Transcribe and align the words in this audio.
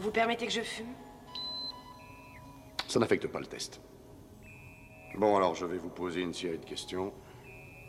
Vous 0.00 0.10
permettez 0.10 0.46
que 0.46 0.52
je 0.52 0.62
fume? 0.62 0.94
Ça 2.88 2.98
n'affecte 2.98 3.26
pas 3.26 3.38
le 3.38 3.44
test. 3.44 3.82
Bon, 5.14 5.36
alors 5.36 5.54
je 5.54 5.66
vais 5.66 5.76
vous 5.76 5.90
poser 5.90 6.22
une 6.22 6.32
série 6.32 6.56
de 6.56 6.64
questions. 6.64 7.12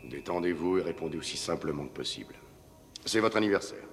Détendez-vous 0.04 0.78
et 0.78 0.82
répondez 0.82 1.16
aussi 1.16 1.38
simplement 1.38 1.86
que 1.86 1.94
possible. 1.94 2.34
C'est 3.06 3.20
votre 3.20 3.38
anniversaire. 3.38 3.84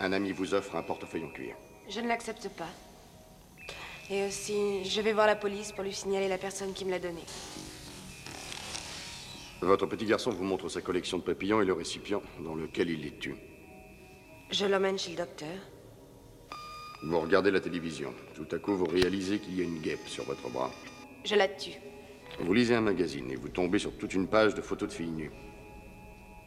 Un 0.00 0.12
ami 0.12 0.32
vous 0.32 0.52
offre 0.52 0.76
un 0.76 0.82
portefeuille 0.82 1.24
en 1.24 1.30
cuir. 1.30 1.56
Je 1.88 2.00
ne 2.00 2.08
l'accepte 2.08 2.50
pas. 2.50 2.68
Et 4.10 4.26
aussi, 4.26 4.84
je 4.84 5.00
vais 5.00 5.14
voir 5.14 5.26
la 5.26 5.36
police 5.36 5.72
pour 5.72 5.82
lui 5.82 5.94
signaler 5.94 6.28
la 6.28 6.36
personne 6.36 6.74
qui 6.74 6.84
me 6.84 6.90
l'a 6.90 6.98
donné. 6.98 7.22
Votre 9.62 9.86
petit 9.86 10.04
garçon 10.04 10.30
vous 10.30 10.44
montre 10.44 10.68
sa 10.68 10.82
collection 10.82 11.16
de 11.16 11.22
papillons 11.22 11.62
et 11.62 11.64
le 11.64 11.72
récipient 11.72 12.22
dans 12.40 12.54
lequel 12.54 12.90
il 12.90 13.00
les 13.00 13.16
tue. 13.16 13.36
Je 14.50 14.66
l'emmène 14.66 14.98
chez 14.98 15.12
le 15.12 15.16
docteur. 15.16 15.56
Vous 17.02 17.18
regardez 17.18 17.50
la 17.50 17.60
télévision. 17.60 18.12
Tout 18.34 18.46
à 18.54 18.58
coup, 18.58 18.76
vous 18.76 18.84
réalisez 18.84 19.38
qu'il 19.38 19.56
y 19.58 19.62
a 19.62 19.64
une 19.64 19.78
guêpe 19.78 20.06
sur 20.06 20.24
votre 20.24 20.50
bras. 20.50 20.70
Je 21.24 21.34
la 21.34 21.48
tue. 21.48 21.72
Vous 22.38 22.52
lisez 22.52 22.74
un 22.74 22.82
magazine 22.82 23.30
et 23.30 23.36
vous 23.36 23.48
tombez 23.48 23.78
sur 23.78 23.92
toute 23.96 24.12
une 24.12 24.26
page 24.26 24.54
de 24.54 24.60
photos 24.60 24.90
de 24.90 24.94
filles 24.94 25.10
nues. 25.10 25.30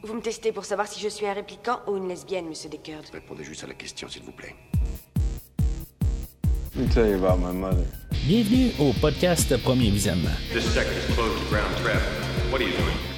Vous 0.04 0.14
me 0.14 0.20
testez 0.20 0.52
pour 0.52 0.64
savoir 0.64 0.86
si 0.86 1.00
je 1.00 1.08
suis 1.08 1.26
un 1.26 1.32
répliquant 1.32 1.80
ou 1.88 1.96
une 1.96 2.08
lesbienne, 2.08 2.46
monsieur 2.46 2.68
Deckard. 2.70 3.02
Répondez 3.12 3.42
juste 3.42 3.64
à 3.64 3.66
la 3.66 3.74
question, 3.74 4.08
s'il 4.08 4.22
vous 4.22 4.32
plaît. 4.32 4.54
Let 6.76 6.82
me 6.82 6.88
tell 6.92 7.08
you 7.08 7.24
about 7.24 7.38
my 7.38 7.52
mother. 7.52 7.86
Bienvenue 8.26 8.70
au 8.78 8.92
podcast 9.00 9.56
Premier 9.62 9.90
Visionnement. 9.90 10.30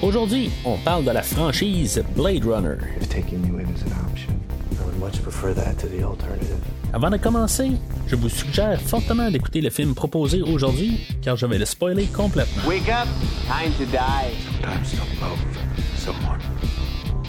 Aujourd'hui, 0.02 0.50
on 0.64 0.78
parle 0.78 1.04
de 1.04 1.10
la 1.10 1.22
franchise 1.22 2.02
Blade 2.14 2.44
Runner. 2.44 2.78
If 3.00 3.08
taking 3.08 3.46
you 3.46 3.58
in 3.58 3.68
is 3.74 3.82
an 3.82 3.92
option, 4.08 4.40
I 4.80 4.84
would 4.84 4.98
much 4.98 5.22
prefer 5.22 5.52
that 5.54 5.78
to 5.80 5.86
the 5.86 6.02
alternative. 6.02 6.75
Avant 6.96 7.10
de 7.10 7.18
commencer, 7.18 7.72
je 8.06 8.16
vous 8.16 8.30
suggère 8.30 8.80
fortement 8.80 9.30
d'écouter 9.30 9.60
le 9.60 9.68
film 9.68 9.94
proposé 9.94 10.40
aujourd'hui, 10.40 11.06
car 11.20 11.36
je 11.36 11.44
vais 11.44 11.58
le 11.58 11.66
spoiler 11.66 12.06
complètement. 12.06 12.66
Wake 12.66 12.88
up! 12.88 13.06
Time 13.46 13.70
to 13.74 13.84
die. 13.92 14.32
Sometimes 14.62 14.92
to 14.92 15.02
love 15.20 15.38
someone, 15.94 16.40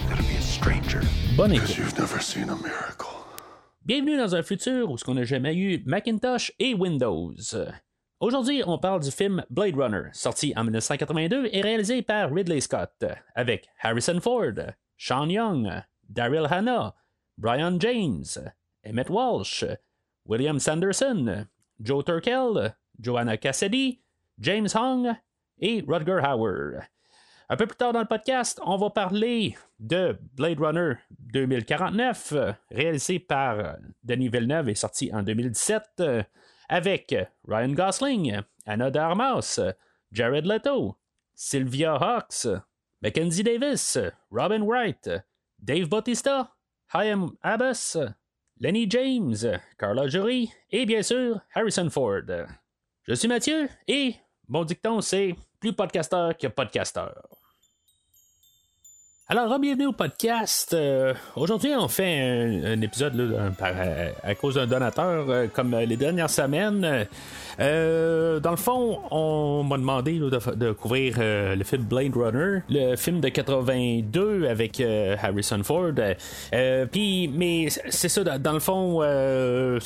gotta 0.07 0.23
be 0.23 0.37
a 0.37 0.41
stranger. 0.41 1.01
Bonne 1.35 1.51
écoute. 1.51 1.77
You've 1.77 1.99
never 1.99 2.21
seen 2.21 2.43
a 2.43 2.55
miracle. 2.55 3.09
Bienvenue 3.83 4.15
dans 4.15 4.35
un 4.35 4.41
futur 4.41 4.89
où 4.89 4.97
ce 4.97 5.03
qu'on 5.03 5.15
n'a 5.15 5.25
jamais 5.25 5.53
eu 5.53 5.83
Macintosh 5.85 6.53
et 6.59 6.73
Windows. 6.73 7.35
Aujourd'hui, 8.21 8.63
on 8.65 8.77
parle 8.77 9.01
du 9.01 9.11
film 9.11 9.43
Blade 9.49 9.75
Runner, 9.75 10.03
sorti 10.13 10.53
en 10.55 10.63
1982 10.63 11.49
et 11.51 11.59
réalisé 11.59 12.03
par 12.03 12.31
Ridley 12.33 12.61
Scott, 12.61 13.03
avec 13.35 13.67
Harrison 13.81 14.21
Ford, 14.21 14.71
Sean 14.95 15.27
Young, 15.27 15.69
Daryl 16.07 16.47
Hannah, 16.49 16.95
Brian 17.37 17.77
James, 17.81 18.23
Emmett 18.87 19.09
Walsh, 19.09 19.65
William 20.25 20.59
Sanderson, 20.59 21.47
Joe 21.81 22.03
Turkel, 22.03 22.75
Joanna 22.99 23.37
Cassidy, 23.37 24.01
James 24.39 24.69
Hong 24.73 25.15
et 25.59 25.83
Rutger 25.87 26.21
Hauer. 26.23 26.83
Un 27.49 27.55
peu 27.55 27.65
plus 27.65 27.77
tard 27.77 27.93
dans 27.93 28.01
le 28.01 28.07
podcast, 28.07 28.59
on 28.65 28.77
va 28.77 28.89
parler 28.89 29.55
de 29.79 30.17
Blade 30.33 30.59
Runner 30.59 30.93
2049, 31.33 32.31
euh, 32.33 32.51
réalisé 32.71 33.19
par 33.19 33.77
Denis 34.03 34.27
Villeneuve 34.29 34.69
et 34.69 34.75
sorti 34.75 35.09
en 35.13 35.23
2017, 35.23 35.83
euh, 36.01 36.23
avec 36.67 37.15
Ryan 37.47 37.69
Gosling, 37.69 38.41
Anna 38.65 38.91
de 38.91 38.99
Armas, 38.99 39.59
Jared 40.11 40.45
Leto, 40.45 40.97
Sylvia 41.35 41.95
Hawks, 41.95 42.47
Mackenzie 43.01 43.43
Davis, 43.43 43.97
Robin 44.29 44.65
Wright, 44.65 45.09
Dave 45.59 45.87
Bautista, 45.87 46.53
Chaim 46.91 47.31
Abbas, 47.43 47.97
Lenny 48.59 48.89
James, 48.89 49.35
Carla 49.77 50.07
Jury 50.07 50.51
et 50.71 50.87
bien 50.87 51.03
sûr 51.03 51.39
Harrison 51.53 51.91
Ford. 51.91 52.23
Je 53.03 53.13
suis 53.13 53.27
Mathieu 53.27 53.69
et 53.87 54.15
mon 54.47 54.63
dicton 54.63 54.99
c'est 55.01 55.35
plus 55.59 55.73
podcasteur 55.73 56.35
que 56.35 56.47
podcasteur. 56.47 57.36
Alors, 59.29 59.59
bienvenue 59.59 59.87
au 59.87 59.91
podcast. 59.91 60.73
Euh, 60.73 61.13
Aujourd'hui, 61.35 61.71
on 61.77 61.89
fait 61.89 62.63
un, 62.65 62.81
épisode 62.81 63.13
là, 63.15 63.49
par- 63.59 63.73
à, 63.75 64.29
à 64.29 64.35
cause 64.35 64.55
d'un 64.55 64.67
donateur, 64.67 65.25
euh, 65.29 65.47
comme 65.53 65.73
euh, 65.73 65.83
les 65.85 65.97
dernières 65.97 66.29
semaines. 66.29 67.05
Euh, 67.59 68.39
dans 68.39 68.51
le 68.51 68.55
fond, 68.57 68.99
on 69.11 69.63
m'a 69.63 69.77
demandé 69.77 70.13
là, 70.13 70.29
de, 70.29 70.55
de 70.55 70.71
couvrir 70.71 71.15
euh, 71.19 71.57
le 71.57 71.65
film 71.65 71.83
Blade 71.83 72.15
Runner, 72.15 72.59
le 72.69 72.95
film 72.95 73.19
de 73.19 73.27
82 73.27 74.47
avec 74.47 74.79
euh, 74.79 75.17
Harrison 75.21 75.61
Ford. 75.61 75.91
Euh, 76.53 76.85
Puis, 76.89 77.27
mais 77.27 77.67
c'est 77.89 78.07
ça, 78.07 78.23
dans 78.23 78.53
le 78.53 78.59
fond, 78.61 78.99
euh, 79.01 79.77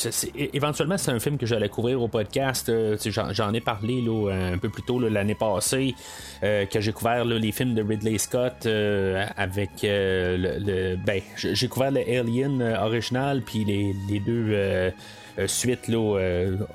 éventuellement, 0.53 0.99
c'est 0.99 1.11
un 1.13 1.19
film 1.19 1.39
que 1.39 1.47
j'allais 1.47 1.69
couvrir 1.69 1.99
au 1.99 2.07
podcast. 2.07 2.69
Euh, 2.69 2.95
J'en 3.31 3.53
ai 3.55 3.61
parlé 3.61 4.03
là, 4.03 4.29
un 4.53 4.59
peu 4.59 4.69
plus 4.69 4.83
tôt 4.83 4.99
l'année 4.99 5.33
passée, 5.33 5.95
euh, 6.43 6.67
que 6.67 6.79
j'ai 6.79 6.93
couvert 6.93 7.25
les 7.25 7.51
films 7.51 7.73
de 7.73 7.81
Ridley 7.81 8.19
Scott 8.19 8.67
euh, 8.67 9.25
avec 9.37 9.83
euh, 9.83 10.37
le, 10.37 10.95
ben, 10.95 11.21
j'ai 11.35 11.67
couvert 11.67 11.91
le 11.91 12.01
Alien 12.01 12.61
euh, 12.61 12.79
original, 12.83 13.41
puis 13.41 13.63
les, 13.65 13.93
les 14.09 14.19
deux. 14.19 14.47
euh, 14.51 14.91
euh, 15.39 15.47
suite 15.47 15.87
là, 15.87 16.19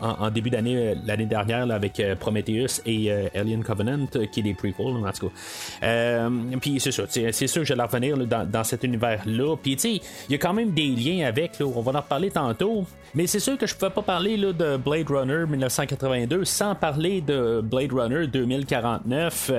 en, 0.00 0.30
début 0.30 0.48
d'année 0.48 0.94
l'année 1.04 1.26
dernière 1.26 1.66
là, 1.66 1.74
avec 1.74 2.00
Prometheus 2.18 2.80
et 2.86 3.12
Alien 3.34 3.62
Covenant 3.62 4.06
qui 4.32 4.40
est 4.40 4.42
des 4.42 4.54
prequels 4.54 4.96
en 4.96 5.12
tout 5.12 5.28
cas 5.28 6.30
puis 6.58 6.80
c'est 6.80 6.90
ça 6.90 7.02
c'est 7.06 7.46
sûr 7.46 7.60
que 7.60 7.66
j'allais 7.68 7.82
revenir 7.82 8.16
là, 8.16 8.24
dans, 8.24 8.50
dans 8.50 8.64
cet 8.64 8.82
univers 8.84 9.20
là 9.26 9.56
puis 9.56 9.76
tu 9.76 9.82
sais 9.82 10.00
il 10.30 10.32
y 10.32 10.34
a 10.36 10.38
quand 10.38 10.54
même 10.54 10.70
des 10.70 10.86
liens 10.88 11.26
avec 11.26 11.58
là, 11.58 11.66
on 11.66 11.82
va 11.82 11.98
en 11.98 12.00
reparler 12.00 12.30
tantôt 12.30 12.86
mais 13.14 13.26
c'est 13.26 13.40
sûr 13.40 13.58
que 13.58 13.66
je 13.66 13.74
pouvais 13.74 13.90
pas 13.90 14.00
parler 14.00 14.38
là, 14.38 14.54
de 14.54 14.78
Blade 14.78 15.10
Runner 15.10 15.44
1982 15.46 16.46
sans 16.46 16.74
parler 16.74 17.20
de 17.20 17.60
Blade 17.60 17.92
Runner 17.92 18.26
2049 18.26 19.50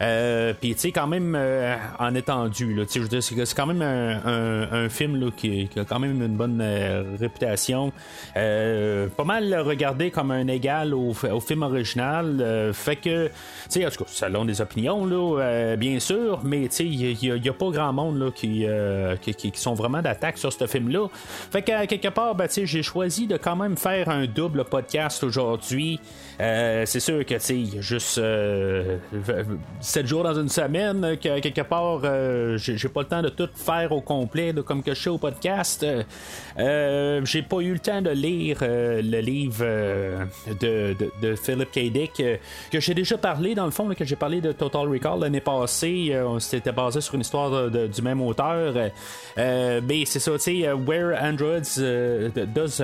euh, 0.00 0.52
tu 0.60 0.74
sais 0.76 0.92
quand 0.92 1.06
même 1.06 1.34
euh, 1.36 1.76
en 1.98 2.14
étendu 2.14 2.74
là, 2.74 2.84
je 2.92 3.00
veux 3.00 3.20
c'est 3.20 3.54
quand 3.54 3.66
même 3.66 3.82
un, 3.82 4.20
un- 4.24 4.72
un 4.84 4.88
film 4.88 5.16
là, 5.20 5.30
qui, 5.36 5.68
qui 5.68 5.78
a 5.78 5.84
quand 5.84 5.98
même 5.98 6.22
une 6.22 6.36
bonne 6.36 6.60
euh, 6.62 7.02
réputation. 7.18 7.92
Euh, 8.36 9.08
pas 9.08 9.24
mal 9.24 9.54
regardé 9.60 10.10
comme 10.10 10.30
un 10.30 10.46
égal 10.48 10.94
au, 10.94 11.12
au 11.30 11.40
film 11.40 11.62
original 11.62 12.38
euh, 12.40 12.72
fait 12.72 12.96
que 12.96 13.26
tu 13.26 13.32
sais 13.68 13.86
en 13.86 13.90
tout 13.90 14.04
cas 14.04 14.10
selon 14.10 14.44
des 14.44 14.60
opinions 14.60 15.04
là 15.04 15.40
euh, 15.40 15.76
bien 15.76 15.98
sûr 16.00 16.40
mais 16.44 16.68
tu 16.68 16.76
sais 16.76 16.86
il 16.86 17.40
n'y 17.40 17.48
a, 17.48 17.52
pas 17.52 17.70
grand 17.70 17.92
monde 17.92 18.18
là, 18.18 18.30
qui, 18.30 18.66
qui, 19.20 19.34
qui- 19.34 19.60
sont 19.60 19.74
vraiment 19.74 20.00
d'attaque 20.02 20.38
sur 20.38 20.52
ce 20.52 20.66
film 20.66 20.88
là 20.88 21.08
fait 21.50 21.62
que 21.62 21.86
quelque 21.86 22.08
part 22.08 22.34
ben, 22.34 22.48
j'ai 22.50 22.82
choisi 22.82 23.26
de 23.26 23.36
quand 23.36 23.56
même 23.56 23.76
faire 23.76 24.08
un 24.08 24.26
double 24.26 24.64
podcast 24.64 25.22
aujourd'hui 25.24 26.00
Euh, 26.40 26.84
c'est 26.86 27.00
sûr 27.00 27.24
que 27.26 27.34
tu 27.34 27.40
sais 27.40 27.64
juste 27.82 28.16
euh, 28.16 28.96
7 29.80 30.06
jours 30.06 30.22
dans 30.22 30.34
une 30.40 30.48
semaine, 30.48 31.18
que 31.22 31.38
quelque 31.40 31.60
part, 31.60 32.00
euh, 32.04 32.56
j'ai 32.56 32.88
pas 32.88 33.02
le 33.02 33.06
temps 33.08 33.20
de 33.20 33.28
tout 33.28 33.48
faire 33.54 33.92
au 33.92 34.00
complet, 34.00 34.54
comme 34.64 34.82
que 34.82 34.94
je 34.94 35.00
fais 35.02 35.10
au 35.10 35.18
podcast. 35.18 35.84
Euh, 36.58 37.20
j'ai 37.24 37.42
pas 37.42 37.58
eu 37.60 37.72
le 37.74 37.78
temps 37.78 38.00
de 38.00 38.10
lire 38.10 38.58
euh, 38.62 39.02
le 39.02 39.20
livre 39.20 39.58
euh, 39.62 40.24
de, 40.60 40.94
de, 40.98 41.10
de 41.20 41.34
Philip 41.36 41.70
K. 41.70 41.92
Dick, 41.92 42.22
que 42.72 42.80
j'ai 42.80 42.94
déjà 42.94 43.18
parlé, 43.18 43.54
dans 43.54 43.66
le 43.66 43.70
fond, 43.70 43.86
là, 43.88 43.94
que 43.94 44.04
j'ai 44.06 44.16
parlé 44.16 44.40
de 44.40 44.52
Total 44.52 44.88
Recall 44.88 45.20
l'année 45.20 45.40
passée. 45.40 46.16
On 46.24 46.38
s'était 46.38 46.72
basé 46.72 47.02
sur 47.02 47.16
une 47.16 47.20
histoire 47.20 47.70
de- 47.70 47.86
du 47.86 48.00
même 48.02 48.22
auteur. 48.22 48.72
Mais 49.36 50.04
c'est 50.06 50.20
ça, 50.20 50.32
tu 50.32 50.38
sais, 50.38 50.72
Where 50.72 51.18
Androids 51.20 51.76
does, 52.54 52.80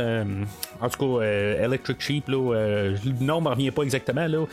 en 0.80 0.88
tout 0.90 1.18
cas, 1.18 1.24
Electric 1.24 2.00
Sheep, 2.02 2.28
là, 2.28 2.90
nom 3.20 3.45
me 3.50 3.54
revient 3.54 3.70
pas 3.70 3.82
exactement, 3.82 4.26
là. 4.26 4.44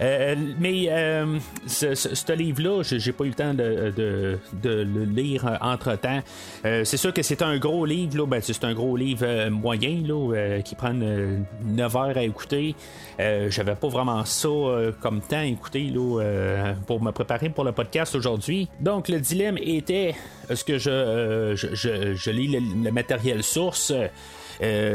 Euh, 0.00 0.34
mais 0.58 0.86
euh, 0.88 1.38
ce, 1.66 2.32
livre-là, 2.32 2.82
j'ai 2.82 3.12
pas 3.12 3.24
eu 3.24 3.28
le 3.28 3.34
temps 3.34 3.54
de, 3.54 4.38
le 4.64 5.04
lire 5.04 5.58
entre 5.60 5.96
temps. 5.96 6.20
c'est 6.62 6.96
sûr 6.96 7.12
que 7.12 7.22
c'est 7.22 7.42
un 7.42 7.58
gros 7.58 7.84
livre, 7.84 8.18
là, 8.18 8.26
ben, 8.26 8.40
c'est 8.40 8.64
un 8.64 8.74
gros 8.74 8.96
livre 8.96 9.24
euh, 9.24 9.50
moyen 9.50 10.02
là, 10.06 10.34
euh, 10.34 10.60
qui 10.60 10.74
prend 10.74 10.92
9 10.92 11.96
heures 11.96 12.16
à 12.16 12.22
écouter. 12.22 12.74
Euh, 13.20 13.50
J'avais 13.50 13.74
pas 13.74 13.88
vraiment 13.88 14.24
ça 14.24 14.48
euh, 14.48 14.92
comme 15.00 15.20
temps 15.20 15.38
à 15.38 15.44
écouter 15.44 15.84
là, 15.84 16.20
euh, 16.20 16.74
pour 16.86 17.02
me 17.02 17.10
préparer 17.10 17.50
pour 17.50 17.64
le 17.64 17.72
podcast 17.72 18.14
aujourd'hui. 18.14 18.68
Donc 18.80 19.08
le 19.08 19.20
dilemme 19.20 19.58
était 19.58 20.14
est-ce 20.48 20.64
que 20.64 20.78
je, 20.78 20.90
euh, 20.90 22.32
lis 22.32 22.48
le, 22.48 22.90
matériel 22.90 23.42
source? 23.42 23.90
euh, 23.90 24.08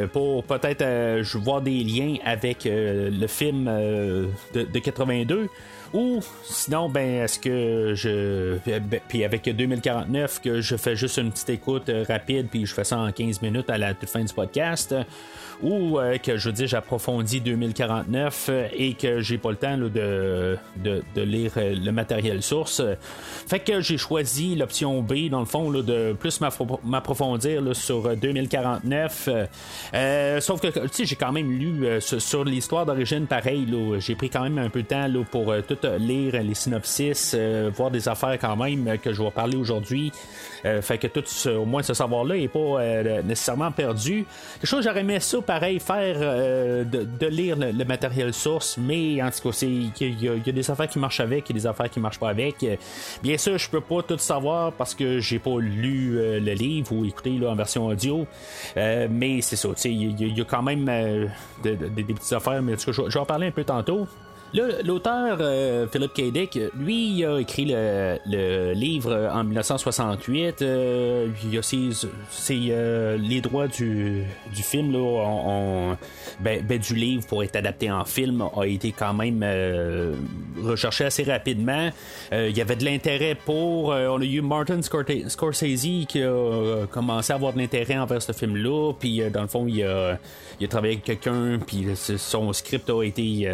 pour 0.08 0.44
peut-être 0.44 0.82
euh, 0.82 1.24
je 1.24 1.38
voir 1.38 1.62
des 1.62 1.84
liens 1.84 2.16
avec 2.26 2.66
euh, 2.66 3.10
le 3.12 3.28
film 3.28 3.68
euh, 3.68 4.28
de, 4.54 4.64
de 4.64 4.80
82 4.80 5.50
Ou 5.94 6.20
sinon, 6.44 6.90
ben, 6.90 7.24
est-ce 7.24 7.40
que 7.40 7.94
je. 7.96 8.58
ben, 8.66 9.00
puis 9.08 9.24
avec 9.24 9.44
2049, 9.44 10.42
que 10.42 10.62
je 10.62 10.76
fais 10.76 10.96
juste 10.96 11.18
une 11.18 11.32
petite 11.32 11.50
écoute 11.50 11.90
euh, 11.90 12.04
rapide, 12.08 12.48
puis 12.50 12.66
je 12.66 12.74
fais 12.74 12.84
ça 12.84 12.98
en 12.98 13.12
15 13.12 13.42
minutes 13.42 13.70
à 13.70 13.78
la 13.78 13.94
toute 13.94 14.10
fin 14.10 14.24
du 14.24 14.34
podcast 14.34 14.94
ou 15.62 16.00
euh, 16.00 16.18
que 16.18 16.38
je 16.38 16.50
veux 16.50 16.54
dire 16.54 16.68
j'approfondis 16.68 17.42
2049 17.42 18.48
euh, 18.50 18.68
et 18.74 18.94
que 18.94 19.22
j'ai 19.22 19.38
pas 19.38 19.50
le 19.50 19.56
temps 19.56 19.78
de, 19.78 20.58
de, 20.78 21.22
lire 21.22 21.52
euh, 21.58 21.76
le 21.76 21.92
matériel 21.92 22.44
source. 22.44 22.82
Fait 23.48 23.60
que 23.60 23.82
j'ai 23.82 23.98
choisi 23.98 24.56
l'option 24.56 25.02
B 25.02 25.30
dans 25.30 25.40
le 25.40 25.46
fond 25.46 25.72
de 25.72 26.14
plus 26.14 26.40
m'approfondir 26.84 27.76
sur 27.76 28.16
2049. 28.16 29.30
sauf 30.40 30.62
que 30.62 30.68
tu 30.68 30.88
sais 30.92 31.06
j'ai 31.06 31.16
quand 31.16 31.32
même 31.32 31.52
lu 31.52 31.86
sur, 32.00 32.44
l'histoire 32.44 32.86
d'origine 32.86 33.26
pareil. 33.26 33.68
J'ai 34.00 34.16
pris 34.16 34.30
quand 34.30 34.44
même 34.44 34.58
un 34.58 34.70
peu 34.70 34.84
de 34.84 34.88
temps 34.88 35.08
pour 35.32 35.54
tout 35.68 35.78
lire 36.00 36.42
les 36.42 36.54
synopsis, 36.54 37.36
voir 37.76 37.92
des 37.92 38.08
affaires 38.08 38.38
quand 38.40 38.56
même 38.56 38.98
que 39.00 39.14
je 39.14 39.22
vais 39.22 39.32
parler 39.32 39.58
aujourd'hui. 39.58 40.12
fait 40.82 40.98
que 40.98 41.08
tout 41.08 41.24
au 41.50 41.66
moins 41.66 41.82
ce 41.84 41.94
savoir-là 41.94 42.36
n'est 42.36 42.48
pas 42.48 43.22
nécessairement 43.24 43.72
perdu. 43.72 44.26
Quelque 44.60 44.70
chose 44.70 44.84
j'aurais 44.84 45.02
aimé 45.02 45.20
ça 45.20 45.42
pareil 45.48 45.80
faire 45.80 46.18
euh, 46.20 46.84
de, 46.84 47.26
lire 47.26 47.56
le, 47.58 47.86
matériel 47.86 48.34
source, 48.34 48.78
mais 48.78 49.24
en 49.24 49.32
tout 49.32 49.50
cas, 49.50 49.58
il 49.64 50.22
y, 50.22 50.30
a 50.30 50.52
des 50.52 50.70
affaires 50.72 50.90
qui 50.90 51.00
marchent 51.00 51.22
avec 51.22 51.50
et 51.50 51.54
des 51.54 51.66
affaires 51.66 51.90
qui 51.90 52.00
marchent 52.00 52.20
pas 52.20 52.30
avec. 52.30 52.64
Bien 53.24 53.38
sûr, 53.38 53.58
je 53.58 53.70
peux 53.70 53.82
pas 53.82 54.04
tout 54.04 54.18
savoir 54.18 54.74
parce 54.74 54.94
que 54.94 55.20
j'ai 55.20 55.40
pas 55.40 55.60
lu 55.60 56.18
euh, 56.18 56.40
le 56.40 56.52
livre 56.52 56.92
ou 56.92 57.06
écouté 57.06 57.32
là, 57.32 57.50
en 57.50 57.56
version 57.56 57.88
audio, 57.88 58.28
euh, 58.76 59.08
mais 59.10 59.42
c'est 59.42 59.56
ça, 59.56 59.70
il 59.86 60.38
y, 60.38 60.42
a 60.42 60.46
quand 60.46 60.62
même 60.62 60.86
des 61.64 62.04
petites 62.04 62.34
affaires, 62.34 62.62
mais 62.62 62.74
en 62.74 62.78
tout 62.78 62.92
cas, 62.92 63.04
je 63.08 63.14
vais 63.14 63.20
en 63.20 63.26
parler 63.26 63.48
un 63.48 63.52
peu 63.52 63.64
tantôt. 63.64 64.08
L'auteur 64.54 65.38
euh, 65.42 65.88
Philip 65.88 66.14
K. 66.14 66.32
Dick, 66.32 66.60
lui, 66.80 67.10
il 67.10 67.26
a 67.26 67.40
écrit 67.40 67.66
le, 67.66 68.74
livre 68.74 69.30
en 69.34 69.44
1968. 69.44 70.62
Euh, 70.62 71.28
il 71.44 71.58
a 71.58 71.62
euh, 72.50 73.18
les 73.18 73.42
droits 73.42 73.68
du, 73.68 74.26
film 74.54 74.94
là, 74.94 75.96
ben, 76.40 76.64
ben, 76.64 76.80
du 76.80 76.96
livre 76.96 77.28
pour 77.28 77.44
être 77.44 77.58
adapté 77.58 77.92
en 77.92 78.06
film 78.06 78.42
a 78.56 78.64
été 78.66 78.94
quand 78.94 79.14
même 79.14 79.46
recherché 80.64 81.06
assez 81.06 81.24
rapidement. 81.24 81.90
il 82.32 82.56
y 82.58 82.62
avait 82.62 82.76
de 82.78 82.86
l'intérêt 82.86 83.36
pour. 83.36 83.88
on 83.88 84.22
a 84.22 84.26
eu 84.26 84.42
Martin 84.42 84.82
Scorsese 84.82 86.06
qui 86.08 86.24
a 86.24 86.86
commencé 86.90 87.34
à 87.34 87.36
avoir 87.36 87.54
de 87.54 87.60
l'intérêt 87.60 87.98
envers 87.98 88.22
ce 88.22 88.32
film-là. 88.32 88.94
Puis 88.98 89.22
dans 89.30 89.42
le 89.42 89.48
fond, 89.48 89.68
il 89.68 89.84
a, 89.84 90.18
il 90.60 90.66
a 90.66 90.70
travaillé 90.70 90.94
avec 90.94 91.04
quelqu'un. 91.04 91.60
Puis 91.66 91.86
son 91.96 92.54
script 92.54 92.90
a 92.90 93.04
été 93.04 93.48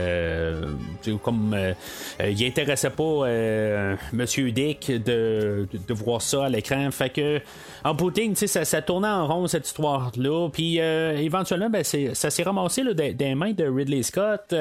comme 1.23 1.53
euh, 1.53 1.73
euh, 2.21 2.29
il 2.29 2.45
intéressait 2.45 2.89
pas 2.89 3.03
euh, 3.03 3.95
Monsieur 4.11 4.51
Dick 4.51 4.91
de, 4.91 5.67
de, 5.87 5.93
voir 5.93 6.21
ça 6.21 6.45
à 6.45 6.49
l'écran. 6.49 6.89
Fait 6.91 7.09
que 7.09 7.41
en 7.83 7.93
booting, 7.93 8.35
ça, 8.35 8.65
ça 8.65 8.81
tournait 8.81 9.07
en 9.07 9.27
rond 9.27 9.47
cette 9.47 9.67
histoire-là. 9.67 10.49
Puis 10.51 10.77
éventuellement, 10.77 11.69
ben, 11.69 11.83
ça 11.83 12.29
s'est 12.29 12.43
ramassé 12.43 12.83
là, 12.83 12.93
des, 12.93 13.35
mains 13.35 13.51
de 13.51 13.65
Ridley 13.65 14.03
Scott. 14.03 14.53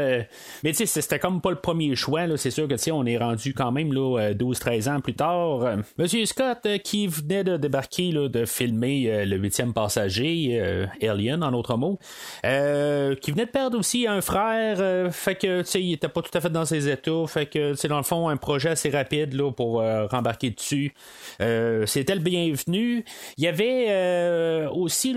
mais 0.62 0.72
c'était 0.72 1.18
comme 1.18 1.40
pas 1.40 1.50
le 1.50 1.56
premier 1.56 1.94
choix. 1.94 2.22
C'est 2.36 2.50
sûr 2.50 2.68
que 2.68 2.74
on 2.90 3.06
est 3.06 3.18
rendu 3.18 3.54
quand 3.54 3.70
même 3.70 3.92
12-13 3.92 4.90
ans 4.90 5.00
plus 5.00 5.14
tard. 5.14 5.76
Monsieur 5.98 6.24
Scott 6.26 6.66
qui 6.82 7.06
venait 7.06 7.44
de 7.44 7.56
débarquer 7.56 8.12
de 8.12 8.44
filmer 8.44 9.24
le 9.24 9.36
huitième 9.36 9.72
passager, 9.72 10.60
Alien 11.00 11.42
en 11.44 11.52
autre 11.52 11.76
mot, 11.76 11.98
qui 12.42 13.30
venait 13.30 13.46
de 13.46 13.50
perdre 13.50 13.78
aussi 13.78 14.06
un 14.06 14.20
frère. 14.20 15.12
fait 15.12 15.36
que 15.36 15.62
il 15.78 15.92
était 15.92 16.08
pas 16.12 16.22
tout 16.22 16.36
à 16.36 16.40
fait 16.40 16.50
dans 16.50 16.64
ses 16.64 16.88
états. 16.88 17.26
Fait 17.26 17.46
que 17.46 17.74
c'est 17.74 17.88
dans 17.88 17.96
le 17.96 18.02
fond 18.02 18.28
un 18.28 18.36
projet 18.36 18.70
assez 18.70 18.90
rapide 18.90 19.34
là, 19.34 19.50
pour 19.50 19.80
euh, 19.80 20.06
rembarquer 20.06 20.50
dessus. 20.50 20.94
Euh, 21.40 21.86
c'était 21.86 22.14
le 22.14 22.20
bienvenu. 22.20 23.04
Il 23.36 23.44
y 23.44 23.48
avait 23.48 23.86
euh, 23.88 24.68
aussi, 24.70 25.16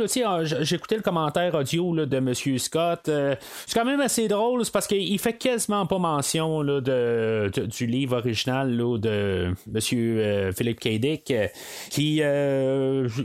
j'écoutais 0.62 0.96
le 0.96 1.02
commentaire 1.02 1.54
audio 1.56 1.94
là, 1.94 2.06
de 2.06 2.18
M. 2.18 2.34
Scott. 2.34 3.02
c'est 3.06 3.74
quand 3.74 3.86
même 3.86 4.02
assez 4.02 4.28
drôle, 4.28 4.64
parce 4.72 4.88
qu'il 4.88 5.20
fait 5.20 5.34
quasiment 5.34 5.86
pas 5.86 6.00
mention 6.00 6.62
là, 6.62 6.82
de, 6.82 7.52
du 7.66 7.86
livre 7.86 8.18
original 8.18 8.76
de 8.78 9.54
M. 9.74 10.54
Philippe 10.54 10.80
K. 10.80 11.00
Dick, 11.00 11.34
qui 11.90 12.22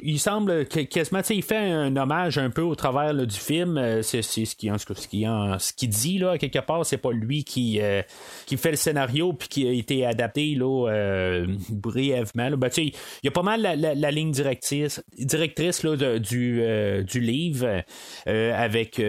il 0.02 0.20
semble 0.20 0.66
quasiment, 0.66 1.20
il 1.30 1.42
fait 1.42 1.56
un 1.56 1.96
hommage 1.96 2.38
un 2.38 2.50
peu 2.50 2.62
au 2.62 2.74
travers 2.74 3.14
du 3.14 3.36
film. 3.36 4.02
C'est, 4.02 4.22
ce 4.22 4.56
qui 4.56 4.70
ce 4.70 5.72
qui 5.72 5.88
dit 5.88 6.18
là 6.18 6.38
quelque 6.38 6.58
part, 6.58 6.84
c'est 6.84 6.98
pas 6.98 7.12
lui 7.12 7.44
qui 7.44 7.59
euh, 7.80 8.02
qui 8.46 8.56
fait 8.56 8.70
le 8.70 8.76
scénario 8.76 9.32
puis 9.32 9.48
qui 9.48 9.68
a 9.68 9.72
été 9.72 10.04
adapté 10.04 10.56
euh, 10.60 11.46
brièvement. 11.70 12.50
Ben, 12.56 12.70
il 12.76 12.92
y 13.22 13.28
a 13.28 13.30
pas 13.30 13.42
mal 13.42 13.62
la, 13.62 14.10
ligne 14.10 14.32
directrice, 14.32 15.02
directrice 15.18 15.84
du, 15.84 16.60
euh, 16.62 17.02
du 17.02 17.20
livre 17.20 17.82
avec 18.26 19.00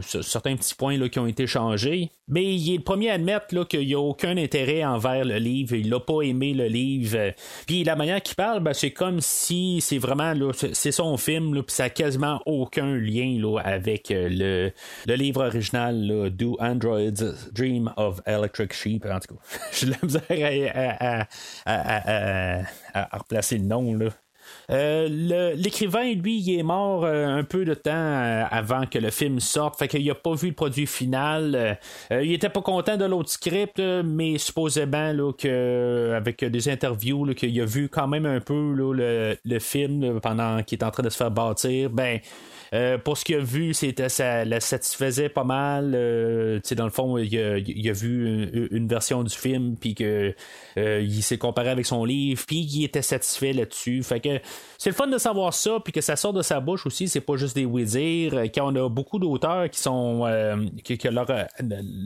certains 0.00 0.56
petits 0.56 0.74
points 0.74 1.08
qui 1.08 1.18
ont 1.18 1.26
été 1.26 1.46
changés. 1.46 2.10
Mais 2.28 2.54
il 2.54 2.74
est 2.74 2.76
le 2.76 2.82
premier 2.82 3.10
à 3.10 3.14
admettre 3.14 3.66
qu'il 3.66 3.86
n'y 3.86 3.94
a 3.94 3.98
aucun 3.98 4.36
intérêt 4.36 4.84
envers 4.84 5.24
le 5.24 5.36
livre. 5.38 5.74
Il 5.74 5.90
n'a 5.90 5.98
pas 5.98 6.22
aimé 6.22 6.54
le 6.54 6.66
livre. 6.66 7.32
Puis 7.66 7.82
la 7.82 7.96
manière 7.96 8.22
qu'il 8.22 8.36
parle, 8.36 8.60
ben, 8.60 8.72
c'est 8.72 8.92
comme 8.92 9.20
si 9.20 9.80
c'est 9.80 9.98
vraiment 9.98 10.32
c'est 10.52 10.92
son 10.92 11.16
film, 11.16 11.62
puis 11.62 11.74
ça 11.74 11.84
n'a 11.84 11.90
quasiment 11.90 12.40
aucun 12.46 12.94
lien 12.96 13.40
avec 13.64 14.10
le, 14.10 14.70
le 15.06 15.14
livre 15.14 15.44
original 15.44 16.30
Do 16.30 16.56
Androids 16.60 17.10
Dream 17.52 17.69
of 17.96 18.20
Electric 18.26 18.72
Sheep. 18.72 19.06
En 19.06 19.18
tout 19.20 19.34
cas, 19.34 19.40
j'ai 19.72 19.86
misère 20.02 21.26
à, 21.66 23.16
replacer 23.18 23.58
le 23.58 23.64
nom. 23.64 23.94
Là. 23.94 24.10
Euh, 24.70 25.54
l'écrivain, 25.56 26.12
lui, 26.14 26.38
il 26.38 26.58
est 26.58 26.62
mort 26.62 27.04
euh, 27.04 27.26
un 27.26 27.44
peu 27.44 27.64
de 27.64 27.74
temps 27.74 27.90
euh, 27.92 28.44
avant 28.50 28.86
que 28.86 28.98
le 28.98 29.10
film 29.10 29.40
sorte, 29.40 29.78
fait 29.78 29.88
qu'il 29.88 30.08
a 30.10 30.14
pas 30.14 30.34
vu 30.34 30.48
le 30.48 30.54
produit 30.54 30.86
final. 30.86 31.78
il 32.10 32.32
était 32.32 32.48
pas 32.48 32.62
content 32.62 32.96
de 32.96 33.04
l'autre 33.04 33.30
script, 33.30 33.80
mais 33.80 34.38
supposément 34.38 35.12
là, 35.12 35.32
que, 35.32 36.12
avec 36.16 36.44
des 36.44 36.68
interviews, 36.68 37.34
qu'il 37.34 37.60
a 37.60 37.64
vu 37.64 37.88
quand 37.88 38.08
même 38.08 38.26
un 38.26 38.40
peu 38.40 38.72
le, 38.74 39.36
le, 39.44 39.58
film 39.58 40.20
pendant 40.20 40.62
qu'il 40.62 40.78
est 40.78 40.84
en 40.84 40.90
train 40.90 41.02
de 41.02 41.10
se 41.10 41.16
faire 41.16 41.30
bâtir. 41.30 41.90
Ben, 41.90 42.20
euh, 42.72 42.98
pour 42.98 43.18
ce 43.18 43.24
qu'il 43.24 43.34
a 43.34 43.40
vu, 43.40 43.74
c'était 43.74 44.08
ça 44.08 44.44
la 44.44 44.60
satisfaisait 44.60 45.28
pas 45.28 45.42
mal. 45.42 45.92
Euh, 45.94 46.60
dans 46.72 46.84
le 46.84 46.90
fond, 46.90 47.18
il 47.18 47.36
a, 47.36 47.92
vu 47.92 48.68
une, 48.70 48.86
version 48.86 49.24
du 49.24 49.34
film, 49.34 49.76
puis 49.76 49.94
que 49.94 50.34
euh, 50.76 51.00
il 51.00 51.22
s'est 51.22 51.38
comparé 51.38 51.70
avec 51.70 51.86
son 51.86 52.04
livre, 52.04 52.42
puis 52.46 52.60
il 52.60 52.84
était 52.84 53.02
satisfait 53.02 53.52
là-dessus. 53.52 54.02
Fait 54.02 54.20
que 54.20 54.40
c'est 54.78 54.90
le 54.90 54.94
fun 54.94 55.08
de 55.08 55.18
savoir 55.18 55.52
ça, 55.52 55.78
puis 55.82 55.92
que 55.92 56.00
ça 56.00 56.14
sort 56.14 56.32
de 56.32 56.42
sa 56.42 56.60
bouche 56.60 56.86
aussi. 56.86 57.08
C'est 57.08 57.20
pas 57.20 57.36
juste 57.36 57.56
des 57.56 57.64
oui-dire. 57.64 58.34
Quand 58.54 58.72
on 58.72 58.76
a 58.76 58.88
beaucoup 58.88 59.18
d'auteurs 59.18 59.68
qui 59.68 59.80
sont 59.80 60.20
que, 60.84 61.08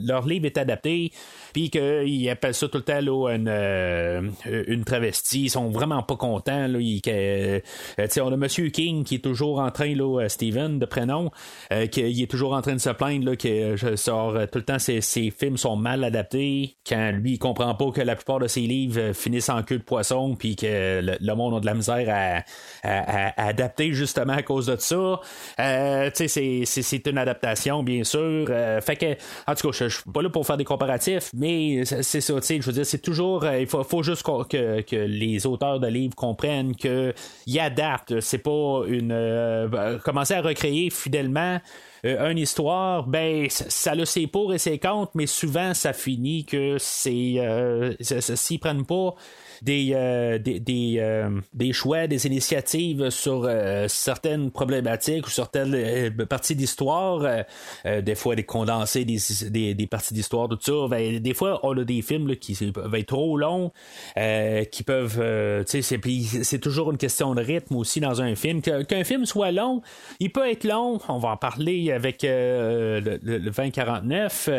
leur 0.07 0.25
livre 0.25 0.45
est 0.45 0.57
adapté, 0.57 1.11
puis 1.55 1.69
qu'ils 1.69 2.29
appellent 2.29 2.53
ça 2.53 2.67
tout 2.67 2.79
le 2.79 2.83
temps 2.83 2.99
là, 2.99 3.29
une, 3.33 4.33
une 4.67 4.83
travestie. 4.83 5.43
Ils 5.43 5.49
sont 5.49 5.69
vraiment 5.69 6.03
pas 6.03 6.17
contents. 6.17 6.67
Là. 6.67 6.79
on 6.79 8.33
a 8.33 8.35
Monsieur 8.35 8.67
King 8.67 9.05
qui 9.05 9.15
est 9.15 9.23
toujours 9.23 9.59
en 9.59 9.71
train, 9.71 9.95
là, 9.95 10.27
Steve 10.27 10.55
de 10.55 10.85
prénom, 10.85 11.31
euh, 11.71 11.87
qu'il 11.87 12.21
est 12.21 12.29
toujours 12.29 12.53
en 12.53 12.61
train 12.61 12.73
de 12.73 12.79
se 12.79 12.89
plaindre 12.89 13.25
là, 13.25 13.35
que 13.37 13.77
je 13.77 13.95
sors 13.95 14.35
euh, 14.35 14.45
tout 14.45 14.59
le 14.59 14.65
temps 14.65 14.79
ses, 14.79 15.01
films 15.01 15.55
sont 15.55 15.77
mal 15.77 16.03
adaptés, 16.03 16.75
quand 16.85 17.11
lui 17.11 17.33
il 17.33 17.39
comprend 17.39 17.73
pas 17.73 17.91
que 17.91 18.01
la 18.01 18.15
plupart 18.15 18.39
de 18.39 18.47
ses 18.47 18.61
livres 18.61 18.99
euh, 18.99 19.13
finissent 19.13 19.49
en 19.49 19.63
queue 19.63 19.77
de 19.77 19.83
poisson, 19.83 20.35
puis 20.35 20.57
que 20.57 21.01
le, 21.01 21.35
monde 21.35 21.55
a 21.55 21.59
de 21.61 21.65
la 21.65 21.73
misère 21.73 22.43
à, 22.83 23.31
adapter 23.37 23.93
justement 23.93 24.33
à 24.33 24.43
cause 24.43 24.65
de 24.65 24.75
ça. 24.77 25.21
c'est 25.57 27.07
une 27.07 27.17
adaptation, 27.17 27.81
bien 27.81 28.03
sûr. 28.03 28.47
fait 28.81 28.95
que, 28.95 29.13
en 29.49 29.55
tout 29.55 29.71
cas, 29.71 29.77
je, 29.77 29.89
suis 29.89 30.11
pas 30.11 30.21
là 30.21 30.29
pour 30.29 30.45
faire 30.45 30.57
des 30.57 30.65
comparatifs, 30.65 31.31
mais 31.33 31.44
c'est 31.85 32.21
ça, 32.21 32.33
je 32.39 32.61
veux 32.61 32.71
dire, 32.71 32.85
c'est 32.85 33.01
toujours, 33.01 33.45
il 33.45 33.67
faut, 33.67 33.83
faut 33.83 34.03
juste 34.03 34.23
que, 34.23 34.81
que, 34.81 34.95
les 34.95 35.45
auteurs 35.45 35.79
de 35.79 35.87
livres 35.87 36.15
comprennent 36.15 36.75
qu'ils 36.75 37.59
adaptent. 37.59 38.19
C'est 38.19 38.39
pas 38.39 38.83
une. 38.87 39.99
commencer 40.03 40.33
à 40.33 40.41
recréer 40.41 40.89
fidèlement 40.89 41.59
euh, 42.05 42.29
une 42.29 42.37
histoire, 42.37 43.07
ben 43.07 43.47
ça, 43.49 43.91
a 43.91 44.05
ses 44.05 44.27
pour 44.27 44.53
et 44.53 44.59
ses 44.59 44.77
contre, 44.77 45.11
mais 45.15 45.25
souvent 45.25 45.73
ça 45.73 45.91
finit 45.91 46.45
que 46.45 46.77
c'est 46.77 47.35
euh, 47.37 47.93
s'ils 47.99 48.59
prennent 48.59 48.85
pas 48.85 49.15
des, 49.61 49.91
euh, 49.93 50.37
des, 50.37 50.59
des, 50.59 50.97
euh, 50.99 51.29
des, 51.53 51.73
choix, 51.73 52.07
des 52.07 52.27
initiatives 52.27 53.09
sur 53.09 53.49
certaines 53.87 54.51
problématiques 54.51 55.27
ou 55.27 55.29
certaines 55.29 56.11
parties 56.25 56.55
d'histoire. 56.55 57.45
des 57.85 58.15
fois, 58.15 58.35
des 58.35 58.43
condensés, 58.43 59.05
des, 59.05 59.73
des, 59.73 59.87
parties 59.87 60.13
d'histoire, 60.13 60.47
tout 60.49 60.59
ça. 60.61 60.87
Ben, 60.89 61.19
des 61.19 61.33
fois, 61.33 61.59
on 61.63 61.77
a 61.77 61.83
des 61.83 62.01
films 62.01 62.35
qui 62.35 62.55
peuvent 62.71 62.95
être 62.95 63.07
trop 63.07 63.37
longs, 63.37 63.71
qui 64.15 64.83
peuvent. 64.83 65.63
c'est, 65.65 65.81
c'est 65.81 66.59
toujours 66.59 66.91
une 66.91 66.97
question 66.97 67.35
de 67.35 67.41
rythme 67.41 67.75
aussi 67.75 67.99
dans 67.99 68.21
un 68.21 68.35
film. 68.35 68.61
Qu'un 68.61 69.03
film 69.03 69.25
soit 69.25 69.51
long, 69.51 69.81
il 70.19 70.31
peut 70.31 70.49
être 70.49 70.63
long. 70.63 70.99
On 71.07 71.17
va 71.17 71.29
en 71.29 71.37
parler 71.37 71.91
avec 71.91 72.23
le, 72.23 73.01
le, 73.21 73.39
2049. 73.39 74.49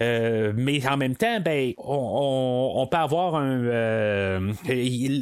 mais 0.00 0.86
en 0.86 0.96
même 0.96 1.16
temps, 1.16 1.40
ben, 1.40 1.72
on, 1.78 2.72
on, 2.76 2.86
peut 2.86 2.96
avoir 2.96 3.36
un. 3.36 3.62
Euh, 3.64 4.31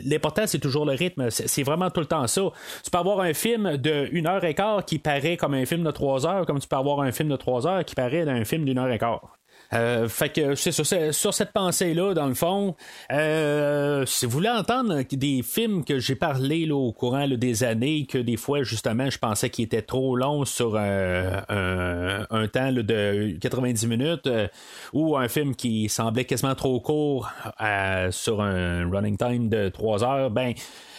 l'important, 0.05 0.47
c'est 0.47 0.59
toujours 0.59 0.85
le 0.85 0.93
rythme. 0.93 1.31
C'est 1.31 1.62
vraiment 1.62 1.90
tout 1.90 2.00
le 2.00 2.07
temps 2.07 2.26
ça. 2.26 2.43
Tu 2.85 2.90
peux 2.90 2.99
avoir 2.99 3.21
un 3.21 3.35
film 3.35 3.76
de 3.76 4.09
1 4.12 4.26
heure 4.26 4.45
et 4.45 4.55
quart 4.55 4.85
qui 4.85 4.99
paraît 4.99 5.37
comme 5.37 5.55
un 5.55 5.64
film 5.64 5.83
de 5.85 5.90
3 5.90 6.26
heures, 6.26 6.47
comme 6.47 6.59
tu 6.59 6.69
peux 6.69 6.76
avoir 6.76 7.00
un 7.00 7.12
film 7.12 7.29
de 7.29 7.37
3 7.37 7.67
heures 7.67 7.85
qui 7.85 7.95
paraît 7.95 8.25
d'un 8.25 8.45
film 8.45 8.64
d'une 8.64 8.79
heure 8.79 8.90
et 8.90 8.99
quart. 8.99 9.39
Euh, 9.72 10.08
fait 10.08 10.30
que 10.30 10.54
c'est 10.54 10.72
sur, 10.72 11.34
cette 11.34 11.52
pensée-là, 11.52 12.14
dans 12.14 12.26
le 12.26 12.34
fond, 12.34 12.74
euh, 13.12 14.04
si 14.06 14.26
vous 14.26 14.32
voulez 14.32 14.50
entendre 14.50 15.02
des 15.10 15.42
films 15.42 15.84
que 15.84 15.98
j'ai 15.98 16.16
parlé 16.16 16.66
là, 16.66 16.74
au 16.74 16.92
courant 16.92 17.28
des 17.28 17.62
années, 17.62 18.06
que 18.06 18.18
des 18.18 18.36
fois, 18.36 18.62
justement, 18.62 19.08
je 19.10 19.18
pensais 19.18 19.50
qu'ils 19.50 19.66
étaient 19.66 19.82
trop 19.82 20.16
longs 20.16 20.44
sur 20.44 20.76
un, 20.76 21.44
un, 21.48 22.48
temps 22.48 22.72
de 22.72 23.36
90 23.40 23.86
minutes, 23.86 24.26
euh, 24.26 24.48
ou 24.92 25.16
un 25.16 25.28
film 25.28 25.54
qui 25.54 25.88
semblait 25.88 26.24
quasiment 26.24 26.54
trop 26.54 26.80
court 26.80 27.30
sur 28.10 28.40
un 28.40 28.90
running 28.90 29.16
time 29.16 29.48
de 29.48 29.68
3 29.68 30.04
heures, 30.04 30.30
ben 30.30 30.52
euh, 30.52 30.54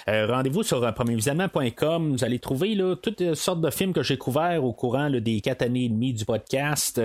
rendez-vous 0.08 0.64
sur 0.64 0.84
euh, 0.84 0.92
premiervisionnement.com. 0.92 2.12
Vous 2.12 2.24
allez 2.24 2.40
trouver 2.40 2.76
là, 2.76 2.96
toutes 2.96 3.34
sortes 3.36 3.62
de 3.62 3.70
films 3.70 3.94
que 3.94 4.04
j'ai 4.04 4.18
couverts 4.18 4.64
au 4.64 4.74
courant 4.74 5.10
des 5.10 5.42
quatre 5.42 5.62
années 5.62 5.86
et 5.86 5.90
demie 5.90 6.14
du 6.14 6.26
podcast. 6.26 7.02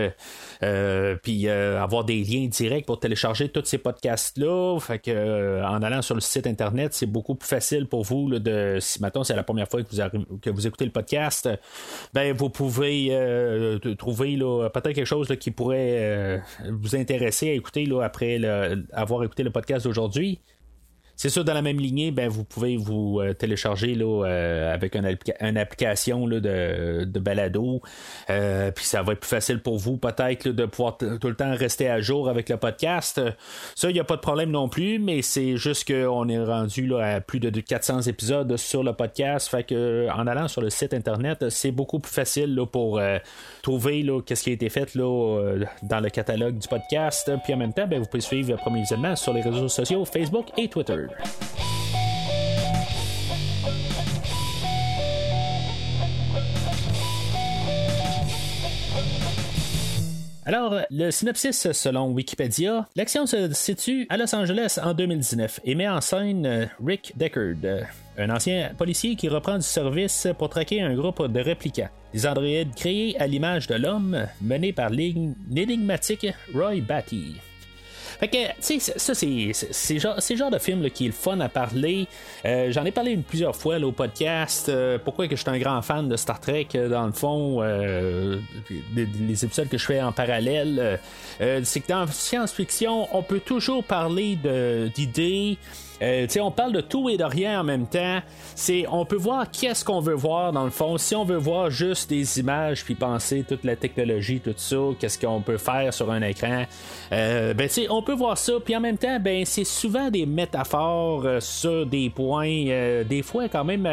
Euh, 0.62 1.16
puis 1.22 1.48
avoir 1.48 2.04
des 2.04 2.22
liens 2.22 2.46
directs 2.46 2.86
pour 2.86 3.00
télécharger 3.00 3.48
tous 3.48 3.64
ces 3.64 3.78
podcasts-là. 3.78 4.78
En 5.68 5.82
allant 5.82 6.02
sur 6.02 6.14
le 6.14 6.20
site 6.20 6.46
internet, 6.46 6.94
c'est 6.94 7.06
beaucoup 7.06 7.34
plus 7.34 7.48
facile 7.48 7.86
pour 7.86 8.04
vous 8.04 8.38
de 8.38 8.78
si 8.80 9.00
maintenant 9.00 9.24
c'est 9.24 9.36
la 9.36 9.42
première 9.42 9.68
fois 9.68 9.82
que 9.82 9.88
vous, 9.90 10.38
que 10.38 10.66
écoutez 10.66 10.84
le 10.84 10.90
podcast, 10.90 11.48
ben 12.14 12.34
vous 12.34 12.50
pouvez 12.50 13.78
trouver 13.98 14.36
peut-être 14.36 14.92
quelque 14.92 15.04
chose 15.04 15.34
qui 15.40 15.50
pourrait 15.50 16.42
vous 16.68 16.96
intéresser 16.96 17.50
à 17.50 17.52
écouter 17.52 17.86
là, 17.86 18.02
après 18.02 18.40
avoir 18.92 19.24
écouté 19.24 19.42
le 19.42 19.50
podcast 19.50 19.84
d'aujourd'hui. 19.84 20.40
C'est 21.16 21.30
sûr, 21.30 21.44
dans 21.44 21.54
la 21.54 21.62
même 21.62 21.80
lignée, 21.80 22.10
ben, 22.10 22.28
vous 22.28 22.44
pouvez 22.44 22.76
vous 22.76 23.20
euh, 23.20 23.32
télécharger 23.32 23.94
là, 23.94 24.26
euh, 24.26 24.74
avec 24.74 24.94
une, 24.94 25.56
application 25.56 26.26
là, 26.26 26.40
de, 26.40 27.04
de, 27.04 27.20
balado. 27.20 27.80
Euh, 28.28 28.70
puis 28.70 28.84
ça 28.84 29.02
va 29.02 29.14
être 29.14 29.20
plus 29.20 29.30
facile 29.30 29.60
pour 29.60 29.78
vous, 29.78 29.96
peut-être, 29.96 30.48
de 30.48 30.66
pouvoir 30.66 30.98
tout 30.98 31.28
le 31.28 31.34
temps 31.34 31.54
rester 31.54 31.88
à 31.88 32.02
jour 32.02 32.28
avec 32.28 32.50
le 32.50 32.58
podcast. 32.58 33.20
Ça, 33.74 33.88
il 33.88 33.94
n'y 33.94 34.00
a 34.00 34.04
pas 34.04 34.16
de 34.16 34.20
problème 34.20 34.50
non 34.50 34.68
plus, 34.68 34.98
mais 34.98 35.22
c'est 35.22 35.56
juste 35.56 35.90
qu'on 35.90 36.28
est 36.28 36.44
rendu 36.44 36.86
là, 36.86 37.14
à 37.14 37.20
plus 37.22 37.40
de 37.40 37.48
400 37.60 38.02
épisodes 38.02 38.54
sur 38.58 38.82
le 38.82 38.92
podcast. 38.92 39.48
Fait 39.48 39.64
que 39.64 40.08
en 40.10 40.26
allant 40.26 40.48
sur 40.48 40.60
le 40.60 40.68
site 40.68 40.92
internet, 40.92 41.48
c'est 41.48 41.70
beaucoup 41.70 41.98
plus 41.98 42.12
facile 42.12 42.54
là, 42.54 42.66
pour 42.66 43.00
trouver 43.62 44.02
là, 44.02 44.20
qu'est-ce 44.20 44.44
qui 44.44 44.50
a 44.50 44.52
été 44.52 44.68
fait 44.68 44.94
là, 44.94 45.54
dans 45.82 46.00
le 46.00 46.10
catalogue 46.10 46.58
du 46.58 46.68
podcast. 46.68 47.30
Puis 47.44 47.54
en 47.54 47.56
même 47.56 47.72
temps, 47.72 47.86
ben, 47.86 48.00
vous 48.00 48.06
pouvez 48.06 48.20
suivre 48.20 48.50
le 48.50 48.58
premier 48.58 48.80
visionnement 48.80 49.16
sur 49.16 49.32
les 49.32 49.40
réseaux 49.40 49.68
sociaux, 49.68 50.04
Facebook 50.04 50.48
et 50.58 50.68
Twitter. 50.68 51.05
Alors, 60.48 60.76
le 60.92 61.10
synopsis 61.10 61.72
selon 61.72 62.12
Wikipédia, 62.12 62.86
l'action 62.94 63.26
se 63.26 63.52
situe 63.52 64.06
à 64.08 64.16
Los 64.16 64.32
Angeles 64.32 64.78
en 64.80 64.94
2019 64.94 65.58
et 65.64 65.74
met 65.74 65.88
en 65.88 66.00
scène 66.00 66.46
euh, 66.46 66.66
Rick 66.84 67.14
Deckard, 67.16 67.56
euh, 67.64 67.80
un 68.16 68.30
ancien 68.30 68.70
policier 68.78 69.16
qui 69.16 69.28
reprend 69.28 69.56
du 69.56 69.64
service 69.64 70.28
pour 70.38 70.48
traquer 70.48 70.82
un 70.82 70.94
groupe 70.94 71.26
de 71.26 71.40
réplicants. 71.40 71.88
Des 72.14 72.28
androïdes 72.28 72.76
créés 72.76 73.20
à 73.20 73.26
l'image 73.26 73.66
de 73.66 73.74
l'homme, 73.74 74.24
menés 74.40 74.72
par 74.72 74.90
l'énigmatique 74.90 76.28
Roy 76.54 76.80
Batty. 76.80 77.40
Fait 78.18 78.28
que, 78.28 78.36
tu 78.36 78.80
sais, 78.80 78.98
ça, 78.98 79.14
c'est, 79.14 79.50
c'est, 79.52 79.98
genre, 79.98 80.16
c'est 80.18 80.36
genre 80.36 80.50
de 80.50 80.58
film 80.58 80.88
qui 80.90 81.04
est 81.04 81.08
le 81.08 81.12
fun 81.12 81.38
à 81.40 81.48
parler. 81.48 82.06
Euh, 82.44 82.70
j'en 82.70 82.84
ai 82.84 82.90
parlé 82.90 83.16
plusieurs 83.16 83.56
fois 83.56 83.78
au 83.78 83.92
podcast. 83.92 84.68
Euh, 84.68 84.98
pourquoi 85.02 85.28
que 85.28 85.36
je 85.36 85.42
suis 85.42 85.50
un 85.50 85.58
grand 85.58 85.82
fan 85.82 86.08
de 86.08 86.16
Star 86.16 86.40
Trek, 86.40 86.68
euh, 86.74 86.88
dans 86.88 87.06
le 87.06 87.12
fond, 87.12 87.60
les, 88.94 89.44
épisodes 89.44 89.68
que 89.68 89.78
je 89.78 89.84
fais 89.84 90.00
en 90.00 90.12
parallèle. 90.12 90.98
c'est 91.38 91.80
que 91.80 91.88
dans 91.88 92.06
science-fiction, 92.06 93.08
on 93.12 93.22
peut 93.22 93.40
toujours 93.40 93.84
parler 93.84 94.36
de, 94.36 94.90
d'idées. 94.94 95.58
Euh, 96.02 96.26
on 96.40 96.50
parle 96.50 96.72
de 96.72 96.80
tout 96.80 97.08
et 97.08 97.16
de 97.16 97.24
rien 97.24 97.60
en 97.60 97.64
même 97.64 97.86
temps. 97.86 98.20
C'est, 98.54 98.84
on 98.90 99.04
peut 99.04 99.16
voir 99.16 99.50
qu'est-ce 99.50 99.84
qu'on 99.84 100.00
veut 100.00 100.14
voir 100.14 100.52
dans 100.52 100.64
le 100.64 100.70
fond. 100.70 100.98
Si 100.98 101.14
on 101.14 101.24
veut 101.24 101.36
voir 101.36 101.70
juste 101.70 102.10
des 102.10 102.38
images 102.38 102.84
puis 102.84 102.94
penser 102.94 103.44
toute 103.46 103.64
la 103.64 103.76
technologie, 103.76 104.40
tout 104.40 104.54
ça, 104.56 104.76
qu'est-ce 104.98 105.18
qu'on 105.18 105.40
peut 105.40 105.58
faire 105.58 105.92
sur 105.92 106.10
un 106.10 106.22
écran, 106.22 106.64
euh, 107.12 107.54
ben, 107.54 107.68
on 107.90 108.02
peut 108.02 108.14
voir 108.14 108.36
ça. 108.38 108.54
Puis 108.64 108.76
en 108.76 108.80
même 108.80 108.98
temps, 108.98 109.18
ben, 109.20 109.44
c'est 109.44 109.64
souvent 109.64 110.10
des 110.10 110.26
métaphores 110.26 111.24
euh, 111.24 111.40
sur 111.40 111.86
des 111.86 112.10
points, 112.10 112.66
euh, 112.68 113.04
des 113.04 113.22
fois 113.22 113.48
quand 113.48 113.64
même 113.64 113.88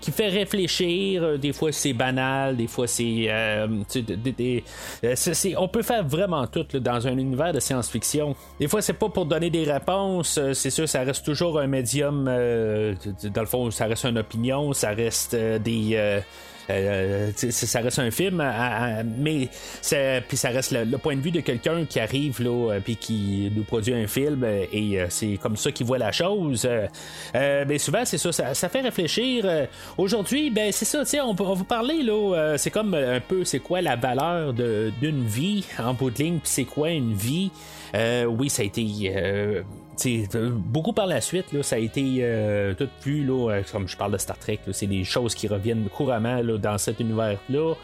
qui 0.00 0.10
fait 0.10 0.28
réfléchir. 0.28 1.38
Des 1.38 1.52
fois 1.52 1.72
c'est 1.72 1.92
banal, 1.92 2.56
des 2.56 2.66
fois 2.66 2.86
c'est, 2.86 3.30
on 5.56 5.68
peut 5.68 5.82
faire 5.82 6.04
vraiment 6.06 6.46
tout 6.46 6.66
dans 6.78 7.06
un 7.06 7.16
univers 7.18 7.52
de 7.52 7.60
science-fiction. 7.60 8.34
Des 8.58 8.68
fois 8.68 8.82
c'est 8.82 8.92
pas 8.92 9.08
pour 9.08 9.26
donner 9.26 9.50
des 9.50 9.64
réponses. 9.64 10.40
c'est 10.52 10.70
sûr, 10.70 10.88
ça 10.88 11.02
reste 11.02 11.24
toujours 11.24 11.35
toujours 11.36 11.60
un 11.60 11.66
médium. 11.66 12.26
Euh, 12.28 12.94
dans 13.24 13.42
le 13.42 13.46
fond, 13.46 13.70
ça 13.70 13.86
reste 13.86 14.04
une 14.04 14.18
opinion, 14.18 14.72
ça 14.72 14.90
reste 14.90 15.34
euh, 15.34 15.58
des. 15.58 15.90
Euh, 15.94 16.20
ça 17.36 17.78
reste 17.78 18.00
un 18.00 18.10
film, 18.10 18.42
mais 19.18 19.48
puis 20.28 20.36
ça 20.36 20.48
reste 20.48 20.72
le, 20.72 20.98
point 20.98 21.14
de 21.14 21.20
vue 21.20 21.30
de 21.30 21.38
quelqu'un 21.38 21.84
qui 21.84 22.00
arrive 22.00 22.42
là, 22.42 22.80
puis 22.84 22.96
qui 22.96 23.52
nous 23.54 23.62
produit 23.62 23.94
un 23.94 24.08
film, 24.08 24.44
et 24.44 24.98
c'est 25.08 25.36
comme 25.36 25.56
ça 25.56 25.70
qu'il 25.70 25.86
voit 25.86 25.98
la 25.98 26.10
chose. 26.10 26.68
mais 27.32 27.78
souvent, 27.78 28.04
c'est 28.04 28.18
ça, 28.18 28.52
ça, 28.52 28.68
fait 28.68 28.80
réfléchir. 28.80 29.68
Aujourd'hui, 29.96 30.50
ben 30.50 30.72
c'est 30.72 30.86
ça, 30.86 31.04
on, 31.24 31.36
on 31.38 31.54
va 31.54 31.64
parler 31.64 32.02
là, 32.02 32.56
c'est 32.58 32.72
comme 32.72 32.94
un 32.94 33.20
peu, 33.20 33.44
c'est 33.44 33.60
quoi 33.60 33.80
la 33.80 33.94
valeur 33.94 34.52
d'une 34.52 35.24
vie 35.24 35.64
en 35.78 35.94
bout 35.94 36.10
de 36.10 36.18
ligne, 36.18 36.38
puis 36.38 36.50
c'est 36.50 36.64
quoi 36.64 36.90
une 36.90 37.14
vie? 37.14 37.52
oui, 38.26 38.50
ça 38.50 38.62
a 38.62 38.64
été 38.64 38.82
euh, 40.04 40.50
beaucoup 40.52 40.92
par 40.92 41.06
la 41.06 41.20
suite, 41.20 41.52
là, 41.52 41.62
ça 41.62 41.76
a 41.76 41.78
été 41.78 42.18
euh, 42.20 42.74
tout 42.74 42.88
vu, 43.04 43.24
là, 43.24 43.50
euh, 43.50 43.62
comme 43.70 43.88
je 43.88 43.96
parle 43.96 44.12
de 44.12 44.18
Star 44.18 44.38
Trek, 44.38 44.60
c'est 44.72 44.86
des 44.86 45.04
choses 45.04 45.34
qui 45.34 45.48
reviennent 45.48 45.88
couramment 45.88 46.40
là, 46.42 46.58
dans 46.58 46.78
cet 46.78 47.00
univers-là. 47.00 47.74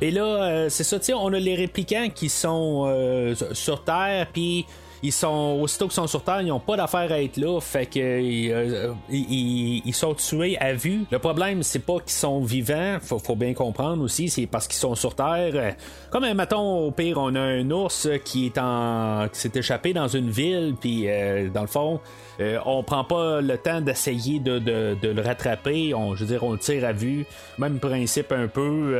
Et 0.00 0.10
là, 0.10 0.68
c'est 0.70 0.84
ça, 0.84 0.98
on 1.16 1.32
a 1.32 1.38
les 1.38 1.54
réplicants 1.54 2.08
qui 2.08 2.30
sont 2.30 3.34
sur 3.52 3.84
Terre, 3.84 4.28
puis 4.32 4.64
ils 5.02 5.12
sont 5.12 5.58
aussitôt 5.60 5.86
qu'ils 5.86 5.94
sont 5.94 6.06
sur 6.06 6.22
Terre, 6.22 6.42
ils 6.42 6.48
n'ont 6.48 6.60
pas 6.60 6.76
d'affaire 6.76 7.10
à 7.10 7.22
être 7.22 7.36
là, 7.36 7.60
fait 7.60 7.86
que 7.86 7.98
euh, 7.98 8.92
ils, 9.10 9.94
sont 9.94 10.14
tués 10.14 10.58
à 10.58 10.74
vue. 10.74 11.04
Le 11.10 11.18
problème, 11.18 11.62
c'est 11.62 11.80
pas 11.80 11.98
qu'ils 12.00 12.12
sont 12.12 12.40
vivants, 12.40 12.98
faut, 13.00 13.18
faut 13.18 13.36
bien 13.36 13.54
comprendre 13.54 14.02
aussi, 14.02 14.28
c'est 14.28 14.46
parce 14.46 14.66
qu'ils 14.68 14.78
sont 14.78 14.94
sur 14.94 15.14
Terre. 15.14 15.74
Comme 16.10 16.24
un 16.24 16.34
maton, 16.34 16.86
au 16.86 16.90
pire, 16.90 17.18
on 17.18 17.34
a 17.34 17.40
un 17.40 17.70
ours 17.70 18.08
qui 18.24 18.46
est 18.46 18.58
en 18.58 19.26
qui 19.32 19.38
s'est 19.40 19.52
échappé 19.54 19.92
dans 19.92 20.08
une 20.08 20.30
ville, 20.30 20.74
puis 20.78 21.04
euh, 21.06 21.48
dans 21.48 21.62
le 21.62 21.66
fond, 21.66 22.00
euh, 22.40 22.58
on 22.64 22.82
prend 22.82 23.04
pas 23.04 23.40
le 23.40 23.58
temps 23.58 23.80
d'essayer 23.80 24.38
de, 24.38 24.60
le 25.02 25.20
rattraper. 25.22 25.94
On, 25.94 26.14
je 26.14 26.24
veux 26.24 26.30
dire, 26.30 26.44
on 26.44 26.52
le 26.52 26.58
tire 26.58 26.84
à 26.84 26.92
vue. 26.92 27.26
Même 27.58 27.78
principe 27.78 28.32
un 28.32 28.48
peu. 28.48 28.94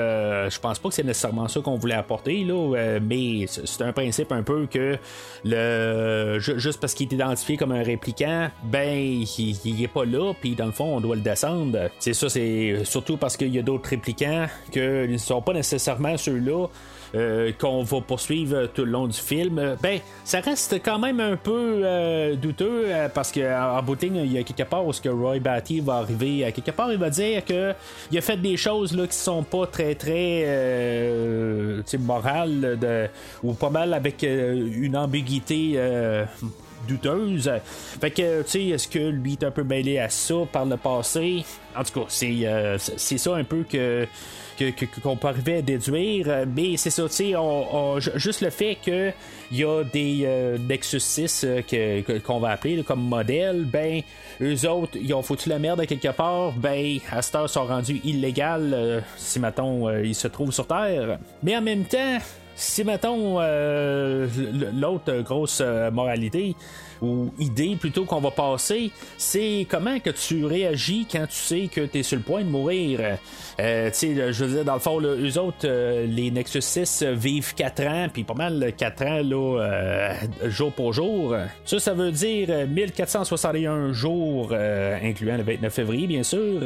je 0.48 0.58
pense 0.58 0.78
pas 0.78 0.88
que 0.88 0.94
c'est 0.94 1.04
nécessairement 1.04 1.48
ça 1.48 1.60
qu'on 1.60 1.76
voulait 1.76 1.94
apporter 1.94 2.44
là, 2.44 2.98
mais 3.00 3.46
c'est 3.46 3.82
un 3.82 3.92
principe 3.92 4.32
un 4.32 4.42
peu 4.42 4.66
que 4.66 4.98
le 5.44 5.80
euh, 5.80 6.38
juste 6.40 6.80
parce 6.80 6.94
qu'il 6.94 7.08
est 7.08 7.14
identifié 7.14 7.56
comme 7.56 7.72
un 7.72 7.82
répliquant, 7.82 8.50
ben, 8.64 9.24
il, 9.38 9.82
est 9.82 9.88
pas 9.88 10.04
là, 10.04 10.32
puis 10.40 10.54
dans 10.54 10.66
le 10.66 10.72
fond, 10.72 10.96
on 10.96 11.00
doit 11.00 11.16
le 11.16 11.22
descendre. 11.22 11.90
C'est 11.98 12.14
ça, 12.14 12.28
c'est 12.28 12.82
surtout 12.84 13.16
parce 13.16 13.36
qu'il 13.36 13.54
y 13.54 13.58
a 13.58 13.62
d'autres 13.62 13.88
répliquants 13.88 14.46
que 14.72 15.06
ne 15.06 15.18
sont 15.18 15.42
pas 15.42 15.52
nécessairement 15.52 16.16
ceux-là. 16.16 16.66
Euh, 17.16 17.50
qu'on 17.58 17.82
va 17.82 18.00
poursuivre 18.00 18.66
tout 18.72 18.84
le 18.84 18.92
long 18.92 19.08
du 19.08 19.18
film, 19.18 19.76
ben, 19.82 19.98
ça 20.22 20.38
reste 20.38 20.80
quand 20.84 21.00
même 21.00 21.18
un 21.18 21.34
peu 21.34 21.82
euh, 21.84 22.36
douteux 22.36 22.86
parce 23.12 23.32
qu'en 23.32 23.82
bout 23.82 23.96
de 23.96 24.06
il 24.06 24.32
y 24.32 24.38
a 24.38 24.44
quelque 24.44 24.62
part 24.62 24.86
où 24.86 24.92
ce 24.92 25.00
que 25.00 25.08
Roy 25.08 25.40
Batty 25.40 25.80
va 25.80 25.94
arriver, 25.94 26.44
à 26.44 26.52
quelque 26.52 26.70
part, 26.70 26.92
il 26.92 26.98
va 26.98 27.10
dire 27.10 27.44
que 27.44 27.74
il 28.12 28.18
a 28.18 28.20
fait 28.20 28.36
des 28.36 28.56
choses 28.56 28.96
là, 28.96 29.08
qui 29.08 29.16
sont 29.16 29.42
pas 29.42 29.66
très 29.66 29.96
très 29.96 30.46
morales 31.98 32.78
de, 32.80 33.08
ou 33.42 33.54
pas 33.54 33.70
mal 33.70 33.92
avec 33.92 34.22
une 34.22 34.96
ambiguïté 34.96 35.80
douteuse. 36.86 37.50
Fait 38.00 38.12
que, 38.12 38.42
tu 38.42 38.48
sais, 38.48 38.64
est-ce 38.66 38.86
que 38.86 38.98
lui 38.98 39.32
est 39.32 39.42
un 39.42 39.50
peu 39.50 39.64
mêlé 39.64 39.98
à 39.98 40.08
ça 40.08 40.46
par 40.50 40.64
le 40.64 40.76
passé? 40.76 41.44
En 41.76 41.82
tout 41.82 42.00
cas, 42.00 42.06
c'est, 42.08 42.46
c'est 42.78 43.18
ça 43.18 43.34
un 43.34 43.44
peu 43.44 43.64
que 43.68 44.06
qu'on 45.02 45.16
peut 45.16 45.28
arriver 45.28 45.56
à 45.56 45.62
déduire. 45.62 46.46
Mais 46.54 46.76
c'est 46.76 46.90
ça, 46.90 47.02
tu 47.04 47.14
sais, 47.14 47.34
juste 48.16 48.40
le 48.40 48.50
fait 48.50 48.76
que 48.84 49.10
il 49.50 49.58
y 49.58 49.64
a 49.64 49.82
des 49.82 50.22
euh, 50.24 50.58
Nexus 50.58 51.00
6 51.00 51.46
que, 51.68 52.18
qu'on 52.18 52.38
va 52.38 52.50
appeler 52.50 52.82
comme 52.84 53.02
modèle, 53.02 53.64
ben, 53.64 54.02
eux 54.40 54.68
autres, 54.68 54.96
ils 54.96 55.12
ont 55.12 55.22
foutu 55.22 55.48
la 55.48 55.58
merde 55.58 55.84
quelque 55.86 56.12
part, 56.12 56.52
ben, 56.52 56.98
à 57.10 57.20
cette 57.20 57.34
heure, 57.34 57.50
sont 57.50 57.64
rendus 57.64 58.00
illégales 58.04 59.02
si, 59.16 59.40
mettons, 59.40 59.90
ils 60.02 60.14
se 60.14 60.28
trouvent 60.28 60.52
sur 60.52 60.66
Terre. 60.66 61.18
Mais 61.42 61.56
en 61.56 61.62
même 61.62 61.84
temps, 61.84 62.18
si, 62.54 62.84
mettons, 62.84 63.40
l'autre 63.40 65.20
grosse 65.22 65.62
moralité, 65.92 66.54
ou 67.02 67.30
idée 67.38 67.76
plutôt 67.76 68.04
qu'on 68.04 68.20
va 68.20 68.30
passer, 68.30 68.90
c'est 69.16 69.66
comment 69.68 69.98
que 70.00 70.10
tu 70.10 70.44
réagis 70.44 71.06
quand 71.10 71.26
tu 71.26 71.36
sais 71.36 71.68
que 71.72 71.82
tu 71.82 72.02
sur 72.02 72.16
le 72.16 72.22
point 72.22 72.42
de 72.42 72.48
mourir. 72.48 73.18
Euh, 73.60 73.90
tu 73.90 73.94
sais, 73.94 74.32
je 74.32 74.44
veux 74.44 74.54
dire, 74.56 74.64
dans 74.64 74.74
le 74.74 74.80
fond, 74.80 75.00
eux 75.00 75.38
autres, 75.38 75.64
euh, 75.64 76.06
les 76.06 76.30
Nexus 76.30 76.62
6 76.62 77.02
vivent 77.02 77.54
4 77.54 77.82
ans, 77.86 78.06
puis 78.12 78.24
pas 78.24 78.34
mal 78.34 78.72
4 78.76 79.02
ans, 79.04 79.22
là, 79.22 79.60
euh, 79.60 80.14
jour 80.44 80.72
pour 80.72 80.92
jour. 80.92 81.36
Ça, 81.64 81.78
ça 81.78 81.94
veut 81.94 82.12
dire 82.12 82.66
1461 82.68 83.92
jours, 83.92 84.52
incluant 84.52 85.36
le 85.36 85.42
29 85.42 85.72
février, 85.72 86.06
bien 86.06 86.22
sûr, 86.22 86.62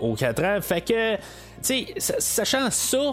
aux 0.00 0.14
4 0.14 0.44
ans. 0.44 0.58
Fait 0.60 0.80
que 0.80 1.16
sais, 1.62 1.86
sachant 1.98 2.70
ça, 2.70 3.12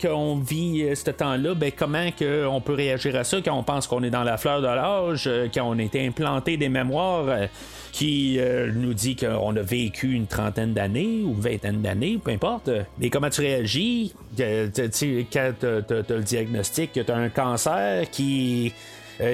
qu'on 0.00 0.36
vit 0.36 0.82
euh, 0.82 0.94
ce 0.94 1.10
temps-là, 1.10 1.54
ben, 1.54 1.70
comment 1.76 2.08
on 2.48 2.60
peut 2.60 2.74
réagir 2.74 3.16
à 3.16 3.24
ça 3.24 3.38
quand 3.44 3.56
on 3.56 3.62
pense 3.62 3.86
qu'on 3.86 4.02
est 4.02 4.10
dans 4.10 4.22
la 4.22 4.36
fleur 4.36 4.60
de 4.60 4.66
l'âge, 4.66 5.24
euh, 5.26 5.48
quand 5.52 5.64
on 5.64 5.78
a 5.78 5.82
été 5.82 6.06
implanté 6.06 6.56
des 6.56 6.68
mémoires 6.68 7.28
euh, 7.28 7.46
qui 7.92 8.38
nous 8.72 8.94
dit 8.94 9.16
qu'on 9.16 9.56
a 9.56 9.62
vécu 9.62 10.12
une 10.12 10.28
trentaine 10.28 10.72
d'années 10.72 11.22
ou 11.24 11.30
une 11.30 11.40
vingtaine 11.40 11.82
d'années, 11.82 12.20
peu 12.22 12.30
importe. 12.30 12.70
Mais 12.98 13.10
comment 13.10 13.30
tu 13.30 13.40
réagis? 13.40 14.14
Quand 14.38 14.70
tu 14.72 15.26
as 15.34 16.14
le 16.14 16.22
diagnostic 16.22 16.92
que 16.92 17.00
tu 17.00 17.10
as 17.10 17.16
un 17.16 17.28
cancer 17.28 18.08
qui 18.10 18.72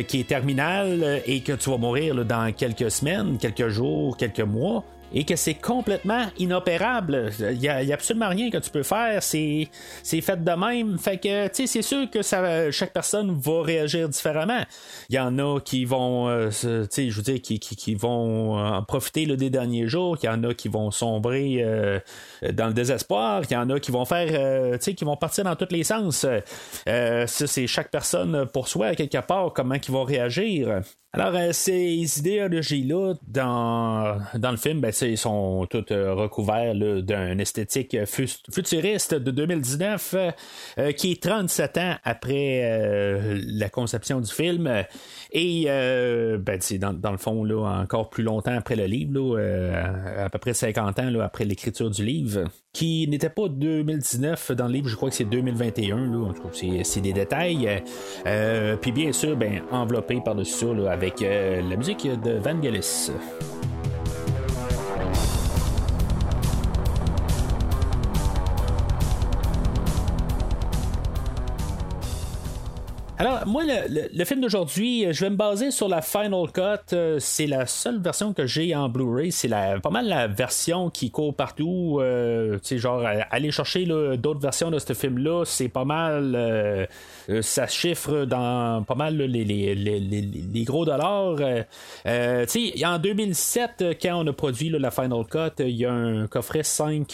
qui 0.08 0.20
est 0.20 0.26
terminal 0.26 1.22
et 1.26 1.42
que 1.42 1.52
tu 1.52 1.70
vas 1.70 1.76
mourir 1.76 2.24
dans 2.24 2.50
quelques 2.52 2.90
semaines, 2.90 3.36
quelques 3.38 3.68
jours, 3.68 4.16
quelques 4.16 4.40
mois 4.40 4.82
et 5.16 5.24
que 5.24 5.34
c'est 5.34 5.54
complètement 5.54 6.26
inopérable. 6.38 7.30
Il 7.40 7.58
n'y 7.58 7.68
a, 7.70 7.94
absolument 7.94 8.28
rien 8.28 8.50
que 8.50 8.58
tu 8.58 8.68
peux 8.68 8.82
faire. 8.82 9.22
C'est, 9.22 9.70
fait 10.04 10.44
de 10.44 10.52
même. 10.52 10.98
Fait 10.98 11.16
que, 11.16 11.48
tu 11.48 11.54
sais, 11.54 11.66
c'est 11.66 11.82
sûr 11.82 12.10
que 12.10 12.20
ça, 12.20 12.70
chaque 12.70 12.92
personne 12.92 13.34
va 13.34 13.62
réagir 13.62 14.10
différemment. 14.10 14.60
Il 15.08 15.14
y 15.14 15.18
en 15.18 15.38
a 15.38 15.58
qui 15.58 15.86
vont, 15.86 16.28
euh, 16.28 16.50
tu 16.50 16.86
sais, 16.90 17.08
je 17.08 17.16
veux 17.16 17.22
dire, 17.22 17.40
qui, 17.40 17.58
qui, 17.58 17.94
vont 17.94 18.58
en 18.58 18.82
profiter 18.82 19.24
le 19.24 19.38
des 19.38 19.48
derniers 19.48 19.88
jours. 19.88 20.18
Il 20.22 20.26
y 20.26 20.28
en 20.28 20.44
a 20.44 20.52
qui 20.52 20.68
vont 20.68 20.90
sombrer 20.90 21.62
euh, 21.62 21.98
dans 22.52 22.66
le 22.66 22.74
désespoir. 22.74 23.40
Il 23.48 23.54
y 23.54 23.56
en 23.56 23.70
a 23.70 23.80
qui 23.80 23.92
vont 23.92 24.04
faire, 24.04 24.28
euh, 24.32 24.76
tu 24.76 24.84
sais, 24.84 24.94
qui 24.94 25.06
vont 25.06 25.16
partir 25.16 25.44
dans 25.44 25.56
tous 25.56 25.68
les 25.70 25.82
sens. 25.82 26.26
ça, 26.86 27.26
c'est 27.26 27.66
chaque 27.66 27.90
personne 27.90 28.44
pour 28.52 28.68
soi, 28.68 28.94
quelque 28.94 29.16
part, 29.26 29.54
comment 29.54 29.76
ils 29.76 29.92
vont 29.92 30.04
réagir. 30.04 30.82
Alors, 31.18 31.34
euh, 31.34 31.52
ces 31.52 32.18
idéologies-là, 32.18 33.14
dans, 33.26 34.18
dans 34.34 34.50
le 34.50 34.58
film, 34.58 34.82
ben, 34.82 34.92
ils 35.00 35.16
sont 35.16 35.66
toutes 35.70 35.90
euh, 35.90 36.12
recouverts 36.12 36.74
d'un 36.74 37.38
esthétique 37.38 37.96
futuriste 38.04 39.14
de 39.14 39.30
2019 39.30 40.14
euh, 40.78 40.92
qui 40.92 41.12
est 41.12 41.22
37 41.22 41.78
ans 41.78 41.94
après 42.04 43.38
la 43.46 43.70
conception 43.70 44.20
du 44.20 44.30
film. 44.30 44.70
Et 45.38 45.66
ben, 45.66 46.58
dans, 46.80 46.92
dans, 46.92 47.12
le 47.12 47.18
fond, 47.18 47.44
là, 47.44 47.80
encore 47.82 48.10
plus 48.10 48.24
longtemps 48.24 48.56
après 48.56 48.76
le 48.76 48.84
livre, 48.84 49.38
à 50.18 50.28
peu 50.30 50.38
près 50.38 50.54
50 50.54 50.98
ans 50.98 51.20
après 51.20 51.44
l'écriture 51.44 51.90
du 51.90 52.04
livre, 52.04 52.44
qui 52.72 53.06
n'était 53.08 53.30
pas 53.30 53.48
2019 53.48 54.52
dans 54.52 54.66
le 54.66 54.72
livre, 54.72 54.88
je 54.88 54.96
crois 54.96 55.10
que 55.10 55.14
c'est 55.14 55.24
2021. 55.24 55.96
Là, 55.96 56.32
c'est 56.84 57.00
des 57.00 57.12
détails. 57.12 57.82
Puis 58.80 58.92
bien 58.92 59.12
sûr, 59.12 59.36
ben, 59.36 59.62
enveloppé 59.70 60.20
par-dessus 60.24 60.54
ça 60.54 60.72
là, 60.72 60.90
avec 60.90 61.06
avec 61.06 61.22
euh, 61.22 61.62
la 61.62 61.76
musique 61.76 62.08
de 62.20 62.32
Vangelis. 62.32 63.12
Alors, 73.18 73.46
moi, 73.46 73.62
le, 73.64 74.24
film 74.26 74.42
d'aujourd'hui, 74.42 75.06
je 75.10 75.24
vais 75.24 75.30
me 75.30 75.36
baser 75.36 75.70
sur 75.70 75.88
la 75.88 76.02
Final 76.02 76.52
Cut. 76.52 76.92
Euh, 76.92 77.16
c'est 77.18 77.46
la 77.46 77.64
seule 77.64 77.98
version 77.98 78.34
que 78.34 78.46
j'ai 78.46 78.76
en 78.76 78.90
Blu-ray. 78.90 79.32
C'est 79.32 79.48
pas 79.48 79.90
mal 79.90 80.06
la 80.06 80.26
version 80.26 80.90
qui 80.90 81.10
court 81.10 81.34
partout. 81.34 81.98
Euh, 82.02 82.58
tu 82.62 82.78
genre, 82.78 83.02
aller 83.30 83.50
chercher 83.50 83.86
d'autres 84.18 84.40
versions 84.40 84.70
de 84.70 84.78
ce 84.78 84.92
film-là, 84.92 85.44
c'est 85.46 85.70
pas 85.70 85.86
mal. 85.86 86.34
Euh, 86.34 86.86
ça 87.40 87.66
chiffre 87.66 88.26
dans 88.26 88.84
pas 88.84 88.94
mal 88.94 89.16
les, 89.16 89.44
les, 89.44 90.64
gros 90.64 90.84
dollars. 90.84 91.38
tu 91.38 92.12
sais, 92.48 92.84
en 92.84 92.98
2007, 92.98 93.96
quand 94.02 94.22
on 94.22 94.26
a 94.26 94.32
produit 94.34 94.68
la 94.68 94.90
Final 94.90 95.24
Cut, 95.24 95.62
il 95.62 95.70
y 95.70 95.86
a 95.86 95.92
un 95.92 96.26
coffret 96.26 96.62
5 96.62 97.10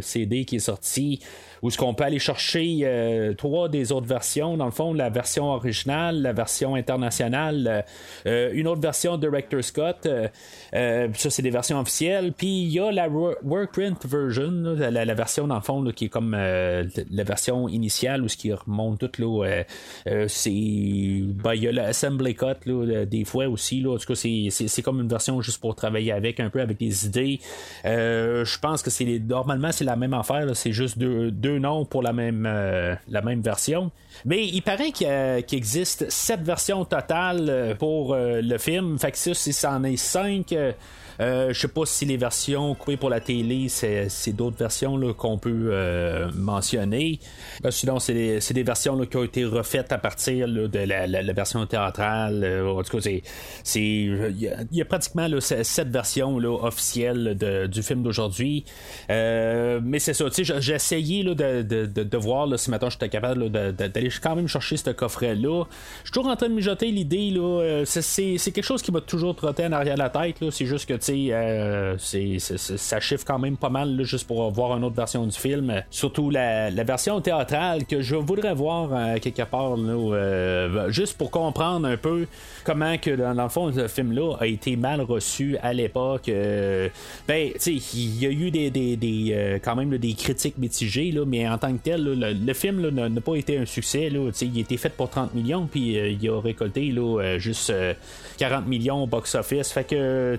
CD 0.00 0.44
qui 0.44 0.56
est 0.56 0.58
sorti 0.58 1.20
où 1.62 1.70
ce 1.70 1.78
qu'on 1.78 1.94
peut 1.94 2.04
aller 2.04 2.18
chercher 2.18 2.80
euh, 2.82 3.34
trois 3.34 3.68
des 3.68 3.92
autres 3.92 4.06
versions. 4.06 4.56
Dans 4.56 4.64
le 4.64 4.72
fond, 4.72 4.92
la 4.92 5.10
version 5.10 5.52
originale, 5.52 6.20
la 6.20 6.32
version 6.32 6.74
internationale, 6.74 7.84
euh, 8.26 8.50
une 8.52 8.66
autre 8.66 8.80
version 8.80 9.16
Director 9.16 9.62
Scott. 9.62 10.06
Euh, 10.06 11.08
ça, 11.14 11.30
c'est 11.30 11.42
des 11.42 11.50
versions 11.50 11.78
officielles. 11.78 12.32
Puis 12.36 12.62
il 12.62 12.72
y 12.72 12.80
a 12.80 12.90
la 12.90 13.08
workprint 13.08 14.04
version, 14.04 14.74
la, 14.76 15.14
version 15.14 15.46
dans 15.46 15.54
le 15.54 15.60
fond 15.60 15.84
qui 15.92 16.06
est 16.06 16.08
comme 16.08 16.32
la 16.32 17.24
version 17.24 17.68
initiale 17.68 18.22
ou 18.22 18.28
ce 18.28 18.36
qui 18.36 18.52
remonte 18.52 18.98
tout 18.98 19.22
là. 19.22 19.62
c'est 20.26 20.50
ben, 20.50 21.54
il 21.54 21.62
y 21.62 21.68
a 21.68 21.72
l'assembly 21.72 22.34
cut 22.34 22.46
là, 22.66 23.04
des 23.04 23.24
fois 23.24 23.46
aussi 23.46 23.80
là. 23.80 23.94
En 23.94 23.98
tout 23.98 24.06
cas, 24.06 24.14
c'est 24.14 24.82
comme 24.82 25.00
une 25.00 25.08
version 25.08 25.40
juste 25.40 25.60
pour 25.60 25.76
travailler 25.76 26.12
avec 26.12 26.40
un 26.40 26.50
peu 26.50 26.60
avec 26.60 26.78
des 26.78 27.06
idées. 27.06 27.40
je 27.84 28.58
pense 28.58 28.82
que 28.82 28.90
c'est 28.90 29.20
normalement 29.20 29.70
c'est 29.70 29.84
la 29.84 29.96
même 29.96 30.14
affaire. 30.14 30.48
C'est 30.54 30.72
juste 30.72 30.98
deux 30.98 31.51
nom 31.58 31.84
pour 31.84 32.02
la 32.02 32.12
même, 32.12 32.46
euh, 32.46 32.94
la 33.08 33.22
même 33.22 33.40
version. 33.40 33.90
Mais 34.24 34.46
il 34.46 34.62
paraît 34.62 34.92
qu'il 34.92 35.08
existe 35.52 36.10
sept 36.10 36.40
versions 36.40 36.84
totales 36.84 37.48
euh, 37.48 37.74
pour 37.74 38.14
euh, 38.14 38.40
le 38.42 38.58
film. 38.58 38.98
Fait 38.98 39.12
que 39.12 39.18
ça, 39.18 39.34
si 39.34 39.52
ça 39.52 39.72
en 39.72 39.84
est 39.84 39.96
cinq 39.96 40.54
euh, 41.20 41.52
je 41.52 41.60
sais 41.60 41.68
pas 41.68 41.84
si 41.84 42.04
les 42.04 42.16
versions 42.16 42.74
coupées 42.74 42.96
pour 42.96 43.10
la 43.10 43.20
télé, 43.20 43.68
c'est 43.68 44.32
d'autres 44.32 44.56
versions 44.56 45.12
qu'on 45.14 45.38
peut 45.38 46.30
mentionner. 46.34 47.20
Euh, 47.64 47.70
sinon, 47.70 47.98
c'est 47.98 48.14
des, 48.14 48.62
versions 48.62 48.98
qui 49.06 49.16
ont 49.16 49.24
été 49.24 49.44
refaites 49.44 49.92
à 49.92 49.98
partir 49.98 50.48
de 50.48 50.78
la, 50.78 51.32
version 51.32 51.64
théâtrale. 51.66 52.44
en 52.66 52.82
tout 52.82 52.98
cas, 52.98 53.10
il 53.74 54.50
y, 54.72 54.80
a 54.80 54.84
pratiquement 54.84 55.28
cette 55.40 55.88
version 55.88 56.36
officielle 56.36 57.68
du 57.70 57.82
film 57.82 58.02
d'aujourd'hui. 58.02 58.64
mais 59.08 59.98
c'est 59.98 60.14
ça, 60.14 60.24
j'ai 60.36 60.74
essayé 60.74 61.24
de, 61.24 61.41
de, 61.42 62.16
voir 62.16 62.58
si 62.58 62.70
maintenant 62.70 62.90
j'étais 62.90 63.08
capable 63.08 63.50
d'aller 63.50 64.10
quand 64.22 64.36
même 64.36 64.48
chercher 64.48 64.76
ce 64.76 64.90
coffret-là. 64.90 65.64
Je 66.02 66.08
suis 66.08 66.12
toujours 66.12 66.30
en 66.30 66.36
train 66.36 66.48
de 66.48 66.54
mijoter 66.54 66.90
l'idée. 66.90 67.34
C'est 67.84 68.52
quelque 68.52 68.62
chose 68.62 68.82
qui 68.82 68.92
m'a 68.92 69.00
toujours 69.00 69.34
trotté 69.34 69.66
en 69.66 69.72
arrière 69.72 69.94
de 69.94 69.98
la 69.98 70.10
tête. 70.10 70.36
C'est 70.50 70.66
juste 70.66 70.86
que 70.86 70.98
euh, 71.10 71.96
ça 71.98 73.00
chiffre 73.00 73.24
quand 73.26 73.38
même 73.38 73.56
pas 73.56 73.68
mal 73.68 74.02
juste 74.02 74.26
pour 74.26 74.50
voir 74.50 74.76
une 74.76 74.84
autre 74.84 74.96
version 74.96 75.26
du 75.26 75.36
film. 75.36 75.82
Surtout 75.90 76.30
la, 76.30 76.70
version 76.82 77.20
théâtrale 77.20 77.86
que 77.86 78.02
je 78.02 78.16
voudrais 78.16 78.54
voir 78.54 78.90
euh, 78.92 79.18
quelque 79.18 79.42
part, 79.42 79.76
euh, 79.78 80.90
juste 80.90 81.16
pour 81.16 81.30
comprendre 81.30 81.86
un 81.86 81.96
peu 81.96 82.26
comment 82.64 82.98
que 82.98 83.10
dans, 83.10 83.40
le 83.40 83.48
fond 83.48 83.72
ce 83.72 83.88
film-là 83.88 84.36
a 84.40 84.46
été 84.46 84.76
mal 84.76 85.00
reçu 85.00 85.56
à 85.62 85.72
l'époque. 85.72 86.26
ben, 86.26 87.50
il 87.66 88.18
y 88.18 88.26
a 88.26 88.30
eu 88.30 88.50
des, 88.50 89.60
quand 89.62 89.76
même 89.76 89.96
des 89.96 90.14
critiques 90.14 90.58
mitigées, 90.58 91.12
mais 91.32 91.48
en 91.48 91.56
tant 91.56 91.72
que 91.72 91.82
tel, 91.82 92.04
le, 92.04 92.52
film 92.52 92.86
n'a 92.90 93.20
pas 93.22 93.36
été 93.36 93.56
un 93.56 93.64
succès. 93.64 94.10
il 94.12 94.58
a 94.58 94.60
été 94.60 94.76
fait 94.76 94.90
pour 94.90 95.08
30 95.08 95.34
millions, 95.34 95.66
puis 95.66 95.96
il 95.96 96.28
a 96.28 96.38
récolté 96.38 96.94
juste 97.38 97.72
40 98.36 98.66
millions 98.66 99.02
au 99.02 99.06
box-office. 99.06 99.72
Fait 99.72 99.84
que, 99.84 100.36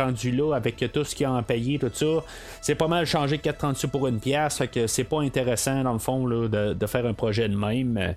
rendu 0.00 0.30
là 0.30 0.54
avec 0.54 0.84
tout 0.92 1.02
ce 1.02 1.16
qu'il 1.16 1.26
a 1.26 1.32
en 1.32 1.42
payé, 1.42 1.80
tout 1.80 1.90
ça, 1.92 2.24
c'est 2.60 2.76
pas 2.76 2.86
mal 2.86 3.04
changé 3.04 3.38
4,36 3.38 3.88
pour 3.88 4.06
une 4.06 4.20
pièce. 4.20 4.58
Fait 4.58 4.68
que 4.68 4.86
c'est 4.86 5.04
pas 5.04 5.20
intéressant, 5.22 5.82
dans 5.82 5.92
le 5.92 5.98
fond, 5.98 6.24
là, 6.24 6.46
de, 6.48 6.86
faire 6.86 7.04
un 7.04 7.14
projet 7.14 7.48
de 7.48 7.56
même. 7.56 8.14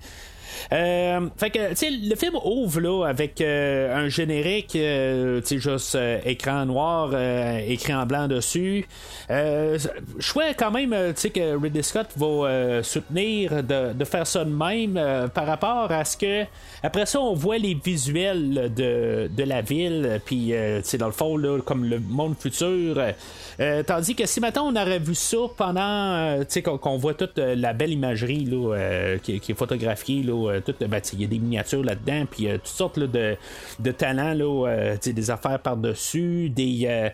Euh, 0.74 1.28
fait 1.38 1.50
que, 1.50 1.70
tu 1.70 1.76
sais, 1.76 1.90
le 1.90 2.16
film 2.16 2.36
ouvre 2.44 2.80
là 2.80 3.06
avec 3.08 3.42
euh, 3.42 3.96
un 3.96 4.10
générique, 4.10 4.76
euh, 4.76 5.42
tu 5.42 5.48
sais, 5.48 5.58
juste 5.60 5.96
euh, 5.96 6.20
écran 6.26 6.66
noir, 6.66 7.12
euh, 7.14 7.60
écrit 7.68 7.94
en 7.94 8.06
blanc 8.06 8.28
dessus. 8.28 8.88
Euh, 9.30 9.78
chouette 10.20 10.56
quand 10.58 10.72
même, 10.72 10.96
tu 11.14 11.22
sais, 11.22 11.30
que 11.30 11.62
Ridley 11.62 11.84
Scott 11.84 12.08
va 12.16 12.84
soutenir 12.84 13.64
de, 13.64 13.94
de 13.94 14.06
faire 14.06 14.28
ça 14.28 14.44
de 14.46 14.50
même 14.50 15.30
par 15.34 15.46
rapport 15.46 15.92
à 15.92 16.04
ce 16.06 16.18
que, 16.18 16.46
après 16.84 17.06
ça, 17.06 17.20
on 17.20 17.34
voit 17.34 17.58
les 17.58 17.74
visuels 17.74 18.72
de, 18.76 19.30
de 19.36 19.44
la 19.44 19.62
ville, 19.62 20.20
puis, 20.26 20.54
euh, 20.54 20.82
tu 20.82 20.90
sais, 20.90 20.98
dans 20.98 21.06
le 21.06 21.12
fond, 21.12 21.38
là, 21.38 21.60
comme 21.64 21.86
le 21.86 22.00
monde 22.00 22.36
futur. 22.40 22.98
Euh, 23.60 23.84
tandis 23.84 24.16
que 24.16 24.26
si 24.26 24.40
maintenant 24.40 24.72
on 24.72 24.76
aurait 24.76 25.00
vu 25.00 25.14
ça 25.14 25.38
pendant, 25.56 25.82
euh, 25.82 26.44
qu'on, 26.64 26.78
qu'on 26.78 26.98
voit 26.98 27.14
toute 27.14 27.38
euh, 27.38 27.54
la 27.56 27.74
belle 27.74 27.92
imagerie 27.92 28.46
là, 28.46 28.76
euh, 28.76 29.18
qui, 29.20 29.40
qui 29.40 29.52
est 29.52 29.56
photographiée, 29.56 30.24
là, 30.24 30.54
euh, 30.54 30.62
toute, 30.62 30.80
ben, 30.80 31.02
il 31.14 31.22
y 31.22 31.26
a 31.26 31.28
des 31.28 31.40
miniatures 31.40 31.84
là-dedans, 31.84 32.26
puis 32.30 32.48
euh, 32.48 32.54
toutes 32.58 32.68
sortes 32.68 32.98
là, 32.98 33.08
de, 33.08 33.36
de 33.80 33.92
talents, 33.92 34.34
là, 34.34 34.68
euh, 34.68 34.98
des 35.04 35.32
affaires 35.32 35.60
par-dessus, 35.60 36.50
des, 36.50 36.86
euh, 36.86 37.10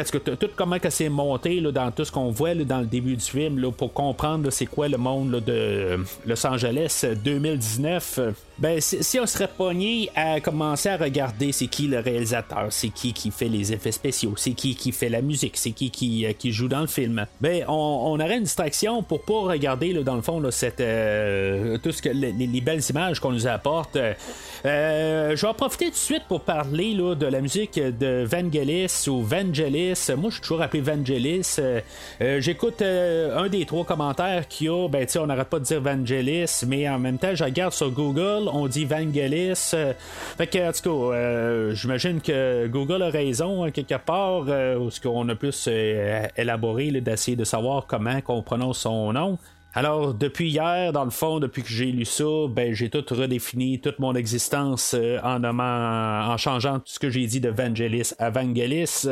en 0.00 0.04
tout 0.04 0.18
cas, 0.18 0.36
tout 0.36 0.48
comment 0.56 0.78
que 0.78 0.90
c'est 0.90 1.08
monté 1.08 1.60
là, 1.60 1.70
dans 1.70 1.90
tout 1.90 2.04
ce 2.04 2.10
qu'on 2.10 2.30
voit 2.30 2.54
là, 2.54 2.64
dans 2.64 2.80
le 2.80 2.86
début 2.86 3.16
du 3.16 3.24
film, 3.24 3.58
là, 3.60 3.70
pour 3.70 3.92
comprendre 3.92 4.50
c'est 4.50 4.66
quoi 4.66 4.88
le 4.88 4.98
monde 4.98 5.42
de 5.46 5.52
euh, 5.52 5.96
Los 6.26 6.44
Angeles 6.46 7.04
2019. 7.22 8.20
Ben, 8.62 8.80
si, 8.80 9.18
on 9.18 9.26
serait 9.26 9.48
pogné 9.48 10.08
à 10.14 10.40
commencer 10.40 10.88
à 10.88 10.96
regarder 10.96 11.50
c'est 11.50 11.66
qui 11.66 11.88
le 11.88 11.98
réalisateur, 11.98 12.68
c'est 12.70 12.90
qui 12.90 13.12
qui 13.12 13.32
fait 13.32 13.48
les 13.48 13.72
effets 13.72 13.90
spéciaux, 13.90 14.34
c'est 14.36 14.52
qui 14.52 14.76
qui 14.76 14.92
fait 14.92 15.08
la 15.08 15.20
musique, 15.20 15.56
c'est 15.56 15.72
qui 15.72 15.90
qui, 15.90 16.24
euh, 16.24 16.32
joue 16.52 16.68
dans 16.68 16.80
le 16.80 16.86
film, 16.86 17.26
ben, 17.40 17.64
on, 17.66 18.20
aurait 18.20 18.36
une 18.36 18.44
distraction 18.44 19.02
pour 19.02 19.22
pas 19.22 19.40
regarder, 19.40 19.92
là, 19.92 20.04
dans 20.04 20.14
le 20.14 20.22
fond, 20.22 20.38
là, 20.38 20.52
cette, 20.52 20.80
euh, 20.80 21.76
tout 21.78 21.90
ce 21.90 22.00
que 22.00 22.10
les, 22.10 22.32
les 22.32 22.60
belles 22.60 22.82
images 22.88 23.18
qu'on 23.18 23.32
nous 23.32 23.48
apporte. 23.48 23.98
Euh, 24.64 25.34
je 25.34 25.42
vais 25.42 25.48
en 25.48 25.54
profiter 25.54 25.86
tout 25.86 25.92
de 25.92 25.96
suite 25.96 26.22
pour 26.28 26.42
parler 26.42 26.94
là, 26.94 27.14
de 27.14 27.26
la 27.26 27.40
musique 27.40 27.80
de 27.80 28.24
Vangelis 28.24 29.06
ou 29.08 29.22
Vangelis. 29.22 29.98
Moi, 30.16 30.30
je 30.30 30.34
suis 30.34 30.40
toujours 30.40 30.62
appelé 30.62 30.82
Vangelis. 30.82 31.56
Euh, 31.58 31.80
euh, 32.20 32.40
J'écoute 32.40 32.82
un 32.82 33.48
des 33.48 33.66
trois 33.66 33.84
commentaires 33.84 34.46
qu'il 34.48 34.66
y 34.66 34.70
a. 34.70 34.88
Ben, 34.88 35.06
on 35.16 35.26
n'arrête 35.26 35.48
pas 35.48 35.58
de 35.58 35.64
dire 35.64 35.80
Vangelis, 35.80 36.62
mais 36.66 36.88
en 36.88 36.98
même 36.98 37.18
temps, 37.18 37.34
je 37.34 37.44
regarde 37.44 37.72
sur 37.72 37.90
Google, 37.90 38.48
on 38.52 38.68
dit 38.68 38.84
Vangelis. 38.84 39.70
Euh, 39.74 39.92
fait 40.36 40.46
que, 40.46 40.68
en 40.68 40.72
tout 40.72 40.82
cas, 40.82 41.16
euh, 41.16 41.74
j'imagine 41.74 42.20
que 42.20 42.66
Google 42.68 43.02
a 43.02 43.10
raison, 43.10 43.64
hein, 43.64 43.70
quelque 43.70 43.98
part, 43.98 44.44
euh, 44.48 44.76
où 44.76 44.90
ce 44.90 45.00
qu'on 45.00 45.28
a 45.28 45.34
plus 45.34 45.66
euh, 45.68 46.26
élaboré 46.36 46.90
d'essayer 47.00 47.36
de 47.36 47.44
savoir 47.44 47.86
comment 47.86 48.18
on 48.28 48.42
prononce 48.42 48.80
son 48.80 49.12
nom. 49.12 49.38
Alors, 49.74 50.12
depuis 50.12 50.50
hier, 50.50 50.92
dans 50.92 51.04
le 51.04 51.10
fond, 51.10 51.40
depuis 51.40 51.62
que 51.62 51.68
j'ai 51.70 51.86
lu 51.86 52.04
ça, 52.04 52.24
ben, 52.50 52.74
j'ai 52.74 52.90
tout 52.90 53.02
redéfini 53.10 53.80
toute 53.80 53.98
mon 54.00 54.14
existence 54.14 54.94
euh, 54.98 55.18
en 55.22 56.36
changeant 56.36 56.78
tout 56.78 56.84
ce 56.92 56.98
que 56.98 57.08
j'ai 57.08 57.26
dit 57.26 57.40
de 57.40 57.48
Vangelis 57.48 58.12
à 58.18 58.28
Vangelis. 58.28 59.06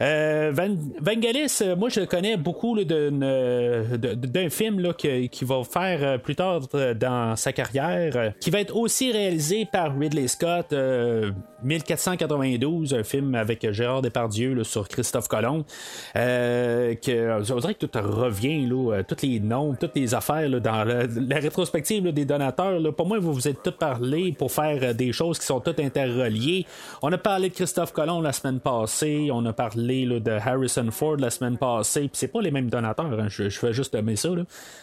Euh, 0.00 0.50
Van- 0.52 0.76
Vangelis, 1.00 1.58
euh, 1.62 1.76
moi, 1.76 1.90
je 1.90 2.00
le 2.00 2.06
connais 2.06 2.36
beaucoup 2.36 2.76
euh, 2.76 3.96
d'un 3.96 4.50
film 4.50 4.80
là, 4.80 4.92
que- 4.94 5.26
qui 5.26 5.44
va 5.44 5.62
faire 5.62 6.20
plus 6.20 6.34
tard 6.34 6.62
dans 6.98 7.36
sa 7.36 7.52
carrière, 7.52 8.32
qui 8.40 8.50
va 8.50 8.60
être 8.60 8.74
aussi 8.76 9.12
réalisé 9.12 9.64
par 9.70 9.96
Ridley 9.96 10.26
Scott, 10.26 10.72
euh, 10.72 11.30
1492, 11.62 12.94
un 12.94 13.04
film 13.04 13.34
avec 13.36 13.70
Gérard 13.72 14.02
Depardieu 14.02 14.64
sur 14.64 14.88
Christophe 14.88 15.28
Colomb. 15.28 15.64
Que, 16.14 17.40
on 17.52 17.60
que 17.60 17.86
tout 17.86 17.90
revient, 18.02 18.66
là, 18.66 19.02
tous 19.04 19.24
les 19.26 19.40
noms, 19.40 19.74
toutes 19.84 19.96
les 19.96 20.14
affaires 20.14 20.48
dans 20.60 20.84
la, 20.84 21.38
rétrospective 21.38 22.10
des 22.12 22.24
donateurs. 22.24 22.80
Pour 22.94 23.06
moi, 23.06 23.18
vous 23.18 23.34
vous 23.34 23.48
êtes 23.48 23.62
tous 23.62 23.72
parlé 23.72 24.32
pour 24.32 24.50
faire 24.50 24.78
euh, 24.82 24.92
des 24.94 25.12
choses 25.12 25.38
qui 25.38 25.44
sont 25.44 25.60
toutes 25.60 25.80
interreliées. 25.80 26.64
On 27.02 27.12
a 27.12 27.18
parlé 27.18 27.50
de 27.50 27.54
Christophe 27.54 27.92
Colomb 27.92 28.22
la 28.22 28.32
semaine 28.32 28.60
passée, 28.60 29.28
on 29.30 29.44
a 29.44 29.52
parlé 29.52 30.06
de 30.06 30.30
Harrison 30.30 30.90
Ford 30.90 31.16
la 31.16 31.30
semaine 31.30 31.58
passée, 31.58 32.02
puis 32.02 32.12
c'est 32.14 32.28
pas 32.28 32.40
les 32.40 32.50
mêmes 32.50 32.70
donateurs, 32.70 33.12
hein, 33.18 33.26
je, 33.28 33.48
fais 33.50 33.72
juste 33.72 33.94
nommer 33.94 34.16
ça. 34.16 34.30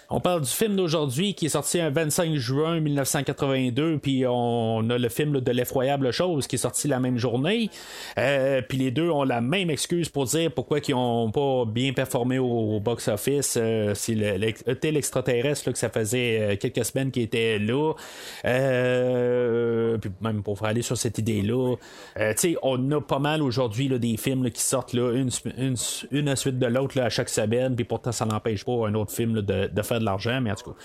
On 0.10 0.20
parle 0.20 0.42
du 0.42 0.50
film 0.50 0.76
d'aujourd'hui 0.76 1.34
qui 1.34 1.48
est 1.48 1.50
sorti 1.50 1.80
un 1.80 1.90
25 1.90 2.36
juin 2.36 2.80
1982, 2.80 3.98
puis 3.98 4.26
on 4.28 4.88
a 4.90 4.98
le 4.98 5.10
film 5.10 5.40
de 5.40 5.52
l'effroyable 5.52 6.12
chose 6.12 6.48
qui 6.48 6.58
est 6.58 6.60
sorti 6.60 6.88
la 6.88 7.00
même 7.00 7.18
journée. 7.18 7.70
Euh, 8.18 8.62
puis 8.68 8.78
les 8.78 8.92
deux 8.92 9.10
ont 9.10 9.24
la 9.24 9.42
même 9.42 9.70
excuse 9.70 10.10
pour 10.10 10.26
dire 10.26 10.52
pourquoi 10.52 10.80
ils 10.88 10.94
ont 10.94 11.32
pas 11.32 11.66
bien 11.66 11.94
performé 11.94 12.40
au, 12.40 12.80
box-office. 12.80 13.58
Euh, 13.58 13.94
le, 14.10 14.38
le, 14.38 14.76
l'extraterrestre 14.92 15.70
là, 15.70 15.74
que 15.74 15.80
ça 15.80 15.90
faisait 15.90 16.40
euh, 16.42 16.56
quelques 16.56 16.86
semaines 16.86 17.12
qu'il 17.12 17.24
était 17.24 17.60
là. 17.60 17.94
Euh, 18.46 19.98
puis 19.98 20.12
même 20.22 20.44
pour 20.44 20.64
aller 20.64 20.82
sur 20.82 20.98
cette 20.98 21.18
idée-là, 21.18 21.76
euh, 22.20 22.34
on 22.64 22.92
a 22.92 23.02
pas 23.02 23.20
mal 23.20 23.42
aujourd'hui 23.42 23.90
des 24.00 24.18
films 24.18 24.50
qui 24.50 24.62
sortent 24.62 24.94
là, 24.94 25.12
une, 25.14 26.30
à 26.30 26.36
suite 26.36 26.60
de 26.60 26.66
l'autre 26.66 27.00
à 27.00 27.10
chaque 27.10 27.30
semaine, 27.30 27.76
puis 27.76 27.86
pourtant 27.86 28.12
ça 28.12 28.26
n'empêche 28.26 28.66
pas 28.66 28.88
un 28.88 28.94
autre 28.96 29.12
film 29.12 29.42
de, 29.42 29.82
faire 29.82 30.00
de 30.00 30.06
l'argent, 30.06 30.40
mais 30.42 30.52
en 30.52 30.56
tout 30.56 30.72
cas, 30.72 30.78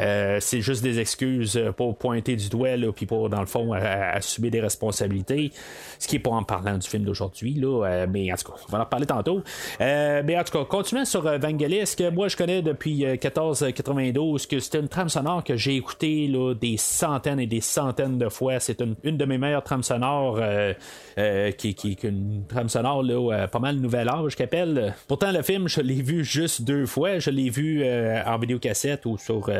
euh, 0.00 0.38
c'est 0.40 0.60
juste 0.60 0.82
des 0.82 0.98
excuses 0.98 1.60
pour 1.76 1.96
pointer 1.96 2.36
du 2.36 2.48
doigt, 2.48 2.70
puis 2.94 3.06
pour, 3.06 3.28
dans 3.28 3.40
le 3.40 3.46
fond, 3.46 3.72
assumer 3.72 4.50
des 4.50 4.60
responsabilités, 4.60 5.52
ce 5.98 6.08
qui 6.08 6.16
est 6.16 6.20
pas 6.20 6.30
en 6.30 6.42
parlant 6.42 6.78
du 6.78 6.88
film 6.88 7.04
d'aujourd'hui, 7.04 7.60
mais 8.08 8.32
en 8.32 8.36
tout 8.36 8.52
cas, 8.52 8.58
on 8.68 8.72
va 8.72 8.82
en 8.82 8.86
parler 8.86 9.06
tantôt. 9.06 9.42
mais 9.80 10.36
en 10.38 10.44
tout 10.44 10.58
cas, 10.58 10.64
continuons 10.64 11.04
sur 11.04 11.22
Vangelis, 11.22 11.94
que 11.96 12.10
moi 12.10 12.28
je 12.28 12.36
connais 12.36 12.62
depuis 12.62 13.04
14 13.20 13.51
92, 13.60 14.42
euh, 14.42 14.46
que 14.48 14.60
c'était 14.60 14.80
une 14.80 14.88
trame 14.88 15.08
sonore 15.08 15.44
que 15.44 15.56
j'ai 15.56 15.76
écoutée 15.76 16.26
là, 16.26 16.54
des 16.54 16.76
centaines 16.76 17.40
et 17.40 17.46
des 17.46 17.60
centaines 17.60 18.18
de 18.18 18.28
fois. 18.28 18.60
C'est 18.60 18.80
une, 18.80 19.16
de 19.16 19.24
mes 19.24 19.38
meilleures 19.38 19.62
trames 19.62 19.82
sonores, 19.82 20.38
euh, 20.40 20.72
euh, 21.18 21.50
qui, 21.52 21.74
qui, 21.74 21.96
une 22.02 22.44
trame 22.48 22.68
sonore 22.68 23.02
là, 23.02 23.46
pas 23.48 23.58
mal 23.58 23.76
nouvel 23.76 24.08
âge 24.08 24.36
qu'appelle. 24.36 24.94
Pourtant, 25.08 25.32
le 25.32 25.42
film, 25.42 25.68
je 25.68 25.80
l'ai 25.80 26.02
vu 26.02 26.24
juste 26.24 26.62
deux 26.62 26.86
fois. 26.86 27.18
Je 27.18 27.30
l'ai 27.30 27.50
vu 27.50 27.84
en 27.84 28.38
vidéocassette 28.38 29.06
ou 29.06 29.18
sur 29.18 29.50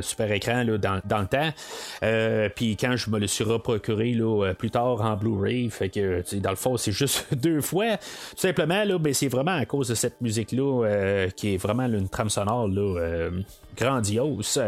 super 0.00 0.32
écran 0.32 0.64
là, 0.64 0.78
dans, 0.78 1.00
dans, 1.04 1.20
le 1.20 1.26
temps. 1.26 2.50
Puis 2.54 2.76
quand 2.76 2.96
je 2.96 3.10
me 3.10 3.18
le 3.18 3.26
suis 3.26 3.44
reprocuré 3.44 4.12
là, 4.12 4.52
plus 4.54 4.70
tard 4.70 5.00
en 5.02 5.16
Blu-ray, 5.16 5.70
fait 5.70 5.88
que 5.88 6.22
dans 6.38 6.50
le 6.50 6.56
fond, 6.56 6.76
c'est 6.76 6.92
juste 6.92 7.26
deux 7.34 7.60
fois. 7.60 7.96
Tout 7.96 8.36
simplement, 8.36 8.84
là, 8.84 8.98
ben, 8.98 9.14
c'est 9.14 9.28
vraiment 9.28 9.56
à 9.56 9.64
cause 9.64 9.88
de 9.88 9.94
cette 9.94 10.20
musique-là 10.20 11.28
qui 11.36 11.54
est 11.54 11.56
vraiment 11.56 11.84
une 11.86 12.08
trame 12.08 12.30
sonore 12.30 12.68
là, 12.68 13.30
um, 13.36 13.44
grandiose. 13.76 14.60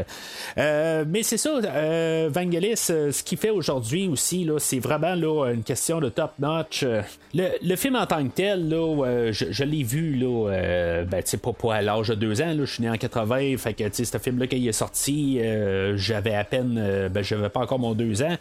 Euh, 0.59 1.05
mais 1.09 1.23
c'est 1.23 1.37
ça, 1.37 1.51
euh, 1.64 2.29
Vangelis, 2.33 2.87
euh, 2.90 3.12
ce 3.12 3.23
qu'il 3.23 3.38
fait 3.38 3.51
aujourd'hui 3.51 4.09
aussi, 4.09 4.44
là, 4.44 4.59
c'est 4.59 4.79
vraiment 4.79 5.14
là, 5.14 5.51
une 5.53 5.62
question 5.62 6.01
de 6.01 6.09
top 6.09 6.33
notch. 6.38 6.83
Euh, 6.83 7.03
Le, 7.35 7.49
le 7.62 7.77
film 7.77 7.97
en 7.97 8.07
tant 8.07 8.25
que 8.27 8.33
tel, 8.35 8.68
là, 8.68 9.05
euh, 9.05 9.33
je, 9.33 9.47
je 9.51 9.64
l'ai 9.64 9.83
vu 9.83 10.14
là, 10.14 10.51
euh, 10.51 11.05
ben, 11.05 11.23
pas, 11.42 11.53
pas 11.53 11.75
à 11.77 11.83
l'âge 11.83 12.09
de 12.09 12.14
deux 12.14 12.40
ans, 12.40 12.47
là, 12.55 12.64
je 12.64 12.73
suis 12.73 12.83
né 12.83 12.90
en 12.90 12.97
80, 12.97 13.57
fait 13.59 13.75
que 13.75 13.85
ce 13.92 14.18
film-là, 14.18 14.47
quand 14.47 14.57
il 14.57 14.66
est 14.68 14.73
sorti, 14.73 15.38
euh, 15.40 15.97
j'avais 15.97 16.35
à 16.35 16.44
peine, 16.44 17.09
ben, 17.12 17.23
j'avais 17.23 17.49
pas 17.51 17.61
encore 17.61 17.79
mon 17.79 17.94
deux 17.94 18.23
ans, 18.23 18.37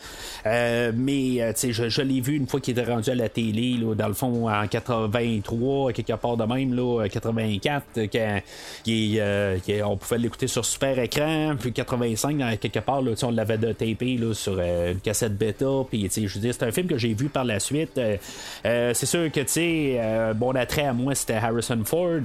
mais 0.45 1.53
je, 1.71 1.89
je 1.89 2.01
l'ai 2.01 2.21
vu 2.21 2.35
une 2.35 2.47
fois 2.47 2.59
qu'il 2.59 2.77
était 2.77 2.89
rendu 2.89 3.09
à 3.09 3.15
la 3.15 3.29
télé, 3.29 3.77
là, 3.79 3.93
dans 3.95 4.07
le 4.07 4.13
fond, 4.13 4.49
en 4.49 4.67
83, 4.67 5.91
quelque 5.93 6.13
part 6.13 6.37
de 6.37 6.43
même, 6.45 6.73
là, 6.73 7.07
84, 7.09 7.83
quand 8.11 8.39
il, 8.85 9.21
qu'il- 9.63 9.83
on 9.83 9.97
pouvait 9.97 10.17
l'écouter 10.17 10.47
sur 10.47 10.56
super 10.65 10.97
écran, 10.99 11.55
puis 11.59 11.71
85, 11.73 12.37
dans- 12.37 12.57
quelque 12.57 12.79
part, 12.79 13.01
là, 13.01 13.11
on 13.23 13.31
l'avait 13.31 13.57
de 13.57 13.71
tapé 13.71 14.17
là, 14.17 14.33
sur 14.33 14.55
euh, 14.59 14.93
une 14.93 14.99
cassette 14.99 15.37
bêta, 15.37 15.65
puis 15.89 16.09
je 16.15 16.39
dire, 16.39 16.53
c'est 16.53 16.63
un 16.65 16.71
film 16.71 16.87
que 16.87 16.97
j'ai 16.97 17.13
vu 17.13 17.29
par 17.29 17.45
la 17.45 17.59
suite. 17.59 17.97
Euh, 17.97 18.17
euh, 18.65 18.93
c'est 18.93 19.05
sûr 19.05 19.31
que, 19.31 19.39
tu 19.41 19.47
sais, 19.47 19.99
mon 20.39 20.55
attrait 20.55 20.85
à 20.85 20.93
moi, 20.93 21.15
c'était 21.15 21.33
Harrison 21.35 21.79
Ford. 21.85 22.21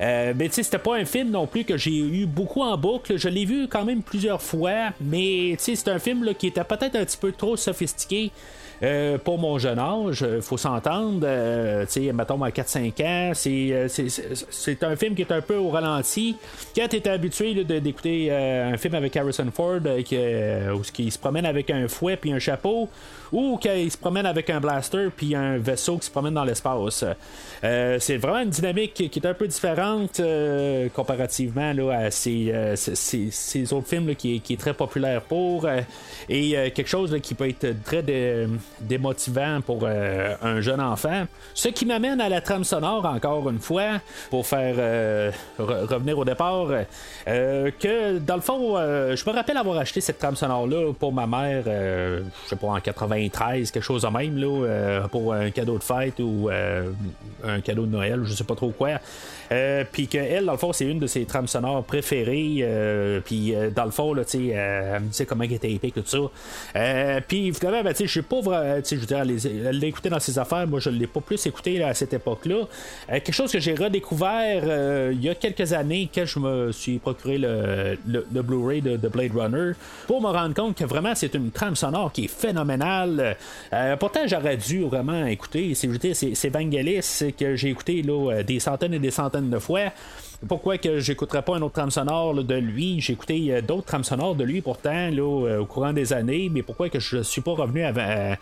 Mais 0.00 0.34
tu 0.48 0.52
sais, 0.52 0.62
c'était 0.62 0.78
pas 0.78 0.96
un 0.96 1.04
film 1.04 1.30
non 1.30 1.46
plus 1.46 1.64
que 1.64 1.76
j'ai 1.76 1.96
eu 1.96 2.26
beaucoup 2.26 2.62
en 2.62 2.76
boucle. 2.76 3.16
Je 3.18 3.28
l'ai 3.28 3.44
vu 3.44 3.68
quand 3.68 3.84
même 3.84 4.02
plusieurs 4.02 4.42
fois, 4.42 4.92
mais 5.00 5.54
tu 5.58 5.64
sais, 5.64 5.76
c'est 5.76 5.90
un 5.90 5.98
film 5.98 6.24
là, 6.24 6.34
qui 6.34 6.48
était 6.48 6.64
peut-être 6.64 6.96
un 6.96 7.04
petit 7.04 7.16
peu 7.18 7.32
trop 7.32 7.56
sophistiqué. 7.56 8.30
Euh, 8.82 9.16
pour 9.18 9.38
mon 9.38 9.58
jeune 9.58 9.78
âge, 9.78 10.22
euh, 10.22 10.40
faut 10.42 10.58
s'entendre. 10.58 11.20
Euh, 11.24 11.86
tu 11.86 12.04
sais, 12.06 12.12
mettons 12.12 12.42
à 12.42 12.50
4-5 12.50 13.00
ans, 13.02 13.32
c'est, 13.34 14.82
un 14.84 14.96
film 14.96 15.14
qui 15.14 15.22
est 15.22 15.32
un 15.32 15.40
peu 15.40 15.56
au 15.56 15.70
ralenti. 15.70 16.36
Quand 16.74 16.86
tu 16.88 16.96
es 16.96 17.08
habitué 17.08 17.64
d'écouter 17.64 18.30
un 18.32 18.76
film 18.76 18.94
avec 18.94 19.16
Harrison 19.16 19.46
Ford, 19.52 19.80
qui, 20.04 20.16
où 20.16 20.82
il 20.98 21.12
se 21.12 21.18
promène 21.18 21.46
avec 21.46 21.70
un 21.70 21.88
fouet 21.88 22.16
puis 22.16 22.32
un 22.32 22.38
chapeau, 22.38 22.88
ou 23.32 23.56
qu'il 23.56 23.90
se 23.90 23.96
promène 23.98 24.26
avec 24.26 24.50
un 24.50 24.60
blaster 24.60 25.08
puis 25.16 25.34
un 25.34 25.58
vaisseau 25.58 25.96
qui 25.98 26.06
se 26.06 26.10
promène 26.10 26.34
dans 26.34 26.44
l'espace. 26.44 27.04
C'est 27.62 28.16
vraiment 28.18 28.40
une 28.40 28.50
dynamique 28.50 28.92
qui 28.94 29.18
est 29.18 29.26
un 29.26 29.34
peu 29.34 29.48
différente 29.48 30.20
comparativement 30.94 31.72
à 31.92 32.10
ces, 32.10 32.52
ces- 32.76 33.30
ces- 33.30 33.72
autres 33.72 33.88
films 33.88 34.14
qui, 34.14 34.36
est- 34.36 34.38
qui 34.40 34.52
est 34.54 34.56
très 34.60 34.74
populaire 34.74 35.22
pour 35.22 35.66
et 36.28 36.50
quelque 36.74 36.88
chose 36.88 37.16
qui 37.22 37.34
peut 37.34 37.48
être 37.48 37.82
très 37.84 38.02
de- 38.02 38.48
démotivant 38.80 39.60
pour 39.60 39.86
un 39.86 40.60
jeune 40.60 40.80
enfant. 40.80 41.26
Ce 41.54 41.68
qui 41.68 41.86
m'amène 41.86 42.20
à 42.20 42.28
la 42.28 42.40
trame 42.40 42.64
sonore 42.64 43.06
encore 43.06 43.48
une 43.48 43.58
fois 43.58 44.00
pour 44.30 44.46
faire 44.46 45.32
revenir 45.58 46.18
au 46.18 46.24
départ 46.24 46.68
que 47.26 48.18
dans 48.18 48.36
le 48.36 48.40
fond, 48.42 48.76
je 48.76 49.30
me 49.30 49.34
rappelle 49.34 49.56
avoir 49.56 49.78
acheté 49.78 50.00
cette 50.00 50.18
trame 50.18 50.36
sonore 50.36 50.66
là 50.66 50.92
pour 50.92 51.12
ma 51.12 51.26
mère, 51.26 51.62
je 51.64 52.48
sais 52.48 52.56
pas 52.56 52.66
en 52.66 52.80
93 52.80 53.70
quelque 53.70 53.82
chose 53.82 54.02
de 54.02 54.08
même 54.08 54.36
là 54.36 55.08
pour 55.10 55.32
un 55.32 55.50
cadeau 55.50 55.78
de 55.78 55.82
fête 55.82 56.20
ou 56.20 56.50
un 57.44 57.60
cadeau 57.60 57.86
de 57.86 57.92
Noël, 57.92 58.20
je 58.24 58.34
sais 58.34 58.44
pas 58.44 58.54
trop 58.54 58.70
quoi. 58.70 58.98
Euh, 59.52 59.84
puis 59.90 60.08
qu'elle, 60.08 60.44
dans 60.44 60.52
le 60.52 60.58
fond, 60.58 60.72
c'est 60.72 60.84
une 60.84 60.98
de 60.98 61.06
ses 61.06 61.24
trames 61.24 61.46
sonores 61.46 61.84
préférées. 61.84 62.58
Euh, 62.62 63.20
puis 63.24 63.54
euh, 63.54 63.70
dans 63.70 63.84
le 63.84 63.90
fond, 63.90 64.12
là, 64.12 64.24
tu 64.24 64.48
elle 64.48 65.02
me 65.02 65.24
comment 65.24 65.44
elle 65.44 65.52
était 65.52 65.70
épique, 65.70 65.94
tout 65.94 66.02
ça. 66.04 66.18
puis 67.26 67.52
ben, 67.52 67.94
je 67.98 68.06
suis 68.06 68.22
pas 68.22 68.40
vraiment. 68.40 68.55
Je 68.84 69.70
l'a 69.70 69.86
écouté 69.86 70.08
dans 70.08 70.20
ses 70.20 70.38
affaires. 70.38 70.66
Moi, 70.66 70.80
je 70.80 70.90
l'ai 70.90 71.06
pas 71.06 71.20
plus 71.20 71.44
écouté 71.46 71.82
à 71.82 71.94
cette 71.94 72.12
époque-là. 72.12 72.66
quelque 73.08 73.32
chose 73.32 73.52
que 73.52 73.60
j'ai 73.60 73.74
redécouvert 73.74 75.12
il 75.12 75.22
y 75.22 75.28
a 75.28 75.34
quelques 75.34 75.72
années 75.72 76.08
quand 76.14 76.24
je 76.24 76.38
me 76.38 76.72
suis 76.72 76.98
procuré 76.98 77.38
le, 77.38 77.98
le, 78.06 78.42
Blu-ray 78.42 78.80
de, 78.80 79.08
Blade 79.08 79.32
Runner 79.34 79.72
pour 80.06 80.20
me 80.20 80.28
rendre 80.28 80.54
compte 80.54 80.76
que 80.76 80.84
vraiment 80.84 81.14
c'est 81.14 81.34
une 81.34 81.50
trame 81.50 81.76
sonore 81.76 82.12
qui 82.12 82.24
est 82.24 82.28
phénoménale. 82.28 83.36
pourtant, 83.98 84.26
j'aurais 84.26 84.56
dû 84.56 84.82
vraiment 84.84 85.26
écouter. 85.26 85.74
C'est 85.74 86.48
Vangelis 86.48 87.32
que 87.38 87.56
j'ai 87.56 87.70
écouté 87.70 88.02
là, 88.02 88.42
des 88.42 88.60
centaines 88.60 88.94
et 88.94 88.98
des 88.98 89.10
centaines 89.10 89.50
de 89.50 89.58
fois. 89.58 89.92
Pourquoi 90.46 90.76
que 90.76 90.98
j'écouterais 90.98 91.42
pas 91.42 91.56
un 91.56 91.62
autre 91.62 91.74
trame 91.74 91.90
sonore 91.90 92.34
de 92.34 92.54
lui? 92.54 93.00
J'ai 93.00 93.14
écouté 93.14 93.46
euh, 93.50 93.62
d'autres 93.62 93.86
trames 93.86 94.04
sonores 94.04 94.34
de 94.34 94.44
lui 94.44 94.60
pourtant 94.60 95.08
là, 95.10 95.22
euh, 95.22 95.60
au 95.60 95.66
courant 95.66 95.92
des 95.92 96.12
années, 96.12 96.50
mais 96.52 96.62
pourquoi 96.62 96.90
que 96.90 97.00
je 97.00 97.22
suis 97.22 97.40
pas 97.40 97.52
revenu 97.52 97.82
à, 97.82 97.92
euh, 97.98 98.34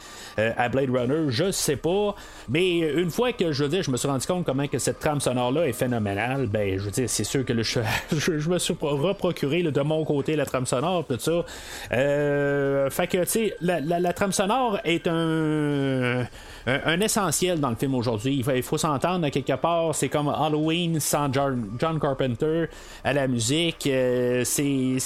à, 0.56 0.68
Blade 0.68 0.90
Runner? 0.90 1.30
Je 1.30 1.52
sais 1.52 1.76
pas. 1.76 2.16
Mais 2.48 2.80
une 2.80 3.10
fois 3.10 3.32
que 3.32 3.52
je 3.52 3.62
veux 3.62 3.70
dire, 3.70 3.82
je 3.82 3.90
me 3.90 3.96
suis 3.96 4.08
rendu 4.08 4.26
compte 4.26 4.44
comment 4.44 4.66
que 4.66 4.78
cette 4.78 4.98
trame 4.98 5.20
sonore 5.20 5.52
là 5.52 5.68
est 5.68 5.72
phénoménale, 5.72 6.46
ben 6.48 6.78
je 6.78 6.84
veux 6.84 6.90
dire, 6.90 7.08
c'est 7.08 7.24
sûr 7.24 7.44
que 7.44 7.54
je, 7.62 8.48
me 8.50 8.58
suis 8.58 8.74
reprocuré 8.80 9.62
de 9.62 9.80
mon 9.80 10.04
côté 10.04 10.34
la 10.34 10.46
trame 10.46 10.66
sonore, 10.66 11.06
tout 11.06 11.18
ça. 11.18 11.44
fait 11.90 13.06
que 13.06 13.24
tu 13.24 13.30
sais, 13.30 13.56
la, 13.60 13.80
la, 13.80 14.12
trame 14.12 14.32
sonore 14.32 14.78
est 14.84 15.06
un 15.06 16.26
un, 16.66 17.00
essentiel 17.00 17.60
dans 17.60 17.70
le 17.70 17.76
film 17.76 17.94
aujourd'hui. 17.94 18.42
Il 18.46 18.62
faut, 18.62 18.78
s'entendre 18.78 19.28
quelque 19.28 19.54
part. 19.54 19.94
C'est 19.94 20.08
comme 20.08 20.28
Halloween 20.28 20.98
sans 21.00 21.32
John, 21.32 21.76
Carpenter 21.78 22.66
à 23.04 23.12
la 23.12 23.26
musique. 23.26 23.86
Euh, 23.86 24.42
c'est, 24.44 24.98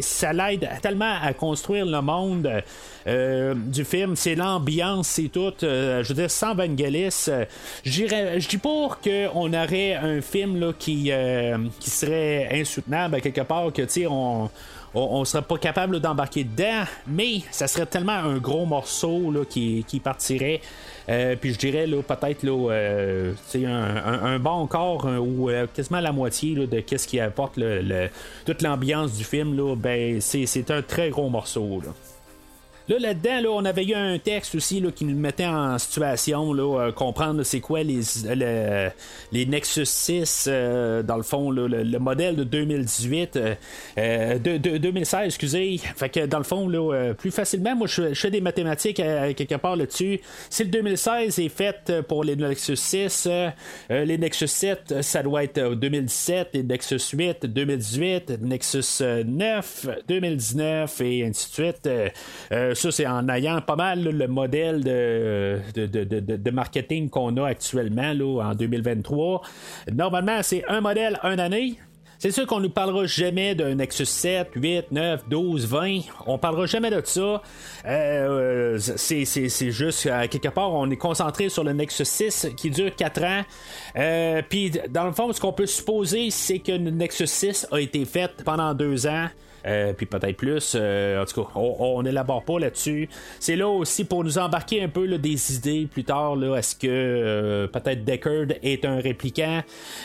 ça 0.00 0.32
l'aide 0.32 0.68
tellement 0.82 1.14
à 1.22 1.32
construire 1.32 1.86
le 1.86 2.00
monde. 2.00 2.50
Euh, 3.06 3.54
du 3.54 3.84
film, 3.84 4.16
c'est 4.16 4.34
l'ambiance, 4.34 5.08
c'est 5.08 5.28
tout. 5.28 5.52
Euh, 5.62 6.02
je 6.02 6.08
veux 6.08 6.14
dire, 6.14 6.30
sans 6.30 6.54
Vangelis, 6.54 7.28
je 7.84 8.48
dis 8.48 8.58
pas 8.58 8.98
qu'on 9.04 9.52
aurait 9.52 9.94
un 9.94 10.20
film 10.20 10.58
là, 10.58 10.72
qui, 10.76 11.12
qui 11.78 11.90
serait 11.90 12.48
insoutenable 12.60 13.16
à 13.16 13.20
quelque 13.20 13.42
part, 13.42 13.72
que 13.72 13.82
tu 13.82 14.06
on, 14.06 14.50
on, 14.94 15.24
serait 15.24 15.42
pas 15.42 15.58
capable 15.58 16.00
d'embarquer 16.00 16.44
dedans, 16.44 16.84
mais 17.06 17.40
ça 17.50 17.66
serait 17.66 17.86
tellement 17.86 18.12
un 18.12 18.38
gros 18.38 18.64
morceau 18.64 19.30
là, 19.30 19.44
qui, 19.44 19.84
partirait. 20.02 20.60
Euh, 21.08 21.36
puis 21.36 21.52
je 21.52 21.58
dirais 21.58 21.86
peut-être 21.86 22.44
euh, 22.44 23.32
un, 23.54 24.24
un, 24.24 24.38
bon 24.38 24.66
quart 24.66 25.04
ou 25.20 25.50
euh, 25.50 25.66
quasiment 25.72 26.00
la 26.00 26.12
moitié 26.12 26.54
de 26.66 26.80
qu'est-ce 26.80 27.06
qui 27.06 27.20
apporte 27.20 27.58
toute 28.46 28.62
l'ambiance 28.62 29.12
du 29.12 29.24
film. 29.24 29.74
Ben, 29.76 30.20
c'est, 30.20 30.70
un 30.70 30.82
très 30.82 31.10
gros 31.10 31.28
morceau. 31.28 31.82
Là. 31.84 31.92
Là, 32.86 32.98
là-dedans, 32.98 33.40
là, 33.40 33.48
on 33.50 33.64
avait 33.64 33.84
eu 33.84 33.94
un 33.94 34.18
texte 34.18 34.54
aussi 34.54 34.78
là, 34.78 34.90
qui 34.90 35.06
nous 35.06 35.16
mettait 35.16 35.46
en 35.46 35.78
situation, 35.78 36.52
là, 36.52 36.80
euh, 36.80 36.92
comprendre 36.92 37.42
c'est 37.42 37.60
quoi 37.60 37.82
les, 37.82 38.02
les 39.32 39.46
Nexus 39.46 39.86
6, 39.86 40.48
euh, 40.48 41.02
dans 41.02 41.16
le 41.16 41.22
fond, 41.22 41.50
le, 41.50 41.98
modèle 41.98 42.36
de 42.36 42.44
2018, 42.44 43.38
euh, 43.96 44.38
de, 44.38 44.58
2016, 44.58 45.24
excusez. 45.24 45.80
Fait 45.96 46.10
que 46.10 46.26
dans 46.26 46.36
le 46.36 46.44
fond, 46.44 46.70
plus 47.16 47.30
facilement, 47.30 47.74
moi 47.74 47.86
je, 47.86 48.12
fais 48.12 48.30
des 48.30 48.42
mathématiques 48.42 48.96
quelque 48.96 49.54
part 49.54 49.76
là-dessus. 49.76 50.20
Si 50.50 50.64
le 50.64 50.70
2016 50.70 51.38
est 51.38 51.48
fait 51.48 52.02
pour 52.06 52.22
les 52.22 52.36
Nexus 52.36 52.76
6, 52.76 53.28
les 53.88 54.18
Nexus 54.18 54.48
7, 54.48 55.02
ça 55.02 55.22
doit 55.22 55.44
être 55.44 55.74
2017, 55.74 56.50
les 56.52 56.62
Nexus 56.62 57.00
8, 57.14 57.46
2018, 57.46 58.42
Nexus 58.42 59.02
9, 59.24 59.86
2019 60.06 61.00
et 61.00 61.24
ainsi 61.24 61.48
de 61.48 61.54
suite 61.54 61.88
ça, 62.74 62.90
c'est 62.90 63.06
en 63.06 63.28
ayant 63.28 63.60
pas 63.60 63.76
mal 63.76 64.02
le 64.02 64.28
modèle 64.28 64.82
de, 64.82 65.60
de, 65.74 66.50
marketing 66.50 67.08
qu'on 67.10 67.36
a 67.36 67.46
actuellement 67.48 68.12
là, 68.12 68.50
en 68.50 68.54
2023. 68.54 69.42
Normalement, 69.92 70.40
c'est 70.42 70.64
un 70.68 70.80
modèle, 70.80 71.18
un 71.22 71.38
année. 71.38 71.78
C'est 72.18 72.30
sûr 72.30 72.46
qu'on 72.46 72.60
ne 72.60 72.68
parlera 72.68 73.04
jamais 73.04 73.54
d'un 73.54 73.74
Nexus 73.74 74.06
7, 74.06 74.52
8, 74.54 74.92
9, 74.92 75.28
12, 75.28 75.66
20. 75.66 75.98
On 76.26 76.38
parlera 76.38 76.64
jamais 76.64 76.88
de 76.88 77.02
ça. 77.04 77.42
Euh, 77.86 78.78
c'est, 78.78 79.70
juste, 79.70 80.06
à 80.06 80.26
quelque 80.26 80.48
part, 80.48 80.72
on 80.72 80.90
est 80.90 80.96
concentré 80.96 81.50
sur 81.50 81.64
le 81.64 81.72
Nexus 81.72 82.06
6 82.06 82.48
qui 82.56 82.70
dure 82.70 82.96
4 82.96 83.24
ans. 83.24 83.42
Euh, 83.96 84.42
puis, 84.48 84.72
dans 84.88 85.04
le 85.04 85.12
fond, 85.12 85.30
ce 85.32 85.40
qu'on 85.40 85.52
peut 85.52 85.66
supposer, 85.66 86.30
c'est 86.30 86.60
que 86.60 86.72
le 86.72 86.90
Nexus 86.90 87.26
6 87.26 87.66
a 87.70 87.78
été 87.78 88.04
fait 88.06 88.30
pendant 88.42 88.72
2 88.72 89.06
ans. 89.06 89.28
Euh, 89.66 89.92
puis 89.94 90.06
peut-être 90.06 90.36
plus. 90.36 90.74
Euh, 90.74 91.22
en 91.22 91.24
tout 91.24 91.42
cas, 91.42 91.50
on 91.54 92.02
n'élabore 92.02 92.44
pas 92.44 92.58
là-dessus. 92.58 93.08
C'est 93.40 93.56
là 93.56 93.68
aussi 93.68 94.04
pour 94.04 94.24
nous 94.24 94.38
embarquer 94.38 94.82
un 94.82 94.88
peu 94.88 95.06
des 95.18 95.56
idées 95.56 95.88
plus 95.90 96.04
tard. 96.04 96.36
Est-ce 96.56 96.74
que 96.74 96.86
euh, 96.88 97.66
peut-être 97.68 98.04
Deckard 98.04 98.56
est 98.62 98.84
un 98.84 99.00
répliquant? 99.00 99.62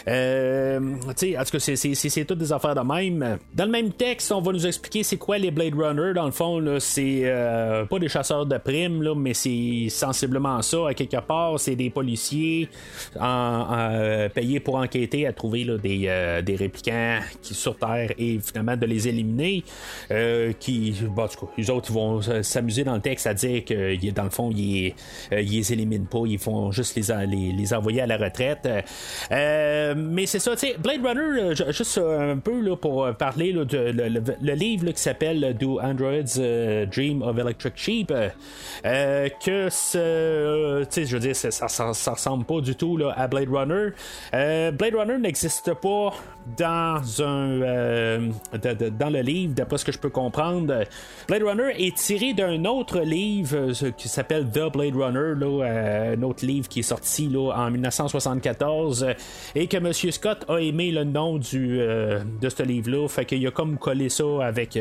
en 0.07 1.13
tout 1.13 1.51
cas, 1.51 1.59
c'est 1.59 2.25
toutes 2.25 2.37
des 2.37 2.53
affaires 2.53 2.75
de 2.75 2.81
même. 2.81 3.37
Dans 3.53 3.65
le 3.65 3.71
même 3.71 3.91
texte, 3.91 4.31
on 4.31 4.41
va 4.41 4.51
nous 4.51 4.65
expliquer 4.65 5.03
c'est 5.03 5.17
quoi 5.17 5.37
les 5.37 5.51
Blade 5.51 5.73
Runner. 5.75 6.13
Dans 6.13 6.25
le 6.25 6.31
fond, 6.31 6.63
c'est 6.79 7.23
pas 7.89 7.99
des 7.99 8.07
chasseurs 8.07 8.45
de 8.45 8.57
primes, 8.57 9.03
là, 9.03 9.15
mais 9.15 9.33
c'est 9.33 9.87
sensiblement 9.89 10.61
ça. 10.61 10.89
À 10.89 10.93
quelque 10.93 11.19
part, 11.19 11.59
c'est 11.59 11.75
des 11.75 11.89
policiers 11.89 12.69
payés 14.33 14.59
pour 14.59 14.75
enquêter 14.75 15.27
à 15.27 15.33
trouver 15.33 15.65
des, 15.81 16.41
des 16.45 16.55
répliquants 16.55 17.19
qui 17.41 17.53
sur 17.53 17.77
Terre 17.77 18.11
et 18.17 18.39
finalement 18.39 18.77
de 18.77 18.85
les 18.85 19.07
éliminer. 19.07 19.48
Euh, 20.11 20.53
qui, 20.59 20.95
bon, 21.07 21.23
en 21.23 21.49
les 21.57 21.69
autres 21.69 21.91
vont 21.91 22.21
s'amuser 22.41 22.83
dans 22.83 22.95
le 22.95 23.01
texte 23.01 23.27
à 23.27 23.33
dire 23.33 23.63
que 23.63 24.11
dans 24.11 24.23
le 24.23 24.29
fond, 24.29 24.49
ils, 24.51 24.93
euh, 25.31 25.41
les 25.41 25.73
éliminent 25.73 26.07
pas, 26.09 26.23
ils 26.25 26.39
font 26.39 26.71
juste 26.71 26.95
les, 26.95 27.51
les, 27.51 27.73
envoyer 27.73 28.01
à 28.01 28.07
la 28.07 28.17
retraite. 28.17 28.67
Euh, 29.31 29.93
mais 29.95 30.25
c'est 30.25 30.39
ça, 30.39 30.55
tu 30.55 30.67
sais, 30.67 30.75
Blade 30.79 31.05
Runner, 31.05 31.53
juste 31.71 31.99
un 31.99 32.37
peu 32.37 32.59
là, 32.61 32.75
pour 32.75 33.13
parler 33.15 33.53
de 33.53 33.93
le, 34.41 34.53
livre 34.53 34.91
qui 34.91 35.01
s'appelle 35.01 35.55
Do 35.59 35.79
Androids 35.79 36.39
Dream 36.91 37.21
of 37.21 37.37
Electric 37.37 37.73
Sheep, 37.75 38.07
que 38.83 39.65
tu 39.65 40.89
sais, 40.89 41.05
je 41.05 41.13
veux 41.13 41.19
dire, 41.19 41.35
ça, 41.35 41.67
ça, 41.67 42.11
ressemble 42.11 42.45
pas 42.45 42.61
du 42.61 42.75
tout 42.75 42.97
là, 42.97 43.13
à 43.15 43.27
Blade 43.27 43.49
Runner. 43.49 43.89
Blade 44.31 44.95
Runner 44.95 45.19
n'existe 45.19 45.73
pas 45.75 46.13
dans 46.57 47.01
un 47.21 48.29
dans 48.97 49.09
le 49.09 49.21
livre 49.21 49.38
d'après 49.47 49.77
ce 49.77 49.85
que 49.85 49.91
je 49.91 49.97
peux 49.97 50.09
comprendre. 50.09 50.83
Blade 51.27 51.43
Runner 51.43 51.73
est 51.77 51.95
tiré 51.95 52.33
d'un 52.33 52.65
autre 52.65 52.99
livre 52.99 53.55
euh, 53.55 53.91
qui 53.97 54.07
s'appelle 54.07 54.47
The 54.49 54.71
Blade 54.71 54.95
Runner, 54.95 55.35
là, 55.35 55.63
euh, 55.63 56.15
un 56.15 56.23
autre 56.23 56.45
livre 56.45 56.67
qui 56.67 56.79
est 56.79 56.83
sorti 56.83 57.27
là, 57.27 57.51
en 57.55 57.71
1974 57.71 59.07
et 59.55 59.67
que 59.67 59.77
M. 59.77 59.93
Scott 59.93 60.45
a 60.47 60.57
aimé 60.57 60.91
le 60.91 61.03
nom 61.03 61.37
du, 61.37 61.79
euh, 61.79 62.19
de 62.41 62.49
ce 62.49 62.63
livre-là. 62.63 63.07
Fait 63.07 63.25
qu'il 63.25 63.45
a 63.45 63.51
comme 63.51 63.77
collé 63.77 64.09
ça 64.09 64.25
avec 64.41 64.77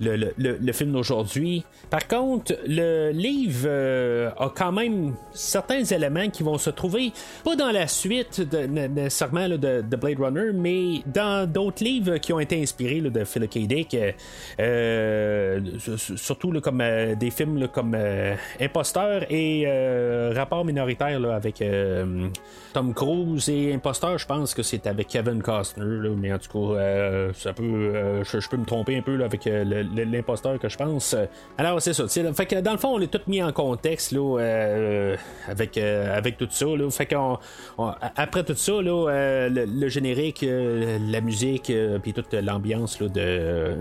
le, 0.00 0.72
film 0.72 0.92
d'aujourd'hui. 0.92 1.64
Par 1.90 2.06
contre, 2.06 2.54
le 2.66 3.10
livre 3.10 3.64
euh, 3.66 4.30
a 4.38 4.50
quand 4.54 4.72
même 4.72 5.14
certains 5.32 5.84
éléments 5.84 6.28
qui 6.30 6.42
vont 6.42 6.58
se 6.58 6.70
trouver, 6.70 7.12
pas 7.44 7.56
dans 7.56 7.70
la 7.70 7.86
suite 7.86 8.40
nécessairement 8.52 9.48
de, 9.48 9.82
Blade 9.96 10.18
Runner, 10.18 10.52
mais 10.54 11.02
dans 11.06 11.50
d'autres 11.50 11.84
livres 11.84 12.16
qui 12.16 12.32
ont 12.32 12.40
été 12.40 12.60
inspirés 12.62 13.00
de 13.00 13.24
Philip 13.24 13.50
K. 13.50 13.58
Dick, 13.66 13.94
euh, 13.94 14.12
euh, 14.60 15.60
surtout 16.16 16.52
comme 16.60 16.82
des 17.18 17.30
films 17.30 17.68
comme 17.68 17.96
Imposteur 18.60 19.30
et 19.30 19.66
Rapport 20.34 20.64
minoritaire 20.64 21.20
avec 21.30 21.62
Tom 22.72 22.94
Cruise 22.94 23.48
et 23.48 23.72
Imposteur, 23.74 24.18
je 24.18 24.26
pense 24.26 24.54
que 24.54 24.62
c'est 24.62 24.86
avec 24.86 25.08
Kevin 25.08 25.42
Costner, 25.42 26.08
mais 26.16 26.32
en 26.32 26.38
tout 26.38 26.68
cas, 26.74 27.32
ça 27.34 27.52
peut, 27.52 28.22
je, 28.24 28.48
peux 28.48 28.56
me 28.56 28.64
tromper 28.64 28.96
un 28.96 29.02
peu 29.02 29.22
avec 29.24 29.44
le, 29.44 29.82
l'imposteur 30.04 30.58
que 30.58 30.68
je 30.68 30.76
pense. 30.76 31.16
Alors 31.58 31.80
c'est 31.82 31.92
ça. 31.92 32.06
Fait 32.08 32.46
que 32.46 32.60
dans 32.60 32.72
le 32.72 32.78
fond, 32.78 32.94
on 32.94 33.00
est 33.00 33.10
tout 33.10 33.20
mis 33.26 33.42
en 33.42 33.52
contexte 33.52 34.12
là, 34.12 34.38
euh, 34.40 35.16
avec, 35.48 35.76
euh, 35.78 36.16
avec 36.16 36.36
tout 36.36 36.48
ça. 36.50 36.66
Fait 36.90 37.14
après 38.16 38.44
tout 38.44 38.54
ça, 38.54 38.72
euh, 38.72 39.48
le, 39.48 39.88
générique, 39.88 40.44
la 40.46 41.20
musique, 41.20 41.72
puis 42.02 42.12
toute 42.12 42.32
l'ambiance 42.34 43.00
de, 43.02 43.76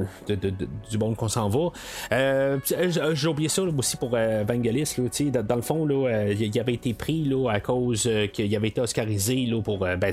du 0.90 0.98
monde 0.98 1.16
qu'on 1.16 1.28
s'en 1.28 1.50
va. 1.50 1.70
Euh, 2.12 2.58
euh, 2.72 3.16
J'ai 3.16 3.28
oublié 3.28 3.50
ça 3.50 3.62
aussi 3.62 3.98
pour 3.98 4.12
euh, 4.14 4.44
Vangelis. 4.48 4.96
Dans, 5.32 5.44
dans 5.44 5.56
le 5.56 5.62
fond, 5.62 5.88
euh, 5.90 6.34
il 6.38 6.60
avait 6.60 6.74
été 6.74 6.94
pris 6.94 7.30
à 7.50 7.60
cause 7.60 8.08
euh, 8.08 8.28
qu'il 8.28 8.54
avait 8.56 8.70
été 8.70 8.79
oscarisé 8.80 9.46
là, 9.46 9.62
pour. 9.62 9.86
euh, 9.86 9.96
ben, 9.96 10.12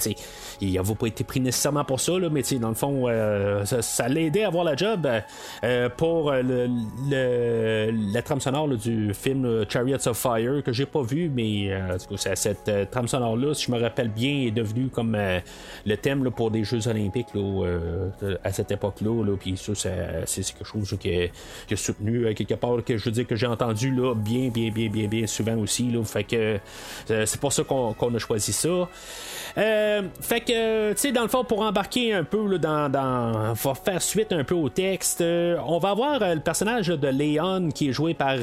il 0.60 0.72
n'avait 0.74 0.94
pas 0.94 1.06
été 1.06 1.24
pris 1.24 1.40
nécessairement 1.40 1.84
pour 1.84 2.00
ça, 2.00 2.18
là, 2.18 2.28
mais 2.30 2.42
dans 2.60 2.68
le 2.68 2.74
fond, 2.74 3.04
euh, 3.08 3.64
ça, 3.64 3.82
ça 3.82 4.08
l'a 4.08 4.20
aidé 4.20 4.42
à 4.42 4.48
avoir 4.48 4.64
la 4.64 4.76
job 4.76 5.06
euh, 5.06 5.20
euh, 5.64 5.88
pour 5.88 6.32
le, 6.32 6.68
le- 7.10 7.90
la 8.12 8.22
trame 8.22 8.40
sonore 8.40 8.68
du 8.68 9.12
film 9.14 9.64
Chariots 9.68 10.06
of 10.08 10.16
Fire 10.16 10.62
que 10.64 10.72
j'ai 10.72 10.86
pas 10.86 11.02
vu, 11.02 11.30
mais 11.34 11.70
cette 12.16 12.70
trame 12.90 13.08
sonore-là, 13.08 13.54
si 13.54 13.66
je 13.66 13.72
me 13.72 13.80
rappelle 13.80 14.08
bien, 14.08 14.42
est 14.46 14.50
devenue 14.50 14.88
comme 14.88 15.16
le 15.86 15.96
thème 15.96 16.30
pour 16.30 16.50
des 16.50 16.64
Jeux 16.64 16.86
Olympiques 16.88 17.28
à 18.44 18.52
cette 18.52 18.70
époque-là. 18.70 19.24
Là, 19.24 19.36
puis 19.38 19.56
ça, 19.56 19.72
c'est 20.26 20.42
quelque 20.42 20.64
chose 20.64 20.96
qui 21.00 21.08
est 21.10 21.32
soutenu 21.74 22.34
quelque 22.34 22.54
part, 22.54 22.82
que 22.84 22.96
je 22.96 23.04
veux 23.04 23.10
dire 23.10 23.26
que 23.26 23.36
j'ai 23.36 23.46
entendu 23.46 23.90
là, 23.94 24.14
bien, 24.14 24.48
bien, 24.48 24.70
bien, 24.70 24.88
bien, 24.88 25.08
bien 25.08 25.26
souvent 25.26 25.56
aussi. 25.56 25.90
Là, 25.90 26.02
fait 26.04 26.24
que 26.24 26.58
c'est 27.06 27.40
pour 27.40 27.52
ça 27.52 27.64
qu'on 27.64 27.92
qu'on 27.94 28.14
a 28.14 28.18
choisi 28.18 28.52
ça. 28.56 28.88
Euh, 29.58 30.02
fait 30.20 30.40
que, 30.40 30.90
tu 30.92 30.98
sais, 30.98 31.12
dans 31.12 31.22
le 31.22 31.28
fond, 31.28 31.42
pour 31.44 31.62
embarquer 31.62 32.12
un 32.12 32.24
peu 32.24 32.58
dans, 32.58 32.90
dans. 32.90 33.54
va 33.54 33.74
faire 33.74 34.02
suite 34.02 34.32
un 34.32 34.44
peu 34.44 34.54
au 34.54 34.68
texte, 34.68 35.22
euh, 35.22 35.56
on 35.66 35.78
va 35.78 35.90
avoir 35.90 36.22
euh, 36.22 36.34
le 36.34 36.40
personnage 36.40 36.88
de 36.88 37.08
Léon 37.08 37.70
qui 37.70 37.88
est 37.88 37.92
joué 37.92 38.12
par 38.12 38.36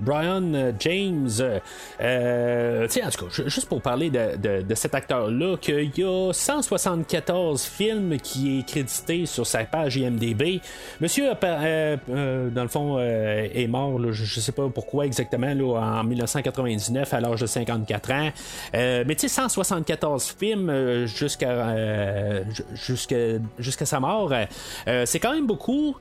Brian 0.00 0.72
James. 0.80 1.28
Tu 1.28 2.88
sais, 2.88 3.04
en 3.04 3.10
tout 3.10 3.24
cas, 3.26 3.30
ju- 3.30 3.50
juste 3.50 3.68
pour 3.68 3.82
parler 3.82 4.08
de, 4.10 4.36
de- 4.36 4.62
de 4.62 4.74
cet 4.74 4.94
acteur-là, 4.94 5.56
qu'il 5.58 5.90
y 5.96 6.02
a 6.04 6.32
174 6.32 7.62
films 7.64 8.16
qui 8.18 8.58
est 8.60 8.66
crédité 8.66 9.26
sur 9.26 9.46
sa 9.46 9.64
page 9.64 9.96
IMDB. 9.96 10.60
Monsieur, 11.00 11.26
dans 11.42 12.62
le 12.62 12.68
fond, 12.68 12.98
est 13.00 13.66
mort, 13.68 13.98
je, 14.12 14.40
sais 14.40 14.52
pas 14.52 14.68
pourquoi 14.72 15.06
exactement, 15.06 15.52
là, 15.54 16.00
en 16.00 16.04
1999 16.04 17.12
à 17.14 17.20
l'âge 17.20 17.40
de 17.40 17.46
54 17.46 18.10
ans. 18.12 18.30
Euh, 18.74 19.04
mais 19.14 19.20
tu 19.20 19.28
sais, 19.28 19.34
174 19.34 20.34
films 20.36 20.70
euh, 20.70 21.06
jusqu'à 21.06 21.50
euh, 21.50 22.42
ju- 22.74 22.96
jusqu'à 23.58 23.86
sa 23.86 24.00
mort, 24.00 24.32
euh, 24.32 24.44
euh, 24.88 25.06
c'est 25.06 25.20
quand 25.20 25.32
même 25.32 25.46
beaucoup. 25.46 25.94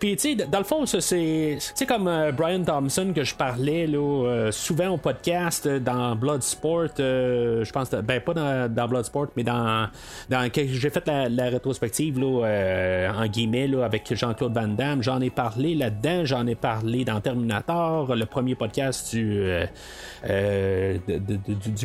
Puis 0.00 0.16
tu 0.16 0.18
sais, 0.18 0.34
dans 0.34 0.58
le 0.58 0.64
fond, 0.64 0.84
c'est 0.86 1.58
comme 1.86 2.10
Brian 2.36 2.64
Thompson 2.64 3.12
que 3.14 3.22
je 3.22 3.34
parlais 3.36 3.86
là, 3.86 4.50
souvent 4.50 4.88
au 4.88 4.96
podcast 4.96 5.68
dans 5.68 6.16
Bloodsport. 6.16 6.88
je 6.98 7.70
pense, 7.70 7.90
ben 7.90 8.20
pas 8.20 8.34
dans, 8.68 8.88
Bloodsport, 8.88 9.28
mais 9.36 9.44
dans 9.44 9.88
dans 10.28 10.50
j'ai 10.54 10.90
fait 10.90 11.06
la, 11.06 11.44
rétrospective 11.50 12.18
là, 12.18 13.12
en 13.16 13.26
guillemets 13.26 13.68
là, 13.68 13.84
avec 13.84 14.12
Jean-Claude 14.14 14.54
Van 14.54 14.68
Damme. 14.68 15.02
J'en 15.02 15.20
ai 15.20 15.30
parlé 15.30 15.74
là-dedans. 15.74 16.24
J'en 16.24 16.46
ai 16.46 16.54
parlé 16.54 17.04
dans 17.04 17.20
Terminator, 17.20 18.14
le 18.14 18.26
premier 18.26 18.54
podcast 18.54 19.14
du 19.14 19.66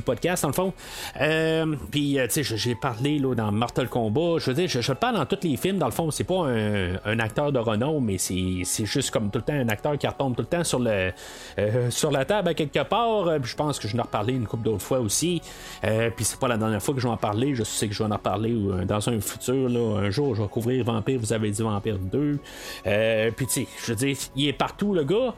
podcast 0.01 0.38
dans 0.41 0.49
le 0.49 0.53
fond. 0.53 0.73
Euh, 1.21 1.75
Puis, 1.91 2.19
euh, 2.19 2.27
tu 2.27 2.43
sais, 2.43 2.57
j'ai 2.57 2.75
parlé 2.75 3.19
dans 3.19 3.51
Mortal 3.51 3.87
Kombat. 3.87 4.39
Je 4.39 4.51
veux 4.51 4.53
dire, 4.53 4.67
je, 4.67 4.93
parle 4.93 5.15
dans 5.15 5.25
tous 5.25 5.39
les 5.43 5.57
films. 5.57 5.77
Dans 5.77 5.85
le 5.85 5.91
fond, 5.91 6.11
c'est 6.11 6.23
pas 6.23 6.47
un, 6.47 7.19
acteur 7.19 7.51
de 7.51 7.59
renom, 7.59 7.99
mais 7.99 8.17
c'est 8.17 8.85
juste 8.85 9.11
comme 9.11 9.29
tout 9.29 9.39
le 9.39 9.43
temps 9.43 9.53
un 9.53 9.69
acteur 9.69 9.97
qui 9.97 10.07
retombe 10.07 10.35
tout 10.35 10.41
le 10.41 10.47
temps 10.47 10.63
sur 10.63 10.79
le 10.79 11.11
euh, 11.57 11.91
sur 11.91 12.11
la 12.11 12.25
table 12.25 12.49
à 12.49 12.53
quelque 12.53 12.83
part. 12.83 13.43
Je 13.43 13.55
pense 13.55 13.79
que 13.79 13.87
je 13.87 13.93
vais 13.93 13.99
en 13.99 14.03
reparler 14.03 14.33
une 14.33 14.47
couple 14.47 14.63
d'autres 14.63 14.83
fois 14.83 14.99
aussi. 14.99 15.41
Puis 15.81 16.25
c'est 16.25 16.39
pas 16.39 16.47
la 16.47 16.57
dernière 16.57 16.81
fois 16.81 16.93
que 16.93 17.01
je 17.01 17.07
vais 17.07 17.13
en 17.13 17.17
parler. 17.17 17.55
Je 17.55 17.63
sais 17.63 17.87
que 17.87 17.93
je 17.93 18.03
vais 18.03 18.09
en 18.09 18.15
reparler 18.15 18.55
dans 18.85 19.09
un 19.09 19.19
futur. 19.19 19.69
Là, 19.69 19.99
un 19.99 20.09
jour, 20.09 20.35
je 20.35 20.41
vais 20.41 20.47
couvrir 20.47 20.85
Vampire. 20.85 21.19
Vous 21.19 21.33
avez 21.33 21.51
dit 21.51 21.61
Vampire 21.61 21.97
2. 21.97 22.39
Euh, 22.87 23.31
Puis, 23.35 23.47
tu 23.47 23.53
sais, 23.53 23.67
je 23.83 23.91
veux 23.91 23.95
dire, 23.95 24.17
il 24.35 24.47
est 24.47 24.53
partout, 24.53 24.93
le 24.93 25.03
gars. 25.03 25.33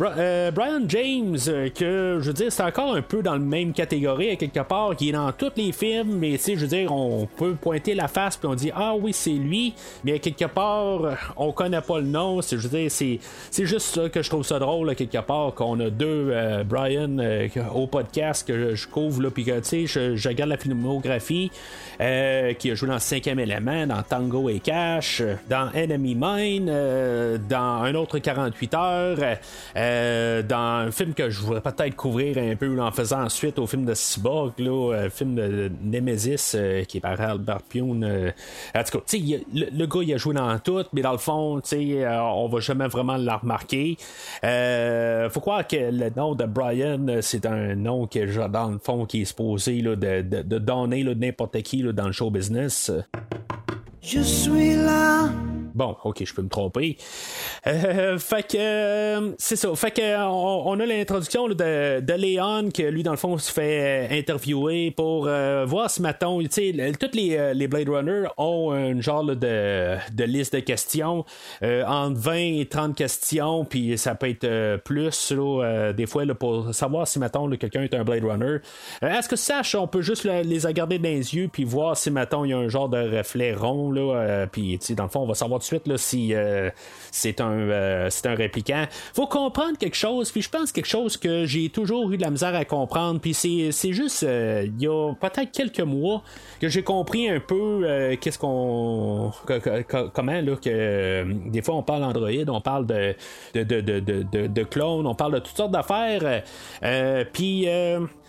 Euh, 0.00 0.50
Brian 0.50 0.80
James, 0.88 1.36
euh, 1.48 1.68
que 1.68 2.18
je 2.20 2.26
veux 2.26 2.32
dire, 2.32 2.50
c'est 2.50 2.62
encore 2.62 2.94
un 2.94 3.02
peu 3.02 3.22
dans 3.22 3.34
le 3.34 3.40
même 3.40 3.74
catégorie 3.74 4.30
à 4.30 4.36
quelque 4.36 4.60
part, 4.60 4.96
qui 4.96 5.10
est 5.10 5.12
dans 5.12 5.30
tous 5.32 5.52
les 5.56 5.70
films, 5.70 6.16
mais 6.18 6.32
tu 6.32 6.38
sais, 6.38 6.54
je 6.54 6.60
veux 6.60 6.66
dire, 6.66 6.90
on 6.90 7.26
peut 7.26 7.54
pointer 7.54 7.94
la 7.94 8.08
face 8.08 8.38
puis 8.38 8.48
on 8.48 8.54
dit 8.54 8.70
ah 8.74 8.94
oui 8.98 9.12
c'est 9.12 9.30
lui, 9.30 9.74
mais 10.02 10.14
à 10.14 10.18
quelque 10.18 10.46
part 10.46 11.18
on 11.36 11.52
connaît 11.52 11.82
pas 11.82 11.98
le 11.98 12.06
nom. 12.06 12.40
C'est, 12.40 12.56
je 12.56 12.68
veux 12.68 12.78
dire, 12.78 12.90
c'est, 12.90 13.18
juste 13.66 13.94
ça 13.94 14.08
que 14.08 14.22
je 14.22 14.30
trouve 14.30 14.44
ça 14.44 14.58
drôle 14.58 14.88
à 14.88 14.94
quelque 14.94 15.20
part 15.20 15.52
qu'on 15.54 15.78
a 15.80 15.90
deux 15.90 16.30
euh, 16.30 16.64
Brian 16.64 17.18
au 17.74 17.86
podcast 17.86 18.46
que 18.46 18.74
je, 18.74 18.88
couvre 18.88 19.22
là, 19.22 19.30
puis 19.30 19.44
que 19.44 19.58
tu 19.60 19.86
sais, 19.86 20.16
je, 20.16 20.28
regarde 20.28 20.50
la 20.50 20.56
filmographie 20.56 21.50
qui 21.98 22.70
a 22.70 22.74
joué 22.74 22.88
dans 22.88 22.98
Cinquième 22.98 23.38
élément, 23.38 23.86
dans 23.86 24.02
Tango 24.02 24.48
et 24.48 24.58
Cash, 24.58 25.22
dans 25.48 25.68
Enemy 25.74 26.16
Mine, 26.18 26.66
dans 27.48 27.82
un 27.82 27.94
autre 27.94 28.18
48 28.18 28.74
heures. 28.74 29.18
Euh, 29.82 30.42
dans 30.42 30.86
un 30.86 30.90
film 30.90 31.12
que 31.12 31.28
je 31.28 31.40
voudrais 31.40 31.60
peut-être 31.60 31.96
couvrir 31.96 32.38
un 32.38 32.54
peu 32.56 32.72
là, 32.74 32.84
en 32.84 32.92
faisant 32.92 33.28
suite 33.28 33.58
au 33.58 33.66
film 33.66 33.84
de 33.84 33.94
Cyborg, 33.94 34.52
là, 34.58 34.94
euh, 34.94 35.10
film 35.10 35.34
de 35.34 35.70
Nemesis 35.82 36.52
euh, 36.54 36.84
qui 36.84 36.98
est 36.98 37.00
par 37.00 37.20
Albert 37.20 37.62
Pune. 37.68 38.04
euh. 38.04 38.30
en 38.74 38.82
le, 39.52 39.86
gars 39.86 40.00
il 40.02 40.14
a 40.14 40.16
joué 40.16 40.34
dans 40.34 40.58
tout, 40.58 40.84
mais 40.92 41.02
dans 41.02 41.12
le 41.12 41.18
fond, 41.18 41.60
sais, 41.64 42.06
on 42.06 42.48
va 42.48 42.60
jamais 42.60 42.86
vraiment 42.86 43.16
le 43.16 43.32
remarquer. 43.32 43.96
Faut 45.30 45.40
croire 45.40 45.66
que 45.66 45.76
le 45.76 46.10
nom 46.16 46.34
de 46.34 46.44
Brian, 46.44 47.06
c'est 47.20 47.46
un 47.46 47.74
nom 47.74 48.06
que 48.06 48.48
dans 48.48 48.70
le 48.70 48.78
fond 48.78 49.04
qui 49.06 49.22
est 49.22 49.24
supposé 49.24 49.80
là, 49.80 49.96
de, 49.96 50.22
de, 50.22 50.42
de 50.42 51.14
n'importe 51.14 51.60
qui 51.62 51.82
dans 51.82 52.06
le 52.06 52.12
show 52.12 52.30
business. 52.30 52.92
Je 54.00 54.20
suis 54.20 54.74
là. 54.74 55.30
Bon, 55.74 55.96
ok, 56.04 56.22
je 56.24 56.34
peux 56.34 56.42
me 56.42 56.48
tromper. 56.48 56.96
Euh, 57.66 58.18
fait 58.18 58.42
que 58.46 58.58
euh, 58.58 59.32
c'est 59.38 59.56
ça. 59.56 59.74
Fait 59.74 59.90
que 59.90 60.16
on, 60.26 60.68
on 60.68 60.80
a 60.80 60.86
l'introduction 60.86 61.48
de, 61.48 62.00
de 62.00 62.12
Léon 62.12 62.70
que 62.70 62.82
lui 62.82 63.02
dans 63.02 63.12
le 63.12 63.16
fond 63.16 63.38
se 63.38 63.50
fait 63.50 64.10
euh, 64.10 64.18
interviewer 64.18 64.90
pour 64.90 65.26
euh, 65.26 65.64
voir 65.66 65.90
si 65.90 66.02
mettons, 66.02 66.40
tu 66.42 66.48
sais, 66.50 66.92
toutes 66.98 67.14
les, 67.14 67.36
euh, 67.36 67.54
les 67.54 67.68
Blade 67.68 67.88
Runner 67.88 68.24
ont 68.36 68.72
un 68.72 69.00
genre 69.00 69.22
là, 69.22 69.34
de, 69.34 69.96
de 70.14 70.24
liste 70.24 70.54
de 70.54 70.60
questions 70.60 71.24
euh, 71.62 71.84
entre 71.86 72.18
20 72.20 72.34
et 72.34 72.66
30 72.70 72.94
questions, 72.94 73.64
puis 73.64 73.96
ça 73.96 74.14
peut 74.14 74.28
être 74.28 74.76
plus 74.84 75.32
là, 75.32 75.92
des 75.92 76.06
fois 76.06 76.24
pour 76.38 76.74
savoir 76.74 77.08
si 77.08 77.18
là, 77.18 77.56
quelqu'un 77.58 77.82
est 77.82 77.94
un 77.94 78.04
Blade 78.04 78.24
Runner. 78.24 78.58
Est-ce 79.00 79.28
que 79.28 79.36
sache, 79.36 79.74
on 79.74 79.86
peut 79.86 80.02
juste 80.02 80.24
les 80.24 80.58
regarder 80.60 80.98
dans 80.98 81.08
les 81.08 81.34
yeux 81.34 81.48
puis 81.52 81.64
voir 81.64 81.96
si 81.96 82.10
mettons 82.10 82.44
il 82.44 82.50
y 82.50 82.52
a 82.52 82.58
un 82.58 82.68
genre 82.68 82.88
de 82.88 83.16
reflet 83.16 83.54
rond 83.54 83.90
là, 83.90 84.46
puis 84.50 84.78
dans 84.96 85.04
le 85.04 85.08
fond 85.08 85.20
on 85.20 85.26
va 85.26 85.34
savoir 85.34 85.61
de 85.62 85.66
suite 85.66 85.86
là, 85.86 85.96
si 85.96 86.34
euh, 86.34 86.70
c'est 87.12 87.40
un 87.40 87.52
euh, 87.52 88.08
c'est 88.10 88.32
répliquant. 88.32 88.86
Faut 89.14 89.26
comprendre 89.26 89.78
quelque 89.78 89.96
chose, 89.96 90.32
puis 90.32 90.42
je 90.42 90.48
pense 90.48 90.72
quelque 90.72 90.88
chose 90.88 91.16
que 91.16 91.44
j'ai 91.44 91.68
toujours 91.68 92.10
eu 92.10 92.16
de 92.16 92.22
la 92.22 92.30
misère 92.30 92.54
à 92.54 92.64
comprendre, 92.64 93.20
puis 93.20 93.34
c'est, 93.34 93.92
juste 93.92 94.22
euh, 94.22 94.66
il 94.66 94.82
y 94.82 94.88
a 94.88 95.12
peut-être 95.14 95.52
quelques 95.52 95.80
mois 95.80 96.22
que 96.60 96.68
j'ai 96.68 96.82
compris 96.82 97.28
un 97.28 97.40
peu 97.40 97.82
euh, 97.84 98.16
qu'est-ce 98.20 98.38
qu'on 98.38 99.32
comment 100.14 100.40
là 100.40 100.56
que 100.56 101.50
des 101.50 101.62
fois 101.62 101.74
on 101.74 101.82
parle 101.82 102.04
Android, 102.04 102.48
on 102.48 102.60
parle 102.60 102.86
de 102.86 103.14
de, 103.54 103.62
de, 103.62 104.00
de, 104.00 104.46
de, 104.46 104.64
clones, 104.64 105.06
on 105.06 105.14
parle 105.14 105.34
de 105.34 105.38
toutes 105.40 105.56
sortes 105.56 105.72
d'affaires, 105.72 106.42
puis 107.32 107.66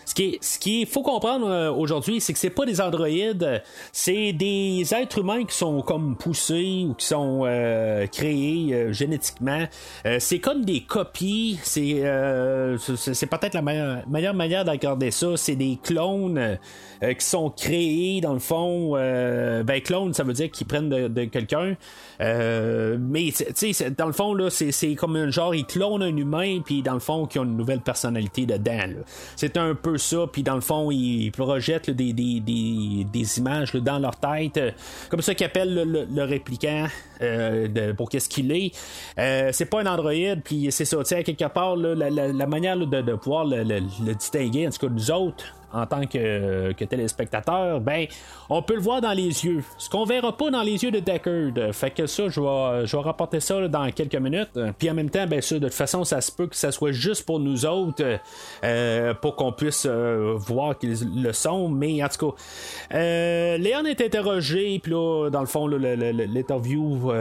ce 0.05 0.13
qui 0.13 0.23
est, 0.23 0.43
ce 0.43 0.59
qui 0.59 0.85
faut 0.85 1.01
comprendre 1.01 1.47
euh, 1.47 1.71
aujourd'hui, 1.71 2.21
c'est 2.21 2.33
que 2.33 2.39
c'est 2.39 2.49
pas 2.49 2.65
des 2.65 2.81
androïdes, 2.81 3.61
c'est 3.91 4.33
des 4.33 4.83
êtres 4.93 5.19
humains 5.19 5.43
qui 5.45 5.55
sont 5.55 5.81
comme 5.81 6.15
poussés 6.15 6.85
ou 6.89 6.93
qui 6.93 7.05
sont 7.05 7.43
euh, 7.45 8.07
créés 8.07 8.73
euh, 8.73 8.93
génétiquement. 8.93 9.65
Euh, 10.05 10.17
c'est 10.19 10.39
comme 10.39 10.65
des 10.65 10.81
copies. 10.81 11.59
C'est 11.63 12.03
euh, 12.03 12.77
c'est 12.77 13.27
peut-être 13.27 13.53
la 13.53 13.61
meilleure, 13.61 14.07
meilleure 14.07 14.33
manière 14.33 14.65
d'accorder 14.65 15.11
ça. 15.11 15.37
C'est 15.37 15.55
des 15.55 15.77
clones 15.81 16.57
euh, 17.03 17.13
qui 17.13 17.25
sont 17.25 17.49
créés 17.49 18.21
dans 18.21 18.33
le 18.33 18.39
fond. 18.39 18.93
Ben 18.93 19.81
clone, 19.81 20.13
ça 20.13 20.23
veut 20.23 20.33
dire 20.33 20.51
qu'ils 20.51 20.67
prennent 20.67 20.89
de, 20.89 21.07
de 21.07 21.25
quelqu'un. 21.25 21.75
Mais 22.19 23.31
tu 23.55 23.73
sais, 23.73 23.91
dans 23.91 24.07
le 24.07 24.13
fond 24.13 24.33
là, 24.33 24.49
c'est 24.49 24.71
c'est 24.71 24.95
comme 24.95 25.15
un 25.15 25.29
genre 25.29 25.53
ils 25.55 25.65
clonent 25.65 26.01
un 26.01 26.15
humain 26.15 26.61
puis 26.63 26.81
dans 26.81 26.93
le 26.93 26.99
fond 26.99 27.25
qui 27.25 27.39
ont 27.39 27.43
une 27.43 27.57
nouvelle 27.57 27.81
personnalité 27.81 28.45
dedans. 28.45 29.03
C'est 29.35 29.57
un 29.57 29.75
peu 29.75 29.92
ça. 29.97 30.25
Puis 30.31 30.43
dans 30.43 30.55
le 30.55 30.61
fond 30.61 30.91
ils 30.91 31.31
projettent 31.31 31.89
des, 31.89 32.13
des, 32.13 32.39
des, 32.39 33.05
des 33.11 33.37
images 33.39 33.73
dans 33.73 33.99
leur 33.99 34.15
tête, 34.17 34.57
euh, 34.57 34.71
comme 35.09 35.21
ça 35.21 35.33
qu'ils 35.35 35.45
appellent 35.45 35.73
le, 35.73 36.23
répliquant 36.23 36.87
euh, 37.21 37.93
pour 37.93 38.09
qu'est-ce 38.09 38.29
qu'il 38.29 38.51
est. 38.51 38.71
Euh, 39.19 39.49
c'est 39.51 39.65
pas 39.65 39.81
un 39.81 39.85
androïde. 39.85 40.41
Puis 40.43 40.67
c'est 40.71 40.85
ça. 40.85 40.97
Tu 40.97 41.05
sais 41.05 41.23
quelque 41.23 41.45
part 41.53 41.75
la, 41.75 42.45
manière 42.47 42.77
de, 42.77 43.15
pouvoir 43.15 43.45
le, 43.45 43.63
le- 43.63 43.81
le 44.05 44.13
distinguer, 44.15 44.67
en 44.67 44.71
tout 44.71 44.87
cas 44.87 44.93
nous 44.93 45.11
autres 45.11 45.45
en 45.73 45.85
tant 45.85 46.05
que, 46.05 46.71
téléspectateur, 46.83 47.81
ben, 47.81 48.05
on 48.49 48.61
peut 48.61 48.75
le 48.75 48.81
voir 48.81 49.01
dans 49.01 49.13
les 49.13 49.45
yeux. 49.45 49.63
Ce 49.77 49.89
qu'on 49.89 50.05
verra 50.05 50.35
pas 50.37 50.51
dans 50.51 50.61
les 50.61 50.83
yeux 50.83 50.91
de 50.91 50.99
Deckard. 50.99 51.73
Fait 51.73 51.91
que 51.91 52.05
ça, 52.05 52.29
je 52.29 52.39
vais, 52.39 53.01
rapporter 53.03 53.39
ça 53.39 53.67
dans 53.67 53.89
quelques 53.91 54.15
minutes. 54.15 54.57
Puis 54.77 54.89
en 54.89 54.93
même 54.93 55.09
temps, 55.09 55.25
ben, 55.27 55.41
ça, 55.41 55.55
de 55.55 55.67
toute 55.67 55.73
façon, 55.73 56.03
ça 56.03 56.21
se 56.21 56.31
peut 56.31 56.47
que 56.47 56.55
ça 56.55 56.71
soit 56.71 56.91
juste 56.91 57.25
pour 57.25 57.39
nous 57.39 57.65
autres, 57.65 58.19
euh, 58.63 59.13
pour 59.15 59.35
qu'on 59.35 59.51
puisse 59.51 59.87
euh, 59.89 60.35
voir 60.37 60.77
qu'ils 60.77 61.21
le 61.21 61.33
sont. 61.33 61.69
Mais 61.69 62.03
en 62.03 62.07
tout 62.07 62.29
cas, 62.29 62.35
euh, 62.93 63.57
Léon 63.57 63.85
est 63.85 64.01
interrogé, 64.01 64.79
puis 64.79 64.91
là, 64.91 65.29
dans 65.29 65.41
le 65.41 65.47
fond, 65.47 65.67
l'interview 65.67 67.11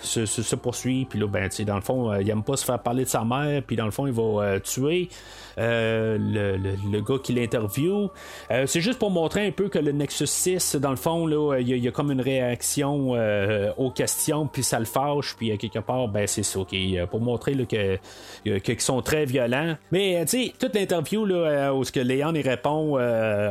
se, 0.00 0.56
poursuit. 0.56 1.06
Puis 1.08 1.18
là, 1.18 1.26
ben, 1.26 1.48
dans 1.66 1.76
le 1.76 1.80
fond, 1.80 2.14
il 2.14 2.28
aime 2.28 2.42
pas 2.42 2.56
se 2.56 2.64
faire 2.64 2.78
parler 2.78 3.04
de 3.04 3.08
sa 3.08 3.24
mère, 3.24 3.62
puis 3.66 3.76
dans 3.76 3.86
le 3.86 3.90
fond, 3.90 4.06
il 4.06 4.12
va 4.12 4.60
tuer. 4.60 5.08
Euh, 5.58 6.18
le, 6.18 7.00
gars 7.00 7.18
qui 7.22 7.32
l'interview. 7.32 8.10
Euh, 8.50 8.66
c'est 8.66 8.80
juste 8.80 8.98
pour 8.98 9.10
montrer 9.10 9.46
un 9.46 9.50
peu 9.50 9.68
que 9.68 9.78
le 9.78 9.92
Nexus 9.92 10.26
6, 10.26 10.76
dans 10.76 10.90
le 10.90 10.96
fond, 10.96 11.26
là, 11.26 11.58
il 11.58 11.68
y, 11.68 11.88
a 11.88 11.90
comme 11.90 12.10
une 12.10 12.20
réaction 12.20 13.14
euh, 13.14 13.72
aux 13.76 13.90
questions, 13.90 14.46
puis 14.46 14.62
ça 14.62 14.78
le 14.78 14.84
fâche, 14.84 15.34
puis 15.36 15.56
quelque 15.56 15.78
part, 15.78 16.08
ben 16.08 16.26
c'est 16.26 16.42
ça, 16.42 16.60
pour 17.10 17.20
montrer 17.20 17.54
que, 17.66 17.98
qu'ils 18.58 18.80
sont 18.80 19.00
très 19.02 19.24
violents. 19.24 19.76
Mais 19.92 20.24
tu 20.26 20.44
sais, 20.44 20.52
toute 20.58 20.74
l'interview 20.74 21.24
là, 21.24 21.74
où 21.74 21.84
ce 21.84 21.92
que 21.92 22.00
Léon 22.00 22.34
il 22.34 22.46
répond, 22.46 22.98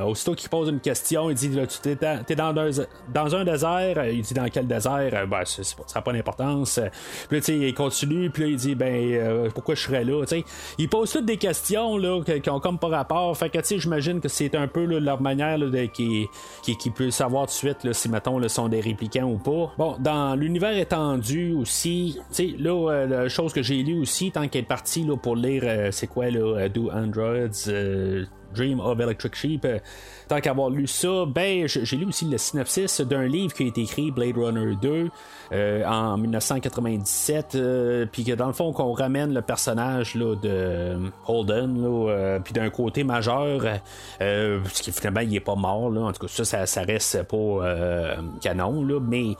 aussitôt 0.05 0.35
qu'il 0.35 0.49
pose 0.49 0.69
une 0.69 0.79
question, 0.79 1.29
il 1.29 1.35
dit 1.35 1.49
tu 1.81 1.89
es, 1.89 2.35
dans, 2.35 2.57
un, 2.57 2.69
dans 3.13 3.35
un 3.35 3.43
désert, 3.43 4.05
il 4.05 4.21
dit 4.21 4.33
dans 4.33 4.49
quel 4.49 4.67
désert, 4.67 5.27
ben 5.27 5.43
ça 5.45 5.61
n'a 5.95 6.01
pas 6.01 6.13
d'importance. 6.13 6.79
Puis 7.29 7.39
tu 7.39 7.45
sais, 7.45 7.57
il 7.57 7.73
continue, 7.73 8.29
puis 8.29 8.51
il 8.51 8.57
dit 8.57 8.75
ben 8.75 9.49
pourquoi 9.53 9.75
je 9.75 9.81
serais 9.81 10.03
là, 10.03 10.23
tu. 10.25 10.43
Il 10.77 10.89
pose 10.89 11.11
toutes 11.11 11.25
des 11.25 11.37
questions 11.37 11.94
qui 12.39 12.49
ont 12.49 12.59
comme 12.59 12.79
pas 12.79 12.87
rapport. 12.87 13.35
Fait 13.37 13.49
que, 13.49 13.59
tu 13.59 13.79
j'imagine 13.79 14.19
que 14.19 14.27
c'est 14.27 14.55
un 14.55 14.67
peu 14.67 14.85
leur 14.85 15.21
manière 15.21 15.57
de, 15.59 15.85
qui, 15.85 16.27
savoir 17.09 17.47
tout 17.47 17.51
de 17.51 17.73
suite 17.73 17.93
si, 17.93 18.09
mettons, 18.09 18.39
le 18.39 18.47
sont 18.47 18.67
des 18.67 18.81
réplicants 18.81 19.29
ou 19.29 19.37
pas. 19.37 19.73
Bon, 19.77 19.95
dans 19.99 20.35
l'univers 20.35 20.77
étendu 20.77 21.53
aussi, 21.53 22.17
tu 22.29 22.35
sais, 22.35 22.55
là, 22.57 22.91
euh, 22.91 23.07
la 23.07 23.29
chose 23.29 23.53
que 23.53 23.61
j'ai 23.61 23.83
lu 23.83 24.01
aussi, 24.01 24.31
tant 24.31 24.47
qu'elle 24.47 24.61
est 24.61 24.67
partie 24.67 25.03
là, 25.03 25.15
pour 25.17 25.35
lire, 25.35 25.63
euh, 25.65 25.91
c'est 25.91 26.07
quoi, 26.07 26.29
là, 26.29 26.39
euh, 26.39 26.69
Do 26.69 26.89
Androids. 26.91 27.69
Dream 28.53 28.79
of 28.79 28.99
Electric 28.99 29.35
Sheep. 29.35 29.67
Tant 30.27 30.41
qu'avoir 30.41 30.69
lu 30.69 30.87
ça, 30.87 31.25
ben 31.27 31.67
j'ai 31.67 31.97
lu 31.97 32.05
aussi 32.05 32.25
le 32.25 32.37
synopsis 32.37 33.01
d'un 33.01 33.25
livre 33.25 33.53
qui 33.53 33.63
a 33.63 33.67
été 33.67 33.81
écrit, 33.81 34.11
Blade 34.11 34.37
Runner 34.37 34.75
2, 34.81 35.09
euh, 35.51 35.85
en 35.85 36.17
1997, 36.17 37.55
euh, 37.55 38.05
puis 38.11 38.23
que 38.23 38.33
dans 38.33 38.47
le 38.47 38.53
fond 38.53 38.73
qu'on 38.73 38.93
ramène 38.93 39.33
le 39.33 39.41
personnage 39.41 40.15
là, 40.15 40.35
de 40.35 40.97
Holden, 41.27 41.83
euh, 41.85 42.39
puis 42.39 42.53
d'un 42.53 42.69
côté 42.69 43.03
majeur, 43.03 43.61
parce 44.19 44.81
qu'il 44.81 44.93
finalement 44.93 45.21
il 45.21 45.35
est 45.35 45.39
pas 45.39 45.55
mort, 45.55 45.91
là, 45.91 46.01
en 46.01 46.11
tout 46.11 46.25
cas 46.25 46.43
ça, 46.43 46.65
ça, 46.65 46.81
reste 46.81 47.23
pas 47.23 48.17
canon, 48.41 48.83
là, 48.83 48.99
mais 48.99 49.35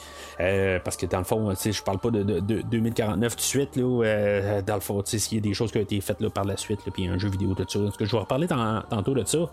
parce 0.83 0.97
que 0.97 1.05
dans 1.05 1.19
le 1.19 1.23
fond, 1.23 1.53
je 1.55 1.83
parle 1.83 1.99
pas 1.99 2.11
de, 2.11 2.39
2049 2.39 3.31
tout 3.31 3.37
de 3.37 3.41
suite, 3.41 3.75
là, 3.75 4.61
dans 4.61 4.75
le 4.75 4.81
fond, 4.81 5.01
s'il 5.05 5.37
y 5.37 5.37
a 5.37 5.41
des 5.41 5.53
choses 5.53 5.71
qui 5.71 5.79
ont 5.79 5.81
été 5.81 5.99
faites 6.01 6.21
là, 6.21 6.29
par 6.29 6.45
la 6.45 6.57
suite, 6.57 6.79
puis 6.93 7.07
un 7.07 7.17
jeu 7.17 7.29
vidéo 7.29 7.53
tout 7.55 7.65
ça, 7.67 7.79
en 7.79 7.89
que 7.89 8.05
je 8.05 8.11
vais 8.11 8.19
reparler 8.19 8.47
tantôt 8.47 9.13
de 9.13 9.23
ça. 9.25 9.49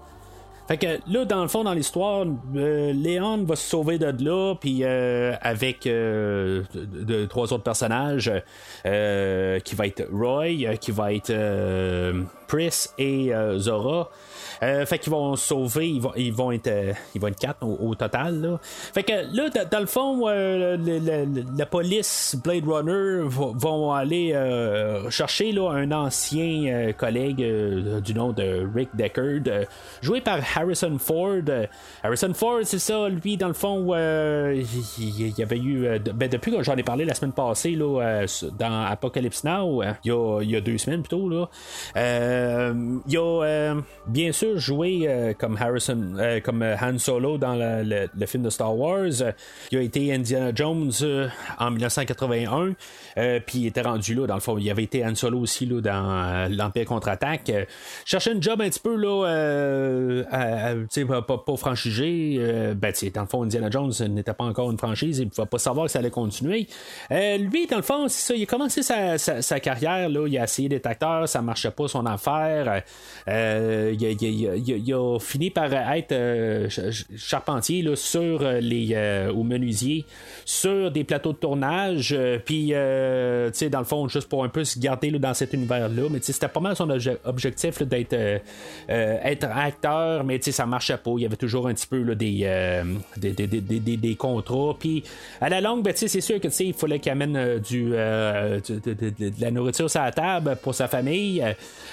Là, 0.80 1.24
dans 1.24 1.42
le 1.42 1.48
fond, 1.48 1.64
dans 1.64 1.74
l'histoire, 1.74 2.24
euh, 2.56 2.92
Léon 2.92 3.44
va 3.44 3.56
se 3.56 3.68
sauver 3.68 3.98
de 3.98 4.24
là, 4.24 4.54
puis 4.54 4.80
euh, 4.82 5.34
avec 5.40 5.86
euh, 5.86 6.62
trois 7.28 7.52
autres 7.52 7.62
personnages, 7.62 8.30
qui 8.82 9.74
va 9.74 9.86
être 9.86 10.06
Roy, 10.12 10.76
qui 10.80 10.90
va 10.90 11.12
être 11.12 11.32
Pris 12.46 12.86
et 12.98 13.32
Zora. 13.58 14.10
Euh, 14.62 14.86
fait 14.86 14.98
qu'ils 14.98 15.12
vont 15.12 15.34
sauver, 15.34 15.88
ils 15.88 16.00
vont, 16.00 16.12
ils 16.16 16.32
vont 16.32 16.52
être 16.52 16.68
euh, 16.68 16.92
ils 17.14 17.20
vont 17.20 17.28
être 17.28 17.38
quatre 17.38 17.62
au, 17.62 17.94
total. 17.94 18.40
Là. 18.40 18.60
Fait 18.62 19.02
que 19.02 19.12
là, 19.34 19.48
dans 19.48 19.80
le 19.80 19.86
fond, 19.86 20.28
euh, 20.28 20.76
la 21.56 21.66
police 21.66 22.36
Blade 22.42 22.64
Runner 22.66 23.22
vont 23.26 23.92
aller 23.92 24.32
chercher 25.10 25.52
là, 25.52 25.70
un 25.70 25.90
ancien 25.90 26.92
collègue 26.96 27.44
du 28.02 28.14
nom 28.14 28.32
de 28.32 28.66
Rick 28.74 28.90
Deckard, 28.94 29.66
joué 30.00 30.20
par 30.20 30.38
Harrison 30.56 30.96
Ford. 30.98 31.42
Harrison 32.02 32.32
Ford, 32.34 32.60
c'est 32.64 32.78
ça, 32.78 33.08
lui, 33.08 33.36
dans 33.36 33.48
le 33.48 33.54
fond, 33.54 33.94
il 33.94 35.38
y 35.38 35.42
avait 35.42 35.58
eu. 35.58 35.98
Ben, 36.14 36.28
depuis 36.28 36.52
que 36.52 36.62
j'en 36.62 36.76
ai 36.76 36.82
parlé 36.82 37.04
la 37.04 37.14
semaine 37.14 37.32
passée 37.32 37.72
là, 37.72 38.24
dans 38.58 38.84
Apocalypse 38.84 39.44
Now, 39.44 39.82
il 39.82 40.08
y, 40.08 40.10
a, 40.10 40.40
il 40.42 40.50
y 40.50 40.56
a 40.56 40.60
deux 40.60 40.78
semaines 40.78 41.02
plutôt, 41.02 41.28
là. 41.28 41.48
il 41.96 43.12
y 43.12 43.16
a 43.16 43.74
bien 44.06 44.32
sûr 44.32 44.51
joué 44.56 45.02
euh, 45.06 45.32
comme 45.36 45.56
Harrison, 45.56 46.14
euh, 46.18 46.40
comme 46.40 46.62
euh, 46.62 46.76
Han 46.80 46.98
Solo 46.98 47.38
dans 47.38 47.54
le, 47.54 48.26
film 48.26 48.42
de 48.42 48.50
Star 48.50 48.76
Wars. 48.76 49.06
il 49.70 49.78
a 49.78 49.80
été 49.82 50.12
Indiana 50.12 50.52
Jones 50.54 50.92
en 51.58 51.70
1981, 51.70 52.74
puis 53.46 53.58
il 53.58 53.66
était 53.66 53.82
rendu 53.82 54.14
là, 54.14 54.26
dans 54.26 54.34
le 54.34 54.40
fond. 54.40 54.56
Il 54.58 54.70
avait 54.70 54.84
été 54.84 55.04
Han 55.04 55.14
Solo 55.14 55.40
aussi 55.40 55.66
là, 55.66 55.80
dans 55.80 56.48
l'Empire 56.50 56.86
contre-attaque. 56.86 57.52
cherchait 58.04 58.32
une 58.32 58.42
job 58.42 58.60
un 58.60 58.68
petit 58.68 58.80
peu 58.80 58.96
là, 58.96 60.74
pas, 61.06 61.22
pas, 61.22 61.38
pas 61.38 61.56
franchisé. 61.56 62.38
ben, 62.74 62.92
dans 63.14 63.20
le 63.20 63.26
fond, 63.26 63.42
Indiana 63.42 63.68
Jones 63.70 63.92
n'était 64.08 64.34
pas 64.34 64.44
encore 64.44 64.70
une 64.70 64.78
franchise, 64.78 65.18
il 65.18 65.26
ne 65.26 65.30
pouvait 65.30 65.46
pas 65.46 65.58
savoir 65.58 65.86
que 65.86 65.92
ça 65.92 65.98
allait 65.98 66.10
continuer. 66.10 66.68
lui, 67.10 67.66
dans 67.66 67.76
le 67.76 67.82
fond, 67.82 68.08
c'est 68.08 68.32
ça, 68.32 68.34
il 68.34 68.42
a 68.44 68.46
commencé 68.46 68.82
sa, 68.82 69.60
carrière, 69.60 70.08
là, 70.08 70.26
il 70.26 70.38
a 70.38 70.44
essayé 70.44 70.68
d'être 70.68 70.86
acteur, 70.86 71.28
ça 71.28 71.42
marchait 71.42 71.70
pas 71.70 71.88
son 71.88 72.06
affaire. 72.06 72.82
il, 73.26 74.41
a 74.46 75.18
fini 75.18 75.50
par 75.50 75.72
être 75.72 76.12
euh, 76.12 76.68
charpentier 77.16 77.82
là, 77.82 77.96
sur 77.96 78.42
euh, 78.42 78.60
les 78.60 78.90
euh, 78.92 79.32
au 79.32 79.42
menuisier 79.42 80.04
sur 80.44 80.90
des 80.90 81.04
plateaux 81.04 81.32
de 81.32 81.38
tournage 81.38 82.16
puis 82.44 82.70
dans 82.72 83.78
le 83.78 83.84
fond 83.84 84.08
juste 84.08 84.28
pour 84.28 84.44
un 84.44 84.48
peu 84.48 84.64
se 84.64 84.78
garder 84.78 85.10
là, 85.10 85.18
dans 85.18 85.34
cet 85.34 85.52
univers 85.52 85.88
là 85.88 86.08
mais 86.10 86.18
c'était 86.20 86.48
pas 86.48 86.60
mal 86.60 86.76
son 86.76 86.88
objectif 87.24 87.82
d'être 87.82 88.14
être 88.88 89.46
acteur 89.54 90.24
mais 90.24 90.40
ça 90.42 90.66
marchait 90.66 90.96
pas. 90.96 91.12
Il 91.16 91.22
y 91.22 91.26
avait 91.26 91.36
toujours 91.36 91.68
un 91.68 91.74
petit 91.74 91.86
peu 91.86 92.02
là, 92.02 92.14
des, 92.14 92.82
des, 93.16 93.96
des, 93.96 94.14
contrats. 94.16 94.76
Puis 94.78 95.04
à 95.40 95.48
la 95.48 95.60
longue 95.60 95.82
ben, 95.82 95.92
c'est 95.94 96.20
sûr 96.20 96.40
que 96.40 96.48
il 96.62 96.74
fallait 96.74 96.98
qu'il 96.98 97.12
amène 97.12 97.58
du 97.58 97.90
de, 97.90 99.40
la 99.40 99.50
nourriture 99.50 99.88
sur 99.88 100.02
la 100.02 100.12
table 100.12 100.56
pour 100.62 100.74
sa 100.74 100.88
famille. 100.88 101.42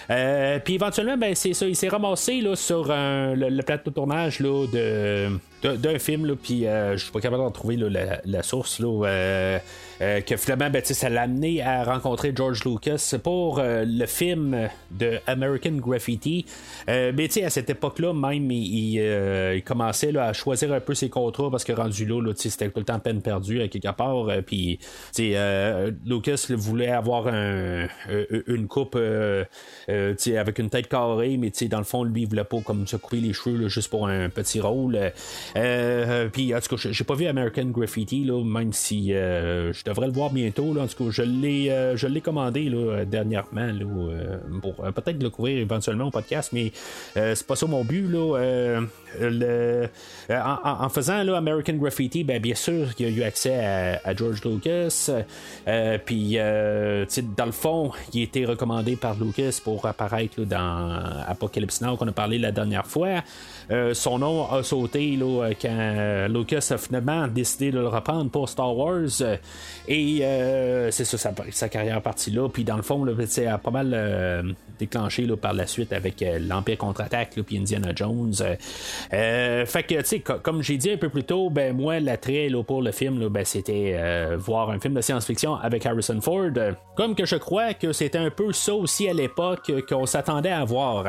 Puis 0.08 0.74
éventuellement 0.74 1.18
ben, 1.18 1.36
c'est 1.36 1.54
ça 1.54 1.68
il 1.68 1.76
s'est 1.76 1.89
ramassé 1.89 2.39
sur 2.56 2.86
le, 2.88 3.62
plateau 3.62 3.92
tournage 3.92 4.40
là, 4.40 4.66
de 4.68 5.30
d'un 5.64 5.99
film, 5.99 6.26
là, 6.26 6.36
puis 6.41 6.66
euh, 6.66 6.93
je 6.93 7.03
suis 7.03 7.12
pas 7.12 7.20
capable 7.20 7.43
de 7.43 7.49
trouver 7.49 7.76
la, 7.76 8.43
source, 8.43 8.80
là, 8.80 9.05
euh, 9.05 9.60
euh, 10.01 10.22
que 10.22 10.38
finalement, 10.38 10.70
ben, 10.70 10.82
ça 10.84 11.10
l'a 11.10 11.24
amené 11.24 11.62
à 11.62 11.84
rencontrer 11.84 12.32
George 12.36 12.64
Lucas 12.64 13.16
pour 13.22 13.62
le 13.62 14.05
film 14.05 14.70
de 14.91 15.20
American 15.28 15.74
Graffiti. 15.74 16.45
mais 16.88 17.30
à 17.43 17.49
cette 17.49 17.70
époque-là, 17.70 18.14
même, 18.14 18.49
il, 18.51 19.62
commençait 19.66 20.18
à 20.18 20.34
choisir 20.34 20.74
un 20.74 20.80
peu 20.80 20.93
ses 20.93 21.10
contrats 21.10 21.51
parce 21.51 21.64
que 21.64 21.74
rendu 21.74 22.05
là, 22.05 22.22
là 22.22 22.34
c'était 22.36 22.70
tout 22.70 22.80
le 22.80 22.86
temps 22.86 22.99
peine 22.99 23.22
perdue 23.22 23.68
quelque 23.70 23.91
part. 23.91 24.28
puis 24.45 24.80
Lucas 26.05 26.47
voulait 26.51 26.91
avoir 26.91 27.28
un, 27.28 27.88
une 28.47 28.68
coupe 28.68 28.97
avec 28.97 30.60
une 30.60 30.70
tête 30.70 30.88
carrée, 30.88 31.38
mais 31.38 31.51
dans 31.70 31.80
le 31.80 31.84
fond, 31.84 32.03
lui, 32.03 32.22
il 32.22 32.30
voulait 32.30 32.43
pas 32.43 32.62
comme 32.62 32.88
se 32.88 32.95
couper 32.95 33.18
les 33.18 33.34
cheveux 33.34 33.68
juste 33.68 33.89
pour 33.89 34.07
un 34.07 34.30
petit 34.30 34.62
rôle. 34.62 34.97
Euh, 35.56 36.30
puis, 36.30 36.54
en 36.54 36.60
tout 36.60 36.76
cas, 36.76 36.89
j'ai 36.91 37.04
pas 37.04 37.16
vu 37.16 37.26
American 37.26 37.66
Graffiti, 37.66 38.24
là, 38.24 38.43
même 38.43 38.74
si 38.74 39.14
euh, 39.14 39.74
je 39.74 39.84
devrais 39.84 40.08
le 40.08 40.14
voir 40.14 40.30
bientôt. 40.32 40.74
Là, 40.74 40.84
en 40.84 40.88
tout 40.88 41.06
cas, 41.06 41.12
je 41.12 41.24
l'ai, 41.24 41.68
euh, 41.70 41.95
commandé 42.24 42.70
là, 42.70 43.06
dernièrement 43.06 43.68
là, 43.68 43.86
pour 44.62 44.76
peut-être 44.76 45.22
le 45.24 45.30
couvrir 45.30 45.60
éventuellement 45.60 46.08
au 46.08 46.12
podcast, 46.12 46.52
mais 46.52 46.74
c'est 47.16 47.47
pas 47.47 47.56
ça 47.56 47.66
mon 47.66 47.86
but. 47.86 48.10
Là, 48.10 48.82
en, 50.30 50.89
faisant 50.89 51.34
American 51.34 51.74
Graffiti, 51.74 52.26
ben, 52.26 52.41
bien 52.41 52.56
sûr 52.56 52.88
il 53.00 53.08
y 53.08 53.10
a 53.10 53.12
eu 53.12 53.24
accès 53.24 53.56
à, 54.04 54.16
George 54.16 54.41
Lucas. 54.43 55.10
puis, 56.06 56.36
dans 56.36 57.45
le 57.45 57.52
fond, 57.52 57.91
il 58.14 58.20
a 58.20 58.24
été 58.24 58.45
recommandé 58.45 58.97
par 58.97 59.16
Lucas 59.18 59.60
pour 59.64 59.86
apparaître 59.86 60.41
dans 60.41 61.00
Apocalypse 61.28 61.80
Now 61.82 61.95
qu'on 61.95 62.08
a 62.10 62.12
parlé 62.12 62.38
la 62.38 62.52
dernière 62.52 62.86
fois. 62.86 63.24
son 63.93 64.20
nom 64.20 64.52
a 64.52 64.62
sauté 64.64 65.16
là, 65.16 65.39
là, 65.40 65.54
quand 65.54 66.28
Lucas 66.30 66.70
a 66.72 66.78
finalement 66.78 67.28
décidé 67.28 67.72
de 67.72 67.80
le 67.80 67.88
reprendre 67.88 68.30
pour 68.30 68.50
Star 68.50 68.76
Wars. 68.76 69.22
et 69.88 70.20
c'est 70.92 71.06
ça, 71.06 71.34
sa, 71.52 71.70
carrière 71.70 72.02
partie 72.02 72.32
là. 72.32 72.50
Puis 72.50 72.64
dans 72.64 72.78
le 72.78 72.82
fond, 72.82 73.06
c'est 73.28 73.48
pas 73.64 73.72
mal 73.72 74.56
déclenché 74.78 75.26
là, 75.26 75.36
par 75.36 75.54
la 75.54 75.68
suite 75.68 75.94
avec 75.94 76.24
l'Empire 76.40 76.78
contre-attaque, 76.78 77.40
puis 77.46 77.58
Indiana 77.58 77.92
Jones. 77.96 78.34
fait 79.10 79.84
que, 79.84 79.96
tu 79.96 80.06
sais, 80.06 80.20
comme 80.20 80.62
j'ai 80.64 80.78
dit 80.78 80.92
un 80.92 80.98
peu 80.98 81.10
plus 81.10 81.24
tôt, 81.24 81.50
ben 81.50 81.76
moi, 81.76 82.00
l'attrait 82.00 82.50
pour 82.66 82.82
le 82.82 82.92
film, 82.92 83.28
ben, 83.30 83.46
c'était 83.46 84.36
voir 84.38 84.70
un 84.70 84.80
film 84.80 84.94
de 84.94 85.02
science-fiction 85.02 85.56
avec 85.56 85.86
Harrison 85.86 86.20
Ford. 86.22 86.52
Comme 86.96 87.16
que 87.16 87.26
je 87.26 87.36
crois 87.36 87.74
que 87.74 87.94
c'était 87.94 88.18
un 88.18 88.30
peu 88.30 88.52
ça 88.54 88.74
aussi 88.74 89.08
à 89.08 89.14
l'époque 89.14 89.72
qu'on 89.88 90.06
s'attendait 90.06 90.52
à 90.52 90.64
voir. 90.66 91.06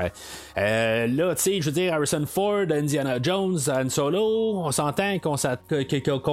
Euh, 0.57 1.07
là, 1.07 1.35
tu 1.35 1.43
sais, 1.43 1.61
je 1.61 1.67
veux 1.67 1.73
dire, 1.73 1.95
Harrison 1.95 2.25
Ford, 2.27 2.67
Indiana 2.71 3.19
Jones, 3.23 3.59
Han 3.69 3.89
Solo, 3.89 4.20
on 4.23 4.71
s'entend 4.73 5.19
qu'on, 5.19 5.37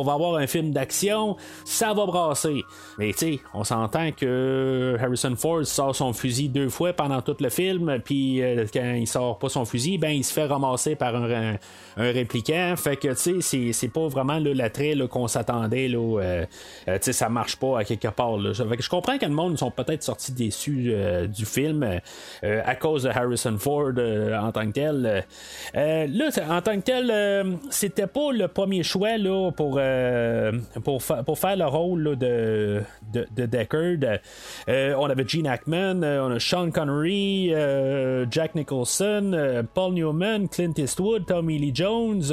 va 0.03 0.13
avoir 0.13 0.35
un 0.35 0.47
film 0.47 0.71
d'action, 0.71 1.35
ça 1.65 1.93
va 1.93 2.05
brasser. 2.05 2.63
Mais 2.97 3.11
tu 3.13 3.17
sais, 3.17 3.39
on 3.53 3.63
s'entend 3.63 4.11
que 4.11 4.97
Harrison 4.99 5.35
Ford 5.35 5.65
sort 5.65 5.95
son 5.95 6.13
fusil 6.13 6.49
deux 6.49 6.69
fois 6.69 6.93
pendant 6.93 7.21
tout 7.21 7.35
le 7.39 7.49
film, 7.49 7.99
puis 8.03 8.41
euh, 8.41 8.65
quand 8.71 8.93
il 8.93 9.07
sort 9.07 9.37
pas 9.39 9.49
son 9.49 9.65
fusil, 9.65 9.97
ben 9.97 10.09
il 10.09 10.23
se 10.23 10.33
fait 10.33 10.45
ramasser 10.45 10.95
par 10.95 11.15
un, 11.15 11.57
répliquant. 11.97 12.75
Fait 12.77 12.95
que 12.95 13.09
tu 13.09 13.41
sais, 13.41 13.71
c'est, 13.73 13.87
pas 13.87 14.07
vraiment 14.07 14.39
l'attrait 14.39 14.95
qu'on 15.09 15.27
s'attendait. 15.27 15.87
Là, 15.87 16.19
euh, 16.19 16.45
tu 16.85 16.91
sais, 17.01 17.13
ça 17.13 17.29
marche 17.29 17.55
pas 17.55 17.79
à 17.79 17.83
quelque 17.83 18.09
part. 18.09 18.39
Je 18.39 18.89
comprends 18.89 19.17
que 19.17 19.25
le 19.25 19.31
monde 19.31 19.57
sont 19.57 19.71
peut-être 19.71 20.03
sortis 20.03 20.31
déçus 20.31 20.93
du 21.27 21.45
film 21.45 21.99
à 22.43 22.75
cause 22.75 23.03
de 23.03 23.09
Harrison 23.09 23.57
Ford 23.57 23.91
en 23.97 24.51
tant 24.51 24.67
que 24.67 24.71
tel. 24.71 25.25
là, 25.73 26.29
en 26.49 26.61
tant 26.61 26.75
que 26.75 26.81
tel, 26.81 27.57
c'était 27.77 28.07
pas 28.07 28.31
le 28.31 28.47
premier 28.47 28.81
choix 28.81 29.17
là, 29.17 29.51
pour, 29.51 29.79
pour, 30.83 31.01
pour 31.03 31.39
faire 31.39 31.55
le 31.55 31.65
rôle 31.65 32.17
de, 32.17 32.81
de, 33.13 33.27
de, 33.35 33.45
Deckard. 33.45 34.19
on 34.67 35.09
avait 35.09 35.27
Gene 35.27 35.47
Hackman, 35.47 36.03
on 36.03 36.31
a 36.31 36.39
Sean 36.39 36.71
Connery, 36.71 37.53
Jack 38.31 38.55
Nicholson, 38.55 39.63
Paul 39.73 39.93
Newman, 39.93 40.47
Clint 40.49 40.73
Eastwood, 40.77 41.27
Tommy 41.27 41.59
Lee 41.59 41.71
Jones. 41.73 42.23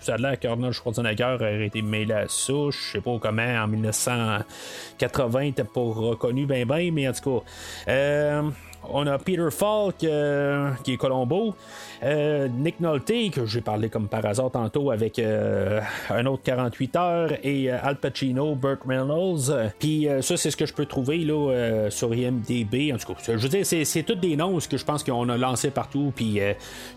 ça 0.00 0.14
a 0.14 0.16
l'air 0.16 0.38
qu'Arnold 0.38 0.72
Schwarzenegger 0.72 1.36
aurait 1.38 1.66
été 1.66 1.82
mêlé 1.82 2.14
à 2.14 2.28
ça. 2.28 2.52
Je 2.70 2.92
sais 2.92 3.00
pas 3.00 3.18
comment 3.20 3.42
en 3.42 3.68
1980 3.68 5.42
il 5.42 5.48
était 5.48 5.64
pas 5.64 5.80
reconnu 5.80 6.46
ben 6.46 6.66
ben, 6.66 6.92
mais 6.92 7.06
en 7.06 7.12
tout 7.12 7.42
cas. 7.86 8.42
On 8.88 9.06
a 9.06 9.18
Peter 9.18 9.48
Falk, 9.50 10.02
euh, 10.04 10.70
qui 10.82 10.94
est 10.94 10.96
Colombo. 10.96 11.54
Euh, 12.02 12.48
Nick 12.48 12.80
Nolte, 12.80 13.30
que 13.30 13.44
j'ai 13.44 13.60
parlé 13.60 13.90
comme 13.90 14.08
par 14.08 14.24
hasard 14.24 14.50
tantôt 14.50 14.90
avec 14.90 15.18
euh, 15.18 15.80
un 16.08 16.24
autre 16.24 16.42
48 16.44 16.96
heures, 16.96 17.30
et 17.44 17.70
Al 17.70 17.96
Pacino, 17.96 18.54
Burt 18.54 18.80
Reynolds. 18.86 19.72
Puis 19.78 20.08
ça, 20.22 20.36
c'est 20.36 20.50
ce 20.50 20.56
que 20.56 20.64
je 20.64 20.72
peux 20.72 20.86
trouver 20.86 21.18
là, 21.18 21.88
sur 21.90 22.14
IMDB. 22.14 22.92
En 22.94 22.96
tout 22.96 23.12
cas, 23.12 23.20
je 23.26 23.32
veux 23.36 23.48
dire, 23.48 23.66
c'est, 23.66 24.02
tous 24.02 24.14
des 24.14 24.34
noms 24.34 24.58
que 24.58 24.76
je 24.76 24.84
pense 24.84 25.04
qu'on 25.04 25.28
a 25.28 25.36
lancé 25.36 25.70
partout. 25.70 26.12
Puis 26.16 26.40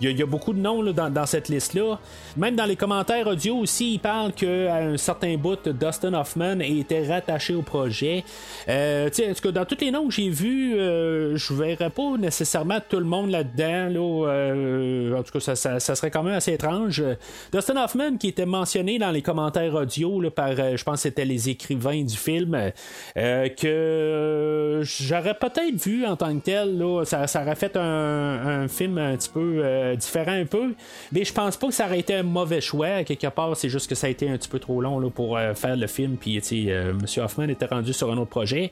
il 0.01 0.09
y, 0.09 0.21
a 0.21 0.25
beaucoup 0.25 0.53
de 0.53 0.59
noms 0.59 0.83
dans, 0.83 1.25
cette 1.25 1.49
liste-là. 1.49 1.99
Même 2.37 2.55
dans 2.55 2.65
les 2.65 2.77
commentaires 2.77 3.27
audio 3.27 3.57
aussi, 3.57 3.95
il 3.95 3.99
parle 3.99 4.31
qu'à 4.31 4.75
un 4.77 4.97
certain 4.97 5.35
bout, 5.35 5.67
Dustin 5.67 6.13
Hoffman 6.13 6.59
était 6.61 7.05
rattaché 7.05 7.53
au 7.53 7.61
projet. 7.61 8.23
en 8.69 9.09
tout 9.09 9.41
cas, 9.43 9.51
dans 9.51 9.65
tous 9.65 9.81
les 9.81 9.91
noms 9.91 10.07
que 10.07 10.13
j'ai 10.13 10.29
vus, 10.29 10.75
je 10.77 11.53
vais 11.53 11.72
pas 11.77 12.17
nécessairement 12.17 12.79
tout 12.87 12.99
le 12.99 13.05
monde 13.05 13.29
là-dedans. 13.29 13.89
Là, 13.89 14.27
euh, 14.29 15.17
en 15.17 15.23
tout 15.23 15.37
cas, 15.39 15.55
ça, 15.55 15.79
serait 15.79 16.11
quand 16.11 16.23
même 16.23 16.35
assez 16.35 16.53
étrange. 16.53 17.03
Dustin 17.51 17.83
Hoffman, 17.83 18.17
qui 18.17 18.29
était 18.29 18.45
mentionné 18.45 18.99
dans 18.99 19.11
les 19.11 19.21
commentaires 19.21 19.73
audio 19.73 20.21
par, 20.29 20.51
euh, 20.57 20.77
je 20.77 20.83
pense, 20.83 21.01
c'était 21.01 21.25
les 21.25 21.49
écrivains 21.49 22.03
du 22.03 22.15
film, 22.15 22.71
euh, 23.17 23.49
que 23.49 24.81
j'aurais 24.83 25.35
peut-être 25.35 25.75
vu 25.75 26.05
en 26.05 26.15
tant 26.15 26.35
que 26.37 26.43
tel. 26.43 26.77
Là, 26.77 27.03
ça, 27.05 27.25
aurait 27.41 27.55
fait 27.55 27.75
un, 27.75 28.67
film 28.67 28.97
un 28.97 29.15
petit 29.15 29.29
peu 29.29 29.95
différent 29.95 30.31
un 30.31 30.45
peu. 30.45 30.73
Mais 31.11 31.23
je 31.23 31.33
pense 31.33 31.57
pas 31.57 31.67
que 31.67 31.73
ça 31.73 31.85
aurait 31.85 31.99
été 31.99 32.15
un 32.15 32.23
mauvais 32.23 32.61
choix. 32.61 33.03
Quelque 33.03 33.27
part, 33.27 33.55
c'est 33.57 33.69
juste 33.69 33.89
que 33.89 33.95
ça 33.95 34.07
a 34.07 34.09
été 34.09 34.29
un 34.29 34.37
petit 34.37 34.49
peu 34.49 34.59
trop 34.59 34.81
long 34.81 34.99
là, 34.99 35.09
pour 35.09 35.37
faire 35.55 35.75
le 35.75 35.87
film. 35.87 36.17
Puis, 36.17 36.41
M. 36.69 36.99
Hoffman 37.17 37.49
était 37.49 37.65
rendu 37.65 37.93
sur 37.93 38.11
un 38.11 38.17
autre 38.17 38.29
projet. 38.29 38.71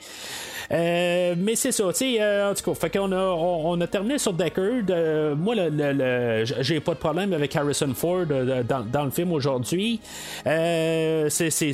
Mais 0.72 1.55
c'est 1.55 1.72
ça, 1.72 1.84
tu 1.91 2.15
sais, 2.15 2.43
en 2.43 2.53
tout 2.53 2.74
cas, 2.74 2.99
on 2.99 3.11
a, 3.11 3.17
on, 3.17 3.80
a 3.82 3.88
terminé 3.88 4.17
sur 4.17 4.34
Deckard. 4.34 4.84
Euh, 4.89 5.36
moi, 5.36 5.55
le, 5.55 6.43
j'ai 6.61 6.80
pas 6.80 6.93
de 6.93 6.99
problème 6.99 7.34
avec 7.34 7.55
Harrison 7.55 7.93
Ford 7.93 8.26
euh, 8.32 8.63
dans, 8.63 9.05
le 9.05 9.11
film 9.11 9.32
aujourd'hui. 9.32 9.99
Euh, 10.47 11.28
c'est, 11.30 11.74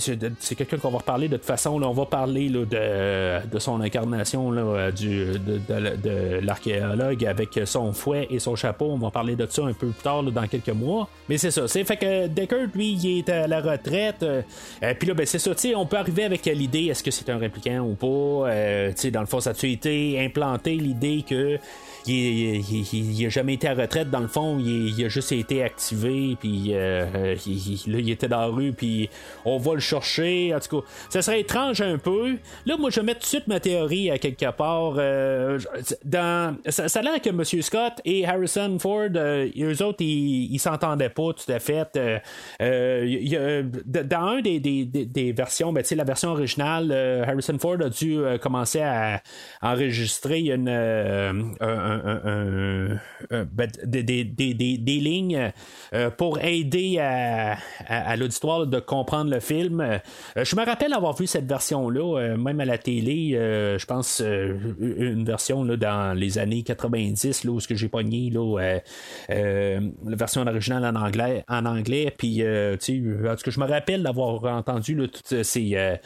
quelqu'un 0.55 0.77
qu'on 0.77 0.89
va 0.89 0.99
reparler 0.99 1.27
de 1.27 1.37
toute 1.37 1.45
façon. 1.45 1.81
on 1.81 1.91
va 1.91 2.05
parler 2.05 2.49
de, 2.49 3.59
son 3.59 3.81
incarnation 3.81 4.51
du, 4.91 5.25
de, 5.39 6.39
l'archéologue 6.41 7.25
avec 7.25 7.59
son 7.65 7.93
fouet 7.93 8.27
et 8.29 8.39
son 8.39 8.55
chapeau. 8.55 8.85
On 8.91 8.97
va 8.97 9.11
parler 9.11 9.35
de 9.35 9.47
ça 9.49 9.63
un 9.63 9.73
peu 9.73 9.87
plus 9.87 10.03
tard 10.03 10.23
dans 10.23 10.47
quelques 10.47 10.69
mois. 10.69 11.07
Mais 11.29 11.37
c'est 11.37 11.51
ça. 11.51 11.67
C'est 11.67 11.83
fait 11.83 11.97
que 11.97 12.27
Deckard, 12.27 12.67
lui, 12.73 12.93
il 12.93 13.19
est 13.19 13.29
à 13.29 13.47
la 13.47 13.61
retraite. 13.61 14.25
Puis 14.99 15.07
là, 15.07 15.13
ben, 15.13 15.25
c'est 15.25 15.39
ça. 15.39 15.51
On 15.75 15.85
peut 15.85 15.97
arriver 15.97 16.23
avec 16.23 16.45
l'idée 16.45 16.85
est-ce 16.85 17.03
que 17.03 17.11
c'est 17.11 17.29
un 17.29 17.37
répliquant 17.37 17.79
ou 17.79 17.93
pas? 17.95 18.49
Dans 19.11 19.21
le 19.21 19.27
fond, 19.27 19.39
ça 19.39 19.51
a 19.51 19.65
été 19.67 20.19
implanté 20.19 20.75
l'idée 20.75 21.23
que 21.27 21.59
il, 22.07 23.23
n'a 23.23 23.29
jamais 23.29 23.55
été 23.55 23.67
à 23.67 23.73
retraite 23.73 24.09
dans 24.09 24.19
le 24.19 24.27
fond, 24.27 24.57
il, 24.59 25.03
a 25.03 25.09
juste 25.09 25.31
été 25.31 25.63
activé, 25.63 26.37
puis 26.39 26.73
euh, 26.73 27.05
euh, 27.15 27.35
là, 27.35 27.99
il 27.99 28.09
était 28.09 28.27
dans 28.27 28.41
la 28.41 28.47
rue, 28.47 28.73
puis 28.73 29.09
on 29.45 29.57
va 29.57 29.73
le 29.73 29.79
chercher. 29.79 30.53
En 30.55 30.59
tout 30.59 30.81
cas, 30.81 30.87
ça 31.09 31.21
serait 31.21 31.41
étrange 31.41 31.81
un 31.81 31.97
peu. 31.97 32.37
Là, 32.65 32.77
moi, 32.77 32.89
je 32.89 32.99
vais 32.99 33.05
mettre 33.05 33.19
tout 33.19 33.25
de 33.25 33.29
suite 33.29 33.47
ma 33.47 33.59
théorie 33.59 34.09
à 34.11 34.17
quelque 34.17 34.51
part. 34.51 34.95
Euh, 34.97 35.59
dans, 36.03 36.57
ça, 36.67 36.85
a 36.99 37.01
l'air 37.01 37.21
que 37.21 37.29
M. 37.29 37.43
Scott 37.61 37.93
et 38.05 38.25
Harrison 38.25 38.77
Ford, 38.79 39.09
eux 39.13 39.83
autres, 39.83 40.01
ils, 40.01 40.59
s'entendaient 40.59 41.09
pas 41.09 41.33
tout 41.33 41.51
à 41.51 41.59
fait. 41.59 41.99
dans 42.59 44.27
un 44.27 44.41
des, 44.41 44.59
des, 44.59 45.31
versions, 45.31 45.71
ben, 45.71 45.83
la 45.89 46.03
version 46.03 46.31
originale, 46.31 46.91
Harrison 47.27 47.57
Ford 47.59 47.77
a 47.81 47.89
dû 47.89 48.19
commencer 48.41 48.81
à 48.81 49.21
enregistrer 49.61 50.39
une, 50.39 50.69
ben, 52.03 53.69
des, 53.83 54.99
lignes 54.99 55.51
euh, 55.93 56.09
pour 56.09 56.39
aider 56.41 56.99
à, 56.99 58.15
l'auditoire 58.15 58.67
de 58.67 58.79
comprendre 58.79 59.31
le 59.31 59.39
film. 59.39 59.81
Euh, 59.81 59.99
je 60.35 60.55
me 60.55 60.65
rappelle 60.65 60.93
avoir 60.93 61.15
vu 61.15 61.27
cette 61.27 61.47
version-là, 61.47 62.19
euh, 62.19 62.37
même 62.37 62.59
à 62.59 62.65
la 62.65 62.77
télé, 62.77 63.31
je 63.31 63.85
pense 63.85 64.19
une 64.19 65.23
version 65.25 65.63
là, 65.63 65.77
dans 65.77 66.17
les 66.17 66.37
années 66.37 66.63
90, 66.63 67.43
là, 67.43 67.51
où 67.51 67.59
ce 67.59 67.67
que 67.67 67.75
j'ai 67.75 67.89
pogné 67.89 68.29
là, 68.29 68.79
la 69.29 70.15
version 70.15 70.45
originale 70.45 70.85
en 70.85 70.99
anglais, 70.99 71.43
en 71.47 71.65
anglais, 71.65 72.13
puis 72.17 72.43
en 72.43 72.77
tout 72.77 73.43
cas, 73.43 73.51
je 73.51 73.59
me 73.59 73.67
rappelle 73.67 74.03
d'avoir 74.03 74.43
entendu 74.45 74.95
toutes 74.95 75.43
ces, 75.43 75.97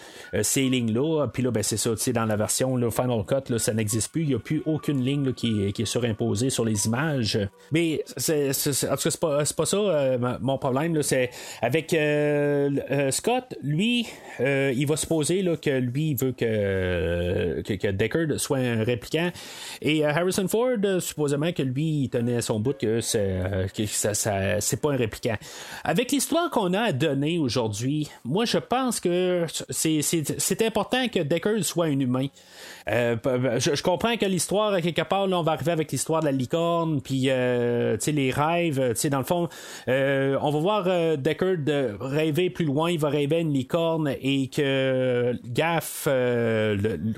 ces 0.41 0.69
lignes-là, 0.69 1.27
puis 1.27 1.43
là, 1.43 1.51
ben, 1.51 1.63
c'est 1.63 1.77
ça, 1.77 1.91
dans 2.13 2.25
la 2.25 2.35
version 2.35 2.75
là, 2.75 2.91
Final 2.91 3.23
Cut, 3.25 3.57
ça 3.57 3.73
n'existe 3.73 4.11
plus, 4.11 4.23
il 4.23 4.27
n'y 4.29 4.35
a 4.35 4.39
plus 4.39 4.61
aucune 4.65 5.03
ligne 5.03 5.33
qui, 5.33 5.71
qui 5.73 5.80
est 5.81 5.85
surimposée 5.85 6.49
sur 6.49 6.65
les 6.65 6.85
images. 6.85 7.39
Mais 7.71 8.03
c'est, 8.17 8.49
en 8.49 8.95
tout 8.95 9.03
cas, 9.03 9.09
c'est 9.11 9.19
pas, 9.19 9.43
pas 9.55 9.65
ça 9.65 9.77
euh, 9.77 10.37
mon 10.41 10.57
problème. 10.57 11.01
c'est 11.03 11.29
avec 11.61 11.93
euh, 11.93 12.69
euh, 12.89 13.11
Scott, 13.11 13.55
lui, 13.61 14.07
il 14.39 14.85
va 14.85 14.97
supposer 14.97 15.45
que 15.61 15.69
lui, 15.69 16.15
veut 16.15 16.31
que, 16.31 17.61
que, 17.61 17.91
Deckard 17.91 18.39
soit 18.39 18.57
un 18.57 18.83
répliquant. 18.83 19.31
Et 19.81 20.05
Harrison 20.05 20.47
Ford, 20.47 20.77
supposément 20.99 21.51
que 21.51 21.63
lui, 21.63 22.03
il 22.03 22.09
tenait 22.09 22.41
son 22.41 22.59
bout 22.59 22.77
que, 22.77 23.01
c'est, 23.01 23.67
que 23.75 23.85
ça, 23.85 24.61
c'est 24.61 24.81
pas 24.81 24.93
un 24.93 24.97
répliquant. 24.97 25.37
Avec 25.83 26.11
l'histoire 26.11 26.49
qu'on 26.49 26.73
a 26.73 26.81
à 26.81 26.91
donner 26.91 27.37
aujourd'hui, 27.37 28.09
moi, 28.23 28.45
je 28.45 28.57
pense 28.57 28.99
que 28.99 29.45
c'est, 29.69 30.01
c'est 30.01 30.61
important 30.61 31.07
que 31.07 31.19
Deckard 31.19 31.63
soit 31.63 31.85
un 31.85 31.99
humain. 31.99 32.27
Euh, 32.89 33.15
je, 33.59 33.81
comprends 33.81 34.17
que 34.17 34.25
l'histoire, 34.25 34.81
quelque 34.81 35.03
part, 35.03 35.27
là, 35.27 35.39
on 35.39 35.43
va 35.43 35.53
arriver 35.53 35.70
avec 35.71 35.91
l'histoire 35.91 36.21
de 36.21 36.25
la 36.25 36.31
licorne, 36.31 37.01
puis 37.01 37.25
euh, 37.27 37.97
les 38.07 38.31
rêves. 38.31 38.79
Euh, 38.79 39.09
dans 39.09 39.17
le 39.17 39.23
fond, 39.23 39.49
euh, 39.87 40.37
on 40.41 40.51
va 40.51 40.59
voir 40.59 41.17
Deckard 41.17 41.57
de 41.57 41.95
rêver 41.99 42.49
plus 42.49 42.65
loin. 42.65 42.91
Il 42.91 42.99
va 42.99 43.09
rêver 43.09 43.39
une 43.39 43.53
licorne 43.53 44.13
et 44.21 44.47
que 44.47 45.33
Gaff, 45.45 46.07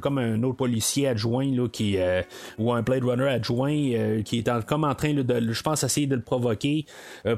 comme 0.01 0.18
un 0.18 0.41
autre 0.43 0.58
policier 0.58 1.08
adjoint, 1.08 1.45
là, 1.45 1.68
qui, 1.68 1.97
ou 2.58 2.72
un 2.72 2.82
Blade 2.82 3.04
Runner 3.04 3.28
adjoint, 3.28 4.22
qui 4.24 4.39
est 4.39 4.66
comme 4.66 4.84
en 4.84 4.95
train 4.95 5.14
de, 5.14 5.51
je 5.51 5.62
pense, 5.62 5.84
essayer 5.84 6.08
de 6.08 6.16
le 6.16 6.22
provoquer 6.22 6.86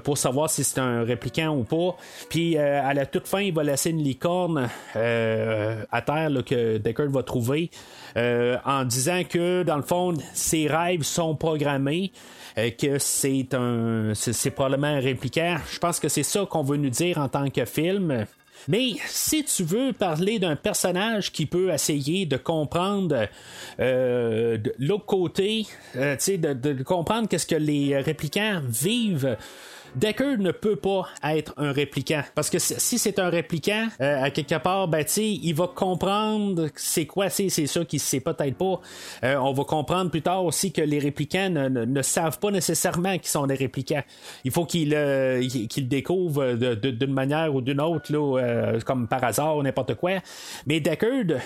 pour 0.03 0.17
savoir 0.17 0.49
si 0.49 0.63
c'est 0.63 0.79
un 0.79 1.03
répliquant 1.03 1.55
ou 1.55 1.63
pas. 1.63 1.97
Puis 2.29 2.57
à 2.57 2.93
la 2.93 3.05
toute 3.05 3.27
fin, 3.27 3.41
il 3.41 3.53
va 3.53 3.63
laisser 3.63 3.89
une 3.89 4.03
licorne 4.03 4.69
à 4.95 6.01
terre 6.01 6.29
que 6.45 6.77
Deckard 6.77 7.09
va 7.09 7.23
trouver. 7.23 7.69
Euh, 8.17 8.57
en 8.65 8.85
disant 8.85 9.23
que, 9.23 9.63
dans 9.63 9.75
le 9.75 9.83
fond, 9.83 10.13
ses 10.33 10.67
rêves 10.67 11.03
sont 11.03 11.35
programmés. 11.35 12.11
Euh, 12.57 12.69
que 12.71 12.99
c'est 12.99 13.53
un 13.53 14.13
c'est 14.13 14.51
probablement 14.51 14.87
un 14.87 14.99
répliquant. 14.99 15.57
Je 15.71 15.79
pense 15.79 15.99
que 15.99 16.07
c'est 16.07 16.23
ça 16.23 16.45
qu'on 16.49 16.63
veut 16.63 16.77
nous 16.77 16.89
dire 16.89 17.17
en 17.17 17.27
tant 17.27 17.49
que 17.49 17.65
film. 17.65 18.25
Mais 18.67 18.93
si 19.07 19.43
tu 19.43 19.63
veux 19.63 19.93
parler 19.93 20.39
d'un 20.39 20.55
personnage 20.55 21.31
qui 21.31 21.45
peut 21.45 21.71
essayer 21.71 22.25
de 22.25 22.37
comprendre 22.37 23.27
euh, 23.79 24.57
l'autre 24.79 25.05
côté, 25.05 25.67
euh, 25.97 26.15
de, 26.15 26.53
de, 26.53 26.83
comprendre 26.83 27.27
qu'est-ce 27.27 27.45
que 27.45 27.55
les 27.55 27.97
réplicants 27.97 28.61
vivent, 28.67 29.37
Decker 29.95 30.37
ne 30.37 30.51
peut 30.51 30.75
pas 30.75 31.07
être 31.23 31.53
un 31.57 31.71
répliquant. 31.71 32.21
Parce 32.35 32.49
que 32.49 32.59
si 32.59 32.97
c'est 32.97 33.19
un 33.19 33.29
répliquant, 33.29 33.87
euh, 34.01 34.23
à 34.23 34.29
quelque 34.29 34.57
part, 34.57 34.87
ben, 34.87 35.05
il 35.17 35.53
va 35.53 35.67
comprendre 35.67 36.67
c'est 36.75 37.05
quoi, 37.05 37.29
c'est 37.29 37.49
ça 37.49 37.85
qu'il 37.85 37.99
sait 37.99 38.19
peut-être 38.19 38.55
pas. 38.55 38.79
Euh, 39.23 39.35
on 39.37 39.53
va 39.53 39.63
comprendre 39.63 40.11
plus 40.11 40.21
tard 40.21 40.43
aussi 40.43 40.71
que 40.71 40.81
les 40.81 40.99
réplicants 40.99 41.49
ne, 41.49 42.01
savent 42.01 42.39
pas 42.39 42.51
nécessairement 42.51 43.17
qu'ils 43.17 43.29
sont 43.29 43.47
des 43.47 43.55
réplicants. 43.55 44.03
Il 44.43 44.51
faut 44.51 44.65
qu'ils 44.65 44.93
euh, 44.93 45.41
découvrent 45.77 46.53
d'une 46.53 47.13
manière 47.13 47.53
ou 47.53 47.61
d'une 47.61 47.81
autre, 47.81 48.11
là, 48.11 48.79
comme 48.85 49.07
par 49.07 49.23
hasard, 49.23 49.61
n'importe 49.63 49.95
quoi. 49.95 50.19
Mais 50.67 50.79
Deckard, 50.79 51.39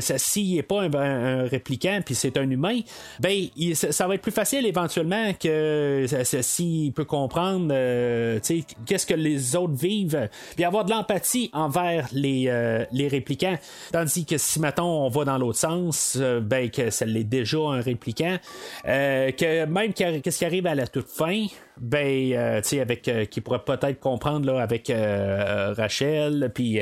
s'il 0.00 0.56
n'est 0.56 0.62
pas 0.62 0.82
un, 0.82 0.94
un, 0.94 1.42
répliquant, 1.44 2.00
puis 2.04 2.14
c'est 2.14 2.36
un 2.36 2.48
humain, 2.50 2.80
ben, 3.20 3.46
ça, 3.74 4.06
va 4.06 4.14
être 4.16 4.22
plus 4.22 4.32
facile 4.32 4.66
éventuellement 4.66 5.32
que 5.34 6.06
s'il 6.40 6.92
peut 6.92 7.04
comprendre 7.04 7.72
euh, 7.84 8.40
qu'est-ce 8.86 9.06
que 9.06 9.14
les 9.14 9.56
autres 9.56 9.74
vivent, 9.74 10.28
puis 10.54 10.64
avoir 10.64 10.84
de 10.84 10.90
l'empathie 10.90 11.50
envers 11.52 12.08
les, 12.12 12.46
euh, 12.48 12.84
les 12.92 13.08
réplicants. 13.08 13.58
Tandis 13.92 14.24
que 14.24 14.38
si, 14.38 14.60
mettons, 14.60 15.06
on 15.06 15.08
va 15.08 15.24
dans 15.24 15.38
l'autre 15.38 15.58
sens, 15.58 16.16
euh, 16.20 16.40
ben, 16.40 16.70
que 16.70 16.90
ça 16.90 17.04
l'est 17.04 17.24
déjà 17.24 17.58
un 17.58 17.80
répliquant, 17.80 18.38
que 18.84 19.64
même 19.66 19.92
qu'est-ce 19.92 20.38
qui 20.38 20.44
arrive 20.44 20.66
à 20.66 20.74
la 20.74 20.86
toute 20.86 21.08
fin, 21.08 21.46
ben, 21.80 22.32
euh, 22.32 22.60
tu 22.60 22.68
sais, 22.68 22.80
avec 22.80 23.08
euh, 23.08 23.24
qui 23.24 23.40
pourrait 23.40 23.64
peut-être 23.64 23.98
comprendre 23.98 24.46
là 24.46 24.62
avec 24.62 24.90
euh, 24.90 25.74
Rachel, 25.76 26.50
puis 26.54 26.80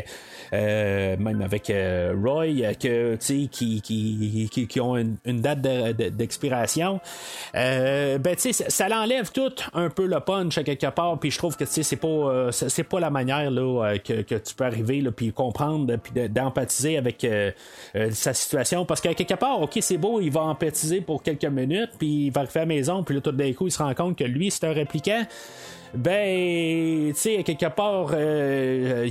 même 0.52 1.40
avec 1.40 1.72
Roy, 2.14 2.74
que 2.78 3.14
tu 3.14 3.18
sais, 3.20 3.48
qui, 3.50 3.80
qui, 3.80 4.66
qui, 4.68 4.80
ont 4.80 4.96
une, 4.96 5.40
date 5.40 5.60
d'expiration. 5.62 7.00
ben, 7.54 8.20
tu 8.36 8.52
sais, 8.52 8.68
ça, 8.68 8.88
l'enlève 8.88 9.32
tout 9.32 9.54
un 9.72 9.88
peu 9.88 10.06
le 10.06 10.20
punch 10.20 10.58
à 10.58 10.62
quelque 10.62 10.90
part, 10.90 11.18
puis 11.18 11.30
je 11.30 11.38
trouve 11.38 11.56
que 11.56 11.64
tu 11.64 11.70
sais, 11.70 11.82
c'est 11.82 11.96
pas, 11.96 12.50
c'est 12.52 12.84
pas 12.84 13.00
la 13.00 13.08
manière 13.08 13.50
là 13.50 13.94
que, 13.98 14.20
que 14.20 14.34
tu 14.34 14.54
peux 14.54 14.64
arriver 14.64 15.00
là, 15.00 15.10
puis 15.10 15.32
comprendre, 15.32 15.96
puis 15.96 16.28
d'empathiser 16.28 16.98
avec 16.98 17.26
sa 18.10 18.34
situation, 18.34 18.84
parce 18.84 19.00
qu'à 19.00 19.14
quelque 19.14 19.34
part, 19.34 19.62
ok, 19.62 19.78
c'est 19.80 19.96
beau, 19.96 20.20
il 20.20 20.30
va 20.30 20.42
empathiser 20.42 21.00
pour 21.00 21.22
quelques 21.22 21.44
minutes, 21.46 21.92
puis 21.98 22.26
il 22.26 22.30
va 22.30 22.42
arriver 22.42 22.60
à 22.60 22.64
la 22.64 22.66
maison, 22.66 23.02
puis 23.02 23.14
là 23.14 23.22
tout 23.22 23.32
d'un 23.32 23.52
coup, 23.54 23.68
il 23.68 23.72
se 23.72 23.82
rend 23.82 23.94
compte 23.94 24.18
que 24.18 24.24
lui, 24.24 24.50
c'est 24.50 24.66
un 24.66 24.81
répliquant, 24.82 25.26
ben, 25.94 27.12
tu 27.12 27.20
sais, 27.20 27.42
quelque 27.42 27.66
part, 27.74 28.10
il 28.10 28.16
euh, 28.18 29.10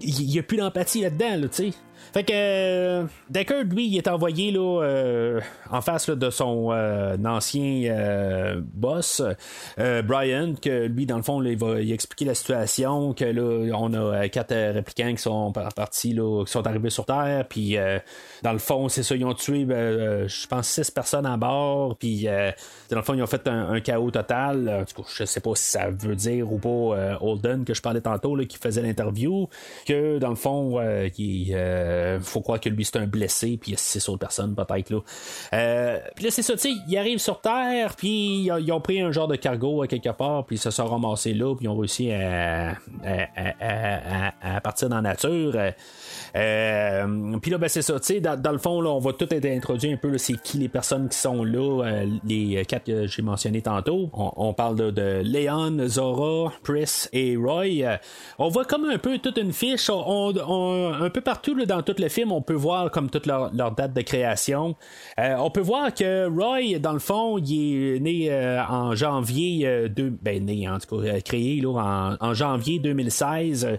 n'y 0.00 0.38
a 0.38 0.42
plus 0.42 0.56
d'empathie 0.56 1.02
là-dedans, 1.02 1.48
tu 1.48 1.70
sais. 1.70 1.72
Fait 2.12 2.24
que 2.24 2.32
euh, 2.32 3.04
Deckard, 3.30 3.64
lui, 3.64 3.86
il 3.86 3.98
est 3.98 4.08
envoyé 4.08 4.50
là, 4.50 4.82
euh, 4.82 5.40
en 5.70 5.80
face 5.80 6.08
de 6.08 6.30
son 6.30 6.70
euh, 6.72 7.16
ancien 7.24 7.84
euh, 7.90 8.60
boss, 8.60 9.22
Brian, 9.76 10.54
que 10.60 10.86
lui, 10.86 11.06
dans 11.06 11.16
le 11.16 11.22
fond, 11.22 11.42
il 11.42 11.58
va 11.58 11.80
expliquer 11.80 12.24
la 12.24 12.34
situation, 12.34 13.12
que 13.12 13.24
là, 13.24 13.76
on 13.78 13.92
a 13.94 14.28
quatre 14.28 14.54
réplicants 14.54 15.14
qui 15.14 15.22
sont 15.22 15.52
partis, 15.52 16.12
là, 16.12 16.44
qui 16.44 16.52
sont 16.52 16.66
arrivés 16.66 16.90
sur 16.90 17.04
Terre, 17.04 17.44
puis 17.48 17.76
dans 18.42 18.52
le 18.52 18.58
fond, 18.58 18.88
c'est 18.88 19.02
ça, 19.02 19.14
ils 19.14 19.24
ont 19.24 19.34
tué, 19.34 19.66
je 19.68 20.46
pense, 20.46 20.68
six 20.68 20.90
personnes 20.90 21.26
à 21.26 21.36
bord, 21.36 21.96
puis 21.96 22.26
dans 22.90 22.96
le 22.96 23.02
fond, 23.02 23.14
ils 23.14 23.22
ont 23.22 23.26
fait 23.26 23.46
un, 23.48 23.80
chaos 23.80 24.10
total. 24.10 24.68
En 24.68 24.84
tout 24.84 25.02
cas, 25.02 25.08
je 25.14 25.24
sais 25.24 25.40
pas 25.40 25.54
si 25.54 25.64
ça 25.64 25.90
veut 25.90 26.16
dire 26.16 26.50
ou 26.52 26.58
pas 26.58 27.18
Holden, 27.20 27.64
que 27.64 27.74
je 27.74 27.82
parlais 27.82 28.00
tantôt, 28.00 28.36
là, 28.36 28.44
qui 28.44 28.58
faisait 28.58 28.82
l'interview, 28.82 29.48
que 29.86 30.18
dans 30.18 30.30
le 30.30 30.36
fond, 30.36 30.80
il 31.18 31.54
euh, 31.98 32.20
faut 32.20 32.40
croire 32.40 32.60
que 32.60 32.68
lui 32.68 32.84
c'est 32.84 32.96
un 32.96 33.06
blessé, 33.06 33.58
puis 33.60 33.70
il 33.70 33.74
y 33.74 33.74
a 33.74 33.78
six 33.78 34.08
autres 34.08 34.18
personnes 34.18 34.54
peut-être 34.54 34.90
là. 34.90 35.00
Euh, 35.52 35.98
puis 36.14 36.24
là 36.24 36.30
c'est 36.30 36.42
ça, 36.42 36.54
tu 36.54 36.60
sais, 36.60 36.70
ils 36.86 36.98
arrivent 36.98 37.18
sur 37.18 37.40
Terre, 37.40 37.94
puis 37.96 38.44
ils, 38.44 38.72
ont 38.72 38.80
pris 38.80 39.00
un 39.00 39.12
genre 39.12 39.28
de 39.28 39.36
cargo 39.36 39.84
quelque 39.88 40.10
part, 40.10 40.44
puis 40.46 40.56
ils 40.56 40.60
se 40.60 40.70
sont 40.70 40.86
ramassés 40.86 41.34
là, 41.34 41.54
puis 41.54 41.66
ils 41.66 41.68
ont 41.68 41.76
réussi 41.76 42.12
à, 42.12 42.76
à, 43.02 44.60
partir 44.60 44.88
dans 44.88 44.96
la 44.96 45.02
nature. 45.02 45.54
Euh, 46.36 47.38
puis 47.40 47.50
là, 47.50 47.58
ben, 47.58 47.68
c'est 47.68 47.82
ça, 47.82 47.98
tu 48.00 48.06
sais, 48.06 48.20
dans, 48.20 48.52
le 48.52 48.58
fond, 48.58 48.80
là, 48.80 48.90
on 48.90 48.98
va 48.98 49.12
tout 49.12 49.32
être 49.32 49.46
introduit 49.46 49.92
un 49.92 49.96
peu, 49.96 50.18
c'est 50.18 50.40
qui 50.40 50.58
les 50.58 50.68
personnes 50.68 51.08
qui 51.08 51.18
sont 51.18 51.44
là, 51.44 51.82
les 52.24 52.64
quatre 52.66 52.84
que 52.84 53.06
j'ai 53.06 53.22
mentionné 53.22 53.62
tantôt. 53.62 54.10
On, 54.12 54.52
parle 54.52 54.76
de, 54.76 54.90
de, 54.90 55.20
Léon, 55.24 55.76
Zora, 55.88 56.52
Pris 56.62 57.06
et 57.12 57.36
Roy. 57.36 57.98
on 58.38 58.48
voit 58.48 58.64
comme 58.64 58.84
un 58.84 58.98
peu 58.98 59.18
toute 59.18 59.38
une 59.38 59.52
fiche, 59.52 59.90
un 59.90 61.10
peu 61.10 61.20
partout 61.20 61.54
là, 61.54 61.66
dans 61.66 61.82
tout 61.82 61.94
le 61.98 62.08
film, 62.08 62.32
on 62.32 62.42
peut 62.42 62.54
voir 62.54 62.90
comme 62.90 63.10
toute 63.10 63.26
leur, 63.26 63.50
date 63.50 63.92
de 63.92 64.02
création. 64.02 64.76
Euh, 65.18 65.36
on 65.38 65.50
peut 65.50 65.60
voir 65.60 65.92
que 65.94 66.28
Roy, 66.28 66.78
dans 66.78 66.92
le 66.92 66.98
fond, 66.98 67.38
il 67.38 67.96
est 67.96 68.00
né 68.00 68.30
euh, 68.30 68.62
en 68.64 68.94
janvier, 68.94 69.66
euh, 69.66 69.88
ben 70.22 70.44
né 70.44 70.68
en 70.68 70.78
tout 70.78 71.00
cas, 71.00 71.20
créé 71.20 71.60
là, 71.60 72.16
en, 72.20 72.34
janvier 72.34 72.78
2016. 72.78 73.78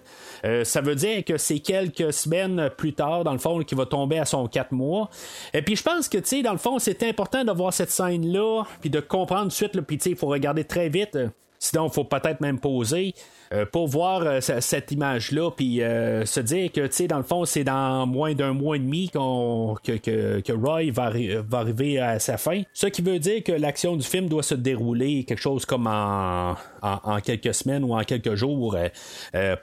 ça 0.64 0.82
veut 0.82 0.96
dire 0.96 1.24
que 1.24 1.38
c'est 1.38 1.60
quelques 1.60 2.12
semaines 2.14 2.39
plus 2.78 2.94
tard, 2.94 3.24
dans 3.24 3.34
le 3.34 3.40
fond, 3.40 3.60
qu'il 3.60 3.78
va 3.78 3.86
tomber 3.86 4.20
à 4.20 4.26
son 4.26 4.48
4 4.48 4.72
mois. 4.72 5.10
Et 5.54 5.62
puis 5.62 5.76
je 5.76 5.84
pense 5.84 6.08
que, 6.08 6.18
tu 6.18 6.26
sais, 6.26 6.42
dans 6.42 6.52
le 6.52 6.58
fond, 6.58 6.80
c'est 6.80 7.04
important 7.04 7.44
de 7.44 7.52
voir 7.52 7.74
cette 7.74 7.92
scène-là, 7.92 8.64
puis 8.82 8.90
de 8.90 9.00
comprendre 9.00 9.44
tout 9.44 9.48
de 9.50 9.54
suite, 9.54 9.82
puis 9.82 9.98
tu 9.98 10.04
sais, 10.04 10.10
il 10.12 10.16
faut 10.16 10.28
regarder 10.28 10.64
très 10.64 10.90
vite. 10.90 11.18
Sinon, 11.60 11.88
il 11.88 11.94
faut 11.94 12.06
peut-être 12.06 12.42
même 12.42 12.60
poser. 12.60 13.14
Euh, 13.52 13.66
pour 13.66 13.88
voir 13.88 14.22
euh, 14.22 14.42
cette 14.42 14.92
image-là, 14.92 15.50
puis 15.50 15.82
euh, 15.82 16.24
se 16.24 16.40
dire 16.40 16.72
que, 16.72 16.82
tu 16.82 16.94
sais, 16.94 17.08
dans 17.08 17.18
le 17.18 17.24
fond, 17.24 17.46
c'est 17.46 17.64
dans 17.64 18.06
moins 18.06 18.36
d'un 18.36 18.54
mois 18.54 18.76
et 18.76 18.80
demi 18.80 19.10
qu'on, 19.10 19.76
que, 19.84 19.98
que, 19.98 20.54
Roy 20.54 20.92
va, 20.92 21.10
va, 21.10 21.58
arriver 21.58 22.00
à 22.00 22.20
sa 22.20 22.38
fin. 22.38 22.62
Ce 22.74 22.86
qui 22.86 23.02
veut 23.02 23.18
dire 23.18 23.44
que 23.44 23.52
l'action 23.52 23.96
du 23.96 24.06
film 24.06 24.30
doit 24.30 24.44
se 24.44 24.54
dérouler 24.54 25.24
quelque 25.24 25.42
chose 25.42 25.66
comme 25.66 25.88
en, 25.88 26.56
en, 26.84 27.20
quelques 27.22 27.56
semaines 27.56 27.84
ou 27.84 27.96
en 27.96 28.04
quelques 28.04 28.36
jours 28.36 28.78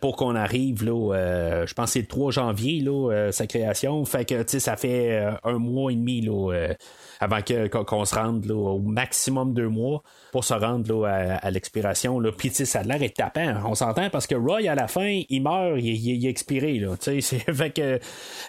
pour 0.01 0.17
qu'on 0.17 0.35
arrive, 0.35 0.85
là, 0.85 1.65
je 1.65 1.75
pense 1.75 1.87
que 1.87 1.93
c'est 1.93 2.01
le 2.01 2.07
3 2.07 2.33
janvier, 2.33 2.81
là, 2.81 3.31
sa 3.31 3.47
création. 3.47 4.05
Fait 4.05 4.25
que, 4.25 4.43
tu 4.43 4.49
sais, 4.49 4.61
ça 4.61 4.77
fait 4.77 5.25
un 5.45 5.59
mois 5.59 5.93
et 5.93 5.95
demi, 5.95 6.23
là, 6.23 6.73
avant 7.21 7.43
que, 7.43 7.69
qu'on 7.69 8.05
se 8.05 8.15
rende 8.15 8.51
au 8.51 8.79
maximum 8.79 9.55
deux 9.55 9.69
mois 9.69 10.03
pour 10.33 10.45
se 10.45 10.55
rendre 10.55 11.07
là, 11.07 11.39
à, 11.41 11.51
l'expiration. 11.51 12.21
Puis 12.37 12.51
ça 12.51 12.81
a 12.81 12.83
l'air 12.83 13.03
est 13.03 13.17
tapant. 13.17 13.55
On 13.65 13.75
s'entend 13.75 14.11
parce 14.11 14.27
que 14.27 14.35
Roy, 14.35 14.69
à 14.69 14.75
la 14.75 14.89
fin, 14.89 15.23
il 15.29 15.43
meurt, 15.43 15.79
il, 15.79 16.27
est 16.27 16.29
expiré. 16.29 16.79
Là, 16.79 16.95
c'est, 17.01 17.21
fait 17.21 17.71
que 17.71 18.01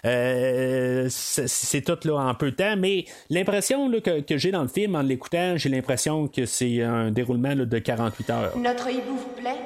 euh, 0.04 1.06
c'est, 1.08 1.82
tout 1.82 1.98
là, 2.04 2.16
en 2.16 2.34
peu 2.34 2.50
de 2.50 2.56
temps. 2.56 2.76
Mais 2.76 3.04
l'impression 3.30 3.90
que, 4.00 4.20
que, 4.20 4.36
j'ai 4.36 4.50
dans 4.50 4.62
le 4.62 4.68
film, 4.68 4.94
en 4.94 5.02
l'écoutant, 5.02 5.56
j'ai 5.56 5.68
l'impression 5.68 6.28
que 6.28 6.46
c'est 6.46 6.82
un 6.82 7.10
déroulement 7.10 7.54
de 7.54 7.78
48 7.78 8.30
heures. 8.30 8.58
Notre 8.58 8.88
hibou 8.90 9.16
vous 9.16 9.40
plaît? 9.40 9.56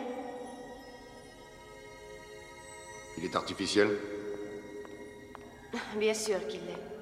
Il 3.19 3.25
est 3.25 3.37
artificiel? 3.37 3.89
Bien 5.99 6.15
sûr 6.15 6.47
qu'il 6.49 6.61
l'est. 6.61 7.02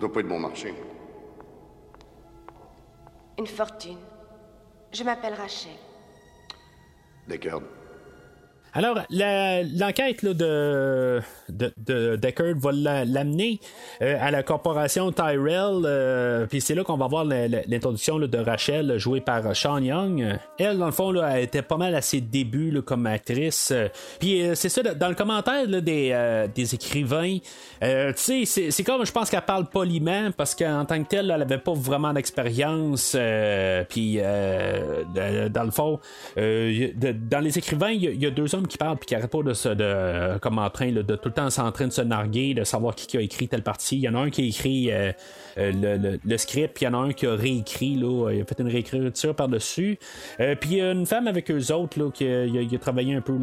Doit 0.00 0.12
pas 0.12 0.20
être 0.20 0.28
bon 0.28 0.40
marché. 0.40 0.74
Une 3.38 3.46
fortune. 3.46 3.98
Je 4.92 5.02
m'appelle 5.02 5.34
Rachel. 5.34 5.72
Deckard. 7.26 7.62
Alors, 8.76 8.98
l'enquête 9.08 10.24
de, 10.24 11.20
de, 11.48 11.72
de, 11.76 12.16
Deckard 12.16 12.56
va 12.56 12.72
l'amener 12.72 13.60
euh, 14.02 14.16
à 14.20 14.32
la 14.32 14.42
corporation 14.42 15.12
Tyrell. 15.12 15.84
Euh, 15.84 16.46
puis 16.46 16.60
c'est 16.60 16.74
là 16.74 16.82
qu'on 16.82 16.96
va 16.96 17.06
voir 17.06 17.24
l'introduction 17.24 18.18
de 18.18 18.38
Rachel, 18.38 18.98
jouée 18.98 19.20
par 19.20 19.54
Sean 19.54 19.78
Young. 19.78 20.36
Elle, 20.58 20.78
dans 20.78 20.86
le 20.86 20.92
fond, 20.92 21.12
là, 21.12 21.40
était 21.40 21.62
pas 21.62 21.76
mal 21.76 21.94
à 21.94 22.02
ses 22.02 22.20
débuts 22.20 22.82
comme 22.82 23.06
actrice. 23.06 23.72
Puis 24.18 24.42
euh, 24.42 24.56
c'est 24.56 24.68
ça, 24.68 24.82
dans 24.82 25.08
le 25.08 25.14
commentaire 25.14 25.68
des, 25.68 26.46
des 26.52 26.74
écrivains, 26.74 27.38
tu 27.80 27.88
sais, 28.16 28.44
c'est 28.44 28.84
comme, 28.84 29.06
je 29.06 29.12
pense 29.12 29.30
qu'elle 29.30 29.42
parle 29.42 29.66
poliment 29.66 30.32
parce 30.36 30.56
qu'en 30.56 30.84
tant 30.84 31.00
que 31.00 31.08
telle, 31.08 31.30
elle 31.30 31.42
avait 31.42 31.58
pas 31.58 31.74
vraiment 31.74 32.12
d'expérience. 32.12 33.16
puis, 33.88 34.16
dans 34.16 35.64
le 35.64 35.70
fond, 35.70 36.00
dans 36.36 37.40
les 37.40 37.56
écrivains, 37.56 37.90
il 37.90 38.20
y, 38.20 38.26
a 38.26 38.30
deux 38.30 38.52
hommes 38.54 38.63
qui 38.66 38.78
parle 38.78 38.96
puis 38.98 39.06
qui 39.06 39.14
arrête 39.14 39.30
pas 39.30 39.42
de 39.42 39.52
se 39.52 39.68
de 39.68 40.38
comme 40.38 40.58
en 40.58 40.70
train 40.70 40.92
de 40.92 41.02
tout 41.02 41.28
le 41.28 41.32
temps 41.32 41.48
en 41.58 41.72
train 41.72 41.86
de 41.86 41.92
se 41.92 42.02
narguer, 42.02 42.54
de 42.54 42.64
savoir 42.64 42.94
qui, 42.94 43.16
a 43.16 43.20
écrit 43.20 43.48
telle 43.48 43.62
partie. 43.62 43.96
Il 43.96 44.02
y 44.02 44.08
en 44.08 44.14
a 44.14 44.18
un 44.18 44.30
qui 44.30 44.42
a 44.42 44.44
écrit 44.44 44.90
le, 45.56 46.36
script, 46.36 46.74
puis 46.74 46.84
il 46.84 46.88
y 46.88 46.94
en 46.94 46.94
a 46.94 47.06
un 47.06 47.12
qui 47.12 47.26
a 47.26 47.34
réécrit, 47.34 47.96
là, 47.96 48.30
il 48.32 48.40
a 48.40 48.44
fait 48.44 48.58
une 48.60 48.68
réécriture 48.68 49.34
par-dessus. 49.34 49.98
puis 50.38 50.70
il 50.70 50.76
y 50.76 50.80
a 50.80 50.92
une 50.92 51.06
femme 51.06 51.28
avec 51.28 51.50
eux 51.50 51.72
autres 51.72 51.98
là, 51.98 52.10
qui 52.10 52.26
a, 52.26 52.78
travaillé 52.78 53.14
un 53.14 53.20
peu 53.20 53.34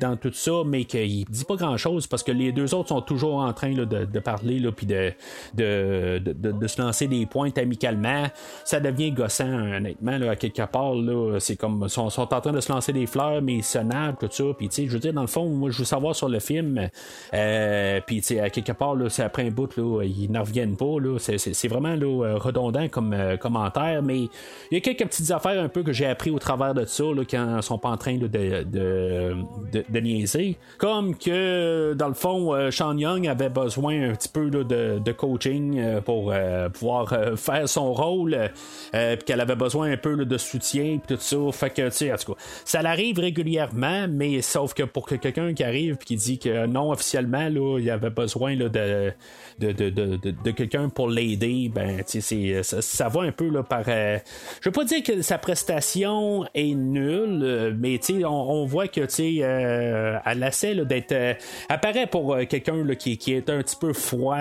dans 0.00 0.16
tout 0.16 0.32
ça, 0.32 0.62
mais 0.64 0.84
qui 0.84 1.24
dit 1.28 1.44
pas 1.44 1.56
grand-chose 1.56 2.06
parce 2.06 2.22
que 2.22 2.32
les 2.32 2.52
deux 2.52 2.74
autres 2.74 2.88
sont 2.88 3.02
toujours 3.02 3.36
en 3.36 3.52
train 3.52 3.72
de, 3.72 4.18
parler, 4.20 4.62
puis 4.76 4.86
de 4.86 5.12
de, 5.54 6.18
de, 6.18 6.66
se 6.66 6.80
lancer 6.80 7.06
des 7.06 7.26
pointes 7.26 7.58
amicalement. 7.58 8.26
Ça 8.64 8.80
devient 8.80 9.12
gossant, 9.12 9.74
honnêtement, 9.76 10.18
là, 10.18 10.32
à 10.32 10.36
quelque 10.36 10.62
part. 10.66 10.94
Là, 10.94 11.38
c'est 11.40 11.56
comme 11.56 11.88
sont, 11.88 12.10
sont, 12.10 12.32
en 12.34 12.40
train 12.40 12.52
de 12.52 12.60
se 12.60 12.72
lancer 12.72 12.92
des 12.92 13.06
fleurs, 13.06 13.42
mais 13.42 13.56
ils 13.56 13.64
se 13.64 13.78
navent, 13.78 14.16
tout 14.18 14.28
ça. 14.30 14.44
Puis, 14.56 14.68
tu 14.68 14.74
sais, 14.74 14.86
je 14.86 14.92
veux 14.92 14.98
dire, 14.98 15.12
dans 15.12 15.20
le 15.22 15.26
fond, 15.26 15.48
moi, 15.48 15.70
je 15.70 15.78
veux 15.78 15.84
savoir 15.84 16.14
sur 16.14 16.28
le 16.28 16.38
film. 16.38 16.88
Euh, 17.34 18.00
puis, 18.06 18.20
tu 18.20 18.36
sais, 18.36 18.50
quelque 18.50 18.72
part, 18.72 18.94
là, 18.94 19.08
c'est 19.08 19.22
après 19.22 19.46
un 19.46 19.50
bout, 19.50 19.76
là, 19.76 20.02
ils 20.04 20.30
n'en 20.30 20.40
reviennent 20.42 20.76
pas. 20.76 21.00
Là, 21.00 21.18
c'est, 21.18 21.68
vraiment 21.68 21.94
là, 21.94 22.38
redondant 22.38 22.88
comme 22.88 23.12
euh, 23.12 23.36
commentaire, 23.36 24.02
mais 24.02 24.20
il 24.20 24.30
y 24.72 24.76
a 24.76 24.80
quelques 24.80 25.06
petites 25.06 25.30
affaires 25.30 25.62
un 25.62 25.68
peu 25.68 25.82
que 25.82 25.92
j'ai 25.92 26.06
appris 26.06 26.30
au 26.30 26.38
travers 26.38 26.74
de 26.74 26.84
ça, 26.84 27.04
là, 27.04 27.22
quand 27.28 27.56
ils 27.56 27.62
sont 27.62 27.78
pas 27.78 27.90
en 27.90 27.96
train 27.96 28.16
de, 28.16 28.26
de, 28.26 28.64
de, 28.64 30.00
niaiser. 30.00 30.56
Comme 30.78 31.16
que, 31.16 31.94
dans 31.94 32.08
le 32.08 32.14
fond, 32.14 32.54
euh, 32.54 32.70
Sean 32.70 32.96
Young 32.96 33.26
avait 33.26 33.48
besoin 33.48 34.10
un 34.10 34.14
petit 34.14 34.28
peu 34.28 34.50
de, 34.50 34.62
de 34.98 35.12
coaching 35.12 35.78
euh, 35.78 36.00
pour 36.00 36.32
euh, 36.32 36.68
pouvoir 36.68 37.12
euh, 37.12 37.36
faire 37.36 37.68
son 37.68 37.92
rôle, 37.92 38.50
puis 38.92 39.18
qu'elle 39.24 39.40
avait 39.40 39.56
besoin 39.56 39.92
un 39.92 39.96
peu 39.96 40.24
de 40.24 40.38
soutien, 40.38 40.98
puis 40.98 41.16
tout 41.16 41.22
ça. 41.22 41.36
Fait 41.52 41.70
que, 41.70 41.88
tu 41.88 41.96
sais, 41.96 42.12
en 42.12 42.16
tout 42.16 42.34
cas, 42.34 42.40
ça 42.64 42.82
l'arrive 42.82 43.18
régulièrement, 43.18 44.06
mais 44.08 44.35
sauf 44.42 44.74
que 44.74 44.82
pour 44.82 45.06
que 45.06 45.14
quelqu'un 45.14 45.54
qui 45.54 45.64
arrive 45.64 45.94
et 46.00 46.04
qui 46.04 46.16
dit 46.16 46.38
que 46.38 46.66
non, 46.66 46.90
officiellement, 46.90 47.48
là, 47.48 47.78
il 47.78 47.90
avait 47.90 48.10
besoin 48.10 48.54
là, 48.54 48.68
de, 48.68 49.12
de, 49.58 49.72
de, 49.72 50.16
de, 50.16 50.50
quelqu'un 50.50 50.88
pour 50.88 51.08
l'aider, 51.08 51.70
ben, 51.74 52.02
sais, 52.06 52.62
ça, 52.62 52.82
ça, 52.82 53.08
va 53.08 53.22
un 53.22 53.32
peu 53.32 53.48
là, 53.48 53.62
par. 53.62 53.84
je 53.84 54.20
veux 54.64 54.72
pas 54.72 54.84
dire 54.84 55.02
que 55.02 55.22
sa 55.22 55.38
prestation 55.38 56.46
est 56.54 56.74
nulle, 56.74 57.76
mais 57.78 57.98
sais, 58.00 58.24
on, 58.24 58.64
voit 58.66 58.88
que, 58.88 59.00
tu 59.02 59.06
sais, 59.08 59.34
elle 59.36 60.42
essaie 60.42 60.74
d'être. 60.84 61.36
apparaît 61.68 62.06
pour 62.06 62.36
quelqu'un 62.48 62.84
qui, 62.94 63.18
qui 63.18 63.32
est 63.32 63.50
un 63.50 63.62
petit 63.62 63.76
peu 63.76 63.92
froid 63.92 64.36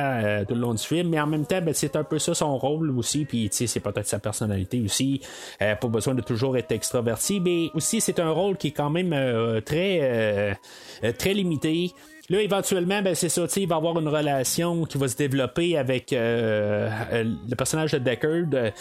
tout 0.48 0.54
le 0.54 0.62
long 0.62 0.74
du 0.74 0.84
film, 0.84 1.10
mais 1.10 1.20
en 1.20 1.28
même 1.28 1.46
temps, 1.46 1.62
ben, 1.62 1.74
c'est 1.74 1.96
un 1.96 2.04
peu 2.04 2.20
ça 2.20 2.34
son 2.34 2.58
rôle 2.58 2.92
aussi, 2.98 3.26
puis 3.26 3.50
c'est 3.52 3.80
peut-être 3.80 4.08
sa 4.08 4.20
personnalité 4.20 4.82
aussi. 4.82 5.22
Euh, 5.62 5.76
pas 5.76 5.88
besoin 5.88 6.14
de 6.14 6.22
toujours 6.22 6.58
être 6.58 6.72
extraverti, 6.72 7.40
mais 7.40 7.70
aussi 7.74 8.02
c'est 8.02 8.20
un 8.20 8.32
rôle 8.32 8.58
qui 8.58 8.68
est 8.68 8.72
quand 8.72 8.90
même 8.90 9.14
euh, 9.14 9.62
très, 9.86 10.56
euh, 11.04 11.12
très 11.14 11.34
limité. 11.34 11.94
Là, 12.30 12.42
éventuellement, 12.42 13.04
ben, 13.04 13.14
c'est 13.14 13.30
ça, 13.30 13.44
il 13.56 13.68
va 13.68 13.76
avoir 13.76 14.00
une 14.00 14.08
relation 14.08 14.86
qui 14.86 14.98
va 14.98 15.08
se 15.08 15.16
développer 15.16 15.78
avec 15.78 16.12
euh, 16.12 16.90
euh, 17.14 17.24
le 17.48 17.56
personnage 17.56 17.92
de 17.92 18.00
Deckard. 18.00 18.72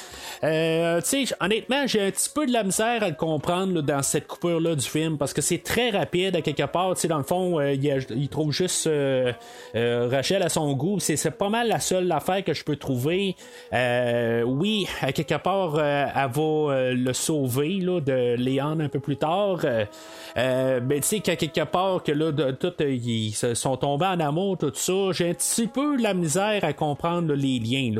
Euh, 0.42 1.00
honnêtement, 1.40 1.86
j'ai 1.86 2.00
un 2.00 2.10
petit 2.10 2.30
peu 2.34 2.46
de 2.46 2.52
la 2.52 2.62
misère 2.62 3.02
à 3.02 3.08
le 3.10 3.14
comprendre 3.14 3.82
dans 3.82 4.02
cette 4.02 4.26
coupure-là 4.28 4.74
du 4.74 4.86
film 4.86 5.18
parce 5.18 5.34
que 5.34 5.42
c'est 5.42 5.62
très 5.62 5.90
rapide 5.90 6.36
à 6.36 6.40
quelque 6.40 6.64
part. 6.64 6.94
Dans 7.06 7.18
le 7.18 7.24
fond, 7.24 7.60
il, 7.60 8.28
trouve 8.30 8.50
juste 8.50 8.88
Rachel 9.74 10.42
à 10.42 10.48
son 10.48 10.72
goût. 10.72 10.98
C'est 10.98 11.30
pas 11.30 11.50
mal 11.50 11.68
la 11.68 11.80
seule 11.80 12.10
affaire 12.12 12.42
que 12.44 12.54
je 12.54 12.64
peux 12.64 12.76
trouver. 12.76 13.36
oui, 13.72 14.86
à 15.02 15.12
quelque 15.12 15.36
part, 15.36 15.78
elle 15.78 16.30
va 16.30 16.92
le 16.92 17.12
sauver 17.12 17.80
là, 17.80 18.00
de 18.00 18.36
Léon 18.36 18.80
un 18.80 18.88
peu 18.88 19.00
plus 19.00 19.18
tard. 19.18 19.60
mais 20.34 20.96
tu 20.96 21.02
sais, 21.02 21.20
qu'à 21.20 21.36
quelque 21.36 21.64
part, 21.64 22.02
que 22.02 22.12
là, 22.12 22.32
de, 22.32 22.50
tout, 22.52 22.72
il 22.80 23.33
sont 23.34 23.76
tombés 23.76 24.06
en 24.06 24.20
amour, 24.20 24.58
tout 24.58 24.72
ça, 24.74 25.12
j'ai 25.12 25.30
un 25.30 25.34
petit 25.34 25.66
peu 25.66 25.96
la 25.96 26.14
misère 26.14 26.64
à 26.64 26.72
comprendre 26.72 27.34
les 27.34 27.58
liens. 27.58 27.92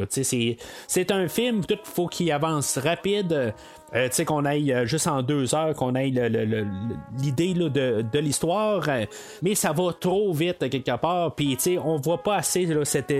C'est 0.87 1.11
un 1.11 1.29
film, 1.29 1.63
il 1.69 1.79
faut 1.85 2.07
qu'il 2.07 2.31
avance 2.33 2.79
rapide. 2.79 3.55
Euh, 3.95 4.09
tu 4.09 4.15
sais, 4.17 4.25
qu'on 4.25 4.45
aille 4.45 4.73
euh, 4.73 4.87
juste 4.87 5.07
en 5.07 5.23
deux 5.23 5.55
heures, 5.55 5.75
qu'on 5.75 5.95
aille 5.95 6.11
l'idée 7.19 7.55
de, 7.55 8.03
de 8.03 8.19
l'histoire, 8.19 8.83
euh, 8.89 9.05
mais 9.43 9.55
ça 9.55 9.73
va 9.73 9.93
trop 9.93 10.33
vite 10.33 10.69
quelque 10.69 10.97
part, 10.97 11.35
puis 11.35 11.57
tu 11.57 11.63
sais, 11.63 11.79
on 11.79 11.99
voit 11.99 12.23
pas 12.23 12.37
assez 12.37 12.69
cette 12.85 13.15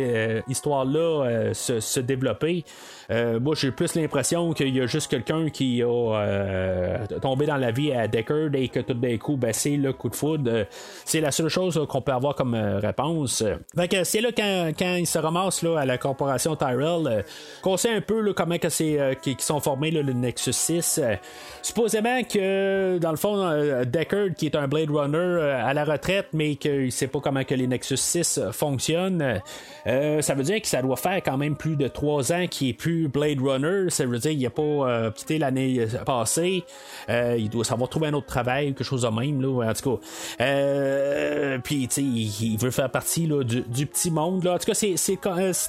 histoire-là 0.49 1.53
se, 1.53 2.01
développer. 2.01 2.65
Moi, 3.11 3.55
j'ai 3.55 3.71
plus 3.71 3.95
l'impression 3.95 4.53
qu'il 4.53 4.75
y 4.75 4.81
a 4.81 4.87
juste 4.87 5.11
quelqu'un 5.11 5.51
qui 5.51 5.83
a 5.83 6.99
tombé 7.21 7.47
dans 7.47 7.57
la 7.57 7.71
vie 7.71 7.93
à 7.93 8.09
Deckard 8.09 8.55
et 8.55 8.69
que 8.69 8.81
tout 8.81 8.95
d'un 8.95 9.17
coup, 9.19 9.37
ben, 9.37 9.53
c'est 9.53 9.77
le 9.77 9.93
coup 9.93 10.09
de 10.09 10.17
foudre. 10.17 10.67
c'est 11.05 11.21
la 11.21 11.31
seule 11.31 11.49
chose 11.49 11.81
qu'on 11.89 12.01
peut 12.01 12.13
avoir 12.13 12.35
comme 12.35 12.55
réponse. 12.55 13.45
Fait 13.77 13.89
que 13.89 14.05
c'est 14.05 14.21
là 14.21 14.31
quand, 14.37 14.73
quand 14.79 14.95
il 14.97 15.07
se 15.07 15.19
ramasse 15.19 15.63
là, 15.63 15.81
à 15.81 15.87
la 15.87 15.99
corporation 15.99 16.57
Tyrell, 16.57 17.25
qu'on 17.63 17.77
sait 17.77 17.95
un 17.95 18.01
peu 18.01 18.33
comment 18.33 18.59
que 18.59 18.69
c'est 18.69 18.99
sont 19.45 19.61
formés 19.61 19.91
le 19.91 20.13
Nexus 20.13 20.55
euh, 20.99 21.17
supposément 21.63 22.23
que, 22.25 22.99
dans 22.99 23.11
le 23.11 23.17
fond, 23.17 23.37
euh, 23.39 23.85
Deckard, 23.85 24.35
qui 24.37 24.47
est 24.47 24.57
un 24.57 24.69
Blade 24.69 24.91
Runner 24.91 25.17
euh, 25.17 25.65
à 25.65 25.75
la 25.75 25.85
retraite, 25.85 26.29
mais 26.33 26.57
qu'il 26.57 26.93
sait 26.93 27.07
pas 27.07 27.21
comment 27.21 27.45
que 27.45 27.55
les 27.55 27.67
Nexus 27.67 27.97
6 27.97 28.41
fonctionnent, 28.53 29.41
ça 29.85 30.35
veut 30.35 30.43
dire 30.43 30.61
que 30.61 30.69
ça 30.69 30.83
doit 30.83 30.97
faire 30.97 31.17
quand 31.23 31.37
même 31.37 31.57
plus 31.57 31.77
de 31.77 31.89
trois 31.89 32.33
ans 32.33 32.47
qu'il 32.49 32.71
est 32.71 32.73
plus 32.73 32.94
Blade 33.13 33.41
Runner. 33.41 33.91
Ça 33.91 34.07
veut 34.07 34.19
dire 34.19 34.31
qu'il 34.33 34.43
n'a 34.43 34.51
pas 34.51 35.11
quitté 35.11 35.39
l'année 35.39 35.87
passée. 36.07 36.65
il 37.09 37.49
doit 37.51 37.65
savoir 37.65 37.89
trouver 37.89 38.09
un 38.09 38.15
autre 38.15 38.27
travail, 38.27 38.69
quelque 38.69 38.85
chose 38.85 39.03
de 39.03 39.09
même, 39.09 39.41
là, 39.41 39.71
en 39.71 39.73
tout 39.73 39.99
cas. 40.39 41.59
Puis, 41.63 41.89
tu 41.89 41.95
sais, 41.95 42.03
il, 42.03 42.57
veut 42.59 42.71
faire 42.71 42.91
partie 42.91 43.29
du, 43.45 43.87
petit 43.87 44.11
monde. 44.11 44.45
Là. 44.45 44.55
En 44.55 44.59
tout 44.59 44.67
cas, 44.67 44.75
c'est, 44.75 44.97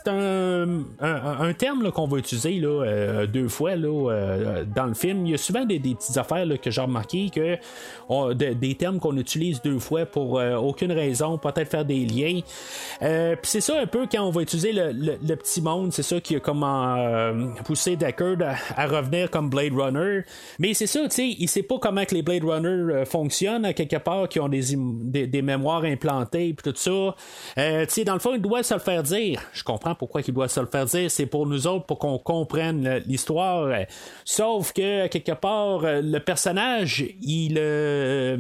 un, 0.08 0.84
un, 1.02 1.54
terme 1.54 1.92
qu'on 1.92 2.08
va 2.08 2.18
utiliser 2.18 2.60
là, 2.60 3.26
deux 3.28 3.48
fois 3.48 3.76
là, 3.76 4.64
dans 4.76 4.86
le 4.86 4.94
film, 4.94 5.26
il 5.26 5.32
y 5.32 5.36
a 5.36 5.38
souvent 5.38 5.66
des, 5.66 5.80
petites 5.80 6.18
affaires 6.18 6.46
que 6.62 6.72
j'ai 6.72 6.82
remarqué 6.82 7.30
que 7.30 7.58
des 8.34 8.76
termes 8.76 9.00
qu'on 9.00 9.18
utilise 9.18 9.62
deux 9.62 9.80
fois 9.80 10.06
pour 10.06 10.40
euh, 10.40 10.56
aucune 10.56 10.92
raison, 10.92 11.38
peut-être 11.38 11.70
faire 11.70 11.86
des 11.86 12.06
liens. 12.06 12.40
Euh, 13.02 13.36
puis 13.36 13.52
c'est 13.52 13.62
ça 13.62 13.80
un 13.80 13.88
peu 13.88 14.08
quand 14.12 14.24
on 14.24 14.32
va 14.32 14.42
utiliser 14.42 14.74
le, 14.74 15.36
petit 15.36 15.62
monde, 15.62 15.92
c'est 15.92 16.04
ça 16.04 16.20
qui 16.22 16.36
a 16.36 16.40
comment 16.40 16.96
euh, 17.16 17.48
poussé 17.64 17.96
Deckard 17.96 18.38
à, 18.76 18.88
revenir 18.88 19.30
comme 19.30 19.50
Blade 19.50 19.74
Runner. 19.74 20.22
Mais 20.60 20.74
c'est 20.74 20.88
ça, 20.88 21.02
tu 21.04 21.10
sais, 21.10 21.36
il 21.40 21.48
sait 21.48 21.64
pas 21.64 21.78
comment 21.80 22.06
que 22.06 22.16
les 22.16 22.22
Blade 22.22 22.44
Runner 22.44 23.06
fonctionnent 23.06 23.66
à 23.66 23.74
quelque 23.74 23.98
part, 23.98 24.30
qui 24.30 24.40
ont 24.40 24.50
des, 24.50 24.76
des, 25.28 25.42
mémoires 25.42 25.84
implantées 25.84 26.54
puis 26.54 26.72
tout 26.72 26.78
ça. 26.78 27.16
tu 27.56 27.86
sais, 27.90 28.04
dans 28.04 28.14
le 28.14 28.20
fond, 28.20 28.34
il 28.34 28.42
doit 28.42 28.64
se 28.64 28.74
le 28.74 28.80
faire 28.80 29.04
dire. 29.04 29.42
Je 29.54 29.64
comprends 29.64 29.96
pourquoi 29.96 30.22
il 30.28 30.34
doit 30.34 30.48
se 30.48 30.60
le 30.60 30.68
faire 30.68 30.86
dire. 30.86 31.10
C'est 31.10 31.26
pour 31.26 31.46
nous 31.46 31.68
autres, 31.68 31.86
pour 31.86 32.00
qu'on 32.00 32.18
comprenne 32.18 33.02
l'histoire. 33.06 33.70
Sauf 34.24 34.74
que, 34.74 35.08
quelque 35.08 35.32
part, 35.32 35.84
euh, 35.84 36.02
le 36.02 36.20
personnage, 36.20 37.06
il, 37.22 37.58
euh, 37.58 38.38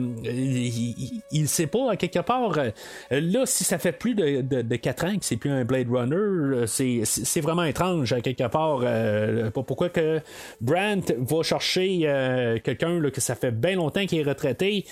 il, 1.32 1.47
sait 1.47 1.67
pas, 1.67 1.91
à 1.91 1.95
quelque 1.95 2.19
part, 2.19 2.57
euh, 2.57 2.71
là, 3.09 3.45
si 3.45 3.63
ça 3.63 3.78
fait 3.78 3.91
plus 3.91 4.15
de, 4.15 4.41
de, 4.41 4.76
4 4.76 5.05
ans 5.05 5.17
que 5.17 5.26
c'est 5.26 5.38
plus 5.38 5.51
un 5.51 5.63
Blade 5.63 5.88
Runner, 5.89 6.65
c'est 6.67 7.41
vraiment 7.41 7.63
étrange, 7.63 8.13
à 8.13 8.21
quelque 8.21 8.47
part. 8.47 8.64
Pourquoi 9.53 9.89
que 9.89 10.20
Brandt 10.61 11.13
va 11.18 11.43
chercher 11.43 12.59
quelqu'un 12.63 13.01
que 13.09 13.22
ça 13.22 13.36
fait 13.36 13.51
bien 13.51 13.76
longtemps 13.76 14.05
qu'il 14.05 14.20
est 14.20 14.24
retraité, 14.24 14.86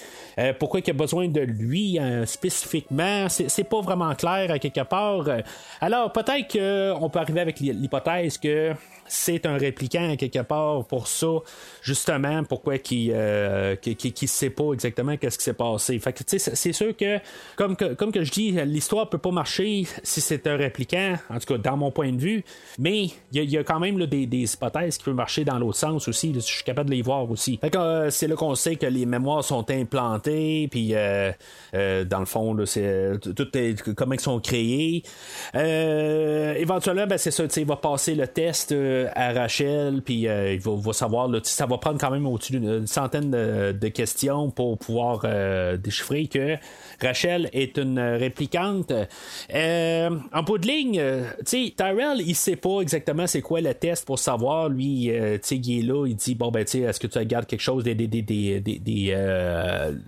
pourquoi 0.59 0.79
il 0.79 0.89
a 0.89 0.93
besoin 0.93 1.27
de 1.27 1.41
lui 1.41 1.99
spécifiquement, 2.25 3.27
c'est 3.29 3.69
pas 3.69 3.81
vraiment 3.81 4.13
clair, 4.15 4.51
à 4.51 4.59
quelque 4.59 4.83
part. 4.83 5.25
Alors, 5.81 6.11
peut-être 6.11 6.51
qu'on 6.99 7.09
peut 7.09 7.19
arriver 7.19 7.41
avec 7.41 7.59
l'hypothèse 7.59 8.37
que 8.37 8.73
c'est 9.13 9.45
un 9.45 9.57
répliquant 9.57 10.15
quelque 10.15 10.39
part 10.39 10.85
pour 10.85 11.07
ça, 11.07 11.27
justement, 11.81 12.43
pourquoi 12.43 12.77
qui 12.79 13.11
euh, 13.11 13.75
qui, 13.75 14.27
sait 14.27 14.49
pas 14.49 14.73
exactement 14.73 15.17
qu'est-ce 15.17 15.37
qui 15.37 15.43
s'est 15.43 15.53
passé. 15.53 15.99
Fait 15.99 16.13
que, 16.13 16.23
c'est 16.25 16.73
sûr 16.73 16.95
que, 16.97 17.19
comme 17.55 17.75
que, 17.75 17.93
comme 17.93 18.11
que 18.11 18.23
je 18.23 18.31
dis, 18.31 18.51
l'histoire 18.65 19.09
peut 19.09 19.17
pas 19.17 19.31
marcher 19.31 19.85
si 20.01 20.21
c'est 20.21 20.47
un 20.47 20.57
répliquant, 20.57 21.15
en 21.29 21.39
tout 21.39 21.53
cas, 21.53 21.57
dans 21.57 21.77
mon 21.77 21.91
point 21.91 22.11
de 22.11 22.19
vue, 22.19 22.43
mais 22.79 23.09
il 23.31 23.51
y, 23.51 23.57
a 23.57 23.63
quand 23.63 23.79
même 23.79 24.03
des, 24.05 24.53
hypothèses 24.53 24.97
qui 24.97 25.03
peuvent 25.03 25.13
marcher 25.13 25.45
dans 25.45 25.59
l'autre 25.59 25.77
sens 25.77 26.07
aussi, 26.07 26.33
je 26.33 26.39
suis 26.39 26.63
capable 26.63 26.89
de 26.89 26.95
les 26.95 27.01
voir 27.01 27.29
aussi. 27.29 27.59
Euh, 27.63 28.09
c'est 28.09 28.27
là 28.27 28.35
qu'on 28.35 28.55
sait 28.55 28.75
que 28.75 28.85
les 28.85 29.05
mémoires 29.05 29.43
sont 29.43 29.69
implantées, 29.69 30.67
puis 30.71 30.91
euh, 30.93 31.31
dans 31.73 32.19
le 32.19 32.25
fond, 32.25 32.57
c'est 32.65 33.19
tout 33.35 33.47
comment 33.95 34.13
ils 34.13 34.19
sont 34.19 34.39
créés. 34.39 35.03
éventuellement, 35.53 37.05
ben, 37.07 37.17
c'est 37.17 37.31
ça, 37.31 37.43
il 37.55 37.65
va 37.65 37.75
passer 37.75 38.15
le 38.15 38.27
test 38.27 38.73
à 39.15 39.33
Rachel, 39.33 40.01
puis 40.03 40.21
il 40.23 40.59
va, 40.59 40.93
savoir, 40.93 41.27
là, 41.27 41.39
ça 41.43 41.65
va 41.65 41.77
prendre 41.77 41.99
quand 41.99 42.11
même 42.11 42.25
au-dessus 42.25 42.59
d'une 42.59 42.87
centaine 42.87 43.31
de, 43.31 43.87
questions 43.87 44.49
pour 44.49 44.77
pouvoir 44.77 45.25
déchiffrer 45.77 46.27
que 46.27 46.55
Rachel 47.01 47.49
est 47.53 47.77
une 47.77 47.99
réplicante. 47.99 48.91
en 49.51 50.43
bout 50.43 50.57
de 50.57 50.67
ligne, 50.67 51.01
Tyrell, 51.45 52.21
il 52.21 52.35
sait 52.35 52.55
pas 52.55 52.81
exactement 52.81 53.27
c'est 53.27 53.41
quoi 53.41 53.61
le 53.61 53.73
test 53.73 54.05
pour 54.05 54.19
savoir. 54.19 54.69
Lui, 54.69 54.85
il 54.85 55.09
est 55.09 55.81
là, 55.81 56.05
il 56.07 56.15
dit, 56.15 56.35
bon, 56.35 56.51
ben, 56.51 56.65
tu 56.65 56.81
est-ce 56.81 56.99
que 56.99 57.07
tu 57.07 57.17
regardes 57.17 57.45
quelque 57.45 57.61
chose 57.61 57.83
des, 57.83 57.95
des, 57.95 58.07
des, 58.07 58.59
des, 58.59 59.15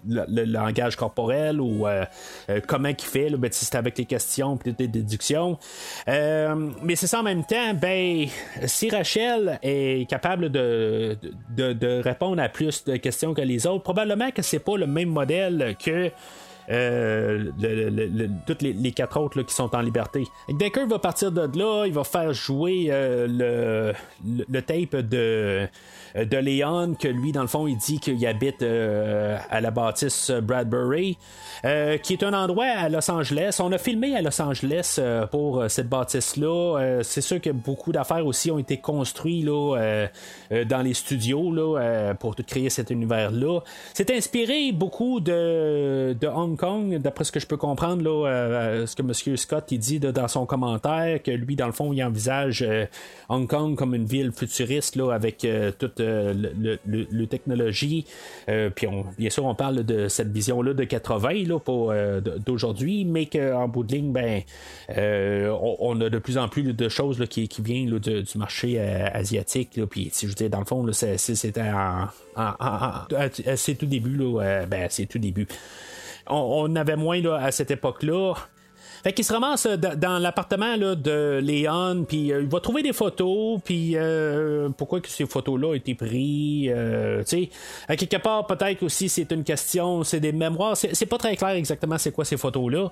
le, 0.07 0.43
langage 0.45 0.95
corporel 0.95 1.61
ou 1.61 1.87
euh, 1.87 2.05
euh, 2.49 2.61
comment 2.65 2.89
il 2.89 2.99
fait, 2.99 3.29
là, 3.29 3.37
ben, 3.37 3.49
c'est 3.51 3.75
avec 3.75 3.97
les 3.97 4.05
questions 4.05 4.57
et 4.65 4.71
des 4.71 4.87
déductions. 4.87 5.57
Euh, 6.07 6.71
mais 6.81 6.95
c'est 6.95 7.07
ça 7.07 7.19
en 7.19 7.23
même 7.23 7.43
temps, 7.43 7.73
ben, 7.73 8.27
si 8.65 8.84
Rachel 8.89 9.59
est 9.63 10.09
capable 10.09 10.49
de, 10.49 11.17
répondre 12.01 12.41
à 12.41 12.49
plus 12.49 12.83
de 12.86 12.95
questions 12.97 13.33
que 13.33 13.41
les 13.41 13.67
autres, 13.67 13.83
probablement 13.83 14.31
que 14.31 14.41
c'est 14.41 14.59
pas 14.59 14.77
le 14.77 14.88
même 14.88 15.09
modèle 15.09 15.75
que 15.83 16.11
euh, 16.70 17.51
toutes 18.47 18.61
les, 18.61 18.91
quatre 18.91 19.20
autres 19.20 19.41
qui 19.41 19.53
sont 19.53 19.76
en 19.76 19.82
liberté. 19.82 20.26
Decker 20.49 20.88
va 20.88 20.99
partir 20.99 21.32
de 21.32 21.57
là, 21.57 21.86
il 21.86 21.93
va 21.93 22.03
faire 22.03 22.34
jouer 22.34 22.88
le, 22.89 23.93
le, 24.24 24.61
tape 24.61 24.95
de 24.95 25.68
euh, 26.16 26.26
de 26.26 26.38
Léon, 26.38 26.95
que 26.95 27.07
lui, 27.07 27.32
dans 27.32 27.41
le 27.41 27.47
fond, 27.47 27.68
il 27.68 27.78
dit 27.78 27.99
qu'il 27.99 28.26
habite 28.26 28.61
euh, 28.61 29.38
à 29.49 29.61
la 29.61 29.72
bâtisse 29.72 30.32
Bradbury, 30.32 31.18
euh, 31.66 31.97
qui 31.97 32.13
est 32.13 32.24
un 32.24 32.34
endroit 32.34 32.66
à 32.66 32.89
Los 32.89 33.09
Angeles. 33.09 33.57
On 33.61 33.72
a 33.72 33.78
filmé 33.78 34.16
à 34.16 34.22
Los 34.22 34.41
Angeles 34.41 34.99
pour 35.32 35.66
cette 35.70 35.89
bâtisse-là. 35.89 36.99
c'est 37.03 37.22
sûr 37.22 37.41
que 37.41 37.49
beaucoup 37.49 37.91
d'affaires 37.91 38.26
aussi 38.26 38.51
ont 38.51 38.59
été 38.59 38.78
construites 38.78 39.45
dans 39.45 40.82
les 40.84 40.93
studios 40.93 41.53
pour 42.20 42.36
créer 42.36 42.70
cet 42.70 42.89
univers-là. 42.89 43.59
C'est 43.93 44.11
inspiré 44.11 44.72
beaucoup 44.72 45.20
de, 45.20 46.16
de, 46.20 46.28
Hong 46.28 46.54
Kong, 46.57 46.97
d'après 46.97 47.23
ce 47.23 47.31
que 47.31 47.39
je 47.39 47.47
peux 47.47 47.57
comprendre, 47.57 48.03
là, 48.03 48.85
ce 48.85 48.95
que 48.95 49.01
M. 49.01 49.37
Scott 49.37 49.73
dit 49.73 49.99
dans 49.99 50.27
son 50.27 50.45
commentaire, 50.45 51.21
que 51.21 51.31
lui, 51.31 51.55
dans 51.55 51.67
le 51.67 51.71
fond, 51.71 51.93
il 51.93 52.03
envisage 52.03 52.65
Hong 53.29 53.47
Kong 53.47 53.75
comme 53.75 53.95
une 53.95 54.05
ville 54.05 54.31
futuriste 54.31 54.95
là, 54.95 55.11
avec 55.11 55.47
toute 55.79 55.99
le, 55.99 57.25
technologie. 57.25 58.05
Euh, 58.49 58.69
puis 58.69 58.87
bien 59.17 59.29
sûr, 59.29 59.45
on 59.45 59.55
parle 59.55 59.83
de 59.83 60.07
cette 60.07 60.31
vision-là 60.31 60.73
de 60.73 60.83
80 60.83 61.47
là, 61.47 61.59
pour, 61.59 61.91
euh, 61.91 62.21
d'aujourd'hui, 62.21 63.05
mais 63.05 63.25
qu'en 63.25 63.67
bout 63.67 63.83
de 63.83 63.93
ligne, 63.93 64.11
ben, 64.11 64.41
euh, 64.97 65.55
on, 65.79 65.99
a 66.01 66.09
de 66.09 66.19
plus 66.19 66.37
en 66.37 66.47
plus 66.47 66.63
de 66.63 66.89
choses 66.89 67.23
qui, 67.29 67.47
qui 67.47 67.61
viennent 67.61 67.97
du 67.99 68.37
marché 68.37 68.79
asiatique. 68.79 69.79
Puis, 69.89 70.09
si 70.11 70.27
je 70.27 70.33
dire, 70.33 70.49
dans 70.49 70.59
le 70.59 70.65
fond, 70.65 70.85
c'était 70.91 71.61
en, 71.61 72.07
c'est 73.55 73.75
tout 73.75 73.85
début. 73.85 74.15
Là, 74.15 74.65
ben, 74.65 74.87
c'est 74.89 75.05
tout 75.05 75.19
début. 75.19 75.47
On, 76.28 76.69
on, 76.69 76.76
avait 76.76 76.95
moins 76.95 77.21
là, 77.21 77.36
à 77.38 77.51
cette 77.51 77.71
époque-là. 77.71 78.34
Fait 79.05 79.13
qu'il 79.13 79.23
se 79.23 79.31
ramasse 79.31 79.67
euh, 79.67 79.77
dans 79.77 80.17
l'appartement 80.17 80.75
de 80.79 81.39
Léon, 81.39 82.05
puis 82.07 82.33
euh, 82.33 82.41
il 82.41 82.47
va 82.47 82.59
trouver 82.59 82.81
des 82.81 82.91
photos, 82.91 83.59
puis 83.63 83.91
euh, 83.93 84.69
pourquoi 84.75 84.99
que 84.99 85.09
ces 85.09 85.27
photos-là 85.27 85.67
ont 85.67 85.73
été 85.75 85.93
prises, 85.93 86.71
tu 86.71 87.23
sais, 87.25 87.49
à 87.87 87.95
quelque 87.97 88.17
part 88.17 88.47
peut-être 88.47 88.81
aussi 88.81 89.07
c'est 89.07 89.31
une 89.31 89.43
question, 89.43 90.03
c'est 90.03 90.19
des 90.19 90.31
mémoires, 90.31 90.75
c'est 90.75 91.05
pas 91.05 91.19
très 91.19 91.35
clair 91.35 91.51
exactement 91.51 91.99
c'est 91.99 92.11
quoi 92.11 92.25
ces 92.25 92.37
photos-là, 92.37 92.91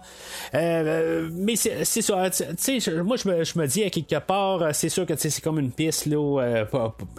mais 0.53 1.55
c'est 1.55 1.84
ça, 1.84 2.30
tu 2.30 2.43
sais, 2.80 3.01
moi 3.01 3.16
je 3.18 3.57
me, 3.57 3.66
dis 3.66 3.84
à 3.84 3.89
quelque 3.89 4.20
part, 4.20 4.68
c'est 4.76 4.89
sûr 4.89 5.07
que 5.07 5.16
c'est 5.18 5.41
comme 5.41 5.57
une 5.57 5.72
piste 5.72 6.05
là, 6.05 6.64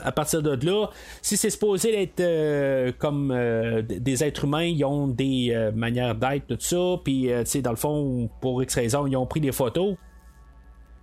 à 0.05 0.13
partir 0.13 0.41
de 0.41 0.65
là, 0.65 0.87
si 1.21 1.37
c'est 1.37 1.51
supposé 1.51 2.01
être 2.01 2.97
comme 2.99 3.37
des 3.83 4.23
êtres 4.23 4.45
humains, 4.45 4.63
ils 4.63 4.85
ont 4.85 5.09
des 5.09 5.71
manières 5.75 6.15
d'être 6.15 6.47
tout 6.47 6.57
ça, 6.61 7.01
puis 7.03 7.29
tu 7.29 7.47
sais 7.47 7.61
dans 7.61 7.71
le 7.71 7.77
fond 7.77 8.31
pour 8.41 8.63
extraire 8.63 8.84
ils 8.85 9.17
ont 9.17 9.27
pris 9.27 9.41
des 9.41 9.53
photos. 9.53 9.97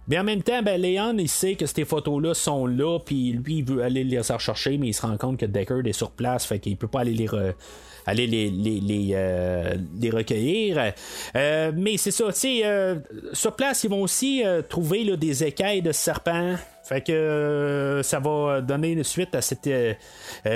Mais 0.08 0.18
en 0.18 0.24
même 0.24 0.42
temps, 0.42 0.62
ben, 0.64 0.82
Léon, 0.82 1.16
il 1.18 1.30
sait 1.30 1.56
que 1.56 1.66
ces 1.66 1.86
photos-là 1.86 2.34
sont 2.34 2.66
là, 2.66 3.00
puis 3.00 3.34
lui, 3.34 3.58
il 3.60 3.64
veut 3.64 3.84
aller 3.84 4.04
les 4.04 4.20
rechercher, 4.20 4.78
mais 4.78 4.88
il 4.88 4.94
se 4.94 5.04
rend 5.04 5.16
compte 5.16 5.38
que 5.38 5.46
Deckard 5.46 5.86
est 5.86 5.94
sur 5.94 6.12
place, 6.12 6.46
fait 6.46 6.60
qu'il 6.60 6.76
peut 6.76 6.88
pas 6.88 7.02
aller 7.02 7.14
les, 7.14 7.28
aller 8.06 8.28
les, 8.28 8.50
les, 8.50 9.10
euh, 9.14 9.76
recueillir. 10.12 10.94
Euh, 11.36 11.72
mais 11.76 11.98
c'est 11.98 12.12
ça, 12.12 12.26
tu 12.28 12.40
sais, 12.40 12.62
euh, 12.66 12.96
sur 13.34 13.56
place, 13.56 13.84
ils 13.84 13.90
vont 13.90 14.02
aussi 14.02 14.44
trouver 14.70 15.16
des 15.18 15.44
écailles 15.44 15.82
de 15.82 15.92
serpents. 15.92 16.56
Fait 16.84 17.02
que 17.02 18.02
ça 18.04 18.20
va 18.20 18.60
donner 18.60 18.92
une 18.92 19.04
suite 19.04 19.36
à 19.36 19.42
cette, 19.42 19.70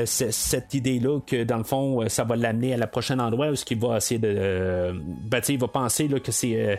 cette 0.05 0.73
idée-là 0.73 1.19
que 1.25 1.43
dans 1.43 1.57
le 1.57 1.63
fond, 1.63 2.09
ça 2.09 2.23
va 2.23 2.35
l'amener 2.35 2.73
à 2.73 2.77
la 2.77 2.87
prochaine 2.87 3.21
endroit 3.21 3.49
où 3.49 3.55
ce 3.55 3.63
va 3.75 3.97
essayer 3.97 4.19
de. 4.19 4.91
Ben, 5.29 5.41
il 5.47 5.59
va 5.59 5.67
penser 5.67 6.07
que 6.07 6.31
c'est 6.31 6.55
euh, 6.55 6.75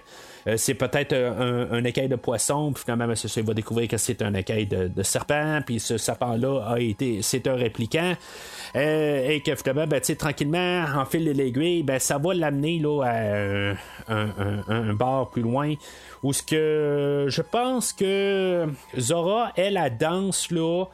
c'est 0.57 0.75
peut-être 0.75 1.13
un, 1.13 1.83
écaille 1.85 2.09
de 2.09 2.17
poisson, 2.17 2.73
puis 2.73 2.85
finalement, 2.85 3.13
il 3.13 3.43
va 3.43 3.55
découvrir 3.55 3.89
que 3.89 3.97
c'est 3.97 4.23
un 4.23 4.35
écaille 4.35 4.67
de, 4.67 5.03
serpent, 5.03 5.61
puis 5.67 5.81
ce 5.81 5.99
serpent-là 5.99 6.65
a 6.69 6.79
été, 6.79 7.21
c'est 7.23 7.47
un 7.47 7.55
répliquant. 7.55 8.15
Euh, 8.77 9.29
et 9.29 9.41
que 9.41 9.55
finalement, 9.55 9.87
ben, 9.87 10.01
tranquillement, 10.01 10.85
en 10.95 11.05
fil 11.05 11.25
de 11.25 11.33
l'aiguille, 11.33 11.83
ben, 11.83 11.99
ça 11.99 12.19
va 12.19 12.35
l'amener 12.35 12.79
là, 12.79 13.03
à 13.03 14.13
un, 14.13 14.95
bar 14.95 15.31
plus 15.31 15.43
loin. 15.43 15.75
Où 16.23 16.33
ce 16.33 16.43
que 16.43 17.27
je 17.29 17.43
pense 17.43 17.93
que 17.93 18.67
Zora, 18.99 19.53
elle, 19.57 19.75
la 19.75 19.91
danse 19.91 20.51
là. 20.51 20.87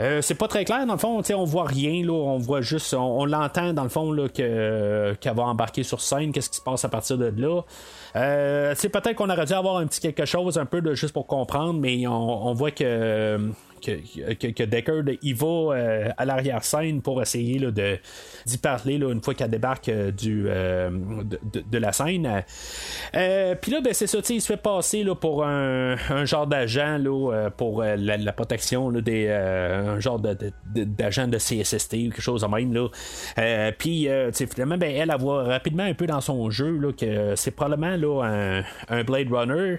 Euh, 0.00 0.22
c'est 0.22 0.34
pas 0.34 0.48
très 0.48 0.64
clair 0.64 0.86
dans 0.86 0.94
le 0.94 0.98
fond, 0.98 1.22
on 1.34 1.44
voit 1.44 1.66
rien, 1.66 2.04
là, 2.04 2.12
on 2.12 2.38
voit 2.38 2.62
juste, 2.62 2.94
on, 2.94 3.26
l'entend 3.26 3.74
dans 3.74 3.82
le 3.82 3.90
fond 3.90 4.12
là, 4.12 4.28
que, 4.28 5.14
qu'elle 5.20 5.34
va 5.34 5.42
embarquer 5.42 5.82
sur 5.82 6.00
scène, 6.00 6.32
qu'est-ce 6.32 6.48
qui 6.48 6.56
se 6.56 6.62
passe 6.62 6.86
à 6.86 6.88
partir 6.88 7.18
de 7.18 7.32
là? 7.36 7.60
Euh, 8.16 8.74
peut-être 8.74 9.14
qu'on 9.14 9.28
aurait 9.28 9.44
dû 9.44 9.52
avoir 9.52 9.76
un 9.76 9.86
petit 9.86 10.00
quelque 10.00 10.24
chose 10.24 10.56
un 10.56 10.64
peu 10.64 10.80
de 10.80 10.94
juste 10.94 11.12
pour 11.12 11.26
comprendre, 11.26 11.78
mais 11.78 12.06
on, 12.06 12.54
voit 12.54 12.70
que 12.70 13.50
que, 13.80 14.34
que, 14.34 14.46
que, 14.48 14.62
Deckard 14.62 15.04
il 15.22 15.34
va 15.34 15.46
euh, 15.46 16.08
à 16.16 16.24
l'arrière-scène 16.24 17.02
pour 17.02 17.20
essayer 17.22 17.58
de, 17.58 17.98
d'y 18.46 18.58
parler 18.58 18.98
là, 18.98 19.12
une 19.12 19.22
fois 19.22 19.34
qu'elle 19.34 19.50
débarque 19.50 19.88
euh, 19.88 20.10
du, 20.10 20.44
de, 20.44 21.78
la 21.78 21.92
scène. 21.92 22.44
Puis 23.12 23.72
là, 23.72 23.80
ben, 23.80 23.92
c'est 23.92 24.06
ça, 24.06 24.18
il 24.28 24.40
se 24.40 24.46
fait 24.46 24.60
passer 24.60 25.02
là, 25.02 25.14
pour 25.14 25.44
un, 25.44 25.96
genre 26.24 26.46
d'agent 26.46 26.98
là, 26.98 27.50
pour 27.50 27.82
la, 27.82 28.32
protection 28.32 28.90
là, 28.90 29.00
des 29.00 29.28
un 29.30 30.00
genre 30.00 30.20
d'agent 30.20 31.26
de, 31.28 31.38
CSST 31.38 31.94
ou 31.94 32.10
quelque 32.10 32.20
chose 32.20 32.42
de 32.42 32.46
même. 32.46 32.88
Puis 33.78 34.08
finalement, 34.32 34.78
ben, 34.78 34.90
elle, 34.94 35.10
elle 35.10 35.20
voit 35.20 35.44
rapidement 35.44 35.84
un 35.84 35.94
peu 35.94 36.06
dans 36.06 36.20
son 36.20 36.50
jeu 36.50 36.76
là, 36.76 36.92
que 36.92 37.34
c'est 37.36 37.50
probablement 37.50 37.96
là, 37.96 38.62
un, 38.88 39.04
Blade 39.04 39.32
Runner. 39.32 39.78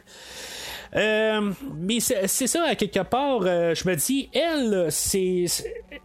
Euh, 0.95 1.51
mais 1.73 1.99
c'est 2.01 2.47
ça, 2.47 2.65
à 2.67 2.75
quelque 2.75 2.99
part, 2.99 3.41
euh, 3.43 3.73
je 3.73 3.87
me 3.87 3.95
dis, 3.95 4.29
elle, 4.33 4.87
c'est 4.89 5.45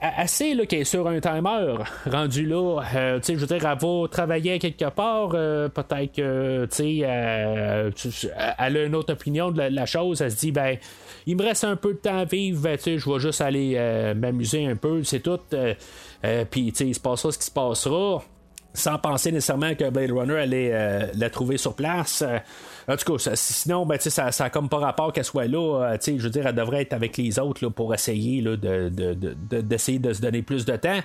assez 0.01 0.55
là, 0.55 0.65
qu'elle 0.65 0.83
est 0.83 0.85
sur 0.85 1.09
un 1.09 1.19
timer 1.19 1.75
rendu 2.07 2.47
là. 2.47 2.83
Euh, 2.95 3.19
tu 3.19 3.25
sais, 3.25 3.35
je 3.35 3.41
veux 3.41 3.47
dire, 3.47 3.67
elle 3.67 3.79
va 3.79 4.09
travailler 4.09 4.59
quelque 4.61 4.89
part, 4.91 5.31
peut-être 5.31 6.13
que, 6.15 6.67
tu 6.67 6.77
sais, 6.77 6.99
elle 6.99 8.77
a 8.77 8.83
une 8.85 8.95
autre 8.95 9.13
opinion 9.13 9.51
de 9.51 9.63
la, 9.63 9.87
chose. 9.87 10.21
Elle 10.21 10.31
se 10.31 10.37
dit, 10.37 10.53
ben, 10.53 10.77
il 11.27 11.37
me 11.37 11.43
reste 11.43 11.65
un 11.65 11.77
peu 11.77 11.95
de 11.95 11.99
temps 11.99 12.19
à 12.19 12.25
vivre, 12.25 12.63
ben, 12.63 12.77
tu 12.77 12.85
sais, 12.85 12.99
je 12.99 13.11
vais 13.11 13.19
juste 13.19 13.41
aller 13.41 13.77
m'amuser 14.17 14.67
un 14.67 14.77
peu, 14.77 15.03
c'est 15.03 15.21
tout. 15.21 15.41
Puis, 16.51 16.73
tu 16.73 16.77
sais, 16.77 16.87
il 16.87 16.95
se 16.95 17.01
passera 17.01 17.33
ce 17.33 17.39
qui 17.39 17.47
se 17.47 17.51
passera 17.51 18.23
sans 18.73 18.99
penser 18.99 19.33
nécessairement 19.33 19.75
que 19.75 19.89
Blade 19.89 20.11
Runner 20.11 20.37
allait 20.37 21.11
la 21.15 21.31
trouver 21.31 21.57
sur 21.57 21.75
place. 21.75 22.23
En 22.89 22.97
tout 22.97 23.17
cas, 23.17 23.31
sinon, 23.35 23.85
ben, 23.85 23.99
ça 23.99 24.31
n'a 24.39 24.51
comme 24.51 24.69
pas 24.69 24.79
rapport 24.79 25.13
qu'elle 25.13 25.25
soit 25.25 25.47
là. 25.47 25.93
Euh, 25.93 25.99
je 26.05 26.23
veux 26.23 26.31
dire, 26.31 26.47
elle 26.47 26.55
devrait 26.55 26.83
être 26.83 26.93
avec 26.93 27.17
les 27.17 27.39
autres 27.39 27.65
là, 27.65 27.71
pour 27.71 27.93
essayer 27.93 28.41
là, 28.41 28.57
de, 28.57 28.89
d'essayer 29.61 29.99
de, 29.99 30.13
se 30.13 30.21
donner 30.21 30.43
plus 30.43 30.65
de 30.65 30.77
temps. 30.77 31.01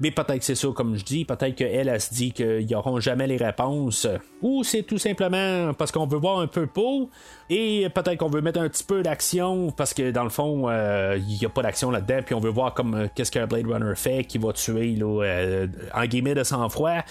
Mais 0.00 0.10
peut-être 0.10 0.38
que 0.38 0.44
c'est 0.44 0.54
ça, 0.54 0.68
comme 0.74 0.96
je 0.96 1.04
dis. 1.04 1.24
Peut-être 1.24 1.56
qu'elle, 1.56 1.88
elle, 1.88 2.00
se 2.00 2.14
dit 2.14 2.32
qu'ils 2.32 2.70
n'auront 2.70 3.00
jamais 3.00 3.26
les 3.26 3.36
réponses. 3.36 4.06
Ou 4.42 4.62
c'est 4.62 4.82
tout 4.82 4.98
simplement 4.98 5.72
parce 5.74 5.90
qu'on 5.90 6.06
veut 6.06 6.18
voir 6.18 6.38
un 6.38 6.46
peu 6.46 6.66
pour. 6.66 7.10
Et 7.50 7.88
peut-être 7.94 8.18
qu'on 8.18 8.28
veut 8.28 8.40
mettre 8.40 8.60
un 8.60 8.68
petit 8.68 8.84
peu 8.84 9.02
d'action 9.02 9.70
parce 9.70 9.94
que 9.94 10.10
dans 10.10 10.24
le 10.24 10.30
fond, 10.30 10.68
euh, 10.68 11.18
il 11.18 11.38
n'y 11.38 11.44
a 11.44 11.48
pas 11.48 11.62
d'action 11.62 11.90
là-dedans. 11.90 12.20
Puis 12.24 12.34
on 12.34 12.40
veut 12.40 12.50
voir 12.50 12.74
comme 12.74 12.94
euh, 12.94 13.06
qu'est-ce 13.14 13.30
qu'un 13.30 13.46
Blade 13.46 13.66
Runner 13.66 13.94
fait 13.94 14.24
qui 14.24 14.38
va 14.38 14.52
tuer 14.52 14.96
là, 14.96 15.66
en 15.94 16.04
guillemets 16.06 16.34
de 16.34 16.44
sang-froid. 16.44 17.04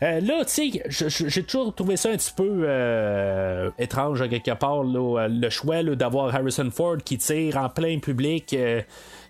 là, 0.00 0.44
tu 0.44 0.70
sais, 0.70 0.82
j'ai 1.28 1.42
toujours 1.42 1.74
trouvé 1.74 1.96
ça 1.96 2.10
un 2.10 2.16
petit 2.16 2.32
peu 2.34 2.66
étrange 3.78 4.28
quelque 4.28 4.54
part 4.54 4.82
là, 4.84 5.28
le 5.28 5.50
choix 5.50 5.82
d'avoir 5.82 6.34
Harrison 6.34 6.70
Ford 6.70 6.98
qui 7.04 7.18
tire 7.18 7.56
en 7.56 7.68
plein 7.68 7.98
public. 7.98 8.54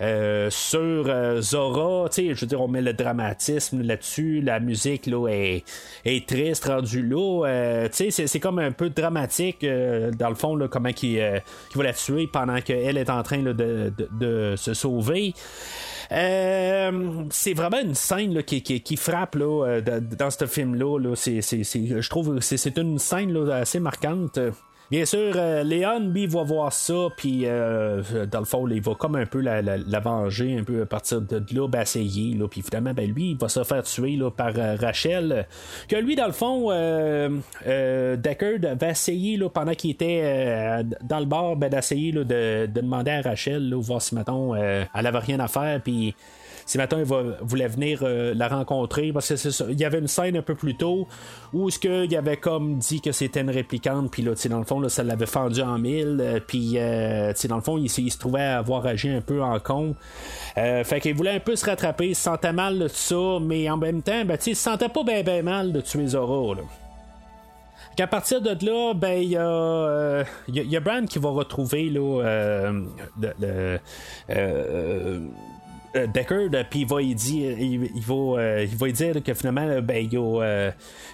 Euh, 0.00 0.48
sur 0.48 1.04
euh, 1.08 1.42
Zora, 1.42 2.08
tu 2.08 2.28
sais, 2.28 2.34
je 2.34 2.40
veux 2.40 2.46
dire, 2.46 2.60
on 2.62 2.68
met 2.68 2.80
le 2.80 2.94
dramatisme 2.94 3.82
là-dessus, 3.82 4.40
la 4.40 4.58
musique 4.58 5.06
là 5.06 5.28
est, 5.28 5.62
est 6.06 6.26
triste 6.26 6.64
rendue 6.64 7.06
là, 7.06 7.46
euh, 7.46 7.88
tu 7.90 8.10
sais, 8.10 8.26
c'est 8.26 8.40
comme 8.40 8.58
un 8.60 8.72
peu 8.72 8.88
dramatique 8.88 9.60
dans 9.62 10.28
le 10.30 10.34
fond 10.34 10.56
là, 10.56 10.68
comment 10.68 10.92
qui 10.92 11.18
va 11.18 11.82
la 11.82 11.92
tuer 11.92 12.26
pendant 12.32 12.62
qu'elle 12.62 12.96
est 12.96 13.10
en 13.10 13.22
train 13.22 13.42
de, 13.42 13.52
de, 13.52 13.92
de, 14.18 14.54
se 14.56 14.72
sauver. 14.72 15.34
c'est 16.10 17.54
vraiment 17.54 17.80
une 17.82 17.94
scène 17.94 18.32
là, 18.32 18.42
qui, 18.42 18.62
qui, 18.62 18.80
qui, 18.80 18.96
frappe 18.96 19.34
là, 19.34 19.80
dans 19.82 20.30
ce 20.30 20.46
film-là. 20.46 20.98
Là. 20.98 21.14
Je 21.14 22.08
trouve 22.08 22.36
que 22.36 22.40
c'est, 22.40 22.78
une 22.78 22.98
scène 22.98 23.32
là, 23.32 23.56
assez 23.56 23.80
marquante. 23.80 24.38
Bien 24.90 25.04
sûr, 25.04 25.34
euh, 25.36 25.62
Léon, 25.62 26.00
lui, 26.00 26.26
va 26.26 26.42
voir 26.42 26.72
ça, 26.72 27.06
puis 27.16 27.42
euh, 27.44 28.02
dans 28.26 28.40
le 28.40 28.44
fond, 28.44 28.66
il 28.66 28.82
va 28.82 28.96
comme 28.96 29.14
un 29.14 29.24
peu 29.24 29.38
la, 29.38 30.00
venger, 30.00 30.58
un 30.58 30.64
peu 30.64 30.82
à 30.82 30.86
partir 30.86 31.20
de 31.20 31.40
là, 31.54 31.68
ben, 31.68 31.82
essayer, 31.82 32.34
là, 32.34 32.48
puis 32.48 32.60
finalement, 32.60 32.92
ben, 32.92 33.08
lui, 33.08 33.30
il 33.30 33.36
va 33.36 33.48
se 33.48 33.62
faire 33.62 33.84
tuer 33.84 34.16
là, 34.16 34.32
par 34.32 34.50
euh, 34.56 34.74
Rachel, 34.80 35.46
que 35.86 35.94
lui, 35.94 36.16
dans 36.16 36.26
le 36.26 36.32
fond, 36.32 36.70
Deckard 38.16 38.76
va 38.80 38.88
essayer, 38.88 39.36
là, 39.36 39.48
pendant 39.48 39.74
qu'il 39.74 39.90
était 39.90 40.82
dans 41.02 41.20
le 41.20 41.26
bar, 41.26 41.54
ben, 41.54 41.68
d'essayer 41.68 42.10
de, 42.10 42.24
de, 42.24 42.66
demander 42.66 43.12
à 43.12 43.22
Rachel, 43.22 43.70
là, 43.70 43.80
voir 43.80 44.02
si, 44.02 44.16
mettons, 44.16 44.56
elle 44.56 44.88
avait 44.92 45.18
rien 45.18 45.38
à 45.38 45.46
faire, 45.46 45.80
puis 45.80 46.16
si 46.70 46.78
maintenant 46.78 46.98
il 46.98 47.34
voulait 47.42 47.66
venir 47.66 47.98
euh, 48.04 48.32
la 48.32 48.46
rencontrer, 48.46 49.12
parce 49.12 49.34
que 49.34 49.72
il 49.72 49.80
y 49.80 49.84
avait 49.84 49.98
une 49.98 50.06
scène 50.06 50.36
un 50.36 50.42
peu 50.42 50.54
plus 50.54 50.76
tôt 50.76 51.08
où 51.52 51.68
ce 51.68 51.80
qu'il 51.80 52.16
avait 52.16 52.36
comme 52.36 52.78
dit 52.78 53.00
que 53.00 53.10
c'était 53.10 53.40
une 53.40 53.50
réplicante, 53.50 54.12
puis 54.12 54.22
là, 54.22 54.34
dans 54.48 54.58
le 54.58 54.64
fond, 54.64 54.88
ça 54.88 55.02
l'avait 55.02 55.26
fendu 55.26 55.62
en 55.62 55.80
mille, 55.80 56.18
euh, 56.20 56.38
puis 56.38 56.74
euh, 56.76 57.32
dans 57.48 57.56
le 57.56 57.62
fond, 57.62 57.76
il, 57.76 57.90
se 57.90 58.16
trouvait 58.18 58.42
à 58.42 58.58
avoir 58.58 58.86
agi 58.86 59.08
un 59.08 59.20
peu 59.20 59.42
en 59.42 59.58
con. 59.58 59.96
fait 60.54 61.00
qu'il 61.00 61.16
voulait 61.16 61.34
un 61.34 61.40
peu 61.40 61.56
se 61.56 61.66
rattraper, 61.66 62.10
il 62.10 62.14
se 62.14 62.22
sentait 62.22 62.52
mal 62.52 62.78
de 62.78 62.86
ça, 62.86 63.40
mais 63.42 63.68
en 63.68 63.76
même 63.76 64.00
temps, 64.00 64.24
ben, 64.24 64.38
il 64.46 64.54
se 64.54 64.62
sentait 64.62 64.88
pas 64.88 65.02
bien 65.02 65.24
ben 65.24 65.44
mal 65.44 65.72
de 65.72 65.80
tuer 65.80 66.06
Zora. 66.06 66.54
Là. 66.54 66.62
Qu'à 67.96 68.06
partir 68.06 68.40
de 68.40 68.50
là, 68.64 68.94
ben 68.94 69.20
il 69.20 69.30
y 69.30 69.36
a, 69.36 70.22
y, 70.46 70.76
a 70.76 70.80
Brand 70.80 71.08
qui 71.08 71.18
va 71.18 71.30
retrouver 71.30 71.90
là, 71.90 72.70
le, 73.18 73.80
Deckard, 75.94 76.54
euh, 76.54 76.64
puis 76.68 76.80
il 76.80 76.86
va 76.86 77.02
y 77.02 77.14
dire, 77.14 77.58
il, 77.58 78.00
va, 78.00 78.14
euh, 78.14 78.66
il 78.68 78.76
va 78.76 78.90
dire 78.90 79.22
que 79.22 79.34
finalement, 79.34 79.80
ben, 79.82 79.96
il, 79.96 80.12
y 80.12 80.16
a, 80.16 80.72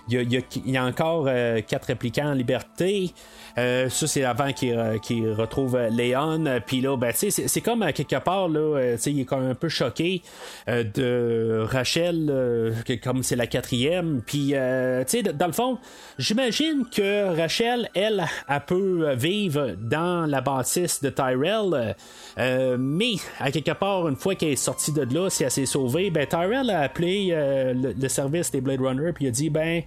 il, 0.09 0.71
y 0.71 0.77
a, 0.77 0.85
encore 0.85 1.29
quatre 1.67 1.87
répliquants 1.87 2.31
en 2.31 2.35
liberté. 2.35 3.13
Ça, 3.57 4.07
c'est 4.07 4.25
avant 4.25 4.53
qu'il 4.53 5.33
retrouve 5.33 5.79
Léon. 5.91 6.45
Puis 6.67 6.81
là, 6.81 6.97
ben, 6.97 7.13
c'est 7.15 7.61
comme 7.61 7.85
quelque 7.93 8.19
part, 8.19 8.49
là, 8.49 8.97
il 9.07 9.21
est 9.21 9.31
même 9.31 9.51
un 9.51 9.55
peu 9.55 9.69
choqué 9.69 10.23
de 10.67 11.65
Rachel, 11.69 12.75
comme 13.03 13.23
c'est 13.23 13.37
la 13.37 13.47
quatrième. 13.47 14.23
Puis, 14.27 14.53
dans 14.53 15.47
le 15.47 15.53
fond, 15.53 15.79
j'imagine 16.19 16.85
que 16.95 17.37
Rachel, 17.37 17.89
elle, 17.95 18.25
elle 18.49 18.61
peut 18.67 19.13
vivre 19.15 19.75
dans 19.81 20.27
la 20.27 20.41
bâtisse 20.41 21.03
de 21.03 21.11
Tyrell. 21.11 21.97
mais, 22.37 23.15
à 23.41 23.51
quelque 23.51 23.73
part, 23.73 24.09
une 24.09 24.17
fois 24.17 24.35
qu'elle 24.35 24.51
est 24.51 24.57
sortie 24.57 24.93
de 24.93 25.03
là, 25.15 25.31
si 25.31 25.45
elle 25.45 25.51
s'est 25.51 25.67
sauvée, 25.67 26.11
ben 26.11 26.27
Tyrell 26.27 26.71
a 26.71 26.81
appelé 26.81 27.29
euh, 27.33 27.75
le, 27.75 28.09
service 28.09 28.51
des 28.51 28.61
Blade 28.61 28.81
Runner 28.81 29.13
puis 29.13 29.27
il 29.27 29.29
a 29.29 29.31
dit 29.31 29.51
ben 29.51 29.83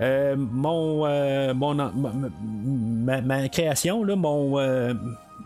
euh, 0.00 0.34
mon, 0.36 1.06
euh, 1.06 1.54
mon 1.54 1.74
ma, 1.74 3.13
ma, 3.22 3.48
création 3.48 4.04
là, 4.04 4.16
mon 4.16 4.58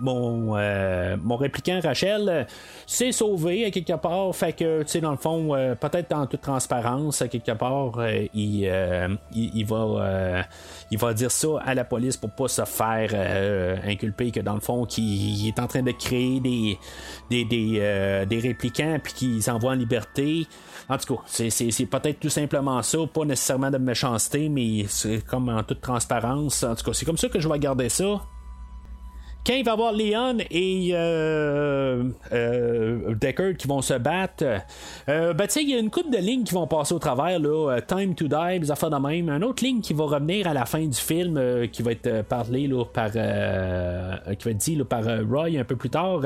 mon, 0.01 0.57
euh, 0.57 1.17
mon 1.23 1.37
répliquant 1.37 1.81
Rachel 1.83 2.29
euh, 2.29 2.45
s'est 2.87 3.13
sauvé 3.13 3.71
quelque 3.71 3.95
part. 3.95 4.35
Fait 4.35 4.53
que, 4.53 4.83
tu 4.83 4.89
sais, 4.89 5.01
dans 5.01 5.11
le 5.11 5.17
fond, 5.17 5.55
euh, 5.55 5.75
peut-être 5.75 6.13
en 6.13 6.27
toute 6.27 6.41
transparence, 6.41 7.25
quelque 7.31 7.53
part, 7.53 8.01
il, 8.35 8.71
il, 9.35 9.65
va, 9.67 10.45
il 10.91 10.99
va 10.99 11.15
dire 11.15 11.31
ça 11.31 11.49
à 11.65 11.75
la 11.75 11.85
police 11.85 12.17
pour 12.17 12.31
pas 12.31 12.49
se 12.49 12.65
faire 12.65 13.81
inculper 13.85 14.31
que, 14.31 14.41
dans 14.41 14.55
le 14.55 14.61
fond, 14.61 14.85
qu'il 14.85 15.47
est 15.47 15.59
en 15.59 15.67
train 15.67 15.83
de 15.83 15.93
créer 15.93 16.41
des, 16.41 16.79
des, 17.31 17.45
des, 17.45 18.39
répliquants 18.39 18.99
puis 19.03 19.13
qu'ils 19.13 19.51
envoient 19.51 19.73
en 19.73 19.75
liberté. 19.75 20.47
En 20.89 20.97
tout 20.97 21.17
cas, 21.17 21.23
c'est 21.27 21.87
peut-être 21.87 22.21
tout 22.21 22.31
simplement 22.31 22.83
ça, 22.83 22.99
pas 23.13 23.25
nécessairement 23.25 23.71
de 23.71 23.79
méchanceté, 23.79 24.49
mais 24.49 24.87
c'est 24.89 25.25
comme 25.25 25.49
en 25.49 25.63
toute 25.63 25.81
transparence. 25.81 26.63
En 26.63 26.75
tout 26.75 26.85
cas, 26.85 26.93
c'est 26.93 27.05
comme 27.05 27.19
ça 27.19 27.29
que 27.29 27.41
je 27.41 27.49
vais 27.49 27.59
garder 27.59 27.89
ça 27.89 28.21
quand 29.47 29.55
il 29.55 29.65
va 29.65 29.71
y 29.71 29.75
avoir 29.75 29.93
Leon 29.93 30.39
et 30.51 30.91
euh, 30.93 32.05
euh, 32.33 33.15
Deckard 33.15 33.55
qui 33.57 33.67
vont 33.67 33.81
se 33.81 33.95
battre, 33.95 34.45
euh, 35.09 35.33
ben, 35.33 35.47
il 35.57 35.71
y 35.71 35.75
a 35.75 35.79
une 35.79 35.91
coupe 35.91 36.11
de 36.11 36.19
lignes 36.19 36.45
qui 36.45 36.55
vont 36.55 36.67
passer 36.67 36.95
au 36.95 36.99
travers, 36.99 37.39
là, 37.39 37.73
euh, 37.73 37.81
Time 37.81 38.15
to 38.15 38.29
Die, 38.29 38.61
des 38.61 38.71
affaires 38.71 38.91
de 38.91 38.97
même. 38.97 39.31
Une 39.31 39.45
autre 39.45 39.65
ligne 39.65 39.81
qui 39.81 39.95
va 39.95 40.05
revenir 40.05 40.47
à 40.47 40.55
la 40.55 40.67
fin 40.67 40.85
du 40.85 40.99
film, 40.99 41.69
qui 41.73 41.83
va 41.83 41.93
être 41.93 42.23
parlé 42.23 42.67
là, 42.67 42.85
par, 42.85 43.11
qui 43.11 43.19
va 43.19 44.51
être 44.51 44.57
dit 44.57 44.77
là, 44.77 44.85
par 44.85 45.05
Roy 45.05 45.59
un 45.59 45.65
peu 45.65 45.77
plus 45.77 45.91
tard. 45.91 46.21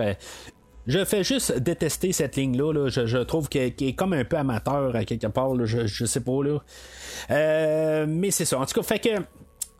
Je 0.88 1.04
fais 1.04 1.22
juste 1.22 1.56
détester 1.58 2.10
cette 2.12 2.34
ligne-là. 2.34 2.72
Là. 2.72 2.88
Je, 2.88 3.18
trouve 3.18 3.48
qu'elle 3.48 3.72
est 3.78 3.94
comme 3.94 4.14
un 4.14 4.24
peu 4.24 4.36
amateur 4.36 4.96
à 4.96 5.04
quelque 5.04 5.28
part. 5.28 5.54
Je, 5.64 5.86
je 5.86 6.04
sais 6.04 6.20
pas. 6.20 6.42
là. 6.42 8.06
mais 8.06 8.32
c'est 8.32 8.46
ça. 8.46 8.58
En 8.58 8.66
tout 8.66 8.80
cas, 8.80 8.82
fait 8.82 8.98
que 8.98 9.10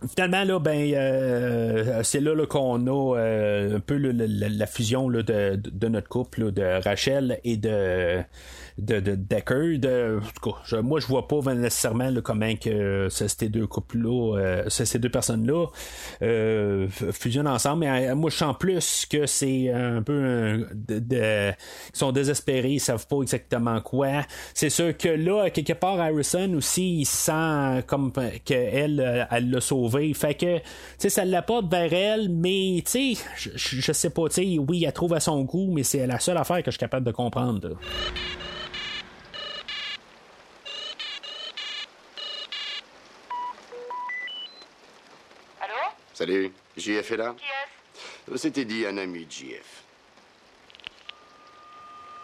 finalement, 0.08 0.44
là, 0.44 0.58
ben, 0.58 0.92
euh, 0.94 2.02
c'est 2.02 2.20
là, 2.20 2.34
qu'on 2.46 2.86
a 2.86 3.18
euh, 3.18 3.76
un 3.76 3.80
peu 3.80 3.96
la, 3.96 4.66
fusion 4.66 5.08
de, 5.08 5.22
de, 5.56 5.88
notre 5.88 6.08
couple 6.08 6.52
de 6.52 6.82
Rachel 6.82 7.38
et 7.44 7.56
de 7.56 8.22
de, 8.78 9.00
de 9.00 9.14
Decker. 9.14 9.78
De, 9.78 10.20
moi, 10.82 11.00
je 11.00 11.06
vois 11.06 11.28
pas 11.28 11.40
nécessairement 11.54 12.10
comment 12.22 12.54
que 12.56 13.08
ces 13.10 13.48
deux 13.48 13.66
couples-là, 13.66 14.36
euh, 14.38 14.68
ces 14.68 14.98
deux 14.98 15.08
personnes-là 15.08 15.66
euh, 16.22 16.88
fusionnent 16.88 17.48
ensemble. 17.48 17.80
Mais 17.80 18.08
euh, 18.08 18.14
moi, 18.14 18.30
je 18.30 18.36
sens 18.36 18.56
plus 18.58 19.06
que 19.06 19.26
c'est 19.26 19.70
un 19.70 20.02
peu 20.02 20.66
de, 20.74 21.50
ils 21.50 21.98
sont 21.98 22.12
désespérés, 22.12 22.72
ils 22.72 22.80
savent 22.80 23.06
pas 23.06 23.22
exactement 23.22 23.80
quoi. 23.80 24.22
C'est 24.54 24.70
sûr 24.70 24.96
que 24.96 25.08
là, 25.08 25.50
quelque 25.50 25.72
part, 25.72 26.00
Harrison 26.00 26.52
aussi, 26.54 27.00
il 27.00 27.04
sent 27.06 27.84
comme 27.86 28.12
qu'elle, 28.44 29.26
elle 29.30 29.50
l'a 29.50 29.60
sauvé. 29.60 30.12
Fait 30.14 30.34
que, 30.34 30.58
tu 30.58 30.62
sais, 30.98 31.08
ça 31.08 31.24
l'apporte 31.24 31.70
vers 31.70 31.92
elle, 31.92 32.28
mais, 32.28 32.82
tu 32.84 33.14
sais, 33.16 33.22
je, 33.36 33.50
je 33.56 33.92
sais 33.92 34.10
pas, 34.10 34.28
tu 34.28 34.34
sais, 34.34 34.58
oui, 34.58 34.84
elle 34.86 34.92
trouve 34.92 35.14
à 35.14 35.20
son 35.20 35.42
goût, 35.42 35.72
mais 35.72 35.82
c'est 35.82 36.06
la 36.06 36.18
seule 36.18 36.36
affaire 36.36 36.62
que 36.62 36.70
je 36.70 36.72
suis 36.72 36.78
capable 36.78 37.06
de 37.06 37.12
comprendre. 37.12 37.76
Salut, 46.14 46.52
JF 46.76 47.10
est 47.12 47.16
là 47.16 47.34
Qui 48.26 48.38
C'était 48.38 48.64
dit 48.64 48.86
un 48.86 48.98
ami 48.98 49.24
de 49.24 49.32
JF. 49.32 49.82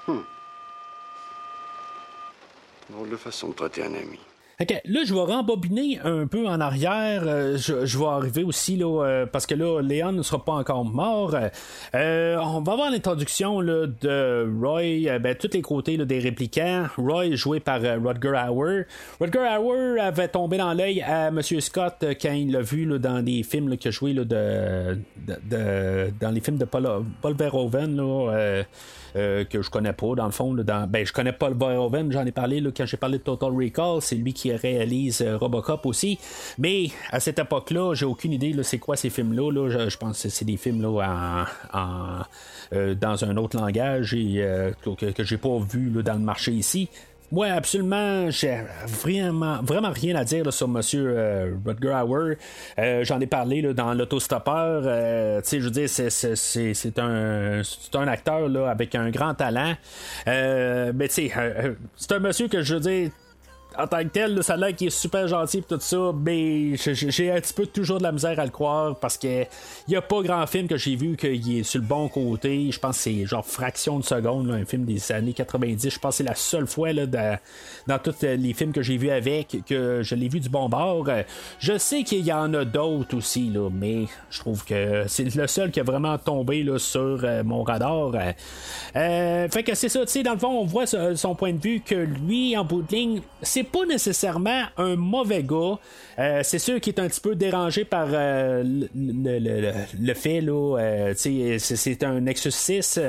Hmm. 0.07 0.22
Drôle 2.91 3.11
de 3.11 3.16
façon 3.16 3.49
de 3.49 3.55
traiter 3.55 3.82
un 3.82 3.95
ami. 3.95 4.20
OK, 4.61 4.74
là, 4.86 5.00
je 5.06 5.14
vais 5.14 5.20
rembobiner 5.20 6.00
un 6.02 6.26
peu 6.26 6.48
en 6.48 6.61
arrière. 6.61 7.22
Euh, 7.24 7.56
je, 7.56 7.96
vais 7.96 8.04
arriver 8.06 8.42
aussi, 8.42 8.76
là, 8.76 9.04
euh, 9.04 9.24
parce 9.24 9.46
que 9.46 9.54
là, 9.54 9.80
Léon 9.80 10.11
ne 10.11 10.22
sera 10.22 10.44
pas 10.44 10.54
encore 10.54 10.84
mort. 10.84 11.36
Euh, 11.94 12.36
on 12.42 12.61
va 12.62 12.74
voir 12.74 12.90
l'introduction 12.90 13.61
de 13.62 14.61
Roy, 14.61 15.16
ben, 15.20 15.36
tous 15.36 15.50
les 15.52 15.62
côtés 15.62 15.96
des 15.96 16.18
répliquants. 16.18 16.86
Roy, 16.96 17.36
joué 17.36 17.61
par 17.61 17.80
Rodger 18.02 18.32
Hauer. 18.50 18.86
Rodger 19.20 19.59
Hauer 19.61 20.00
avait 20.00 20.26
tombé 20.26 20.56
dans 20.56 20.74
l'œil 20.74 21.02
à 21.02 21.28
M. 21.28 21.40
Scott 21.40 22.04
quand 22.20 22.32
il 22.32 22.50
l'a 22.50 22.61
vu 22.61 22.84
là, 22.84 22.98
dans 22.98 23.22
des 23.22 23.44
films 23.44 23.76
qu'il 23.76 23.90
a 23.90 23.92
joué 23.92 24.12
là, 24.12 24.24
de, 24.24 24.98
dans 26.18 26.30
les 26.32 26.40
films 26.40 26.59
de 26.59 26.64
Paul, 26.64 27.04
Paul 27.22 27.36
Verhoeven. 27.36 27.96
Là, 27.96 28.64
que 29.14 29.62
je 29.62 29.70
connais 29.70 29.92
pas 29.92 30.14
dans 30.14 30.26
le 30.26 30.32
fond. 30.32 30.54
dans, 30.54 30.88
ben, 30.88 31.06
je 31.06 31.12
connais 31.12 31.32
pas 31.32 31.48
le 31.48 31.56
Verhoeven, 31.56 32.12
j'en 32.12 32.26
ai 32.26 32.32
parlé 32.32 32.61
là, 32.61 32.70
quand 32.76 32.86
j'ai 32.86 32.96
parlé 32.96 33.18
de 33.18 33.22
Total 33.22 33.50
Recall, 33.50 34.00
c'est 34.00 34.16
lui 34.16 34.32
qui 34.32 34.52
réalise 34.52 35.22
euh, 35.22 35.36
Robocop 35.36 35.86
aussi. 35.86 36.18
Mais 36.59 36.88
à 37.11 37.20
cette 37.20 37.38
époque-là, 37.38 37.94
j'ai 37.94 38.06
aucune 38.06 38.32
idée 38.32 38.52
là, 38.52 38.62
c'est 38.62 38.78
quoi 38.78 38.96
ces 38.96 39.11
films-là. 39.11 39.50
Là. 39.50 39.88
Je, 39.88 39.96
pense 39.96 40.22
que 40.22 40.28
c'est 40.28 40.44
des 40.44 40.56
films 40.56 40.82
là, 40.82 41.46
en, 41.72 42.22
euh, 42.72 42.94
dans 42.94 43.24
un 43.24 43.36
autre 43.36 43.56
langage 43.56 44.14
et, 44.14 44.44
que, 44.82 45.11
que 45.11 45.24
j'ai 45.24 45.38
pas 45.38 45.59
vu 45.59 45.90
là, 45.90 46.02
dans 46.02 46.14
le 46.14 46.20
marché 46.20 46.52
ici. 46.52 46.88
Moi, 47.30 47.48
absolument, 47.48 48.30
j'ai 48.30 48.62
vraiment, 48.86 49.60
vraiment 49.62 49.90
rien 49.90 50.16
à 50.16 50.24
dire 50.24 50.50
sur 50.50 50.66
Monsieur 50.66 51.12
euh, 51.14 51.54
Rutger 51.64 51.94
Hauer. 52.06 52.36
Euh, 52.78 53.04
j'en 53.04 53.20
ai 53.20 53.26
parlé 53.26 53.60
là, 53.60 53.74
dans 53.74 53.92
l'autostoppeur. 53.92 54.82
Euh, 54.86 55.42
je 55.44 55.58
veux 55.58 55.70
dire, 55.70 55.90
c'est, 55.90 56.98
un, 56.98 57.60
un 57.94 58.08
acteur 58.08 58.48
là, 58.48 58.70
avec 58.70 58.94
un 58.94 59.10
grand 59.10 59.34
talent. 59.34 59.74
mais 60.26 61.08
tu 61.08 61.28
sais, 61.28 61.32
c'est 61.96 62.12
un 62.12 62.18
monsieur 62.18 62.48
que 62.48 62.62
je 62.62 62.74
veux 62.74 62.80
dire 62.80 63.10
en 63.78 63.86
tant 63.86 64.02
que 64.02 64.08
tel, 64.08 64.34
là, 64.34 64.42
ça 64.42 64.54
a 64.54 64.72
qu'il 64.72 64.88
est 64.88 64.90
super 64.90 65.28
gentil 65.28 65.58
et 65.58 65.62
tout 65.62 65.78
ça, 65.78 66.12
mais 66.20 66.76
j'ai 66.76 67.30
un 67.30 67.40
petit 67.40 67.52
peu 67.52 67.66
toujours 67.66 67.98
de 67.98 68.02
la 68.02 68.10
misère 68.10 68.38
à 68.40 68.44
le 68.44 68.50
croire 68.50 68.96
parce 68.96 69.16
que 69.16 69.44
il 69.86 69.96
a 69.96 70.02
pas 70.02 70.20
grand 70.22 70.46
film 70.46 70.66
que 70.66 70.76
j'ai 70.76 70.96
vu 70.96 71.16
qu'il 71.16 71.58
est 71.58 71.62
sur 71.62 71.80
le 71.80 71.86
bon 71.86 72.08
côté. 72.08 72.70
Je 72.72 72.78
pense 72.78 72.96
que 72.96 73.02
c'est 73.04 73.26
genre 73.26 73.46
fraction 73.46 74.00
de 74.00 74.04
seconde, 74.04 74.48
là, 74.48 74.54
un 74.54 74.64
film 74.64 74.84
des 74.84 75.12
années 75.12 75.32
90. 75.32 75.90
Je 75.90 75.98
pense 75.98 76.14
que 76.14 76.16
c'est 76.18 76.28
la 76.28 76.34
seule 76.34 76.66
fois 76.66 76.92
là, 76.92 77.06
dans, 77.06 77.38
dans 77.86 77.98
tous 78.00 78.22
les 78.22 78.52
films 78.52 78.72
que 78.72 78.82
j'ai 78.82 78.96
vus 78.96 79.10
avec 79.10 79.58
que 79.64 80.02
je 80.02 80.14
l'ai 80.16 80.28
vu 80.28 80.40
du 80.40 80.48
bon 80.48 80.68
bord. 80.68 81.08
Je 81.60 81.78
sais 81.78 82.02
qu'il 82.02 82.26
y 82.26 82.32
en 82.32 82.52
a 82.54 82.64
d'autres 82.64 83.16
aussi, 83.16 83.48
là, 83.48 83.70
mais 83.72 84.06
je 84.30 84.40
trouve 84.40 84.64
que 84.64 85.04
c'est 85.06 85.34
le 85.34 85.46
seul 85.46 85.70
qui 85.70 85.78
a 85.78 85.84
vraiment 85.84 86.18
tombé 86.18 86.64
là, 86.64 86.78
sur 86.78 87.20
euh, 87.22 87.44
mon 87.44 87.62
radar. 87.62 88.10
Euh, 88.96 89.48
fait 89.48 89.62
que 89.62 89.74
c'est 89.76 89.88
ça, 89.88 90.00
tu 90.00 90.12
sais, 90.12 90.22
dans 90.24 90.32
le 90.32 90.38
fond, 90.38 90.48
on 90.48 90.64
voit 90.64 90.86
son 90.86 91.34
point 91.36 91.52
de 91.52 91.60
vue 91.60 91.80
que 91.80 91.94
lui, 91.94 92.56
en 92.56 92.64
bout 92.64 92.82
de 92.82 92.92
ligne, 92.92 93.20
c'est 93.42 93.67
pas 93.68 93.84
nécessairement 93.86 94.64
un 94.76 94.96
mauvais 94.96 95.42
gars. 95.42 95.78
Euh, 96.18 96.40
c'est 96.42 96.58
sûr 96.58 96.80
qu'il 96.80 96.94
est 96.94 97.00
un 97.00 97.08
petit 97.08 97.20
peu 97.20 97.34
dérangé 97.34 97.84
par 97.84 98.08
euh, 98.10 98.64
le, 98.94 100.14
fait, 100.14 100.40
là, 100.40 100.78
euh, 100.78 101.14
c'est 101.16 102.02
un 102.02 102.24
6 102.34 103.00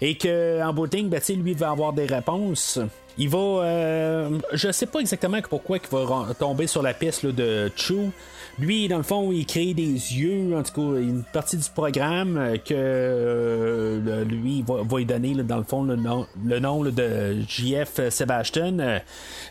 et 0.00 0.16
que 0.16 0.62
en 0.62 0.72
bout 0.72 0.86
de 0.86 1.02
ben, 1.02 1.20
lui 1.42 1.54
va 1.54 1.70
avoir 1.70 1.92
des 1.92 2.06
réponses. 2.06 2.78
Il 3.18 3.28
va. 3.28 4.28
je 4.52 4.72
sais 4.72 4.86
pas 4.86 5.00
exactement 5.00 5.38
pourquoi 5.48 5.78
il 5.78 5.88
va 5.90 6.34
tomber 6.38 6.66
sur 6.66 6.82
la 6.82 6.94
piste 6.94 7.26
de 7.26 7.70
Chu. 7.76 8.10
Lui, 8.58 8.88
dans 8.88 8.98
le 8.98 9.02
fond, 9.02 9.32
il 9.32 9.46
crée 9.46 9.72
des 9.74 9.84
yeux, 9.84 10.56
en 10.56 10.62
tout 10.62 10.72
cas, 10.72 11.00
une 11.00 11.22
partie 11.22 11.56
du 11.56 11.68
programme 11.74 12.36
euh, 12.36 12.56
que 12.56 12.74
euh, 12.74 14.24
lui 14.24 14.62
va, 14.66 14.82
va 14.82 14.98
lui 14.98 15.06
donner, 15.06 15.34
dans 15.34 15.58
le 15.58 15.64
fond, 15.64 15.82
le 15.84 15.96
nom, 15.96 16.26
le 16.44 16.58
nom 16.58 16.82
de 16.84 17.40
JF 17.48 18.08
Sebastian, 18.10 19.00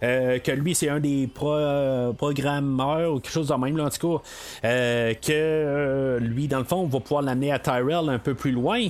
euh, 0.03 0.39
que 0.39 0.51
lui, 0.51 0.75
c'est 0.75 0.89
un 0.89 0.99
des 0.99 1.27
programmeurs 1.27 3.13
ou 3.13 3.19
quelque 3.19 3.33
chose 3.33 3.47
de 3.47 3.55
même, 3.55 3.79
en 3.79 3.89
tout 3.89 4.19
cas, 4.19 5.13
que 5.15 6.19
lui, 6.21 6.47
dans 6.47 6.59
le 6.59 6.65
fond, 6.65 6.85
va 6.85 6.99
pouvoir 6.99 7.21
l'amener 7.21 7.51
à 7.51 7.59
Tyrell 7.59 8.09
un 8.09 8.19
peu 8.19 8.33
plus 8.33 8.51
loin. 8.51 8.87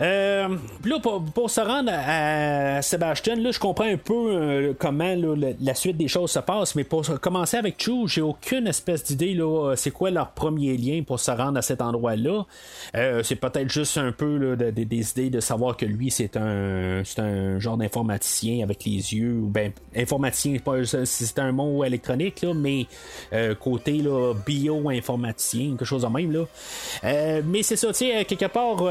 Euh, 0.00 0.56
là, 0.84 0.98
pour, 0.98 1.50
se 1.50 1.60
rendre 1.60 1.92
à, 1.94 2.82
Sébastien, 2.82 3.36
là, 3.36 3.52
je 3.52 3.60
comprends 3.60 3.84
un 3.84 3.96
peu 3.96 4.14
euh, 4.14 4.72
comment 4.76 5.14
la, 5.60 5.74
suite 5.74 5.96
des 5.96 6.08
choses 6.08 6.32
se 6.32 6.40
passe, 6.40 6.74
mais 6.74 6.84
pour 6.84 7.02
commencer 7.20 7.56
avec 7.56 7.80
Chou, 7.80 8.08
j'ai 8.08 8.20
aucune 8.20 8.66
espèce 8.66 9.04
d'idée 9.04 9.34
là, 9.34 9.74
c'est 9.76 9.92
quoi 9.92 10.10
leur 10.10 10.30
premier 10.30 10.76
lien 10.76 11.02
pour 11.06 11.20
se 11.20 11.30
rendre 11.30 11.58
à 11.58 11.62
cet 11.62 11.80
endroit-là. 11.80 12.44
Euh, 12.96 13.22
c'est 13.22 13.36
peut-être 13.36 13.70
juste 13.70 13.96
un 13.98 14.10
peu 14.10 14.56
des 14.56 15.10
idées 15.10 15.30
de 15.30 15.40
savoir 15.40 15.76
que 15.76 15.86
lui, 15.86 16.10
c'est 16.10 16.36
un, 16.36 17.02
c'est 17.04 17.20
un 17.20 17.58
genre 17.60 17.76
d'informaticien 17.76 18.64
avec 18.64 18.84
les 18.84 19.14
yeux, 19.14 19.34
ou 19.44 19.46
ben, 19.46 19.72
informaticien, 19.96 20.58
c'est 21.04 21.38
un 21.38 21.52
mot 21.52 21.84
électronique, 21.84 22.42
là, 22.42 22.52
mais 22.52 22.86
euh, 23.32 23.54
côté 23.54 23.98
là, 23.98 24.34
bio-informaticien, 24.44 25.70
quelque 25.70 25.84
chose 25.84 26.02
de 26.02 26.08
même. 26.08 26.32
Là. 26.32 26.46
mais 27.44 27.62
c'est 27.62 27.76
ça, 27.76 27.88
tu 27.88 28.06
sais, 28.06 28.24
quelque 28.24 28.46
part, 28.46 28.82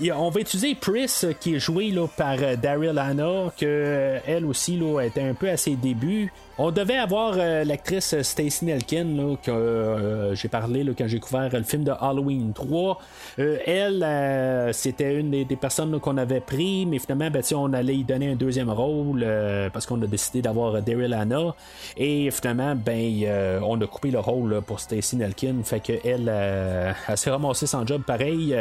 il 0.00 0.11
on 0.16 0.30
va 0.30 0.40
utiliser 0.40 0.74
Pris 0.74 1.10
qui 1.40 1.54
est 1.54 1.58
joué 1.58 1.90
là, 1.90 2.06
par 2.16 2.36
euh, 2.40 2.56
Daryl 2.56 2.98
Anna, 2.98 3.52
que 3.58 3.64
euh, 3.66 4.18
elle 4.26 4.44
aussi 4.44 4.76
là, 4.76 5.00
était 5.00 5.22
un 5.22 5.34
peu 5.34 5.48
à 5.48 5.56
ses 5.56 5.76
débuts. 5.76 6.32
On 6.58 6.70
devait 6.70 6.98
avoir 6.98 7.34
euh, 7.38 7.64
l'actrice 7.64 8.20
Stacey 8.20 8.66
Nelkin, 8.66 9.36
que 9.42 9.50
euh, 9.50 10.34
j'ai 10.34 10.48
parlé 10.48 10.84
là, 10.84 10.92
quand 10.96 11.08
j'ai 11.08 11.18
couvert 11.18 11.48
le 11.50 11.62
film 11.62 11.82
de 11.82 11.92
Halloween 11.98 12.52
3. 12.52 12.98
Euh, 13.38 13.56
elle, 13.64 14.74
c'était 14.74 15.14
une 15.14 15.30
des, 15.30 15.56
personnes 15.56 15.98
qu'on 15.98 16.18
avait 16.18 16.40
pris, 16.40 16.84
mais 16.84 16.98
finalement, 16.98 17.30
ben, 17.30 17.42
on 17.54 17.72
allait 17.72 17.96
y 17.96 18.04
donner 18.04 18.32
un 18.32 18.34
deuxième 18.34 18.68
rôle 18.68 19.26
parce 19.72 19.86
qu'on 19.86 20.00
a 20.02 20.06
décidé 20.06 20.42
d'avoir 20.42 20.82
Daryl 20.82 21.14
Anna. 21.14 21.54
Et 21.96 22.30
finalement, 22.30 22.74
ben, 22.74 23.60
on 23.62 23.80
a 23.80 23.86
coupé 23.86 24.10
le 24.10 24.18
rôle 24.18 24.60
pour 24.66 24.80
Stacey 24.80 25.16
Nelkin. 25.16 25.56
Fait 25.64 25.80
que 25.80 25.92
elle, 26.04 26.28
elle 26.28 27.16
s'est 27.16 27.30
ramassée 27.30 27.66
sans 27.66 27.86
job 27.86 28.02
pareil. 28.06 28.54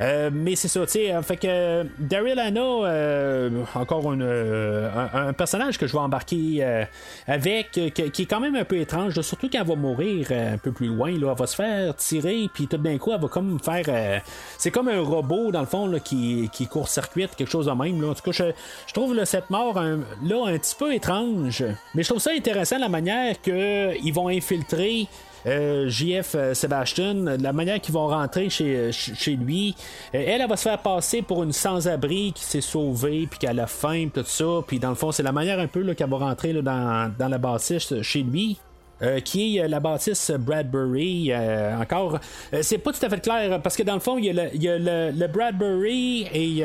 mais 0.00 0.56
c'est 0.56 0.68
ça, 0.68 0.84
tu 0.86 0.92
sais. 0.92 1.22
Fait 1.22 1.36
que 1.36 1.86
Daryl 1.98 2.38
Anna, 2.40 3.50
encore 3.74 4.10
un, 4.10 5.32
personnage 5.32 5.78
que 5.78 5.86
je 5.86 5.92
vais 5.92 5.98
embarquer 5.98 6.86
avec 7.30 7.78
euh, 7.78 7.90
qui 7.90 8.22
est 8.22 8.26
quand 8.26 8.40
même 8.40 8.56
un 8.56 8.64
peu 8.64 8.76
étrange, 8.76 9.20
surtout 9.20 9.48
quand 9.48 9.60
elle 9.60 9.66
va 9.66 9.76
mourir 9.76 10.26
euh, 10.32 10.54
un 10.54 10.58
peu 10.58 10.72
plus 10.72 10.88
loin, 10.88 11.12
là, 11.12 11.28
elle 11.30 11.38
va 11.38 11.46
se 11.46 11.54
faire 11.54 11.94
tirer, 11.94 12.50
puis 12.52 12.66
tout 12.66 12.76
d'un 12.76 12.98
coup, 12.98 13.12
elle 13.12 13.20
va 13.20 13.28
comme 13.28 13.60
faire. 13.60 13.84
Euh, 13.86 14.18
c'est 14.58 14.72
comme 14.72 14.88
un 14.88 15.00
robot, 15.00 15.52
dans 15.52 15.60
le 15.60 15.66
fond, 15.66 15.86
là, 15.86 16.00
qui, 16.00 16.50
court-circuite, 16.68 17.36
quelque 17.36 17.48
chose 17.48 17.66
de 17.66 17.70
même. 17.70 18.04
En 18.04 18.14
tout 18.14 18.32
cas, 18.32 18.32
je, 18.32 18.92
trouve 18.92 19.24
cette 19.24 19.48
mort 19.48 19.74
là 19.74 20.46
un 20.46 20.58
petit 20.58 20.74
peu 20.76 20.92
étrange, 20.92 21.64
mais 21.94 22.02
je 22.02 22.08
trouve 22.08 22.20
ça 22.20 22.32
intéressant 22.32 22.78
la 22.78 22.88
manière 22.88 23.40
qu'ils 23.40 24.12
vont 24.12 24.26
infiltrer. 24.26 25.06
JF 25.44 26.36
Sebastian, 26.54 27.36
la 27.40 27.52
manière 27.52 27.80
qu'ils 27.80 27.94
vont 27.94 28.08
rentrer 28.08 28.50
chez, 28.50 28.90
lui, 29.36 29.74
elle, 30.12 30.40
elle 30.40 30.48
va 30.48 30.56
se 30.56 30.64
faire 30.64 30.78
passer 30.78 31.22
pour 31.22 31.42
une 31.42 31.52
sans-abri 31.52 32.32
qui 32.34 32.44
s'est 32.44 32.60
sauvée, 32.60 33.26
puis 33.28 33.38
qu'elle 33.38 33.60
a 33.60 33.66
faim, 33.66 34.08
tout 34.12 34.24
ça. 34.24 34.60
Puis 34.66 34.78
dans 34.78 34.90
le 34.90 34.94
fond, 34.94 35.12
c'est 35.12 35.22
la 35.22 35.32
manière 35.32 35.58
un 35.58 35.66
peu 35.66 35.94
qu'elle 35.94 36.10
va 36.10 36.18
rentrer 36.18 36.52
dans, 36.52 37.12
dans 37.18 37.28
la 37.28 37.38
bâtisse 37.38 38.00
chez 38.02 38.22
lui. 38.22 38.58
Euh, 39.02 39.20
qui 39.20 39.56
est 39.56 39.62
euh, 39.62 39.68
la 39.68 39.80
bâtisse 39.80 40.30
Bradbury. 40.30 41.32
Euh, 41.32 41.74
encore, 41.80 42.18
c'est 42.60 42.76
pas 42.76 42.92
tout 42.92 43.04
à 43.04 43.08
fait 43.08 43.20
clair 43.20 43.60
parce 43.62 43.74
que 43.74 43.82
dans 43.82 43.94
le 43.94 44.00
fond, 44.00 44.18
il 44.18 44.26
y 44.26 44.68
a 44.68 44.78
le, 44.78 45.26
Bradbury 45.26 46.26
et 46.32 46.62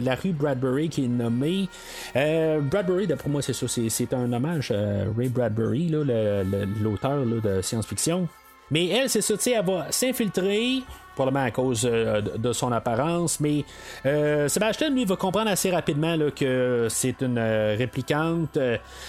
la 0.00 0.14
rue 0.14 0.32
Bradbury 0.32 0.88
qui 0.88 1.04
est 1.04 1.08
nommée. 1.08 1.68
Bradbury, 2.14 3.06
d'après 3.06 3.28
moi, 3.28 3.42
c'est 3.42 3.52
ça, 3.52 3.66
c'est 3.66 4.14
un 4.14 4.32
hommage 4.32 4.70
à 4.70 5.04
Ray 5.16 5.28
Bradbury, 5.28 5.88
l'auteur 5.88 7.24
de 7.24 7.60
science-fiction. 7.62 8.28
Mais 8.70 8.88
elle, 8.88 9.10
c'est 9.10 9.20
ça, 9.20 9.34
tu 9.36 9.42
sais, 9.42 9.50
elle 9.52 9.66
va 9.66 9.86
s'infiltrer 9.90 10.82
probablement 11.14 11.44
à 11.44 11.50
cause 11.50 11.88
euh, 11.90 12.20
de 12.20 12.52
son 12.52 12.72
apparence, 12.72 13.40
mais 13.40 13.64
euh, 14.06 14.48
Sébastien, 14.48 14.90
lui, 14.90 15.04
va 15.04 15.16
comprendre 15.16 15.50
assez 15.50 15.70
rapidement 15.70 16.16
là, 16.16 16.30
que 16.30 16.86
c'est 16.90 17.20
une 17.20 17.38
euh, 17.38 17.74
réplicante, 17.78 18.58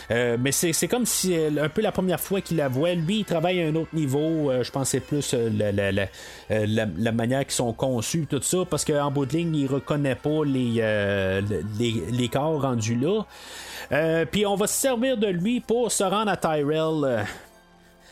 mais 0.09 0.51
c'est 0.51 0.87
comme 0.87 1.05
si 1.05 1.35
un 1.35 1.69
peu 1.69 1.81
la 1.81 1.91
première 1.91 2.19
fois 2.19 2.41
qu'il 2.41 2.57
la 2.57 2.67
voit, 2.67 2.93
lui, 2.93 3.19
il 3.19 3.25
travaille 3.25 3.61
à 3.61 3.67
un 3.67 3.75
autre 3.75 3.93
niveau, 3.93 4.51
je 4.61 4.69
pense 4.71 4.89
c'est 4.89 4.99
plus 4.99 5.33
la, 5.33 5.71
la, 5.71 5.91
la, 5.91 6.05
la, 6.49 7.11
manière 7.11 7.43
qu'ils 7.45 7.51
sont 7.53 7.73
conçus, 7.73 8.27
tout 8.29 8.41
ça, 8.41 8.59
parce 8.69 8.85
qu'en 8.85 9.11
bout 9.11 9.25
de 9.25 9.33
ligne, 9.33 9.55
il 9.55 9.67
reconnaît 9.67 10.15
pas 10.15 10.43
les, 10.45 11.41
les, 11.79 12.03
les 12.11 12.27
corps 12.29 12.61
rendus 12.61 12.99
là. 12.99 14.25
Puis 14.25 14.45
on 14.45 14.55
va 14.55 14.67
se 14.67 14.79
servir 14.79 15.17
de 15.17 15.27
lui 15.27 15.59
pour 15.59 15.91
se 15.91 16.03
rendre 16.03 16.31
à 16.31 16.37
Tyrell. 16.37 17.25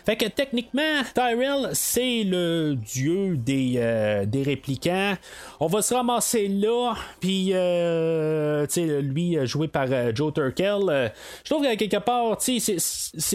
Fait 0.05 0.15
que 0.15 0.25
techniquement, 0.25 1.03
Tyrell, 1.13 1.69
c'est 1.73 2.23
le 2.23 2.75
dieu 2.75 3.37
des, 3.37 3.75
euh, 3.77 4.25
des 4.25 4.43
réplicants. 4.43 5.15
On 5.59 5.67
va 5.67 5.81
se 5.81 5.93
ramasser 5.93 6.47
là, 6.47 6.95
puis 7.19 7.51
euh, 7.53 8.65
lui 9.01 9.37
joué 9.45 9.67
par 9.67 9.85
euh, 9.91 10.11
Joe 10.13 10.33
Turkel. 10.33 10.81
Euh, 10.89 11.09
je 11.43 11.49
trouve 11.49 11.63
que 11.63 11.75
quelque 11.75 11.97
part, 11.97 12.37
tu 12.37 12.59
sais, 12.59 12.77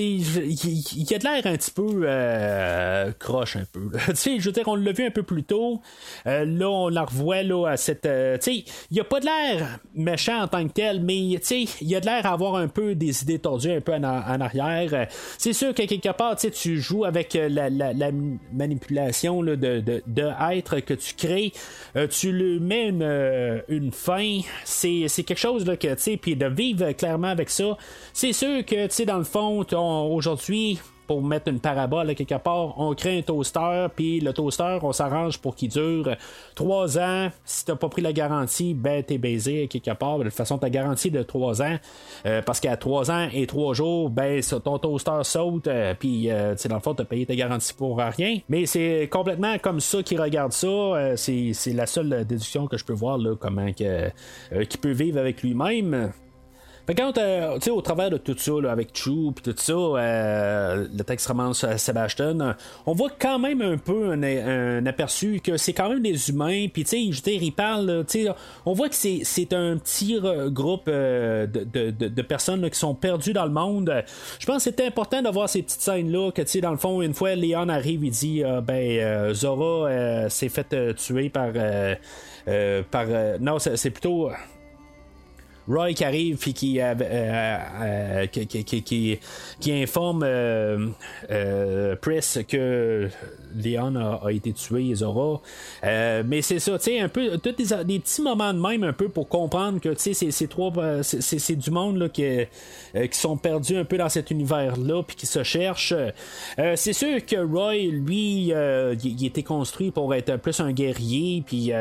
il, 0.03 1.15
a 1.15 1.19
de 1.19 1.25
l'air 1.25 1.47
un 1.47 1.57
petit 1.57 1.71
peu 1.71 3.15
croche 3.19 3.57
un 3.57 3.65
peu. 3.71 3.91
Tu 4.09 4.17
sais, 4.17 4.41
je 4.41 4.47
veux 4.47 4.53
dire, 4.53 4.67
on 4.67 4.75
l'a 4.75 4.93
vu 4.93 5.05
un 5.05 5.11
peu 5.11 5.23
plus 5.23 5.45
tôt. 5.45 5.81
là, 6.25 6.69
on 6.69 6.89
la 6.89 7.05
revoit 7.05 7.43
là 7.43 7.67
à 7.67 7.77
cette, 7.77 8.03
tu 8.03 8.09
sais, 8.41 8.65
il 8.91 9.01
a 9.01 9.05
pas 9.05 9.21
de 9.21 9.27
l'air 9.27 9.79
méchant 9.95 10.43
en 10.43 10.49
tant 10.49 10.67
que 10.67 10.73
tel, 10.73 11.01
mais 11.03 11.39
tu 11.41 11.41
sais, 11.43 11.65
il 11.81 11.95
a 11.95 12.01
de 12.01 12.07
l'air 12.07 12.25
à 12.27 12.33
avoir 12.33 12.57
un 12.57 12.69
peu 12.69 12.95
des 12.95 13.23
idées 13.23 13.39
tordues 13.39 13.73
un 13.73 13.81
peu 13.81 13.95
en, 13.95 14.03
en 14.03 14.41
arrière. 14.41 15.07
C'est 15.39 15.53
sûr 15.53 15.75
que 15.75 15.83
quelque 15.83 16.13
part, 16.13 16.37
tu 16.37 16.49
tu 16.61 16.81
joues 16.81 17.05
avec 17.05 17.37
euh, 17.37 17.49
la, 17.49 18.11
manipulation 18.53 19.43
de, 19.43 19.55
de, 19.55 20.81
que 20.81 20.95
tu 20.95 21.15
crées, 21.15 21.53
euh, 21.97 22.07
tu 22.07 22.33
lui 22.33 22.61
mets 22.61 22.89
une, 22.89 23.03
euh, 23.03 23.91
fin, 23.93 24.41
c'est, 24.65 25.07
quelque 25.25 25.39
chose 25.39 25.67
là, 25.67 25.77
que, 25.77 25.95
tu 25.95 26.03
sais, 26.03 26.17
puis 26.17 26.37
de 26.37 26.47
vivre 26.47 26.93
clairement 26.93 27.29
avec 27.29 27.51
ça, 27.51 27.77
c'est 28.13 28.33
sûr 28.33 28.65
que, 28.65 28.87
tu 28.87 28.95
sais, 28.95 29.05
dans 29.05 29.19
le 29.19 29.25
fond, 29.25 29.65
aujourd'hui, 30.11 30.79
pour 31.07 31.23
mettre 31.23 31.49
une 31.49 31.61
parabole 31.61 32.15
quelque 32.15 32.35
part, 32.35 32.79
on 32.79 32.95
crée 32.95 33.19
un 33.19 33.23
toaster, 33.23 33.87
puis 33.95 34.21
le 34.21 34.33
toaster, 34.33 34.79
on 34.83 34.93
s'arrange 34.93 35.39
pour 35.39 35.55
qu'il 35.55 35.71
dure 35.71 36.17
trois 36.55 36.99
ans. 36.99 37.31
Si 37.45 37.65
t'as 37.65 37.77
pas 37.77 37.89
pris 37.89 38.03
la 38.03 38.13
garantie, 38.13 38.75
ben 38.75 39.03
t'es 39.03 39.19
baisé 39.19 39.69
quelque 39.69 39.93
part. 39.95 40.19
De 40.19 40.25
toute 40.25 40.33
façon, 40.33 40.59
ta 40.59 40.71
garantie 40.71 41.11
de 41.11 41.23
trois 41.23 41.63
ans, 41.63 41.77
euh, 42.27 42.43
parce 42.43 42.61
qu'à 42.61 42.77
trois 42.77 43.11
ans 43.11 43.29
et 43.33 43.47
trois 43.47 43.75
jours, 43.75 44.11
ben 44.11 44.41
ton 44.65 44.79
toaster 44.79 45.21
saute, 45.23 45.69
euh, 45.69 45.95
puis 45.99 46.31
euh, 46.31 46.55
dans 46.69 46.77
le 46.77 46.81
fond, 46.81 46.95
t'as 46.95 47.05
payé 47.05 47.27
ta 47.27 47.35
garantie 47.35 47.75
pour 47.75 47.99
rien. 47.99 48.39
Mais 48.49 48.67
c'est 48.67 49.09
complètement 49.11 49.59
comme 49.59 49.81
ça 49.81 50.03
qu'il 50.03 50.21
regarde 50.21 50.53
ça. 50.53 51.17
c'est, 51.17 51.53
la 51.73 51.87
seule 51.87 52.25
déduction 52.25 52.67
que 52.67 52.77
je 52.77 52.85
peux 52.85 52.93
voir 52.93 53.19
là, 53.19 53.35
comment 53.39 53.73
que, 53.73 54.11
qu'il 54.65 54.81
peut 54.81 54.93
vivre 54.93 55.19
avec 55.19 55.43
lui-même. 55.43 56.13
Quand, 56.95 57.19
euh, 57.19 57.55
tu 57.55 57.63
sais, 57.63 57.71
au 57.71 57.81
travers 57.81 58.11
de 58.11 58.17
tout 58.17 58.37
ça, 58.39 58.53
là, 58.63 58.71
avec 58.71 58.97
Chou 58.97 59.33
puis 59.35 59.43
tout 59.53 59.59
ça, 59.61 59.73
euh, 59.73 60.87
le 60.97 61.05
texte 61.05 61.27
romance 61.27 61.65
à 61.65 61.79
Sebastian, 61.79 62.55
on 62.87 62.93
voit 62.93 63.11
quand 63.19 63.39
même 63.39 63.61
un 63.61 63.77
peu 63.77 64.13
un, 64.13 64.23
un 64.23 64.87
aperçu 64.87 65.41
que 65.41 65.57
c'est 65.57 65.73
quand 65.73 65.89
même 65.89 66.03
des 66.03 66.31
humains, 66.31 66.69
puis 66.73 66.85
tu 66.85 66.91
sais, 66.91 67.13
je 67.13 67.17
veux 67.17 67.23
dire, 67.23 67.43
ils 67.43 67.53
parlent, 67.53 68.05
tu 68.09 68.25
sais, 68.25 68.31
on 68.65 68.73
voit 68.73 68.89
que 68.89 68.95
c'est, 68.95 69.53
un 69.53 69.77
petit 69.79 70.19
euh, 70.23 70.49
groupe 70.49 70.85
euh, 70.89 71.47
de, 71.47 71.65
de, 71.65 71.91
de, 71.91 72.09
de 72.09 72.23
personnes 72.23 72.61
là, 72.61 72.71
qui 72.71 72.79
sont 72.79 72.95
perdues 72.95 73.33
dans 73.33 73.47
le 73.47 73.53
monde. 73.53 74.05
Je 74.39 74.47
pense 74.47 74.65
que 74.65 74.71
c'est 74.71 74.87
important 74.87 75.23
de 75.23 75.29
voir 75.29 75.49
ces 75.49 75.63
petites 75.63 75.81
scènes-là, 75.81 76.31
que 76.31 76.43
tu 76.43 76.49
sais, 76.49 76.61
dans 76.61 76.71
le 76.71 76.77
fond, 76.77 77.03
une 77.03 77.15
fois 77.15 77.35
Léon 77.35 77.69
arrive, 77.69 78.05
il 78.05 78.11
dit, 78.11 78.45
euh, 78.45 78.61
ben, 78.61 78.75
euh, 78.75 79.35
Zora 79.35 79.89
euh, 79.89 80.29
s'est 80.29 80.49
fait 80.49 80.73
euh, 80.73 80.93
tuer 80.93 81.31
par... 81.31 81.51
euh, 81.55 81.95
euh, 82.49 82.83
par 82.91 83.07
euh, 83.09 83.39
non, 83.41 83.59
c'est 83.59 83.91
plutôt... 83.91 84.31
Roy 85.69 85.95
qui 85.95 86.05
arrive 86.05 86.37
puis 86.37 86.55
qui, 86.55 86.81
euh, 86.81 86.95
euh, 87.01 87.59
euh, 87.83 88.27
qui, 88.27 88.47
qui, 88.47 88.65
qui, 88.65 89.19
qui- 89.61 89.73
informe 89.73 90.23
euh, 90.25 90.89
euh, 91.31 91.97
Press 91.97 92.39
que 92.49 93.09
Leon 93.57 93.97
a, 93.97 94.33
été 94.33 94.53
tué, 94.53 94.95
Zora. 94.95 95.41
Euh, 95.85 96.23
mais 96.27 96.43
c'est 96.43 96.59
ça, 96.59 96.79
tu 96.79 96.85
sais, 96.85 97.01
un 97.01 97.09
peu, 97.09 97.39
tous 97.39 97.53
des, 97.53 97.99
petits 97.99 98.23
moments 98.23 98.53
de 98.53 98.61
même, 98.61 98.85
un 98.85 98.93
peu 98.93 99.09
pour 99.09 99.29
comprendre 99.29 99.81
que, 99.81 99.91
tu 99.91 100.15
sais, 100.15 100.31
c'est, 100.31 100.47
trois, 100.49 100.73
euh, 100.79 101.03
c'est, 101.03 101.57
du 101.57 101.71
monde 101.71 101.97
là, 101.99 102.09
qui, 102.09 102.25
euh, 102.25 103.07
qui 103.07 103.19
sont 103.19 103.37
perdus 103.37 103.77
un 103.77 103.85
peu 103.85 103.97
dans 103.97 104.09
cet 104.09 104.31
univers-là 104.31 105.03
puis 105.03 105.17
qui 105.17 105.27
se 105.27 105.43
cherchent. 105.43 105.95
C'est 106.75 106.93
sûr 106.93 107.25
que 107.25 107.37
Roy, 107.37 107.91
lui, 107.91 108.53
il, 108.53 109.27
était 109.27 109.43
construit 109.43 109.91
pour 109.91 110.15
être 110.15 110.37
plus 110.37 110.61
un 110.61 110.73
guerrier, 110.73 111.43
puis, 111.47 111.67
tu 111.67 111.73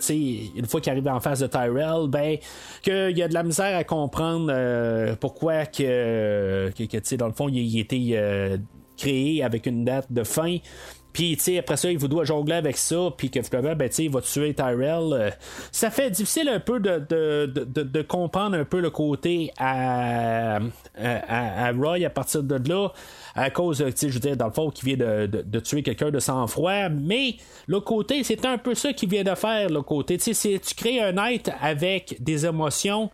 sais, 0.00 0.18
une 0.56 0.66
fois 0.66 0.80
qu'il 0.80 0.92
arrive 0.92 1.08
en 1.08 1.20
face 1.20 1.40
de 1.40 1.46
Tyrell, 1.46 2.08
ben, 2.08 2.36
qu'il 2.82 3.16
y 3.16 3.22
a 3.22 3.28
de 3.28 3.34
la 3.34 3.42
misère 3.42 3.76
à 3.76 3.84
comprendre 3.84 5.14
pourquoi 5.16 5.66
que, 5.66 6.70
que, 6.76 6.84
tu 6.84 7.00
sais, 7.02 7.16
dans 7.16 7.26
le 7.26 7.32
fond, 7.32 7.48
il, 7.48 7.58
il 7.58 7.80
était 7.80 8.58
créé 8.98 9.42
avec 9.42 9.66
une 9.66 9.84
date 9.84 10.12
de 10.12 10.24
fin. 10.24 10.58
Puis, 11.12 11.36
tu 11.36 11.42
sais, 11.44 11.58
après 11.58 11.76
ça, 11.76 11.90
il 11.90 11.98
vous 11.98 12.06
doit 12.08 12.24
jongler 12.24 12.54
avec 12.56 12.76
ça, 12.76 13.08
puis 13.16 13.30
que 13.30 13.42
finalement, 13.42 13.74
ben, 13.74 13.88
tu 13.88 13.94
sais, 13.96 14.04
il 14.04 14.10
va 14.10 14.20
tuer 14.20 14.54
Tyrell. 14.54 15.12
Euh, 15.12 15.30
ça 15.72 15.90
fait 15.90 16.10
difficile 16.10 16.48
un 16.48 16.60
peu 16.60 16.78
de, 16.80 16.98
de, 17.08 17.46
de, 17.64 17.82
de- 17.82 18.02
comprendre 18.02 18.56
un 18.56 18.64
peu 18.64 18.80
le 18.80 18.90
côté 18.90 19.50
à, 19.58 20.56
à- 20.96 21.66
à 21.66 21.72
Roy 21.72 22.04
à 22.04 22.10
partir 22.10 22.42
de 22.42 22.68
là, 22.68 22.88
à 23.38 23.50
cause, 23.50 23.78
tu 23.78 23.92
sais, 23.94 24.08
je 24.08 24.14
veux 24.14 24.20
dire, 24.20 24.36
dans 24.36 24.46
le 24.46 24.52
fond, 24.52 24.70
qui 24.70 24.84
vient 24.84 24.96
de, 24.96 25.26
de, 25.26 25.60
tuer 25.60 25.82
quelqu'un 25.82 26.10
de 26.10 26.18
sang-froid. 26.18 26.88
Mais, 26.88 27.36
le 27.66 27.80
côté, 27.80 28.24
c'est 28.24 28.44
un 28.44 28.58
peu 28.58 28.74
ça 28.74 28.92
qu'il 28.92 29.08
vient 29.08 29.22
de 29.22 29.34
faire, 29.34 29.70
le 29.70 29.82
côté. 29.82 30.18
Tu 30.18 30.34
sais, 30.34 30.58
tu 30.58 30.74
crées 30.74 31.00
un 31.00 31.16
être 31.26 31.50
avec 31.60 32.16
des 32.20 32.46
émotions. 32.46 33.10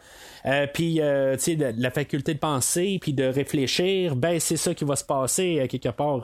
Euh, 0.46 0.66
puis, 0.72 1.00
euh, 1.00 1.36
tu 1.36 1.56
sais, 1.58 1.74
la 1.76 1.90
faculté 1.90 2.34
de 2.34 2.38
penser, 2.38 2.98
puis 3.00 3.12
de 3.12 3.24
réfléchir, 3.24 4.16
ben, 4.16 4.40
c'est 4.40 4.56
ça 4.56 4.74
qui 4.74 4.84
va 4.84 4.96
se 4.96 5.04
passer 5.04 5.60
euh, 5.60 5.66
quelque 5.66 5.90
part. 5.90 6.22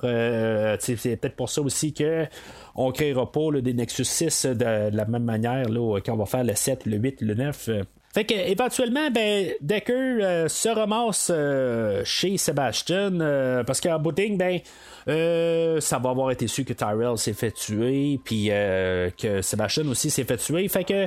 C'est 0.80 1.16
peut-être 1.16 1.36
pour 1.36 1.50
ça 1.50 1.60
aussi 1.60 1.92
que 1.92 2.26
on 2.74 2.92
créera 2.92 3.30
pas 3.30 3.50
là, 3.52 3.60
des 3.60 3.74
Nexus 3.74 4.04
6 4.04 4.46
de, 4.46 4.54
de 4.54 4.96
la 4.96 5.04
même 5.04 5.24
manière 5.24 5.68
là, 5.68 5.98
quand 6.04 6.14
on 6.14 6.16
va 6.16 6.26
faire 6.26 6.44
le 6.44 6.54
7, 6.54 6.86
le 6.86 6.96
8, 6.96 7.20
le 7.20 7.34
9. 7.34 7.70
Fait 8.12 8.24
que 8.24 8.34
éventuellement, 8.34 9.08
ben, 9.10 9.52
Decker 9.60 9.94
euh, 9.94 10.48
se 10.48 10.68
ramasse 10.68 11.30
euh, 11.32 12.02
chez 12.04 12.38
Sebastian 12.38 13.20
euh, 13.20 13.62
parce 13.62 13.80
qu'en 13.80 14.02
ligne, 14.16 14.36
ben, 14.36 14.58
euh, 15.06 15.80
ça 15.80 15.98
va 15.98 16.10
avoir 16.10 16.32
été 16.32 16.48
su 16.48 16.64
que 16.64 16.72
Tyrell 16.72 17.16
s'est 17.16 17.34
fait 17.34 17.52
tuer, 17.52 18.18
puis 18.24 18.48
euh, 18.50 19.10
que 19.16 19.42
Sebastian 19.42 19.86
aussi 19.86 20.10
s'est 20.10 20.24
fait 20.24 20.38
tuer. 20.38 20.66
Fait 20.68 20.82
que 20.82 21.06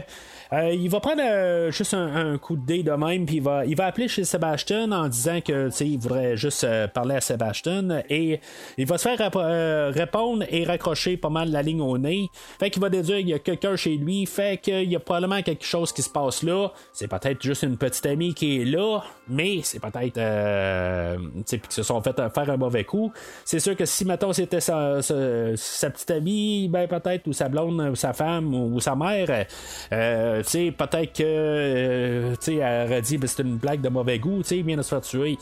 il 0.73 0.89
va 0.89 0.99
prendre 0.99 1.21
euh, 1.23 1.71
juste 1.71 1.93
un, 1.93 2.37
coup 2.37 2.55
de 2.55 2.65
dé 2.65 2.83
de 2.83 2.91
même, 2.91 3.25
puis 3.25 3.37
il 3.37 3.41
va, 3.41 3.65
il 3.65 3.75
va 3.75 3.85
appeler 3.85 4.07
chez 4.07 4.23
Sebastian 4.23 4.91
en 4.91 5.07
disant 5.07 5.39
que 5.41 5.69
il 5.83 5.97
voudrait 5.97 6.37
juste 6.37 6.63
euh, 6.63 6.87
parler 6.87 7.15
à 7.15 7.21
Sebastian 7.21 8.03
et 8.09 8.39
il 8.77 8.85
va 8.85 8.97
se 8.97 9.07
faire 9.07 9.31
euh, 9.35 9.91
répondre 9.93 10.43
et 10.49 10.63
raccrocher 10.63 11.17
pas 11.17 11.29
mal 11.29 11.49
la 11.49 11.61
ligne 11.61 11.81
au 11.81 11.97
nez. 11.97 12.29
Fait 12.59 12.69
qu'il 12.69 12.81
va 12.81 12.89
déduire 12.89 13.19
qu'il 13.19 13.29
y 13.29 13.33
a 13.33 13.39
quelqu'un 13.39 13.75
chez 13.75 13.95
lui, 13.95 14.25
fait 14.25 14.57
qu'il 14.61 14.91
y 14.91 14.95
a 14.95 14.99
probablement 14.99 15.41
quelque 15.41 15.65
chose 15.65 15.91
qui 15.91 16.01
se 16.01 16.09
passe 16.09 16.43
là. 16.43 16.69
C'est 16.91 17.07
peut-être 17.07 17.41
juste 17.41 17.63
une 17.63 17.77
petite 17.77 18.05
amie 18.05 18.33
qui 18.33 18.61
est 18.61 18.65
là, 18.65 19.01
mais 19.27 19.61
c'est 19.63 19.79
peut-être 19.79 20.17
euh, 20.17 21.17
qu'ils 21.47 21.61
se 21.69 21.83
sont 21.83 22.01
fait 22.01 22.17
euh, 22.19 22.29
faire 22.29 22.49
un 22.49 22.57
mauvais 22.57 22.83
coup. 22.83 23.11
C'est 23.45 23.59
sûr 23.59 23.75
que 23.75 23.85
si 23.85 24.05
maintenant 24.05 24.33
c'était 24.33 24.59
sa, 24.59 25.01
sa, 25.01 25.15
sa 25.55 25.89
petite 25.89 26.11
amie, 26.11 26.67
ben 26.69 26.87
peut-être 26.87 27.27
ou 27.27 27.33
sa 27.33 27.49
blonde 27.49 27.79
ou 27.91 27.95
sa 27.95 28.13
femme 28.13 28.53
ou, 28.53 28.75
ou 28.75 28.79
sa 28.79 28.95
mère, 28.95 29.45
euh, 29.91 30.42
tu 30.43 30.49
sais, 30.49 30.71
peut-être 30.71 31.13
que 31.13 31.23
euh, 31.23 32.35
tu 32.39 32.57
sais, 32.57 33.01
dit 33.01 33.17
ben, 33.17 33.27
c'est 33.27 33.41
une 33.43 33.57
blague 33.57 33.81
de 33.81 33.89
mauvais 33.89 34.19
goût, 34.19 34.43
tu 34.43 34.55
il 34.55 34.63
vient 34.63 34.77
de 34.77 34.81
se 34.81 34.89
faire 34.89 35.01
tuer. 35.01 35.37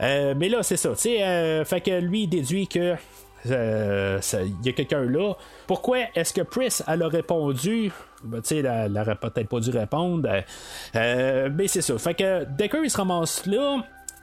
Euh, 0.00 0.34
mais 0.36 0.48
là, 0.48 0.62
c'est 0.62 0.76
ça, 0.76 0.90
tu 0.90 0.96
sais, 0.96 1.22
euh, 1.22 1.64
fait 1.64 1.80
que 1.80 1.98
lui 2.00 2.22
il 2.24 2.28
déduit 2.28 2.66
que 2.66 2.94
il 3.44 3.50
y 3.50 4.68
a 4.68 4.72
quelqu'un 4.72 5.02
là. 5.02 5.34
Pourquoi 5.66 5.98
est-ce 6.14 6.32
que 6.32 6.42
Pris 6.42 6.76
elle 6.86 7.02
a 7.02 7.08
répondu? 7.08 7.92
Ben, 8.24 8.40
tu 8.40 8.48
sais, 8.48 8.56
elle, 8.58 8.66
elle 8.66 8.98
aurait 8.98 9.14
peut-être 9.14 9.48
pas 9.48 9.60
dû 9.60 9.70
répondre. 9.70 10.28
Mais 10.94 11.68
c'est 11.68 11.82
ça. 11.82 11.96
Fait 11.98 12.14
que 12.14 12.44
Decker 12.44 12.80
il 12.82 12.90
se 12.90 12.96
ramasse 12.96 13.46
là. 13.46 13.78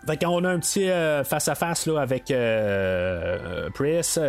Fait 0.05 0.17
qu'on 0.17 0.43
a 0.43 0.49
un 0.49 0.59
petit 0.59 0.87
euh, 0.89 1.23
face-à-face 1.23 1.87
là, 1.87 2.01
avec 2.01 2.25
Pris. 3.73 4.19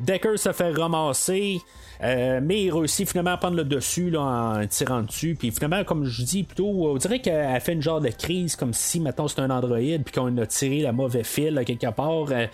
Decker 0.00 0.38
se 0.38 0.52
fait 0.52 0.72
ramasser. 0.72 1.60
Euh, 2.02 2.40
mais 2.42 2.64
il 2.64 2.72
réussit 2.72 3.08
finalement 3.08 3.32
à 3.32 3.36
prendre 3.36 3.56
le 3.56 3.64
dessus 3.64 4.10
là, 4.10 4.20
en 4.20 4.66
tirant 4.66 5.02
dessus. 5.02 5.36
Puis 5.38 5.50
finalement, 5.50 5.84
comme 5.84 6.04
je 6.04 6.22
dis 6.22 6.42
plutôt, 6.42 6.68
on 6.68 6.96
dirait 6.96 7.20
qu'elle 7.20 7.60
fait 7.60 7.72
une 7.72 7.82
genre 7.82 8.00
de 8.00 8.08
crise, 8.08 8.56
comme 8.56 8.72
si 8.72 9.00
maintenant 9.00 9.28
c'est 9.28 9.40
un 9.40 9.50
androïde, 9.50 10.02
puis 10.04 10.12
qu'on 10.14 10.36
a 10.38 10.46
tiré 10.46 10.80
la 10.80 10.92
mauvaise 10.92 11.26
fil 11.26 11.54
là, 11.54 11.64
quelque 11.64 11.90
part. 11.90 12.26
Euh, 12.30 12.46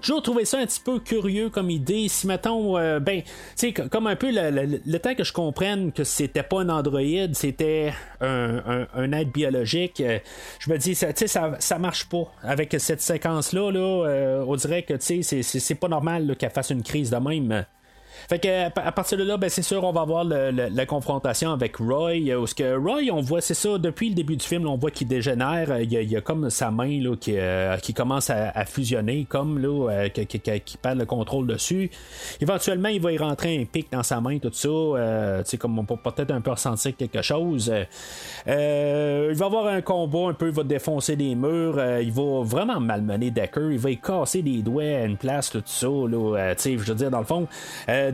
toujours 0.00 0.22
trouvé 0.22 0.44
ça 0.44 0.58
un 0.58 0.66
petit 0.66 0.80
peu 0.80 0.98
curieux 0.98 1.50
comme 1.50 1.70
idée. 1.70 2.08
Si 2.08 2.26
mettons, 2.26 2.76
euh, 2.78 2.98
ben, 2.98 3.22
tu 3.22 3.28
sais, 3.56 3.72
comme 3.72 4.06
un 4.06 4.16
peu 4.16 4.30
le, 4.32 4.98
temps 4.98 5.14
que 5.14 5.24
je 5.24 5.32
comprenne 5.32 5.92
que 5.92 6.04
c'était 6.04 6.42
pas 6.42 6.60
un 6.60 6.68
androïde, 6.68 7.34
c'était 7.36 7.92
un, 8.20 9.12
être 9.12 9.32
biologique, 9.32 10.02
je 10.58 10.70
me 10.70 10.78
dis, 10.78 10.96
tu 10.96 11.06
sais, 11.14 11.26
ça, 11.26 11.52
ça 11.58 11.78
marche 11.78 12.08
pas 12.08 12.32
avec 12.42 12.74
cette 12.78 13.00
séquence-là. 13.00 13.70
Là, 13.70 14.42
on 14.46 14.56
dirait 14.56 14.82
que 14.82 14.94
tu 14.94 15.22
sais, 15.22 15.42
c'est- 15.42 15.74
pas 15.76 15.88
normal 15.88 16.36
qu'elle 16.38 16.50
fasse 16.50 16.70
une 16.70 16.82
crise 16.82 17.10
de 17.10 17.16
même. 17.16 17.64
Fait 18.28 18.38
que 18.38 18.66
à 18.80 18.92
partir 18.92 19.18
de 19.18 19.22
là, 19.24 19.36
ben, 19.36 19.48
c'est 19.48 19.62
sûr, 19.62 19.82
on 19.84 19.92
va 19.92 20.00
avoir 20.02 20.24
le- 20.24 20.50
le- 20.50 20.68
la 20.70 20.86
confrontation 20.86 21.52
avec 21.52 21.76
Roy. 21.76 22.12
euh, 22.30 22.40
Où 22.40 22.46
ce 22.46 22.54
que 22.54 22.76
Roy, 22.76 23.10
on 23.12 23.20
voit, 23.20 23.40
c'est 23.40 23.54
ça, 23.54 23.78
depuis 23.78 24.08
le 24.08 24.14
début 24.14 24.36
du 24.36 24.44
film, 24.46 24.66
on 24.66 24.76
voit 24.76 24.90
qu'il 24.90 25.08
dégénère. 25.08 25.70
euh, 25.70 25.82
Il 25.82 25.92
y, 25.92 25.96
a, 25.96 26.00
il 26.02 26.10
y 26.10 26.16
a 26.16 26.20
comme 26.20 26.50
sa 26.50 26.70
main 26.70 27.00
là, 27.02 27.14
qui, 27.16 27.34
euh, 27.36 27.76
qui 27.78 27.94
commence 27.94 28.30
à, 28.30 28.50
à 28.50 28.64
fusionner, 28.64 29.26
comme 29.28 29.58
là, 29.58 29.90
euh, 29.90 30.08
qui, 30.08 30.26
qui- 30.26 30.40
qui- 30.60 30.76
perd 30.76 30.98
le 30.98 31.04
contrôle 31.06 31.46
dessus. 31.46 31.90
Éventuellement, 32.40 32.88
il 32.88 33.00
va 33.00 33.12
y 33.12 33.18
rentrer 33.18 33.58
un 33.60 33.64
pic 33.64 33.90
dans 33.92 34.02
sa 34.02 34.20
main, 34.20 34.38
tout 34.38 34.50
ça. 34.52 34.68
euh, 34.68 35.42
comme 35.58 35.78
on 35.78 35.84
peut 35.84 35.96
peut-être 35.96 36.32
un 36.32 36.40
peu 36.40 36.50
ressentir 36.50 36.96
quelque 36.96 37.22
chose. 37.22 37.72
Euh, 38.48 39.28
il 39.30 39.36
va 39.36 39.46
avoir 39.46 39.66
un 39.68 39.80
combat 39.80 40.28
un 40.28 40.34
peu, 40.34 40.48
il 40.48 40.52
va 40.54 40.62
défoncer 40.64 41.16
des 41.16 41.34
murs. 41.34 41.80
il 42.00 42.12
va 42.12 42.42
vraiment 42.42 42.80
malmener 42.80 43.30
Decker. 43.30 43.70
Il 43.72 43.78
va 43.78 43.90
y 43.90 43.96
casser 43.98 44.42
les 44.42 44.62
doigts 44.62 44.82
à 44.82 45.04
une 45.04 45.16
place, 45.16 45.50
tout 45.50 45.62
ça. 45.64 45.86
Là, 45.86 46.54
tu 46.54 46.62
sais, 46.62 46.72
je 46.78 46.84
veux 46.84 46.94
dire, 46.94 47.10
dans 47.10 47.18
le 47.20 47.24
fond, 47.24 47.46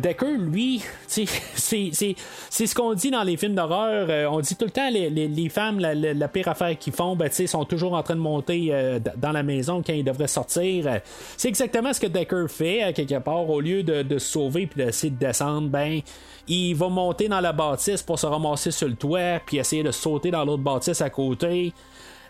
Decker, 0.02 0.36
lui, 0.38 0.82
c'est, 1.06 1.26
ce 1.26 2.74
qu'on 2.74 2.94
dit 2.94 3.10
dans 3.10 3.22
les 3.22 3.36
films 3.36 3.54
d'horreur. 3.54 4.06
Euh, 4.10 4.26
on 4.30 4.40
dit 4.40 4.56
tout 4.56 4.64
le 4.64 4.70
temps, 4.70 4.90
les, 4.90 5.08
les, 5.08 5.28
les 5.28 5.48
femmes, 5.48 5.78
la, 5.78 5.94
la- 5.94 6.28
pire 6.28 6.48
affaire 6.48 6.76
qu'ils 6.78 6.92
font, 6.92 7.14
ben, 7.16 7.30
sont 7.30 7.64
toujours 7.64 7.94
en 7.94 8.02
train 8.02 8.16
de 8.16 8.20
monter 8.20 8.68
euh, 8.70 8.98
dans 9.16 9.32
la 9.32 9.42
maison 9.42 9.82
quand 9.86 9.92
ils 9.92 10.04
devraient 10.04 10.28
sortir. 10.28 10.86
Euh, 10.86 10.98
c'est 11.36 11.48
exactement 11.48 11.92
ce 11.92 12.00
que 12.00 12.06
Decker 12.06 12.46
fait, 12.48 12.82
à 12.82 12.92
quelque 12.92 13.18
part. 13.18 13.48
Au 13.48 13.60
lieu 13.60 13.82
de, 13.82 14.02
de 14.02 14.18
se 14.18 14.32
sauver 14.32 14.66
puis 14.66 14.84
d'essayer 14.84 15.10
de 15.10 15.18
descendre, 15.18 15.68
ben, 15.68 16.00
il 16.48 16.74
va 16.74 16.88
monter 16.88 17.28
dans 17.28 17.40
la 17.40 17.52
bâtisse 17.52 18.02
pour 18.02 18.18
se 18.18 18.26
ramasser 18.26 18.70
sur 18.70 18.88
le 18.88 18.94
toit 18.94 19.40
puis 19.46 19.58
essayer 19.58 19.82
de 19.82 19.92
sauter 19.92 20.30
dans 20.30 20.44
l'autre 20.44 20.62
bâtisse 20.62 21.00
à 21.00 21.10
côté. 21.10 21.72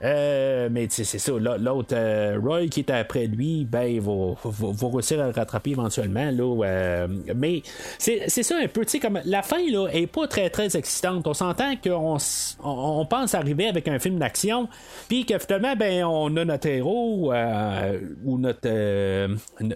Euh, 0.05 0.69
mais 0.71 0.89
c'est 0.91 1.05
ça, 1.05 1.33
l'autre 1.33 1.95
euh, 1.95 2.39
Roy 2.43 2.67
qui 2.67 2.81
était 2.81 2.93
après 2.93 3.27
lui, 3.27 3.65
ben 3.65 3.85
il 3.85 4.01
va, 4.01 4.35
va, 4.45 4.69
va 4.73 4.89
réussir 4.89 5.21
à 5.21 5.27
le 5.27 5.33
rattraper 5.33 5.71
éventuellement. 5.71 6.31
Là, 6.31 6.65
euh, 6.65 7.09
mais 7.37 7.63
c'est, 7.99 8.29
ça 8.29 8.57
un 8.57 8.67
peu, 8.67 8.85
tu 8.85 8.93
sais, 8.93 8.99
comme 8.99 9.21
la 9.25 9.43
fin 9.43 9.63
là 9.71 9.89
est 9.93 10.09
pas 10.09 10.27
très 10.27 10.51
très 10.51 10.77
excitante. 10.77 11.27
On 11.27 11.35
s'entend 11.35 11.77
qu'on 11.77 12.17
on, 12.65 13.07
pense 13.07 13.35
arriver 13.35 13.69
avec 13.69 13.87
un 13.87 13.99
film 14.01 14.19
d'action, 14.19 14.69
puis 15.09 15.25
que 15.25 15.39
finalement, 15.39 15.77
ben 15.77 16.05
on 16.05 16.37
a 16.37 16.45
notre 16.45 16.67
héros 16.67 17.33
euh, 17.33 18.01
ou 18.25 18.39
notre 18.39 18.63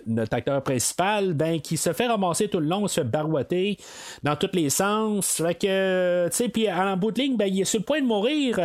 notre 0.06 0.34
acteur 0.34 0.62
principal, 0.62 1.34
ben 1.34 1.60
qui 1.60 1.76
se 1.76 1.92
fait 1.92 2.06
ramasser 2.06 2.48
tout 2.48 2.60
le 2.60 2.66
long, 2.66 2.88
se 2.88 3.00
fait 3.00 3.78
dans 4.22 4.36
tous 4.36 4.50
les 4.54 4.70
sens. 4.70 5.42
Fait 5.42 5.54
que, 5.54 6.28
tu 6.28 6.36
sais, 6.36 6.48
puis 6.48 6.70
en 6.70 6.96
bout 6.96 7.12
de 7.12 7.20
ligne, 7.20 7.36
ben 7.36 7.46
il 7.46 7.60
est 7.60 7.64
sur 7.64 7.78
le 7.78 7.84
point 7.84 8.00
de 8.00 8.06
mourir. 8.06 8.58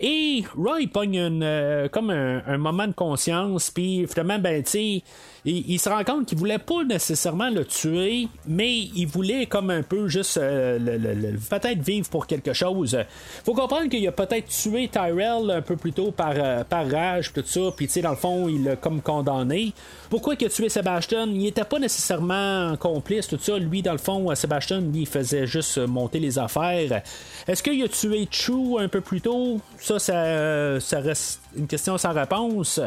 et 0.00 0.44
Roy 0.56 0.86
pogne 0.94 1.16
une, 1.16 1.42
euh, 1.42 1.88
comme 1.88 2.08
un, 2.08 2.42
un 2.46 2.56
moment 2.56 2.86
de 2.86 2.92
conscience, 2.94 3.70
puis 3.70 4.06
finalement, 4.06 4.38
ben, 4.38 4.62
tu 4.62 4.70
sais, 4.70 5.02
il, 5.44 5.78
se 5.78 5.88
rend 5.88 6.02
compte 6.04 6.26
qu'il 6.26 6.38
voulait 6.38 6.58
pas 6.58 6.84
nécessairement 6.84 7.50
le 7.50 7.64
tuer, 7.64 8.28
mais 8.46 8.72
il 8.94 9.06
voulait 9.06 9.44
comme 9.46 9.68
un 9.70 9.82
peu 9.82 10.08
juste 10.08 10.38
euh, 10.38 10.78
le- 10.78 11.36
peut-être 11.50 11.80
vivre 11.82 12.08
pour 12.08 12.26
quelque 12.26 12.52
chose. 12.54 12.96
Faut 13.44 13.52
comprendre 13.52 13.88
qu'il 13.90 14.06
a 14.08 14.12
peut-être 14.12 14.48
tué 14.48 14.88
Tyrell 14.88 15.50
un 15.50 15.60
peu 15.60 15.76
plus 15.76 15.92
tôt 15.92 16.12
par, 16.12 16.32
euh, 16.34 16.64
par 16.64 16.90
rage, 16.90 17.32
tout 17.32 17.42
ça, 17.44 17.60
puis 17.76 17.86
tu 17.86 17.92
sais, 17.94 18.00
dans 18.02 18.10
le 18.10 18.16
fond, 18.16 18.48
il 18.48 18.64
l'a 18.64 18.76
comme 18.76 19.02
condamné. 19.02 19.72
Pourquoi 20.08 20.34
il 20.38 20.46
a 20.46 20.48
tué 20.48 20.68
Sebastian? 20.68 21.28
Il 21.28 21.46
était 21.46 21.64
pas 21.64 21.78
nécessairement 21.78 22.76
complice, 22.78 23.28
tout 23.28 23.38
ça. 23.40 23.58
Lui, 23.58 23.82
dans 23.82 23.92
le 23.92 23.98
fond, 23.98 24.34
Sebastian, 24.34 24.80
lui, 24.80 25.00
il 25.00 25.06
faisait 25.06 25.46
juste 25.46 25.78
monter 25.78 26.20
les 26.20 26.38
affaires. 26.38 27.02
Est-ce 27.46 27.62
qu'il 27.62 27.82
a 27.82 27.88
tué 27.88 28.26
Chu 28.30 28.78
un 28.78 28.88
peu 28.88 29.00
plus 29.02 29.20
tôt? 29.20 29.60
Ça, 29.78 29.98
ça, 29.98 30.14
euh, 30.14 30.80
ça 30.80 31.00
reste 31.00 31.40
une 31.56 31.66
question 31.66 31.96
sans 31.98 32.12
réponse. 32.12 32.80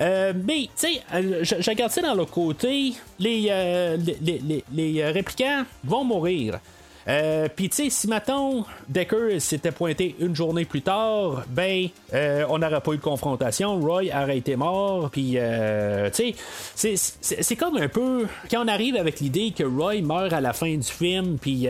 Euh, 0.00 0.32
mais, 0.44 0.62
tu 0.62 0.70
sais, 0.74 1.02
euh, 1.14 1.40
je, 1.42 1.70
regarde 1.70 1.90
ça 1.92 2.00
dans 2.02 2.14
l'autre 2.14 2.30
côté. 2.32 2.92
Les, 3.18 3.46
euh, 3.50 3.96
les, 3.96 4.16
les, 4.20 4.38
les- 4.38 4.64
les, 4.92 5.04
réplicants 5.10 5.64
vont 5.84 6.04
mourir. 6.04 6.58
Puis, 7.56 7.68
tu 7.70 7.76
sais, 7.76 7.90
si 7.90 8.06
mettons 8.06 8.64
Decker 8.88 9.40
s'était 9.40 9.72
pointé 9.72 10.14
une 10.20 10.36
journée 10.36 10.64
plus 10.64 10.82
tard, 10.82 11.42
ben, 11.48 11.88
on 12.48 12.58
n'aurait 12.58 12.80
pas 12.80 12.92
eu 12.92 12.98
de 12.98 13.02
confrontation. 13.02 13.80
Roy 13.80 14.02
aurait 14.14 14.38
été 14.38 14.54
mort. 14.54 15.10
Puis, 15.10 15.32
euh, 15.36 16.08
tu 16.14 16.34
sais, 16.76 16.94
c'est- 16.96 17.56
comme 17.56 17.78
un 17.78 17.88
peu. 17.88 18.28
Quand 18.48 18.64
on 18.64 18.68
arrive 18.68 18.94
avec 18.94 19.18
l'idée 19.18 19.50
que 19.50 19.64
Roy 19.64 20.02
meurt 20.02 20.32
à 20.32 20.40
la 20.40 20.52
fin 20.52 20.72
du 20.72 20.84
film, 20.86 21.36
puis 21.40 21.66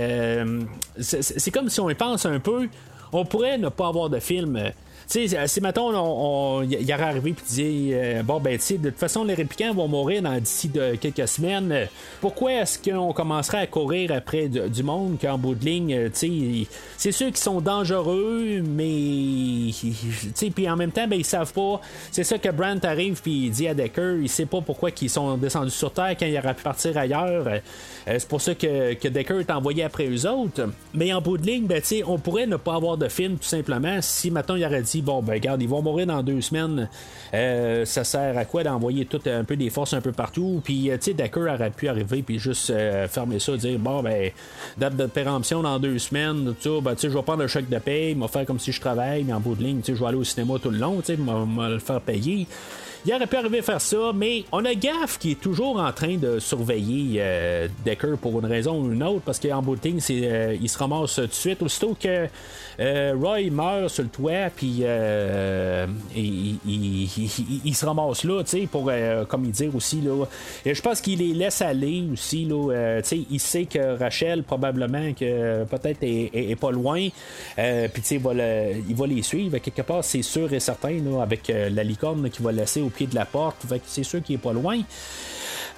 c'est 1.00 1.50
comme 1.50 1.70
si 1.70 1.80
on 1.80 1.88
y 1.88 1.94
pense 1.94 2.26
un 2.26 2.38
peu, 2.38 2.68
on 3.12 3.24
pourrait 3.24 3.56
ne 3.56 3.70
pas 3.70 3.88
avoir 3.88 4.10
de 4.10 4.20
film. 4.20 4.60
Tu 5.10 5.26
sais, 5.28 5.46
si 5.48 5.60
mettons, 5.60 5.92
on, 5.92 6.60
on- 6.60 6.62
il 6.62 6.84
aurait 6.92 7.02
arrivé 7.02 7.32
puis 7.32 7.44
dit 7.48 7.90
euh, 7.92 8.22
bon 8.22 8.38
ben 8.38 8.56
tu 8.58 8.64
sais, 8.64 8.78
de 8.78 8.90
toute 8.90 8.98
façon 8.98 9.24
les 9.24 9.34
réplicants 9.34 9.74
vont 9.74 9.88
mourir 9.88 10.22
dans 10.22 10.38
d'ici 10.38 10.70
quelques 11.00 11.26
semaines. 11.26 11.72
Euh, 11.72 11.86
Pourquoi 12.20 12.52
est-ce 12.52 12.78
qu'on 12.78 13.12
commencerait 13.12 13.58
à 13.58 13.66
courir 13.66 14.12
après 14.12 14.48
du, 14.48 14.82
monde 14.84 15.18
qu'en 15.20 15.36
bout 15.36 15.56
de 15.56 15.64
ligne, 15.64 15.94
euh, 15.94 16.08
tu 16.10 16.28
sais, 16.28 16.68
c'est 16.96 17.12
ceux 17.12 17.30
qui 17.30 17.40
sont 17.40 17.60
dangereux, 17.60 18.62
mais 18.64 19.70
tu 19.72 19.92
sais, 20.34 20.50
puis 20.50 20.70
en 20.70 20.76
même 20.76 20.92
temps 20.92 21.08
ben 21.08 21.18
ils 21.18 21.24
savent 21.24 21.52
pas. 21.52 21.80
C'est 22.12 22.24
ça 22.24 22.38
que 22.38 22.48
Brandt 22.50 22.86
arrive 22.86 23.20
puis 23.20 23.46
il 23.46 23.50
dit 23.50 23.66
à 23.66 23.74
Decker, 23.74 24.18
il 24.22 24.28
sait 24.28 24.46
pas 24.46 24.60
pourquoi 24.60 24.90
ils 25.00 25.10
sont 25.10 25.36
descendus 25.36 25.70
sur 25.72 25.92
terre 25.92 26.14
quand 26.18 26.26
il 26.26 26.38
aurait 26.38 26.54
pu 26.54 26.62
partir 26.62 26.96
ailleurs. 26.96 27.48
Euh, 27.48 27.58
c'est 28.06 28.28
pour 28.28 28.40
ça 28.40 28.54
que, 28.54 28.94
que 28.94 29.08
Decker 29.08 29.40
est 29.40 29.50
envoyé 29.50 29.82
après 29.82 30.06
eux 30.08 30.28
autres. 30.28 30.70
Mais 30.94 31.12
en 31.12 31.20
bout 31.20 31.36
de 31.36 31.46
ligne, 31.46 31.66
ben, 31.66 31.80
tu 31.80 31.86
sais, 31.88 32.02
on 32.06 32.18
pourrait 32.18 32.46
ne 32.46 32.56
pas 32.56 32.74
avoir 32.74 32.96
de 32.96 33.08
film 33.08 33.36
tout 33.38 33.48
simplement 33.48 33.98
si 34.00 34.30
maintenant 34.30 34.54
il 34.54 34.64
aurait 34.64 34.82
dit 34.82 34.99
bon 35.02 35.22
ben 35.22 35.34
regarde, 35.34 35.62
ils 35.62 35.68
vont 35.68 35.82
mourir 35.82 36.06
dans 36.06 36.22
deux 36.22 36.40
semaines. 36.40 36.88
Euh, 37.34 37.84
ça 37.84 38.04
sert 38.04 38.36
à 38.36 38.44
quoi 38.44 38.64
d'envoyer 38.64 39.06
tout 39.06 39.20
un 39.26 39.44
peu 39.44 39.56
des 39.56 39.70
forces 39.70 39.94
un 39.94 40.00
peu 40.00 40.12
partout? 40.12 40.60
Puis 40.64 40.90
euh, 40.90 40.96
tu 40.96 41.04
sais, 41.04 41.14
Decker 41.14 41.52
aurait 41.52 41.70
pu 41.70 41.88
arriver 41.88 42.22
puis 42.22 42.38
juste 42.38 42.70
euh, 42.70 43.08
fermer 43.08 43.38
ça, 43.38 43.56
dire 43.56 43.78
bon 43.78 44.02
ben 44.02 44.30
date 44.78 44.96
de 44.96 45.06
péremption 45.06 45.62
dans 45.62 45.78
deux 45.78 45.98
semaines, 45.98 46.54
tout 46.60 46.76
ça, 46.76 46.80
ben 46.82 46.94
tu 46.94 47.02
sais, 47.02 47.10
je 47.10 47.16
vais 47.16 47.22
prendre 47.22 47.42
le 47.42 47.48
chèque 47.48 47.68
de 47.68 47.78
paye, 47.78 48.14
me 48.14 48.26
faire 48.26 48.46
comme 48.46 48.58
si 48.58 48.72
je 48.72 48.80
travaille, 48.80 49.24
mais 49.24 49.32
en 49.32 49.40
bout 49.40 49.54
de 49.54 49.62
ligne, 49.62 49.80
tu 49.80 49.92
sais, 49.92 49.94
je 49.94 50.00
vais 50.00 50.08
aller 50.08 50.18
au 50.18 50.24
cinéma 50.24 50.54
tout 50.62 50.70
le 50.70 50.78
long, 50.78 51.00
tu 51.00 51.14
sais, 51.14 51.16
me 51.16 51.68
le 51.68 51.78
faire 51.78 52.00
payer. 52.00 52.46
Il 53.06 53.14
aurait 53.14 53.26
pu 53.26 53.36
arriver 53.36 53.60
à 53.60 53.62
faire 53.62 53.80
ça, 53.80 54.12
mais 54.14 54.44
on 54.52 54.62
a 54.66 54.74
Gaff 54.74 55.18
qui 55.18 55.30
est 55.30 55.40
toujours 55.40 55.80
en 55.80 55.90
train 55.90 56.18
de 56.18 56.38
surveiller 56.38 57.16
euh, 57.20 57.66
Decker 57.82 58.18
pour 58.20 58.38
une 58.40 58.44
raison 58.44 58.78
ou 58.78 58.92
une 58.92 59.02
autre, 59.02 59.22
parce 59.24 59.40
qu'en 59.40 59.62
bout 59.62 59.76
de 59.76 59.88
ligne, 59.88 60.00
euh, 60.10 60.54
il 60.60 60.68
se 60.68 60.76
ramasse 60.76 61.14
tout 61.14 61.26
de 61.26 61.32
suite. 61.32 61.62
Aussitôt 61.62 61.96
que 61.98 62.26
euh, 62.78 63.14
Roy 63.18 63.50
meurt 63.50 63.88
sur 63.88 64.02
le 64.02 64.10
toit, 64.10 64.50
puis 64.54 64.82
il, 66.14 67.74
se 67.74 67.86
ramasse 67.86 68.24
là, 68.24 68.42
tu 68.44 68.50
sais, 68.50 68.68
pour, 68.70 68.92
comme 69.28 69.46
il 69.46 69.52
dit 69.52 69.70
aussi, 69.74 70.02
là. 70.02 70.26
Et 70.66 70.74
je 70.74 70.82
pense 70.82 71.00
qu'il 71.00 71.20
les 71.20 71.32
laisse 71.32 71.62
aller 71.62 72.04
aussi, 72.12 72.44
là. 72.44 73.00
tu 73.00 73.08
sais, 73.08 73.20
il 73.30 73.40
sait 73.40 73.64
que 73.64 73.98
Rachel, 73.98 74.42
probablement, 74.42 75.14
que 75.14 75.64
peut-être 75.64 76.02
est, 76.02 76.60
pas 76.60 76.70
loin, 76.70 77.08
puis 77.56 78.02
tu 78.02 78.20
sais, 78.20 78.20
il 78.88 78.94
va 78.94 79.06
les 79.06 79.22
suivre. 79.22 79.56
Quelque 79.56 79.82
part, 79.82 80.04
c'est 80.04 80.20
sûr 80.20 80.52
et 80.52 80.60
certain, 80.60 80.98
avec 81.22 81.48
la 81.48 81.82
licorne 81.82 82.24
là, 82.24 82.28
qui 82.28 82.42
va 82.42 82.52
laisser 82.52 82.82
au 82.82 82.89
pied 82.90 83.06
de 83.06 83.14
la 83.14 83.24
porte, 83.24 83.56
fait 83.68 83.78
que 83.78 83.84
c'est 83.86 84.04
sûr 84.04 84.22
qu'il 84.22 84.36
est 84.36 84.38
pas 84.38 84.52
loin. 84.52 84.80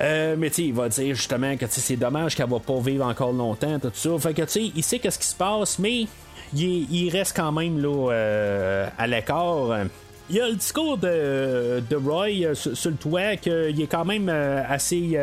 Euh, 0.00 0.36
mais 0.38 0.48
il 0.48 0.72
va 0.72 0.88
dire 0.88 1.14
justement 1.14 1.56
que 1.56 1.66
c'est 1.68 1.96
dommage 1.96 2.34
qu'elle 2.34 2.48
va 2.48 2.58
pas 2.58 2.80
vivre 2.80 3.06
encore 3.06 3.32
longtemps, 3.32 3.78
tout 3.78 3.90
ça. 3.94 4.10
Fait 4.18 4.34
que 4.34 4.42
tu 4.42 4.72
il 4.74 4.82
sait 4.82 4.98
qu'est-ce 4.98 5.18
qui 5.18 5.26
se 5.26 5.34
passe, 5.34 5.78
mais 5.78 6.06
il, 6.54 6.90
il 6.90 7.10
reste 7.10 7.36
quand 7.36 7.52
même 7.52 7.80
là, 7.80 8.10
euh, 8.10 8.88
à 8.98 9.06
l'écart. 9.06 9.86
Il 10.30 10.36
y 10.36 10.40
a 10.40 10.48
le 10.48 10.54
discours 10.54 10.96
de, 10.98 11.82
de 11.88 11.96
Roy 11.96 12.44
euh, 12.44 12.54
sur, 12.54 12.90
le 12.90 12.96
toit 12.96 13.36
qu'il 13.36 13.80
est 13.80 13.86
quand 13.86 14.04
même 14.04 14.28
euh, 14.28 14.62
assez 14.66 15.18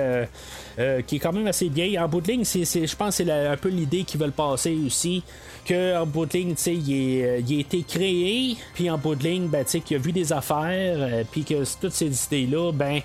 qui 1.08 1.16
est 1.16 1.20
quand 1.20 1.34
même 1.34 1.48
assez 1.48 1.70
bien. 1.70 2.04
En 2.04 2.08
bout 2.08 2.22
de 2.22 2.32
ligne, 2.32 2.46
je 2.46 2.96
pense 2.96 3.18
que 3.18 3.24
c'est 3.24 3.32
un 3.32 3.58
peu 3.58 3.70
l'idée 3.70 4.04
qu'ils 4.04 4.20
veulent 4.20 4.32
passer 4.32 4.78
aussi. 4.86 5.24
En 5.72 6.06
bout 6.06 6.26
de 6.26 6.34
ligne, 6.34 6.56
tu 6.56 6.62
sais, 6.64 6.72
euh, 6.72 7.42
il 7.48 7.58
a 7.58 7.60
été 7.60 7.84
créé, 7.84 8.58
puis 8.74 8.90
en 8.90 8.98
bout 8.98 9.16
de 9.16 9.24
ligne, 9.24 9.48
ben, 9.48 9.64
tu 9.64 9.72
sais, 9.72 9.80
qu'il 9.82 9.98
a 9.98 10.00
vu 10.00 10.12
des 10.12 10.34
affaires, 10.34 10.98
euh, 10.98 11.24
puis 11.30 11.44
que 11.44 11.64
toutes 11.80 11.92
ces 11.94 12.26
idées-là, 12.26 12.72
ben, 12.72 13.02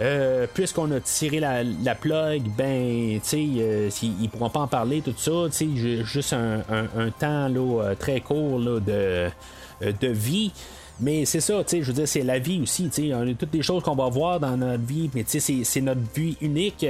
euh, 0.00 0.46
puisqu'on 0.52 0.90
a 0.92 1.00
tiré 1.00 1.40
la, 1.40 1.94
plug, 1.94 2.42
ben, 2.58 3.20
tu 3.20 3.28
sais, 3.28 3.40
ils, 3.40 3.90
ils 4.20 4.28
pourront 4.28 4.50
pas 4.50 4.60
en 4.60 4.66
parler, 4.66 5.00
tout 5.00 5.14
ça, 5.16 5.30
tu 5.46 5.52
sais, 5.52 5.68
ju- 5.74 6.04
juste 6.04 6.34
un, 6.34 7.10
temps 7.18 7.48
là, 7.48 7.94
très 7.98 8.20
court 8.20 8.58
là, 8.58 8.80
de 8.80 10.08
vie. 10.08 10.52
Mais 11.00 11.24
c'est 11.24 11.40
ça, 11.40 11.64
tu 11.64 11.70
sais, 11.70 11.82
je 11.82 11.88
veux 11.88 11.92
dire, 11.92 12.06
c'est 12.06 12.22
la 12.22 12.38
vie 12.38 12.60
aussi, 12.62 12.88
tu 12.88 13.08
sais, 13.08 13.14
on 13.14 13.22
a 13.22 13.34
toutes 13.34 13.52
les 13.52 13.62
choses 13.62 13.82
qu'on 13.82 13.96
va 13.96 14.08
voir 14.08 14.38
dans 14.38 14.56
notre 14.56 14.84
vie, 14.84 15.10
mais 15.12 15.24
tu 15.24 15.40
sais, 15.40 15.64
c'est- 15.64 15.80
notre 15.80 16.00
vie 16.14 16.36
unique. 16.40 16.86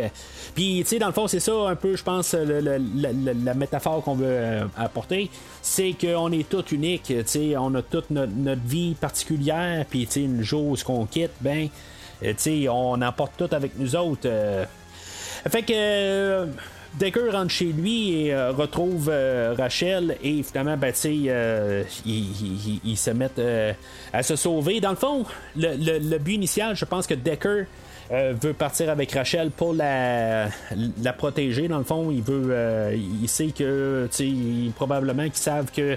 Puis, 0.54 0.80
tu 0.82 0.84
sais, 0.84 0.98
dans 0.98 1.06
le 1.06 1.14
fond, 1.14 1.26
c'est 1.26 1.40
ça 1.40 1.52
un 1.68 1.74
peu, 1.74 1.96
je 1.96 2.02
pense, 2.02 2.34
la, 2.34 3.54
métaphore 3.54 4.02
qu'on 4.04 4.14
veut 4.14 4.26
euh, 4.28 4.64
apporter, 4.76 5.30
c'est 5.62 5.94
qu'on 5.98 6.30
est 6.32 6.46
tous 6.46 6.72
uniques, 6.72 7.04
tu 7.04 7.22
sais, 7.24 7.56
on 7.56 7.74
a 7.74 7.80
toute 7.82 8.10
notre, 8.10 8.32
notre 8.36 8.62
vie 8.62 8.94
particulière, 8.94 9.86
puis, 9.88 10.06
tu 10.06 10.12
sais, 10.12 10.20
une 10.22 10.44
ce 10.44 10.84
qu'on 10.84 11.06
quitte, 11.06 11.32
ben, 11.40 11.68
euh, 12.22 12.28
tu 12.32 12.34
sais, 12.36 12.68
on 12.68 13.00
emporte 13.00 13.32
tout 13.38 13.48
avec 13.52 13.78
nous 13.78 13.96
autres. 13.96 14.26
euh. 14.26 14.66
Fait 15.48 15.62
que 15.62 16.46
Decker 16.98 17.30
rentre 17.32 17.50
chez 17.50 17.66
lui 17.66 18.26
et 18.26 18.34
euh, 18.34 18.52
retrouve 18.52 19.08
euh, 19.10 19.54
Rachel 19.58 20.16
et 20.22 20.42
finalement, 20.42 20.76
ben, 20.76 20.92
euh, 21.04 21.82
ils, 22.06 22.96
se 22.96 23.10
mettent 23.10 23.38
euh, 23.38 23.72
à 24.12 24.22
se 24.22 24.36
sauver. 24.36 24.80
Dans 24.80 24.90
le 24.90 24.96
fond, 24.96 25.24
le, 25.56 25.74
le- 25.76 26.18
but 26.18 26.34
initial, 26.34 26.76
je 26.76 26.84
pense 26.84 27.06
que 27.06 27.14
Decker 27.14 27.64
veut 28.10 28.52
partir 28.52 28.90
avec 28.90 29.10
Rachel 29.12 29.50
pour 29.50 29.72
la, 29.74 30.46
la 31.02 31.12
protéger. 31.14 31.66
Dans 31.68 31.78
le 31.78 31.84
fond, 31.84 32.10
il 32.12 32.22
veut, 32.22 32.92
il 32.94 33.28
sait 33.28 33.48
que, 33.48 34.08
probablement 34.76 35.24
qu'ils 35.24 35.34
savent 35.34 35.72
que 35.74 35.96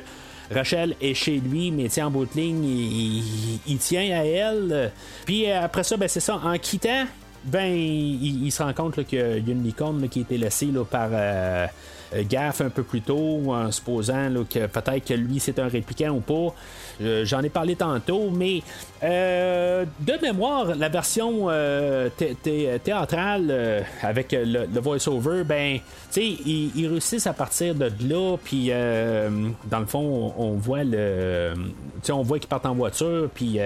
Rachel 0.50 0.96
est 1.02 1.14
chez 1.14 1.40
lui, 1.40 1.70
mais 1.72 1.90
en 2.02 2.10
bout 2.10 2.26
de 2.26 2.40
ligne, 2.40 2.64
il, 2.64 3.60
il- 3.68 3.78
tient 3.78 4.18
à 4.18 4.24
elle. 4.24 4.92
Puis 5.26 5.52
après 5.52 5.84
ça, 5.84 5.98
ben 5.98 6.08
c'est 6.08 6.22
ça, 6.22 6.40
en 6.44 6.58
quittant, 6.58 7.06
ben 7.48 7.74
il, 7.74 8.52
se 8.52 8.62
rend 8.62 8.74
compte 8.74 9.06
qu'il 9.06 9.20
y 9.20 9.22
a 9.22 9.38
une 9.38 9.64
licorne 9.64 10.08
qui 10.10 10.20
a 10.20 10.22
été 10.24 10.38
laissée 10.38 10.68
par 10.90 11.10
euh, 11.14 11.66
euh, 12.14 12.24
Gaff 12.30 12.62
un 12.62 12.70
peu 12.70 12.84
plus 12.84 13.02
tôt, 13.02 13.54
en 13.54 13.72
supposant 13.72 14.30
là, 14.30 14.42
que 14.50 14.68
peut-être 14.68 15.06
que 15.06 15.14
lui 15.14 15.40
c'est 15.40 15.58
un 15.60 15.68
répliquant 15.68 16.10
ou 16.10 16.20
pas. 16.20 16.54
J'en 17.24 17.42
ai 17.44 17.50
parlé 17.50 17.76
tantôt, 17.76 18.32
mais 18.32 18.64
euh, 19.04 19.86
de 20.00 20.14
mémoire, 20.22 20.76
la 20.76 20.90
version 20.90 21.48
thé- 22.18 22.36
thé- 22.42 22.80
théâtrale 22.84 23.86
avec 24.02 24.32
le, 24.32 24.66
le 24.66 24.80
voice-over, 24.82 25.44
ben, 25.44 25.80
ils, 26.16 26.88
réussissent 26.88 27.28
à 27.28 27.34
partir 27.34 27.76
de 27.76 27.92
là, 28.02 28.36
puis 28.44 28.70
dans 28.70 29.80
le 29.80 29.86
fond, 29.86 30.34
on, 30.38 30.54
voit 30.54 30.84
le, 30.84 31.54
on 32.10 32.24
voit 32.24 32.40
qu'ils 32.40 32.50
partent 32.50 32.66
en 32.66 32.74
voiture, 32.76 33.30
puis. 33.34 33.60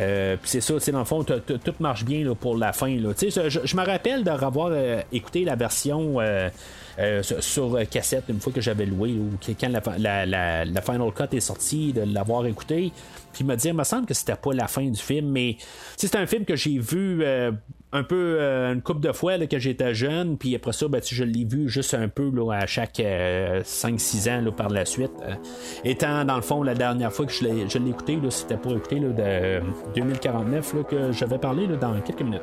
Euh, 0.00 0.06
euh, 0.10 0.36
puis 0.40 0.50
c'est 0.50 0.60
ça, 0.60 0.74
dans 0.92 0.98
le 0.98 1.04
fond, 1.04 1.22
tout 1.24 1.74
marche 1.80 2.04
bien 2.04 2.24
là, 2.24 2.34
pour 2.34 2.56
la 2.56 2.72
fin. 2.72 2.88
Je, 2.96 3.76
me 3.76 3.84
rappelle 3.86 4.24
de 4.24 4.30
revoir 4.30 4.70
euh, 4.72 5.00
écouté 5.12 5.44
la 5.44 5.56
version 5.56 6.20
euh, 6.20 6.48
euh, 6.98 7.22
sur, 7.22 7.42
sur 7.42 7.78
cassette 7.88 8.24
une 8.28 8.40
fois 8.40 8.52
que 8.52 8.60
j'avais 8.60 8.86
loué, 8.86 9.10
ou 9.12 9.30
quand 9.60 9.68
la, 9.68 9.82
la, 9.98 10.26
la- 10.26 10.64
la 10.64 10.82
Final 10.82 11.12
Cut 11.12 11.36
est 11.36 11.40
sortie, 11.40 11.92
de 11.92 12.02
l'avoir 12.02 12.46
écouté. 12.46 12.92
Puis 13.32 13.44
me 13.44 13.54
dire, 13.56 13.72
il 13.72 13.76
me 13.76 13.84
semble 13.84 14.06
que 14.06 14.14
c'était 14.14 14.34
pas 14.34 14.52
la 14.52 14.66
fin 14.66 14.82
du 14.84 15.00
film, 15.00 15.28
mais 15.28 15.56
c'est 15.96 16.16
un 16.16 16.26
film 16.26 16.44
que 16.44 16.56
j'ai 16.56 16.78
vu 16.78 17.22
euh, 17.22 17.52
un 17.92 18.02
peu 18.02 18.36
euh, 18.38 18.72
une 18.72 18.82
couple 18.82 19.00
de 19.00 19.12
fois 19.12 19.36
là, 19.36 19.46
que 19.46 19.58
j'étais 19.58 19.94
jeune, 19.94 20.38
puis 20.38 20.54
après 20.54 20.72
ça, 20.72 20.88
ben, 20.88 21.00
je 21.04 21.24
l'ai 21.24 21.44
vu 21.44 21.68
juste 21.68 21.94
un 21.94 22.08
peu 22.08 22.30
là, 22.30 22.52
à 22.52 22.66
chaque 22.66 22.98
5-6 22.98 24.30
ans 24.30 24.40
là, 24.42 24.52
par 24.52 24.68
la 24.68 24.84
suite. 24.84 25.12
Euh, 25.22 25.34
étant 25.84 26.24
dans 26.24 26.36
le 26.36 26.42
fond, 26.42 26.62
la 26.62 26.74
dernière 26.74 27.12
fois 27.12 27.26
que 27.26 27.32
je 27.32 27.44
l'ai, 27.44 27.68
je 27.68 27.78
l'ai 27.78 27.90
écouté, 27.90 28.18
c'était 28.30 28.56
pour 28.56 28.72
écouter 28.72 29.00
de 29.00 29.14
euh, 29.18 29.60
2049 29.94 30.74
là, 30.74 30.82
que 30.84 31.12
j'avais 31.12 31.38
parlé 31.38 31.66
dans 31.80 32.00
quelques 32.00 32.22
minutes. 32.22 32.42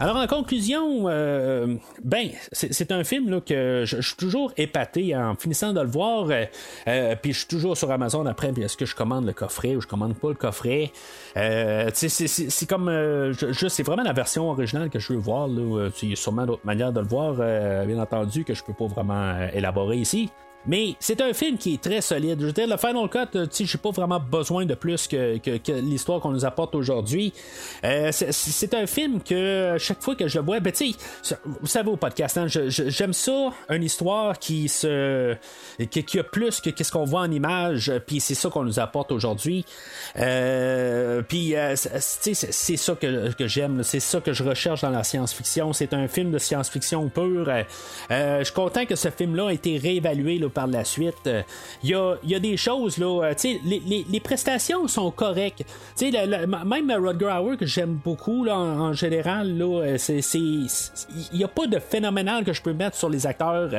Alors 0.00 0.16
en 0.16 0.26
conclusion, 0.26 1.04
euh, 1.06 1.76
ben 2.02 2.30
c'est 2.50 2.90
un 2.90 3.04
film 3.04 3.40
que 3.40 3.84
je, 3.86 4.00
suis 4.00 4.16
toujours 4.16 4.52
épaté 4.56 5.16
en 5.16 5.36
finissant 5.36 5.72
de 5.72 5.80
le 5.80 5.86
voir. 5.86 6.26
Euh, 6.30 6.44
euh, 6.88 7.14
puis 7.20 7.32
je 7.32 7.38
suis 7.38 7.48
toujours 7.48 7.76
sur 7.76 7.92
Amazon 7.92 8.26
après. 8.26 8.52
Est-ce 8.60 8.76
que 8.76 8.86
je 8.86 8.96
commande 8.96 9.24
le 9.24 9.32
coffret 9.32 9.76
ou 9.76 9.80
je 9.80 9.86
commande 9.86 10.16
pas 10.16 10.28
le 10.28 10.34
coffret? 10.34 10.90
C'est 11.36 12.68
comme 12.68 13.32
juste 13.32 13.76
c'est 13.76 13.84
vraiment 13.84 14.02
la 14.02 14.12
version 14.12 14.50
originale 14.50 14.90
que 14.90 14.98
je 14.98 15.12
veux 15.12 15.18
voir. 15.18 15.48
Il 15.48 16.08
y 16.08 16.12
a 16.12 16.16
sûrement 16.16 16.44
d'autres 16.44 16.66
manières 16.66 16.92
de 16.92 17.00
le 17.00 17.06
voir, 17.06 17.34
bien 17.86 17.98
entendu, 17.98 18.44
que 18.44 18.52
je 18.52 18.64
peux 18.64 18.74
pas 18.74 18.86
vraiment 18.86 19.48
élaborer 19.52 19.98
ici. 19.98 20.28
Mais 20.66 20.94
c'est 20.98 21.20
un 21.20 21.32
film 21.32 21.58
qui 21.58 21.74
est 21.74 21.82
très 21.82 22.00
solide. 22.00 22.40
Je 22.40 22.46
veux 22.46 22.52
dire, 22.52 22.66
le 22.66 22.76
Final 22.76 23.08
Cut, 23.08 23.36
euh, 23.36 23.46
tu 23.46 23.66
j'ai 23.66 23.78
pas 23.78 23.90
vraiment 23.90 24.20
besoin 24.20 24.64
de 24.64 24.74
plus 24.74 25.06
que, 25.06 25.38
l'histoire 25.80 26.20
qu'on 26.20 26.30
nous 26.30 26.44
apporte 26.44 26.74
aujourd'hui. 26.74 27.32
Euh, 27.84 28.10
c'est 28.12 28.74
un 28.74 28.86
film 28.86 29.20
que 29.22 29.76
chaque 29.78 30.02
fois 30.02 30.14
que 30.14 30.28
je 30.28 30.38
le 30.38 30.44
vois, 30.44 30.60
ben 30.60 30.72
tu 30.72 30.94
vous 31.60 31.66
savez 31.66 31.90
au 31.90 31.96
podcast, 31.96 32.38
hein, 32.38 32.46
j'aime 32.48 33.12
ça, 33.12 33.52
une 33.70 33.82
histoire 33.82 34.38
qui 34.38 34.68
se, 34.68 35.34
qui, 35.90 36.18
a 36.18 36.22
plus 36.22 36.60
que 36.60 36.70
qu'est-ce 36.70 36.92
qu'on 36.92 37.04
voit 37.04 37.20
en 37.20 37.30
image, 37.30 37.92
puis 38.06 38.20
c'est 38.20 38.34
ça 38.34 38.48
qu'on 38.50 38.64
nous 38.64 38.78
apporte 38.78 39.12
aujourd'hui. 39.12 39.64
Euh, 40.18 41.22
puis 41.22 41.54
c'est 41.76 42.76
ça 42.76 42.94
que, 42.94 43.46
j'aime, 43.46 43.82
c'est 43.82 44.00
ça 44.00 44.20
que 44.20 44.32
je 44.32 44.44
recherche 44.44 44.82
dans 44.82 44.90
la 44.90 45.04
science-fiction. 45.04 45.72
C'est 45.72 45.94
un 45.94 46.08
film 46.08 46.30
de 46.30 46.38
science-fiction 46.38 47.08
pure. 47.08 47.50
je 48.10 48.44
suis 48.44 48.54
content 48.54 48.86
que 48.86 48.96
ce 48.96 49.10
film-là 49.10 49.50
ait 49.50 49.54
été 49.54 49.78
réévalué 49.78 50.38
par 50.54 50.66
la 50.66 50.84
suite. 50.84 51.28
Il 51.82 51.94
euh, 51.94 52.14
y, 52.22 52.34
a, 52.34 52.38
des 52.38 52.56
choses, 52.56 52.98
là, 52.98 53.24
euh, 53.24 53.34
les, 53.64 54.06
les, 54.08 54.20
prestations 54.20 54.88
sont 54.88 55.10
correctes. 55.10 55.64
même 56.00 56.92
Rodger 56.92 57.32
Hauer, 57.40 57.56
que 57.56 57.66
j'aime 57.66 57.98
beaucoup 58.02 58.44
là, 58.44 58.56
en, 58.56 58.92
général, 58.92 59.58
là, 59.58 59.82
euh, 59.82 59.98
c'est, 59.98 60.20
il 60.32 60.68
n'y 61.32 61.44
a 61.44 61.48
pas 61.48 61.66
de 61.66 61.78
phénoménal 61.78 62.44
que 62.44 62.52
je 62.52 62.62
peux 62.62 62.72
mettre 62.72 62.96
sur 62.96 63.10
les 63.10 63.26
acteurs. 63.26 63.70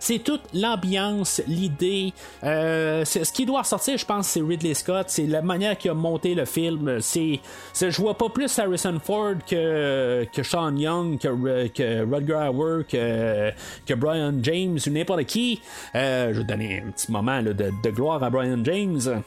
C'est 0.00 0.18
toute 0.18 0.42
l'ambiance, 0.54 1.42
l'idée. 1.46 2.12
ce 2.42 3.32
qui 3.32 3.46
doit 3.46 3.60
ressortir, 3.60 3.98
je 3.98 4.06
pense, 4.06 4.28
c'est 4.28 4.40
Ridley 4.40 4.74
Scott. 4.74 5.06
C'est 5.08 5.26
la 5.26 5.42
manière 5.42 5.76
qu'il 5.76 5.90
a 5.90 5.94
monté 5.94 6.34
le 6.34 6.46
film. 6.46 7.00
C'est, 7.00 7.40
je 7.74 7.96
vois 8.00 8.16
pas 8.16 8.30
plus 8.30 8.58
Harrison 8.58 8.98
Ford 9.04 9.34
que, 9.46 10.26
que 10.32 10.42
Sean 10.42 10.76
Young, 10.76 11.18
que, 11.18 11.68
que 11.68 12.10
Rodger 12.10 12.48
Hauer, 12.52 12.84
que, 12.88 13.50
que 13.86 13.94
Brian 13.94 14.32
James 14.42 14.78
ou 14.86 14.90
n'importe 14.90 15.24
qui. 15.24 15.60
Euh, 15.94 16.21
je 16.32 16.38
vais 16.38 16.44
donner 16.44 16.82
un 16.86 16.90
petit 16.90 17.10
moment 17.10 17.42
de, 17.42 17.90
gloire 17.90 18.22
à 18.22 18.30
Brian 18.30 18.62
James. 18.64 19.22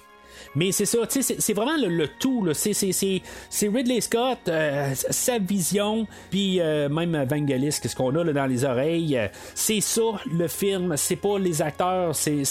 Mais 0.53 0.71
c'est 0.71 0.85
ça, 0.85 0.99
c'est 1.09 1.53
vraiment 1.53 1.75
le, 1.77 2.07
tout. 2.19 2.47
C'est 2.53 3.67
Ridley 3.67 3.99
Scott, 3.99 4.39
euh, 4.47 4.91
sa 4.93 5.37
vision, 5.37 6.07
puis 6.29 6.61
euh, 6.61 6.87
même 6.87 7.25
Vangelis, 7.25 7.77
qu'est-ce 7.81 7.95
qu'on 7.95 8.15
a 8.15 8.23
dans 8.23 8.45
les 8.45 8.63
oreilles. 8.63 9.19
c'est 9.53 9.81
ça 9.81 10.03
le 10.31 10.47
film, 10.47 10.95
c'est 10.97 11.15
pas 11.17 11.39
les 11.39 11.61
acteurs, 11.61 12.15
c'est 12.15 12.43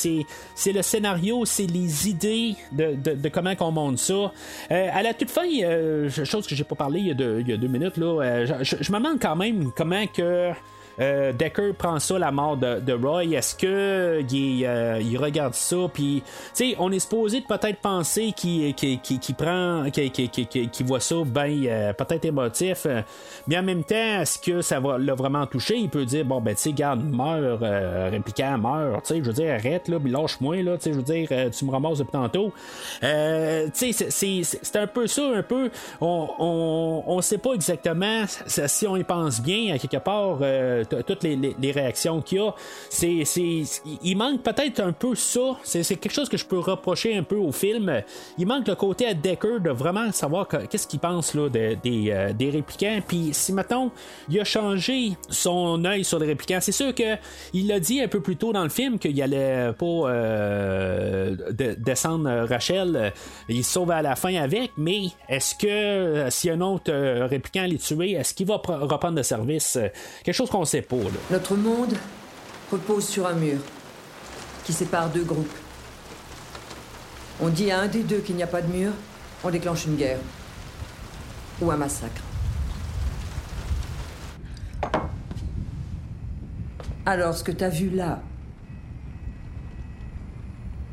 le 0.66 0.82
scénario, 0.82 1.44
c'est 1.44 1.66
les 1.66 2.08
idées 2.08 2.56
de, 2.72 3.28
comment 3.28 3.54
on 3.60 3.70
monte 3.70 3.98
ça. 3.98 4.32
à 4.70 5.02
la 5.02 5.14
toute 5.14 5.30
fin, 5.30 5.48
chose 6.24 6.46
que 6.46 6.54
j'ai 6.54 6.64
pas 6.64 6.74
parlé 6.74 7.00
il 7.00 7.06
y 7.08 7.10
a 7.10 7.14
deux, 7.14 7.40
il 7.40 7.48
y 7.48 7.52
a 7.52 7.56
deux 7.56 7.68
minutes, 7.68 7.96
là, 7.96 8.44
je, 8.44 8.76
je 8.80 8.92
me 8.92 8.98
demande 8.98 9.18
quand 9.20 9.36
même 9.36 9.70
comment 9.74 10.06
que. 10.06 10.52
Euh, 11.00 11.32
Decker 11.32 11.74
prend 11.76 11.98
ça, 11.98 12.18
la 12.18 12.30
mort 12.30 12.56
de, 12.56 12.92
Roy. 12.92 13.24
Est-ce 13.24 13.54
que 13.54 14.22
il, 14.30 14.64
euh, 14.64 15.00
il, 15.00 15.18
regarde 15.18 15.54
ça, 15.54 15.76
puis, 15.92 16.22
tu 16.54 16.70
sais, 16.70 16.76
on 16.78 16.92
est 16.92 16.98
supposé 16.98 17.40
de 17.40 17.46
peut-être 17.46 17.80
penser 17.80 18.32
qu'il 18.32 18.74
prend, 19.36 19.84
qu'il 19.90 20.86
voit 20.86 21.00
ça 21.00 21.16
ben 21.26 21.64
euh, 21.66 21.92
peut-être 21.92 22.24
émotif, 22.24 22.86
mais 23.46 23.58
en 23.58 23.62
même 23.62 23.84
temps, 23.84 24.20
est-ce 24.20 24.38
que 24.38 24.62
ça 24.62 24.80
va 24.80 24.98
l'a 24.98 25.14
vraiment 25.14 25.46
touché? 25.46 25.76
Il 25.76 25.88
peut 25.88 26.04
dire 26.04 26.24
bon 26.24 26.40
ben 26.40 26.54
tu 26.54 26.62
sais, 26.62 26.72
garde, 26.72 27.02
meurs, 27.04 27.60
répliquant, 28.10 28.58
meurt, 28.58 29.04
tu 29.04 29.14
sais, 29.14 29.20
je 29.20 29.24
veux 29.24 29.32
dire 29.32 29.54
arrête 29.54 29.88
là, 29.88 29.98
lâche-moi 30.04 30.62
là, 30.62 30.76
tu 30.76 30.84
sais, 30.84 30.92
je 30.92 30.96
veux 30.96 31.02
dire 31.02 31.28
tu 31.56 31.64
me 31.64 31.70
ramasses 31.70 31.98
depuis 31.98 32.12
tantôt. 32.12 32.52
tu 33.00 33.92
sais, 33.92 34.42
c'est 34.42 34.76
un 34.76 34.86
peu 34.86 35.06
ça, 35.06 35.22
un 35.34 35.42
peu. 35.42 35.70
On, 36.00 36.28
on, 36.38 37.04
on 37.06 37.20
sait 37.20 37.38
pas 37.38 37.52
exactement 37.52 38.24
si 38.46 38.86
on 38.86 38.96
y 38.96 39.04
pense 39.04 39.40
bien 39.40 39.76
quelque 39.78 39.96
part 39.96 40.38
toutes 40.84 41.22
les, 41.22 41.72
réactions 41.72 42.20
qu'il 42.20 42.38
y 42.38 42.40
a. 42.40 42.54
C'est, 42.90 43.24
il 44.02 44.16
manque 44.16 44.42
peut-être 44.42 44.80
un 44.80 44.92
peu 44.92 45.14
ça. 45.14 45.56
C'est, 45.62 45.84
quelque 45.96 46.12
chose 46.12 46.28
que 46.28 46.36
je 46.36 46.44
peux 46.44 46.58
reprocher 46.58 47.16
un 47.16 47.22
peu 47.22 47.36
au 47.36 47.52
film. 47.52 48.02
Il 48.38 48.46
manque 48.46 48.68
le 48.68 48.74
côté 48.74 49.06
à 49.06 49.14
Decker 49.14 49.60
de 49.60 49.70
vraiment 49.70 50.10
savoir 50.12 50.48
qu'est-ce 50.48 50.86
qu'il 50.86 51.00
pense 51.00 51.34
là, 51.34 51.48
des, 51.48 51.78
euh, 51.84 52.32
des 52.32 52.50
répliquants. 52.50 53.00
Puis 53.06 53.30
si 53.32 53.52
maintenant 53.52 53.90
il 54.28 54.40
a 54.40 54.44
changé 54.44 55.12
son 55.28 55.84
œil 55.84 56.04
sur 56.04 56.18
les 56.18 56.26
répliquants, 56.26 56.58
c'est 56.60 56.72
sûr 56.72 56.94
que 56.94 57.16
il 57.52 57.68
l'a 57.68 57.80
dit 57.80 58.00
un 58.00 58.08
peu 58.08 58.20
plus 58.20 58.36
tôt 58.36 58.52
dans 58.52 58.62
le 58.62 58.68
film 58.68 58.98
qu'il 58.98 59.20
allait 59.22 59.72
pas 59.72 59.84
euh, 59.86 61.36
descendre 61.78 62.46
Rachel. 62.48 63.12
Il 63.48 63.64
se 63.64 63.72
sauve 63.72 63.90
à 63.90 64.02
la 64.02 64.16
fin 64.16 64.34
avec, 64.34 64.72
mais 64.76 65.06
est-ce 65.28 65.54
que 65.54 65.66
euh, 65.66 66.30
si 66.30 66.50
un 66.50 66.60
autre 66.60 66.92
répliquant 67.26 67.64
l'est 67.64 67.82
tué, 67.82 68.12
est-ce 68.12 68.34
qu'il 68.34 68.46
va 68.46 68.56
reprendre 68.56 69.16
le 69.16 69.22
service? 69.22 69.78
Quelque 70.24 70.34
chose 70.34 70.50
qu'on 70.50 70.64
pas. 70.82 70.96
Notre 71.30 71.56
monde 71.56 71.94
repose 72.70 73.06
sur 73.06 73.26
un 73.26 73.34
mur 73.34 73.58
qui 74.64 74.72
sépare 74.72 75.10
deux 75.10 75.24
groupes. 75.24 75.56
On 77.40 77.48
dit 77.48 77.70
à 77.70 77.80
un 77.80 77.88
des 77.88 78.02
deux 78.02 78.18
qu'il 78.18 78.36
n'y 78.36 78.42
a 78.42 78.46
pas 78.46 78.62
de 78.62 78.72
mur, 78.72 78.92
on 79.42 79.50
déclenche 79.50 79.86
une 79.86 79.96
guerre 79.96 80.20
ou 81.60 81.70
un 81.70 81.76
massacre. 81.76 82.22
Alors, 87.06 87.34
ce 87.34 87.44
que 87.44 87.52
tu 87.52 87.62
as 87.62 87.68
vu 87.68 87.90
là 87.90 88.22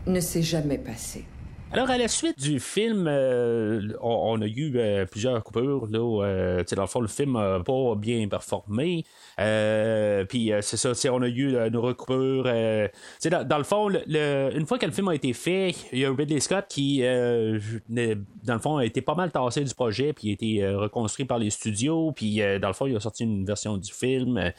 ne 0.07 0.19
s'est 0.19 0.41
jamais 0.41 0.77
passé. 0.77 1.25
Alors, 1.73 1.89
à 1.89 1.97
la 1.97 2.09
suite 2.09 2.37
du 2.37 2.59
film, 2.59 3.05
euh, 3.07 3.93
on, 4.01 4.41
a 4.41 4.45
eu 4.45 4.73
euh, 4.75 5.05
plusieurs 5.05 5.41
coupures. 5.41 5.87
Là, 5.89 6.25
euh, 6.25 6.63
dans 6.75 6.81
le 6.81 6.87
fond, 6.87 6.99
le 6.99 7.07
film 7.07 7.33
n'a 7.33 7.61
pas 7.61 7.95
bien 7.95 8.27
performé. 8.27 9.05
Euh, 9.41 10.25
puis 10.25 10.51
c'est 10.61 10.77
ça, 10.77 10.91
on 11.11 11.21
a 11.21 11.27
eu 11.27 11.55
une 11.55 11.77
recoupure. 11.77 12.43
Dans, 12.43 13.47
dans, 13.47 13.57
le 13.57 13.63
fond, 13.63 13.89
une 13.89 14.65
fois 14.65 14.77
que 14.77 14.85
le 14.85 14.91
film 14.91 15.07
a 15.07 15.15
été 15.15 15.33
fait, 15.33 15.73
il 15.91 15.99
y 15.99 16.05
a 16.05 16.13
Ridley 16.13 16.39
Scott 16.39 16.65
qui, 16.69 17.01
dans 17.01 18.53
le 18.53 18.59
fond, 18.59 18.77
a 18.77 18.85
été 18.85 19.01
pas 19.01 19.15
mal 19.15 19.31
tassé 19.31 19.63
du 19.63 19.73
projet, 19.73 20.13
puis 20.13 20.29
a 20.29 20.33
été 20.33 20.67
reconstruit 20.67 21.25
par 21.25 21.39
les 21.39 21.49
studios. 21.49 22.11
Puis 22.15 22.41
dans 22.61 22.67
le 22.67 22.73
fond, 22.73 22.85
il 22.85 22.95
a 22.95 22.99
sorti 22.99 23.23
une 23.23 23.45
version 23.45 23.77
du 23.77 23.91
film 23.91 24.51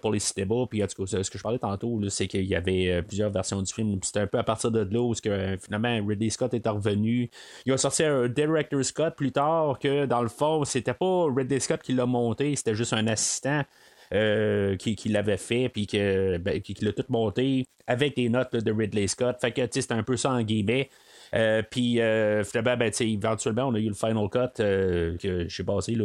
pour 0.00 0.12
les 0.12 0.18
cinémas. 0.20 0.66
Puis 0.68 0.82
en 0.82 0.86
tout 0.86 1.04
cas, 1.04 1.22
ce 1.22 1.30
que 1.30 1.38
je 1.38 1.42
parlais 1.42 1.58
tantôt, 1.58 2.00
c'est 2.08 2.26
qu'il 2.26 2.44
y 2.44 2.54
avait 2.54 3.02
plusieurs 3.02 3.30
versions 3.30 3.62
du 3.62 3.72
film. 3.72 3.98
C'était 4.02 4.20
un 4.20 4.26
peu 4.26 4.38
à 4.38 4.44
partir 4.44 4.70
de 4.70 4.80
là 4.80 5.00
où 5.00 5.14
que, 5.22 5.56
finalement 5.62 6.06
Ridley 6.06 6.30
Scott 6.30 6.54
est 6.54 6.66
revenu. 6.68 7.30
Il 7.66 7.72
a 7.72 7.78
sorti 7.78 8.04
un 8.04 8.28
Director 8.28 8.84
Scott 8.84 9.14
plus 9.16 9.32
tard 9.32 9.78
que 9.78 10.06
dans 10.06 10.22
le 10.22 10.28
fond, 10.28 10.64
c'était 10.64 10.94
pas 10.94 11.26
Ridley 11.34 11.60
Scott 11.60 11.82
qui 11.82 11.92
l'a 11.92 12.06
monté, 12.06 12.54
c'était 12.56 12.74
juste 12.74 12.92
un 12.92 13.06
assistant. 13.06 13.53
Euh, 14.12 14.76
qui, 14.76 15.08
l'avait 15.08 15.38
fait, 15.38 15.68
puis 15.68 15.88
ben, 15.92 16.60
qui, 16.60 16.74
l'a 16.82 16.92
tout 16.92 17.04
monté 17.08 17.64
avec 17.86 18.14
des 18.14 18.28
notes 18.28 18.54
de 18.54 18.70
Ridley 18.70 19.08
Scott. 19.08 19.36
Fait 19.40 19.50
que 19.50 19.62
c'était 19.70 19.94
un 19.94 20.02
peu 20.02 20.16
ça 20.16 20.30
en 20.30 20.42
guillemets. 20.42 20.88
Euh, 21.34 21.62
puis 21.68 22.00
euh, 22.00 22.44
ben, 22.54 22.92
éventuellement, 23.00 23.64
on 23.64 23.74
a 23.74 23.78
eu 23.78 23.88
le 23.88 23.94
Final 23.94 24.28
Cut 24.30 24.56
que 24.58 25.46
j'ai 25.48 25.62
basé 25.64 25.96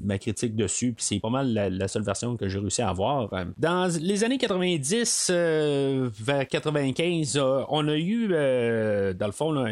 ma, 0.00 0.18
critique 0.18 0.54
dessus. 0.54 0.92
Puis 0.92 1.04
c'est 1.04 1.20
pas 1.20 1.30
mal 1.30 1.54
la, 1.54 1.88
seule 1.88 2.02
version 2.02 2.36
que 2.36 2.48
j'ai 2.48 2.58
réussi 2.58 2.82
à 2.82 2.90
avoir. 2.90 3.30
Dans 3.56 3.90
les 4.00 4.24
années 4.24 4.38
90 4.38 5.30
vers 5.30 6.48
95, 6.48 7.40
on 7.68 7.88
a 7.88 7.96
eu, 7.96 8.28
dans 8.28 9.26
le 9.26 9.32
fond, 9.32 9.52
là, 9.52 9.70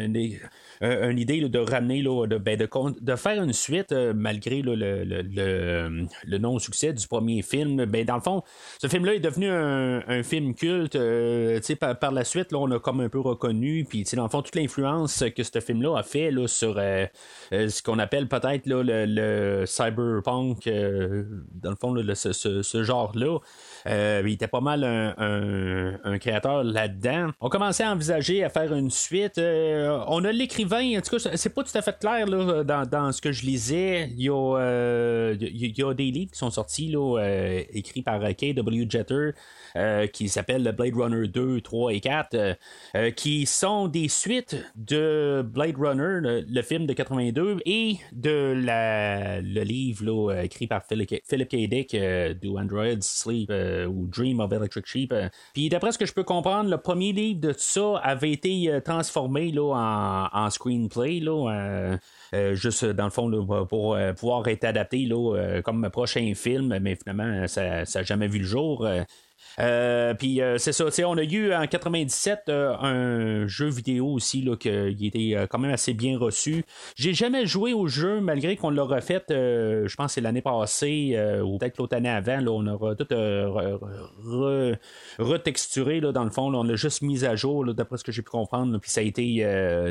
euh, 0.81 1.09
une 1.09 1.19
idée 1.19 1.41
de 1.41 1.59
ramener, 1.59 2.03
ben, 2.03 2.57
de, 2.57 2.67
de, 3.01 3.15
faire 3.15 3.43
une 3.43 3.53
suite 3.53 3.91
euh, 3.91 4.13
malgré 4.15 4.61
le, 4.61 4.75
le, 4.75 6.37
non-succès 6.37 6.93
du 6.93 7.07
premier 7.07 7.41
film. 7.41 7.85
Ben, 7.85 8.05
dans 8.05 8.15
le 8.15 8.21
fond, 8.21 8.43
ce 8.79 8.87
film-là 8.87 9.15
est 9.15 9.19
devenu 9.19 9.49
un, 9.49 10.23
film 10.23 10.55
culte. 10.55 10.95
Euh, 10.95 11.59
par, 11.79 11.97
par, 11.99 12.11
la 12.11 12.23
suite, 12.23 12.51
là, 12.51 12.59
on 12.59 12.71
a 12.71 12.79
comme 12.79 12.99
un 13.01 13.09
peu 13.09 13.19
reconnu, 13.19 13.85
puis 13.87 14.03
dans 14.13 14.23
le 14.23 14.29
fond, 14.29 14.41
toute 14.41 14.55
l'influence 14.55 15.23
que 15.35 15.43
ce 15.43 15.59
film-là 15.59 15.97
a 15.97 16.03
fait 16.03 16.31
là, 16.31 16.47
sur 16.47 16.75
ce 16.75 17.83
qu'on 17.83 17.99
appelle 17.99 18.27
peut-être 18.27 18.63
le, 18.65 19.65
cyberpunk, 19.65 20.67
dans 20.67 21.69
le 21.69 21.75
fond, 21.75 21.95
ce, 22.15 22.61
ce 22.61 22.83
genre-là. 22.83 23.39
Euh, 23.87 24.21
il 24.25 24.33
était 24.33 24.47
pas 24.47 24.61
mal 24.61 24.83
un, 24.83 26.17
créateur 26.19 26.63
là-dedans. 26.63 27.31
On 27.39 27.49
commençait 27.49 27.83
à 27.83 27.91
envisager 27.91 28.43
à 28.43 28.49
faire 28.49 28.73
une 28.73 28.89
suite. 28.89 29.37
on 29.37 30.23
a 30.23 30.31
l'écrivain 30.31 30.65
20, 30.65 30.97
en 30.97 31.01
tout 31.01 31.17
cas, 31.17 31.29
c'est 31.35 31.53
pas 31.53 31.63
tout 31.63 31.77
à 31.77 31.81
fait 31.81 31.97
clair 31.99 32.25
dans, 32.27 33.11
ce 33.11 33.21
que 33.21 33.31
je 33.31 33.45
lisais. 33.45 34.09
Il 34.11 34.23
y, 34.23 34.29
a, 34.29 35.33
il 35.39 35.77
y 35.77 35.83
a 35.83 35.93
des 35.93 36.11
livres 36.11 36.31
qui 36.31 36.37
sont 36.37 36.49
sortis 36.49 36.89
là, 36.89 37.19
écrits 37.71 38.01
par 38.01 38.19
K.W. 38.19 38.87
Jeter. 38.89 39.31
Euh, 39.77 40.07
qui 40.07 40.29
s'appelle 40.29 40.63
Blade 40.71 40.95
Runner 40.95 41.27
2, 41.27 41.59
3 41.59 41.93
et 41.93 41.99
4, 41.99 42.33
euh, 42.33 42.53
euh, 42.95 43.11
qui 43.11 43.45
sont 43.45 43.89
des 43.89 44.07
suites 44.07 44.55
de 44.75 45.43
Blade 45.45 45.75
Runner, 45.77 46.45
le, 46.47 46.61
film 46.61 46.85
de 46.85 46.93
82, 46.93 47.57
et 47.65 47.97
de 48.13 48.53
le 48.55 49.63
livre 49.63 50.33
écrit 50.39 50.67
par 50.67 50.81
Philip, 50.85 51.09
K. 51.09 51.67
Dick, 51.67 51.93
Do 52.41 52.57
Androids 52.57 53.01
Sleep 53.01 53.51
ou 53.87 54.07
Dream 54.07 54.39
of 54.39 54.51
Electric 54.51 54.85
Sheep. 54.85 55.13
Puis 55.53 55.69
d'après 55.69 55.91
ce 55.91 55.97
que 55.97 56.05
je 56.05 56.13
peux 56.13 56.23
comprendre, 56.23 56.69
le 56.69 56.77
premier 56.77 57.11
livre 57.11 57.39
de 57.39 57.51
tout 57.51 57.59
ça 57.59 57.97
avait 57.97 58.31
été 58.31 58.79
transformé 58.83 59.51
là, 59.51 59.73
en, 59.73 60.45
en 60.45 60.49
screenplay. 60.49 61.19
Là, 61.19 61.97
juste 62.53 62.85
dans 62.85 63.05
le 63.05 63.09
fond 63.09 63.65
pour 63.65 63.97
pouvoir 64.17 64.47
être 64.47 64.63
adapté 64.63 65.05
là, 65.05 65.61
comme 65.63 65.89
prochain 65.89 66.33
film, 66.35 66.77
mais 66.79 66.95
finalement 66.95 67.47
ça 67.47 67.83
n'a 67.83 68.03
jamais 68.03 68.27
vu 68.27 68.39
le 68.39 68.45
jour. 68.45 68.87
Euh, 69.59 70.13
puis 70.13 70.41
euh, 70.41 70.57
c'est 70.57 70.73
ça, 70.73 70.85
on 71.07 71.17
a 71.17 71.23
eu 71.23 71.53
en 71.53 71.65
97 71.65 72.43
euh, 72.49 72.75
un 72.77 73.47
jeu 73.47 73.69
vidéo 73.69 74.07
aussi 74.07 74.41
là, 74.41 74.55
qui 74.55 75.07
était 75.07 75.47
quand 75.49 75.59
même 75.59 75.71
assez 75.71 75.93
bien 75.93 76.17
reçu. 76.17 76.65
J'ai 76.95 77.13
jamais 77.13 77.45
joué 77.45 77.73
au 77.73 77.87
jeu 77.87 78.19
malgré 78.19 78.55
qu'on 78.55 78.69
l'a 78.69 78.83
refait, 78.83 79.23
je 79.29 79.95
pense 79.95 80.07
que 80.07 80.13
c'est 80.13 80.21
l'année 80.21 80.41
passée 80.41 81.17
ou 81.43 81.57
peut-être 81.57 81.77
l'autre 81.77 81.95
année 81.95 82.09
avant. 82.09 82.39
Là, 82.39 82.51
on 82.51 82.67
aura 82.67 82.95
tout 82.95 83.07
retexturé 85.19 86.01
dans 86.01 86.23
le 86.23 86.29
fond. 86.29 86.53
on 86.53 86.63
l'a 86.63 86.75
juste 86.75 87.01
mis 87.01 87.25
à 87.25 87.35
jour 87.35 87.73
d'après 87.73 87.97
ce 87.97 88.03
que 88.03 88.11
j'ai 88.11 88.21
pu 88.21 88.29
comprendre. 88.29 88.77
Puis 88.79 88.91
ça 88.91 89.01
a 89.01 89.03
été 89.03 89.45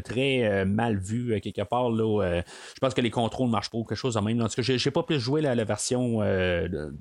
très 0.05 0.65
mal 0.65 0.99
vu 0.99 1.41
quelque 1.41 1.63
part. 1.63 1.91
Là, 1.91 2.43
je 2.43 2.81
pense 2.81 2.95
que 2.95 3.01
les 3.01 3.11
contrôles 3.11 3.47
ne 3.47 3.53
marchent 3.53 3.71
pas 3.71 3.79
ou 3.79 3.85
quelque 3.85 3.99
chose 3.99 4.17
en 4.17 4.23
même. 4.23 4.41
En 4.41 4.49
tout 4.49 4.63
cas, 4.63 4.63
j'ai, 4.63 4.91
pas 4.91 5.03
plus 5.03 5.21
joué 5.21 5.41
la, 5.41 5.55
la 5.55 5.65
version 5.65 6.21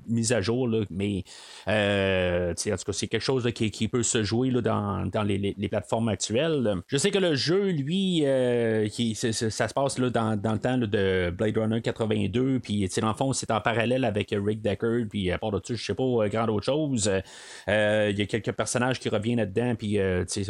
mise 0.08 0.32
à 0.32 0.40
jour, 0.40 0.68
mais 0.90 1.24
en 2.72 2.76
tout 2.76 2.84
cas, 2.84 2.92
c'est 2.92 3.06
quelque 3.08 3.22
chose 3.22 3.50
qui, 3.52 3.88
peut 3.88 4.02
se 4.02 4.22
jouer 4.22 4.50
dans, 4.50 5.10
les, 5.24 5.68
plateformes 5.68 6.08
actuelles. 6.08 6.76
Je 6.86 6.96
sais 6.96 7.10
que 7.10 7.18
le 7.18 7.34
jeu, 7.34 7.70
lui, 7.70 8.22
euh, 8.24 8.88
qui, 8.88 9.14
ça 9.14 9.32
se 9.32 9.74
passe 9.74 9.98
dans, 9.98 10.30
le 10.30 10.58
temps 10.58 10.78
de 10.78 11.30
Blade 11.30 11.58
Runner 11.58 11.80
82, 11.80 12.60
puis 12.60 12.88
dans 13.00 13.08
le 13.08 13.14
fond, 13.14 13.32
c'est 13.32 13.50
en 13.50 13.60
parallèle 13.60 14.04
avec 14.04 14.34
Rick 14.36 14.62
Deckard, 14.62 15.06
puis 15.10 15.30
à 15.30 15.38
part 15.38 15.50
de 15.50 15.60
ça, 15.62 15.74
je 15.74 15.84
sais 15.84 15.94
pas 15.94 16.02
euh, 16.02 16.28
grand 16.28 16.48
autre 16.48 16.64
chose. 16.64 17.10
Euh, 17.68 18.08
il 18.10 18.18
y 18.18 18.22
a 18.22 18.26
quelques 18.26 18.52
personnages 18.52 19.00
qui 19.00 19.08
reviennent 19.08 19.38
là-dedans, 19.38 19.74
puis 19.76 19.98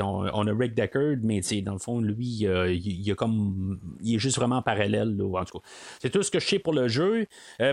on, 0.00 0.26
on, 0.32 0.46
a 0.46 0.54
Rick 0.54 0.74
Deckard, 0.74 1.16
mais 1.22 1.40
dans 1.62 1.72
le 1.72 1.78
fond, 1.78 2.00
lui, 2.00 2.46
il, 2.46 3.10
a 3.10 3.14
comme, 3.14 3.78
il 4.02 4.16
est 4.16 4.18
juste 4.18 4.36
vraiment 4.36 4.62
parallèle. 4.62 5.16
en 5.20 5.44
tout 5.44 5.58
cas, 5.58 5.64
c'est 6.00 6.10
tout 6.10 6.22
ce 6.22 6.30
que 6.30 6.40
je 6.40 6.46
sais 6.46 6.58
pour 6.58 6.72
le 6.72 6.88
jeu. 6.88 7.26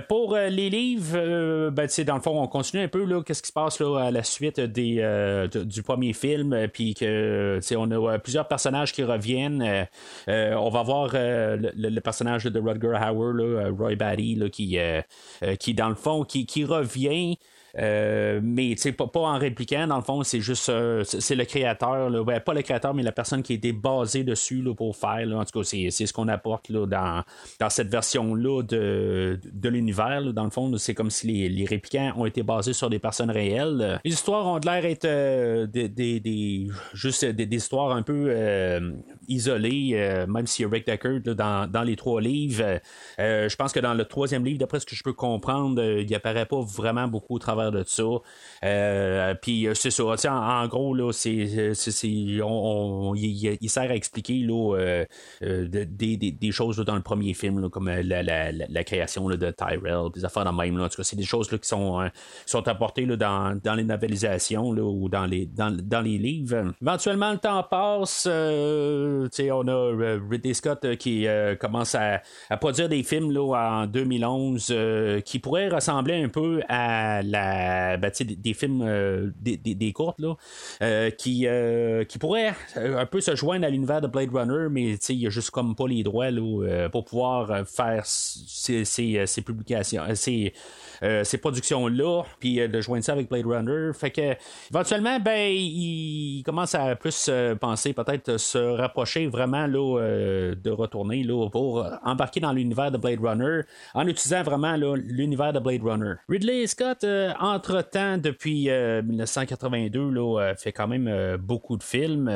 pour 0.08 0.36
les 0.36 0.70
livres, 0.70 1.70
ben, 1.70 1.88
dans 2.06 2.16
le 2.16 2.22
fond, 2.22 2.42
on 2.42 2.48
continue 2.48 2.84
un 2.84 2.88
peu, 2.88 3.06
qu'est-ce 3.24 3.42
qui 3.42 3.48
se 3.48 3.54
passe 3.54 3.80
là, 3.80 3.98
à 3.98 4.12
la 4.12 4.21
suite 4.24 4.60
des, 4.60 4.98
euh, 5.00 5.48
du 5.48 5.84
premier 5.84 6.14
film, 6.14 6.54
euh, 6.54 6.68
puis 6.68 6.94
que 6.94 7.60
on 7.76 7.92
a 7.92 8.14
euh, 8.14 8.18
plusieurs 8.18 8.48
personnages 8.48 8.94
qui 8.94 9.04
reviennent. 9.04 9.88
on 10.28 10.70
va 10.70 10.84
voir 10.84 11.12
le, 11.14 12.00
personnage 12.00 12.46
de 12.46 12.60
Rutger 12.60 12.98
Hauer, 13.12 13.70
Roy 13.70 13.96
Batty, 13.96 14.40
qui, 14.52 14.78
qui 15.60 15.74
dans 15.74 15.90
le 15.90 15.96
fond, 15.96 16.24
qui, 16.24 16.46
qui 16.46 16.66
revient. 16.66 17.38
Euh, 17.78 18.40
mais 18.44 18.76
pas, 18.98 19.08
pas 19.08 19.20
en 19.20 19.38
répliquant, 19.38 19.88
dans 19.88 19.98
le 19.98 20.04
fond, 20.04 20.24
c'est 20.24 20.42
juste 20.42 20.70
euh, 20.70 21.04
c'est 21.04 21.36
le 21.36 21.46
créateur, 21.46 22.10
là, 22.10 22.40
pas 22.40 22.54
le 22.54 22.62
créateur, 22.62 22.94
mais 22.94 23.04
la 23.04 23.12
personne 23.12 23.44
qui 23.44 23.54
a 23.54 23.56
été 23.56 23.72
basée 23.72 24.24
dessus 24.24 24.62
là, 24.62 24.74
pour 24.74 24.96
faire. 24.96 25.26
Là. 25.26 25.38
En 25.38 25.46
tout 25.46 25.60
cas, 25.60 25.64
c'est, 25.64 25.90
ce 25.92 26.14
qu'on 26.14 26.28
apporte 26.28 26.70
là, 26.70 26.86
dans, 26.86 27.24
dans 27.60 27.70
cette 27.70 27.90
version-là 27.90 28.64
de, 28.64 29.40
de 29.52 29.70
l'univers. 29.70 30.34
Dans 30.34 30.44
le 30.44 30.50
fond, 30.50 30.76
c'est 30.78 30.94
comme 30.94 31.10
si 31.10 31.28
les, 31.28 31.50
les, 31.50 31.66
répliquants 31.66 32.14
ont 32.18 32.26
été 32.26 32.44
basés 32.44 32.74
sur 32.74 32.90
des 32.90 33.00
personnes 33.00 33.32
réelles. 33.32 34.00
Les 34.04 34.12
histoires 34.12 34.46
ont 34.48 34.60
l'air 34.64 34.82
d'être 34.82 35.06
euh, 35.06 35.68
des, 35.68 35.88
des, 35.88 36.20
des, 36.20 36.68
juste 36.94 37.26
des, 37.26 37.56
histoires 37.56 37.96
un 37.96 38.02
peu 38.02 38.30
isolées, 39.28 40.26
même 40.28 40.48
si 40.48 40.66
Rick 40.66 40.88
Deckard 40.88 41.22
dans, 41.22 41.70
dans 41.70 41.84
les 41.84 41.96
trois 41.96 42.22
livres. 42.22 42.80
je 43.18 43.56
pense 43.56 43.72
que 43.72 43.80
dans 43.80 43.94
le 43.94 44.06
troisième 44.06 44.46
livre, 44.46 44.60
d'après 44.60 44.80
ce 44.80 44.86
que 44.86 44.96
je 44.96 45.04
peux 45.04 45.14
comprendre, 45.14 45.82
il 45.84 46.14
apparaît 46.16 46.46
pas 46.46 46.62
vraiment 46.62 47.08
beaucoup 47.08 47.36
au 47.36 47.40
travers 47.40 47.72
de 47.72 47.84
ça. 47.86 48.04
Euh, 48.64 49.34
puis 49.36 49.68
euh, 49.68 49.74
c'est 49.74 49.92
ça. 49.92 50.04
En, 50.04 50.68
gros, 50.68 50.94
là, 50.94 51.12
c'est, 51.12 51.72
on, 52.44 53.14
il, 53.16 53.70
sert 53.70 53.90
à 53.92 53.96
expliquer 53.96 54.40
là, 54.40 54.76
euh, 55.42 55.68
des, 55.68 56.52
choses 56.52 56.78
dans 56.78 56.96
le 56.96 57.02
premier 57.02 57.34
film, 57.34 57.70
comme 57.70 57.90
la, 57.90 58.84
création 58.84 59.28
de 59.30 59.52
Tyrell, 59.52 60.12
des 60.14 60.26
affaires 60.26 60.46
de 60.46 60.52
même. 60.52 60.78
Là. 60.78 60.86
En 60.86 60.90
tout 60.90 60.98
cas, 60.98 61.04
c'est 61.04 61.16
des 61.16 61.24
choses 61.24 61.48
qui 61.48 61.58
sont, 61.62 62.10
sont 62.46 62.68
apportées 62.68 63.06
là, 63.06 63.16
dans, 63.16 63.60
dans 63.62 63.76
les 63.76 63.84
novelisations 63.84 64.70
ou 64.70 65.10
dans 65.10 65.26
les, 65.26 65.46
dans, 65.46 66.02
les 66.02 66.18
livres. 66.18 66.74
Éventuellement, 66.82 67.32
le 67.32 67.38
temps 67.38 67.64
passe. 67.64 68.28
On 69.52 69.68
a 69.68 70.20
Ridley 70.30 70.54
Scott 70.54 70.96
qui 70.98 71.28
commence 71.60 71.96
à, 71.96 72.22
produire 72.58 72.90
des 72.90 73.04
films 73.04 73.32
là, 73.32 73.82
en 73.82 73.88
2011 73.88 74.74
qui 75.26 75.40
pourraient 75.40 75.70
ressembler 75.70 76.24
un 76.24 76.30
peu 76.30 76.62
à 76.68 77.22
la 77.24 77.98
ben, 77.98 78.12
des, 78.20 78.54
films 78.54 78.82
euh, 78.82 79.32
des, 79.40 79.58
des, 79.58 79.94
courtes 79.94 80.20
là, 80.20 80.36
euh, 80.82 81.10
qui, 81.10 81.48
euh, 81.48 82.04
qui 82.04 82.18
pourraient 82.18 82.54
un 82.76 83.06
peu 83.06 83.22
se 83.22 83.36
joindre 83.36 83.66
à 83.66 83.70
l'univers 83.70 84.02
de 84.02 84.08
Blade 84.08 84.34
Runner, 84.34 84.68
mais 84.70 84.94
il 84.94 85.18
n'y 85.18 85.28
a 85.28 85.30
juste 85.30 85.52
comme 85.52 85.76
pas 85.76 85.88
les 85.88 86.04
droits 86.04 86.32
là, 86.32 86.90
pour 86.90 87.06
pouvoir 87.06 87.68
faire 87.68 88.04
ces, 88.06 89.42
publications, 89.46 90.04
ces 91.24 91.38
productions-là, 91.38 92.24
puis 92.40 92.68
de 92.68 92.82
joindre 92.82 93.04
ça 93.04 93.14
avec 93.14 93.30
Blade 93.30 93.46
Runner. 93.46 93.92
Fait 93.94 94.12
que 94.12 94.36
éventuellement, 94.72 95.20
ben, 95.20 95.52
il 95.52 96.44
commence 96.46 96.76
à 96.76 96.96
plus 96.96 97.30
penser 97.60 97.94
peut-être 97.94 98.38
se 98.38 98.58
rapprocher 98.58 99.28
vraiment 99.28 99.68
là, 99.68 100.54
de 100.56 100.70
retourner 100.70 101.24
là, 101.24 101.50
pour 101.50 101.86
embarquer 102.04 102.40
dans 102.40 102.54
l'univers 102.54 102.92
de 102.92 102.98
Blade 102.98 103.20
Runner 103.22 103.62
en 103.94 104.08
utilisant 104.08 104.44
vraiment 104.44 104.76
l'univers 104.76 105.54
de 105.54 105.60
Blade 105.60 105.84
Runner. 105.84 106.14
Ridley 106.30 106.68
Scott 106.68 107.06
entre-temps, 107.40 108.18
depuis 108.18 108.70
1982, 108.70 110.00
euh, 110.00 110.12
là, 110.12 110.42
euh, 110.42 110.56
fait 110.56 110.72
quand 110.72 110.88
même 110.88 111.08
euh, 111.08 111.38
beaucoup 111.38 111.78
de 111.78 111.84
films. 111.84 112.30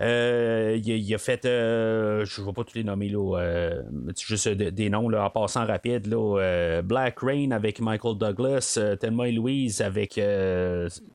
Il, 0.00 1.14
a 1.14 1.18
fait, 1.18 1.42
je 1.44 2.40
ne 2.40 2.46
vais 2.46 2.52
pas 2.52 2.64
tous 2.64 2.74
les 2.74 2.82
nommer, 2.84 3.08
là, 3.08 3.70
juste 4.18 4.48
des 4.48 4.90
noms 4.90 5.08
là, 5.08 5.24
en 5.24 5.30
passant 5.30 5.64
rapide. 5.66 6.06
Là, 6.06 6.82
Black 6.82 7.20
Rain 7.20 7.52
avec 7.52 7.80
Michael 7.80 8.18
Douglas, 8.18 8.78
Thelma 9.00 9.28
et 9.28 9.32
Louise 9.32 9.80
avec 9.80 10.20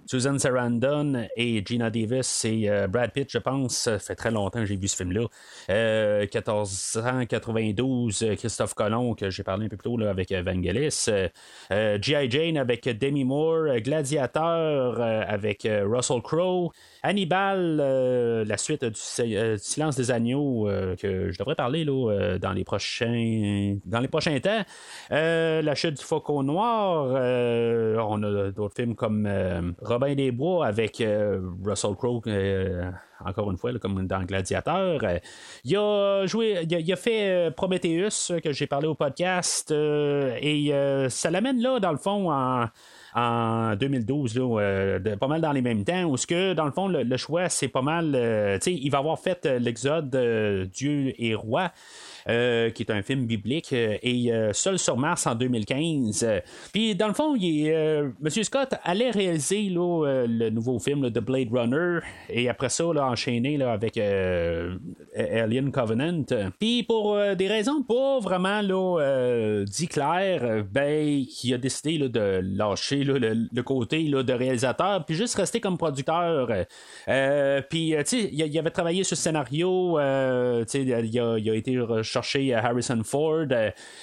Susan 0.05 0.39
Sarandon 0.39 1.27
et 1.35 1.61
Gina 1.65 1.89
Davis 1.89 2.45
et 2.45 2.69
Brad 2.89 3.11
Pitt, 3.11 3.29
je 3.31 3.39
pense. 3.39 3.77
Ça 3.77 3.99
fait 3.99 4.15
très 4.15 4.31
longtemps 4.31 4.59
que 4.59 4.65
j'ai 4.65 4.77
vu 4.77 4.87
ce 4.87 4.95
film-là. 4.95 5.25
1492, 5.69 8.25
Christophe 8.37 8.73
Colomb, 8.73 9.15
que 9.15 9.29
j'ai 9.29 9.43
parlé 9.43 9.65
un 9.65 9.69
peu 9.69 9.75
plus 9.77 9.89
tôt 9.89 9.97
là, 9.97 10.09
avec 10.09 10.31
Vangelis. 10.31 11.09
G.I. 11.69 12.29
Jane 12.29 12.57
avec 12.57 12.87
Demi 12.97 13.23
Moore, 13.23 13.69
euh, 13.69 13.79
Gladiateur 13.79 14.99
euh, 14.99 15.23
avec 15.27 15.65
euh, 15.65 15.85
Russell 15.87 16.21
Crowe, 16.21 16.71
Hannibal, 17.03 17.77
la 18.45 18.57
suite 18.57 18.83
du 18.83 18.99
Silence 19.57 19.95
des 19.95 20.11
agneaux 20.11 20.67
que 20.99 21.31
je 21.31 21.37
devrais 21.37 21.55
parler 21.55 21.85
là, 21.85 22.37
dans 22.39 22.51
les 22.51 22.63
prochains 22.63 23.77
dans 23.85 23.99
les 23.99 24.07
prochains 24.07 24.39
temps. 24.39 24.63
la 25.09 25.75
chute 25.75 25.97
du 25.97 26.03
Faucon 26.03 26.43
Noir, 26.43 27.07
on 28.09 28.23
a 28.23 28.51
d'autres 28.51 28.75
films 28.75 28.95
comme 28.95 29.27
Robin 29.81 30.15
des 30.15 30.31
Bois 30.31 30.65
avec 30.65 31.03
Russell 31.63 31.95
Crowe 31.95 32.21
encore 33.25 33.51
une 33.51 33.57
fois, 33.57 33.77
comme 33.79 34.07
dans 34.07 34.23
Gladiateur. 34.23 35.01
il 35.63 35.77
a 35.77 36.25
joué, 36.25 36.65
il 36.69 36.93
a, 36.93 36.95
fait 36.95 37.51
Prometheus, 37.55 38.31
que 38.41 38.53
j'ai 38.53 38.67
parlé 38.67 38.87
au 38.87 38.95
podcast, 38.95 39.71
et 39.71 40.73
ça 41.09 41.31
l'amène 41.31 41.61
là, 41.61 41.79
dans 41.79 41.91
le 41.91 41.97
fond, 41.97 42.31
en, 42.31 42.67
en 43.15 43.75
2012, 43.75 44.33
euh, 44.37 44.99
pas 45.17 45.27
mal 45.27 45.41
dans 45.41 45.51
les 45.51 45.61
mêmes 45.61 45.83
temps, 45.83 46.03
où 46.03 46.17
ce 46.17 46.27
que, 46.27 46.53
dans 46.53 46.65
le 46.65 46.71
fond, 46.71 46.87
le, 46.87 47.17
choix, 47.17 47.49
c'est 47.49 47.67
pas 47.67 47.81
mal. 47.81 48.13
Euh, 48.15 48.57
tu 48.57 48.71
sais, 48.71 48.73
il 48.73 48.89
va 48.89 48.99
avoir 48.99 49.19
fait 49.19 49.45
euh, 49.45 49.59
l'exode 49.59 50.09
Dieu 50.73 51.13
et 51.17 51.35
roi. 51.35 51.71
Euh, 52.29 52.69
qui 52.69 52.83
est 52.83 52.91
un 52.91 53.01
film 53.01 53.25
biblique, 53.25 53.73
euh, 53.73 53.97
et 54.03 54.31
euh, 54.31 54.53
Seul 54.53 54.77
sur 54.77 54.97
Mars 54.97 55.25
en 55.25 55.33
2015. 55.33 56.27
Puis, 56.71 56.93
dans 56.93 57.07
le 57.07 57.15
fond, 57.15 57.35
il 57.35 57.67
M. 57.67 58.29
Scott 58.43 58.75
allait 58.83 59.09
réaliser 59.09 59.69
le 59.71 60.49
nouveau 60.49 60.77
film 60.77 61.09
de 61.09 61.19
Blade 61.19 61.47
Runner, 61.51 61.99
et 62.29 62.47
après 62.47 62.69
ça, 62.69 62.83
là, 62.93 63.07
enchaîner 63.07 63.57
là, 63.57 63.71
avec 63.71 63.97
Alien 63.97 65.71
Covenant. 65.71 66.23
Puis, 66.59 66.83
pour 66.83 67.17
des 67.35 67.47
raisons 67.47 67.81
pas 67.81 68.19
vraiment 68.19 68.61
là, 68.61 69.63
dit 69.65 69.87
claires, 69.87 70.63
ben, 70.71 71.23
il 71.43 71.53
a 71.53 71.57
décidé 71.57 71.97
de 71.97 72.41
lâcher 72.43 73.03
le, 73.03 73.61
côté 73.63 74.03
là, 74.03 74.21
de 74.21 74.33
réalisateur, 74.33 75.03
puis 75.05 75.15
juste 75.15 75.35
rester 75.35 75.59
comme 75.59 75.77
producteur. 75.77 76.47
puis, 77.69 77.95
tu 77.97 78.05
sais, 78.05 78.29
il, 78.31 78.59
avait 78.59 78.69
travaillé 78.69 79.03
sur 79.03 79.15
le 79.15 79.19
scénario, 79.19 79.99
il 79.99 81.49
a, 81.49 81.55
été 81.55 81.77
recherché 82.19 82.53
Harrison 82.53 83.01
Ford. 83.03 83.47
tu 83.47 83.55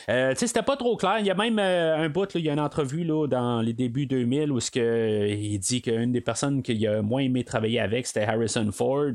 sais, 0.06 0.34
c'était 0.46 0.62
pas 0.62 0.76
trop 0.76 0.96
clair. 0.96 1.16
Il 1.20 1.26
y 1.26 1.30
a 1.30 1.34
même 1.34 1.58
un 1.58 2.08
bout, 2.08 2.28
il 2.34 2.42
y 2.42 2.50
a 2.50 2.52
une 2.52 2.60
entrevue 2.60 3.04
là, 3.04 3.26
dans 3.26 3.60
les 3.60 3.72
débuts 3.72 4.06
2000 4.06 4.52
où 4.52 4.58
que, 4.72 5.28
il 5.28 5.58
dit 5.58 5.82
qu'une 5.82 6.12
des 6.12 6.20
personnes 6.20 6.62
qu'il 6.62 6.86
a 6.86 7.02
moins 7.02 7.22
aimé 7.22 7.44
travailler 7.44 7.80
avec, 7.80 8.06
c'était 8.06 8.24
Harrison 8.24 8.70
Ford. 8.72 9.12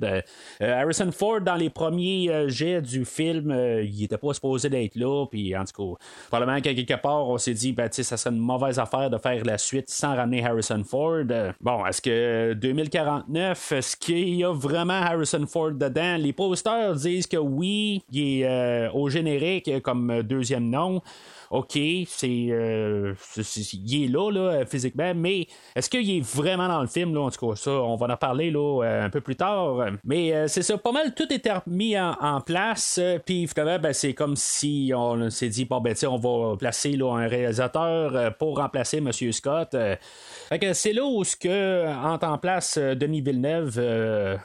Harrison 0.60 1.12
Ford, 1.12 1.42
dans 1.42 1.56
les 1.56 1.70
premiers 1.70 2.50
jets 2.50 2.82
du 2.82 3.06
film, 3.06 3.52
il 3.84 4.04
était 4.04 4.18
pas 4.18 4.34
supposé 4.34 4.70
d'être 4.70 4.96
là, 4.96 5.26
puis 5.30 5.56
en 5.56 5.66
tout 5.66 5.96
cas, 5.96 6.06
probablement 6.30 6.62
qu'à 6.62 6.74
quelque 6.74 7.02
part, 7.02 7.28
on 7.28 7.38
s'est 7.38 7.54
dit, 7.54 7.74
ben, 7.74 7.90
ça 7.92 8.18
serait 8.18 8.34
une 8.34 8.42
mauvaise 8.42 8.80
affaire 8.80 9.10
de 9.10 9.18
faire 9.18 9.44
la 9.46 9.58
suite 9.58 9.90
sans 9.90 10.16
ramener 10.16 10.46
Harrison 10.46 10.84
Ford. 10.84 11.24
Bon, 11.60 11.86
est-ce 11.86 12.02
que 12.02 12.54
2049, 12.54 13.72
est-ce 13.72 13.98
qu'il 13.98 14.36
y 14.36 14.44
a 14.44 14.54
vraiment 14.54 14.94
Harrison 14.94 15.46
Ford 15.48 15.72
dedans? 15.72 16.18
Les 16.18 16.34
posters 16.34 16.96
disent 16.96 17.28
que 17.28 17.38
oui, 17.38 18.04
il 18.12 18.42
est 18.42 18.48
euh, 18.48 18.91
au 18.94 19.10
générique 19.10 19.82
comme 19.82 20.22
deuxième 20.24 20.70
nom. 20.70 21.02
OK, 21.52 21.78
c'est, 22.08 22.48
euh, 22.50 23.14
il 23.84 24.06
est 24.06 24.08
là, 24.08 24.32
là, 24.32 24.66
physiquement, 24.66 25.12
mais 25.14 25.48
est-ce 25.76 25.90
qu'il 25.90 26.10
est 26.10 26.22
vraiment 26.22 26.70
dans 26.70 26.80
le 26.80 26.88
film, 26.88 27.14
là, 27.14 27.24
en 27.24 27.30
tout 27.30 27.46
cas, 27.46 27.58
ça, 27.58 27.72
on 27.72 27.98
va 27.98 28.08
en 28.08 28.16
parler 28.16 28.52
là, 28.52 28.84
euh, 28.86 29.06
un 29.06 29.10
peu 29.10 29.20
plus 29.20 29.36
tard. 29.36 29.86
Mais 30.06 30.34
euh, 30.34 30.48
c'est 30.48 30.62
ça, 30.62 30.78
pas 30.78 30.94
mal, 30.94 31.14
tout 31.14 31.28
est 31.32 31.50
mis 31.68 32.00
en, 32.00 32.40
place, 32.40 33.02
puis 33.26 33.48
finalement, 33.48 33.80
ben, 33.80 33.92
c'est 33.92 34.14
comme 34.14 34.38
si 34.38 34.94
on 34.96 35.30
s'est 35.30 35.50
dit, 35.50 35.66
bon, 35.66 35.82
ben, 35.82 35.94
on 36.08 36.18
va 36.18 36.56
placer 36.56 36.92
là, 36.94 37.18
un 37.18 37.28
réalisateur 37.28 38.34
pour 38.38 38.58
remplacer 38.58 38.98
M. 38.98 39.12
Scott. 39.12 39.76
Fait 40.48 40.60
que 40.60 40.72
c'est 40.72 40.94
là 40.94 41.04
où 41.04 41.26
ce 41.26 41.36
que 41.36 41.86
entre 42.06 42.28
en 42.28 42.38
place 42.38 42.78
Denis 42.78 43.22
Villeneuve, 43.22 43.78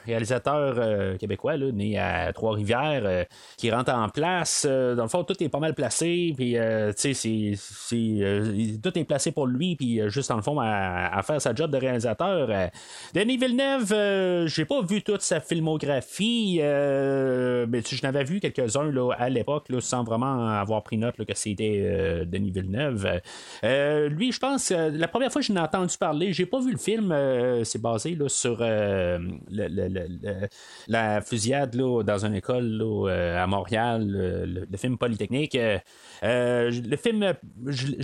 réalisateur 0.05 1.17
québécois, 1.17 1.55
là, 1.55 1.71
né 1.71 1.97
à 1.97 2.33
Trois-Rivières, 2.33 3.25
qui 3.55 3.71
rentre 3.71 3.93
en 3.93 4.09
place. 4.09 4.65
dans 4.65 5.03
le 5.03 5.09
fond, 5.09 5.23
tout 5.23 5.41
est 5.41 5.49
pas 5.49 5.59
mal 5.59 5.73
placé, 5.73 6.33
puis 6.35 6.57
c'est, 6.97 7.53
euh, 7.93 8.77
tout 8.81 8.97
est 8.97 9.03
placé 9.03 9.31
pour 9.31 9.47
lui, 9.47 9.75
puis 9.75 10.01
euh, 10.01 10.09
juste 10.09 10.31
en 10.31 10.37
le 10.37 10.41
fond 10.41 10.59
à, 10.59 11.21
faire 11.23 11.41
sa 11.41 11.53
job 11.53 11.71
de 11.71 11.77
réalisateur. 11.77 12.47
Euh, 12.49 12.67
Denis 13.13 13.37
Villeneuve, 13.37 14.47
j'ai 14.47 14.65
pas 14.65 14.81
vu 14.81 15.01
toute 15.01 15.21
sa 15.21 15.39
filmographie, 15.39 16.59
mais 16.59 17.81
je 17.81 18.01
n'avais 18.03 18.23
vu 18.23 18.39
quelques-uns 18.39 18.91
là, 18.91 19.11
à 19.17 19.29
l'époque, 19.29 19.67
sans 19.79 20.03
vraiment 20.03 20.47
avoir 20.47 20.83
pris 20.83 20.97
note 20.97 21.15
que 21.15 21.33
c'était 21.33 22.25
Denis 22.25 22.51
Villeneuve. 22.51 23.21
lui, 23.63 24.31
je 24.31 24.39
pense, 24.39 24.71
la 24.71 25.07
première 25.07 25.31
fois 25.31 25.41
que 25.41 25.47
je 25.47 25.53
l'ai 25.53 25.59
entendu 25.59 25.97
parler, 25.97 26.33
j'ai 26.33 26.45
pas 26.45 26.59
vu 26.59 26.71
le 26.71 26.77
film, 26.77 27.15
c'est 27.63 27.81
basé 27.81 28.15
là, 28.15 28.29
sur 28.29 28.59
la 30.87 31.21
fusillade 31.21 31.75
là, 31.75 32.03
dans 32.03 32.25
une 32.25 32.35
école 32.35 32.81
à 33.09 33.47
Montréal, 33.47 34.05
le, 34.07 34.77
film 34.77 34.97
Polytechnique 34.97 35.57
le 36.89 36.95
film, 36.95 37.33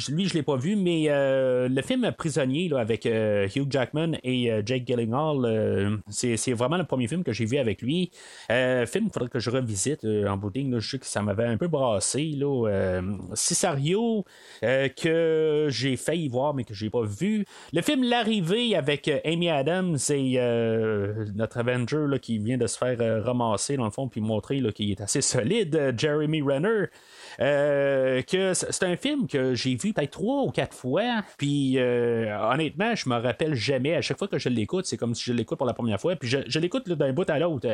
lui, 0.09 0.27
je 0.27 0.33
l'ai 0.33 0.43
pas 0.43 0.57
vu, 0.57 0.75
mais 0.75 1.05
euh, 1.07 1.69
le 1.69 1.81
film 1.81 2.11
Prisonnier 2.17 2.67
là, 2.67 2.79
avec 2.79 3.05
euh, 3.05 3.47
Hugh 3.55 3.67
Jackman 3.69 4.13
et 4.23 4.51
euh, 4.51 4.61
Jake 4.65 4.85
Gyllenhaal, 4.85 6.01
c'est, 6.09 6.53
vraiment 6.53 6.77
le 6.77 6.83
premier 6.83 7.07
film 7.07 7.23
que 7.23 7.31
j'ai 7.31 7.45
vu 7.45 7.57
avec 7.57 7.81
lui. 7.81 8.11
film, 8.49 9.05
il 9.05 9.09
faudrait 9.11 9.29
que 9.29 9.39
je 9.39 9.49
revisite 9.49 10.05
en 10.05 10.37
boutique. 10.37 10.67
je 10.79 10.89
sais 10.89 10.99
que 10.99 11.05
ça 11.05 11.21
m'avait 11.21 11.45
un 11.45 11.57
peu 11.57 11.67
brassé. 11.67 12.33
Là, 12.35 13.01
Cisario, 13.33 14.25
que 14.61 15.67
j'ai 15.69 15.95
failli 15.95 16.27
voir, 16.27 16.53
mais 16.53 16.63
que 16.63 16.73
j'ai 16.73 16.89
pas 16.89 17.03
vu. 17.03 17.45
Le 17.71 17.81
film 17.81 18.03
L'arrivée 18.03 18.75
avec 18.75 19.09
Amy 19.25 19.49
Adams 19.49 19.97
et 20.09 20.37
notre 21.35 21.57
Avenger 21.57 22.05
là, 22.07 22.19
qui 22.19 22.37
vient 22.37 22.57
de 22.57 22.67
se 22.67 22.77
faire 22.77 23.23
ramasser 23.23 23.77
dans 23.77 23.85
le 23.85 23.91
fond, 23.91 24.07
puis 24.07 24.21
montrer 24.21 24.61
qu'il 24.73 24.91
est 24.91 25.01
assez 25.01 25.21
solide, 25.21 25.95
Jeremy 25.97 26.41
Renner. 26.41 26.85
Que 27.37 28.53
c'est 28.69 28.85
un 28.85 28.95
film 28.95 29.27
que 29.27 29.55
j'ai 29.55 29.75
vu 29.75 29.93
peut-être 29.93 30.11
trois 30.11 30.43
ou 30.43 30.51
quatre 30.51 30.75
fois. 30.75 31.23
Puis 31.37 31.77
euh, 31.77 32.35
honnêtement, 32.51 32.95
je 32.95 33.09
me 33.09 33.15
rappelle 33.15 33.55
jamais. 33.55 33.95
À 33.95 34.01
chaque 34.01 34.17
fois 34.17 34.27
que 34.27 34.39
je 34.39 34.49
l'écoute, 34.49 34.85
c'est 34.85 34.97
comme 34.97 35.15
si 35.15 35.23
je 35.25 35.33
l'écoute 35.33 35.57
pour 35.57 35.67
la 35.67 35.73
première 35.73 35.99
fois. 35.99 36.15
Puis 36.15 36.29
je, 36.29 36.59
l'écoute 36.59 36.89
d'un 36.89 37.13
bout 37.13 37.29
à 37.29 37.39
l'autre. 37.39 37.67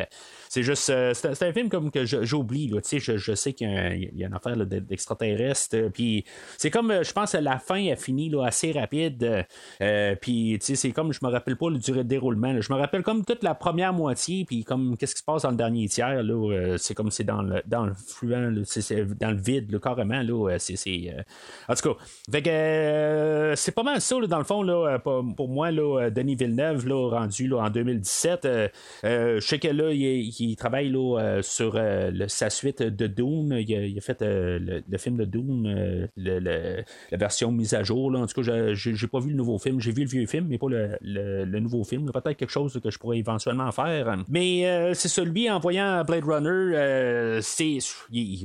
C'est 0.50 0.64
juste, 0.64 0.90
euh, 0.90 1.14
c'est 1.14 1.44
un 1.44 1.54
film 1.54 1.70
comme 1.70 1.92
que 1.92 2.06
j'oublie. 2.06 2.72
Sais, 2.84 3.00
je, 3.00 3.34
sais 3.36 3.54
qu'il 3.54 3.70
y, 4.14 4.24
a 4.24 4.28
une 4.28 4.34
affaire 4.34 4.58
d'extraterrestre. 4.58 5.90
Puis 5.94 6.26
c'est 6.58 6.72
comme, 6.72 7.04
je 7.04 7.14
pense, 7.14 7.36
à 7.36 7.42
la 7.42 7.60
fin 7.60 7.92
a 7.92 7.96
fini 7.96 8.30
là, 8.30 8.46
assez 8.46 8.72
rapide. 8.72 9.46
puis 10.22 10.58
c'est 10.62 10.92
comme, 10.92 11.14
je 11.14 11.20
me 11.24 11.30
rappelle 11.30 11.56
pas 11.56 11.70
le 11.70 11.78
durée 11.78 12.04
de 12.04 12.10
déroulement. 12.10 12.60
Je 12.60 12.72
me 12.74 12.78
rappelle 12.78 13.04
comme 13.04 13.26
toute 13.26 13.44
la 13.44 13.56
première 13.56 13.94
moitié. 13.94 14.46
Puis 14.46 14.64
comme 14.64 14.98
qu'est-ce 14.98 15.16
qui 15.16 15.20
se 15.20 15.26
passe 15.26 15.44
dans 15.44 15.52
le 15.52 15.58
dernier 15.58 15.88
tiers. 15.88 16.24
Là, 16.24 16.78
c'est 16.78 16.94
comme 16.94 17.12
c'est 17.12 17.24
dans 17.24 17.42
le 17.42 17.62
dans 17.66 17.86
le 17.86 17.94
fluent, 17.94 18.64
c'est 18.66 19.18
dans 19.18 19.32
le 19.32 19.38
vide, 19.38 19.80
carrément. 19.80 20.22
Là, 20.22 20.58
c'est, 20.60 20.76
euh, 20.88 21.22
En 21.68 21.76
tout 21.76 21.94
cas, 21.94 22.40
euh, 22.48 23.54
c'est 23.56 23.72
pas 23.74 23.84
mal 23.84 24.02
ça, 24.02 24.16
dans 24.28 24.38
le 24.38 24.44
fond, 24.44 24.64
là, 24.64 25.00
euh, 25.06 25.22
pour, 25.36 25.48
moi, 25.48 25.72
là, 25.72 26.10
Denis 26.10 26.36
Villeneuve, 26.36 26.88
là, 26.88 27.10
rendu 27.10 27.48
là, 27.48 27.58
en 27.64 27.70
2017. 27.70 28.48
je 29.04 29.40
sais 29.40 29.60
que 29.60 29.68
là, 29.68 29.92
il, 29.92 30.56
travaille 30.56 30.90
là, 30.90 31.42
sur 31.42 31.80
sa 32.28 32.50
suite 32.50 32.82
de 32.82 33.08
Dune. 33.08 33.56
Il 33.68 33.98
a, 33.98 34.02
fait 34.02 34.18
le, 34.22 34.98
film 34.98 35.18
de 35.18 35.26
Dune, 35.26 36.10
la 36.18 37.18
version 37.18 37.52
mise 37.52 37.74
à 37.74 37.84
jour. 37.84 38.12
Là. 38.12 38.20
En 38.20 38.28
tout 38.28 38.42
cas, 38.42 38.74
j'ai 38.74 39.08
pas 39.08 39.20
vu 39.20 39.32
le 39.32 39.36
nouveau 39.38 39.58
film. 39.58 39.80
J'ai 39.80 39.92
vu 39.92 40.04
le 40.04 40.10
vieux 40.10 40.26
film, 40.26 40.48
mais 40.50 40.58
pas 40.58 40.68
le, 40.70 41.60
nouveau 41.60 41.84
film. 41.84 42.12
Peut-être 42.12 42.38
quelque 42.38 42.50
chose 42.50 42.80
que 42.82 42.90
je 42.90 42.98
pourrais 42.98 43.18
éventuellement 43.18 43.72
faire. 43.72 44.16
Mais 44.28 44.94
c'est 44.94 45.08
celui 45.08 45.50
en 45.50 45.60
voyant 45.60 46.04
Blade 46.04 46.24
Runner, 46.26 47.40
c'est. 47.42 47.80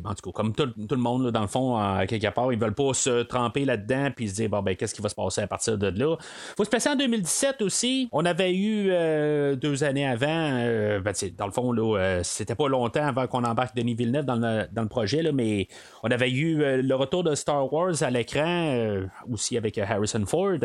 En 0.05 0.15
tout 0.15 0.31
cas, 0.31 0.33
comme 0.33 0.55
tout, 0.55 0.69
le 0.77 0.97
monde, 0.97 1.31
dans 1.31 1.41
le 1.41 1.47
fond, 1.47 1.77
à 1.77 2.07
quelque 2.07 2.24
part, 2.33 2.53
ils 2.53 2.59
veulent 2.59 2.75
pas 2.75 2.95
se 2.95 3.23
tremper 3.23 3.65
là-dedans 3.65 4.11
puis 4.15 4.29
se 4.29 4.35
dire, 4.35 4.49
bon, 4.49 4.63
ben, 4.63 4.77
qu'est-ce 4.77 4.95
qui 4.95 5.03
va 5.03 5.09
se 5.09 5.15
passer 5.15 5.43
à 5.43 5.47
partir 5.47 5.79
de 5.79 5.89
là? 5.89 6.17
Faut 6.57 6.65
se 6.65 6.71
passer 6.71 6.91
en 6.91 6.97
2017 6.97 7.63
aussi. 7.63 8.09
On 8.13 8.25
avait 8.25 8.55
eu 8.55 8.89
euh, 8.91 9.57
deux 9.57 9.85
années 9.85 10.07
avant, 10.07 10.27
euh, 10.29 11.01
ben, 11.01 11.13
dans 11.37 11.47
le 11.47 11.53
fond, 11.53 11.73
là, 11.73 11.99
euh, 11.99 12.21
c'était 12.23 12.55
pas 12.55 12.69
longtemps 12.69 13.07
avant 13.07 13.27
qu'on 13.27 13.45
embarque 13.45 13.77
Denis 13.77 13.95
Villeneuve 13.95 14.25
dans 14.25 14.37
le, 14.37 14.67
dans 14.73 14.83
le 14.83 14.89
projet, 14.89 15.23
là, 15.23 15.33
mais 15.33 15.69
on 16.03 16.11
avait 16.11 16.31
eu 16.31 16.83
le 16.83 16.95
retour 16.95 17.25
de 17.25 17.35
Star 17.35 17.73
Wars 17.73 18.03
à 18.03 18.11
l'écran, 18.11 19.01
aussi 19.31 19.57
avec 19.57 19.79
Harrison 19.79 20.25
Ford. 20.27 20.59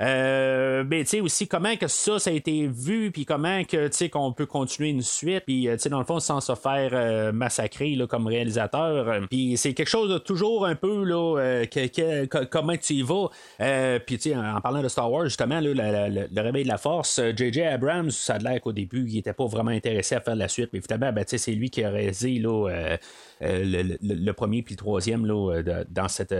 mais 0.00 1.00
tu 1.00 1.06
sais, 1.06 1.20
aussi, 1.20 1.48
comment 1.48 1.76
que 1.76 1.88
ça, 1.88 2.18
ça 2.18 2.30
a 2.30 2.32
été 2.32 2.66
vu, 2.66 3.10
puis 3.10 3.24
comment 3.24 3.64
que, 3.64 3.88
tu 3.88 3.96
sais, 3.96 4.08
qu'on 4.08 4.32
peut 4.32 4.46
continuer 4.46 4.90
une 4.90 5.02
suite, 5.02 5.44
puis, 5.46 5.68
tu 5.70 5.78
sais, 5.78 5.88
dans 5.88 5.98
le 5.98 6.04
fond, 6.04 6.20
sans 6.20 6.40
se 6.40 6.54
faire 6.54 7.32
massacrer, 7.32 7.94
là, 7.94 8.06
comme 8.06 8.26
réalisateur. 8.26 9.26
Puis 9.28 9.56
c'est 9.56 9.74
quelque 9.74 9.88
chose 9.88 10.10
de 10.10 10.18
toujours 10.18 10.66
un 10.66 10.74
peu, 10.74 10.95
euh, 11.04 12.26
comment 12.50 12.76
tu 12.76 12.94
y 12.94 13.02
vas. 13.02 13.28
Euh, 13.60 13.98
puis, 13.98 14.18
tu 14.18 14.30
sais, 14.30 14.36
en, 14.36 14.60
parlant 14.60 14.82
de 14.82 14.88
Star 14.88 15.10
Wars, 15.10 15.24
justement, 15.24 15.60
le 15.60 16.40
réveil 16.40 16.64
de 16.64 16.68
la 16.68 16.78
force, 16.78 17.20
J.J. 17.36 17.62
Euh, 17.62 17.74
Abrams, 17.74 18.10
ça 18.10 18.34
a 18.34 18.38
l'air 18.38 18.60
qu'au 18.60 18.72
début, 18.72 19.06
il 19.08 19.14
n'était 19.14 19.32
pas 19.32 19.46
vraiment 19.46 19.70
intéressé 19.70 20.14
à 20.14 20.20
faire 20.20 20.36
la 20.36 20.48
suite. 20.48 20.70
Mais 20.72 20.80
finalement, 20.80 21.12
ben, 21.12 21.24
c'est 21.26 21.52
lui 21.52 21.70
qui 21.70 21.84
a 21.84 21.90
réalisé 21.90 22.38
là, 22.38 22.96
le, 23.40 24.32
premier 24.32 24.62
puis 24.62 24.74
le 24.74 24.78
troisième 24.78 25.26
là, 25.26 25.62
dans 25.88 26.08
cette, 26.08 26.34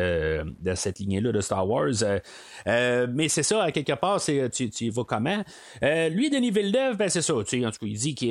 cette 0.74 0.98
lignée-là 0.98 1.32
de 1.32 1.40
Star 1.40 1.68
Wars. 1.68 1.92
mais 2.66 3.28
c'est 3.28 3.42
ça, 3.42 3.64
à 3.64 3.72
quelque 3.72 3.94
part, 3.94 4.22
tu, 4.22 4.70
tu 4.70 4.84
y 4.84 4.90
vas 4.90 5.04
comment? 5.04 5.42
lui, 5.82 6.30
Denis 6.30 6.50
Villeneuve, 6.50 6.96
ben, 6.96 7.08
c'est 7.08 7.22
ça. 7.22 7.34
En 7.34 7.42
tout 7.42 7.56
cas, 7.60 7.76
il 7.82 7.98
dit 7.98 8.14
qu'il 8.14 8.28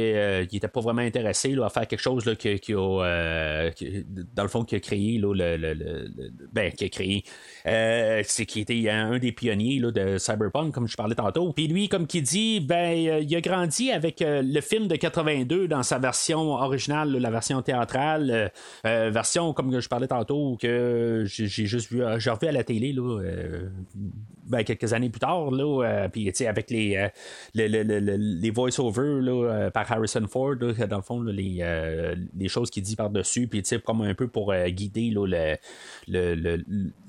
n'était 0.52 0.68
pas 0.68 0.82
vraiment 0.82 1.02
intéressé 1.02 1.56
à 1.62 1.70
faire 1.70 1.88
quelque 1.88 2.02
chose 2.02 2.26
là, 2.26 2.36
qui, 2.36 2.74
a, 2.74 3.72
dans 4.34 4.44
le 4.44 4.50
fond, 4.50 4.64
qui 4.64 4.76
a 4.76 4.80
créé 4.80 5.18
là, 5.18 5.34
le, 5.34 6.15
ben, 6.52 6.72
qui 6.72 6.86
a 6.86 6.90
créé, 6.90 7.24
euh, 7.66 8.22
c'est 8.26 8.46
qui 8.46 8.62
était 8.62 8.90
un 8.90 9.18
des 9.18 9.32
pionniers 9.32 9.80
là, 9.80 9.92
de 9.92 10.18
Cyberpunk, 10.18 10.74
comme 10.74 10.88
je 10.88 10.96
parlais 10.96 11.16
tantôt. 11.16 11.52
Puis 11.54 11.68
lui, 11.68 11.90
comme 11.90 12.08
qui 12.08 12.22
dit, 12.22 12.60
ben, 12.60 13.08
euh, 13.08 13.20
il 13.20 13.36
a 13.36 13.42
grandi 13.42 13.92
avec 13.92 14.22
euh, 14.22 14.42
le 14.44 14.62
film 14.62 14.88
de 14.88 14.96
82 14.96 15.68
dans 15.68 15.84
sa 15.84 16.00
version 16.00 16.54
originale, 16.54 17.12
la 17.12 17.32
version 17.32 17.62
théâtrale, 17.62 18.52
version 18.84 19.54
comme 19.54 19.80
je 19.80 19.88
parlais 19.88 20.08
tantôt 20.08 20.58
que 20.60 21.24
j'ai 21.26 21.48
juste 21.48 21.92
vu, 21.92 22.02
j'ai 22.18 22.30
revu 22.30 22.48
à 22.48 22.52
la 22.52 22.64
télé 22.64 22.94
là, 22.94 23.20
ben, 24.48 24.64
quelques 24.64 24.94
années 24.94 25.10
plus 25.10 25.20
tard, 25.20 25.50
là, 25.50 25.84
euh, 25.84 26.08
puis 26.08 26.32
avec 26.46 26.70
les, 26.70 26.96
euh, 26.96 27.08
les, 27.56 27.68
les, 27.68 28.50
voice-overs 28.52 29.72
par 29.72 29.92
Harrison 29.92 30.26
Ford, 30.28 30.56
dans 30.56 30.98
le 30.98 31.02
fond, 31.02 31.22
les, 31.22 31.58
euh, 31.62 32.16
les 32.38 32.48
choses 32.48 32.70
qu'il 32.70 32.84
dit 32.84 32.96
par-dessus, 32.96 33.48
puis 33.48 33.64
comme 33.84 34.02
un 34.02 34.14
peu 34.14 34.28
pour 34.28 34.54
guider 34.68 35.12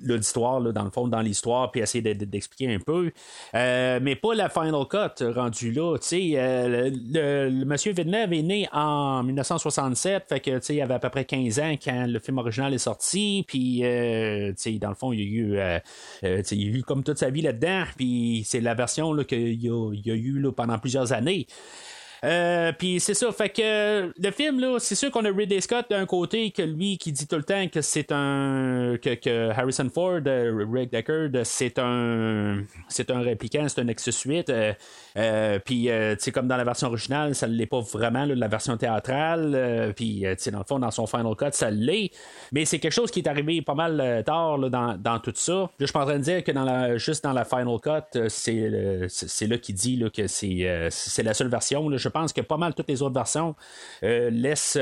l'auditoire, 0.01 0.61
dans 0.61 0.85
le 0.85 0.91
fond, 0.91 1.09
dans 1.09 1.21
l'histoire, 1.21 1.71
puis 1.71 1.83
essayer 1.83 2.15
d'expliquer 2.15 2.75
un 2.75 2.79
peu. 2.79 3.11
mais 3.53 4.17
pas 4.17 4.35
la 4.35 4.49
Final 4.49 4.87
Cut 4.89 5.23
rendu 5.35 5.73
là. 5.73 5.97
le, 6.11 7.65
monsieur 7.65 7.93
Villeneuve 7.93 8.33
est 8.33 8.43
né 8.43 8.69
en 8.73 9.23
1967, 9.23 10.25
fait 10.29 10.41
que 10.41 10.73
il 10.73 10.81
avait 10.81 10.95
à 10.95 10.99
peu 10.99 11.11
près 11.11 11.25
15 11.25 11.61
ans 11.61 11.75
quand 11.83 12.07
le 12.07 12.19
film 12.19 12.39
original 12.39 12.73
est 12.73 12.79
sorti, 12.79 13.45
puis 13.47 13.81
dans 13.81 14.89
le 14.89 14.95
fond, 14.95 15.13
il 15.13 15.21
y 15.21 15.23
a 15.23 15.27
eu, 15.27 15.59
il 16.23 16.63
y 16.63 16.67
a 16.67 16.79
eu 16.79 16.83
comme 16.83 17.05
toute 17.05 17.19
sa 17.19 17.26
vie 17.31 17.43
là-dedans, 17.43 17.85
puis 17.97 18.43
c'est 18.47 18.61
la 18.61 18.75
version 18.75 19.17
qu'il 19.25 19.63
y, 19.63 19.69
a, 19.71 20.15
eu 20.15 20.39
là, 20.41 20.53
pendant 20.53 20.79
plusieurs 20.79 21.13
années. 21.13 21.47
Euh, 22.25 22.73
puis 22.73 23.01
c'est 23.01 23.15
ça, 23.15 23.31
fait 23.33 23.51
que 23.51 24.13
le 24.17 24.31
film 24.31 24.61
là, 24.61 24.79
c'est 24.79 24.95
sûr 24.95 25.11
qu'on 25.11 25.25
a 25.25 25.31
Ridley 25.31 25.61
Scott 25.61 25.87
d'un 25.91 26.07
côté 26.07 26.51
que 26.51 26.63
lui 26.63 26.99
qui 26.99 27.13
dit 27.13 27.27
tout 27.27 27.37
le 27.37 27.43
temps 27.43 27.69
que 27.69 27.81
c'est 27.81 28.11
un 28.13 28.97
que, 29.01 29.51
Harrison 29.51 29.89
Ford, 29.93 30.21
euh, 30.27 30.67
Rick 30.71 30.93
Deckard, 30.93 31.45
c'est 31.45 31.79
un 31.79 32.63
c'est 32.89 33.11
un 33.11 33.21
répliquant, 33.21 33.67
c'est 33.69 33.81
un 33.81 33.85
Nexus 33.85 34.13
8. 34.25 34.51
Euh, 34.51 34.73
euh, 35.17 35.59
puis, 35.65 35.89
c'est 36.19 36.33
comme 36.33 36.49
dans 36.49 36.57
la 36.57 36.65
version 36.65 36.89
originale, 36.89 37.35
ça 37.35 37.47
ne 37.47 37.55
l'est 37.55 37.67
pas 37.67 37.81
vraiment, 37.81 38.25
la 38.25 38.49
version 38.49 38.77
théâtrale. 38.77 39.93
puis, 39.97 40.25
dans 40.53 40.59
le 40.59 40.65
fond, 40.65 40.79
dans 40.79 40.91
son 40.91 41.07
Final 41.07 41.35
Cut, 41.37 41.53
ça 41.53 41.71
l'est. 41.71 42.11
Mais 42.53 42.65
c'est 42.65 42.79
quelque 42.79 42.93
chose 42.93 43.11
qui 43.11 43.21
est 43.21 43.29
arrivé 43.29 43.63
pas 43.63 43.75
mal 43.75 44.23
tard 44.25 44.59
dans, 44.59 44.97
dans, 44.97 45.19
tout 45.19 45.33
ça. 45.35 45.71
je 45.81 45.87
suis 45.87 45.97
en 45.97 46.05
train 46.05 46.19
de 46.19 46.23
dire 46.23 46.45
que 46.45 46.53
dans 46.53 46.65
la, 46.65 46.99
juste 46.99 47.25
dans 47.25 47.33
la 47.33 47.45
Final 47.45 47.79
Cut, 47.83 48.29
c'est, 48.29 49.47
là 49.47 49.59
qu'il 49.59 49.75
dit 49.75 49.97
là, 49.97 50.11
que 50.11 50.27
c'est, 50.27 50.89
c'est 50.91 51.23
la 51.23 51.35
seule 51.35 51.49
version. 51.49 51.89
Je 52.07 52.11
pense 52.11 52.33
que 52.33 52.41
pas 52.41 52.57
mal 52.57 52.73
toutes 52.73 52.89
les 52.89 53.03
autres 53.03 53.15
versions 53.15 53.57
laissent 54.03 54.79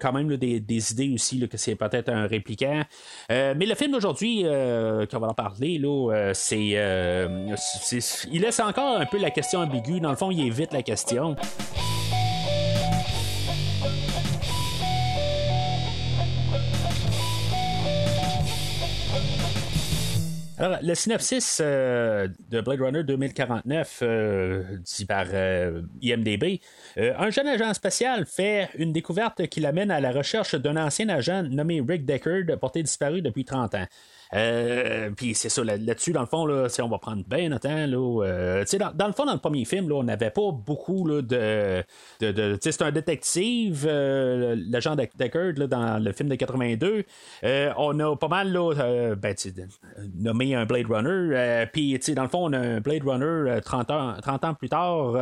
quand 0.00 0.12
même 0.12 0.36
des, 0.36 0.92
idées 0.92 1.12
aussi 1.12 1.46
que 1.48 1.58
c'est 1.58 1.76
peut-être 1.76 2.08
un 2.08 2.26
répliquant. 2.26 2.82
mais 3.28 3.66
le 3.66 3.74
film 3.74 3.92
d'aujourd'hui, 3.92 4.42
qu'on 4.42 5.18
va 5.18 5.28
en 5.28 5.34
parler, 5.34 5.78
là, 5.78 6.32
c'est, 6.32 6.78
il 8.32 8.40
laisse 8.40 8.60
encore 8.60 8.96
un 8.98 9.06
peu 9.06 9.18
la 9.18 9.30
question 9.30 9.60
ambiguë. 9.60 10.00
Dans 10.00 10.10
le 10.10 10.16
fond, 10.16 10.30
il 10.30 10.46
évite 10.46 10.72
la 10.72 10.82
question. 10.82 11.36
Alors, 20.58 20.78
le 20.82 20.94
synopsis 20.94 21.60
euh, 21.62 22.28
de 22.48 22.62
Blade 22.62 22.80
Runner 22.80 23.04
2049, 23.04 23.98
euh, 24.00 24.62
dit 24.78 25.04
par 25.04 25.26
euh, 25.34 25.82
IMDB, 26.00 26.60
un 26.96 27.28
jeune 27.28 27.46
agent 27.46 27.74
spatial 27.74 28.24
fait 28.24 28.70
une 28.78 28.90
découverte 28.90 29.46
qui 29.48 29.60
l'amène 29.60 29.90
à 29.90 30.00
la 30.00 30.12
recherche 30.12 30.54
d'un 30.54 30.78
ancien 30.78 31.10
agent 31.10 31.42
nommé 31.42 31.82
Rick 31.86 32.06
Deckard, 32.06 32.58
porté 32.58 32.82
disparu 32.82 33.20
depuis 33.20 33.44
30 33.44 33.74
ans. 33.74 33.86
Euh, 34.34 35.10
puis 35.16 35.34
c'est 35.34 35.48
ça, 35.48 35.62
là-dessus, 35.62 36.12
dans 36.12 36.20
le 36.20 36.26
fond, 36.26 36.46
là, 36.46 36.68
on 36.80 36.88
va 36.88 36.98
prendre 36.98 37.24
bien 37.26 37.48
notre 37.48 37.68
temps. 37.68 37.86
Là, 37.86 38.24
euh, 38.24 38.64
dans, 38.78 38.92
dans, 38.92 39.06
le 39.06 39.12
fond, 39.12 39.24
dans 39.24 39.32
le 39.32 39.38
premier 39.38 39.64
film, 39.64 39.88
là, 39.88 39.96
on 39.96 40.02
n'avait 40.02 40.30
pas 40.30 40.50
beaucoup 40.52 41.06
là, 41.06 41.22
de. 41.22 41.84
de, 42.20 42.32
de 42.32 42.58
c'est 42.60 42.82
un 42.82 42.90
détective, 42.90 43.86
euh, 43.88 44.56
l'agent 44.68 44.96
Deckard, 44.96 45.52
là, 45.56 45.66
dans 45.66 46.02
le 46.02 46.12
film 46.12 46.28
de 46.28 46.34
82. 46.34 47.04
on 47.76 48.00
a 48.00 48.16
pas 48.16 48.28
mal 48.28 48.52
là, 48.52 49.14
ben, 49.14 49.34
nommé 50.16 50.54
un 50.54 50.64
Blade 50.64 50.86
Runner. 50.88 51.66
Puis 51.72 51.98
dans 52.14 52.22
le 52.22 52.28
fond, 52.28 52.46
on 52.46 52.52
a 52.52 52.58
un 52.58 52.80
Blade 52.80 53.04
Runner 53.04 53.60
30 53.64 53.90
ans, 53.90 54.14
30 54.20 54.44
ans 54.44 54.54
plus 54.54 54.68
tard. 54.68 55.14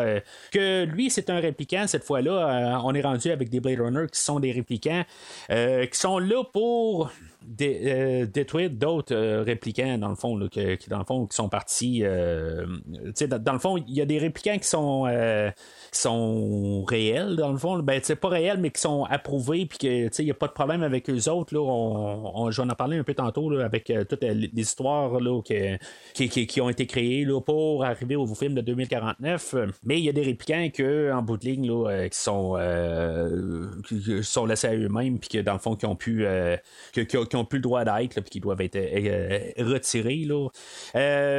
que 0.53 0.85
lui, 0.85 1.11
c'est 1.11 1.31
un 1.31 1.41
répliquant 1.41 1.87
cette 1.87 2.05
fois-là. 2.05 2.81
on 2.85 2.95
est 2.95 3.03
rendu 3.03 3.31
avec 3.31 3.51
des 3.51 3.61
Blade 3.61 3.81
Runners 3.81 4.07
qui 4.13 4.21
sont 4.21 4.41
des 4.41 4.53
réplicants, 4.53 5.05
qui 5.49 5.99
sont 5.99 6.19
là 6.19 6.43
pour 6.53 7.11
euh, 7.61 8.27
détruire 8.27 8.71
d'autres 8.71 9.15
euh, 9.15 9.43
répliquants 9.43 9.99
dans 9.99 10.09
le 10.09 10.15
fond 10.15 10.49
qui 10.49 10.89
dans 10.89 10.99
le 10.99 11.05
fond 11.05 11.27
qui 11.27 11.37
sont 11.37 11.49
partis 11.49 12.01
euh, 12.03 12.67
dans, 13.29 13.39
dans, 13.39 13.53
le 13.53 13.59
fond 13.59 13.77
il 13.77 13.95
y 13.95 14.01
a 14.01 14.07
des 14.07 14.19
répliquants 14.19 14.59
qui 14.59 14.69
sont 14.69 15.07
sont 15.97 16.85
réels, 16.85 17.37
dans 17.37 17.53
le 17.53 17.59
fond. 17.59 17.79
Ben, 17.79 18.01
pas 18.01 18.29
réels, 18.29 18.59
mais 18.59 18.71
qui 18.71 18.81
sont 18.81 19.05
approuvés, 19.05 19.67
puis 19.67 19.79
que 19.79 20.23
il 20.23 20.25
n'y 20.25 20.31
a 20.31 20.35
pas 20.35 20.47
de 20.47 20.53
problème 20.53 20.83
avec 20.83 21.09
eux 21.11 21.29
autres. 21.29 21.55
Là, 21.55 21.61
on, 21.61 22.51
je 22.51 22.63
vais 22.63 22.69
un 22.69 23.03
peu 23.03 23.15
tantôt 23.15 23.51
avec 23.59 23.91
euh, 23.91 24.05
toutes 24.05 24.23
les 24.23 24.51
histoires 24.55 25.21
là, 25.21 25.41
qui, 26.15 26.29
qui, 26.47 26.61
ont 26.61 26.69
été 26.69 26.87
créées 26.87 27.25
là, 27.25 27.41
pour 27.41 27.85
arriver 27.85 28.17
au 28.17 28.27
film 28.35 28.55
de 28.55 28.61
2049. 28.61 29.55
Mais 29.85 29.99
il 29.99 30.05
y 30.05 30.09
a 30.09 30.13
des 30.13 30.23
répliquants 30.23 30.69
que, 30.73 31.13
en 31.13 31.23
bout 31.23 31.37
de 31.37 31.45
ligne 31.45 31.67
là, 31.67 31.91
euh, 31.91 32.09
qui, 32.09 32.19
sont, 32.19 32.55
euh, 32.57 33.67
qui 33.87 34.23
sont 34.23 34.47
laissés 34.47 34.69
à 34.69 34.75
eux-mêmes, 34.75 35.19
puis 35.19 35.29
que 35.29 35.39
dans 35.39 35.55
le 35.55 35.59
fond, 35.59 35.77
qui 35.77 35.87
ont 35.87 35.97
pu, 35.97 36.27
qui, 37.35 37.41
ont 37.41 37.45
plus 37.45 37.59
le 37.59 37.63
droit 37.63 37.85
d'être, 37.85 38.21
puis 38.21 38.31
qui 38.31 38.41
doivent 38.41 38.61
être 38.61 38.79
retirés. 39.63 40.25
Là. 40.25 40.49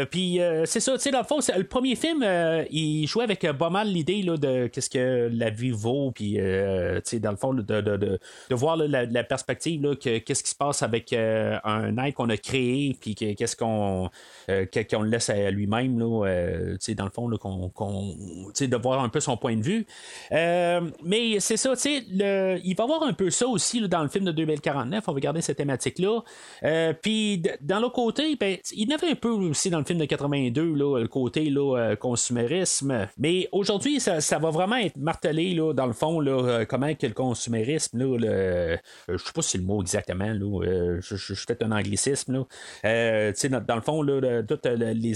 puis 0.05 0.39
c'est 0.65 0.79
ça, 0.79 0.93
tu 0.93 0.99
sais, 0.99 1.11
dans 1.11 1.19
le 1.19 1.25
fond, 1.25 1.39
le 1.55 1.63
premier 1.63 1.95
film, 1.95 2.25
il 2.71 3.07
jouait 3.07 3.23
avec 3.23 3.45
pas 3.57 3.69
mal 3.69 3.87
l'idée 3.87 4.23
de 4.23 4.67
qu'est-ce 4.67 4.89
que 4.89 5.29
la 5.31 5.49
vie 5.49 5.71
vaut, 5.71 6.11
puis 6.11 6.39
euh, 6.39 6.99
dans 7.19 7.31
le 7.31 7.37
fond, 7.37 7.53
de, 7.53 7.61
de, 7.61 7.97
de, 7.97 8.55
voir 8.55 8.77
la, 8.77 9.23
perspective, 9.23 9.95
qu'est-ce 9.97 10.43
qui 10.43 10.49
se 10.49 10.55
passe 10.55 10.83
avec 10.83 11.13
euh, 11.13 11.57
un 11.63 11.97
être 11.97 12.15
qu'on 12.15 12.29
a 12.29 12.37
créé, 12.37 12.95
puis 12.99 13.15
qu'est-ce 13.15 13.55
qu'on 13.55 14.09
euh, 14.49 14.65
le 14.75 15.09
laisse 15.09 15.29
à 15.29 15.51
lui-même, 15.51 15.99
là, 15.99 16.25
dans 16.95 17.05
le 17.05 17.09
fond, 17.09 17.29
qu'on, 17.37 18.13
de 18.59 18.77
voir 18.77 19.03
un 19.03 19.09
peu 19.09 19.19
son 19.19 19.37
point 19.37 19.55
de 19.55 19.63
vue. 19.63 19.85
mais 20.31 21.39
c'est 21.39 21.57
ça, 21.57 21.73
le, 21.85 22.59
il 22.63 22.75
va 22.75 22.83
y 22.83 22.87
avoir 22.87 23.03
un 23.03 23.13
peu 23.13 23.29
ça 23.29 23.47
aussi 23.47 23.87
dans 23.87 24.03
le 24.03 24.09
film 24.09 24.25
de 24.25 24.31
2049, 24.31 25.03
on 25.07 25.13
va 25.13 25.19
garder 25.19 25.41
cette 25.41 25.59
thématique-là. 25.89 26.93
puis 27.01 27.41
dans 27.61 27.79
l'autre 27.79 27.95
côté, 27.95 28.35
ben, 28.35 28.57
il 28.71 28.89
y 28.89 28.93
avait 28.93 29.11
un 29.11 29.15
peu 29.15 29.29
aussi 29.29 29.69
dans 29.69 29.79
le 29.79 29.85
film 29.85 29.99
de 29.99 30.05
82, 30.05 30.73
là, 30.73 30.99
le 30.99 31.07
côté 31.07 31.49
là, 31.49 31.95
consumérisme. 31.95 33.07
Mais 33.17 33.47
aujourd'hui, 33.51 33.99
ça, 33.99 34.39
va 34.39 34.49
vraiment 34.49 34.75
être 34.77 34.97
martelé, 34.97 35.53
là, 35.53 35.73
dans 35.73 35.85
le 35.85 35.93
fond, 35.93 36.19
là, 36.19 36.31
euh, 36.31 36.65
comment 36.65 36.93
que 36.93 37.07
le 37.07 37.13
consumérisme, 37.13 37.97
là, 37.97 38.17
le, 38.17 38.27
euh, 38.27 38.77
je 39.07 39.17
sais 39.17 39.31
pas 39.33 39.41
si 39.41 39.51
c'est 39.51 39.57
le 39.57 39.63
mot 39.63 39.81
exactement, 39.81 40.25
là, 40.25 40.65
euh, 40.65 40.99
je, 41.01 41.15
je, 41.15 41.33
un 41.61 41.71
anglicisme, 41.71 42.45
là. 42.83 43.31
dans 43.59 43.75
le 43.75 43.81
fond, 43.81 44.01
là, 44.01 44.43
toutes 44.43 44.65
les, 44.65 45.13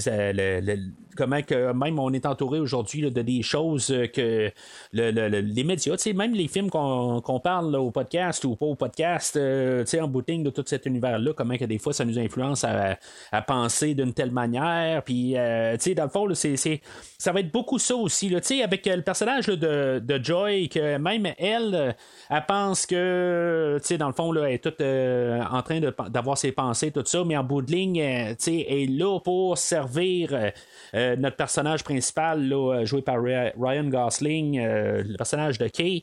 comment 1.16 1.42
que 1.42 1.72
même 1.72 1.98
on 1.98 2.12
est 2.12 2.24
entouré 2.24 2.60
aujourd'hui 2.60 3.10
de 3.10 3.22
des 3.22 3.42
choses 3.42 3.94
que 4.14 4.50
les 4.92 5.64
médias, 5.64 5.96
même 6.14 6.34
les 6.34 6.48
films 6.48 6.70
qu'on 6.70 7.40
parle 7.42 7.76
au 7.76 7.90
podcast 7.90 8.44
ou 8.44 8.56
pas 8.56 8.66
au 8.66 8.74
podcast, 8.74 9.38
en 9.38 10.08
boutique 10.08 10.42
de 10.42 10.50
tout 10.50 10.59
cet 10.68 10.86
univers-là, 10.86 11.32
comment 11.34 11.56
que 11.56 11.64
des 11.64 11.78
fois 11.78 11.92
ça 11.92 12.04
nous 12.04 12.18
influence 12.18 12.64
à, 12.64 12.98
à 13.32 13.42
penser 13.42 13.94
d'une 13.94 14.12
telle 14.12 14.30
manière, 14.30 15.02
puis 15.02 15.34
dans 15.34 16.04
le 16.04 16.08
fond, 16.08 16.26
c'est, 16.34 16.80
ça 17.18 17.32
va 17.32 17.40
être 17.40 17.52
beaucoup 17.52 17.78
ça 17.78 17.94
aussi, 17.94 18.28
là, 18.28 18.40
avec 18.64 18.86
le 18.86 19.02
personnage 19.02 19.46
de, 19.46 20.20
Joy, 20.22 20.68
que 20.68 20.98
même 20.98 21.26
elle, 21.38 21.74
euh, 21.74 21.92
elle 22.28 22.44
pense 22.46 22.86
que, 22.86 23.78
tu 23.80 23.86
sais, 23.86 23.98
dans 23.98 24.08
le 24.08 24.12
fond, 24.12 24.32
là, 24.32 24.48
elle 24.48 24.54
est 24.54 24.58
toute 24.58 24.80
euh, 24.80 25.40
en 25.50 25.62
train 25.62 25.80
d'avoir 26.08 26.36
ses 26.36 26.52
pensées, 26.52 26.90
tout 26.90 27.02
ça, 27.04 27.24
mais 27.24 27.36
en 27.36 27.44
bout 27.44 27.62
de 27.62 27.70
ligne, 27.70 28.00
euh, 28.00 28.30
tu 28.30 28.36
sais, 28.38 28.66
elle 28.68 28.78
est 28.78 28.86
là 28.86 29.18
pour 29.20 29.56
servir 29.58 30.52
notre 30.92 31.36
personnage 31.36 31.84
principal, 31.84 32.52
joué 32.84 33.02
par 33.02 33.22
Ryan 33.22 33.84
Gosling, 33.84 34.60
le 34.60 35.16
personnage 35.16 35.58
de 35.58 35.68
Kay. 35.68 36.02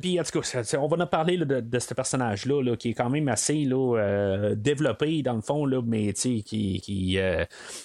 Puis, 0.00 0.20
en 0.20 0.22
tout 0.22 0.40
cas, 0.40 0.78
on 0.78 0.86
va 0.86 1.02
en 1.02 1.06
parler 1.06 1.36
de, 1.36 1.78
ce 1.78 1.94
personnage-là, 1.94 2.62
là, 2.62 2.76
qui 2.76 2.90
est 2.90 2.94
quand 2.94 3.10
même 3.10 3.28
assez 3.28 3.41
là, 3.50 4.54
développé, 4.56 5.22
dans 5.22 5.34
le 5.34 5.40
fond, 5.40 5.66
là, 5.66 5.80
mais 5.84 6.12
qui, 6.12 6.42
qui, 6.42 6.80
qui, 6.80 7.18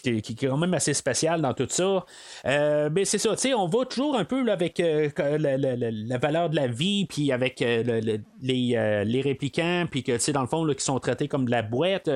qui, 0.03 0.31
est 0.31 0.47
quand 0.47 0.57
même 0.57 0.73
assez 0.73 0.93
spécial 0.93 1.41
dans 1.41 1.53
tout 1.53 1.67
ça. 1.69 2.05
mais 2.45 3.05
c'est 3.05 3.17
ça, 3.17 3.35
on 3.55 3.67
va 3.67 3.85
toujours 3.85 4.15
un 4.17 4.25
peu 4.25 4.49
avec 4.51 4.79
euh, 4.79 5.09
la, 5.17 6.17
valeur 6.17 6.49
de 6.49 6.55
la 6.55 6.67
vie, 6.67 7.05
puis 7.05 7.31
avec 7.31 7.61
euh, 7.61 8.01
les, 8.41 8.75
euh, 8.75 9.03
les, 9.03 9.21
répliquants, 9.21 9.85
puis 9.89 10.03
que, 10.03 10.31
dans 10.31 10.41
le 10.41 10.47
fond, 10.47 10.65
qui 10.67 10.83
sont 10.83 10.99
traités 10.99 11.27
comme 11.27 11.45
de 11.45 11.51
la 11.51 11.61
boîte. 11.61 12.09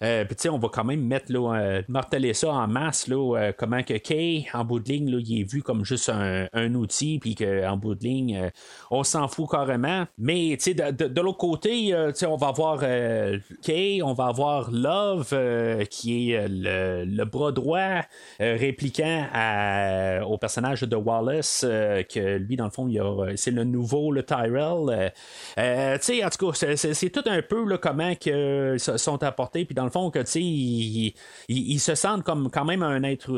puis, 0.00 0.48
on 0.48 0.58
va 0.58 0.68
quand 0.68 0.84
même 0.84 1.02
mettre, 1.02 1.32
là, 1.32 1.82
marteler 1.88 2.34
ça 2.34 2.50
en 2.50 2.66
masse, 2.66 3.08
là, 3.08 3.52
comment 3.56 3.82
que 3.82 3.94
Kay, 3.94 4.46
en 4.52 4.64
bout 4.64 4.80
de 4.80 4.88
ligne, 4.88 5.08
il 5.26 5.40
est 5.40 5.44
vu 5.44 5.62
comme 5.62 5.84
juste 5.84 6.10
un, 6.10 6.74
outil, 6.74 7.18
puis 7.18 7.34
qu'en 7.34 7.76
bout 7.76 7.94
de 7.94 8.04
ligne, 8.04 8.50
on 8.90 9.04
s'en 9.04 9.28
fout 9.28 9.48
carrément. 9.50 10.06
Mais, 10.18 10.56
sais, 10.58 10.74
de, 10.74 11.20
l'autre 11.20 11.38
côté, 11.38 11.94
on 12.26 12.36
va 12.36 12.48
avoir 12.48 12.73
Kay, 13.62 14.02
on 14.02 14.12
va 14.12 14.26
avoir 14.26 14.70
Love, 14.70 15.36
qui 15.90 16.32
est 16.32 16.46
le, 16.48 17.24
bras 17.24 17.52
droit 17.52 18.02
répliquant 18.38 19.26
au 20.26 20.38
personnage 20.38 20.82
de 20.82 20.96
Wallace, 20.96 21.64
euh, 21.64 22.02
que 22.02 22.36
lui, 22.36 22.56
dans 22.56 22.64
le 22.64 22.70
fond, 22.70 22.88
c'est 23.36 23.50
le 23.50 23.64
nouveau, 23.64 24.12
le 24.12 24.22
Tyrell. 24.22 24.88
Euh, 24.88 25.08
euh, 25.58 25.98
tu 25.98 26.04
sais, 26.04 26.24
en 26.24 26.30
tout 26.30 26.50
cas, 26.50 26.76
c'est, 26.76 27.10
tout 27.10 27.22
un 27.26 27.42
peu 27.42 27.68
là, 27.68 27.78
comment 27.78 28.14
que 28.14 28.76
sont 28.78 29.22
apportés, 29.22 29.64
puis 29.64 29.74
dans 29.74 29.84
le 29.84 29.90
fond, 29.90 30.10
que 30.10 30.20
tu 30.20 30.26
sais, 30.26 31.14
ils, 31.48 31.78
se 31.78 31.94
sentent 31.94 32.22
comme 32.22 32.50
quand 32.50 32.64
même 32.64 32.82
un 32.82 33.02
être, 33.02 33.30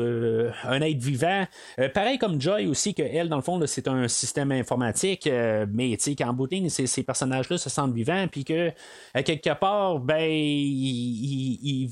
un 0.63 0.81
être 0.81 0.99
vivant. 0.99 1.45
pareil 1.93 2.17
comme 2.17 2.39
Joy 2.39 2.67
aussi, 2.67 2.93
que 2.93 3.03
elle, 3.03 3.29
dans 3.29 3.35
le 3.35 3.41
fond, 3.41 3.59
c'est 3.65 3.87
un 3.87 4.07
système 4.07 4.51
informatique, 4.51 5.29
mais 5.71 5.95
tu 5.97 6.11
sais, 6.11 6.15
qu'en 6.15 6.33
booting, 6.33 6.69
ces 6.69 7.03
personnages-là 7.03 7.57
se 7.57 7.69
sentent 7.69 7.93
vivants, 7.93 8.27
puis 8.31 8.45
que 8.45 8.71
quelque 9.23 9.53
part, 9.53 9.99
ben, 9.99 10.29
ils, 10.29 11.87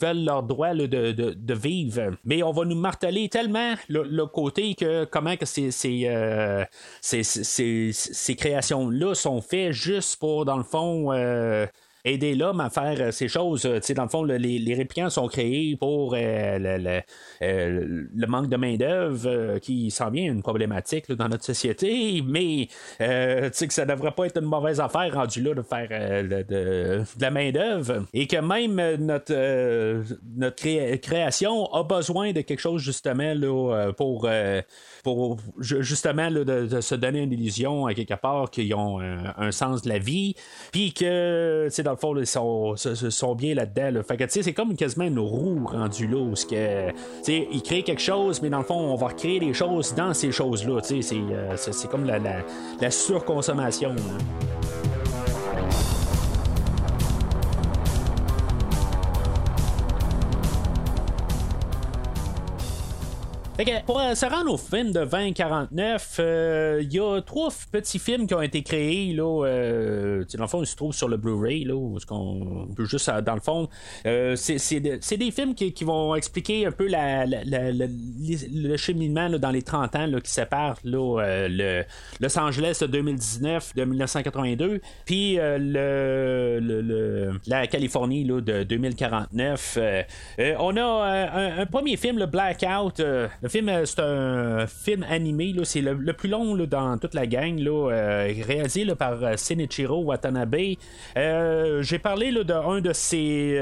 veulent 0.00 0.24
leur 0.24 0.42
droit 0.42 0.74
de, 0.74 1.54
vivre. 1.54 2.12
Mais 2.24 2.42
on 2.42 2.52
va 2.52 2.64
nous 2.64 2.76
marteler 2.76 3.28
tellement 3.28 3.74
le 3.88 4.24
côté 4.26 4.74
que 4.74 5.04
comment 5.04 5.36
que 5.36 5.46
ces, 5.46 5.70
euh, 6.06 6.64
ces, 7.00 7.22
ces, 7.22 7.90
ces, 7.92 8.36
créations-là 8.36 9.14
sont 9.14 9.40
faites 9.40 9.72
juste 9.72 10.18
pour, 10.18 10.44
dans 10.44 10.56
le 10.56 10.64
fond, 10.64 11.12
euh, 11.12 11.66
aider 12.06 12.34
l'homme 12.34 12.60
à 12.60 12.70
faire 12.70 13.12
ces 13.12 13.28
choses. 13.28 13.64
dans 13.64 14.02
le 14.02 14.08
fond, 14.08 14.24
les, 14.24 14.38
les, 14.38 14.74
réplicants 14.74 15.10
sont 15.10 15.26
créés 15.26 15.76
pour 15.76 16.14
le, 16.14 17.02
le, 17.40 18.26
manque 18.26 18.48
de 18.48 18.56
main-d'œuvre 18.56 19.58
qui 19.58 19.90
s'en 19.90 20.10
vient 20.10 20.32
une 20.32 20.42
problématique 20.42 21.10
dans 21.12 21.28
notre 21.28 21.44
société, 21.44 22.22
mais 22.26 22.68
que 22.98 23.50
ça 23.52 23.84
ne 23.84 23.92
devrait 23.92 24.12
pas 24.12 24.26
être 24.26 24.38
une 24.38 24.48
mauvaise 24.48 24.80
affaire 24.80 25.12
rendu 25.12 25.42
là 25.42 25.54
de 25.54 25.62
faire 25.62 25.88
de, 25.88 26.42
de, 26.42 27.02
la 27.20 27.30
main-d'œuvre 27.30 28.06
et 28.14 28.26
que 28.26 28.36
même 28.36 29.04
notre, 29.04 30.02
notre 30.36 30.96
création 30.96 31.72
a 31.72 31.82
besoin 31.82 32.32
de 32.32 32.40
quelque 32.42 32.60
chose 32.60 32.82
justement 32.82 33.34
là, 33.34 33.92
pour 33.96 34.28
pour 35.02 35.38
justement 35.60 36.30
de, 36.30 36.80
se 36.80 36.94
donner 36.94 37.20
une 37.20 37.32
illusion 37.32 37.86
à 37.86 37.94
quelque 37.94 38.14
part 38.14 38.50
qu'ils 38.50 38.74
ont 38.74 39.00
un, 39.00 39.52
sens 39.52 39.82
de 39.82 39.88
la 39.88 39.98
vie, 39.98 40.34
puis 40.72 40.92
que, 40.92 41.68
dans 41.82 41.95
le 41.96 42.24
fond, 42.24 42.74
ils 42.74 43.10
sont, 43.12 43.34
bien 43.34 43.54
là-dedans. 43.54 44.02
Fait 44.06 44.16
que, 44.16 44.24
tu 44.24 44.30
sais, 44.30 44.42
c'est 44.42 44.52
comme 44.52 44.74
quasiment 44.76 45.06
une 45.06 45.18
roue 45.18 45.66
rendue 45.66 46.06
là, 46.06 46.18
où 46.18 46.34
que, 46.34 46.90
tu 47.22 47.46
ils 47.50 47.62
créent 47.62 47.82
quelque 47.82 48.02
chose, 48.02 48.40
mais 48.42 48.50
dans 48.50 48.58
le 48.58 48.64
fond, 48.64 48.74
on 48.74 48.96
va 48.96 49.08
recréer 49.08 49.40
des 49.40 49.52
choses 49.52 49.94
dans 49.94 50.14
ces 50.14 50.32
choses-là. 50.32 50.80
Tu 50.80 51.02
sais, 51.02 51.16
c'est, 51.56 51.80
euh, 51.82 51.88
comme 51.90 52.04
la, 52.04 52.18
la, 52.18 52.90
surconsommation. 52.90 53.94
Pour 63.86 64.00
euh, 64.00 64.14
se 64.14 64.26
rendre 64.26 64.52
au 64.52 64.58
film 64.58 64.92
de 64.92 65.04
2049, 65.04 66.16
il 66.18 66.24
euh, 66.24 66.82
y 66.90 66.98
a 66.98 67.22
trois 67.22 67.48
petits 67.72 67.98
films 67.98 68.26
qui 68.26 68.34
ont 68.34 68.42
été 68.42 68.62
créés. 68.62 69.14
Là, 69.14 69.46
euh, 69.46 70.24
dans 70.34 70.44
le 70.44 70.48
fond, 70.48 70.62
ils 70.62 70.66
se 70.66 70.76
trouvent 70.76 70.94
sur 70.94 71.08
le 71.08 71.16
Blu-ray. 71.16 71.66
Juste, 72.78 73.10
dans 73.10 73.34
le 73.34 73.40
fond, 73.40 73.68
c'est, 74.04 74.80
des 74.80 75.30
films 75.30 75.54
qui, 75.54 75.84
vont 75.84 76.14
expliquer 76.14 76.66
un 76.66 76.70
peu 76.70 76.86
la, 76.86 77.24
le 77.26 78.76
cheminement 78.76 79.30
dans 79.30 79.50
les 79.50 79.62
30 79.62 79.96
ans 79.96 80.06
qui 80.22 80.30
séparent 80.30 80.76
le 80.84 81.84
Los 82.20 82.38
Angeles 82.38 82.78
de 82.82 82.86
2019 82.86 83.74
de 83.74 83.84
1982, 83.84 84.80
puis 85.04 85.36
le, 85.36 86.60
la 87.46 87.66
Californie 87.66 88.24
de 88.24 88.64
2049. 88.64 89.78
on 90.58 90.76
a 90.76 90.82
un, 90.82 91.60
un, 91.60 91.66
premier 91.66 91.96
film, 91.96 92.18
le 92.18 92.26
Blackout. 92.26 93.00
Le 93.46 93.50
film, 93.50 93.68
euh, 93.68 93.84
c'est 93.84 94.00
un 94.00 94.66
film 94.66 95.06
animé, 95.08 95.54
c'est 95.62 95.80
le, 95.80 96.12
plus 96.14 96.28
long 96.28 96.56
dans 96.56 96.98
toute 96.98 97.14
la 97.14 97.28
gang, 97.28 97.64
euh, 97.64 98.32
réalisé 98.44 98.84
par 98.96 99.22
euh, 99.22 99.36
Senichiro 99.36 100.02
Watanabe. 100.02 100.56
j'ai 101.14 101.98
parlé 102.00 102.32
d'un 102.42 102.80
de 102.80 102.92
ces 102.92 103.60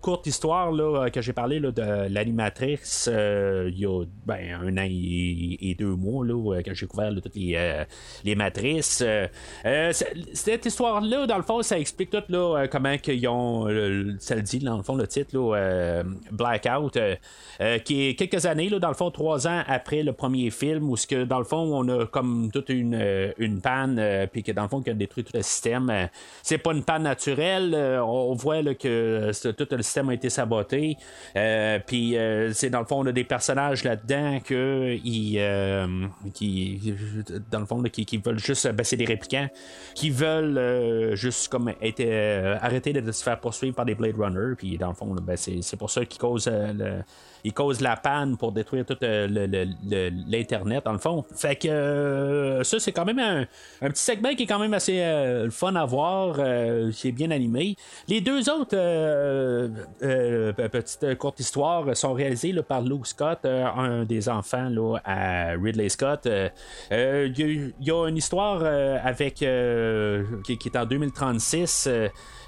courtes 0.00 0.26
histoires 0.26 0.72
que 1.12 1.20
j'ai 1.20 1.34
parlé 1.34 1.60
de 1.60 2.08
l'animatrice 2.08 3.10
il 3.12 3.78
y 3.78 3.84
a 3.84 4.04
ben, 4.24 4.60
un 4.62 4.78
an 4.78 4.86
et, 4.88 5.76
deux 5.78 5.94
mois 5.94 6.24
là, 6.24 6.62
quand 6.64 6.72
j'ai 6.72 6.86
couvert 6.86 7.12
toutes 7.22 7.34
les, 7.34 8.34
matrices. 8.34 9.04
cette 10.32 10.64
histoire-là, 10.64 11.26
dans 11.26 11.36
le 11.36 11.42
fond, 11.42 11.60
ça 11.60 11.78
explique 11.78 12.08
tout 12.08 12.22
là, 12.30 12.66
comment 12.68 12.94
ils 13.06 13.28
ont, 13.28 13.66
ça 14.20 14.36
le 14.36 14.42
dit 14.42 14.60
dans 14.60 14.78
le 14.78 14.82
fond, 14.82 14.96
le 14.96 15.06
titre, 15.06 15.36
Blackout, 16.32 16.98
qui 17.84 18.08
est 18.08 18.14
quelques 18.14 18.46
années, 18.46 18.70
là, 18.70 18.78
dans 18.78 18.88
le 18.88 18.94
fond, 18.94 19.10
trois 19.18 19.48
ans 19.48 19.62
après 19.66 20.04
le 20.04 20.12
premier 20.12 20.48
film, 20.50 20.88
où 20.88 20.96
ce 20.96 21.04
que 21.04 21.24
dans 21.24 21.38
le 21.38 21.44
fond, 21.44 21.56
on 21.56 21.88
a 21.88 22.06
comme 22.06 22.50
toute 22.52 22.68
une, 22.68 22.94
euh, 22.94 23.32
panne, 23.60 23.98
euh, 23.98 24.28
puis 24.30 24.44
que 24.44 24.52
dans 24.52 24.62
le 24.62 24.68
fond, 24.68 24.80
qui 24.80 24.90
a 24.90 24.94
détruit 24.94 25.24
tout 25.24 25.32
le 25.34 25.42
système. 25.42 25.90
Euh, 25.90 26.06
c'est 26.40 26.58
pas 26.58 26.72
une 26.72 26.84
panne 26.84 27.02
naturelle. 27.02 27.74
on 28.00 28.34
voit 28.34 28.62
que 28.74 29.32
tout 29.50 29.66
le 29.72 29.82
système 29.82 30.08
a 30.10 30.14
été 30.14 30.30
saboté. 30.30 30.96
puis 31.86 32.16
c'est 32.52 32.70
dans 32.70 32.78
le 32.78 32.84
fond, 32.84 33.00
on 33.00 33.06
a 33.06 33.12
des 33.12 33.24
personnages 33.24 33.82
là-dedans 33.82 34.38
que 34.44 34.96
ils, 35.04 35.40
qui, 36.32 36.94
dans 37.50 37.60
le 37.60 37.66
fond, 37.66 37.82
qui, 37.82 38.18
veulent 38.18 38.38
juste, 38.38 38.70
ben, 38.70 38.84
c'est 38.84 38.96
des 38.96 39.04
répliquants 39.04 39.48
qui 39.94 40.10
veulent 40.10 41.14
juste 41.16 41.48
comme 41.48 41.72
être 41.82 42.58
arrêter 42.62 42.92
de 42.92 43.12
se 43.12 43.24
faire 43.24 43.40
poursuivre 43.40 43.74
par 43.74 43.84
des 43.84 43.96
Blade 43.96 44.16
Runner. 44.16 44.54
Puis 44.56 44.78
dans 44.78 44.88
le 44.88 44.94
fond, 44.94 45.12
ben, 45.20 45.36
c'est 45.36 45.76
pour 45.76 45.90
ça 45.90 46.04
qu'ils 46.04 46.20
causent 46.20 46.48
le 46.48 47.02
il 47.44 47.52
cause 47.52 47.80
la 47.80 47.96
panne 47.96 48.36
pour 48.36 48.52
détruire 48.52 48.84
tout 48.84 48.96
euh, 49.02 49.26
l'Internet, 50.26 50.84
dans 50.84 50.92
le 50.92 50.98
fond. 50.98 51.24
Fait 51.34 51.56
que 51.56 51.68
euh, 51.68 52.64
ça, 52.64 52.78
c'est 52.78 52.92
quand 52.92 53.04
même 53.04 53.18
un, 53.18 53.90
petit 53.90 54.02
segment 54.02 54.34
qui 54.34 54.44
est 54.44 54.46
quand 54.46 54.58
même 54.58 54.74
assez 54.74 55.00
euh, 55.00 55.50
fun 55.50 55.74
à 55.74 55.84
voir, 55.84 56.36
qui 56.92 57.08
est 57.08 57.12
bien 57.12 57.30
animé. 57.30 57.76
Les 58.08 58.20
deux 58.20 58.48
autres 58.50 58.76
petites 60.00 61.18
courtes 61.18 61.40
histoires 61.40 61.96
sont 61.96 62.12
réalisées 62.12 62.54
par 62.62 62.82
Luke 62.82 63.06
Scott, 63.06 63.44
un 63.44 64.04
des 64.04 64.28
enfants 64.28 64.68
là, 64.68 64.98
à 65.04 65.52
Ridley 65.52 65.88
Scott. 65.88 66.28
Il 66.90 67.72
y, 67.80 67.90
a 67.90 68.08
une 68.08 68.16
histoire 68.16 68.62
avec 69.04 69.34
qui, 69.34 69.44
est 69.44 70.76
en 70.76 70.84
2036 70.86 71.88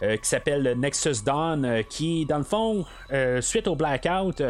qui 0.00 0.28
s'appelle 0.28 0.74
Nexus 0.78 1.22
Dawn, 1.24 1.84
qui, 1.88 2.26
dans 2.26 2.38
le 2.38 2.44
fond, 2.44 2.84
suite 3.40 3.68
au 3.68 3.76
blackout, 3.76 4.42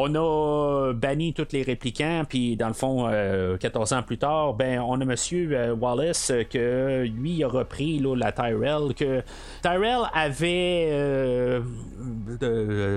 on 0.00 0.14
a 0.14 0.92
banni 0.92 1.34
tous 1.34 1.48
les 1.50 1.64
réplicants, 1.64 2.22
puis 2.28 2.56
dans 2.56 2.68
le 2.68 2.72
fond, 2.72 3.10
14 3.58 3.92
euh, 3.92 3.96
ans 3.96 4.02
plus 4.04 4.16
tard, 4.16 4.54
ben 4.54 4.78
on 4.78 5.00
a 5.00 5.04
Monsieur 5.04 5.50
euh, 5.52 5.74
Wallace 5.74 6.30
euh, 6.30 6.44
que 6.44 7.04
lui 7.04 7.42
a 7.42 7.48
repris 7.48 8.00
la 8.16 8.30
Tyrell, 8.30 8.94
que 8.94 9.24
Tyrell 9.60 10.02
avait 10.14 11.60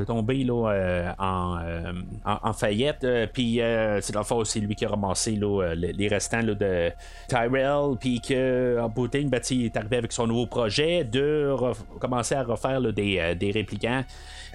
tombé 0.05 0.43
là, 0.43 1.15
en, 1.17 2.53
faillite, 2.53 3.07
puis 3.33 3.59
c'est 4.01 4.13
dans 4.13 4.19
le 4.19 4.25
fond 4.25 4.43
c'est 4.43 4.59
lui 4.59 4.75
qui 4.75 4.85
a 4.85 4.89
ramassé 4.89 5.39
les, 5.75 6.07
restants 6.07 6.43
de 6.43 6.91
Tyrell, 7.27 7.97
puis 7.99 8.21
que 8.21 8.79
en 8.79 8.89
ben, 8.89 9.41
il 9.49 9.65
est 9.65 9.75
arrivé 9.75 9.97
avec 9.97 10.11
son 10.11 10.27
nouveau 10.27 10.45
projet 10.45 11.03
de 11.03 11.55
commencer 11.99 12.35
à 12.35 12.43
refaire 12.43 12.79
des, 12.93 13.35
des 13.39 13.49
réplicants. 13.49 14.03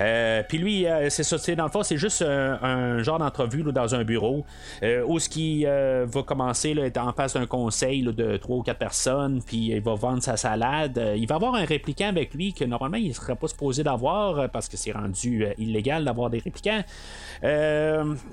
Euh, 0.01 0.43
puis 0.47 0.59
lui, 0.59 0.87
euh, 0.87 1.09
c'est 1.11 1.23
ça, 1.23 1.37
dans 1.55 1.65
le 1.65 1.71
fond, 1.71 1.83
c'est 1.83 1.97
juste 1.97 2.23
un, 2.23 3.03
genre 3.03 3.19
d'entrevue 3.19 3.63
dans 3.63 3.95
un 3.95 4.05
bureau 4.05 4.45
euh, 4.83 5.05
où 5.07 5.19
ce 5.19 5.29
qui 5.29 5.65
va 5.65 6.23
commencer 6.25 6.75
là, 6.75 6.87
être 6.87 6.99
en 6.99 7.13
face 7.13 7.35
d'un 7.35 7.47
conseil 7.47 8.03
de 8.03 8.37
trois 8.37 8.59
ou 8.59 8.63
quatre 8.63 8.79
personnes, 8.79 9.43
puis 9.43 9.69
il 9.69 9.81
va 9.81 9.95
vendre 9.95 10.23
sa 10.23 10.37
salade. 10.37 11.01
il 11.17 11.27
va 11.27 11.37
avoir 11.37 11.55
un 11.55 11.65
répliquant 11.65 12.09
avec 12.09 12.35
lui 12.35 12.53
que 12.53 12.65
normalement 12.65 12.97
il 12.97 13.09
ne 13.09 13.13
serait 13.13 13.37
pas 13.37 13.49
supposé 13.49 13.83
d'avoir 13.83 14.51
parce 14.51 14.69
que 14.69 14.77
c'est 14.77 14.93
rendu 14.93 15.47
illégal 15.59 16.05
d'avoir 16.05 16.31
des 16.31 16.39
réplicants. 16.39 16.83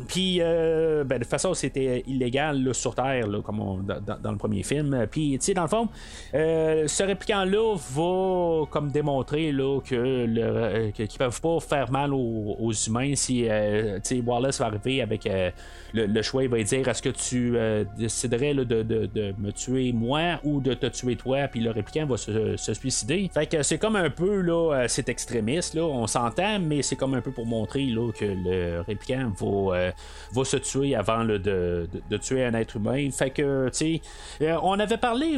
puis 0.08 0.40
ben, 0.40 1.06
de 1.08 1.18
toute 1.18 1.26
façon, 1.26 1.54
c'était 1.54 2.04
illégal 2.08 2.74
sur 2.74 2.96
Terre, 2.96 3.28
comme 3.44 3.86
dans, 3.86 4.32
le 4.32 4.38
premier 4.38 4.64
film. 4.64 5.08
Puis, 5.10 5.38
tu 5.40 5.46
sais, 5.46 5.54
dans 5.54 5.64
le 5.64 5.68
fond, 5.68 5.88
ce 6.34 7.04
répliquant-là 7.04 7.76
va 7.76 8.66
comme 8.70 8.92
démontrer 8.92 9.52
là, 9.52 9.80
que 9.82 9.96
le, 9.96 10.92
qu'ils 10.92 11.08
peuvent 11.18 11.42
pas 11.42 11.53
faire 11.60 11.92
mal 11.92 12.14
aux, 12.14 12.72
humains 12.88 13.16
si 13.16 13.48
euh, 13.50 14.00
Wallace 14.26 14.60
va 14.60 14.68
arriver 14.68 15.02
avec 15.02 15.26
euh, 15.26 15.52
le, 15.94 16.22
choix, 16.22 16.44
il 16.44 16.50
va 16.50 16.62
dire 16.62 16.88
est-ce 16.88 17.02
que 17.02 17.10
tu 17.10 17.56
euh, 17.56 17.84
déciderais 17.98 18.54
de, 18.54 19.34
me 19.38 19.52
tuer 19.52 19.92
moi 19.92 20.40
ou 20.44 20.60
de 20.60 20.74
te 20.74 20.88
tuer 20.88 21.16
toi, 21.16 21.48
puis 21.48 21.60
le 21.60 21.72
répliquant 21.72 22.06
va 22.06 22.18
se, 22.18 22.56
suicider. 22.58 23.30
Fait 23.34 23.46
que 23.46 23.62
c'est 23.64 23.78
comme 23.78 23.96
un 23.96 24.10
peu 24.10 24.42
là, 24.42 24.86
c'est 24.88 25.10
extrémiste, 25.10 25.76
là, 25.76 25.84
on 25.84 26.08
s'entend, 26.08 26.60
mais 26.60 26.82
c'est 26.82 26.96
comme 26.96 27.14
un 27.14 27.22
peu 27.22 27.32
pour 27.32 27.46
montrer 27.46 27.86
là, 27.86 28.12
que 28.12 28.26
le 28.26 28.82
répliquant 28.82 29.32
va, 29.40 29.92
va 30.32 30.44
se 30.44 30.58
tuer 30.58 30.96
avant 30.96 31.24
de, 31.24 31.88
tuer 32.22 32.46
un 32.46 32.54
être 32.54 32.78
humain. 32.78 33.10
Fait 33.12 33.30
que, 33.30 33.70
tu 33.70 34.00
on 34.42 34.80
avait 34.80 34.98
parlé 34.98 35.38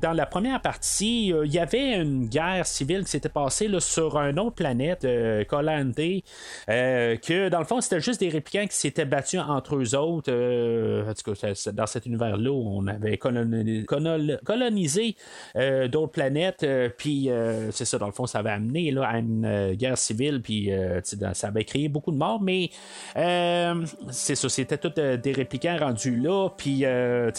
dans 0.00 0.12
la 0.12 0.26
première 0.26 0.60
partie, 0.60 1.28
il 1.28 1.52
y 1.52 1.58
avait 1.58 2.00
une 2.00 2.26
guerre 2.26 2.66
civile 2.66 3.04
qui 3.04 3.10
s'était 3.10 3.28
passée 3.28 3.68
sur 3.80 4.16
une 4.16 4.38
autre 4.38 4.56
planète, 4.56 5.06
euh, 6.68 7.16
que 7.16 7.48
dans 7.48 7.58
le 7.58 7.64
fond, 7.64 7.80
c'était 7.80 8.00
juste 8.00 8.20
des 8.20 8.28
réplicants 8.28 8.66
qui 8.66 8.76
s'étaient 8.76 9.04
battus 9.04 9.40
entre 9.40 9.76
eux 9.76 9.96
autres. 9.96 10.30
Euh, 10.32 11.12
dans 11.72 11.86
cet 11.86 12.06
univers-là, 12.06 12.50
on 12.50 12.86
avait 12.86 13.18
colonisé, 13.18 15.16
euh, 15.56 15.88
d'autres 15.88 16.12
planètes, 16.12 16.64
puis 16.96 17.30
c'est 17.70 17.84
ça, 17.84 17.98
dans 17.98 18.06
le 18.06 18.12
fond, 18.12 18.26
ça 18.26 18.40
avait 18.40 18.50
amené 18.50 18.90
là, 18.90 19.06
à 19.06 19.18
une 19.18 19.74
guerre 19.74 19.98
civile, 19.98 20.42
puis 20.42 20.70
ça 21.02 21.48
avait 21.48 21.64
créé 21.64 21.88
beaucoup 21.88 22.12
de 22.12 22.16
morts, 22.16 22.40
mais 22.40 22.70
c'est 24.10 24.34
ça, 24.34 24.48
c'était 24.48 24.78
tous 24.78 25.00
des 25.00 25.32
réplicants 25.32 25.76
rendus 25.78 26.16
là, 26.16 26.48
puis 26.56 26.80
le, 26.80 27.32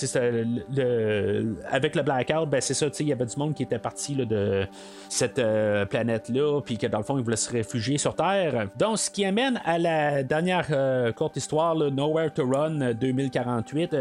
avec 1.70 1.96
le 1.96 2.04
blackout, 2.04 2.50
ben, 2.50 2.62
c'est 2.62 2.74
ça, 2.74 2.88
il 3.00 3.08
y 3.08 3.12
avait 3.12 3.26
du 3.26 3.38
monde 3.38 3.54
qui 3.54 3.64
était 3.64 3.80
parti 3.80 4.16
de 4.16 4.66
cette 5.10 5.42
planète-là, 5.90 6.62
puis 6.62 6.78
que 6.78 6.88
dans 6.88 7.00
le 7.00 7.04
fond, 7.04 7.18
ils 7.18 7.24
voulaient 7.24 7.36
se 7.36 7.52
réfugier 7.52 7.98
Terre. 8.16 8.68
Donc, 8.78 8.98
ce 8.98 9.10
qui 9.10 9.26
amène 9.26 9.62
à 9.66 9.78
la, 9.78 10.24
dernière 10.24 10.68
courte 11.16 11.38
histoire, 11.38 11.76
Nowhere 11.76 12.32
to 12.34 12.46
Run 12.46 12.94
2048, 12.94 13.96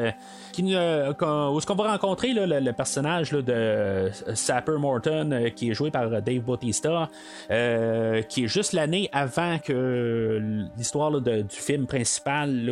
qui, 0.52 0.62
où 0.62 0.68
est-ce 0.68 1.66
qu'on 1.66 1.74
va 1.74 1.92
rencontrer 1.92 2.32
le, 2.32 2.72
personnage 2.72 3.30
de 3.30 4.10
Sapper 4.34 4.78
Morton, 4.78 5.50
qui 5.54 5.70
est 5.70 5.74
joué 5.74 5.90
par 5.90 6.08
Dave 6.22 6.40
Bautista, 6.40 7.08
qui 7.48 8.44
est 8.44 8.48
juste 8.48 8.72
l'année 8.72 9.08
avant 9.12 9.58
que 9.58 10.68
l'histoire 10.76 11.20
du 11.20 11.44
film 11.48 11.86
principal, 11.86 12.70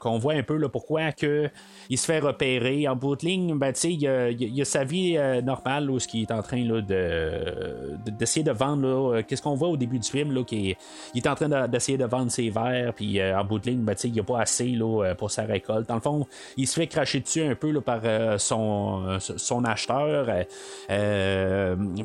qu'on 0.00 0.18
voit 0.18 0.34
un 0.34 0.42
peu 0.42 0.56
là, 0.56 0.68
pourquoi 0.68 1.12
que 1.12 1.48
il 1.88 1.98
se 1.98 2.04
fait 2.04 2.20
repérer. 2.20 2.86
En 2.88 2.96
bout 2.96 3.16
de 3.16 3.26
ligne, 3.26 3.58
ben, 3.58 3.72
il, 3.84 4.06
a, 4.06 4.30
il 4.30 4.60
a 4.60 4.64
sa 4.64 4.84
vie 4.84 5.18
normale, 5.42 5.90
où 5.90 5.98
ce 5.98 6.06
qui 6.06 6.22
est 6.22 6.30
en 6.30 6.42
train 6.42 6.64
là, 6.64 6.80
de, 6.80 8.10
d'essayer 8.10 8.44
de, 8.44 8.52
vendre. 8.52 9.20
Qu'est-ce 9.22 9.42
qu'on 9.42 9.54
voit 9.54 9.68
au 9.68 9.76
début 9.76 9.98
du 9.98 10.08
film, 10.08 10.32
là, 10.32 10.42
il 10.52 10.76
est 11.14 11.26
en 11.26 11.34
train 11.34 11.68
d'essayer 11.68 11.98
de 11.98 12.04
vendre 12.04 12.30
ses 12.30 12.50
verres, 12.50 12.92
puis 12.94 13.22
en 13.22 13.44
bout 13.44 13.58
de 13.58 13.70
ligne, 13.70 13.82
ben, 13.82 13.94
il 14.04 14.12
n'y 14.12 14.20
a 14.20 14.24
pas 14.24 14.40
assez 14.40 14.68
là, 14.68 15.14
pour 15.16 15.30
sa 15.30 15.42
récolte. 15.42 15.88
Dans 15.88 15.96
le 15.96 16.00
fond, 16.00 16.26
il 16.56 16.66
se 16.66 16.74
fait 16.74 16.86
cracher 16.86 17.20
dessus 17.20 17.42
un 17.42 17.54
peu 17.54 17.80
par 17.80 18.00
son, 18.38 19.18
son 19.20 19.64
acheteur, 19.64 20.26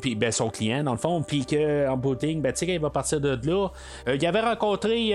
puis 0.01 0.15
ben, 0.15 0.31
son 0.31 0.49
client, 0.49 0.83
dans 0.83 0.91
le 0.91 0.97
fond, 0.97 1.23
puis 1.23 1.45
qu'en 1.45 1.97
bout 1.97 2.15
de 2.15 2.25
ligne, 2.25 2.41
ben, 2.41 2.53
il 2.61 2.79
va 2.79 2.89
partir 2.89 3.19
de 3.21 3.39
là, 3.45 3.69
il 4.07 4.25
avait 4.25 4.41
rencontré, 4.41 5.13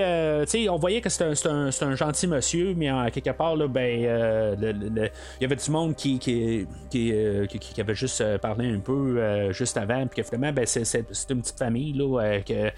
on 0.69 0.77
voyait 0.77 1.01
que 1.01 1.09
c'était 1.09 1.49
un, 1.49 1.95
gentil 1.95 2.27
monsieur, 2.27 2.73
mais 2.75 2.91
en 2.91 3.09
quelque 3.09 3.31
part, 3.31 3.55
là, 3.55 3.67
ben, 3.67 4.53
il 4.59 5.11
y 5.41 5.45
avait 5.45 5.55
du 5.55 5.71
monde 5.71 5.95
qui, 5.95 6.19
qui, 6.19 6.67
qui, 6.89 7.13
qui 7.59 7.81
avait 7.81 7.95
juste 7.95 8.37
parlé 8.37 8.71
un 8.71 8.79
peu 8.79 9.51
juste 9.51 9.77
avant, 9.77 10.05
puis 10.07 10.21
que 10.21 10.27
finalement, 10.27 10.53
ben, 10.53 10.65
c'est, 10.65 11.05
une 11.29 11.41
petite 11.41 11.57
famille, 11.57 11.93
là, 11.93 12.39
que 12.41 12.71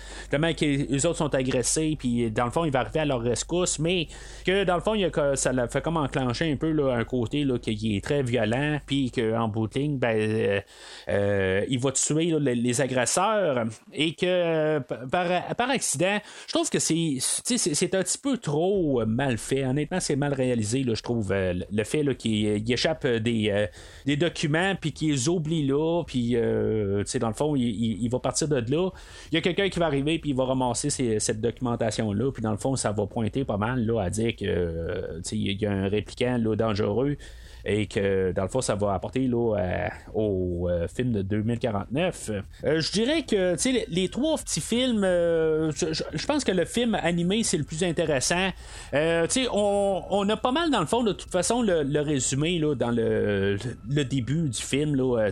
finalement, 0.44 0.88
les 0.90 1.06
autres 1.06 1.18
sont 1.18 1.34
agressés, 1.34 1.96
puis 1.98 2.30
dans 2.32 2.46
le 2.46 2.52
fond, 2.52 2.66
il 2.66 2.72
va 2.72 2.80
arriver 2.80 3.00
à 3.00 3.06
leur 3.06 3.22
rescousse, 3.22 3.80
mais 3.80 4.08
que 4.46 4.64
dans 4.64 4.76
le 4.76 4.82
fond, 4.82 4.94
il 4.94 5.06
a, 5.06 5.36
ça 5.36 5.68
fait 5.68 5.82
comme 5.82 5.98
enclencher 5.98 6.52
un 6.52 6.56
peu 6.56 6.72
là, 6.72 6.94
un 6.94 7.04
côté 7.04 7.44
là, 7.44 7.58
qui 7.58 7.96
est 7.96 8.04
très 8.04 8.24
violent, 8.24 8.80
puis 8.86 9.12
qu'en 9.12 9.48
bout 9.48 9.68
de 9.68 9.80
ligne, 9.80 9.98
ben, 9.98 10.62
il 11.08 11.80
va 11.80 11.92
tuer 11.92 12.36
les, 12.40 12.82
agresseurs, 12.82 13.66
et 13.94 14.14
que 14.14 14.80
par, 14.80 15.56
par 15.56 15.70
accident, 15.70 16.20
je 16.48 16.54
trouve 16.54 16.70
que 16.70 16.80
c'est, 16.80 17.18
c'est, 17.20 17.96
un 17.96 18.02
petit 18.02 18.18
peu 18.18 18.38
trop 18.38 19.06
mal 19.06 19.38
fait. 19.38 19.66
Honnêtement, 19.66 20.00
c'est 20.00 20.16
mal 20.16 20.34
réalisé, 20.34 20.84
je 20.88 21.02
trouve, 21.02 21.34
le 21.34 21.84
fait 21.84 22.04
qu'il 22.16 22.72
échappe 22.72 23.06
des, 23.06 23.68
des 24.06 24.18
documents, 24.18 24.76
puis 24.80 24.92
qu'il 24.92 25.12
les 25.12 25.30
oublie 25.30 25.66
là, 25.66 26.04
puis 26.06 26.34
dans 26.34 27.28
le 27.28 27.34
fond, 27.34 27.56
il, 27.56 28.10
va 28.10 28.20
partir 28.20 28.48
de 28.48 28.56
là. 28.56 28.90
Il 29.32 29.36
y 29.36 29.38
a 29.38 29.42
quelqu'un 29.42 29.70
qui 29.70 29.80
va 29.80 29.86
arriver, 29.86 30.20
puis 30.20 30.33
il 30.34 30.38
va 30.38 30.46
ramasser 30.46 30.90
cette 31.20 31.42
documentation-là, 31.42 32.32
puis 32.32 32.42
dans 32.42 32.52
le 32.52 32.58
fond, 32.58 32.76
ça 32.76 32.92
va 32.92 33.06
pointer 33.06 33.46
pas 33.46 33.58
mal 33.58 33.86
là, 33.86 34.02
à 34.02 34.10
dire 34.10 34.36
que 34.36 35.22
il 35.32 35.62
y 35.62 35.66
a 35.66 35.72
un 35.72 35.88
répliquant 35.88 36.38
là, 36.38 36.56
dangereux 36.56 37.18
et 37.66 37.88
que 37.88 38.32
dans 38.34 38.44
le 38.44 38.50
fond, 38.50 38.62
ça 38.62 38.76
va 38.76 38.94
apporter 38.94 39.28
là, 39.28 39.56
euh, 39.58 39.88
au 40.14 40.70
euh, 40.70 40.88
film 40.88 41.14
de 41.14 41.22
2049. 41.22 42.32
Euh, 42.64 42.80
je 42.82 42.92
dirais 42.92 43.24
que 43.24 43.56
les, 43.70 43.86
les, 43.88 44.10
trois 44.10 44.38
petits 44.38 44.60
films, 44.60 45.02
je, 45.02 46.26
pense 46.26 46.44
que 46.44 46.52
le 46.52 46.66
film 46.66 46.96
animé, 46.96 47.44
c'est 47.44 47.58
le 47.58 47.64
plus 47.64 47.84
intéressant. 47.84 48.50
on, 48.94 50.04
on, 50.10 50.30
a 50.30 50.38
pas 50.38 50.52
mal, 50.52 50.72
dans 50.72 50.82
le 50.82 50.86
fond, 50.86 51.04
de 51.04 51.14
toute 51.14 51.32
façon, 51.32 51.62
le, 51.62 52.02
résumé 52.02 52.60
là, 52.60 52.76
dans 52.76 52.92
le, 52.92 53.58
le, 53.90 54.04
début 54.04 54.50
du 54.50 54.62
film. 54.62 54.96
Là, 54.96 55.30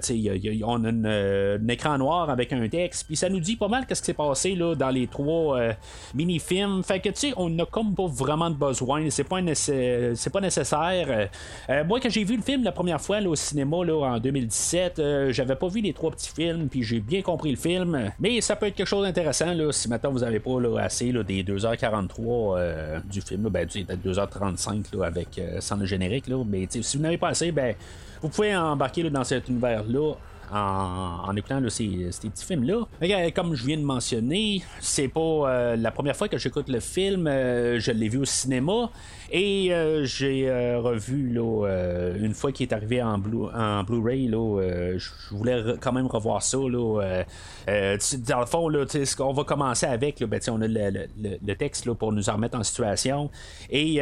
on 0.63 0.85
a 0.85 0.89
un 0.89 1.67
écran 1.67 1.97
noir 1.97 2.29
avec 2.29 2.53
un 2.53 2.67
texte, 2.69 3.07
puis 3.07 3.17
ça 3.17 3.27
nous 3.27 3.41
dit 3.41 3.57
pas 3.57 3.67
mal 3.67 3.85
qu'est-ce 3.85 4.01
qui 4.01 4.07
s'est 4.07 4.13
passé 4.13 4.55
là, 4.55 4.75
dans 4.75 4.89
les 4.89 5.07
trois 5.07 5.59
mini-films. 6.13 6.83
Fait 6.83 7.01
que, 7.01 7.09
tu 7.09 7.15
sais, 7.15 7.33
on 7.35 7.49
n'a 7.49 7.65
comme 7.65 7.93
pas 7.93 8.07
vraiment 8.07 8.49
de 8.49 8.55
besoin. 8.55 9.09
C'est 9.09 9.25
pas, 9.25 9.39
c'est 9.53 10.29
pas 10.31 10.41
nécessaire. 10.41 11.29
moi, 11.85 11.99
quand 11.99 12.09
j'ai 12.09 12.20
j'ai 12.21 12.27
vu 12.27 12.35
le 12.35 12.43
film 12.43 12.63
la 12.63 12.71
première 12.71 13.01
fois 13.01 13.19
au 13.21 13.33
cinéma 13.33 13.83
là, 13.83 13.95
en 13.95 14.19
2017. 14.19 14.99
Euh, 14.99 15.33
j'avais 15.33 15.55
pas 15.55 15.67
vu 15.67 15.81
les 15.81 15.91
trois 15.91 16.11
petits 16.11 16.29
films, 16.29 16.67
puis 16.69 16.83
j'ai 16.83 16.99
bien 16.99 17.23
compris 17.23 17.49
le 17.49 17.57
film. 17.57 18.11
Mais 18.19 18.41
ça 18.41 18.55
peut 18.55 18.67
être 18.67 18.75
quelque 18.75 18.85
chose 18.85 19.03
d'intéressant 19.03 19.51
là, 19.55 19.71
si 19.71 19.89
maintenant 19.89 20.11
vous 20.11 20.21
avez 20.21 20.39
pas 20.39 20.51
assez 20.79 21.11
des 21.11 21.43
2h43 21.43 22.09
euh, 22.19 22.99
du 23.09 23.21
film, 23.21 23.49
ben, 23.49 23.67
peut-être 23.67 24.05
2h35 24.05 25.01
avec 25.03 25.39
euh, 25.39 25.59
sans 25.61 25.77
le 25.77 25.87
générique. 25.87 26.27
Là, 26.27 26.43
mais 26.45 26.67
si 26.69 26.95
vous 26.95 27.01
n'avez 27.01 27.17
pas 27.17 27.29
assez, 27.29 27.51
ben, 27.51 27.73
vous 28.21 28.29
pouvez 28.29 28.55
embarquer 28.55 29.09
dans 29.09 29.23
cet 29.23 29.49
univers-là 29.49 30.13
en, 30.53 31.35
écoutant 31.35 31.59
ces, 31.69 31.87
petits 31.87 32.45
films-là. 32.45 33.31
Comme 33.33 33.55
je 33.55 33.65
viens 33.65 33.77
de 33.77 33.83
mentionner, 33.83 34.61
c'est 34.79 35.07
pas 35.07 35.75
la 35.75 35.89
première 35.89 36.15
fois 36.15 36.27
que 36.27 36.37
j'écoute 36.37 36.67
le 36.67 36.81
film. 36.81 37.25
je 37.25 37.91
l'ai 37.91 38.09
vu 38.09 38.19
au 38.19 38.25
cinéma. 38.25 38.91
Et 39.33 39.73
euh, 39.73 40.03
j'ai 40.03 40.49
euh, 40.49 40.81
revu 40.81 41.33
euh, 41.39 42.17
une 42.19 42.33
fois 42.33 42.51
qu'il 42.51 42.67
est 42.67 42.73
arrivé 42.73 43.01
en, 43.01 43.17
Blu- 43.17 43.49
en 43.55 43.81
Blu-ray, 43.83 44.29
je 44.29 45.09
voulais 45.33 45.63
quand 45.79 45.93
même 45.93 46.07
revoir 46.07 46.43
ça. 46.43 46.57
Dans 46.57 48.39
le 48.39 48.45
fond, 48.45 48.67
là, 48.67 48.85
ce 48.87 49.15
qu'on 49.15 49.31
va 49.31 49.45
commencer 49.45 49.85
avec, 49.85 50.21
ben, 50.21 50.41
on 50.49 50.61
a 50.61 50.67
le, 50.67 51.07
le, 51.17 51.53
texte 51.55 51.89
pour 51.93 52.11
nous 52.11 52.29
en 52.29 52.33
remettre 52.33 52.57
en 52.57 52.63
situation. 52.63 53.29
Et 53.69 54.01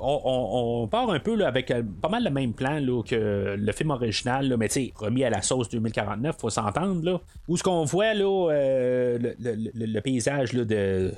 on, 0.00 0.88
part 0.90 1.10
un 1.10 1.18
peu 1.18 1.44
avec 1.44 1.72
pas 2.00 2.08
mal 2.08 2.24
le 2.24 2.30
même 2.30 2.54
plan 2.54 2.80
que 3.06 3.56
le 3.58 3.72
film 3.72 3.90
original, 3.90 4.48
là, 4.48 4.56
mais 4.56 4.68
remis 4.96 5.24
à 5.24 5.30
la 5.30 5.42
sauce 5.42 5.68
2049, 5.68 6.36
faut 6.40 6.48
s'entendre. 6.48 7.04
Là, 7.04 7.20
où 7.48 7.58
ce 7.58 7.62
qu'on 7.62 7.84
voit 7.84 8.14
là, 8.14 8.48
le, 8.50 10.00
paysage 10.00 10.54
de, 10.54 10.64
de, 10.64 11.12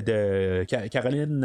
de 0.00 0.64
Caroline, 0.88 1.40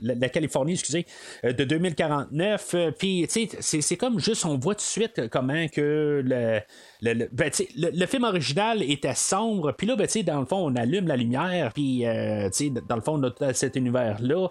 laquelle 0.00 0.43
Excusez, 0.72 1.06
euh, 1.44 1.52
de 1.52 1.64
2049. 1.64 2.74
Euh, 2.74 2.90
puis, 2.90 3.26
tu 3.30 3.48
sais, 3.48 3.80
c'est 3.80 3.96
comme 3.96 4.18
juste, 4.18 4.44
on 4.44 4.58
voit 4.58 4.74
tout 4.74 4.78
de 4.78 4.82
suite 4.82 5.28
comment 5.30 5.68
que 5.68 6.22
le, 6.24 6.60
le, 7.02 7.28
ben, 7.32 7.50
le, 7.76 8.06
film 8.06 8.24
original 8.24 8.82
était 8.82 9.14
sombre, 9.14 9.72
puis 9.72 9.86
là, 9.86 9.96
ben, 9.96 10.06
dans 10.26 10.40
le 10.40 10.46
fond, 10.46 10.70
on 10.70 10.76
allume 10.76 11.06
la 11.06 11.16
lumière, 11.16 11.72
puis 11.72 12.06
euh, 12.06 12.48
dans 12.88 12.96
le 12.96 13.02
fond, 13.02 13.22
on 13.22 13.44
a 13.44 13.52
cet 13.52 13.76
univers-là. 13.76 14.48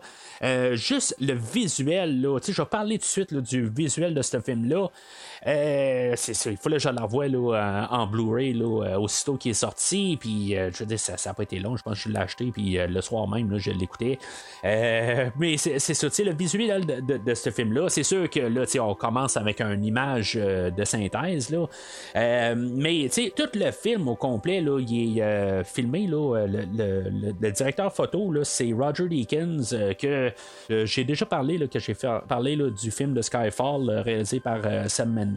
juste 0.76 1.16
le 1.20 1.34
visuel, 1.34 2.22
là, 2.22 2.40
je 2.46 2.52
vais 2.52 2.68
parler 2.68 2.98
tout 2.98 3.04
de 3.04 3.08
suite 3.08 3.34
du 3.34 3.70
visuel 3.70 4.14
de 4.14 4.22
ce 4.22 4.40
film-là. 4.40 4.90
Euh, 5.48 6.14
c'est 6.16 6.34
ça, 6.34 6.52
il 6.52 6.58
faut 6.58 6.70
que 6.70 6.80
je 6.80 6.90
la 6.90 7.02
revoie 7.02 7.28
là, 7.28 7.88
en 7.92 8.08
Blu-ray 8.08 8.54
là, 8.54 9.00
aussitôt 9.00 9.36
qu'il 9.36 9.52
est 9.52 9.56
sorti. 9.56 10.18
Puis 10.20 10.56
je 10.56 10.80
veux 10.80 10.86
dire, 10.86 11.00
ça 11.00 11.16
n'a 11.26 11.34
pas 11.34 11.44
été 11.44 11.60
long. 11.60 11.76
Je 11.76 11.84
pense 11.84 12.02
que 12.02 12.10
je 12.10 12.14
l'ai 12.14 12.20
acheté. 12.20 12.52
Puis 12.52 12.78
le 12.78 13.02
soir 13.02 13.28
même, 13.28 13.52
là, 13.52 13.58
je 13.58 13.72
l'écoutais. 13.72 14.18
mais 14.64 15.58
c'est 15.58 15.80
c'est 15.80 16.10
ça, 16.10 16.24
le 16.24 16.34
visuel 16.34 16.86
de, 16.86 17.18
de, 17.18 17.34
ce 17.34 17.50
film-là, 17.50 17.90
c'est 17.90 18.04
sûr 18.04 18.30
que 18.30 18.40
là, 18.40 18.64
on 18.82 18.96
commence 18.96 19.38
avec 19.38 19.62
une 19.62 19.84
image 19.84 20.38
euh, 20.40 20.70
de 20.72 20.84
synthèse, 20.84 21.50
là. 21.50 21.66
Euh, 22.16 22.56
mais 22.58 23.10
tout 23.36 23.50
le 23.54 23.72
film 23.72 24.08
au 24.08 24.16
complet, 24.16 24.62
là, 24.62 24.80
il 24.80 25.20
est 25.20 25.22
euh, 25.22 25.64
filmé, 25.64 26.08
là, 26.08 26.46
le, 26.48 27.52
directeur 27.52 27.94
photo, 27.94 28.32
là, 28.32 28.44
c'est 28.44 28.72
Roger 28.74 29.08
Deakins, 29.08 29.94
que 30.00 30.32
j'ai 30.86 31.04
déjà 31.04 31.26
parlé, 31.26 31.58
là, 31.58 31.68
que 31.68 31.80
j'ai 31.80 31.94
fait 31.94 32.08
parler 32.28 32.56
là, 32.56 32.70
du 32.70 32.92
film 32.92 33.14
de 33.14 33.22
Skyfall 33.22 33.90
réalisé 34.04 34.40
par 34.40 34.60
Sam 34.88 35.14
Mendes. 35.14 35.33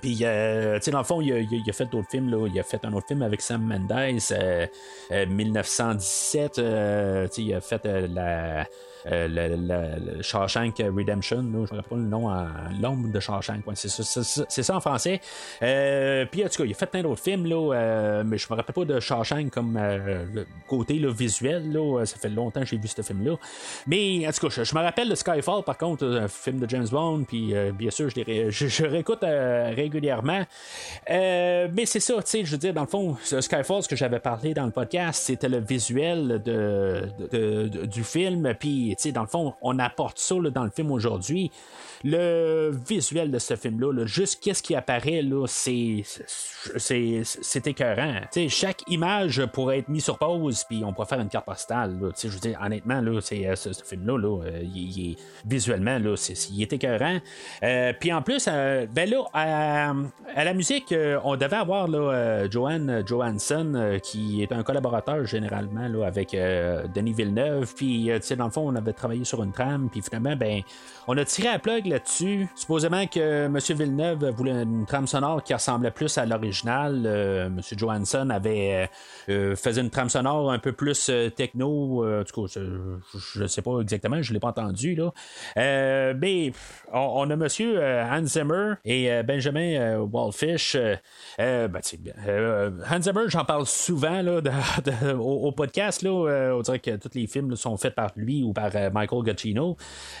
Puis, 0.00 0.18
dans 0.18 0.98
le 0.98 1.04
fond, 1.04 1.20
il 1.20 1.32
a, 1.32 1.72
fait 1.72 1.86
d'autres 1.86 2.10
films, 2.10 2.30
là, 2.30 2.46
il 2.46 2.58
a 2.58 2.62
fait 2.62 2.84
un 2.84 2.92
autre 2.92 3.06
film 3.06 3.22
avec 3.22 3.40
Sam 3.40 3.62
Mendes, 3.62 4.20
1917, 5.10 6.60
il 7.38 7.54
a 7.54 7.60
fait 7.60 7.84
la 7.84 8.66
euh, 9.10 9.28
le, 9.28 10.22
Shawshank 10.22 10.78
Redemption, 10.78 11.36
là, 11.36 11.42
je 11.42 11.56
ne 11.56 11.60
me 11.60 11.66
rappelle 11.66 11.82
pas 11.82 11.96
le 11.96 12.02
nom, 12.02 12.30
l'ombre 12.80 13.08
de 13.12 13.20
Shawshank, 13.20 13.62
c'est 13.74 14.62
ça, 14.62 14.76
en 14.76 14.80
français. 14.80 15.20
Euh, 15.62 16.26
puis 16.30 16.44
en 16.44 16.48
tout 16.48 16.62
cas, 16.62 16.64
il 16.64 16.72
a 16.72 16.74
fait 16.74 16.86
plein 16.86 17.02
d'autres 17.02 17.22
films, 17.22 17.46
là, 17.46 17.74
euh, 17.74 18.24
mais 18.26 18.38
je 18.38 18.46
me 18.50 18.56
rappelle 18.56 18.74
pas 18.74 18.84
de 18.84 19.00
Shawshank 19.00 19.50
comme 19.50 19.78
le 19.78 20.46
côté 20.66 21.00
visuel, 21.06 21.72
là, 21.72 22.04
ça 22.04 22.16
fait 22.16 22.28
longtemps 22.28 22.60
que 22.60 22.66
j'ai 22.66 22.78
vu 22.78 22.88
ce 22.88 23.02
film-là. 23.02 23.36
Mais 23.86 24.26
en 24.26 24.32
tout 24.32 24.48
cas, 24.48 24.62
je, 24.64 24.74
me 24.74 24.80
rappelle 24.80 25.08
de 25.08 25.14
Skyfall, 25.14 25.62
par 25.62 25.78
contre, 25.78 26.04
un 26.04 26.28
film 26.28 26.58
de 26.58 26.68
James 26.68 26.88
Bond, 26.90 27.24
puis 27.24 27.54
bien 27.74 27.90
sûr, 27.90 28.08
je 28.10 28.84
réécoute 28.84 29.20
régulièrement. 29.22 30.44
mais 31.08 31.86
c'est 31.86 32.00
ça, 32.00 32.14
tu 32.14 32.22
sais, 32.24 32.44
je 32.44 32.52
veux 32.52 32.58
dire, 32.58 32.74
dans 32.74 32.82
le 32.82 32.88
fond, 32.88 33.16
Skyfall, 33.22 33.82
ce 33.82 33.88
que 33.88 33.96
j'avais 33.96 34.20
parlé 34.20 34.54
dans 34.54 34.66
le 34.66 34.72
podcast, 34.72 35.22
c'était 35.24 35.48
le 35.48 35.58
visuel 35.58 36.42
de, 36.44 37.86
du 37.86 38.02
film, 38.02 38.54
puis 38.58 38.95
dans 39.12 39.22
le 39.22 39.26
fond, 39.26 39.54
on 39.62 39.78
apporte 39.78 40.18
ça 40.18 40.34
dans 40.52 40.64
le 40.64 40.70
film 40.70 40.90
aujourd'hui. 40.90 41.50
Le 42.04 42.70
visuel 42.86 43.30
de 43.30 43.38
ce 43.38 43.56
film-là, 43.56 44.06
juste 44.06 44.42
qu'est-ce 44.42 44.62
qui 44.62 44.74
apparaît, 44.74 45.22
là, 45.22 45.46
c'est, 45.46 46.02
c'est, 46.76 47.66
écœurant. 47.66 48.20
chaque 48.48 48.82
image 48.88 49.44
pourrait 49.46 49.78
être 49.78 49.88
mise 49.88 50.04
sur 50.04 50.18
pause, 50.18 50.64
puis 50.68 50.82
on 50.84 50.92
pourrait 50.92 51.06
faire 51.06 51.20
une 51.20 51.28
carte 51.28 51.46
postale. 51.46 51.98
je 52.22 52.28
veux 52.28 52.38
dire, 52.38 52.58
honnêtement, 52.62 53.00
là, 53.00 53.20
c'est, 53.20 53.54
ce, 53.56 53.70
film-là, 53.84 54.18
là, 54.18 54.42
il, 54.62 55.12
est, 55.12 55.16
visuellement, 55.46 55.98
là, 55.98 56.16
c'est, 56.16 56.50
il 56.50 56.62
est 56.62 56.72
écœurant. 56.72 57.18
puis 57.98 58.12
en 58.12 58.22
plus, 58.22 58.46
ben 58.46 59.10
là, 59.10 59.24
à, 59.32 60.44
la 60.44 60.54
musique, 60.54 60.94
on 61.24 61.36
devait 61.36 61.56
avoir 61.56 61.88
là, 61.88 62.48
Joanne 62.50 63.02
Johansson, 63.06 63.98
qui 64.02 64.42
est 64.42 64.52
un 64.52 64.62
collaborateur 64.62 65.24
généralement 65.26 65.88
là, 65.88 66.06
avec 66.06 66.32
Denis 66.32 67.12
Villeneuve. 67.12 67.74
Puis, 67.74 68.10
dans 68.36 68.44
le 68.44 68.50
fond, 68.50 68.68
on 68.68 68.74
avait 68.74 68.85
travaillé 68.92 69.24
sur 69.24 69.42
une 69.42 69.52
trame, 69.52 69.88
puis 69.90 70.02
finalement, 70.02 70.36
ben, 70.36 70.62
on 71.08 71.16
a 71.16 71.24
tiré 71.24 71.48
à 71.48 71.58
plug 71.58 71.86
là-dessus. 71.86 72.48
Supposément 72.54 73.06
que 73.06 73.46
M. 73.46 73.58
Villeneuve 73.58 74.28
voulait 74.30 74.62
une 74.62 74.86
trame 74.86 75.06
sonore 75.06 75.42
qui 75.42 75.54
ressemblait 75.54 75.90
plus 75.90 76.18
à 76.18 76.26
l'original. 76.26 77.04
Euh, 77.06 77.46
M. 77.46 77.60
Johansson 77.76 78.30
avait 78.30 78.90
euh, 79.28 79.54
faisait 79.56 79.80
une 79.80 79.90
trame 79.90 80.08
sonore 80.08 80.50
un 80.50 80.58
peu 80.58 80.72
plus 80.72 81.08
euh, 81.08 81.30
techno. 81.30 82.04
en 82.04 82.24
tout 82.24 82.46
cas, 82.46 82.60
je 83.34 83.42
ne 83.42 83.46
sais 83.46 83.62
pas 83.62 83.80
exactement, 83.80 84.20
je 84.20 84.30
ne 84.30 84.34
l'ai 84.34 84.40
pas 84.40 84.48
entendu. 84.48 84.94
Là. 84.96 85.12
mais 86.14 86.52
on, 86.92 87.30
a 87.30 87.34
M. 87.34 87.46
Hans 88.10 88.26
Zimmer 88.26 88.74
et 88.84 89.22
Benjamin 89.22 89.98
Wallfish. 90.00 90.76
Ben, 91.38 91.70
Hans 92.90 93.02
Zimmer, 93.02 93.24
j'en 93.28 93.44
parle 93.44 93.66
souvent 93.66 94.22
là, 94.22 94.40
au, 95.18 95.52
podcast. 95.52 96.02
Là, 96.02 96.54
on 96.56 96.60
dirait 96.62 96.78
que 96.78 96.96
tous 96.96 97.10
les 97.14 97.26
films 97.26 97.54
sont 97.56 97.76
faits 97.76 97.94
par 97.94 98.10
lui 98.16 98.42
ou 98.42 98.52
par 98.52 98.75
Michael 98.92 99.24
Giacchino. 99.24 99.76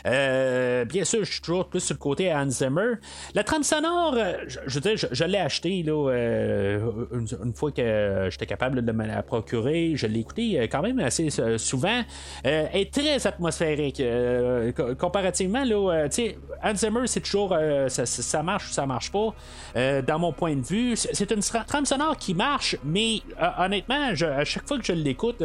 Euh, 0.06 0.84
bien 0.84 1.04
sûr, 1.04 1.24
je 1.24 1.32
suis 1.32 1.40
toujours 1.40 1.68
plus 1.68 1.80
sur 1.80 1.94
le 1.94 1.98
côté 1.98 2.32
Hans 2.32 2.48
Zimmer. 2.48 2.94
La 3.34 3.44
trame 3.44 3.62
sonore, 3.62 4.14
euh, 4.16 4.34
je, 4.46 4.80
je, 4.80 5.06
je, 5.10 5.24
l'ai 5.24 5.38
acheté 5.38 5.84
euh, 5.86 6.90
une, 7.12 7.54
fois 7.54 7.72
que 7.72 8.28
j'étais 8.30 8.46
capable 8.46 8.84
de 8.84 8.92
me 8.92 9.06
la 9.06 9.22
procurer. 9.22 9.92
Je 9.96 10.06
l'ai 10.06 10.20
écouté 10.20 10.68
quand 10.70 10.82
même 10.82 10.98
assez 11.00 11.28
souvent. 11.58 12.02
elle 12.42 12.68
est 12.72 12.92
très 12.92 13.26
atmosphérique. 13.26 14.02
comparativement, 14.98 15.64
là, 15.64 16.08
Hans 16.62 16.74
Zimmer, 16.74 17.06
c'est 17.06 17.20
toujours 17.20 17.56
ça, 17.88 18.42
marche 18.42 18.70
ou 18.70 18.72
ça 18.72 18.86
marche 18.86 19.10
pas. 19.10 19.34
dans 20.02 20.18
mon 20.18 20.32
point 20.32 20.56
de 20.56 20.64
vue, 20.64 20.96
c'est 20.96 21.30
une 21.30 21.40
trame 21.40 21.86
sonore 21.86 22.16
qui 22.16 22.34
marche, 22.34 22.76
mais 22.84 23.20
honnêtement, 23.58 24.10
à 24.10 24.44
chaque 24.44 24.66
fois 24.66 24.78
que 24.78 24.84
je 24.84 24.92
l'écoute, 24.92 25.42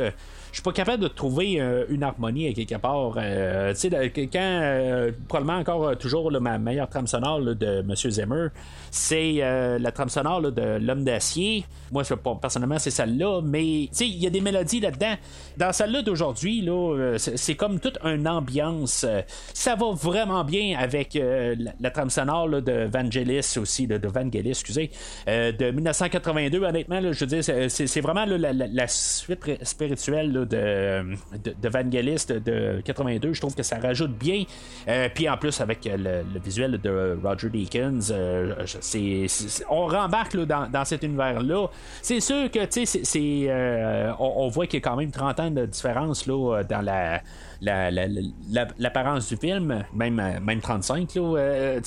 je 0.51 0.57
suis 0.57 0.63
pas 0.63 0.73
capable 0.73 1.01
de 1.01 1.07
trouver 1.07 1.61
euh, 1.61 1.85
une 1.89 2.03
harmonie 2.03 2.47
à 2.47 2.53
quelque 2.53 2.75
part. 2.75 3.13
Euh, 3.15 3.73
tu 3.73 3.89
sais, 3.89 4.11
quand 4.31 4.39
euh, 4.39 5.11
probablement 5.27 5.59
encore 5.59 5.97
toujours 5.97 6.29
ma 6.41 6.57
meilleure 6.57 6.89
trame 6.89 7.07
sonore 7.07 7.39
de 7.39 7.79
M. 7.79 7.95
Zimmer, 7.95 8.47
c'est 8.91 9.35
la 9.79 9.91
trame 9.91 10.09
sonore 10.09 10.41
de 10.41 10.79
L'homme 10.81 11.03
d'acier. 11.03 11.65
Moi, 11.91 12.03
personnellement, 12.41 12.79
c'est 12.79 12.91
celle-là, 12.91 13.41
mais 13.43 13.87
tu 13.89 13.97
sais, 13.97 14.07
il 14.07 14.17
y 14.17 14.27
a 14.27 14.29
des 14.29 14.41
mélodies 14.41 14.79
là-dedans. 14.79 15.15
Dans 15.57 15.71
celle-là 15.71 16.01
d'aujourd'hui, 16.01 16.61
là, 16.61 17.15
c'est 17.17 17.55
comme 17.55 17.79
toute 17.79 17.97
une 18.03 18.27
ambiance. 18.27 19.05
Ça 19.53 19.75
va 19.75 19.91
vraiment 19.91 20.43
bien 20.43 20.77
avec 20.77 21.17
la, 21.17 21.91
trame 21.91 22.09
sonore 22.09 22.49
de 22.49 22.89
Vangelis 22.91 23.57
aussi, 23.57 23.87
de, 23.87 24.07
Vangelis, 24.07 24.49
excusez, 24.49 24.91
de 25.27 25.71
1982. 25.71 26.63
Honnêtement, 26.63 27.01
je 27.01 27.25
veux 27.25 27.41
dire, 27.41 27.69
c'est 27.69 28.01
vraiment 28.01 28.25
la, 28.25 28.87
suite 28.87 29.63
spirituelle 29.63 30.40
de, 30.45 31.15
de, 31.61 31.69
Vangelis 31.69 32.25
de 32.27 32.81
82. 32.83 33.33
Je 33.33 33.39
trouve 33.39 33.55
que 33.55 33.63
ça 33.63 33.77
rajoute 33.77 34.11
bien. 34.11 34.43
Euh, 34.87 35.09
puis 35.13 35.29
en 35.29 35.37
plus, 35.37 35.59
avec 35.61 35.85
le, 35.85 36.23
visuel 36.43 36.79
de 36.81 37.17
Roger 37.23 37.49
Deakins, 37.49 37.99
euh, 38.11 38.55
c'est, 38.65 39.25
on 39.69 39.87
rembarque 39.87 40.37
dans, 40.37 40.69
dans, 40.69 40.85
cet 40.85 41.03
univers-là. 41.03 41.67
C'est 42.01 42.19
sûr 42.19 42.49
que, 42.51 42.65
tu 42.65 42.85
sais, 42.85 43.01
c'est, 43.03 43.45
euh, 43.47 44.11
on, 44.19 44.47
voit 44.49 44.67
qu'il 44.67 44.79
y 44.79 44.83
a 44.83 44.89
quand 44.89 44.97
même 44.97 45.11
30 45.11 45.39
ans 45.39 45.51
de 45.51 45.65
différence 45.65 46.25
là, 46.27 46.63
dans 46.63 46.81
la 46.81 47.21
l'apparence 47.61 49.29
du 49.29 49.37
film, 49.37 49.83
même, 49.93 50.15
même 50.43 50.61
35. 50.61 51.13
Là, 51.15 51.21
euh, 51.21 51.79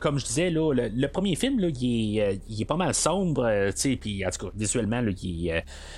comme 0.00 0.18
je 0.18 0.24
disais, 0.24 0.50
là, 0.50 0.72
le, 0.72 1.06
premier 1.08 1.34
film, 1.36 1.60
là, 1.60 1.68
il, 1.68 2.18
est, 2.18 2.40
euh, 2.60 2.64
pas 2.66 2.76
mal 2.76 2.94
sombre. 2.94 3.44
Euh, 3.46 3.70
puis, 4.00 4.24
en 4.24 4.30
tout 4.30 4.46
cas, 4.46 4.52
visuellement, 4.56 5.00
là, 5.00 5.10
il, 5.22 5.48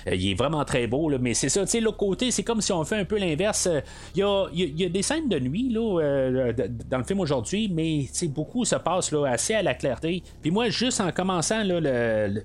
est, 0.07 0.33
vraiment 0.33 0.65
très 0.65 0.87
beau. 0.87 1.09
Là, 1.09 1.17
mais 1.19 1.33
c'est 1.33 1.49
ça, 1.49 1.63
l'autre 1.79 1.97
côté, 1.97 2.31
c'est 2.31 2.43
comme 2.43 2.61
si 2.61 2.73
on 2.73 2.83
fait 2.83 2.97
un 2.97 3.05
peu 3.05 3.17
l'inverse. 3.17 3.69
Il 4.15 4.19
y 4.19 4.85
a, 4.85 4.89
des 4.89 5.01
scènes 5.01 5.29
de 5.29 5.39
nuit 5.39 5.69
là, 5.69 6.51
dans 6.89 6.97
le 6.97 7.03
film 7.03 7.19
aujourd'hui, 7.21 7.69
mais 7.73 8.05
beaucoup 8.27 8.65
se 8.65 8.75
passe 8.75 9.11
là, 9.11 9.25
assez 9.25 9.53
à 9.53 9.63
la 9.63 9.73
clarté. 9.73 10.21
Puis 10.41 10.51
moi, 10.51 10.69
juste 10.69 10.99
en 10.99 11.11
commençant 11.11 11.63
le, 11.63 11.79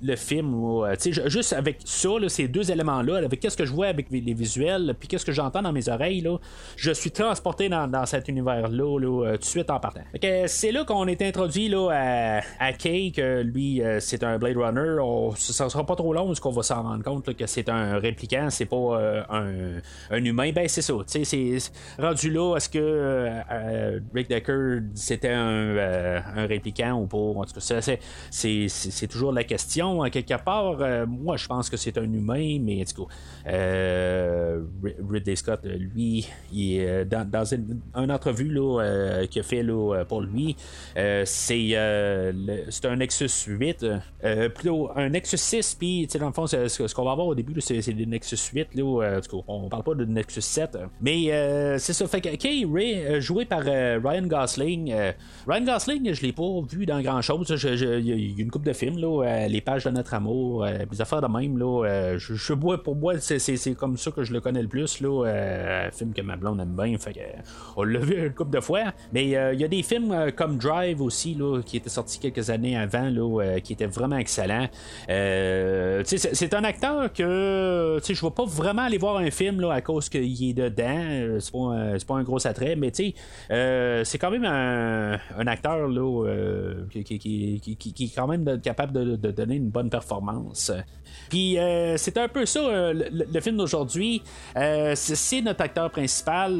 le, 0.00 0.16
film, 0.16 0.84
juste 1.26 1.52
avec 1.52 1.78
ça, 1.84 2.08
ces 2.28 2.48
deux 2.48 2.70
éléments-là, 2.70 3.16
avec 3.16 3.40
qu'est-ce 3.40 3.56
que 3.56 3.66
je 3.66 3.72
vois 3.72 3.88
avec 3.88 4.10
les 4.10 4.34
visuels, 4.34 4.94
puis 4.98 5.08
qu'est-ce 5.08 5.24
que 5.24 5.32
j'entends 5.32 5.62
dans 5.62 5.72
mes 5.72 5.88
oreilles, 5.88 6.20
là, 6.20 6.35
je 6.76 6.90
suis 6.92 7.10
transporté 7.10 7.68
dans, 7.68 8.06
cet 8.06 8.28
univers-là 8.28 8.98
euh, 9.00 9.32
tout 9.32 9.38
de 9.38 9.44
suite 9.44 9.70
en 9.70 9.80
partant. 9.80 10.02
c'est 10.46 10.72
là 10.72 10.84
qu'on 10.84 11.06
est 11.06 11.22
introduit 11.22 11.68
là, 11.68 11.90
à, 11.90 12.40
à 12.60 12.72
Kay, 12.72 13.12
que 13.14 13.42
lui, 13.42 13.82
euh, 13.82 14.00
c'est 14.00 14.22
un 14.22 14.38
Blade 14.38 14.56
Runner. 14.56 14.96
ça 15.36 15.68
sera 15.68 15.84
pas 15.84 15.96
trop 15.96 16.12
long 16.12 16.26
parce 16.26 16.40
qu'on 16.40 16.50
va 16.50 16.62
s'en 16.62 16.82
rendre 16.82 17.02
compte 17.02 17.34
que 17.34 17.46
c'est 17.46 17.68
un 17.68 17.98
répliquant, 17.98 18.48
c'est 18.50 18.66
pas 18.66 18.76
euh, 18.76 19.80
un, 20.10 20.24
humain. 20.24 20.52
Ben, 20.52 20.68
c'est 20.68 20.82
ça. 20.82 20.94
C'est 21.06 21.58
rendu 21.98 22.30
là, 22.30 22.56
est-ce 22.56 22.68
que 22.68 23.30
Rick 24.14 24.28
Decker, 24.28 24.80
c'était 24.94 25.32
un, 25.32 25.76
un 26.36 26.46
répliquant 26.46 27.00
ou 27.00 27.06
pas? 27.06 27.16
En 27.16 27.44
tout 27.44 27.54
cas, 27.54 27.80
c'est 28.30 29.08
toujours 29.08 29.32
la 29.32 29.44
question. 29.44 30.02
Quelque 30.10 30.42
part, 30.42 31.06
moi, 31.06 31.36
je 31.36 31.46
pense 31.46 31.70
que 31.70 31.76
c'est 31.76 31.98
un 31.98 32.04
humain, 32.04 32.58
mais 32.60 32.82
en 32.82 32.84
tout 32.84 33.06
cas, 33.06 33.14
Ridley 35.10 35.36
Scott, 35.36 35.60
lui, 35.64 36.25
euh, 36.54 37.04
dans, 37.04 37.28
dans 37.28 37.44
une, 37.44 37.80
entrevue 37.94 38.50
là, 38.50 38.80
euh, 38.80 39.26
qu'il 39.26 39.40
a 39.40 39.42
fait 39.42 39.62
là, 39.62 40.04
pour 40.08 40.20
lui, 40.20 40.56
euh, 40.96 41.22
c'est, 41.26 41.70
c'est 42.70 42.84
un 42.86 42.96
Nexus 42.96 43.30
8, 43.46 43.86
plutôt 44.54 44.90
un 44.96 45.08
Nexus 45.08 45.36
6, 45.36 45.76
puis 45.78 46.06
dans 46.18 46.26
le 46.26 46.32
fond, 46.32 46.46
ce, 46.46 46.94
qu'on 46.94 47.04
va 47.04 47.12
avoir 47.12 47.26
au 47.26 47.34
début, 47.34 47.60
c'est, 47.60 47.80
c'est 47.82 47.94
Nexus 47.94 48.38
8, 48.52 48.74
là, 48.74 49.20
on 49.48 49.68
parle 49.68 49.82
pas 49.82 49.94
de 49.94 50.04
Nexus 50.04 50.40
7, 50.40 50.78
mais 51.00 51.78
c'est 51.78 51.92
ça. 51.92 52.06
Fait 52.06 52.20
que 52.20 52.72
Ray, 52.72 53.20
joué 53.20 53.44
par 53.44 53.62
Ryan 53.62 54.26
Gosling, 54.26 54.94
Ryan 55.46 55.64
Gosling, 55.64 56.12
je 56.12 56.22
l'ai 56.22 56.32
pas 56.32 56.60
vu 56.68 56.86
dans 56.86 57.00
grand 57.00 57.22
chose. 57.22 57.48
Il 57.64 58.06
y 58.06 58.40
a 58.40 58.42
une 58.42 58.50
coupe 58.50 58.64
de 58.64 58.72
films, 58.72 58.98
là, 58.98 59.48
les 59.48 59.60
pages 59.60 59.84
de 59.84 59.90
notre 59.90 60.14
amour, 60.14 60.66
des 60.90 61.00
affaires 61.00 61.20
de 61.20 61.28
même. 61.28 61.58
Là, 61.58 62.16
je, 62.18 62.54
pour 62.76 62.96
moi, 62.96 63.18
c'est, 63.18 63.38
c'est, 63.38 63.74
comme 63.74 63.96
ça 63.96 64.10
que 64.10 64.24
je 64.24 64.32
le 64.32 64.40
connais 64.40 64.62
le 64.62 64.68
plus. 64.68 65.00
Là, 65.00 65.90
film 65.92 66.12
que 66.16 66.22
ma 66.22 66.36
blonde 66.36 66.60
aime 66.60 66.74
bien. 66.76 66.96
Fait 66.98 67.12
que, 67.12 67.20
on 67.76 67.84
l'a 67.84 68.00
vu 68.00 68.26
une 68.26 68.32
couple 68.32 68.56
de 68.56 68.60
fois. 68.60 68.92
Mais 69.12 69.36
euh, 69.36 69.52
il 69.52 69.60
y 69.60 69.64
a 69.64 69.68
des 69.68 69.82
films 69.82 70.12
euh, 70.12 70.30
comme 70.30 70.56
Drive 70.56 71.00
aussi, 71.02 71.34
là, 71.34 71.60
qui 71.64 71.76
étaient 71.76 71.90
sortis 71.90 72.18
quelques 72.18 72.50
années 72.50 72.76
avant, 72.76 73.08
là, 73.10 73.42
euh, 73.42 73.60
qui 73.60 73.74
étaient 73.74 73.86
vraiment 73.86 74.16
excellents. 74.16 74.68
c'est 75.08 76.54
un 76.54 76.64
acteur 76.64 77.12
que 77.12 78.00
je 78.02 78.12
ne 78.12 78.28
vais 78.28 78.34
pas 78.34 78.44
vraiment 78.44 78.82
aller 78.82 78.98
voir 78.98 79.18
un 79.18 79.30
film 79.30 79.60
là, 79.60 79.72
à 79.72 79.80
cause 79.80 80.08
qu'il 80.08 80.50
est 80.50 80.54
dedans. 80.54 81.38
C'est 81.40 81.52
pas, 81.52 82.14
pas, 82.14 82.20
un 82.20 82.22
gros 82.22 82.44
attrait, 82.46 82.76
mais 82.76 82.92
c'est 82.94 84.18
quand 84.18 84.30
même 84.30 84.44
un, 84.44 85.46
acteur 85.46 85.88
là, 85.88 86.24
qui, 86.90 87.60
est 88.00 88.14
quand 88.14 88.26
même 88.26 88.60
capable 88.60 88.92
de, 88.92 89.30
donner 89.30 89.56
une 89.56 89.70
bonne 89.70 89.90
performance. 89.90 90.72
Puis 91.28 91.58
c'est 91.96 92.16
un 92.16 92.28
peu 92.28 92.46
ça 92.46 92.92
le, 92.92 93.40
film 93.40 93.56
d'aujourd'hui. 93.56 94.22
c'est 94.54 95.42
notre 95.42 95.62
acteur 95.62 95.90
principal. 95.90 96.05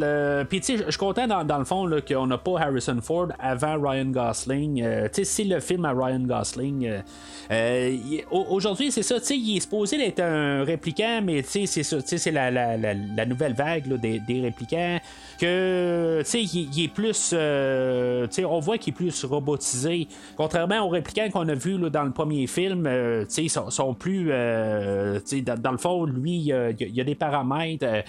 Euh, 0.03 0.45
puis 0.45 0.61
tu 0.61 0.77
sais, 0.77 0.85
je 0.85 0.91
suis 0.91 0.99
content 0.99 1.27
dans, 1.27 1.59
le 1.59 1.65
fond 1.65 1.89
qu'on 2.07 2.27
n'a 2.27 2.39
pas 2.39 2.61
Harrison 2.61 2.99
Ford 3.03 3.29
avant 3.39 3.81
Ryan 3.81 4.07
Gosling. 4.07 4.83
Euh, 4.83 5.09
tu 5.09 5.17
sais, 5.17 5.25
c'est 5.25 5.45
le 5.45 5.61
film 5.61 5.85
à 5.85 5.93
Ryan 5.93 6.21
Gosling. 6.21 7.03
Euh, 7.51 7.97
aujourd'hui, 8.31 8.91
c'est 8.91 9.03
ça, 9.03 9.21
tu 9.21 9.27
sais, 9.27 9.37
il 9.37 9.57
est 9.57 9.61
supposé 9.61 10.05
être 10.07 10.21
un 10.21 10.65
répliquant, 10.65 11.21
mais 11.23 11.43
tu 11.43 11.67
sais, 11.67 11.83
c'est 11.83 12.31
la, 12.31 12.51
la, 12.51 12.77
la, 12.77 13.27
nouvelle 13.27 13.55
vague 13.55 13.89
des, 14.01 14.21
des 14.21 14.41
réplicants 14.41 14.99
que 15.39 16.23
tu 16.25 16.31
sais 16.31 16.43
il, 16.43 16.85
est 16.85 16.89
plus 16.89 17.31
euh, 17.33 18.27
tu 18.27 18.35
sais 18.35 18.45
on 18.45 18.61
voit 18.61 18.79
qu'il 18.79 18.93
est 18.93 18.97
plus 18.97 19.25
robotisé 19.25 20.09
contrairement 20.37 20.81
aux 20.81 20.89
réplicants 20.89 21.29
qu'on 21.31 21.49
a 21.49 21.55
vu 21.55 21.79
là, 21.79 21.91
dans 21.91 22.05
le 22.05 22.13
premier 22.13 22.47
film 22.47 22.87
euh, 22.87 23.25
tu 23.25 23.31
sais 23.31 23.45
ils 23.45 23.51
sont, 23.51 23.95
plus 23.95 24.29
euh, 24.31 25.21
tu 25.21 25.39
sais 25.39 25.43
dans, 25.43 25.73
le 25.73 25.79
fond 25.79 26.05
lui 26.05 26.37
il 26.37 26.47
y, 26.47 27.01
a 27.01 27.05
des 27.05 27.15
paramètres 27.15 28.05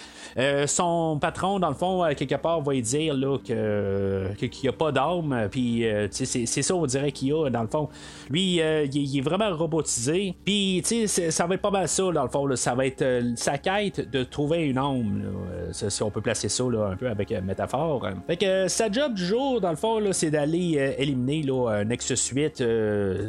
son 0.67 1.17
patron, 1.27 1.59
dans 1.59 1.69
le 1.69 1.75
fond, 1.75 2.05
quelque 2.15 2.35
part, 2.35 2.61
va 2.61 2.73
lui 2.73 2.81
dire 2.81 3.13
là, 3.13 3.37
que, 3.37 4.29
qu'il 4.37 4.63
n'y 4.63 4.69
a 4.69 4.71
pas 4.71 4.91
d'âme. 4.91 5.47
Puis, 5.51 5.85
c'est, 6.11 6.45
c'est 6.45 6.61
ça, 6.61 6.75
on 6.75 6.85
dirait 6.85 7.11
qu'il 7.11 7.29
y 7.29 7.33
a, 7.33 7.49
dans 7.49 7.61
le 7.61 7.67
fond. 7.67 7.89
Lui, 8.29 8.61
il, 8.61 9.17
est 9.17 9.21
vraiment 9.21 9.53
robotisé. 9.55 10.35
Puis, 10.45 10.81
ça 11.07 11.45
va 11.45 11.55
être 11.55 11.61
pas 11.61 11.71
mal 11.71 11.87
ça, 11.87 12.03
dans 12.11 12.23
le 12.23 12.29
fond. 12.29 12.55
ça 12.55 12.75
va 12.75 12.85
être 12.85 13.03
sa 13.35 13.57
quête 13.57 14.09
de 14.09 14.23
trouver 14.23 14.63
une 14.63 14.77
âme. 14.77 15.23
si 15.71 16.01
on 16.01 16.09
peut 16.09 16.21
placer 16.21 16.49
ça 16.49 16.63
là, 16.63 16.89
un 16.91 16.95
peu 16.95 17.09
avec 17.09 17.31
métaphore. 17.43 18.07
Fait 18.25 18.37
que 18.37 18.67
sa 18.67 18.89
job 18.89 19.13
du 19.13 19.25
jour, 19.25 19.59
dans 19.59 19.71
le 19.71 19.75
fond, 19.75 19.99
c'est 20.11 20.31
d'aller 20.31 20.95
éliminer 20.97 21.43
là, 21.43 21.71
un 21.71 21.89
ex-suite, 21.89 22.63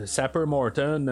Sapper 0.05 0.45
Morton, 0.47 1.07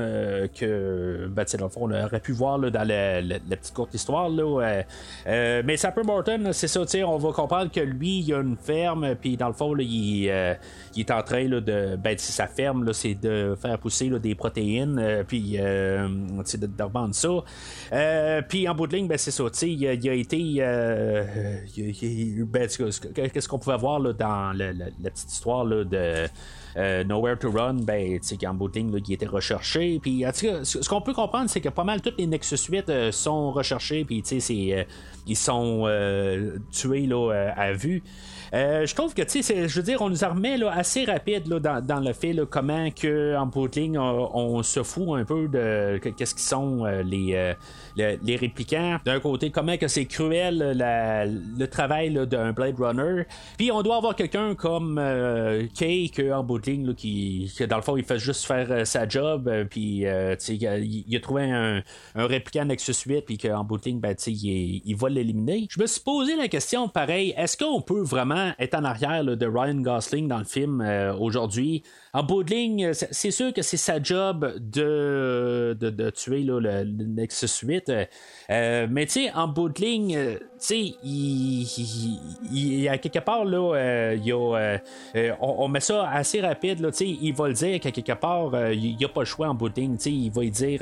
que, 0.54 1.28
ben, 1.30 1.44
dans 1.58 1.64
le 1.64 1.70
fond, 1.70 1.80
on 1.82 1.90
aurait 1.90 2.20
pu 2.20 2.32
voir 2.32 2.58
là, 2.58 2.70
dans 2.70 2.86
la, 2.86 3.38
petite 3.56 3.74
courte 3.74 3.94
histoire. 3.94 4.28
Là, 4.28 4.82
mais 5.26 5.76
Sapper 5.76 6.02
Morton, 6.04 6.50
c'est 6.52 6.65
ça, 6.66 6.84
on 7.06 7.18
va 7.18 7.32
comprendre 7.32 7.70
que 7.70 7.80
lui, 7.80 8.20
il 8.20 8.34
a 8.34 8.40
une 8.40 8.56
ferme, 8.56 9.14
puis 9.14 9.36
dans 9.36 9.48
le 9.48 9.54
fond, 9.54 9.76
il, 9.78 10.26
est 10.26 11.10
en 11.10 11.22
train 11.22 11.48
de. 11.48 11.96
Ben, 11.96 12.16
sa 12.18 12.46
ferme, 12.46 12.92
c'est 12.92 13.14
de 13.14 13.56
faire 13.60 13.78
pousser 13.78 14.10
des 14.20 14.34
protéines, 14.34 15.24
puis 15.26 15.52
de, 15.52 16.66
de 16.66 16.82
revendre 16.82 17.14
ça. 17.14 18.42
puis 18.48 18.68
en 18.68 18.74
bout 18.74 18.86
de 18.86 18.96
ligne, 18.96 19.08
ben, 19.08 19.18
c'est 19.18 19.30
ça, 19.30 19.44
il, 19.62 19.86
a 19.86 20.12
été. 20.12 20.56
Ben, 22.46 22.68
qu'est-ce 22.68 23.48
qu'on 23.48 23.58
pouvait 23.58 23.78
voir 23.78 24.00
dans 24.00 24.56
la, 24.56 24.72
petite 25.10 25.32
histoire 25.32 25.64
là, 25.64 25.84
de. 26.76 27.02
Nowhere 27.04 27.38
to 27.38 27.50
Run, 27.50 27.82
ben, 27.82 28.18
en 28.46 28.54
bout 28.54 28.68
de 28.68 28.78
ligne, 28.78 29.00
il 29.06 29.14
était 29.14 29.26
recherché. 29.26 29.98
Puis, 30.00 30.24
ce 30.32 30.88
qu'on 30.88 31.00
peut 31.00 31.14
comprendre, 31.14 31.48
c'est 31.48 31.60
que 31.60 31.68
pas 31.68 31.84
mal 31.84 32.00
toutes 32.02 32.18
les 32.18 32.26
Nexus 32.26 32.58
8 32.68 33.10
sont 33.10 33.52
recherchés, 33.52 34.04
puis, 34.04 34.22
ils 35.26 35.36
sont 35.36 35.88
tués 36.70 37.06
là, 37.06 37.52
à 37.56 37.72
vue. 37.72 38.02
Euh, 38.54 38.86
je 38.86 38.94
trouve 38.94 39.14
que, 39.14 39.22
tu 39.22 39.42
sais, 39.42 39.68
je 39.68 39.76
veux 39.76 39.82
dire, 39.82 40.00
on 40.00 40.10
nous 40.10 40.18
remet 40.18 40.56
là, 40.56 40.70
assez 40.72 41.04
rapide 41.04 41.48
là, 41.48 41.80
dans, 41.80 42.00
le 42.00 42.12
fait 42.12 42.34
comment 42.48 42.90
que, 42.90 43.36
en 43.36 43.50
on, 44.34 44.62
se 44.62 44.82
fout 44.82 45.18
un 45.18 45.24
peu 45.24 45.48
de 45.48 45.98
qu'est-ce 45.98 46.34
qui 46.34 46.42
sont 46.42 46.84
euh, 46.84 47.02
les, 47.02 47.34
euh, 47.96 48.16
les 48.22 48.36
réplicants. 48.36 48.98
D'un 49.04 49.20
côté, 49.20 49.50
comment 49.50 49.76
que 49.76 49.88
c'est 49.88 50.06
cruel 50.06 50.76
le 50.76 51.66
travail 51.66 52.12
d'un 52.26 52.52
Blade 52.52 52.78
Runner. 52.78 53.24
Puis 53.56 53.72
on 53.72 53.82
doit 53.82 53.96
avoir 53.96 54.14
quelqu'un 54.14 54.54
comme 54.54 55.00
Kay, 55.74 56.10
que, 56.14 56.32
en 56.32 56.42
bout 56.42 56.60
qui, 56.96 57.52
dans 57.68 57.76
le 57.76 57.82
fond, 57.82 57.96
il 57.96 58.04
fait 58.04 58.18
juste 58.18 58.44
faire 58.44 58.86
sa 58.86 59.08
job. 59.08 59.50
puis, 59.70 60.04
il, 60.48 61.04
il, 61.08 61.16
a 61.16 61.20
trouvé 61.20 61.50
un, 61.50 61.82
un 62.14 62.26
répliquant 62.26 62.64
Nexus 62.64 62.94
8, 63.06 63.22
puis 63.22 63.38
qu'en 63.38 63.64
bout 63.64 63.78
de 63.78 63.84
ligne, 63.84 64.00
ben, 64.00 64.14
il, 64.26 64.82
il 64.84 64.96
va 64.96 65.08
l'éliminer. 65.08 65.66
Je 65.70 65.80
me 65.80 65.86
suis 65.86 66.00
posé 66.00 66.36
la 66.36 66.48
question, 66.48 66.88
pareil, 66.88 67.34
est-ce 67.36 67.56
qu'on 67.56 67.80
peut 67.80 68.02
vraiment 68.02 68.35
est 68.58 68.74
en 68.74 68.84
arrière 68.84 69.24
de 69.24 69.46
Ryan 69.46 69.80
Gosling 69.80 70.28
dans 70.28 70.38
le 70.38 70.44
film 70.44 70.80
euh, 70.80 71.14
aujourd'hui. 71.14 71.82
En 72.12 72.22
bout 72.22 72.44
de 72.44 72.50
ligne, 72.50 72.92
c'est 72.92 73.30
sûr 73.30 73.52
que 73.52 73.62
c'est 73.62 73.76
sa 73.76 74.02
job 74.02 74.54
de, 74.58 75.76
de, 75.78 76.10
tuer 76.10 76.42
le, 76.42 76.84
Nexus 76.84 77.66
8. 77.66 77.92
Euh, 78.50 78.86
mais 78.90 79.06
tu 79.06 79.12
sais, 79.12 79.32
en 79.32 79.48
bout 79.48 79.68
de 79.68 79.80
ligne, 79.80 80.18
tu 80.38 80.40
sais, 80.58 80.94
il, 81.02 82.80
y 82.80 82.88
a 82.88 82.96
quelque 82.98 83.18
part, 83.18 83.44
là, 83.44 83.74
euh, 83.76 84.16
il 84.24 84.34
on, 85.40 85.68
met 85.68 85.80
ça 85.80 86.08
assez 86.08 86.40
rapide, 86.40 86.80
là, 86.80 86.88
il 87.00 87.34
va 87.34 87.48
le 87.48 87.54
dire 87.54 87.80
qu'à 87.80 87.90
quelque 87.90 88.12
part, 88.12 88.70
il 88.72 88.96
n'y 88.96 89.04
a 89.04 89.08
pas 89.08 89.20
le 89.20 89.26
choix 89.26 89.48
en 89.48 89.54
bout 89.54 89.68
de 89.68 89.80
ligne, 89.80 89.96
il 90.06 90.30
va 90.30 90.44
dire, 90.44 90.80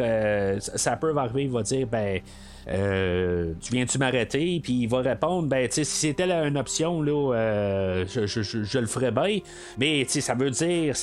ça 0.60 0.96
peut 0.96 1.16
arriver, 1.16 1.44
il 1.44 1.50
va 1.50 1.62
dire, 1.62 1.86
ben, 1.88 2.20
euh, 2.68 3.52
tu 3.60 3.72
viens-tu 3.72 3.98
m'arrêter? 3.98 4.60
Puis 4.62 4.72
il 4.82 4.88
va 4.88 5.00
répondre, 5.00 5.48
ben, 5.48 5.68
tu 5.68 5.74
sais, 5.74 5.84
si 5.84 6.08
c'était 6.08 6.30
une 6.30 6.56
option, 6.56 7.02
là, 7.02 7.34
euh, 7.34 8.04
je, 8.06 8.78
le 8.78 8.86
ferais 8.86 9.10
bien. 9.10 9.38
Mais, 9.78 10.04
tu 10.04 10.12
sais, 10.12 10.20
ça 10.20 10.34
veut 10.34 10.50
dire 10.50 10.94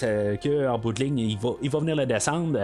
qu'en 0.41 0.77
bout 0.79 0.93
de 0.93 1.03
ligne, 1.03 1.19
il 1.19 1.37
va, 1.37 1.51
il 1.61 1.69
va 1.69 1.79
venir 1.79 1.95
le 1.95 2.05
descendre. 2.05 2.59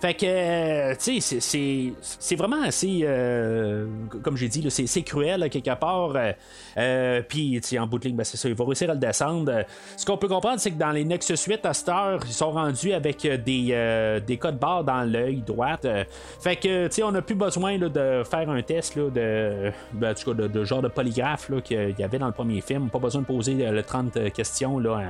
Fait 0.00 0.14
que, 0.14 0.94
tu 0.94 1.20
sais, 1.20 1.92
c'est 2.00 2.36
vraiment 2.36 2.62
assez, 2.62 3.00
euh, 3.02 3.86
comme 4.22 4.36
j'ai 4.36 4.48
dit, 4.48 4.66
c'est 4.70 5.02
cruel, 5.02 5.48
quelque 5.50 5.74
part. 5.74 6.12
Puis, 7.28 7.60
tu 7.60 7.68
sais, 7.68 7.78
en 7.78 7.86
bout 7.86 7.98
de 7.98 8.04
ligne, 8.04 8.16
ben, 8.16 8.24
c'est 8.24 8.36
ça, 8.36 8.48
il 8.48 8.54
va 8.54 8.64
réussir 8.64 8.90
à 8.90 8.94
le 8.94 9.00
descendre. 9.00 9.64
Ce 9.96 10.04
qu'on 10.04 10.18
peut 10.18 10.28
comprendre, 10.28 10.60
c'est 10.60 10.70
que 10.70 10.78
dans 10.78 10.92
les 10.92 11.04
Nexus 11.04 11.38
8 11.46 11.66
à 11.66 11.74
cette 11.74 11.88
heure, 11.88 12.20
ils 12.26 12.32
sont 12.32 12.52
rendus 12.52 12.92
avec 12.92 13.26
des, 13.26 14.20
des 14.26 14.36
codes 14.36 14.58
barres 14.58 14.84
dans 14.84 15.02
l'œil 15.02 15.42
droite. 15.46 15.86
Fait 16.40 16.56
que, 16.56 16.86
tu 16.86 16.92
sais, 16.92 17.02
on 17.02 17.12
n'a 17.12 17.22
plus 17.22 17.34
besoin 17.34 17.78
de 17.78 18.22
faire 18.24 18.35
un 18.38 18.62
test 18.62 18.96
là, 18.96 19.10
de, 19.10 19.72
ben, 19.92 20.14
de, 20.14 20.64
genre 20.64 20.82
de 20.82 20.88
polygraphe 20.88 21.50
qu'il 21.62 21.94
y 21.98 22.02
avait 22.02 22.18
dans 22.18 22.26
le 22.26 22.32
premier 22.32 22.60
film. 22.60 22.90
Pas 22.90 22.98
besoin 22.98 23.22
de 23.22 23.26
poser 23.26 23.54
le 23.54 23.82
30 23.82 24.32
questions 24.32 24.78
là, 24.78 25.00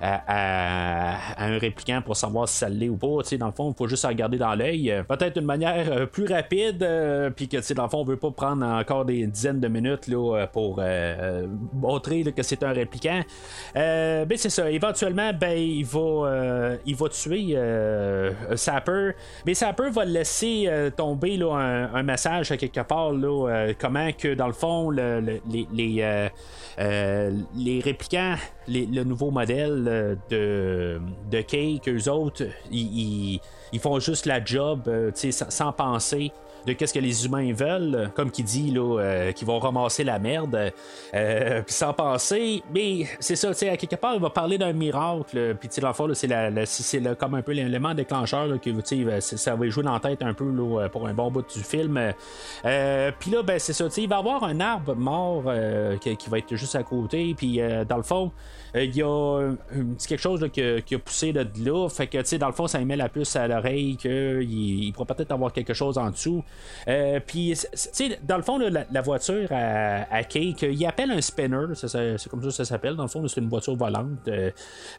à, 0.00 1.44
un 1.44 1.58
répliquant 1.58 2.02
pour 2.02 2.16
savoir 2.16 2.48
si 2.48 2.56
ça 2.58 2.68
l'est 2.68 2.88
ou 2.88 2.96
pas. 2.96 3.36
dans 3.38 3.46
le 3.46 3.52
fond, 3.52 3.70
il 3.70 3.76
faut 3.76 3.88
juste 3.88 4.04
regarder 4.04 4.38
dans 4.38 4.54
l'œil. 4.54 4.90
Euh, 4.90 5.02
peut-être 5.02 5.38
une 5.38 5.46
manière 5.46 5.86
euh, 5.90 6.06
plus 6.06 6.26
rapide, 6.26 6.82
euh, 6.82 7.30
puis 7.30 7.48
que 7.48 7.72
dans 7.74 7.84
le 7.84 7.88
fond, 7.88 7.98
on 8.00 8.04
veut 8.04 8.16
pas 8.16 8.30
prendre 8.30 8.64
encore 8.66 9.04
des 9.04 9.26
dizaines 9.26 9.60
de 9.60 9.68
minutes 9.68 10.08
là, 10.08 10.46
pour 10.52 10.80
montrer 11.72 12.24
que 12.24 12.42
c'est 12.42 12.62
un 12.62 12.72
répliquant. 12.72 13.20
ben 13.74 14.26
c'est 14.36 14.50
ça. 14.50 14.70
Éventuellement, 14.70 15.32
ben 15.32 15.56
il 15.56 15.84
va, 15.84 16.76
il 16.84 16.96
va 16.96 17.08
tuer 17.08 17.56
Sapper. 18.56 19.12
Mais 19.46 19.54
Sapper 19.54 19.90
va 19.90 20.04
laisser 20.04 20.68
tomber 20.96 21.36
là, 21.36 21.54
un, 21.92 22.02
message 22.02 22.52
quelque 22.56 22.80
part 22.80 23.12
là, 23.12 23.72
comment 23.78 24.10
que 24.12 24.34
dans 24.34 24.46
le 24.46 24.52
fond 24.52 24.90
les 24.90 25.40
les, 25.72 26.30
les 27.56 27.80
répliquants, 27.80 28.36
le 28.68 29.04
nouveau 29.04 29.30
modèle 29.30 30.18
de, 30.30 31.00
de 31.30 31.40
Kay 31.40 31.80
qu'eux 31.84 32.08
autres, 32.10 32.44
ils, 32.70 33.40
font 33.80 33.98
juste 33.98 34.26
la 34.26 34.44
job 34.44 34.82
euh, 34.86 35.10
sans 35.14 35.72
penser 35.72 36.32
de 36.66 36.72
qu'est-ce 36.72 36.94
que 36.94 36.98
les 36.98 37.26
humains 37.26 37.52
veulent, 37.52 38.10
comme 38.14 38.30
qui 38.30 38.42
dit 38.42 38.70
là, 38.70 38.98
euh, 39.00 39.32
qu'ils 39.32 39.46
vont 39.46 39.58
ramasser 39.58 40.04
la 40.04 40.18
merde, 40.18 40.72
euh, 41.14 41.62
puis 41.62 41.74
sans 41.74 41.92
penser. 41.92 42.62
Mais 42.72 43.06
c'est 43.20 43.36
ça, 43.36 43.48
tu 43.48 43.54
sais, 43.54 43.68
à 43.68 43.76
quelque 43.76 43.96
part, 43.96 44.14
il 44.14 44.20
va 44.20 44.30
parler 44.30 44.58
d'un 44.58 44.72
miracle, 44.72 45.56
puis 45.58 45.68
tu 45.68 45.80
sais, 45.80 46.14
c'est, 46.14 46.26
la, 46.26 46.66
c'est 46.66 47.18
comme 47.18 47.34
un 47.34 47.42
peu 47.42 47.52
l'élément 47.52 47.94
déclencheur 47.94 48.46
là, 48.46 48.58
que 48.58 48.70
ça 49.20 49.54
va 49.54 49.68
jouer 49.68 49.84
dans 49.84 49.92
la 49.92 50.00
tête 50.00 50.22
un 50.22 50.34
peu 50.34 50.50
là, 50.50 50.88
pour 50.88 51.06
un 51.06 51.14
bon 51.14 51.30
bout 51.30 51.44
du 51.54 51.62
film. 51.62 52.12
Euh, 52.64 53.12
puis 53.18 53.30
là, 53.30 53.42
ben 53.42 53.58
c'est 53.58 53.72
ça, 53.72 53.84
tu 53.86 53.90
sais, 53.92 54.02
il 54.02 54.08
va 54.08 54.18
avoir 54.18 54.44
un 54.44 54.60
arbre 54.60 54.94
mort 54.94 55.44
qui, 56.00 56.30
va 56.30 56.38
être 56.38 56.56
juste 56.56 56.76
à 56.76 56.82
côté, 56.82 57.34
puis 57.36 57.60
dans 57.88 57.96
le 57.96 58.02
fond, 58.02 58.32
il 58.74 58.96
y 58.96 59.02
a 59.02 59.38
un, 59.38 59.56
petit 59.94 60.08
quelque 60.08 60.20
chose 60.20 60.48
qui, 60.52 60.60
a 60.62 60.98
poussé 60.98 61.32
de 61.32 61.46
là. 61.64 61.88
Fait 61.88 62.08
que, 62.08 62.18
tu 62.18 62.24
sais, 62.24 62.38
dans 62.38 62.48
le 62.48 62.52
fond, 62.52 62.66
ça 62.66 62.80
met 62.80 62.96
la 62.96 63.08
puce 63.08 63.36
à 63.36 63.46
l'oreille 63.46 63.96
qu'il 63.96 64.42
il 64.42 64.92
pourrait 64.92 65.14
peut-être 65.14 65.30
avoir 65.30 65.52
quelque 65.52 65.74
chose 65.74 65.96
en 65.96 66.10
dessous. 66.10 66.42
Euh, 66.88 67.20
puis, 67.24 67.54
tu 67.54 67.68
sais, 67.72 68.18
dans 68.22 68.36
le 68.36 68.42
fond, 68.42 68.58
la, 68.58 69.02
voiture 69.02 69.48
à, 69.50 70.12
à 70.12 70.24
Cake, 70.24 70.62
il 70.62 70.86
appelle 70.86 71.10
un 71.10 71.20
spinner, 71.20 71.66
c'est 71.74 72.28
comme 72.28 72.40
ça 72.42 72.48
que 72.48 72.50
ça 72.50 72.64
s'appelle. 72.64 72.96
Dans 72.96 73.04
le 73.04 73.08
fond, 73.08 73.26
c'est 73.28 73.40
une 73.40 73.48
voiture 73.48 73.76
volante. 73.76 74.26
Euh, 74.28 74.50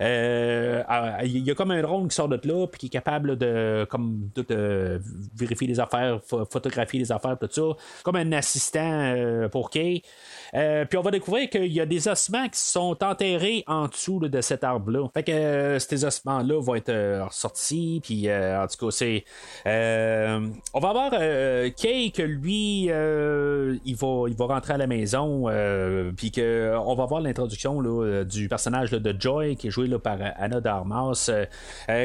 euh, 0.01 0.83
il 1.23 1.39
y 1.39 1.51
a 1.51 1.55
comme 1.55 1.71
un 1.71 1.81
drone 1.81 2.07
qui 2.07 2.15
sort 2.15 2.29
de 2.29 2.39
là, 2.43 2.67
puis 2.67 2.79
qui 2.79 2.85
est 2.87 2.89
capable 2.89 3.37
de, 3.37 3.85
comme, 3.89 4.29
de, 4.35 5.01
vérifier 5.35 5.67
les 5.67 5.79
affaires, 5.79 6.19
photographier 6.23 6.99
les 6.99 7.11
affaires, 7.11 7.37
tout 7.37 7.49
ça. 7.51 7.63
Comme 8.03 8.15
un 8.15 8.31
assistant 8.31 9.13
pour 9.51 9.69
Kay. 10.55 10.85
puis 10.85 10.97
on 10.97 11.01
va 11.01 11.11
découvrir 11.11 11.49
qu'il 11.49 11.71
y 11.71 11.81
a 11.81 11.85
des 11.85 12.07
ossements 12.07 12.47
qui 12.49 12.59
sont 12.59 13.03
enterrés 13.03 13.63
en 13.67 13.87
dessous 13.87 14.19
de 14.19 14.41
cet 14.41 14.63
arbre-là. 14.63 15.07
Fait 15.13 15.23
que 15.23 15.77
ces 15.79 16.05
ossements-là 16.05 16.61
vont 16.61 16.75
être 16.75 17.25
ressortis. 17.25 18.01
Puis 18.03 18.31
en 18.31 18.67
tout 18.67 18.85
cas, 18.85 18.91
c'est. 18.91 19.25
on 19.65 20.79
va 20.79 20.89
avoir 20.89 21.11
euh, 21.13 21.69
Kay, 21.75 22.11
que 22.11 22.21
lui, 22.21 22.87
euh, 22.89 23.77
il, 23.85 23.95
va, 23.95 24.25
il 24.27 24.35
va 24.35 24.45
rentrer 24.45 24.73
à 24.73 24.77
la 24.77 24.87
maison, 24.87 25.45
euh, 25.47 26.11
puis 26.15 26.31
qu'on 26.31 26.95
va 26.95 27.05
voir 27.05 27.21
l'introduction 27.21 27.81
du 28.23 28.47
personnage 28.47 28.91
de 28.91 29.15
Joy, 29.17 29.55
qui 29.55 29.67
est 29.67 29.71
joué 29.71 29.87
par 29.99 30.17
Anna 30.37 30.61
Darmas. 30.61 31.29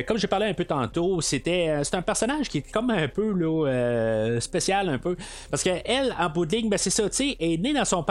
comme 0.07 0.19
j'ai 0.19 0.27
parlé 0.27 0.47
un 0.47 0.55
peu 0.55 0.65
tantôt, 0.65 1.21
c'était 1.21 1.81
c'est 1.85 1.95
un 1.95 2.03
personnage 2.03 2.49
qui 2.49 2.59
est 2.59 2.73
comme 2.73 2.91
un 2.91 3.09
peu 3.09 4.41
spécial, 4.41 4.89
un 4.89 4.99
peu, 4.99 5.17
parce 5.51 5.63
qu'elle, 5.63 6.15
en 6.19 6.29
bout 6.29 6.47
de 6.47 6.57
ligne, 6.57 6.69
ben, 6.69 6.79
c'est 6.79 6.91
ça, 6.91 7.09
tu 7.09 7.17
sais, 7.17 7.37
est 7.41 7.61
née 7.61 7.73
dans 7.73 7.85
son 7.85 8.03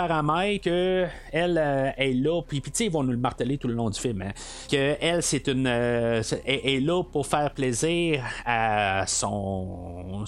que 0.63 1.05
elle 1.31 1.57
est 1.97 2.13
là, 2.13 2.41
puis, 2.41 2.61
tu 2.61 2.71
sais, 2.73 2.85
ils 2.85 2.91
vont 2.91 3.03
nous 3.03 3.11
le 3.11 3.17
marteler 3.17 3.57
tout 3.57 3.67
le 3.67 3.73
long 3.73 3.89
du 3.89 3.99
film, 3.99 4.21
hein, 4.21 4.31
que 4.71 4.95
elle, 4.99 5.23
c'est 5.23 5.47
une, 5.47 5.67
est, 5.67 6.83
là 6.83 7.03
pour 7.03 7.27
faire 7.27 7.51
plaisir 7.53 8.23
à 8.45 9.05
son. 9.07 10.25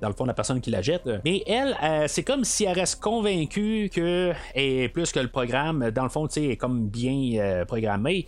dans 0.00 0.08
le 0.08 0.14
fond, 0.14 0.24
la 0.24 0.34
personne 0.34 0.60
qui 0.60 0.70
la 0.70 0.82
jette. 0.82 1.08
Mais 1.24 1.42
elle, 1.46 1.76
c'est 2.08 2.24
comme 2.24 2.44
si 2.44 2.64
elle 2.64 2.78
reste 2.78 3.00
convaincue 3.00 3.90
que, 3.92 4.32
et 4.54 4.88
plus 4.88 5.12
que 5.12 5.20
le 5.20 5.28
programme, 5.28 5.90
dans 5.90 6.04
le 6.04 6.10
fond, 6.10 6.26
tu 6.26 6.34
sais, 6.34 6.46
est 6.48 6.56
comme 6.56 6.88
bien 6.88 7.64
programmé. 7.66 8.26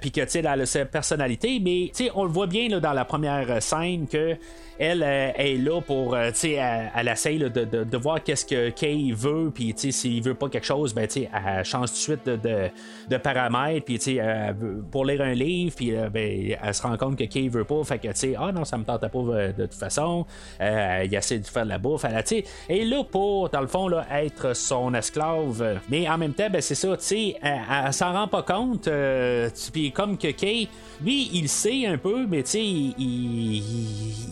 Puis 0.00 0.12
que, 0.12 0.20
tu 0.22 0.28
sais, 0.28 0.38
elle 0.40 0.46
a 0.46 0.66
sa 0.66 0.84
personnalité. 0.84 1.60
Mais, 1.60 1.90
tu 1.94 2.04
sais, 2.04 2.10
on 2.14 2.24
le 2.24 2.30
voit 2.30 2.46
bien 2.46 2.68
dans 2.78 2.92
la 2.92 3.04
première 3.04 3.62
scène 3.62 4.06
que 4.06 4.36
elle 4.78 5.02
est 5.02 5.56
là 5.56 5.80
pour, 5.80 6.16
tu 6.28 6.34
sais, 6.34 6.52
elle, 6.94 7.08
essaye 7.08 7.38
de, 7.38 7.48
de, 7.48 7.84
de, 7.84 7.96
voir 7.96 8.22
qu'est-ce 8.22 8.44
que 8.44 8.70
Kay 8.70 9.12
veut, 9.12 9.50
puis 9.54 9.74
tu 9.74 9.92
sais, 9.92 9.92
s'il 9.92 10.22
veut 10.22 10.34
pas 10.34 10.48
quelque 10.48 10.66
chose, 10.66 10.94
ben 10.94 11.06
tu 11.06 11.20
sais, 11.20 11.30
elle 11.32 11.64
change 11.64 11.88
tout 11.88 11.94
de 11.94 11.98
suite 11.98 12.26
de, 12.26 12.70
de, 13.08 13.16
paramètres, 13.16 13.84
puis 13.84 13.98
tu 13.98 14.16
sais, 14.16 14.54
pour 14.90 15.04
lire 15.04 15.22
un 15.22 15.34
livre, 15.34 15.74
puis 15.74 15.92
ben, 16.12 16.56
elle 16.62 16.74
se 16.74 16.82
rend 16.82 16.96
compte 16.96 17.16
que 17.16 17.24
Kay 17.24 17.48
veut 17.48 17.64
pas, 17.64 17.82
fait 17.84 17.98
que 17.98 18.08
tu 18.08 18.14
sais, 18.14 18.34
ah 18.38 18.52
non, 18.52 18.64
ça 18.64 18.78
me 18.78 18.84
tentait 18.84 19.08
pas 19.08 19.18
euh, 19.18 19.52
de 19.52 19.66
toute 19.66 19.74
façon, 19.74 20.26
euh, 20.60 21.02
il 21.04 21.14
essaie 21.14 21.38
de 21.38 21.46
faire 21.46 21.64
de 21.64 21.70
la 21.70 21.78
bouffe, 21.78 22.04
elle, 22.04 22.22
tu 22.24 22.36
sais, 22.36 22.44
est 22.68 22.84
là 22.84 23.04
pour, 23.04 23.48
dans 23.48 23.60
le 23.60 23.66
fond, 23.66 23.88
là, 23.88 24.06
être 24.12 24.54
son 24.54 24.94
esclave, 24.94 25.80
mais 25.88 26.08
en 26.08 26.18
même 26.18 26.34
temps, 26.34 26.48
ben 26.50 26.60
c'est 26.60 26.74
ça, 26.74 26.96
tu 26.96 27.04
sais, 27.04 27.36
elle, 27.42 27.60
elle, 27.86 27.92
s'en 27.92 28.12
rend 28.12 28.28
pas 28.28 28.42
compte, 28.42 28.88
euh, 28.88 29.48
puis 29.72 29.92
comme 29.92 30.18
que 30.18 30.28
Kay, 30.28 30.68
lui, 31.02 31.30
il 31.32 31.48
sait 31.48 31.86
un 31.86 31.98
peu, 31.98 32.26
mais 32.26 32.42
tu 32.42 32.50
sais, 32.50 32.64
il, 32.64 32.94
il, 32.98 33.62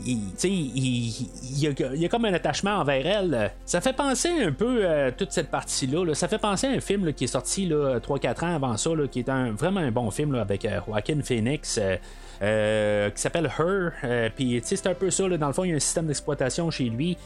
il, 0.06 0.20
y 0.42 2.04
a, 2.04 2.08
comme 2.08 2.24
un 2.24 2.34
attachement 2.34 2.76
envers 2.76 3.06
elle. 3.06 3.52
Ça 3.64 3.80
fait 3.80 3.92
penser 3.92 4.28
un 4.28 4.52
peu 4.52 4.88
à 4.88 5.12
toute 5.12 5.32
cette 5.32 5.50
partie-là. 5.50 6.14
Ça 6.14 6.28
fait 6.28 6.38
penser 6.38 6.66
à 6.66 6.70
un 6.70 6.80
film 6.80 7.12
qui 7.12 7.24
est 7.24 7.28
sorti 7.28 7.68
3-4 7.68 8.44
ans 8.44 8.54
avant 8.54 8.76
ça, 8.76 8.90
qui 9.10 9.20
est 9.20 9.30
vraiment 9.52 9.80
un 9.80 9.90
bon 9.90 10.10
film 10.10 10.34
avec 10.34 10.64
euh, 10.64 10.80
Joaquin 10.86 11.20
Phoenix. 11.22 11.78
Euh, 11.80 11.96
euh, 12.42 13.10
qui 13.10 13.20
s'appelle 13.22 13.48
Her. 13.58 14.30
Puis, 14.34 14.60
c'est 14.64 14.86
un 14.88 14.94
peu 14.94 15.08
ça. 15.10 15.28
dans 15.28 15.46
le 15.46 15.52
fond, 15.52 15.64
il 15.64 15.70
y 15.70 15.72
a 15.72 15.76
un 15.76 15.80
système 15.80 16.06
d'exploitation 16.06 16.68
chez 16.70 16.84
lui. 16.84 17.16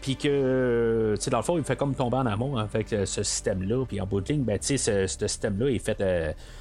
Puis 0.00 0.16
que, 0.16 1.14
tu 1.16 1.22
sais, 1.22 1.30
dans 1.30 1.38
le 1.38 1.44
fond, 1.44 1.58
il 1.58 1.64
fait 1.64 1.76
comme 1.76 1.94
tomber 1.94 2.16
en 2.16 2.26
amour 2.26 2.58
avec 2.60 2.88
ce 2.88 3.22
système-là. 3.22 3.84
Puis 3.86 4.00
en 4.00 4.06
bout 4.06 4.20
de 4.20 4.32
ligne, 4.32 4.42
ben, 4.42 4.58
ce, 4.60 4.76
ce 4.76 5.06
système-là 5.06 5.70
est 5.70 5.78
fait 5.78 6.02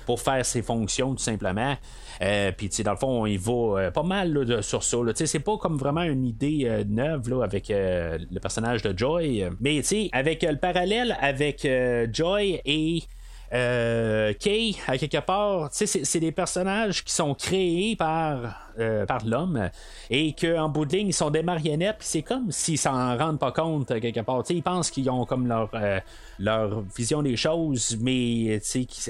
pour 0.06 0.20
faire 0.20 0.46
ses 0.46 0.62
fonctions, 0.62 1.12
tout 1.12 1.24
simplement. 1.24 1.76
puis, 2.20 2.70
dans 2.84 2.92
le 2.92 2.98
fond, 2.98 3.26
il 3.26 3.40
va 3.40 3.92
pas 3.92 4.04
mal 4.04 4.62
sur 4.64 4.84
ça. 4.84 4.98
C'est 5.16 5.40
pas 5.40 5.58
comme 5.58 5.78
vraiment 5.78 6.04
une 6.04 6.26
idée 6.26 6.84
neuve 6.88 7.30
là, 7.30 7.44
avec 7.44 7.70
le 7.70 8.40
personnage 8.40 8.82
de 8.82 8.98
Joy. 8.98 9.46
Mais, 9.60 9.82
avec 10.12 10.44
le 10.44 10.58
parallèle 10.58 11.18
avec 11.22 11.68
Joy 12.12 12.62
et 12.66 13.04
euh, 13.52 14.34
Kay, 14.34 14.76
à 14.88 14.98
quelque 14.98 15.20
part, 15.20 15.70
c'est 15.72 16.20
des 16.20 16.32
personnages 16.32 17.04
qui 17.04 17.12
sont 17.12 17.34
créés 17.34 17.96
par, 17.96 18.72
euh, 18.78 19.06
par 19.06 19.26
l'homme 19.26 19.70
et 20.10 20.34
qu'en 20.34 20.70
bout 20.70 20.86
de 20.86 20.96
ligne, 20.96 21.08
ils 21.08 21.14
sont 21.14 21.32
des 21.32 21.42
marionnettes. 21.42 21.98
C'est 22.00 22.22
comme 22.22 22.52
s'ils 22.52 22.78
s'en 22.78 23.18
rendent 23.18 23.40
pas 23.40 23.52
compte, 23.52 23.90
à 23.92 24.00
quelque 24.00 24.22
part. 24.22 24.44
ils 24.50 24.62
pensent 24.62 24.92
qu'ils 24.92 25.10
ont 25.10 25.26
comme 25.26 25.48
leur, 25.48 25.70
euh, 25.74 26.00
leur 26.38 26.82
vision 26.96 27.24
des 27.24 27.36
choses, 27.36 27.98
mais 28.00 28.62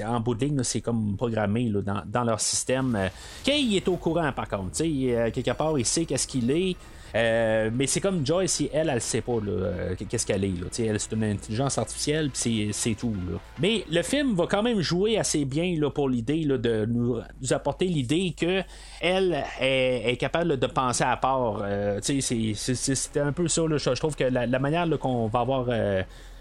en 0.06 0.20
bout 0.20 0.34
de 0.34 0.46
ligne, 0.46 0.62
c'est 0.62 0.80
comme 0.80 1.16
programmé 1.16 1.70
dans, 2.06 2.24
leur 2.24 2.40
système. 2.40 3.10
Kay 3.44 3.76
est 3.76 3.88
au 3.88 3.96
courant, 3.96 4.32
par 4.32 4.48
contre. 4.48 4.78
quelque 4.78 5.52
part, 5.52 5.78
il 5.78 5.86
sait 5.86 6.06
qu'est-ce 6.06 6.26
qu'il 6.26 6.50
est. 6.50 6.76
Euh, 7.14 7.70
mais 7.72 7.86
c'est 7.86 8.00
comme 8.00 8.24
Joy, 8.24 8.48
si 8.48 8.70
elle, 8.72 8.88
elle 8.88 9.00
sait 9.00 9.20
pas 9.20 9.32
euh, 9.32 9.94
qu'est-ce 10.08 10.26
qu'elle 10.26 10.44
est. 10.44 10.48
Là. 10.48 10.66
C'est 10.70 11.12
une 11.12 11.24
intelligence 11.24 11.78
artificielle, 11.78 12.30
puis 12.30 12.70
c'est, 12.72 12.94
tout. 12.94 13.14
Mais 13.58 13.84
le 13.90 14.02
film 14.02 14.34
va 14.34 14.46
quand 14.46 14.62
même 14.62 14.80
jouer 14.80 15.18
assez 15.18 15.44
bien 15.44 15.76
là, 15.78 15.90
pour 15.90 16.08
l'idée 16.08 16.44
de 16.44 16.86
nous, 16.86 17.18
apporter 17.50 17.86
l'idée 17.86 18.34
que 18.38 18.62
elle 19.00 19.44
est, 19.60 20.16
capable 20.18 20.58
de 20.58 20.66
penser 20.66 21.04
à 21.04 21.16
part. 21.16 21.62
Euh, 21.62 21.98
c'est, 22.02 23.20
un 23.20 23.32
peu 23.32 23.48
ça. 23.48 23.62
Je, 23.68 23.90
trouve 23.90 24.16
que 24.16 24.24
la, 24.24 24.58
manière 24.58 24.88
qu'on 24.98 25.26
va 25.26 25.40
avoir 25.40 25.68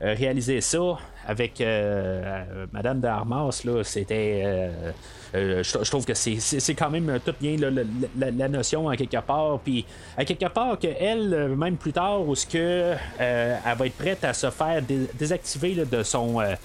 réalisé 0.01 0.61
ça 0.61 0.97
avec 1.29 1.63
Madame 2.71 2.99
de 2.99 3.07
Armas, 3.07 3.61
là, 3.63 3.83
c'était 3.83 4.71
euh, 5.35 5.61
je, 5.63 5.89
trouve 5.89 6.05
que 6.05 6.13
c'est 6.13 6.73
quand 6.75 6.89
même 6.89 7.19
tout 7.23 7.33
bien 7.39 7.55
la, 8.17 8.47
notion 8.47 8.89
à 8.89 8.97
quelque 8.97 9.19
part. 9.21 9.59
Puis 9.59 9.85
à 10.17 10.25
quelque 10.25 10.47
part 10.47 10.79
que 10.79 10.87
elle, 10.99 11.49
même 11.55 11.77
plus 11.77 11.93
tard, 11.93 12.27
où 12.27 12.35
ce 12.35 12.45
que 12.45 12.57
euh, 12.57 13.57
elle 13.65 13.77
va 13.77 13.85
être 13.85 13.97
prête 13.97 14.23
à 14.23 14.33
se 14.33 14.49
faire 14.49 14.81
désactiver 15.17 15.75
de 15.75 16.03
son 16.03 16.41
euh, 16.41 16.55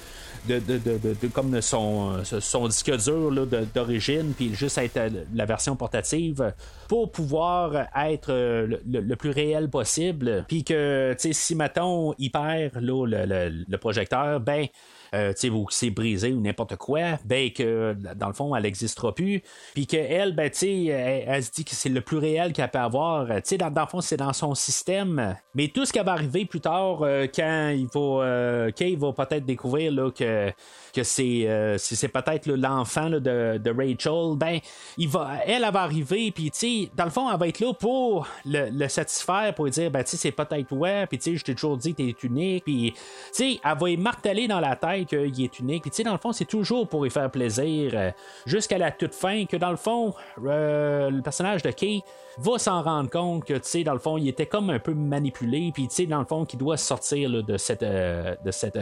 de, 0.49 0.59
de, 0.59 0.79
de, 0.79 1.29
comme 1.29 1.61
son, 1.61 2.23
son 2.25 2.69
disque 2.69 2.95
dur 2.97 3.47
d'origine, 3.75 4.33
puis 4.37 4.55
juste 4.55 4.79
être 4.79 5.01
la 5.35 5.45
version 5.47 5.77
portative 5.77 6.53
pour 6.89 7.11
pouvoir 7.11 7.87
être 7.97 8.33
le, 8.33 9.15
plus 9.15 9.31
réel 9.31 9.71
possible. 9.71 10.45
Puis 10.49 10.65
que, 10.65 11.13
tu 11.15 11.29
sais, 11.29 11.33
si, 11.33 11.55
mettons, 11.55 12.15
il 12.19 12.31
perd 12.31 12.77
le, 12.77 13.65
le, 13.69 13.77
projecteur, 13.79 14.41
ben, 14.41 14.67
euh, 15.15 15.51
ou 15.51 15.67
c'est 15.71 15.91
brisé 15.91 16.33
ou 16.33 16.41
n'importe 16.41 16.77
quoi, 16.77 17.19
ben 17.25 17.51
que 17.53 17.97
dans 18.17 18.29
le 18.29 18.33
fond, 18.33 18.55
elle 18.55 18.65
n'existera 18.65 19.15
plus. 19.15 19.43
Puis 19.75 19.87
qu'elle, 19.87 20.35
ben, 20.35 20.51
elle, 20.63 21.25
elle 21.27 21.45
se 21.45 21.51
dit 21.51 21.65
que 21.65 21.75
c'est 21.75 21.89
le 21.89 22.01
plus 22.01 22.19
réel 22.19 22.53
qu'elle 22.53 22.71
peut 22.71 22.79
avoir. 22.79 23.27
sais 23.45 23.59
dans, 23.59 23.71
dans 23.71 23.83
le 23.83 23.89
fond, 23.89 24.01
c'est 24.01 24.17
dans 24.17 24.33
son 24.33 24.55
système. 24.55 25.37
Mais 25.55 25.69
tout 25.69 25.85
ce 25.85 25.93
qui 25.93 25.99
va 25.99 26.13
arriver 26.13 26.45
plus 26.45 26.61
tard, 26.61 27.03
euh, 27.03 27.27
quand 27.33 27.71
il 27.75 27.87
va, 27.87 28.25
euh, 28.25 28.71
va 28.99 29.13
peut-être 29.13 29.45
découvrir 29.45 29.93
là, 29.93 30.11
que 30.11 30.53
que 30.95 31.03
c'est 31.03 31.49
euh, 31.49 31.77
c'est 31.77 32.09
peut-être 32.09 32.47
l'enfant 32.47 33.11
de, 33.11 33.71
Rachel, 33.77 34.37
ben 34.37 34.61
il 34.97 35.09
va, 35.09 35.39
elle, 35.45 35.65
elle 35.65 35.73
va 35.73 35.83
arriver, 35.83 36.31
puis 36.31 36.51
tu 36.51 36.59
sais, 36.59 36.91
dans 36.97 37.05
le 37.05 37.11
fond, 37.11 37.31
elle 37.31 37.39
va 37.39 37.49
être 37.49 37.61
là 37.61 37.73
pour 37.75 38.29
le, 38.45 38.89
satisfaire, 38.89 39.53
pour 39.55 39.65
lui 39.65 39.73
dire, 39.73 39.91
ben 39.91 40.05
tu 40.05 40.11
sais, 40.11 40.17
c'est 40.17 40.33
peut-être 40.33 40.73
ouais, 40.73 41.07
puis 41.07 41.19
tu 41.19 41.33
sais, 41.33 41.37
je 41.37 41.45
t'ai 41.45 41.55
toujours 41.55 41.77
dit, 41.77 41.95
t'es 41.95 42.15
unique, 42.23 42.65
puis 42.65 42.93
tu 42.93 43.01
sais, 43.33 43.61
elle 43.65 43.79
va 43.79 43.91
y 43.91 43.97
marteler 43.97 44.47
dans 44.47 44.61
la 44.61 44.77
tête 44.77 45.04
qu'il 45.07 45.43
est 45.43 45.59
unique, 45.59 45.83
puis 45.83 45.91
tu 45.91 45.97
sais, 45.97 46.03
dans 46.03 46.13
le 46.13 46.19
fond, 46.19 46.33
c'est 46.33 46.45
toujours 46.45 46.89
pour 46.89 47.05
lui 47.05 47.11
faire 47.11 47.31
plaisir, 47.31 47.93
euh, 47.95 48.11
jusqu'à 48.47 48.79
la 48.79 48.91
toute 48.91 49.15
fin, 49.15 49.47
que 49.47 49.57
dans 49.57 49.71
le 49.71 49.77
fond, 49.77 50.15
euh, 50.45 51.11
le 51.11 51.23
personnage 51.23 51.63
de 51.63 51.71
Kay 51.71 52.01
va 52.39 52.59
s'en 52.59 52.83
rendre 52.83 53.11
compte 53.11 53.45
que, 53.45 53.55
tu 53.55 53.61
sais, 53.63 53.85
dans 53.85 53.93
le 53.93 53.99
fond, 53.99 54.17
il 54.17 54.29
était 54.29 54.47
comme 54.47 54.71
un 54.71 54.79
peu 54.79 54.95
manipulé, 54.95 55.71
puis 55.73 55.89
tu 55.89 55.95
sais, 55.95 56.07
dans 56.07 56.19
le 56.19 56.25
fond, 56.25 56.45
qu'il 56.45 56.59
doit 56.59 56.77
sortir 56.77 57.31
de 57.31 57.57
cette, 57.57 57.85
de 57.85 58.51
cette, 58.51 58.79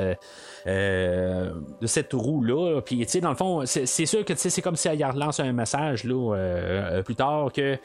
de 0.66 1.86
cette 1.86 2.12
roue-là. 2.12 2.81
Puis, 2.81 2.99
tu 3.01 3.09
sais, 3.09 3.20
dans 3.20 3.31
le 3.31 3.36
fond, 3.36 3.65
c'est 3.66 4.07
sûr 4.07 4.24
que 4.24 4.35
c'est 4.35 4.62
comme 4.62 4.77
si 4.77 4.89
elle 4.89 5.05
relance 5.05 5.40
un 5.40 5.53
message 5.53 6.05
là, 6.05 6.35
euh, 6.35 7.03
plus 7.03 7.15
tard 7.15 7.53
que 7.53 7.78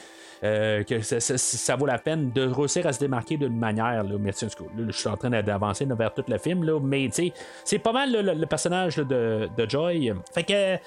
euh, 0.44 0.84
que 0.84 1.02
ça, 1.02 1.76
vaut 1.76 1.86
la 1.86 1.98
peine 1.98 2.32
de 2.32 2.48
réussir 2.48 2.86
à 2.86 2.94
se 2.94 3.00
démarquer 3.00 3.38
d'une 3.38 3.58
manière. 3.58 4.04
Là. 4.04 4.16
Mais 4.20 4.32
je 4.32 4.92
suis 4.92 5.10
en 5.10 5.18
train 5.18 5.30
d'avancer 5.30 5.86
vers 5.86 6.14
tout 6.14 6.24
le 6.28 6.38
film, 6.38 6.64
là, 6.64 6.80
mais 6.82 7.10
c'est 7.64 7.80
pas 7.80 7.92
mal 7.92 8.12
le, 8.12 8.46
personnage 8.46 8.98
de, 8.98 9.50
Joy. 9.68 10.14
Fait 10.34 10.44
que, 10.44 10.78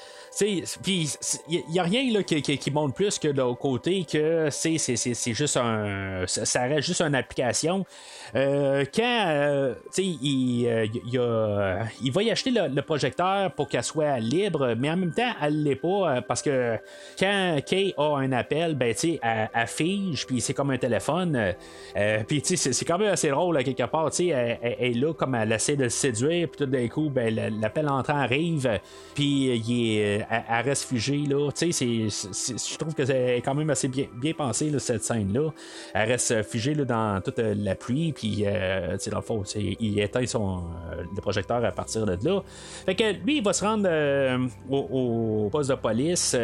il 0.40 1.64
n'y 1.68 1.78
a 1.78 1.82
rien 1.82 2.12
là, 2.12 2.22
qui, 2.22 2.70
montre 2.70 2.94
plus 2.94 3.18
que 3.18 3.28
de 3.28 3.54
côté 3.54 4.04
que 4.04 4.48
c'est 4.50 5.34
juste 5.34 5.56
un. 5.56 6.24
Ça 6.26 6.62
reste 6.62 6.86
juste 6.86 7.02
une 7.02 7.14
application. 7.14 7.84
Euh, 8.34 8.84
quand 8.94 9.24
euh, 9.28 9.74
il, 9.98 10.90
il, 12.02 12.12
va 12.12 12.22
y 12.22 12.30
acheter 12.30 12.50
le, 12.50 12.80
projecteur 12.82 13.52
pour 13.52 13.68
qu'elle 13.68 13.84
soit 13.84 14.18
libre, 14.18 14.74
mais 14.78 14.90
en 14.90 14.96
même 14.96 15.12
temps, 15.12 15.32
elle 15.42 15.62
l'est 15.62 15.76
pas 15.76 16.22
parce 16.22 16.42
que 16.42 16.76
quand 17.18 17.60
Kay 17.66 17.94
a 17.96 18.16
un 18.16 18.32
appel, 18.32 18.74
ben, 18.74 18.94
tu 18.94 19.18
sais, 19.18 19.20
affiche, 19.54 20.26
puis 20.26 20.40
c'est 20.40 20.54
comme 20.54 20.70
un 20.70 20.78
téléphone. 20.78 21.36
Euh, 21.36 21.52
euh, 21.96 22.22
puis 22.26 22.42
tu 22.42 22.56
c'est 22.56 22.84
quand 22.84 22.98
même 22.98 23.12
assez 23.12 23.28
drôle 23.28 23.62
quelque 23.62 23.86
part. 23.86 24.10
Elle, 24.18 24.58
est 24.78 24.94
là 24.94 25.12
comme 25.14 25.34
elle 25.34 25.52
essaie 25.52 25.76
de 25.76 25.84
le 25.84 25.88
séduire, 25.88 26.48
puis 26.48 26.64
tout 26.64 26.70
d'un 26.70 26.88
coup, 26.88 27.10
ben, 27.10 27.34
l'appel 27.60 27.88
entrant 27.88 28.16
arrive, 28.16 28.80
puis 29.14 29.54
il 29.54 29.96
est, 29.96 30.26
elle, 30.30 30.64
reste 30.64 30.84
figée 30.84 31.24
là. 31.28 31.50
Tu 31.52 31.72
sais, 31.72 31.84
je 31.84 32.78
trouve 32.78 32.94
que 32.94 33.04
c'est 33.04 33.42
quand 33.44 33.54
même 33.54 33.70
assez 33.70 33.88
bien, 33.88 34.06
bien 34.14 34.32
pensé 34.32 34.70
cette 34.78 35.04
scène-là. 35.04 35.50
Elle 35.94 36.08
reste 36.08 36.42
figée 36.42 36.74
là, 36.74 36.84
dans 36.84 37.20
toute 37.20 37.38
la 37.38 37.74
pluie, 37.74 38.12
euh, 38.46 38.96
dans 39.10 39.18
le 39.18 39.22
fond, 39.22 39.42
il 39.54 40.00
éteint 40.00 40.26
son 40.26 40.62
le 41.14 41.20
projecteur 41.20 41.64
à 41.64 41.70
partir 41.72 42.06
de 42.06 42.16
là. 42.22 42.42
Fait 42.86 42.94
que 42.94 43.12
lui, 43.24 43.38
il 43.38 43.44
va 43.44 43.52
se 43.52 43.64
rendre 43.64 43.88
au, 44.70 45.48
poste 45.50 45.70
de 45.70 45.74
police. 45.74 46.36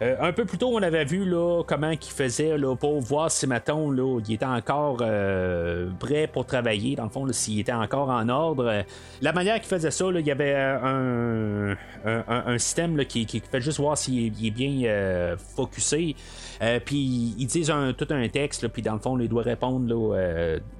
un 0.00 0.32
peu 0.32 0.44
plus 0.44 0.58
tôt, 0.58 0.70
on 0.72 0.82
avait 0.82 1.04
vu 1.04 1.24
là 1.24 1.62
comment 1.66 1.90
il 1.90 1.98
faisait 1.98 2.56
pour 2.78 3.00
voir 3.00 3.30
si, 3.30 3.46
mettons, 3.46 3.90
là, 3.90 4.20
il 4.26 4.34
était 4.34 4.44
encore 4.44 4.98
euh, 5.00 5.90
prêt 5.98 6.26
pour 6.26 6.46
travailler, 6.46 6.96
dans 6.96 7.04
le 7.04 7.10
fond, 7.10 7.26
s'il 7.32 7.60
était 7.60 7.72
encore 7.72 8.10
en 8.10 8.28
ordre. 8.28 8.84
La 9.20 9.32
manière 9.32 9.56
qu'il 9.56 9.68
faisait 9.68 9.90
ça, 9.90 10.06
il 10.14 10.26
y 10.26 10.30
avait 10.30 10.54
un, 10.54 11.76
système 12.58 13.04
qui, 13.04 13.26
qui, 13.26 13.40
fait 13.40 13.60
juste 13.60 13.78
voir 13.78 13.98
s'il 13.98 14.46
est 14.46 14.50
bien 14.50 14.82
euh, 14.84 15.36
focusé. 15.36 16.16
Euh, 16.62 16.80
puis 16.84 17.34
ils 17.38 17.46
disent 17.46 17.72
tout 17.96 18.06
un 18.10 18.28
texte, 18.28 18.68
puis 18.68 18.82
dans 18.82 18.94
le 18.94 19.00
fond, 19.00 19.18
il 19.18 19.28
doit 19.28 19.42
répondre 19.42 19.94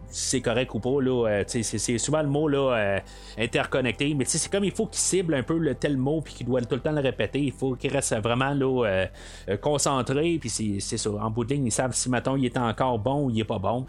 c'est 0.09 0.40
correct 0.40 0.73
ou 0.73 0.81
pas. 0.81 1.03
Là, 1.03 1.43
c'est, 1.47 1.98
souvent 1.98 2.23
le 2.23 2.28
mot 2.28 2.48
là, 2.48 3.01
interconnecté, 3.36 4.15
mais 4.15 4.24
c'est 4.24 4.51
comme 4.51 4.65
il 4.65 4.70
faut 4.70 4.86
qu'il 4.86 5.01
cible 5.01 5.35
un 5.35 5.43
peu 5.43 5.59
le 5.59 5.74
tel 5.74 5.97
mot 5.97 6.20
puis 6.23 6.32
qu'il 6.32 6.47
doit 6.47 6.62
tout 6.62 6.77
le 6.77 6.81
temps 6.81 6.93
le 6.93 7.01
répéter. 7.01 7.40
Il 7.40 7.53
faut 7.53 7.74
qu'il 7.74 7.93
reste 7.93 8.15
vraiment 8.23 8.55
là, 8.55 9.07
concentré. 9.61 10.39
Puis 10.40 10.48
c'est, 10.48 10.97
ça. 10.97 11.11
En 11.11 11.31
bout 11.31 11.44
de 11.44 11.55
ligne, 11.55 11.66
ils 11.66 11.73
savent 11.73 11.93
si 11.93 12.09
maintenant 12.09 12.36
il 12.36 12.47
est 12.47 12.57
encore 12.57 12.98
bon 12.98 13.27
ou 13.27 13.31
il 13.31 13.40
est 13.40 13.44
pas 13.44 13.59
bon. 13.59 13.85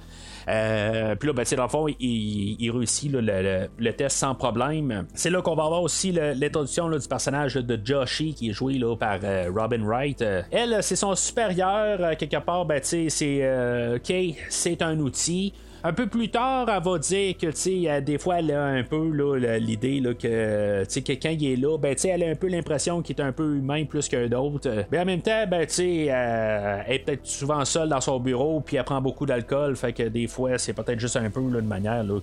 Euh, 0.48 1.16
puis 1.16 1.28
là, 1.28 1.34
ben, 1.34 1.46
dans 1.56 1.64
le 1.64 1.70
fond, 1.70 1.88
il, 2.00 2.72
réussit 2.72 3.12
le, 3.12 3.92
test 3.92 4.18
sans 4.18 4.36
problème. 4.36 5.06
C'est 5.14 5.30
là 5.30 5.42
qu'on 5.42 5.56
va 5.56 5.66
avoir 5.66 5.82
aussi 5.82 6.12
l'introduction 6.12 6.90
du 6.90 7.08
personnage 7.08 7.56
de 7.56 7.80
Joshi 7.84 8.34
qui 8.34 8.50
est 8.50 8.54
joué 8.54 8.74
là, 8.74 8.96
par 8.96 9.20
euh, 9.24 9.52
Robin 9.54 9.84
Wright. 9.84 10.22
Euh, 10.22 10.42
elle, 10.52 10.78
c'est 10.82 10.96
son 10.96 11.16
supérieur, 11.16 12.18
quelque 12.18 12.38
part, 12.38 12.66
ben, 12.66 12.80
c'est 12.82 14.00
Kay, 14.04 14.36
c'est 14.50 14.82
un 14.82 15.00
outil. 15.00 15.54
Un 15.88 15.94
peu 15.94 16.08
plus 16.08 16.28
tard, 16.28 16.68
elle 16.68 16.84
va 16.84 17.00
dire 17.00 17.38
que, 17.38 17.48
tu 17.48 17.86
sais, 17.86 18.02
des 18.02 18.18
fois, 18.18 18.40
elle 18.40 18.52
a 18.52 18.66
un 18.66 18.84
peu 18.84 19.10
l'idée 19.58 20.02
que, 20.20 20.84
tu 20.84 20.90
sais, 20.90 21.02
quelqu'un 21.02 21.38
qui 21.38 21.54
est 21.54 21.56
là, 21.56 21.78
ben, 21.78 21.96
tu 21.96 22.10
elle 22.10 22.24
a 22.24 22.28
un 22.28 22.36
peu 22.36 22.50
l'impression 22.50 23.02
qu'il 23.02 23.16
est 23.16 23.22
un 23.22 23.32
peu 23.32 23.56
humain 23.56 23.86
plus 23.86 24.10
qu'un 24.10 24.30
autre. 24.34 24.70
Mais 24.92 25.00
en 25.00 25.06
même 25.06 25.22
temps, 25.22 25.48
ben, 25.50 25.66
tu 25.66 25.74
sais, 25.76 26.06
elle 26.08 26.94
est 26.94 27.00
peut-être 27.00 27.26
souvent 27.26 27.64
seule 27.64 27.88
dans 27.88 28.02
son 28.02 28.20
bureau, 28.20 28.60
puis 28.60 28.76
elle 28.76 28.84
prend 28.84 29.00
beaucoup 29.00 29.26
d'alcool, 29.26 29.78
fait 29.78 29.94
que 29.94 30.04
des 30.04 30.28
fois, 30.28 30.58
c'est 30.58 30.74
peut-être 30.74 31.00
juste 31.00 31.16
un 31.16 31.30
peu 31.30 31.50
là, 31.50 31.62
de 31.62 31.68
manière 31.68 32.04
là, 32.04 32.20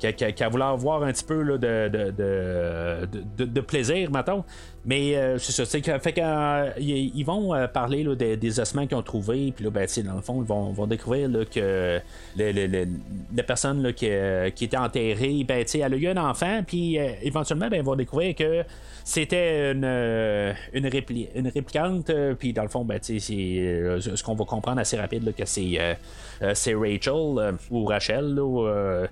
qu'elle 0.00 0.34
qu 0.34 0.44
voulait 0.44 0.64
avoir 0.64 1.02
un 1.02 1.12
petit 1.12 1.24
peu 1.24 1.44
de, 1.58 1.88
de, 1.88 3.44
de, 3.44 3.60
plaisir, 3.60 4.10
mettons. 4.10 4.44
Mais 4.84 5.14
euh, 5.16 5.38
c'est 5.38 5.52
ça, 5.52 5.66
c'est 5.66 5.82
fait 6.00 6.12
qu'ils 6.12 6.22
euh, 6.24 7.24
vont 7.24 7.54
euh, 7.54 7.66
parler 7.68 8.02
là, 8.02 8.14
des, 8.14 8.60
ossements 8.60 8.86
qu'ils 8.86 8.96
ont 8.96 9.02
trouvés, 9.02 9.52
puis 9.54 9.64
là, 9.64 9.70
ben, 9.70 9.86
dans 10.04 10.14
le 10.14 10.22
fond, 10.22 10.40
ils 10.40 10.46
vont, 10.46 10.72
vont 10.72 10.86
découvrir 10.86 11.28
que 11.50 12.00
le, 12.36 12.52
le, 12.52 12.88
la 13.34 13.42
personne 13.42 13.82
là, 13.82 13.92
qui, 13.92 14.08
qui, 14.54 14.64
était 14.64 14.76
enterrée, 14.78 15.44
ben, 15.46 15.64
elle 15.72 15.94
a 15.94 15.96
eu 15.96 16.08
un 16.08 16.16
enfant, 16.16 16.62
puis 16.66 16.96
éventuellement, 16.96 17.68
ben, 17.68 17.76
ils 17.76 17.84
vont 17.84 17.96
découvrir 17.96 18.34
que 18.34 18.64
c'était 19.10 19.72
une, 19.72 19.84
une, 19.84 20.86
une 21.34 21.48
réplicante, 21.48 22.12
puis 22.38 22.52
dans 22.52 22.62
le 22.62 22.68
fond, 22.68 22.84
ben, 22.84 23.00
c'est 23.02 23.18
ce 23.18 24.22
qu'on 24.22 24.34
va 24.34 24.44
comprendre 24.44 24.80
assez 24.80 24.96
rapide, 24.96 25.34
que 25.34 25.44
c'est 25.44 25.96
euh, 26.42 26.54
Rachel 26.78 27.14
euh, 27.14 27.52
ou 27.70 27.84
Rachel 27.84 28.36
euh, 28.38 29.06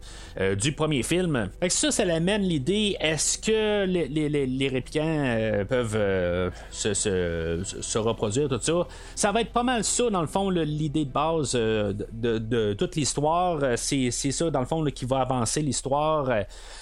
du 0.54 0.72
premier 0.72 1.02
film. 1.02 1.50
Fait 1.60 1.68
ça, 1.68 1.90
ça 1.90 2.02
amène 2.04 2.42
l'idée 2.42 2.96
est-ce 3.00 3.38
que 3.38 3.84
les, 3.84 4.08
les, 4.08 4.46
les 4.46 4.68
réplicants 4.68 5.64
peuvent 5.68 6.52
se, 6.70 6.94
se, 6.94 7.98
reproduire, 7.98 8.48
tout 8.48 8.60
ça? 8.60 8.86
Ça 9.14 9.32
va 9.32 9.40
être 9.40 9.52
pas 9.52 9.62
mal 9.62 9.84
ça, 9.84 10.08
dans 10.10 10.20
le 10.20 10.26
fond, 10.26 10.50
l'idée 10.50 11.04
de 11.04 11.10
base 11.10 11.52
de, 11.52 12.38
de, 12.38 12.72
toute 12.74 12.96
l'histoire. 12.96 13.60
C'est 13.76 14.10
ça, 14.10 14.50
dans 14.50 14.60
le 14.60 14.66
fond, 14.66 14.84
qui 14.84 15.04
va 15.04 15.20
avancer 15.20 15.60
l'histoire 15.60 16.30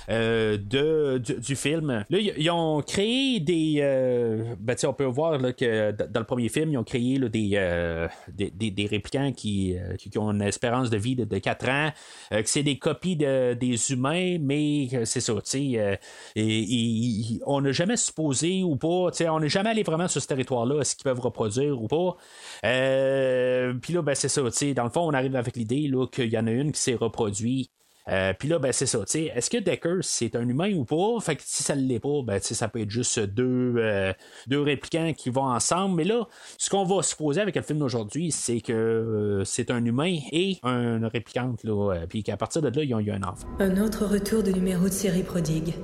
de, 0.09 1.19
du, 1.19 1.57
film. 1.57 2.05
Là, 2.09 2.19
ils 2.19 2.51
ont 2.51 2.83
créé 2.83 3.06
des. 3.41 4.57
ben, 4.59 4.77
on 4.85 4.93
peut 4.93 5.05
voir 5.05 5.39
là, 5.39 5.53
que 5.53 5.93
dans 5.93 6.21
le 6.21 6.27
premier 6.27 6.49
film, 6.49 6.73
ils 6.73 6.79
ont 6.79 6.85
créé 6.85 7.19
des, 7.19 8.09
des, 8.29 8.71
des, 8.71 8.87
réplicants 8.87 9.33
qui, 9.33 9.77
qui, 9.99 10.17
ont 10.19 10.31
une 10.31 10.43
espérance 10.43 10.91
de 10.91 10.97
vie 10.97 11.17
de, 11.17 11.39
4 11.39 11.69
ans, 11.69 11.93
euh, 12.33 12.43
que 12.43 12.49
c'est 12.49 12.63
des 12.63 12.79
copies 12.79 13.17
de, 13.17 13.55
des 13.55 13.93
humains, 13.93 14.39
mais 14.41 14.89
c'est 15.05 15.21
ça, 15.21 15.33
euh, 15.33 15.97
et, 16.35 17.41
on 17.47 17.61
n'a 17.61 17.73
jamais 17.73 17.97
supposé 17.97 18.63
ou 18.63 18.77
pas, 18.77 19.11
on 19.29 19.41
n'est 19.41 19.49
jamais 19.49 19.71
allé 19.71 19.83
vraiment 19.83 20.09
sur 20.09 20.21
ce 20.21 20.27
territoire-là, 20.27 20.81
est-ce 20.81 20.97
qu'ils 20.97 21.05
peuvent 21.05 21.21
reproduire 21.21 21.81
ou 21.81 21.89
pas. 21.89 22.17
Euh, 22.65 23.75
puis 23.75 23.93
là, 23.93 24.03
ben, 24.03 24.15
c'est 24.15 24.29
ça, 24.29 24.43
dans 24.43 24.85
le 24.85 24.91
fond, 24.91 25.03
on 25.03 25.15
arrive 25.15 25.37
avec 25.37 25.57
l'idée 25.57 25.91
qu'il 26.13 26.33
y 26.33 26.39
en 26.39 26.47
a 26.47 26.51
une 26.51 26.73
qui 26.73 26.81
s'est 26.81 26.95
reproduite 26.95 27.71
euh, 28.09 28.33
puis 28.39 28.49
là, 28.49 28.59
ben, 28.59 28.73
c'est 28.73 28.87
ça. 28.87 29.01
Est-ce 29.15 29.51
que 29.51 29.59
Decker, 29.59 29.99
c'est 30.03 30.37
un 30.37 30.49
humain 30.49 30.73
ou 30.75 30.85
pas? 30.85 31.21
Fait 31.21 31.37
que 31.37 31.43
si 31.45 31.63
ça 31.63 31.75
ne 31.75 31.83
l'est 31.83 31.99
pas, 31.99 32.23
ben, 32.25 32.39
ça 32.41 32.69
peut 32.69 32.81
être 32.81 32.91
juste 32.91 33.19
deux, 33.19 33.75
euh, 33.79 34.13
deux 34.47 34.63
réplicants 34.63 35.13
qui 35.13 35.31
vont 35.31 35.47
ensemble. 35.47 35.97
Mais 35.97 36.05
là, 36.05 36.29
ce 36.57 36.71
qu'on 36.71 36.85
va 36.85 37.03
supposer 37.03 37.41
avec 37.41 37.57
le 37.57 37.63
film 37.63 37.81
d'aujourd'hui, 37.81 38.31
c'est 38.31 38.61
que 38.61 38.73
euh, 38.73 39.45
c'est 39.45 39.71
un 39.71 39.85
humain 39.85 40.19
et 40.31 40.59
un 40.63 41.09
réplicante. 41.09 41.65
Là, 41.65 42.07
puis 42.09 42.23
qu'à 42.23 42.37
partir 42.37 42.63
de 42.63 42.69
là, 42.69 42.85
ils 42.85 42.95
ont 42.95 43.01
eu 43.01 43.11
un 43.11 43.23
enfant. 43.23 43.49
Un 43.59 43.81
autre 43.83 44.07
retour 44.07 44.43
de 44.43 44.53
numéro 44.53 44.85
de 44.85 44.93
série 44.93 45.23
prodigue. 45.23 45.75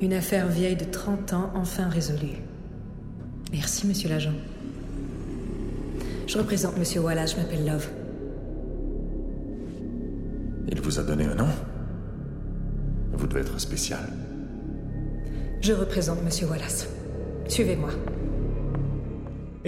Une 0.00 0.12
affaire 0.12 0.46
vieille 0.46 0.76
de 0.76 0.84
30 0.84 1.32
ans 1.32 1.50
enfin 1.56 1.88
résolue. 1.88 2.36
Merci, 3.50 3.86
monsieur 3.86 4.08
l'agent. 4.08 4.34
Je 6.28 6.38
représente 6.38 6.76
monsieur 6.76 7.00
Wallace, 7.00 7.32
je 7.32 7.36
m'appelle 7.38 7.66
Love. 7.66 7.88
Il 10.70 10.80
vous 10.80 10.98
a 10.98 11.02
donné 11.02 11.24
un 11.24 11.34
nom 11.34 11.48
Vous 13.12 13.26
devez 13.26 13.40
être 13.40 13.58
spécial. 13.58 14.00
Je 15.60 15.72
représente 15.72 16.22
Monsieur 16.22 16.46
Wallace. 16.46 16.88
Suivez-moi 17.48 17.90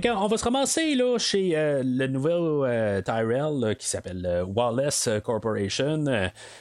on 0.08 0.26
va 0.26 0.36
se 0.36 0.44
ramasser 0.44 0.94
là, 0.94 1.18
chez 1.18 1.56
euh, 1.56 1.82
le 1.84 2.06
nouvel 2.06 2.32
euh, 2.38 3.02
Tyrell 3.02 3.76
qui 3.76 3.86
s'appelle 3.86 4.24
euh, 4.24 4.44
Wallace 4.44 5.08
Corporation. 5.24 6.04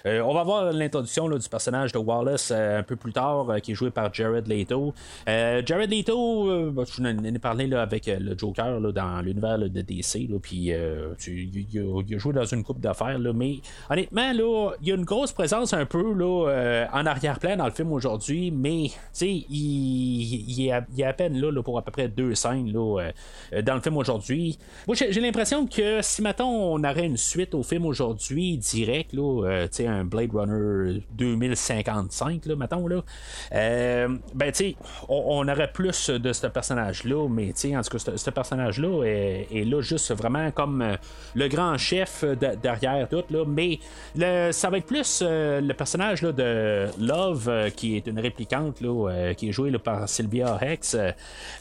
on 0.06 0.34
va 0.34 0.44
voir 0.44 0.74
l'introduction 0.74 1.30
du 1.30 1.49
personnage 1.49 1.91
de 1.91 1.98
Wallace 1.99 2.52
un 2.52 2.84
peu 2.84 2.95
plus 2.95 3.14
tard, 3.14 3.48
qui 3.61 3.72
est 3.72 3.76
joué 3.76 3.91
par 3.91 4.14
Jared 4.14 4.48
Leto. 4.48 4.94
Jared 5.28 5.91
Leto, 5.91 6.72
bah, 6.72 6.84
je 6.90 7.02
en 7.02 7.24
ai 7.24 7.40
parlé 7.40 7.68
là, 7.68 7.82
avec 7.82 8.07
le 8.07 8.38
Joker 8.38 8.80
dans 8.82 9.22
l'univers 9.22 9.60
de 9.60 9.68
DC, 9.68 10.30
puis 10.41 10.56
il, 10.57 10.74
a 10.74 12.18
joué 12.18 12.34
dans 12.34 12.45
une 12.45 12.64
coupe 12.64 12.80
d'affaires, 12.80 13.20
mais 13.20 13.60
honnêtement, 13.90 14.34
là, 14.34 14.72
il 14.82 14.88
y 14.88 14.91
a 14.91 14.95
une 14.95 15.06
grosse 15.06 15.32
présence 15.32 15.74
un 15.74 15.86
peu 15.86 16.14
là, 16.14 16.88
en 16.94 17.06
arrière-plan 17.06 17.57
dans 17.57 17.66
le 17.66 17.72
film 17.72 17.91
aujourd'hui, 17.91 18.52
mais 18.52 18.91
il, 19.22 19.45
il, 19.49 20.66
est 20.66 20.72
à, 20.72 20.86
il, 20.95 21.03
à, 21.03 21.14
peine 21.14 21.40
là, 21.40 21.61
pour 21.61 21.78
à 21.78 21.82
peu 21.82 21.91
près 21.91 22.07
deux 22.07 22.36
scènes. 22.36 22.72
Là, 22.72 23.11
dans 23.64 23.76
le 23.76 23.81
film 23.81 23.97
aujourd'hui. 23.97 24.57
J'ai 24.93 25.22
l'impression 25.22 25.65
que 25.68 26.01
si 26.01 26.22
maintenant 26.22 26.49
on 26.49 26.84
aurait 26.84 27.06
une 27.06 27.18
suite 27.18 27.53
au 27.53 27.64
film 27.64 27.85
aujourd'hui 27.85 28.57
direct, 28.57 29.14
là, 29.14 29.45
euh, 29.45 29.68
un 29.88 30.03
Blade 30.03 30.31
Runner 30.34 31.03
2055, 31.11 32.45
là, 32.45 32.56
mettons, 32.56 32.88
là, 32.88 33.01
euh, 33.53 34.07
ben, 34.34 34.51
on, 35.07 35.47
aurait 35.47 35.72
plus 35.72 36.10
de 36.10 36.34
ce 36.34 36.47
personnage-là, 36.47 37.27
mais 37.30 37.53
en 37.76 37.81
tout 37.81 37.97
cas, 37.97 38.11
ce 38.15 38.30
personnage-là 38.30 39.03
est, 39.03 39.65
là 39.65 39.81
juste 39.81 40.14
vraiment 40.14 40.51
comme 40.51 40.97
le 41.35 41.47
grand 41.47 41.77
chef 41.77 42.23
derrière 42.61 43.07
tout, 43.10 43.23
mais 43.47 43.80
ça 44.51 44.69
va 44.69 44.77
être 44.77 44.85
plus 44.85 45.23
le 45.23 45.72
personnage 45.73 46.22
là, 46.22 46.31
de 46.31 46.88
Love, 46.99 47.72
qui 47.76 47.97
est 47.97 48.07
une 48.07 48.19
réplicante, 48.19 48.81
là, 48.81 49.34
qui 49.35 49.49
est 49.49 49.51
jouée 49.51 49.72
par 49.77 50.07
Sylvia 50.10 50.57
Hex. 50.61 50.97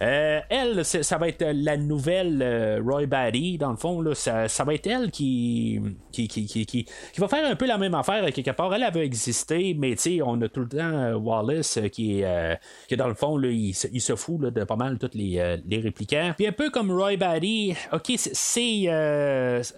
elle, 0.00 0.84
ça 0.84 1.18
va 1.18 1.28
être 1.28 1.44
la 1.62 1.76
nouvelle 1.76 2.40
euh, 2.42 2.80
Roy 2.84 3.06
Batty, 3.06 3.58
dans 3.58 3.70
le 3.70 3.76
fond, 3.76 4.00
là, 4.00 4.14
ça, 4.14 4.46
va 4.64 4.74
être 4.74 4.86
elle 4.86 5.10
qui 5.10 5.80
qui, 6.12 6.28
qui, 6.28 6.46
qui, 6.46 6.66
qui, 6.66 6.86
va 7.18 7.28
faire 7.28 7.48
un 7.48 7.56
peu 7.56 7.66
la 7.66 7.78
même 7.78 7.94
affaire 7.94 8.24
quelque 8.32 8.50
part. 8.50 8.72
Elle 8.74 8.82
avait 8.82 9.04
existé, 9.04 9.74
mais 9.74 9.96
on 10.22 10.40
a 10.42 10.48
tout 10.48 10.60
le 10.60 10.68
temps 10.68 10.78
euh, 10.78 11.14
Wallace 11.14 11.78
euh, 11.78 11.88
qui 11.88 12.20
est 12.20 12.58
qui 12.88 12.96
dans 12.96 13.08
le 13.08 13.14
fond, 13.14 13.36
là, 13.36 13.48
il, 13.48 13.74
se 13.74 14.16
fout 14.16 14.40
de 14.40 14.64
pas 14.64 14.76
mal 14.76 14.98
tous 14.98 15.10
les, 15.14 15.58
les 15.66 15.78
réplicants. 15.80 16.32
Puis 16.36 16.46
un 16.46 16.52
peu 16.52 16.70
comme 16.70 16.90
Roy 16.90 17.16
Batty, 17.16 17.74
ok, 17.92 18.12
c'est 18.16 18.32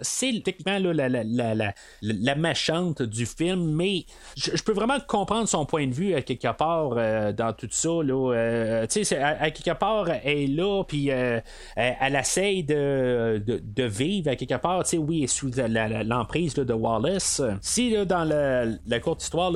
c'est 0.02 0.42
techniquement 0.44 0.78
la, 0.78 1.08
la, 1.08 1.24
la, 1.24 1.74
la, 2.02 2.34
méchante 2.34 3.02
du 3.02 3.26
film, 3.26 3.74
mais 3.74 4.04
je 4.36 4.62
peux 4.62 4.72
vraiment 4.72 4.98
comprendre 5.06 5.48
son 5.48 5.66
point 5.66 5.86
de 5.86 5.94
vue 5.94 6.14
à 6.14 6.22
quelque 6.22 6.52
part 6.56 6.94
dans 7.34 7.52
tout 7.52 7.68
ça. 7.70 7.88
Là, 8.02 8.86
sais, 8.88 9.16
à, 9.18 9.50
quelque 9.50 9.76
part, 9.78 10.08
elle 10.08 10.38
est 10.38 10.46
là, 10.46 10.84
puis 10.84 11.10
euh, 11.10 11.40
elle 11.76 12.16
essaye 12.16 12.64
de, 12.64 13.42
de, 13.46 13.84
vivre 13.84 14.30
à 14.30 14.36
quelque 14.36 14.60
part, 14.60 14.84
tu 14.84 14.90
sais, 14.90 14.98
oui, 14.98 15.26
sous 15.28 15.50
l'emprise 16.04 16.54
de 16.54 16.72
Wallace. 16.72 17.42
Si 17.60 17.94
dans 18.06 18.24
la, 18.24 19.00
courte 19.00 19.22
histoire 19.22 19.52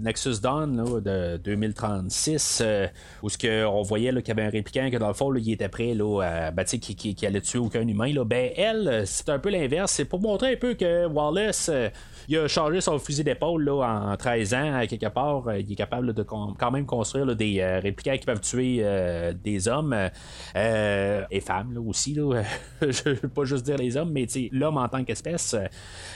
Nexus 0.00 0.40
Dawn 0.42 1.00
de 1.00 1.36
2036, 1.38 2.62
euh, 2.64 2.86
où 3.22 3.28
ce 3.28 3.38
que 3.38 3.64
on 3.66 3.82
voyait 3.82 4.10
qu'il 4.10 4.28
y 4.28 4.30
avait 4.30 4.44
un 4.44 4.50
répliquant 4.50 4.90
que 4.90 4.96
dans 4.96 5.08
le 5.08 5.14
fond 5.14 5.34
il 5.34 5.52
était 5.52 5.68
prêt 5.68 5.94
là, 5.94 6.50
ben, 6.50 6.64
qui, 6.64 6.94
qui, 6.94 7.26
allait 7.26 7.40
tuer 7.40 7.58
aucun 7.58 7.86
humain, 7.86 8.12
là, 8.12 8.24
ben 8.24 8.50
elle, 8.56 9.02
c'est 9.06 9.28
un 9.28 9.38
peu 9.38 9.50
l'inverse. 9.50 9.92
C'est 9.92 10.04
pour 10.04 10.20
montrer 10.20 10.52
un 10.52 10.56
peu 10.56 10.74
que 10.74 11.06
Wallace 11.06 11.70
euh, 11.72 11.88
il 12.28 12.36
a 12.36 12.48
changé 12.48 12.80
son 12.80 12.98
fusil 12.98 13.24
d'épaule 13.24 13.68
en 13.70 14.14
13 14.16 14.54
ans, 14.54 14.74
à 14.74 14.86
quelque 14.86 15.06
part. 15.06 15.44
il 15.56 15.72
est 15.72 15.76
capable 15.76 16.12
de 16.12 16.22
quand 16.22 16.70
même 16.70 16.84
construire 16.84 17.34
des 17.34 17.64
réplicants 17.64 18.18
qui 18.18 18.26
peuvent 18.26 18.42
tuer 18.42 18.84
des 19.42 19.66
hommes. 19.66 19.96
et 20.54 21.40
femmes 21.48 21.72
là, 21.72 21.80
aussi. 21.80 22.14
Là. 22.14 22.42
je 22.82 23.10
veux 23.10 23.28
pas 23.28 23.44
juste 23.44 23.64
dire 23.64 23.76
les 23.76 23.96
hommes, 23.96 24.12
mais 24.12 24.26
l'homme 24.52 24.76
en 24.76 24.88
tant 24.88 25.02
qu'espèce. 25.04 25.56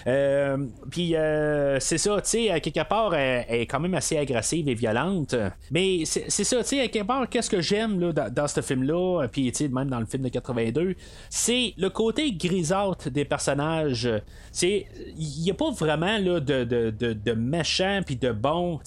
Euh, 0.07 0.57
puis 0.91 1.15
c'est 1.81 1.99
ça, 1.99 2.21
tu 2.21 2.29
sais, 2.29 2.51
à 2.51 2.61
quelque 2.61 2.87
part, 2.87 3.15
elle, 3.15 3.45
est 3.49 3.67
quand 3.67 3.81
même 3.81 3.95
assez 3.95 4.17
agressive 4.17 4.69
et 4.69 4.75
violente. 4.75 5.35
Mais 5.71 6.05
c'est 6.05 6.45
ça, 6.45 6.59
tu 6.59 6.69
sais, 6.69 6.81
à 6.81 6.89
quelque 6.89 7.07
part, 7.07 7.29
qu'est-ce 7.29 7.51
que 7.51 7.61
j'aime 7.61 8.13
dans, 8.13 8.33
dans 8.33 8.49
ce 8.49 8.61
film-là, 8.61 9.27
puis 9.31 9.53
même 9.73 9.89
dans 9.89 10.01
le 10.01 10.07
film 10.07 10.23
de 10.23 10.29
82, 10.29 10.95
c'est 11.31 11.75
le 11.77 11.89
côté 11.91 12.33
grisâtre 12.33 13.11
des 13.11 13.25
personnages. 13.25 14.09
Il 14.63 14.87
n'y 15.43 15.51
a 15.51 15.55
pas 15.55 15.71
vraiment 15.71 16.19
là, 16.19 16.41
de, 16.41 16.65
de, 16.65 16.91
de, 16.91 17.33
méchant 17.33 18.01
puis 18.05 18.17
de 18.17 18.33
bon. 18.33 18.81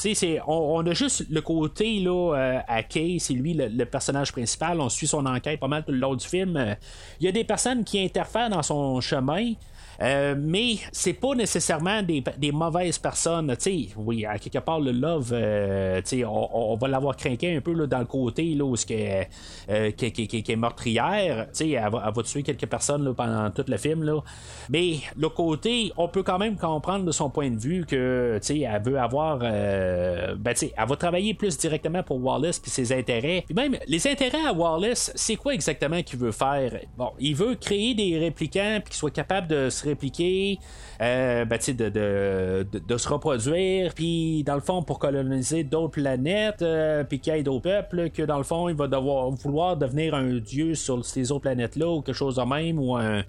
On, 0.48 0.54
on 0.78 0.86
a 0.86 0.94
juste 0.94 1.26
le 1.30 1.42
côté 1.42 2.00
là, 2.00 2.36
euh, 2.36 2.60
à 2.68 2.84
Kay, 2.84 3.18
c'est 3.20 3.34
lui 3.34 3.54
le, 3.54 3.86
personnage 3.86 4.32
principal. 4.32 4.80
On 4.80 4.90
suit 4.90 5.08
son 5.08 5.26
enquête 5.26 5.60
pas 5.60 5.68
mal 5.68 5.84
tout 5.84 5.92
le 5.92 5.98
long 5.98 6.16
du 6.16 6.26
film. 6.26 6.35
Il 6.42 7.26
y 7.26 7.28
a 7.28 7.32
des 7.32 7.44
personnes 7.44 7.84
qui 7.84 8.04
interfèrent 8.04 8.50
dans 8.50 8.64
son 8.64 9.02
chemin. 9.02 9.54
Euh, 10.02 10.36
mais 10.38 10.78
c'est 10.92 11.14
pas 11.14 11.36
nécessairement 11.36 12.02
des, 12.04 12.52
mauvaises 12.52 12.98
personnes. 12.98 13.54
sais 13.60 13.88
oui, 13.98 14.26
à 14.26 14.38
quelque 14.38 14.60
part, 14.60 14.80
le 14.80 14.92
Love, 14.92 15.32
euh, 15.34 16.02
on, 16.26 16.50
on, 16.54 16.76
va 16.76 16.88
l'avoir 16.88 17.16
craqué 17.16 17.56
un 17.56 17.62
peu 17.62 17.74
là, 17.74 17.86
dans 17.88 18.00
le 18.00 18.06
côté 18.06 18.54
là, 18.56 18.66
où 18.66 18.76
est, 18.76 19.30
euh, 19.70 19.92
qui, 19.92 20.44
est 20.48 20.56
meurtrière. 20.56 21.48
Elle 21.60 21.90
va, 21.92 22.04
elle 22.08 22.14
va 22.14 22.24
tuer 22.24 22.44
quelques 22.44 22.68
personnes 22.68 23.04
là, 23.04 23.14
pendant 23.14 23.50
tout 23.52 23.66
le 23.68 23.78
film. 23.78 24.04
Là. 24.04 24.22
Mais 24.70 24.98
le 25.18 25.30
côté, 25.30 25.92
on 25.98 26.08
peut 26.08 26.24
quand 26.24 26.38
même 26.38 26.58
comprendre 26.58 27.06
de 27.06 27.12
son 27.12 27.30
point 27.30 27.50
de 27.50 27.60
vue 27.60 27.86
que 27.86 28.40
elle 28.50 28.82
veut 28.84 29.00
avoir. 29.00 29.40
ben, 29.40 30.36
elle 30.46 30.88
va 30.88 30.96
travailler 30.96 31.34
plus 31.34 31.58
directement 31.58 32.04
pour 32.04 32.24
Wallace 32.24 32.60
puis 32.60 32.72
ses 32.72 32.92
intérêts. 32.92 33.44
Puis 33.46 33.56
même, 33.56 33.78
les 33.88 34.08
intérêts 34.08 34.46
à 34.46 34.54
Wallace, 34.54 35.12
c'est 35.16 35.36
quoi 35.36 35.54
exactement 35.54 36.02
qu'il 36.04 36.20
veut 36.20 36.32
faire? 36.32 36.80
Bon, 36.98 37.12
il 37.20 37.36
veut 37.36 37.56
créer 37.56 37.94
des 37.94 38.18
réplicants 38.18 38.80
puis 38.84 38.92
qu'il 38.92 38.96
soit 38.96 39.12
capable 39.12 39.48
de 39.48 39.70
se 39.70 39.85
répliquer, 39.86 40.60
euh, 41.02 41.46
ben, 41.46 41.60
de, 41.68 41.90
de, 41.90 42.80
de, 42.80 42.98
se 42.98 43.08
reproduire, 43.08 43.94
puis 43.94 44.44
dans 44.44 44.56
le 44.56 44.62
fond, 44.62 44.84
pour 44.84 45.00
coloniser 45.00 45.64
d'autres 45.64 45.94
planètes, 46.02 46.62
euh, 46.62 47.04
puis 47.04 47.20
qu'il 47.20 47.36
y 47.36 47.38
ait 47.38 47.44
d'autres 47.44 47.64
peuples, 47.64 48.10
que 48.10 48.24
dans 48.24 48.38
le 48.38 48.44
fond, 48.44 48.70
il 48.70 48.76
va 48.76 48.88
devoir 48.88 49.30
vouloir 49.32 49.78
devenir 49.78 50.16
un 50.16 50.38
dieu 50.40 50.76
sur 50.76 51.04
ces 51.06 51.32
autres 51.32 51.42
planètes-là, 51.44 51.88
ou 51.90 52.02
quelque 52.02 52.16
chose 52.16 52.36
de 52.36 52.44
même, 52.44 52.80
ou 52.80 52.96
un, 52.96 53.24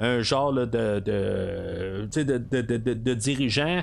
un 0.00 0.22
genre 0.22 0.52
de, 0.52 0.64
de, 0.64 2.08
de, 2.10 2.94
de 2.94 3.14
dirigeant. 3.14 3.82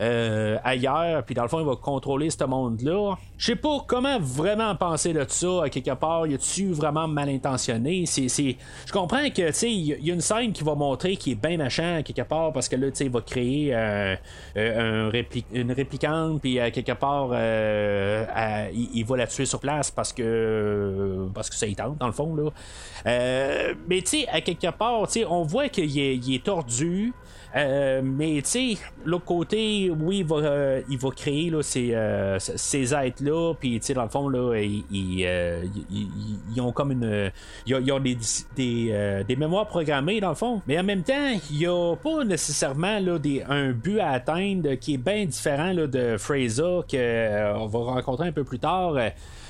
Euh, 0.00 0.58
ailleurs, 0.62 1.24
puis 1.24 1.34
dans 1.34 1.42
le 1.42 1.48
fond, 1.48 1.58
il 1.58 1.66
va 1.66 1.74
contrôler 1.74 2.30
ce 2.30 2.44
monde-là. 2.44 3.16
Je 3.36 3.46
sais 3.46 3.56
pas 3.56 3.78
comment 3.86 4.18
vraiment 4.20 4.74
penser 4.76 5.12
de 5.12 5.24
ça, 5.26 5.64
à 5.64 5.68
quelque 5.68 5.94
part. 5.94 6.26
Y 6.26 6.34
a-tu 6.34 6.72
vraiment 6.72 7.08
mal 7.08 7.28
intentionné? 7.28 8.04
Je 8.06 8.92
comprends 8.92 9.28
que, 9.30 9.48
tu 9.48 9.52
sais, 9.52 9.72
il 9.72 10.04
y 10.04 10.10
a 10.10 10.14
une 10.14 10.20
scène 10.20 10.52
qui 10.52 10.62
va 10.62 10.76
montrer 10.76 11.16
qu'il 11.16 11.32
est 11.32 11.36
bien 11.36 11.56
machin, 11.56 11.96
à 11.96 12.02
quelque 12.02 12.22
part, 12.22 12.52
parce 12.52 12.68
que 12.68 12.76
là, 12.76 12.90
tu 12.90 12.96
sais, 12.96 13.04
il 13.06 13.10
va 13.10 13.20
créer 13.22 13.74
euh, 13.74 14.14
euh, 14.56 15.22
une 15.52 15.72
réplicante, 15.72 16.40
puis 16.42 16.60
à 16.60 16.70
quelque 16.70 16.92
part, 16.92 17.30
il, 18.72 19.04
va 19.04 19.16
la 19.16 19.26
tuer 19.26 19.46
sur 19.46 19.58
place 19.58 19.90
parce 19.90 20.12
que 20.12 21.26
parce 21.34 21.50
que 21.50 21.56
ça 21.56 21.66
y 21.66 21.74
tente, 21.74 21.98
dans 21.98 22.06
le 22.06 22.12
fond, 22.12 22.36
là. 22.36 22.50
mais, 23.88 24.00
tu 24.02 24.20
sais, 24.20 24.28
à 24.28 24.40
quelque 24.40 24.70
part, 24.70 25.06
tu 25.08 25.20
sais, 25.20 25.24
on 25.24 25.42
voit 25.42 25.68
qu'il 25.68 25.98
est, 25.98 26.16
il 26.16 26.34
est 26.36 26.44
tordu. 26.44 27.12
Euh, 27.56 28.02
mais 28.04 28.40
tu 28.42 28.50
sais, 28.50 28.76
l'autre 29.04 29.24
côté, 29.24 29.90
oui, 29.90 30.18
il 30.18 30.26
va, 30.26 30.36
euh, 30.36 30.82
il 30.88 30.98
va 30.98 31.10
créer 31.10 31.50
là, 31.50 31.62
ces, 31.62 31.94
euh, 31.94 32.38
ces 32.38 32.94
êtres-là, 32.94 33.54
puis 33.58 33.80
tu 33.80 33.86
sais, 33.86 33.94
dans 33.94 34.02
le 34.02 34.08
fond, 34.08 34.28
là, 34.28 34.54
ils, 34.60 34.84
ils, 34.90 36.60
ont 36.60 36.72
comme 36.72 36.92
une. 36.92 37.30
Ils 37.66 37.92
ont, 37.92 38.00
des, 38.00 38.18
des, 38.56 39.36
mémoires 39.36 39.66
programmées, 39.66 40.20
dans 40.20 40.28
le 40.30 40.34
fond. 40.34 40.60
Mais 40.66 40.78
en 40.78 40.84
même 40.84 41.02
temps, 41.02 41.38
il 41.50 41.58
n'y 41.58 41.66
a 41.66 41.96
pas 41.96 42.24
nécessairement 42.24 42.98
là, 43.00 43.18
des, 43.18 43.42
un 43.48 43.72
but 43.72 44.00
à 44.00 44.10
atteindre 44.10 44.74
qui 44.74 44.94
est 44.94 44.98
bien 44.98 45.24
différent 45.24 45.72
là, 45.72 45.86
de 45.86 46.16
Fraser, 46.18 46.80
qu'on 46.90 47.66
va 47.66 47.78
rencontrer 47.78 48.28
un 48.28 48.32
peu 48.32 48.44
plus 48.44 48.58
tard 48.58 48.94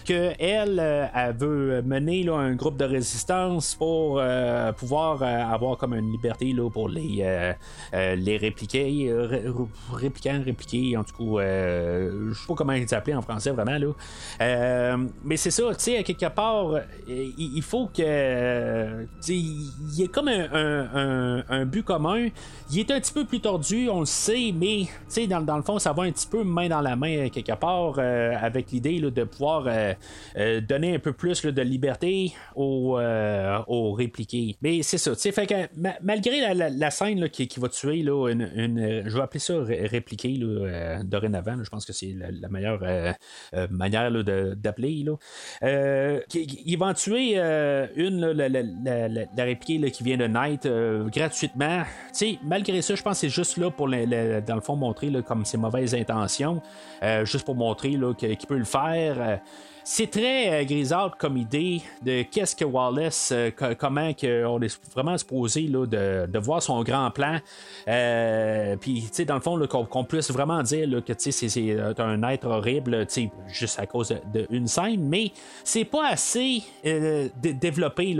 qu'elle, 0.04 0.78
euh, 0.80 1.06
elle 1.14 1.36
veut 1.36 1.82
mener 1.82 2.22
là, 2.22 2.36
un 2.36 2.54
groupe 2.54 2.76
de 2.76 2.84
résistance 2.84 3.74
pour 3.74 4.18
euh, 4.18 4.72
pouvoir 4.72 5.22
euh, 5.22 5.26
avoir 5.26 5.76
comme 5.76 5.94
une 5.94 6.10
liberté 6.10 6.52
là, 6.52 6.68
pour 6.70 6.88
les, 6.88 7.44
les 7.92 8.36
répliquer, 8.36 9.12
répliquants, 9.92 10.42
répliquer, 10.44 10.96
en 10.96 11.04
tout 11.04 11.34
cas, 11.36 11.42
je 11.42 12.32
sais 12.34 12.46
pas 12.46 12.54
comment 12.54 12.72
ils 12.72 12.88
s'appellent 12.88 13.16
en 13.16 13.22
français 13.22 13.50
vraiment. 13.50 13.78
Là. 13.78 14.96
mais 15.24 15.36
c'est 15.36 15.50
ça, 15.50 15.62
tu 15.74 15.84
sais, 15.84 15.98
à 15.98 16.02
quelque 16.02 16.28
part, 16.28 16.80
il, 17.08 17.62
faut 17.62 17.86
que. 17.86 19.06
il 19.28 19.94
y 19.94 20.02
ait 20.02 20.08
comme 20.08 20.28
un, 20.28 21.44
un, 21.48 21.64
but 21.64 21.84
commun. 21.84 22.28
Il 22.70 22.78
est 22.78 22.90
un 22.90 23.00
petit 23.00 23.12
peu 23.12 23.24
plus 23.24 23.40
tordu, 23.40 23.88
on 23.88 24.00
le 24.00 24.06
sait, 24.06 24.52
mais 24.54 24.86
dans, 25.26 25.40
dans 25.40 25.56
le 25.56 25.62
fond, 25.62 25.78
ça 25.78 25.92
va 25.92 26.04
un 26.04 26.12
petit 26.12 26.26
peu 26.26 26.44
main 26.44 26.68
dans 26.68 26.80
la 26.80 26.96
main 26.96 27.28
quelque 27.28 27.54
part 27.54 27.98
avec 27.98 28.70
l'idée 28.70 29.00
de 29.00 29.24
pouvoir 29.24 29.64
euh, 29.66 29.94
donner 30.60 30.94
un 30.94 30.98
peu 30.98 31.12
plus 31.12 31.42
de 31.42 31.62
liberté 31.62 32.32
aux, 32.54 32.98
euh, 32.98 33.58
aux 33.66 33.92
répliqués. 33.92 34.56
Mais 34.62 34.82
c'est 34.82 34.98
ça, 34.98 35.14
fait 35.14 35.46
que 35.46 35.54
malgré 36.02 36.54
la, 36.54 36.90
scène 36.90 37.28
qui, 37.28 37.48
va 37.58 37.68
tuer 37.68 38.02
là, 38.02 38.28
une, 38.30 39.02
je 39.06 39.14
vais 39.14 39.22
appeler 39.22 39.40
ça 39.40 39.54
répliqué 39.60 40.34
là, 40.34 40.46
euh, 40.46 41.02
dorénavant, 41.04 41.62
je 41.62 41.68
pense 41.70 41.84
que 41.84 41.92
c'est 41.92 42.14
la, 42.16 42.48
meilleure 42.48 42.80
manière 43.70 44.10
d'appeler. 44.10 45.04
il 45.62 46.76
va 46.78 46.86
en 46.86 46.94
tuer 46.94 47.36
une, 47.96 48.30
la, 48.30 48.48
la, 48.48 49.44
répliquée 49.44 49.90
qui 49.90 50.02
vient 50.02 50.16
de 50.16 50.26
Night 50.26 50.68
gratuitement. 51.12 51.82
malgré 52.44 52.82
ça, 52.82 52.94
je 52.94 53.02
pense 53.02 53.20
que 53.20 53.20
c'est 53.20 53.28
juste 53.28 53.56
là 53.56 53.70
pour, 53.70 53.88
dans 53.88 54.54
le 54.54 54.60
fond, 54.60 54.76
montrer 54.76 55.10
comme 55.26 55.44
ses 55.44 55.58
mauvaises 55.58 55.94
intentions, 55.94 56.62
juste 57.24 57.44
pour 57.44 57.54
montrer 57.54 57.96
qu'il 58.16 58.46
peut 58.48 58.58
le 58.58 58.64
faire. 58.64 59.40
C'est 59.90 60.10
très 60.10 60.50
euh, 60.50 60.64
grisâtre 60.66 61.16
comme 61.16 61.38
idée 61.38 61.80
de 62.04 62.20
qu'est-ce 62.20 62.54
que 62.54 62.64
Wallace, 62.66 63.32
euh, 63.32 63.50
comment 63.78 64.12
on 64.20 64.60
est 64.60 64.80
vraiment 64.94 65.16
supposé 65.16 65.62
là, 65.62 65.86
de, 65.86 66.38
voir 66.38 66.62
son 66.62 66.82
grand 66.82 67.10
plan. 67.10 67.38
Euh, 67.88 68.76
puis, 68.76 69.10
dans 69.26 69.36
le 69.36 69.40
fond, 69.40 69.58
qu'on, 69.66 70.04
puisse 70.04 70.30
vraiment 70.30 70.62
dire 70.62 71.02
que 71.02 71.14
c'est, 71.16 71.80
un 71.98 72.22
être 72.24 72.46
horrible, 72.46 73.06
juste 73.46 73.80
à 73.80 73.86
cause 73.86 74.14
d'une 74.50 74.66
scène, 74.66 75.08
mais 75.08 75.32
c'est 75.64 75.86
pas 75.86 76.08
assez 76.08 76.62
développé 77.42 78.14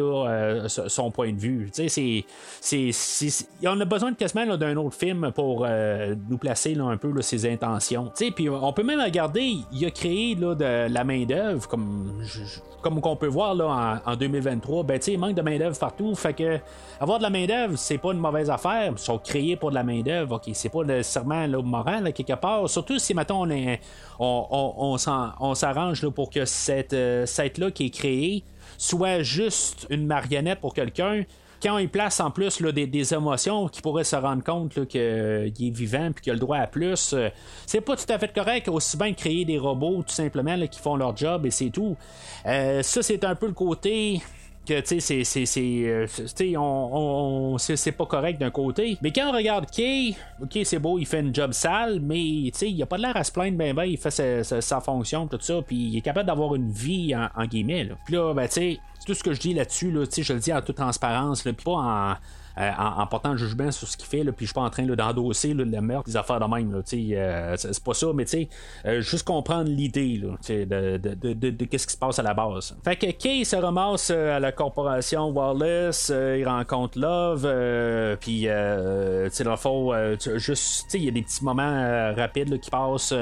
son 0.69 1.11
point 1.11 1.33
de 1.33 1.39
vue. 1.39 1.71
C'est, 1.71 2.25
on 3.67 3.79
a 3.79 3.85
besoin 3.85 4.15
quasiment 4.15 4.57
d'un 4.57 4.77
autre 4.79 4.97
film 4.97 5.33
pour 5.33 5.67
nous 5.69 6.39
placer 6.39 6.79
un 6.79 6.97
peu 6.97 7.21
ses 7.21 7.47
intentions. 7.47 8.11
Puis 8.35 8.49
on 8.49 8.73
peut 8.73 8.83
même 8.83 9.01
regarder, 9.01 9.59
il 9.71 9.85
a 9.85 9.91
créé 9.91 10.35
là, 10.35 10.55
de 10.55 10.91
la 10.91 11.05
main 11.05 11.27
comme, 11.67 13.01
on 13.03 13.17
peut 13.17 13.27
voir 13.27 13.55
là, 13.55 14.01
en, 14.05 14.17
2023, 14.17 14.83
ben, 14.85 15.01
il 15.07 15.19
manque 15.19 15.35
de 15.35 15.43
main-d'œuvre 15.43 15.79
partout. 15.79 16.15
Fait 16.15 16.35
que 16.35 16.59
avoir 17.01 17.19
de 17.19 17.25
la 17.25 17.31
main-d'œuvre, 17.31 17.77
c'est 17.77 17.99
pas 17.99 18.13
une 18.13 18.19
mauvaise 18.19 18.51
affaire. 18.51 18.93
Ils 18.93 18.99
sont 18.99 19.19
créés 19.19 19.57
pour 19.57 19.71
de 19.71 19.75
la 19.75 19.85
main-d'œuvre. 19.85 20.37
ok 20.37 20.51
c'est 20.53 20.69
pas 20.69 20.85
nécessairement 20.85 21.47
là, 21.47 21.63
moral, 21.63 22.13
quelque 22.13 22.35
part. 22.35 22.69
Surtout 22.69 22.99
si, 22.99 23.15
maintenant 23.15 23.47
on, 23.47 23.77
on, 24.19 24.97
on, 25.41 25.55
s'arrange 25.55 26.09
pour 26.11 26.31
que 26.31 26.45
cette, 26.45 26.93
euh, 26.93 27.27
cette 27.27 27.59
là 27.59 27.71
qui 27.71 27.87
est 27.87 27.91
créée 27.91 28.45
soit 28.77 29.23
juste 29.23 29.87
une 29.91 30.07
marionnette 30.07 30.61
pour 30.61 30.75
quelqu'un 30.75 31.25
quand 31.63 31.79
il 31.79 31.89
place 31.89 32.21
en 32.21 32.31
plus 32.31 32.61
là, 32.61 32.73
des, 32.73 33.15
émotions 33.15 33.69
qui 33.69 33.81
pourraient 33.81 34.05
se 34.05 34.17
rendre 34.17 34.43
compte 34.43 34.87
qu'il 34.87 35.01
est 35.01 35.71
vivant 35.75 36.11
puis 36.13 36.25
qu'il 36.25 36.31
a 36.31 36.35
le 36.35 36.41
droit 36.41 36.59
à 36.59 36.67
plus, 36.67 37.13
euh, 37.13 37.29
c'est 37.67 37.81
pas 37.81 37.97
tout 37.97 38.11
à 38.13 38.19
fait 38.19 38.33
correct. 38.33 38.69
Aussi 38.69 38.97
bien 38.97 39.13
créer 39.13 39.45
des 39.45 39.59
robots 39.59 40.03
tout 40.03 40.15
simplement 40.15 40.57
qui 40.67 40.79
font 40.81 40.97
leur 40.97 41.17
job 41.17 41.47
et 41.47 41.51
c'est 41.51 41.71
tout. 41.71 41.97
Euh, 42.47 42.83
ça, 42.83 43.03
c'est 43.03 43.25
un 43.25 43.35
peu 43.35 43.47
le 43.47 43.53
côté 43.53 44.21
c'est 44.85 45.25
c'est 45.25 45.59
euh, 45.87 46.07
on, 46.57 47.57
c'est 47.59 47.93
pas 47.93 48.07
correct 48.07 48.41
d'un 48.41 48.51
côté 48.51 48.99
mais 49.03 49.13
quand 49.13 49.31
on 49.31 49.33
regarde 49.33 49.71
Kay 49.71 50.15
ok 50.43 50.59
c'est 50.65 50.79
beau 50.79 50.99
il 50.99 51.07
fait 51.07 51.21
une 51.21 51.35
job 51.35 51.53
sale 51.53 52.01
mais 52.01 52.51
tu 52.53 52.59
sais 52.59 52.71
il 52.71 52.83
a 52.83 52.87
pas 52.87 52.97
de 52.97 53.03
l'air 53.03 53.17
à 53.17 53.25
se 53.25 53.33
plaindre 53.33 53.57
ben 53.57 53.75
ben 53.75 53.85
il 53.85 53.99
fait 53.99 54.11
sa, 54.11 54.81
fonction 54.81 55.27
tout 55.27 55.39
ça 55.41 55.61
puis 55.67 55.77
il 55.77 55.97
est 55.99 56.03
capable 56.03 56.27
d'avoir 56.27 56.55
une 56.55 56.71
vie 56.71 57.15
en, 57.15 57.45
guillemets 57.47 57.85
là. 57.85 57.95
puis 58.05 58.15
là 58.15 58.35
ben 58.35 58.47
tu 58.47 58.55
sais 58.55 58.81
tout 59.09 59.15
ce 59.15 59.23
que 59.23 59.33
je 59.33 59.41
dis 59.41 59.55
là-dessus, 59.55 59.91
là, 59.91 60.05
je 60.17 60.33
le 60.35 60.39
dis 60.39 60.53
en 60.53 60.61
toute 60.61 60.77
transparence, 60.77 61.41
puis 61.41 61.53
pas 61.53 61.71
en 61.73 62.15
en, 62.59 63.07
portant 63.07 63.33
le 63.33 63.37
jugement 63.39 63.71
sur 63.71 63.89
ce 63.89 63.97
qu'il 63.97 64.07
fait, 64.07 64.25
là, 64.25 64.33
puis 64.33 64.47
je 64.47 64.51
suis 64.51 64.55
pas 64.55 64.63
en 64.63 64.71
train 64.71 64.85
d'endosser 64.85 65.55
le 65.55 65.65
meurtre, 65.81 66.09
des 66.09 66.17
affaires 66.17 66.41
de 66.41 66.47
même. 66.47 66.73
Là, 66.73 66.81
euh, 66.93 67.57
c'est 67.57 67.85
pas 67.85 67.95
ça, 67.95 68.09
mais 68.15 68.25
tu 68.25 68.49
sais, 68.85 69.01
juste 69.03 69.27
comprendre 69.27 69.71
l'idée 69.71 70.19
de, 70.19 70.65
de, 70.65 70.97
de, 70.97 71.35
de, 71.35 71.51
de 71.51 71.65
qu'est-ce 71.65 71.87
qui 71.87 71.93
se 71.93 71.99
passe 71.99 72.19
à 72.19 72.23
la 72.23 72.35
base. 72.35 72.77
Fait 72.85 72.97
que 72.97 73.11
Kay 73.11 73.45
se 73.45 73.57
ramasse 73.57 74.11
à 74.11 74.41
la 74.41 74.53
corporation 74.53 75.31
Wallace, 75.31 76.11
il 76.11 76.47
rencontre 76.47 76.99
Love, 76.99 78.17
puis 78.21 78.41
tu 78.41 78.47
sais, 78.47 79.45
dans 79.45 79.51
le 79.53 79.57
fond, 79.57 79.93
juste, 80.37 80.95
il 80.95 81.05
y 81.05 81.09
a 81.09 81.13
des 81.13 81.23
petits 81.23 81.45
moments 81.45 82.13
rapides 82.15 82.59
qui 82.61 82.71
passent. 82.71 83.15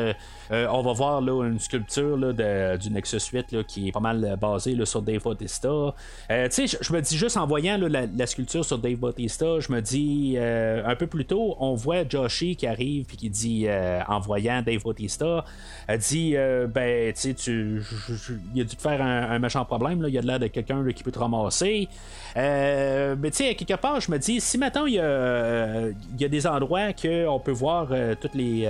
Euh, 0.53 0.67
on 0.71 0.83
va 0.83 0.93
voir 0.93 1.21
là, 1.21 1.45
une 1.45 1.59
sculpture 1.59 2.17
là, 2.17 2.77
du 2.77 2.91
Nexus 2.91 3.21
8 3.33 3.67
qui 3.67 3.89
est 3.89 3.93
pas 3.93 4.01
mal 4.01 4.37
basée 4.41 4.77
sur 4.85 5.03
Dave 5.03 5.23
Bautista. 5.23 5.69
Euh, 5.69 6.49
je 6.51 6.93
me 6.93 7.01
dis 7.01 7.17
juste 7.17 7.37
en 7.37 7.47
voyant 7.47 7.79
la, 7.79 8.27
sculpture 8.27 8.65
sur 8.65 8.79
Dave 8.79 8.97
Bautista, 8.97 9.61
je 9.61 9.73
me 9.73 9.81
dis 9.81 10.35
euh, 10.37 10.83
un 10.85 10.97
peu 10.97 11.07
plus 11.07 11.25
tôt, 11.25 11.57
on 11.61 11.75
voit 11.75 12.09
Joshi 12.09 12.57
qui 12.57 12.67
arrive 12.67 13.07
et 13.13 13.17
qui 13.17 13.31
dit 13.31 13.67
en 14.09 14.21
voyant 14.21 14.63
Dave 14.63 14.83
Bautista, 14.83 15.45
elle 15.87 15.99
dit 15.99 16.35
ben 16.69 17.13
tu 17.13 17.83
il 18.55 18.61
a 18.61 18.65
dû 18.65 18.77
te 18.77 18.83
faire 18.83 19.03
un, 19.03 19.39
méchant 19.39 19.65
problème, 19.65 20.03
là. 20.03 20.09
il 20.09 20.15
y 20.15 20.19
a 20.19 20.23
de 20.23 20.27
l'air 20.27 20.39
de 20.39 20.47
quelqu'un 20.47 20.85
qui 20.93 21.03
peut 21.03 21.13
te 21.13 21.19
ramasser. 21.19 21.89
mais 22.35 23.31
tu 23.31 23.33
sais, 23.33 23.55
quelque 23.55 23.81
part, 23.81 24.01
je 24.01 24.11
me 24.11 24.19
dis, 24.19 24.41
si 24.41 24.59
maintenant 24.59 24.87
il 24.87 24.95
y, 24.95 25.01
a, 25.01 26.29
des 26.29 26.47
endroits 26.47 26.93
qu'on 26.93 27.41
peut 27.41 27.53
voir 27.53 27.89
tous 28.21 28.31
les, 28.35 28.69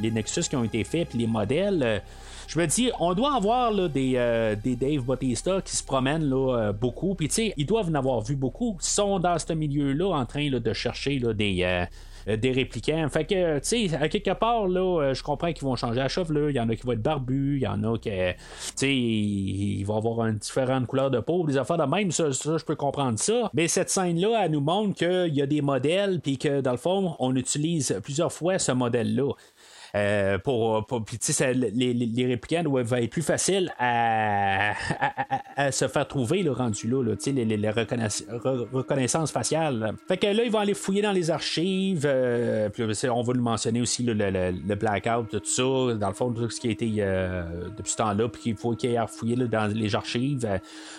les 0.00 0.10
Nexus 0.10 0.42
qui 0.42 0.56
ont 0.56 0.64
été 0.64 0.84
faits 0.84 1.07
les 1.14 1.26
modèles. 1.26 1.82
Euh, 1.82 1.98
je 2.46 2.58
me 2.58 2.66
dis, 2.66 2.90
on 2.98 3.12
doit 3.12 3.34
avoir 3.34 3.72
des, 3.90 4.14
euh, 4.16 4.56
des 4.56 4.74
Dave 4.74 5.02
Bautista 5.02 5.60
qui 5.60 5.76
se 5.76 5.84
promènent 5.84 6.28
là, 6.28 6.56
euh, 6.56 6.72
beaucoup. 6.72 7.14
Puis, 7.14 7.28
tu 7.28 7.34
sais, 7.34 7.54
ils 7.58 7.66
doivent 7.66 7.90
en 7.90 7.94
avoir 7.94 8.22
vu 8.22 8.36
beaucoup. 8.36 8.78
Ils 8.80 8.86
sont 8.86 9.18
dans 9.18 9.38
ce 9.38 9.52
milieu-là 9.52 10.16
en 10.16 10.24
train 10.24 10.48
de 10.48 10.72
chercher 10.72 11.20
des 11.34 11.86
des 12.26 12.52
répliquants. 12.52 13.08
Fait 13.08 13.24
que, 13.24 13.58
tu 13.58 13.88
sais, 13.88 13.96
à 13.96 14.06
quelque 14.08 14.32
part, 14.32 14.68
là, 14.68 15.14
je 15.14 15.22
comprends 15.22 15.50
qu'ils 15.50 15.64
vont 15.64 15.76
changer 15.76 16.00
la 16.00 16.08
chevelure. 16.08 16.50
Il 16.50 16.56
y 16.56 16.60
en 16.60 16.68
a 16.68 16.76
qui 16.76 16.84
vont 16.84 16.92
être 16.92 17.00
barbus, 17.00 17.56
il 17.56 17.62
y 17.62 17.66
en 17.66 17.82
a 17.84 17.96
qui, 17.96 18.10
tu 18.10 18.34
sais, 18.76 18.94
ils 18.94 19.82
vont 19.84 19.96
avoir 19.96 20.26
une 20.26 20.36
différente 20.36 20.86
couleur 20.86 21.10
de 21.10 21.20
peau, 21.20 21.46
des 21.46 21.56
affaires 21.56 21.78
de 21.78 21.84
même. 21.84 22.10
Ça, 22.10 22.30
je 22.30 22.64
peux 22.64 22.76
comprendre 22.76 23.18
ça. 23.18 23.50
Mais 23.54 23.66
cette 23.66 23.88
scène-là, 23.88 24.44
elle 24.44 24.50
nous 24.50 24.60
montre 24.60 24.94
qu'il 24.94 25.34
y 25.34 25.40
a 25.40 25.46
des 25.46 25.62
modèles, 25.62 26.20
puis 26.20 26.36
que, 26.36 26.60
dans 26.60 26.72
le 26.72 26.76
fond, 26.76 27.16
on 27.18 27.34
utilise 27.34 27.98
plusieurs 28.02 28.32
fois 28.32 28.58
ce 28.58 28.72
modèle-là. 28.72 29.32
Euh, 29.94 30.38
pour, 30.38 30.84
pour 30.86 31.04
les, 31.40 31.94
les, 31.94 32.26
répliquants 32.26 32.62
doivent 32.62 32.92
être 32.94 33.10
plus 33.10 33.22
faciles 33.22 33.72
à, 33.78 34.74
à, 35.56 35.72
se 35.72 35.88
faire 35.88 36.06
trouver 36.06 36.42
le 36.42 36.52
rendu 36.52 36.88
là, 36.88 37.14
les, 37.26 37.44
les, 37.44 37.70
reconnaissances 37.70 39.32
faciales. 39.32 39.94
Fait 40.06 40.18
que 40.18 40.26
là, 40.26 40.44
ils 40.44 40.50
vont 40.50 40.58
aller 40.58 40.74
fouiller 40.74 41.00
dans 41.02 41.12
les 41.12 41.30
archives. 41.30 42.02
Euh, 42.04 42.68
on 43.10 43.22
va 43.22 43.32
le 43.32 43.40
mentionner 43.40 43.80
aussi 43.80 44.02
le, 44.02 44.12
le, 44.12 44.74
blackout, 44.74 45.30
tout 45.30 45.40
ça. 45.44 45.94
Dans 45.94 46.08
le 46.08 46.14
fond, 46.14 46.32
tout 46.32 46.50
ce 46.50 46.60
qui 46.60 46.68
a 46.68 46.70
été 46.70 46.94
euh, 46.98 47.68
depuis 47.76 47.92
ce 47.92 47.96
temps-là, 47.96 48.28
puis 48.28 48.42
qu'il 48.42 48.56
faut 48.56 48.74
qu'il 48.74 48.90
ait 48.90 48.98
fouillé 49.06 49.36
dans 49.36 49.72
les 49.72 49.94
archives. 49.94 50.46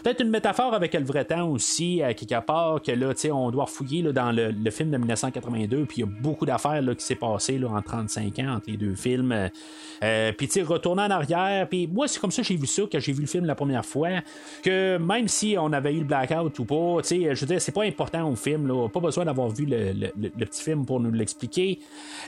Peut-être 0.04 0.22
une 0.22 0.32
métaphore 0.32 0.74
avec 0.74 0.94
le 0.96 1.04
vrai 1.04 1.26
temps 1.26 1.48
aussi, 1.50 2.02
à 2.02 2.14
quelque 2.14 2.44
part, 2.44 2.82
que 2.82 2.92
là, 2.92 3.14
on 3.34 3.52
doit 3.52 3.68
fouiller 3.68 4.02
dans 4.14 4.32
le, 4.32 4.72
film 4.72 4.92
de 4.92 4.98
1982, 4.98 5.86
puis 5.86 5.98
il 5.98 6.00
y 6.02 6.04
a 6.04 6.12
beaucoup 6.22 6.46
d'affaires 6.46 6.82
qui 6.98 7.06
s'est 7.06 7.16
passé 7.16 7.60
en 7.64 7.82
35 7.82 8.40
ans 8.40 8.56
entre 8.56 8.70
les 8.70 8.79
deux 8.80 8.96
films. 8.96 9.32
Euh, 9.32 9.50
euh, 10.04 10.32
puis, 10.32 10.48
tu 10.48 10.54
sais, 10.54 10.62
retourner 10.62 11.04
en 11.04 11.10
arrière. 11.10 11.68
Puis, 11.68 11.88
moi, 11.88 12.08
c'est 12.08 12.20
comme 12.20 12.32
ça 12.32 12.42
que 12.42 12.48
j'ai 12.48 12.56
vu 12.56 12.68
ça, 12.68 12.84
quand 12.92 13.00
j'ai 13.00 13.12
vu 13.12 13.22
le 13.22 13.28
film 13.28 13.46
la 13.46 13.56
première 13.56 13.86
fois. 13.86 14.10
Que 14.64 14.98
même 14.98 15.28
si 15.28 15.56
on 15.60 15.72
avait 15.74 15.94
eu 15.94 16.00
le 16.00 16.06
blackout 16.06 16.58
ou 16.60 16.66
pas, 16.66 17.02
tu 17.02 17.08
sais, 17.08 17.36
je 17.36 17.42
veux 17.42 17.48
dire, 17.48 17.62
c'est 17.62 17.74
pas 17.74 17.84
important 17.84 18.30
au 18.30 18.36
film, 18.36 18.68
là. 18.68 18.88
Pas 18.88 19.00
besoin 19.00 19.26
d'avoir 19.26 19.50
vu 19.50 19.66
le, 19.66 20.10
petit 20.46 20.64
film 20.64 20.86
pour 20.86 21.00
nous 21.00 21.12
l'expliquer. 21.12 21.80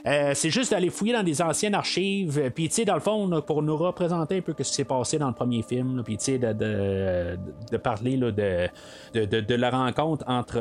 Euh, 0.06 0.32
c'est 0.34 0.50
juste 0.50 0.70
d'aller 0.72 0.90
fouiller 0.90 1.14
dans 1.14 1.22
des 1.22 1.40
anciennes 1.40 1.74
archives. 1.74 2.50
Puis, 2.54 2.68
tu 2.68 2.74
sais, 2.74 2.84
dans 2.84 2.94
le 2.94 3.00
fond, 3.00 3.42
pour 3.46 3.62
nous 3.62 3.76
représenter 3.76 4.38
un 4.38 4.40
peu 4.42 4.54
ce 4.58 4.62
qui 4.62 4.74
s'est 4.74 4.84
passé 4.84 5.18
dans 5.18 5.28
le 5.28 5.34
premier 5.34 5.62
film. 5.62 6.02
Puis, 6.04 6.18
tu 6.18 6.24
sais, 6.24 6.38
de, 6.38 7.76
parler 7.78 8.16
là, 8.16 8.30
de, 8.30 8.68
de, 9.14 9.54
la 9.54 9.70
rencontre 9.70 10.24
entre 10.28 10.58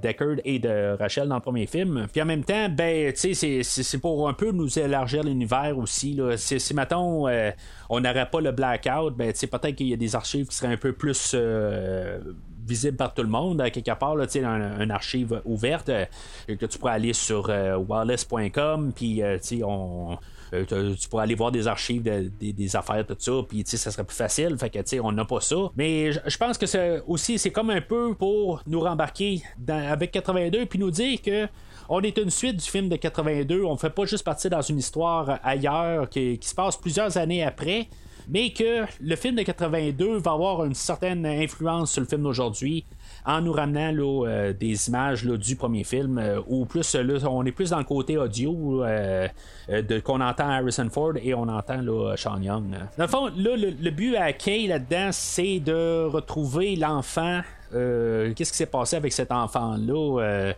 Deckard 0.00 0.36
et 0.44 0.58
de 0.58 0.96
Rachel 0.98 1.28
dans 1.28 1.36
le 1.36 1.40
premier 1.40 1.66
film. 1.66 2.06
Puis, 2.12 2.22
en 2.22 2.26
même 2.26 2.44
temps, 2.44 2.68
ben, 2.68 3.12
tu 3.12 3.34
sais, 3.34 3.62
c'est 3.62 3.98
pour 3.98 4.28
un 4.28 4.32
peu 4.32 4.43
nous 4.52 4.78
élargir 4.78 5.22
l'univers 5.22 5.76
aussi. 5.78 6.14
Là. 6.14 6.36
Si, 6.36 6.58
si 6.60 6.74
mettons, 6.74 7.28
euh, 7.28 7.50
on 7.88 8.00
n'aurait 8.00 8.28
pas 8.30 8.40
le 8.40 8.52
blackout, 8.52 9.14
ben, 9.16 9.32
peut-être 9.32 9.74
qu'il 9.74 9.88
y 9.88 9.92
a 9.92 9.96
des 9.96 10.14
archives 10.14 10.46
qui 10.46 10.56
seraient 10.56 10.72
un 10.72 10.76
peu 10.76 10.92
plus 10.92 11.32
euh, 11.34 12.18
visibles 12.66 12.96
par 12.96 13.14
tout 13.14 13.22
le 13.22 13.28
monde, 13.28 13.62
quelque 13.70 13.98
part, 13.98 14.16
là, 14.16 14.26
un, 14.34 14.80
une 14.80 14.90
archive 14.90 15.40
ouverte, 15.44 15.88
euh, 15.88 16.06
que 16.46 16.66
tu 16.66 16.78
pourrais 16.78 16.94
aller 16.94 17.12
sur 17.12 17.48
wireless.com, 17.48 18.92
puis 18.94 19.22
on 19.62 20.18
tu 20.62 21.08
pourrais 21.08 21.24
aller 21.24 21.34
voir 21.34 21.50
des 21.50 21.66
archives 21.66 22.02
des 22.02 22.76
affaires, 22.76 23.04
tout 23.04 23.16
ça, 23.18 23.32
puis 23.48 23.64
ça 23.66 23.90
serait 23.90 24.04
plus 24.04 24.16
facile. 24.16 24.56
Fait 24.56 24.70
que 24.70 25.00
on 25.00 25.10
n'a 25.10 25.24
pas 25.24 25.40
ça. 25.40 25.56
Mais 25.76 26.12
je 26.12 26.36
pense 26.36 26.58
que 26.58 26.66
c'est 26.66 27.02
aussi, 27.08 27.38
c'est 27.38 27.50
comme 27.50 27.70
un 27.70 27.80
peu 27.80 28.14
pour 28.14 28.62
nous 28.66 28.80
rembarquer 28.80 29.42
avec 29.68 30.12
82 30.12 30.66
puis 30.66 30.78
nous 30.78 30.90
dire 30.90 31.20
que 31.22 31.48
on 31.88 32.00
est 32.00 32.16
une 32.18 32.30
suite 32.30 32.56
du 32.56 32.68
film 32.68 32.88
de 32.88 32.96
82. 32.96 33.64
On 33.64 33.72
ne 33.72 33.78
fait 33.78 33.90
pas 33.90 34.04
juste 34.04 34.24
partir 34.24 34.50
dans 34.50 34.62
une 34.62 34.78
histoire 34.78 35.38
ailleurs 35.42 36.08
qui, 36.08 36.38
se 36.40 36.54
passe 36.54 36.76
plusieurs 36.76 37.16
années 37.16 37.42
après 37.42 37.88
mais 38.28 38.50
que 38.54 38.84
le 39.00 39.16
film 39.16 39.36
de 39.36 39.42
82 39.42 40.16
va 40.18 40.32
avoir 40.32 40.64
une 40.64 40.74
certaine 40.74 41.26
influence 41.26 41.92
sur 41.92 42.00
le 42.00 42.06
film 42.06 42.22
d'aujourd'hui 42.22 42.84
en 43.26 43.40
nous 43.40 43.52
ramenant 43.52 44.24
euh, 44.24 44.52
des 44.52 44.88
images 44.88 45.24
du 45.24 45.56
premier 45.56 45.84
film 45.84 46.18
euh, 46.18 46.40
plus 46.66 46.96
on 47.28 47.44
est 47.44 47.52
plus 47.52 47.70
dans 47.70 47.78
le 47.78 47.84
côté 47.84 48.16
audio 48.16 48.82
euh, 48.84 49.28
de, 49.68 50.00
qu'on 50.00 50.20
entend 50.20 50.48
Harrison 50.48 50.88
Ford 50.90 51.12
et 51.22 51.34
on 51.34 51.48
entend 51.48 51.82
Sean 52.16 52.40
Young. 52.40 52.70
Dans 52.96 53.04
le 53.04 53.10
fond, 53.10 53.30
le, 53.36 53.90
but 53.90 54.16
à 54.16 54.32
Kay 54.32 54.66
là-dedans, 54.68 55.10
c'est 55.12 55.60
de 55.60 56.06
retrouver 56.06 56.76
l'enfant 56.76 57.42
qu'est-ce 57.72 58.52
qui 58.52 58.58
s'est 58.58 58.66
passé 58.66 58.96
avec 58.96 59.12
cet 59.12 59.32
enfant-là 59.32 60.22
euh, 60.22 60.52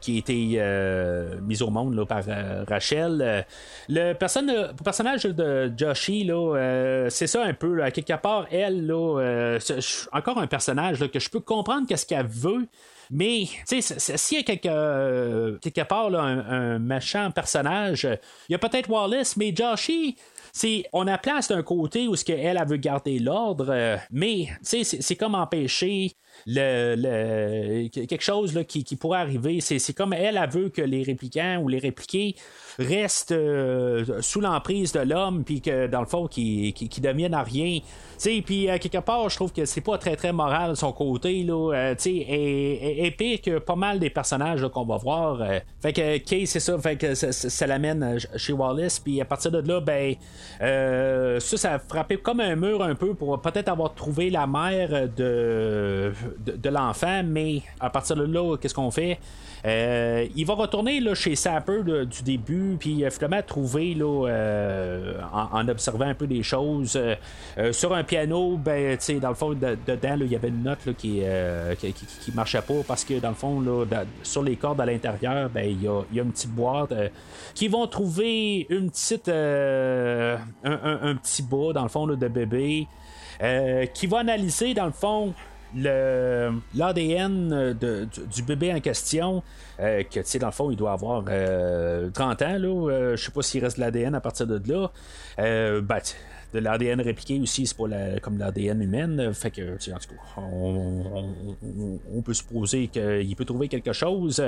qui 0.00 0.16
a 0.16 0.18
été 0.18 0.52
euh, 0.56 1.40
mise 1.40 1.62
au 1.62 1.70
monde 1.70 1.94
là, 1.94 2.04
par 2.04 2.22
euh, 2.28 2.64
Rachel. 2.68 3.44
le, 3.88 4.12
personnage 4.14 5.22
de 5.24 5.72
Joshi, 5.76 6.30
c'est 7.10 7.26
ça 7.26 7.44
un 7.44 7.54
peu. 7.54 7.78
Quelque 7.90 8.20
part, 8.20 8.46
elle, 8.50 8.86
là, 8.86 9.58
encore 10.12 10.38
un 10.38 10.46
personnage 10.46 11.08
que 11.08 11.20
je 11.20 11.30
peux 11.30 11.40
comprendre 11.40 11.86
qu'est-ce 11.86 12.06
qu'elle 12.06 12.26
veut. 12.26 12.66
Mais, 13.10 13.44
s'il 13.64 14.36
y 14.36 14.40
a 14.40 14.42
quelque, 14.42 15.58
quelque 15.58 15.84
part 15.84 16.14
un, 16.14 16.78
méchant 16.78 17.30
personnage, 17.30 18.06
il 18.48 18.52
y 18.52 18.54
a 18.54 18.58
peut-être 18.58 18.90
Wallace, 18.90 19.36
mais 19.36 19.54
Joshi, 19.56 20.16
c'est 20.52 20.84
on 20.92 21.06
a 21.06 21.16
place 21.16 21.48
d'un 21.48 21.62
côté 21.62 22.08
où 22.08 22.16
ce 22.16 22.24
qu'elle 22.24 22.40
elle 22.40 22.62
veut 22.66 22.76
garder 22.76 23.18
l'ordre, 23.18 23.98
mais 24.10 24.48
c'est 24.62 25.16
comme 25.16 25.34
empêcher 25.34 26.16
le, 26.46 27.88
quelque 27.88 28.22
chose 28.22 28.54
là, 28.54 28.64
qui, 28.64 28.84
pourrait 28.96 29.20
arriver. 29.20 29.60
C'est 29.60 29.92
comme 29.92 30.12
elle, 30.12 30.38
elle 30.42 30.50
veut 30.50 30.68
que 30.68 30.82
les 30.82 31.02
réplicants 31.02 31.58
ou 31.62 31.68
les 31.68 31.78
répliqués 31.78 32.34
restent 32.78 33.32
euh, 33.32 34.20
sous 34.20 34.40
l'emprise 34.40 34.92
de 34.92 35.00
l'homme, 35.00 35.44
puis 35.44 35.60
que 35.60 35.86
dans 35.88 36.00
le 36.00 36.06
fond, 36.06 36.28
qui, 36.28 36.72
qui, 36.72 37.00
deviennent 37.00 37.34
à 37.34 37.42
rien. 37.42 37.78
Puis 38.44 38.68
à 38.68 38.78
quelque 38.78 38.98
part, 38.98 39.28
je 39.28 39.36
trouve 39.36 39.52
que 39.52 39.64
c'est 39.64 39.80
pas 39.80 39.98
très 39.98 40.16
très 40.16 40.32
moral 40.32 40.70
de 40.70 40.74
son 40.76 40.92
côté. 40.92 41.42
Là, 41.42 41.72
euh, 41.74 41.94
et, 42.06 43.06
et, 43.06 43.38
que 43.38 43.58
pas 43.58 43.76
mal 43.76 43.98
des 43.98 44.10
personnages 44.10 44.66
qu'on 44.68 44.84
va 44.84 44.96
voir. 44.96 45.42
Euh. 45.42 45.58
fait 45.80 45.92
que 45.92 46.18
Kay, 46.18 46.46
c'est 46.46 46.60
ça, 46.60 46.78
fait 46.78 46.96
que 46.96 47.14
ça, 47.14 47.66
l'amène 47.66 48.18
chez 48.36 48.52
Wallace, 48.52 49.00
puis 49.00 49.20
à 49.20 49.24
partir 49.24 49.50
de 49.50 49.60
là, 49.60 49.80
ben 49.80 50.14
ça, 51.40 51.56
ça 51.56 51.74
a 51.74 51.78
frappé 51.78 52.16
comme 52.16 52.40
un 52.40 52.56
mur 52.56 52.82
un 52.82 52.94
peu 52.94 53.14
pour 53.14 53.40
peut-être 53.40 53.68
avoir 53.68 53.94
trouvé 53.94 54.30
la 54.30 54.46
mère 54.46 55.08
de, 55.08 56.12
de, 56.38 56.68
l'enfant, 56.68 57.22
mais 57.24 57.62
à 57.80 57.90
partir 57.90 58.16
de 58.16 58.24
là, 58.24 58.56
qu'est-ce 58.56 58.74
qu'on 58.74 58.90
fait? 58.90 59.18
Euh, 59.64 60.26
il 60.36 60.46
va 60.46 60.54
retourner 60.54 61.00
là, 61.00 61.14
chez 61.14 61.34
Sapper 61.34 61.82
du 61.82 62.22
début, 62.22 62.76
puis 62.78 63.04
euh, 63.04 63.10
finalement 63.10 63.42
trouver 63.42 63.94
là, 63.94 64.28
euh, 64.28 65.20
en, 65.32 65.66
observant 65.68 66.06
un 66.06 66.14
peu 66.14 66.26
des 66.26 66.42
choses 66.42 66.98
sur 67.72 67.94
un 67.94 68.04
piano, 68.04 68.56
ben, 68.56 68.96
dans 69.20 69.28
le 69.28 69.34
fond, 69.34 69.50
dedans, 69.50 70.16
il 70.20 70.30
y 70.30 70.36
avait 70.36 70.48
une 70.48 70.62
note 70.62 70.78
qui, 70.96 71.22
qui, 71.80 72.32
marchait 72.32 72.62
pas 72.62 72.82
parce 72.86 73.04
que 73.04 73.18
dans 73.18 73.30
le 73.30 73.34
fond, 73.34 73.86
sur 74.22 74.42
les 74.42 74.56
cordes 74.56 74.80
à 74.80 74.86
l'intérieur, 74.86 75.50
ben, 75.50 75.68
il 75.68 75.82
y, 75.82 75.88
a, 75.88 76.02
y, 76.12 76.20
a, 76.20 76.22
une 76.22 76.32
petite 76.32 76.50
boîte 76.50 76.94
qui 77.54 77.68
vont 77.68 77.86
trouver 77.86 78.66
une 78.70 78.90
petite 78.90 79.28
un, 79.28 80.38
petit 81.16 81.42
bas 81.42 81.72
dans 81.74 81.82
le 81.82 81.88
fond 81.88 82.06
de 82.06 82.28
bébé 82.28 82.86
qui 83.94 84.06
va 84.06 84.18
analyser 84.18 84.74
dans 84.74 84.86
le 84.86 84.92
fond 84.92 85.34
l'ADN 86.74 87.74
de- 87.78 88.08
du, 88.34 88.42
bébé 88.42 88.72
en 88.72 88.80
question, 88.80 89.42
euh, 89.80 90.02
que 90.02 90.20
tu 90.20 90.26
sais, 90.26 90.38
dans 90.38 90.46
le 90.48 90.52
fond, 90.52 90.70
il 90.70 90.76
doit 90.76 90.92
avoir 90.92 91.24
euh, 91.28 92.10
30 92.10 92.42
ans, 92.42 92.58
là. 92.58 92.68
euh, 92.90 93.16
je 93.16 93.24
sais 93.24 93.30
pas 93.32 93.42
s'il 93.42 93.62
reste 93.64 93.76
de 93.76 93.82
l'ADN 93.82 94.14
à 94.14 94.20
partir 94.20 94.46
de 94.46 94.60
là. 94.72 94.90
Euh, 95.38 95.80
ben, 95.80 95.98
de 96.54 96.60
l'ADN 96.60 96.98
répliqué 97.02 97.38
aussi, 97.42 97.66
c'est 97.66 97.76
pas 97.76 97.86
la- 97.88 98.20
comme 98.20 98.38
l'ADN 98.38 98.80
humaine. 98.80 99.20
euh, 99.20 99.32
Fait 99.34 99.50
que, 99.50 99.76
tu 99.76 99.90
sais, 99.90 99.92
en 99.92 99.98
tout 99.98 100.08
cas, 100.08 100.40
on, 100.40 102.22
peut 102.22 102.32
supposer 102.32 102.88
qu'il 102.88 103.36
peut 103.36 103.44
trouver 103.44 103.68
quelque 103.68 103.92
chose. 103.92 104.42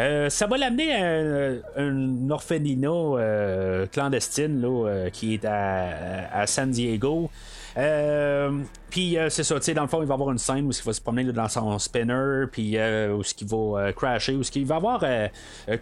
Euh, 0.00 0.28
ça 0.28 0.46
va 0.48 0.58
l'amener 0.58 0.92
à 0.94 1.80
un, 1.80 2.30
orphelinat 2.30 2.88
euh, 2.90 3.86
clandestine 3.86 4.60
là, 4.60 4.88
euh, 4.88 5.10
qui 5.10 5.34
est 5.34 5.44
à, 5.44 6.28
à 6.32 6.46
San 6.48 6.70
Diego. 6.70 7.30
Euh, 7.76 8.50
puis 8.88 9.18
euh, 9.18 9.28
c'est 9.28 9.44
ça, 9.44 9.56
tu 9.56 9.62
sais, 9.62 9.74
dans 9.74 9.82
le 9.82 9.88
fond, 9.88 10.00
il 10.00 10.08
va 10.08 10.14
avoir 10.14 10.30
une 10.30 10.38
scène 10.38 10.66
où 10.66 10.70
il 10.70 10.82
va 10.82 10.92
se 10.92 11.00
promener 11.00 11.24
dans 11.24 11.48
son 11.48 11.78
spinner, 11.78 12.44
puis 12.50 12.78
euh, 12.78 13.14
où 13.14 13.22
il 13.22 13.46
va 13.46 13.56
euh, 13.56 13.92
crasher, 13.92 14.34
où 14.34 14.42
il 14.54 14.64
va 14.66 14.74
y 14.74 14.78
avoir 14.78 15.04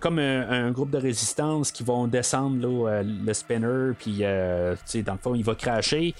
comme 0.01 0.19
un, 0.19 0.71
groupe 0.71 0.91
de 0.91 0.99
résistance 0.99 1.71
qui 1.71 1.85
vont 1.85 2.07
descendre 2.09 3.03
le 3.03 3.33
spinner, 3.33 3.93
puis 3.99 4.17
tu 4.17 4.23
sais, 4.87 5.03
dans 5.03 5.13
le 5.13 5.19
fond, 5.19 5.35
il 5.35 5.45
va 5.45 5.55
crasher. 5.55 6.15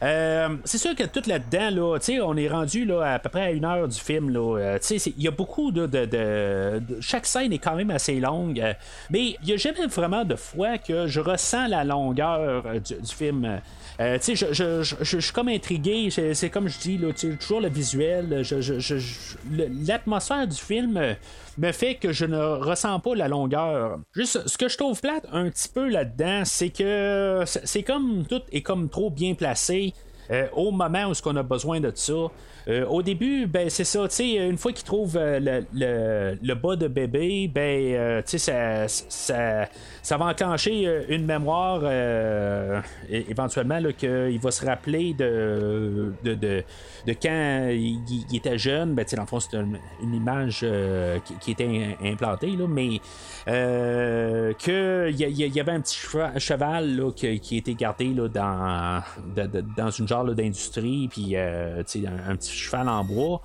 C'est 0.00 0.78
sûr 0.78 0.94
que 0.94 1.04
tout 1.04 1.22
là-dedans, 1.26 1.70
là, 1.70 1.98
on 2.24 2.36
est 2.36 2.48
rendu 2.48 2.84
là, 2.84 3.14
à 3.14 3.18
peu 3.18 3.30
près 3.30 3.42
à 3.42 3.50
une 3.52 3.64
heure 3.64 3.88
du 3.88 3.98
film. 3.98 4.30
là. 4.30 4.76
Il 4.90 5.22
y 5.22 5.28
a 5.28 5.30
beaucoup 5.30 5.72
de, 5.72 5.86
de- 5.86 6.04
de- 6.04 7.00
Chaque 7.00 7.24
scène 7.24 7.52
est 7.52 7.58
quand 7.58 7.76
même 7.76 7.90
assez 7.90 8.20
longue, 8.20 8.62
mais 9.10 9.36
il 9.42 9.46
n'y 9.46 9.52
a 9.52 9.56
jamais 9.56 9.86
vraiment 9.86 10.24
de 10.24 10.36
fois 10.36 10.76
que 10.76 11.06
je 11.06 11.20
ressens 11.20 11.68
la 11.68 11.84
longueur 11.84 12.64
du 12.82 13.14
film. 13.14 13.60
Euh, 14.00 14.18
je, 14.20 14.34
je- 14.34 14.82
je- 14.82 14.82
je- 15.04 15.18
suis 15.20 15.32
comme 15.32 15.48
intrigué. 15.48 16.08
C'est 16.10 16.50
comme 16.50 16.68
je 16.68 16.78
dis, 16.78 16.98
là, 16.98 17.12
toujours 17.12 17.60
le 17.60 17.68
visuel. 17.68 18.42
L'atmosphère 19.86 20.46
du 20.48 20.56
film 20.56 21.16
me 21.58 21.72
fait 21.72 21.94
que 21.96 22.12
je 22.12 22.24
ne 22.24 22.36
ressens 22.38 22.98
pas 23.00 23.14
la 23.14 23.28
longueur. 23.28 23.98
Juste, 24.14 24.48
ce 24.48 24.58
que 24.58 24.68
je 24.68 24.76
trouve 24.76 25.00
plate 25.00 25.26
un 25.32 25.48
petit 25.50 25.68
peu 25.68 25.88
là-dedans, 25.88 26.42
c'est 26.44 26.70
que 26.70 27.42
c'est 27.46 27.82
comme 27.82 28.24
tout 28.26 28.42
est 28.52 28.62
comme 28.62 28.88
trop 28.88 29.10
bien 29.10 29.34
placé. 29.34 29.92
Euh, 30.30 30.46
au 30.54 30.70
moment 30.70 31.04
où 31.06 31.14
qu'on 31.22 31.36
a 31.36 31.42
besoin 31.42 31.80
de 31.80 31.92
ça. 31.94 32.12
Euh, 32.66 32.86
au 32.86 33.02
début, 33.02 33.46
ben 33.46 33.68
c'est 33.68 33.84
ça, 33.84 34.06
une 34.20 34.56
fois 34.56 34.72
qu'il 34.72 34.84
trouve 34.84 35.16
euh, 35.18 35.38
le, 35.38 35.66
le- 35.74 36.38
le 36.42 36.54
bas 36.54 36.76
de 36.76 36.88
bébé, 36.88 37.46
ben 37.46 38.22
ça, 38.24 38.88
ça, 38.88 39.68
ça 40.02 40.16
va 40.16 40.24
enclencher 40.26 41.04
une 41.10 41.26
mémoire 41.26 41.82
éventuellement 43.10 43.80
qu'il 43.98 44.38
va 44.40 44.50
se 44.50 44.64
rappeler 44.64 45.14
de, 45.14 46.12
de, 46.24 46.34
de, 46.34 46.64
de 47.06 47.12
quand 47.12 47.68
il, 47.70 48.00
était 48.36 48.58
jeune. 48.58 48.94
Ben, 48.94 49.04
dans 49.16 49.22
le 49.22 49.28
fond, 49.28 49.40
c'est 49.40 49.56
une, 49.56 49.78
image 50.14 50.64
qui, 51.40 51.50
était 51.52 51.66
im- 51.66 51.96
implantée, 52.12 52.50
là, 52.56 52.66
mais 52.68 53.00
euh, 53.48 54.52
que 54.54 55.10
il 55.10 55.20
y, 55.20 55.48
y 55.54 55.60
avait 55.60 55.72
un 55.72 55.80
petit 55.80 55.98
cheva- 55.98 56.38
cheval 56.38 56.96
là, 56.96 57.10
qui, 57.12 57.38
qui 57.40 57.58
était 57.58 57.74
gardé 57.74 58.06
là, 58.14 58.28
dans, 58.28 59.02
dans 59.76 59.90
une 59.90 60.08
d'industrie, 60.22 61.08
puis 61.10 61.32
euh, 61.34 61.82
un, 61.82 62.30
un 62.30 62.36
petit 62.36 62.52
cheval 62.52 62.88
en 62.88 63.04
bois. 63.04 63.42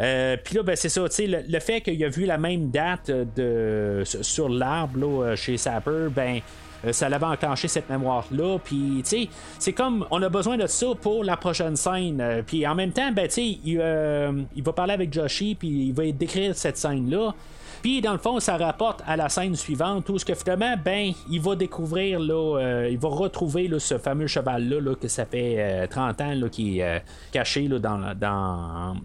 Euh, 0.00 0.36
puis 0.42 0.54
là, 0.56 0.62
ben, 0.62 0.76
c'est 0.76 0.88
ça, 0.88 1.02
le, 1.02 1.50
le 1.52 1.60
fait 1.60 1.80
qu'il 1.80 2.02
a 2.04 2.08
vu 2.08 2.24
la 2.24 2.38
même 2.38 2.70
date 2.70 3.10
de, 3.10 4.02
sur 4.04 4.48
l'arbre 4.48 5.34
chez 5.36 5.56
Sapper, 5.56 6.08
ben. 6.14 6.40
euh, 6.84 6.92
ça 6.92 7.08
l'avait 7.08 7.26
enclenché 7.26 7.68
cette 7.68 7.88
mémoire-là. 7.88 8.58
Puis, 8.64 9.02
tu 9.04 9.10
sais, 9.10 9.28
c'est 9.58 9.72
comme 9.72 10.06
on 10.10 10.22
a 10.22 10.28
besoin 10.28 10.56
de 10.56 10.66
ça 10.66 10.86
pour 11.00 11.24
la 11.24 11.36
prochaine 11.36 11.76
scène. 11.76 12.20
Euh, 12.20 12.42
Puis, 12.46 12.66
en 12.66 12.74
même 12.74 12.92
temps, 12.92 13.12
ben, 13.12 13.26
tu 13.28 13.34
sais, 13.34 13.58
il, 13.64 13.78
euh, 13.80 14.32
il 14.56 14.62
va 14.62 14.72
parler 14.72 14.94
avec 14.94 15.12
Joshi, 15.12 15.54
puis 15.54 15.68
il 15.88 15.92
va 15.92 16.10
décrire 16.12 16.56
cette 16.56 16.76
scène-là. 16.76 17.34
Puis 17.82 18.00
dans 18.00 18.12
le 18.12 18.18
fond, 18.18 18.38
ça 18.38 18.56
rapporte 18.56 19.02
à 19.06 19.16
la 19.16 19.28
scène 19.28 19.56
suivante 19.56 20.08
où 20.08 20.18
ce 20.18 20.24
que 20.24 20.34
finalement, 20.34 20.76
ben, 20.82 21.12
il 21.28 21.40
va 21.40 21.56
découvrir 21.56 22.20
là, 22.20 22.58
euh, 22.58 22.88
il 22.90 22.98
va 22.98 23.08
retrouver 23.08 23.66
là, 23.66 23.80
ce 23.80 23.98
fameux 23.98 24.28
cheval 24.28 24.68
là, 24.68 24.80
là, 24.80 24.94
que 24.94 25.08
ça 25.08 25.26
fait 25.26 25.56
euh, 25.58 25.86
30 25.88 26.20
ans 26.20 26.34
là, 26.34 26.48
qui 26.48 26.78
est 26.78 26.84
euh, 26.84 26.98
caché 27.32 27.66
là, 27.66 27.78
dans, 27.80 28.14
dans, 28.14 28.96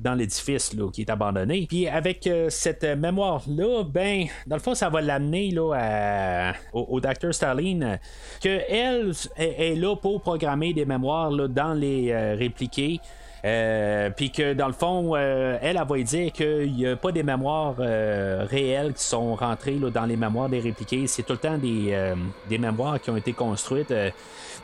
dans, 0.00 0.14
l'édifice 0.14 0.72
là, 0.72 0.90
qui 0.90 1.02
est 1.02 1.10
abandonné. 1.10 1.66
Puis 1.68 1.86
avec 1.88 2.26
euh, 2.26 2.48
cette 2.48 2.84
mémoire 2.84 3.42
là, 3.48 3.82
ben, 3.84 4.24
dans 4.46 4.56
le 4.56 4.62
fond, 4.62 4.74
ça 4.74 4.88
va 4.88 5.02
l'amener 5.02 5.50
là 5.50 5.74
à- 5.74 6.52
au, 6.72 7.00
Dr. 7.00 7.32
Starling 7.32 7.82
euh, 7.82 7.96
que 8.42 8.60
elle 8.70 9.12
est, 9.36 9.72
est 9.72 9.74
là 9.74 9.94
pour 9.94 10.22
programmer 10.22 10.72
des 10.72 10.86
mémoires 10.86 11.30
là, 11.30 11.48
dans 11.48 11.74
les 11.74 12.10
euh, 12.10 12.34
répliqués. 12.38 13.00
Euh, 13.46 14.10
puis 14.10 14.30
que 14.32 14.54
dans 14.54 14.66
le 14.66 14.72
fond, 14.72 15.12
euh, 15.14 15.56
elle, 15.62 15.76
elle 15.76 15.86
va 15.88 16.02
dire 16.02 16.32
qu'il 16.32 16.72
n'y 16.72 16.84
a 16.84 16.96
pas 16.96 17.12
des 17.12 17.22
mémoires 17.22 17.76
euh, 17.78 18.44
réelles 18.50 18.92
qui 18.92 19.04
sont 19.04 19.36
rentrées 19.36 19.76
là, 19.76 19.88
dans 19.90 20.04
les 20.04 20.16
mémoires 20.16 20.48
des 20.48 20.58
répliqués. 20.58 21.06
C'est 21.06 21.22
tout 21.22 21.34
le 21.34 21.38
temps 21.38 21.56
des, 21.56 22.14
des 22.48 22.58
mémoires 22.58 23.00
qui 23.00 23.10
ont 23.10 23.16
été 23.16 23.32
construites. 23.32 23.94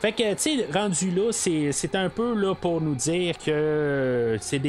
Fait 0.01 0.11
que, 0.11 0.33
tu 0.33 0.37
sais, 0.37 0.67
rendu 0.73 1.11
là, 1.11 1.31
c'est 1.31 1.95
un 1.95 2.09
peu 2.09 2.35
là 2.35 2.55
pour 2.55 2.81
nous 2.81 2.95
dire 2.95 3.37
que 3.37 4.37
c'est 4.41 4.61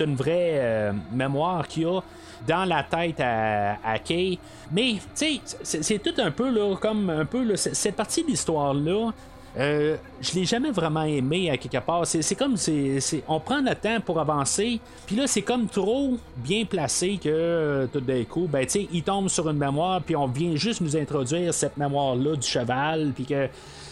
une 0.00 0.16
vraie 0.16 0.92
mémoire 1.12 1.68
qu'il 1.68 1.84
y 1.84 1.86
a 1.86 2.00
dans 2.48 2.64
la 2.64 2.82
tête 2.82 3.20
à, 3.20 3.76
à 3.84 3.98
Kay. 3.98 4.38
Mais, 4.72 4.94
tu 5.16 5.40
sais, 5.62 5.80
c'est 5.82 6.02
tout 6.02 6.14
un 6.18 6.32
peu 6.32 6.50
là, 6.50 6.74
comme 6.76 7.08
un 7.08 7.24
peu 7.24 7.44
là, 7.44 7.56
cette 7.56 7.94
partie 7.94 8.24
de 8.24 8.28
l'histoire-là. 8.28 9.12
Euh, 9.58 9.96
je 10.20 10.32
l'ai 10.34 10.44
jamais 10.44 10.70
vraiment 10.70 11.02
aimé 11.02 11.50
à 11.50 11.56
quelque 11.56 11.78
part. 11.78 12.06
C'est, 12.06 12.34
comme 12.36 12.56
c'est, 12.56 13.00
on 13.26 13.40
prend 13.40 13.60
le 13.60 13.74
temps 13.74 14.00
pour 14.00 14.20
avancer, 14.20 14.80
puis 15.06 15.16
là 15.16 15.26
c'est 15.26 15.42
comme 15.42 15.66
trop 15.66 16.16
bien 16.36 16.64
placé 16.64 17.18
que 17.22 17.28
euh, 17.28 17.86
tout 17.86 18.00
d'un 18.00 18.22
coup, 18.24 18.46
ben 18.48 18.64
tu 18.64 18.72
sais, 18.72 18.88
il 18.92 19.02
tombe 19.02 19.28
sur 19.28 19.48
une 19.50 19.58
mémoire, 19.58 20.02
puis 20.02 20.14
on 20.14 20.26
vient 20.26 20.54
juste 20.54 20.80
nous 20.80 20.96
introduire 20.96 21.52
cette 21.52 21.76
mémoire-là 21.76 22.36
du 22.36 22.46
cheval, 22.46 23.12
puis 23.14 23.24
que 23.24 23.46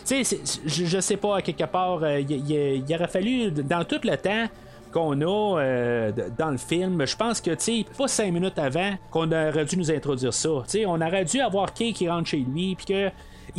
tu 0.06 0.24
sais, 0.24 0.38
je, 0.64 0.84
je 0.84 1.00
sais 1.00 1.16
pas 1.16 1.38
à 1.38 1.42
quelque 1.42 1.64
part, 1.64 2.04
euh, 2.04 2.20
il 2.20 2.94
aurait 2.94 3.08
fallu 3.08 3.50
dans 3.50 3.84
tout 3.84 4.00
le 4.04 4.16
temps 4.16 4.46
qu'on 4.92 5.20
a 5.20 5.60
euh, 5.60 6.12
dans 6.38 6.50
le 6.50 6.56
film. 6.56 7.04
Je 7.06 7.16
pense 7.16 7.40
que, 7.40 7.50
tu 7.50 7.84
pas 7.96 8.08
cinq 8.08 8.32
minutes 8.32 8.58
avant 8.58 8.92
qu'on 9.10 9.30
aurait 9.30 9.64
dû 9.64 9.76
nous 9.76 9.90
introduire 9.90 10.32
ça. 10.32 10.48
Tu 10.64 10.70
sais, 10.70 10.86
on 10.86 11.00
aurait 11.00 11.24
dû 11.24 11.40
avoir 11.40 11.72
Kay 11.72 11.92
qui 11.92 12.08
rentre 12.08 12.28
chez 12.28 12.38
lui, 12.38 12.74
puis 12.74 12.86
que 12.86 13.10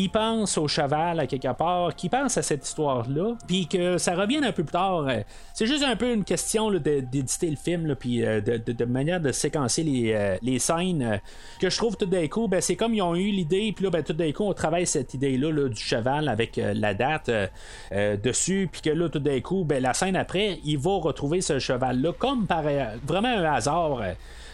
il 0.01 0.09
pense 0.09 0.57
au 0.57 0.67
cheval 0.67 1.19
à 1.19 1.27
quelque 1.27 1.51
part, 1.53 1.93
qui 1.93 2.07
pense 2.07 2.37
à 2.37 2.41
cette 2.41 2.65
histoire-là, 2.65 3.35
puis 3.47 3.67
que 3.67 3.97
ça 3.97 4.15
revienne 4.15 4.45
un 4.45 4.53
peu 4.53 4.63
plus 4.63 4.71
tard. 4.71 5.07
Euh, 5.09 5.19
C'est 5.53 5.65
juste 5.65 5.83
un 5.83 5.95
peu 5.97 6.13
une 6.13 6.23
question 6.23 6.71
d'éditer 6.71 7.49
le 7.49 7.57
film, 7.57 7.95
puis 7.95 8.23
euh, 8.25 8.39
de, 8.39 8.57
de- 8.71 8.85
manière 8.85 9.19
de 9.19 9.31
séquencer 9.33 9.83
les, 9.83 10.13
euh, 10.13 10.37
les 10.41 10.57
scènes, 10.57 11.19
que 11.59 11.69
je 11.69 11.77
trouve 11.77 11.97
tout 11.97 12.05
d'un 12.05 12.27
coup, 12.29 12.47
ben, 12.47 12.61
c'est 12.61 12.77
comme 12.77 12.93
ils 12.93 13.01
ont 13.01 13.13
eu 13.15 13.29
l'idée, 13.29 13.73
puis 13.75 13.83
là, 13.83 13.91
ben, 13.91 14.01
tout 14.01 14.13
d'un 14.13 14.31
coup, 14.31 14.43
on 14.45 14.53
travaille 14.53 14.87
cette 14.87 15.13
idée-là 15.13 15.51
là, 15.51 15.67
du 15.67 15.81
cheval 15.81 16.29
avec 16.29 16.55
la 16.55 16.93
date 16.93 17.29
dessus, 18.23 18.69
puis 18.71 18.81
que 18.81 18.89
là, 18.89 19.09
tout 19.09 19.19
d'un 19.19 19.41
coup, 19.41 19.65
ben, 19.65 19.81
la 19.83 19.93
scène 19.93 20.15
après, 20.15 20.59
il 20.63 20.77
va 20.77 20.91
retrouver 20.97 21.41
ce 21.41 21.59
cheval-là, 21.59 22.13
comme 22.17 22.47
par 22.47 22.63
vraiment 23.05 23.27
un 23.27 23.43
hasard. 23.43 24.01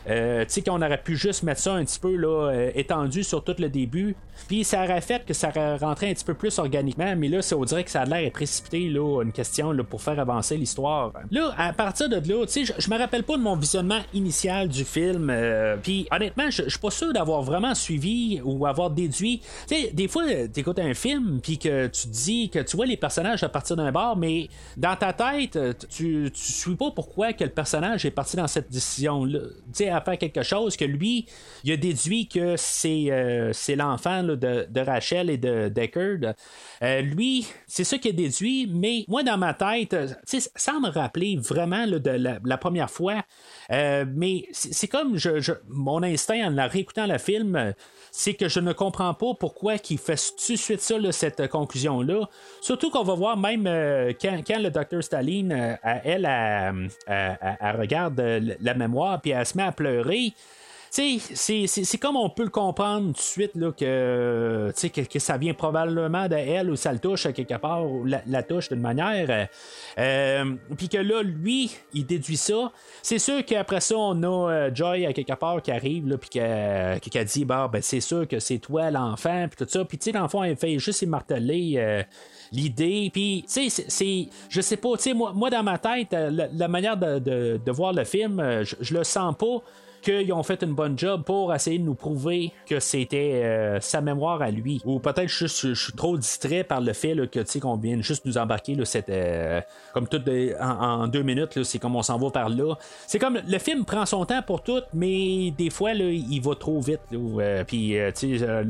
Euh, 0.07 0.45
tu 0.45 0.53
sais 0.53 0.61
qu'on 0.61 0.82
aurait 0.82 1.02
pu 1.02 1.15
juste 1.15 1.44
mettre 1.44 1.61
ça 1.61 1.73
un 1.73 1.84
petit 1.84 1.99
peu 1.99 2.15
là, 2.15 2.52
euh, 2.52 2.72
étendu 2.76 3.23
sur 3.23 3.44
tout 3.44 3.56
le 3.57 3.69
début. 3.69 4.15
Puis 4.48 4.64
ça 4.64 4.84
aurait 4.84 5.02
fait 5.02 5.26
que 5.26 5.34
ça 5.34 5.49
aurait 5.49 5.77
rentré 5.77 6.10
un 6.10 6.14
petit 6.14 6.26
peu 6.26 6.34
plus 6.34 6.60
organiquement, 6.60 7.15
mais 7.15 7.30
là, 7.30 7.41
ça, 7.41 7.57
on 7.57 7.63
dirait 7.63 7.84
que 7.84 7.89
ça 7.89 8.02
a 8.02 8.05
l'air 8.05 8.31
précipité, 8.31 8.89
là, 8.89 9.23
une 9.23 9.31
question 9.31 9.71
là, 9.71 9.84
pour 9.84 10.02
faire 10.02 10.20
avancer 10.20 10.57
l'histoire. 10.57 11.13
Là, 11.31 11.54
à 11.57 11.73
partir 11.73 12.10
de 12.10 12.15
là, 12.15 12.46
tu 12.46 12.65
sais, 12.65 12.73
je, 12.78 12.89
me 12.89 12.97
rappelle 12.97 13.23
pas 13.23 13.38
de 13.38 13.41
mon 13.41 13.55
visionnement 13.55 14.02
initial 14.13 14.68
du 14.68 14.84
film. 14.84 15.30
euh, 15.30 15.78
Puis 15.81 16.07
honnêtement, 16.12 16.49
je 16.49 16.70
suis 16.70 16.80
pas 16.80 16.91
sûr 16.91 17.13
d'avoir 17.13 17.41
vraiment 17.41 17.73
suivi 17.73 18.41
ou 18.44 18.65
avoir 18.65 18.89
déduit. 18.89 19.41
Tu 19.68 19.76
sais, 19.76 19.91
des 19.94 20.07
fois, 20.07 20.23
tu 20.54 20.60
écoutes 20.60 20.80
un 20.80 20.94
film, 20.94 21.39
puis 21.41 21.57
que 21.57 21.88
tu 21.88 22.07
dis 22.07 22.49
que 22.49 22.60
tu 22.60 22.76
vois 22.76 22.86
les 22.86 22.97
personnages 22.97 23.44
à 23.44 23.49
partir 23.49 23.76
d'un 23.76 23.91
bar, 23.91 24.18
mais 24.18 24.49
dans 24.78 24.96
ta 24.96 25.13
tête, 25.13 25.57
tu, 25.89 26.30
tu 26.34 26.41
suis 26.52 26.76
pas 26.76 26.91
pourquoi 26.91 27.34
que 27.34 27.44
le 27.44 27.49
personnage 27.49 28.05
est 28.05 28.12
parti 28.12 28.36
dans 28.38 28.47
cette 28.47 28.71
décision-là. 28.71 29.39
Tu 29.39 29.55
sais, 29.73 29.95
à 29.96 30.02
faire 30.02 30.18
quelque 30.18 30.44
chose 30.44 30.78
que 30.78 30.86
lui, 30.86 31.26
il 31.64 31.72
a 31.72 31.78
déduit 31.78 32.28
que 32.28 32.56
c'est 32.57 33.07
euh, 33.10 33.52
l'enfant 33.76 34.24
de, 34.24 34.80
Rachel 34.80 35.30
et 35.30 35.38
de 35.38 35.70
Deckard. 35.70 36.34
Euh, 36.82 37.02
lui, 37.02 37.48
c'est 37.68 37.84
ça 37.84 37.98
qu'il 37.98 38.12
a 38.12 38.14
déduit, 38.14 38.68
mais 38.72 39.06
moi, 39.07 39.24
dans 39.24 39.38
ma 39.38 39.54
tête, 39.54 39.94
euh, 39.94 40.07
sans 40.56 40.80
me 40.80 40.90
rappeler 40.90 41.38
vraiment 41.38 41.88
de 41.88 42.40
la, 42.44 42.57
première 42.57 42.90
fois, 42.90 43.24
mais 43.70 44.48
c'est 44.52 44.88
comme 44.88 45.18
je, 45.18 45.52
mon 45.68 46.02
instinct 46.04 46.48
en 46.48 46.52
la 46.52 46.68
réécoutant 46.68 47.06
le 47.06 47.18
film, 47.18 47.74
c'est 48.18 48.34
que 48.34 48.47
je 48.47 48.61
ne 48.61 48.71
comprends 48.71 49.13
pas 49.13 49.34
pourquoi 49.37 49.77
qu'il 49.77 49.97
fait 49.97 50.15
tout 50.15 50.53
de 50.53 50.57
suite 50.57 50.79
ça, 50.79 50.97
là, 50.97 51.11
cette 51.11 51.41
euh, 51.41 51.47
conclusion-là. 51.47 52.29
Surtout 52.61 52.89
qu'on 52.89 53.03
va 53.03 53.13
voir 53.13 53.35
même 53.35 53.68
euh, 53.68 54.13
quand, 54.21 54.39
le 54.57 54.69
docteur 54.69 55.03
Staline, 55.03 55.52
euh, 55.52 55.76
elle, 55.84 56.26
elle, 56.26 56.89
elle- 57.07 57.57
elle- 57.60 57.76
regarde 57.77 58.18
la 58.61 58.73
mémoire, 58.73 59.19
puis 59.19 59.31
elle 59.31 59.45
se 59.45 59.57
met 59.57 59.63
à 59.63 59.73
pleurer. 59.73 60.31
C'est 60.96 61.98
comme 61.98 62.15
on 62.15 62.30
peut 62.30 62.44
le 62.44 62.49
comprendre 62.49 63.07
tout 63.07 63.14
de 63.14 63.18
suite 63.18 63.52
que, 63.78 64.72
que, 64.72 65.02
que 65.02 65.20
ça 65.20 65.38
vient 65.38 65.54
probablement 65.54 66.30
de 66.30 66.36
elle 66.36 66.70
ou 66.70 66.78
ça 66.78 66.94
le 66.94 66.99
touche 66.99 67.26
à 67.26 67.34
quelque 67.34 67.56
part, 67.56 67.86
ou 67.86 68.06
la, 68.06 68.44
touche 68.44 68.70
d'une 68.70 68.80
manière. 68.80 69.49
Euh, 69.98 70.56
Puis 70.78 70.88
que 70.88 70.98
là, 70.98 71.22
lui, 71.22 71.72
il 71.94 72.06
déduit 72.06 72.38
ça. 72.38 72.72
C'est 73.02 73.20
sûr 73.20 73.44
qu'après 73.44 73.82
ça, 73.82 73.98
on 73.98 74.24
a 74.24 74.52
euh, 74.52 74.72
Joy 74.74 75.06
à 75.06 75.12
quelque 75.12 75.34
part 75.34 75.62
qui 75.62 75.72
arrive, 75.72 76.18
puis 76.18 76.30
qui 76.30 76.40
a 76.40 77.24
dit 77.26 77.44
bah, 77.44 77.70
ben, 77.72 77.82
c'est 77.82 77.99
sûr 77.99 78.26
que 78.26 78.40
c'est 78.40 78.60
toi 78.60 78.90
l'enfant, 78.90 79.48
puis 79.49 79.65
tout 79.65 79.70
ça. 79.70 79.84
Puis 79.84 79.98
tu 79.98 80.06
sais, 80.06 80.18
l'enfant, 80.18 80.44
il 80.44 80.56
fait 80.56 80.80
juste 80.80 81.06
marteler 81.06 81.74
euh, 81.76 82.04
l'idée. 82.54 83.10
Puis, 83.12 83.44
tu 83.52 83.70
sais. 83.70 84.30
Je 84.48 84.62
sais 84.62 84.78
pas, 84.78 84.94
moi, 85.14 85.34
moi, 85.34 85.49
dans 85.49 85.64
ma 85.64 85.78
tête, 85.78 86.14
la, 86.14 86.68
manière 86.70 86.96
de, 86.96 87.20
de, 87.20 87.72
voir 87.72 87.91
le 87.91 88.06
film, 88.06 88.64
je, 88.64 88.76
je 88.80 88.94
le 88.94 89.04
sens 89.04 89.36
pas 89.38 89.62
qu'ils 90.06 90.32
ont 90.32 90.44
fait 90.44 90.62
une 90.62 90.74
bonne 90.74 90.98
job 90.98 91.24
pour 91.24 91.54
essayer 91.54 91.80
de 91.80 91.84
nous 91.84 91.96
prouver 91.96 92.52
que 92.68 92.80
c'était 92.80 93.42
euh, 93.44 93.80
sa 93.82 94.02
mémoire 94.02 94.42
à 94.42 94.52
lui. 94.52 94.82
Ou 94.86 95.00
peut-être 95.00 95.28
je, 95.28 95.48
je, 95.48 95.74
suis 95.74 95.94
trop 95.94 96.16
distrait 96.18 96.64
par 96.64 96.80
le 96.80 96.94
fait 96.94 97.16
que 97.30 97.40
tu 97.40 97.46
sais 97.48 97.60
qu'on 97.60 97.76
vient 97.76 98.00
juste 98.02 98.26
nous 98.26 98.38
embarquer 98.38 98.78
cette, 98.86 99.10
euh, 99.10 99.62
comme 99.94 100.08
tout 100.08 100.22
en, 100.62 101.08
deux 101.08 101.24
minutes, 101.24 101.64
c'est 101.64 101.80
comme 101.80 101.96
on 101.96 102.04
s'en 102.04 102.20
va 102.20 102.30
par 102.30 102.50
là. 102.50 102.76
C'est 103.08 103.20
comme 103.20 103.40
le 103.48 103.58
film 103.58 103.84
prend 103.84 104.06
son 104.06 104.26
temps 104.26 104.44
pour 104.44 104.62
tout, 104.62 104.82
mais 104.94 105.52
des 105.52 105.72
fois 105.72 105.94
là, 105.94 106.06
il 106.06 106.40
va 106.40 106.56
trop 106.56 106.80
vite. 106.80 107.02
Euh, 107.12 107.64
puis 107.64 107.96
tu 108.16 108.38
sais, 108.38 108.64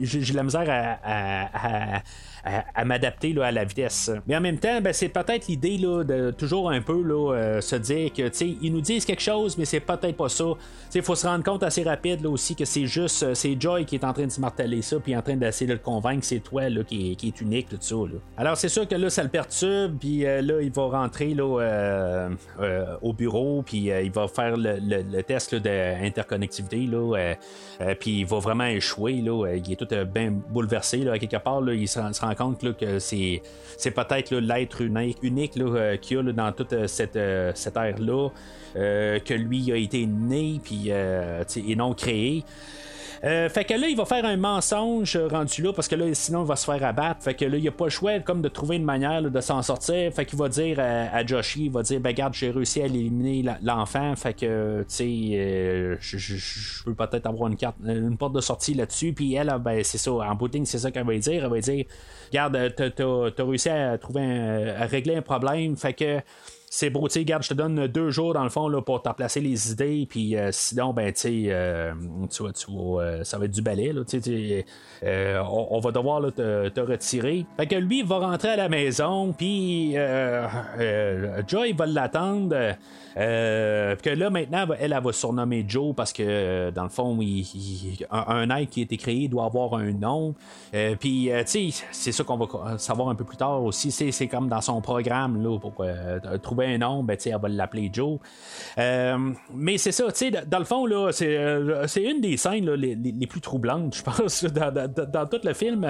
j'ai 0.00 0.32
la 0.32 0.42
misère 0.42 0.98
à 1.04 2.02
à, 2.74 2.84
m'adapter 2.84 3.34
à 3.42 3.50
la 3.50 3.64
vitesse. 3.64 4.10
Mais 4.26 4.36
en 4.36 4.40
même 4.40 4.58
temps, 4.58 4.80
ben, 4.80 4.92
c'est 4.92 5.08
peut-être 5.08 5.48
l'idée 5.48 5.78
de 5.78 6.30
toujours 6.30 6.70
un 6.70 6.80
peu 6.80 7.02
là, 7.02 7.60
se 7.60 7.76
dire 7.76 8.12
que 8.12 8.30
ils 8.62 8.72
nous 8.72 8.80
disent 8.80 9.04
quelque 9.04 9.22
chose, 9.22 9.58
mais 9.58 9.64
c'est 9.64 9.80
peut-être 9.80 10.16
pas 10.16 10.28
ça. 10.28 10.45
Il 10.94 11.02
faut 11.02 11.14
se 11.14 11.26
rendre 11.26 11.44
compte 11.44 11.62
assez 11.62 11.82
rapide 11.82 12.22
là, 12.22 12.30
aussi 12.30 12.56
que 12.56 12.64
c'est 12.64 12.86
juste 12.86 13.22
euh, 13.22 13.34
c'est 13.34 13.60
Joy 13.60 13.84
qui 13.84 13.96
est 13.96 14.04
en 14.04 14.12
train 14.12 14.24
de 14.24 14.30
se 14.30 14.40
marteler 14.40 14.80
ça, 14.80 14.98
puis 14.98 15.14
en 15.14 15.20
train 15.20 15.36
d'essayer 15.36 15.66
de 15.66 15.74
le 15.74 15.78
convaincre 15.78 16.20
que 16.20 16.26
c'est 16.26 16.40
toi 16.40 16.68
là, 16.68 16.82
qui, 16.84 17.12
est, 17.12 17.14
qui, 17.16 17.28
est, 17.28 17.40
unique, 17.40 17.68
tout 17.68 17.76
ça. 17.80 17.96
Alors 18.36 18.56
c'est 18.56 18.68
sûr 18.68 18.88
que 18.88 18.94
là, 18.94 19.10
ça 19.10 19.22
le 19.22 19.28
perturbe, 19.28 19.98
puis 19.98 20.24
euh, 20.24 20.40
là, 20.40 20.62
il 20.62 20.72
va 20.72 20.86
rentrer 20.86 21.34
là, 21.34 22.28
au 23.02 23.12
bureau, 23.12 23.62
puis 23.62 23.90
il 23.90 24.10
va 24.10 24.28
faire 24.28 24.56
le, 24.56 24.78
le, 24.80 25.22
test 25.22 25.54
d'interconnectivité, 25.54 26.88
puis 28.00 28.20
il 28.20 28.26
va 28.26 28.38
vraiment 28.38 28.66
échouer. 28.66 29.20
Là, 29.20 29.54
il 29.54 29.72
est 29.72 29.76
tout 29.76 29.88
bien 30.06 30.30
bouleversé. 30.30 30.98
Là, 30.98 31.18
quelque 31.18 31.36
part, 31.36 31.60
là, 31.60 31.74
il 31.74 31.88
se 31.88 31.98
rend 31.98 32.34
compte 32.34 32.76
que 32.76 32.98
c'est, 32.98 33.42
peut-être 33.94 34.34
l'être 34.34 34.80
unique, 34.82 35.18
unique 35.22 35.52
euh, 35.58 35.96
qu'il 35.96 36.16
y 36.16 36.20
a 36.20 36.32
dans 36.32 36.52
toute 36.52 36.72
euh, 36.72 36.86
cette, 36.86 37.16
euh, 37.16 37.52
cette 37.54 37.76
ère-là, 37.76 38.28
que 38.76 39.34
lui 39.34 39.72
a 39.72 39.76
été 39.76 40.06
né 40.06 40.60
puis, 40.62 40.90
et 40.90 41.76
non 41.76 41.94
créé. 41.94 42.44
Euh, 43.24 43.48
fait 43.48 43.64
que 43.64 43.74
là, 43.74 43.88
il 43.88 43.96
va 43.96 44.04
faire 44.04 44.24
un 44.24 44.36
mensonge 44.36 45.16
rendu 45.16 45.62
là 45.62 45.72
parce 45.72 45.88
que 45.88 45.94
là, 45.94 46.06
sinon, 46.12 46.44
il 46.44 46.48
va 46.48 46.56
se 46.56 46.64
faire 46.64 46.82
abattre. 46.84 47.22
Fait 47.22 47.34
que 47.34 47.44
là, 47.44 47.56
il 47.56 47.62
n'y 47.62 47.68
a 47.68 47.72
pas 47.72 47.84
le 47.84 47.90
choix 47.90 48.20
comme 48.20 48.42
de 48.42 48.48
trouver 48.48 48.76
une 48.76 48.84
manière 48.84 49.22
de 49.22 49.40
s'en 49.40 49.62
sortir. 49.62 50.12
Fait 50.12 50.24
qu'il 50.24 50.38
va 50.38 50.48
dire 50.48 50.78
à, 50.78 51.16
à 51.16 51.26
Joshi, 51.26 51.66
il 51.66 51.70
va 51.70 51.82
dire 51.82 52.00
Ben, 52.00 52.12
garde, 52.12 52.34
j'ai 52.34 52.50
réussi 52.50 52.82
à 52.82 52.86
éliminer 52.86 53.44
l'enfant. 53.62 54.14
Fait 54.16 54.34
que, 54.34 54.80
tu 54.80 54.86
sais, 54.88 55.04
euh, 55.34 55.96
je 56.00 56.84
peux 56.84 56.94
peut-être 56.94 57.26
avoir 57.26 57.50
une 57.50 57.56
carte, 57.56 57.76
une 57.84 58.16
porte 58.16 58.34
de 58.34 58.40
sortie 58.40 58.74
là-dessus. 58.74 59.12
Puis 59.12 59.34
elle, 59.34 59.52
ben, 59.60 59.82
c'est 59.82 59.98
ça. 59.98 60.12
En 60.12 60.34
booting, 60.34 60.64
c'est 60.64 60.78
ça 60.78 60.90
qu'elle 60.90 61.06
va 61.06 61.16
dire. 61.16 61.44
Elle 61.44 61.50
va 61.50 61.60
dire 61.60 61.84
Garde, 62.32 62.74
t'as 62.76 63.44
réussi 63.44 63.68
à 63.68 63.96
trouver 63.98 64.74
à 64.78 64.86
régler 64.86 65.16
un 65.16 65.22
problème. 65.22 65.76
Fait 65.76 65.94
que 65.94 66.20
c'est 66.76 66.90
beau, 66.90 67.08
tu 67.08 67.24
garde, 67.24 67.42
je 67.42 67.48
te 67.48 67.54
donne 67.54 67.86
deux 67.86 68.10
jours 68.10 68.34
dans 68.34 68.42
le 68.44 68.50
fond 68.50 68.68
là, 68.68 68.82
pour 68.82 69.00
t'emplacer 69.00 69.40
les 69.40 69.72
idées, 69.72 70.06
puis 70.06 70.36
euh, 70.36 70.50
sinon, 70.52 70.92
ben, 70.92 71.10
tu 71.10 71.46
euh, 71.48 71.94
tu 72.30 72.42
vois, 72.42 72.52
tu 72.52 72.70
vois 72.70 73.02
euh, 73.02 73.24
ça 73.24 73.38
va 73.38 73.46
être 73.46 73.50
du 73.50 73.62
balai, 73.62 73.94
là, 73.94 74.04
tu 74.04 74.20
sais, 74.20 74.66
on, 75.02 75.80
va 75.80 75.90
devoir 75.90 76.20
te, 76.34 76.80
retirer. 76.80 77.46
Fait 77.56 77.66
que 77.66 77.76
lui, 77.76 78.00
il 78.00 78.06
va 78.06 78.18
rentrer 78.18 78.50
à 78.50 78.56
la 78.56 78.68
maison, 78.68 79.32
puis 79.32 79.94
Joy 81.48 81.72
va 81.72 81.86
l'attendre. 81.86 82.54
Euh, 83.18 83.96
que 83.96 84.10
là, 84.10 84.28
maintenant, 84.28 84.66
elle, 84.78 84.92
elle, 84.92 85.02
va 85.02 85.12
surnommer 85.12 85.64
Joe 85.66 85.94
parce 85.94 86.12
que, 86.12 86.70
dans 86.70 86.82
le 86.82 86.90
fond, 86.90 87.18
un, 88.10 88.50
être 88.50 88.70
qui 88.70 88.80
a 88.80 88.82
été 88.82 88.96
créé 88.98 89.28
doit 89.28 89.46
avoir 89.46 89.74
un 89.74 89.92
nom. 89.92 90.34
Puis, 91.00 91.30
tu 91.46 91.72
sais, 91.72 91.84
c'est 91.90 92.12
ça 92.12 92.24
qu'on 92.24 92.36
va 92.36 92.78
savoir 92.78 93.08
un 93.08 93.14
peu 93.14 93.24
plus 93.24 93.38
tard 93.38 93.62
aussi. 93.62 93.90
C'est 93.90 94.28
comme 94.28 94.48
dans 94.48 94.60
son 94.60 94.80
programme, 94.80 95.42
là, 95.42 95.58
pour 95.58 95.84
trouver 96.42 96.65
un 96.66 96.78
nom, 96.78 97.02
ben, 97.02 97.16
elle 97.24 97.38
va 97.40 97.48
l'appeler 97.48 97.90
Joe. 97.92 98.18
mais 98.76 99.78
c'est 99.78 99.92
ça, 99.92 100.04
dans 100.46 100.58
le 100.58 100.64
fond, 100.64 100.86
là, 100.86 101.10
c'est 101.12 102.02
une 102.02 102.20
des 102.20 102.36
scènes 102.36 102.70
les, 102.72 103.26
plus 103.26 103.40
troublantes, 103.40 103.96
je 103.96 104.02
pense, 104.04 104.44
dans, 104.44 105.26
tout 105.26 105.40
le 105.42 105.54
film. 105.54 105.84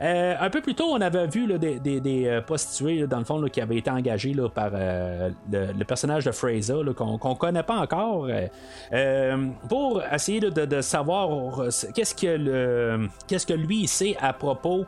un 0.00 0.50
peu 0.50 0.60
plus 0.60 0.74
tôt, 0.74 0.86
on 0.90 1.00
avait 1.00 1.26
vu 1.26 1.46
des, 1.58 1.78
des, 1.78 2.40
prostituées, 2.46 3.06
dans 3.06 3.18
le 3.18 3.24
fond, 3.24 3.42
qui 3.44 3.60
avaient 3.60 3.76
été 3.76 3.90
engagées 3.90 4.34
par 4.54 4.70
le, 4.70 5.84
personnage 5.84 6.24
de 6.24 6.32
Fred 6.32 6.54
qu'on 6.96 7.34
connaît 7.34 7.62
pas 7.62 7.76
encore, 7.76 8.26
euh, 8.26 8.46
euh, 8.92 9.48
pour 9.68 10.02
essayer 10.12 10.40
de, 10.40 10.80
savoir 10.80 11.60
euh, 11.60 11.70
qu'est-ce 11.94 12.14
que, 12.14 13.08
qu'est-ce 13.26 13.46
que 13.46 13.54
lui 13.54 13.86
sait 13.86 14.16
à 14.20 14.32
propos 14.32 14.84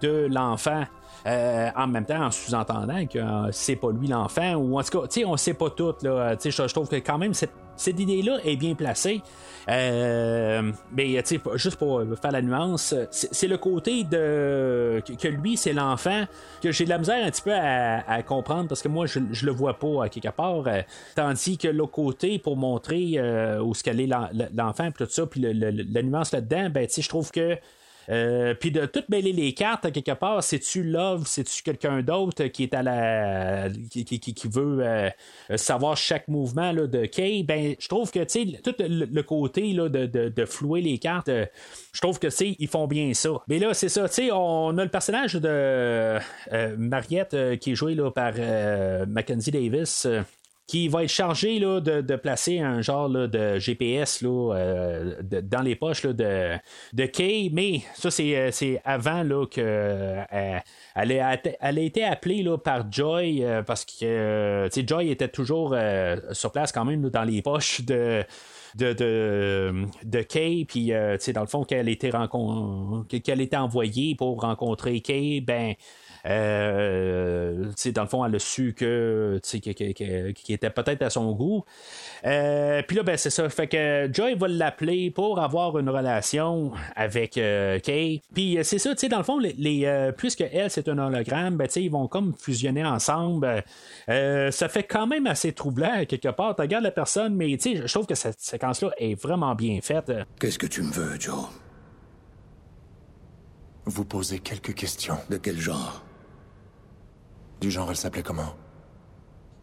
de 0.00 0.28
l'enfant. 0.30 0.84
En 1.26 1.86
même 1.86 2.04
temps, 2.04 2.26
en 2.26 2.30
sous-entendant 2.30 3.06
que 3.06 3.18
c'est 3.52 3.76
pas 3.76 3.90
lui 3.90 4.08
l'enfant, 4.08 4.54
ou 4.54 4.78
en 4.78 4.82
tout 4.82 5.00
cas, 5.00 5.20
on 5.26 5.36
sait 5.36 5.54
pas 5.54 5.70
tout. 5.70 5.94
Là, 6.02 6.36
je, 6.42 6.50
je 6.50 6.74
trouve 6.74 6.88
que 6.88 6.96
quand 6.96 7.18
même 7.18 7.34
cette, 7.34 8.00
idée-là 8.00 8.38
est 8.44 8.56
bien 8.56 8.74
placée. 8.74 9.22
Euh, 9.68 10.72
mais 10.92 11.22
juste 11.54 11.76
pour 11.76 12.02
faire 12.20 12.32
la 12.32 12.40
nuance, 12.40 12.94
c'est 13.10 13.48
le 13.48 13.58
côté 13.58 14.04
de 14.04 15.02
que 15.20 15.28
lui, 15.28 15.56
c'est 15.56 15.74
l'enfant 15.74 16.24
que 16.62 16.72
j'ai 16.72 16.84
de 16.84 16.88
la 16.88 16.98
misère 16.98 17.24
un 17.24 17.30
petit 17.30 17.42
peu 17.42 17.52
à, 17.54 18.22
comprendre 18.22 18.68
parce 18.68 18.82
que 18.82 18.88
moi, 18.88 19.06
je, 19.06 19.18
le 19.18 19.52
vois 19.52 19.78
pas 19.78 20.04
à 20.04 20.08
quelque 20.08 20.30
part. 20.30 20.66
Euh, 20.66 20.82
tandis 21.14 21.58
que 21.58 21.68
l'autre 21.68 21.92
côté, 21.92 22.38
pour 22.38 22.56
montrer 22.56 23.14
euh, 23.16 23.60
où 23.60 23.74
ce 23.74 23.82
qu'elle 23.82 24.00
est 24.00 24.10
l'enfant, 24.54 24.90
puis 24.90 25.04
tout 25.04 25.10
ça, 25.10 25.26
puis 25.26 25.40
la 25.40 26.02
nuance 26.02 26.32
là-dedans, 26.32 26.70
ben, 26.70 26.88
je 26.88 27.08
trouve 27.08 27.30
que 27.30 27.56
euh, 28.10 28.54
puis 28.54 28.70
de 28.70 28.86
tout 28.86 29.02
mêler 29.08 29.32
les 29.32 29.52
cartes, 29.52 29.92
quelque 29.92 30.12
part, 30.12 30.42
c'est-tu 30.42 30.82
Love, 30.82 31.24
c'est-tu 31.26 31.62
quelqu'un 31.62 32.02
d'autre 32.02 32.44
qui 32.44 32.62
est 32.62 32.74
à 32.74 32.82
la. 32.82 33.68
qui, 33.90 34.04
qui, 34.04 34.48
veut 34.48 34.78
euh, 34.80 35.10
savoir 35.56 35.96
chaque 35.96 36.28
mouvement 36.28 36.72
là, 36.72 36.86
de 36.86 37.04
Kay? 37.04 37.42
Ben, 37.42 37.74
je 37.78 37.88
trouve 37.88 38.10
que, 38.10 38.20
tout 38.62 38.74
le, 38.78 39.22
côté 39.22 39.72
là, 39.72 39.88
de, 39.88 40.06
de, 40.06 40.44
flouer 40.46 40.80
les 40.80 40.98
cartes, 40.98 41.28
euh, 41.28 41.44
je 41.92 42.00
trouve 42.00 42.18
que, 42.18 42.28
ils 42.42 42.68
font 42.68 42.86
bien 42.86 43.12
ça. 43.12 43.30
Mais 43.46 43.58
là, 43.58 43.74
c'est 43.74 43.90
ça, 43.90 44.08
tu 44.08 44.14
sais, 44.14 44.30
on 44.32 44.76
a 44.78 44.84
le 44.84 44.90
personnage 44.90 45.34
de 45.34 46.18
Mariette 46.76 47.36
qui 47.60 47.72
est 47.72 47.74
joué 47.74 47.94
là, 47.94 48.10
par 48.10 48.32
Mackenzie 49.06 49.50
Davis 49.50 50.06
qui 50.68 50.86
va 50.88 51.04
être 51.04 51.10
chargé 51.10 51.58
là, 51.58 51.80
de, 51.80 52.16
placer 52.16 52.60
un 52.60 52.82
genre 52.82 53.08
de 53.08 53.58
GPS 53.58 54.20
là, 54.20 54.54
euh, 54.54 55.14
dans 55.22 55.62
les 55.62 55.74
poches 55.74 56.04
là, 56.04 56.12
de, 56.12 56.58
de 56.92 57.06
Kay, 57.06 57.48
mais 57.50 57.80
ça 57.94 58.10
c'est, 58.10 58.36
euh, 58.36 58.76
avant 58.84 59.22
là, 59.22 59.46
que 59.46 59.62
euh, 59.62 60.58
elle, 60.94 61.12
a, 61.20 61.80
été 61.80 62.04
appelée 62.04 62.42
là, 62.42 62.58
par 62.58 62.92
Joy 62.92 63.42
parce 63.66 63.86
que 63.86 64.68
Joy 64.86 65.10
était 65.10 65.28
toujours 65.28 65.74
sur 66.32 66.52
place 66.52 66.70
quand 66.70 66.84
même 66.84 67.08
dans 67.08 67.24
les 67.24 67.40
poches 67.40 67.80
de 67.80 68.22
de, 68.74 68.92
de, 68.92 69.86
de 70.04 70.20
Kay, 70.20 70.66
puis 70.68 70.92
dans 71.32 71.40
le 71.40 71.46
fond 71.46 71.64
qu'elle 71.64 71.88
était, 71.88 72.10
qu'elle 73.24 73.40
était 73.40 73.56
envoyée 73.56 74.14
pour 74.14 74.42
rencontrer 74.42 75.00
Kay, 75.00 75.40
ben 75.40 75.74
euh, 76.26 77.64
dans 77.94 78.02
le 78.02 78.08
fond, 78.08 78.24
elle 78.24 78.34
a 78.34 78.38
su 78.38 78.74
que 78.74 79.40
qui 79.42 80.52
était 80.52 80.70
peut-être 80.70 81.02
à 81.02 81.10
son 81.10 81.32
goût. 81.32 81.64
Euh, 82.24 82.82
puis 82.86 82.96
là, 82.96 83.02
ben, 83.02 83.16
c'est 83.16 83.30
ça. 83.30 83.48
Fait 83.48 83.66
que 83.66 84.08
Joy 84.12 84.34
va 84.34 84.48
l'appeler 84.48 85.10
pour 85.10 85.40
avoir 85.40 85.78
une 85.78 85.88
relation 85.88 86.72
avec 86.96 87.38
euh, 87.38 87.78
Kay. 87.78 88.22
Puis 88.34 88.58
c'est 88.62 88.78
ça, 88.78 88.90
tu 88.90 89.00
sais, 89.00 89.08
dans 89.08 89.18
le 89.18 89.24
fond, 89.24 89.38
les, 89.38 90.12
puisque 90.16 90.40
elle, 90.40 90.70
c'est 90.70 90.88
un 90.88 90.98
hologramme, 90.98 91.56
ben, 91.56 91.68
ils 91.76 91.90
vont 91.90 92.08
comme 92.08 92.34
fusionner 92.36 92.84
ensemble. 92.84 93.64
ça 94.06 94.68
fait 94.68 94.84
quand 94.84 95.06
même 95.06 95.26
assez 95.26 95.52
troublant 95.52 96.04
quelque 96.06 96.28
part. 96.28 96.56
Tu 96.56 96.62
regardes 96.62 96.84
la 96.84 96.90
personne, 96.90 97.34
mais 97.34 97.58
je 97.58 97.92
trouve 97.92 98.06
que 98.06 98.14
cette 98.14 98.40
séquence-là 98.40 98.90
est 98.98 99.14
vraiment 99.14 99.54
bien 99.54 99.80
faite. 99.80 100.12
Qu'est-ce 100.40 100.58
que 100.58 100.66
tu 100.66 100.82
me 100.82 100.92
veux, 100.92 101.18
Joe? 101.18 101.46
Vous 103.86 104.04
posez 104.04 104.38
quelques 104.40 104.74
questions. 104.74 105.16
De 105.30 105.38
quel 105.38 105.58
genre? 105.58 106.02
Du 107.60 107.70
genre, 107.70 107.90
elle 107.90 107.96
s'appelait 107.96 108.22
comment? 108.22 108.54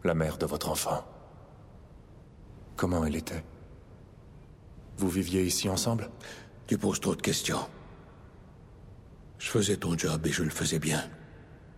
La 0.04 0.14
mère 0.14 0.38
de 0.38 0.46
votre 0.46 0.70
enfant. 0.70 1.04
Comment 2.76 3.04
elle 3.04 3.16
était? 3.16 3.42
Vous 4.98 5.08
viviez 5.08 5.42
ici 5.44 5.68
ensemble? 5.68 6.10
Tu 6.66 6.78
poses 6.78 7.00
trop 7.00 7.14
de 7.14 7.22
questions. 7.22 7.66
Je 9.38 9.50
faisais 9.50 9.76
ton 9.76 9.96
job 9.96 10.26
et 10.26 10.32
je 10.32 10.42
le 10.42 10.50
faisais 10.50 10.78
bien. 10.78 11.02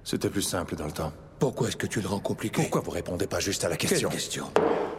C'était 0.05 0.31
plus 0.31 0.43
simple 0.43 0.77
dans 0.77 0.87
le 0.87 0.93
temps. 0.93 1.13
Pourquoi 1.39 1.69
est-ce 1.69 1.77
que 1.77 1.87
tu 1.87 2.01
le 2.01 2.09
rends 2.09 2.21
compliqué? 2.21 2.63
Pourquoi 2.63 2.81
vous 2.81 2.91
répondez 2.91 3.27
pas 3.27 3.41
juste 3.41 3.65
à 3.65 3.69
la 3.69 3.77
question? 3.77 4.09
Quelle 4.09 4.19
question? 4.19 4.51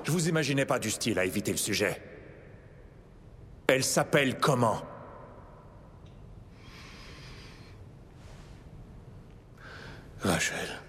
Je 0.04 0.12
vous 0.12 0.30
imaginais 0.30 0.66
pas 0.66 0.80
du 0.80 0.90
style 0.90 1.20
à 1.20 1.26
éviter 1.26 1.52
le 1.52 1.58
sujet. 1.58 2.02
Elle 3.68 3.84
s'appelle 3.84 4.38
comment? 4.38 4.82
Rachel. 10.22 10.82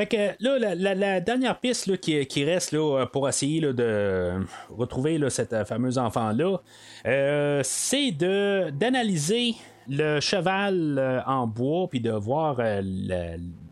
Fait 0.00 0.36
là, 0.40 0.58
la, 0.74 1.20
dernière 1.20 1.60
piste 1.60 1.98
qui, 1.98 2.44
reste 2.44 2.74
pour 3.12 3.28
essayer 3.28 3.60
de 3.60 4.40
retrouver 4.70 5.20
cette 5.28 5.52
euh, 5.52 5.66
fameuse 5.66 5.98
enfant-là, 5.98 6.56
euh, 7.06 7.60
c'est 7.62 8.10
d'analyser 8.12 9.56
le 9.88 10.20
cheval 10.20 10.96
euh, 10.98 11.20
en 11.26 11.46
bois, 11.46 11.86
puis 11.90 12.00
de 12.00 12.12
voir 12.12 12.60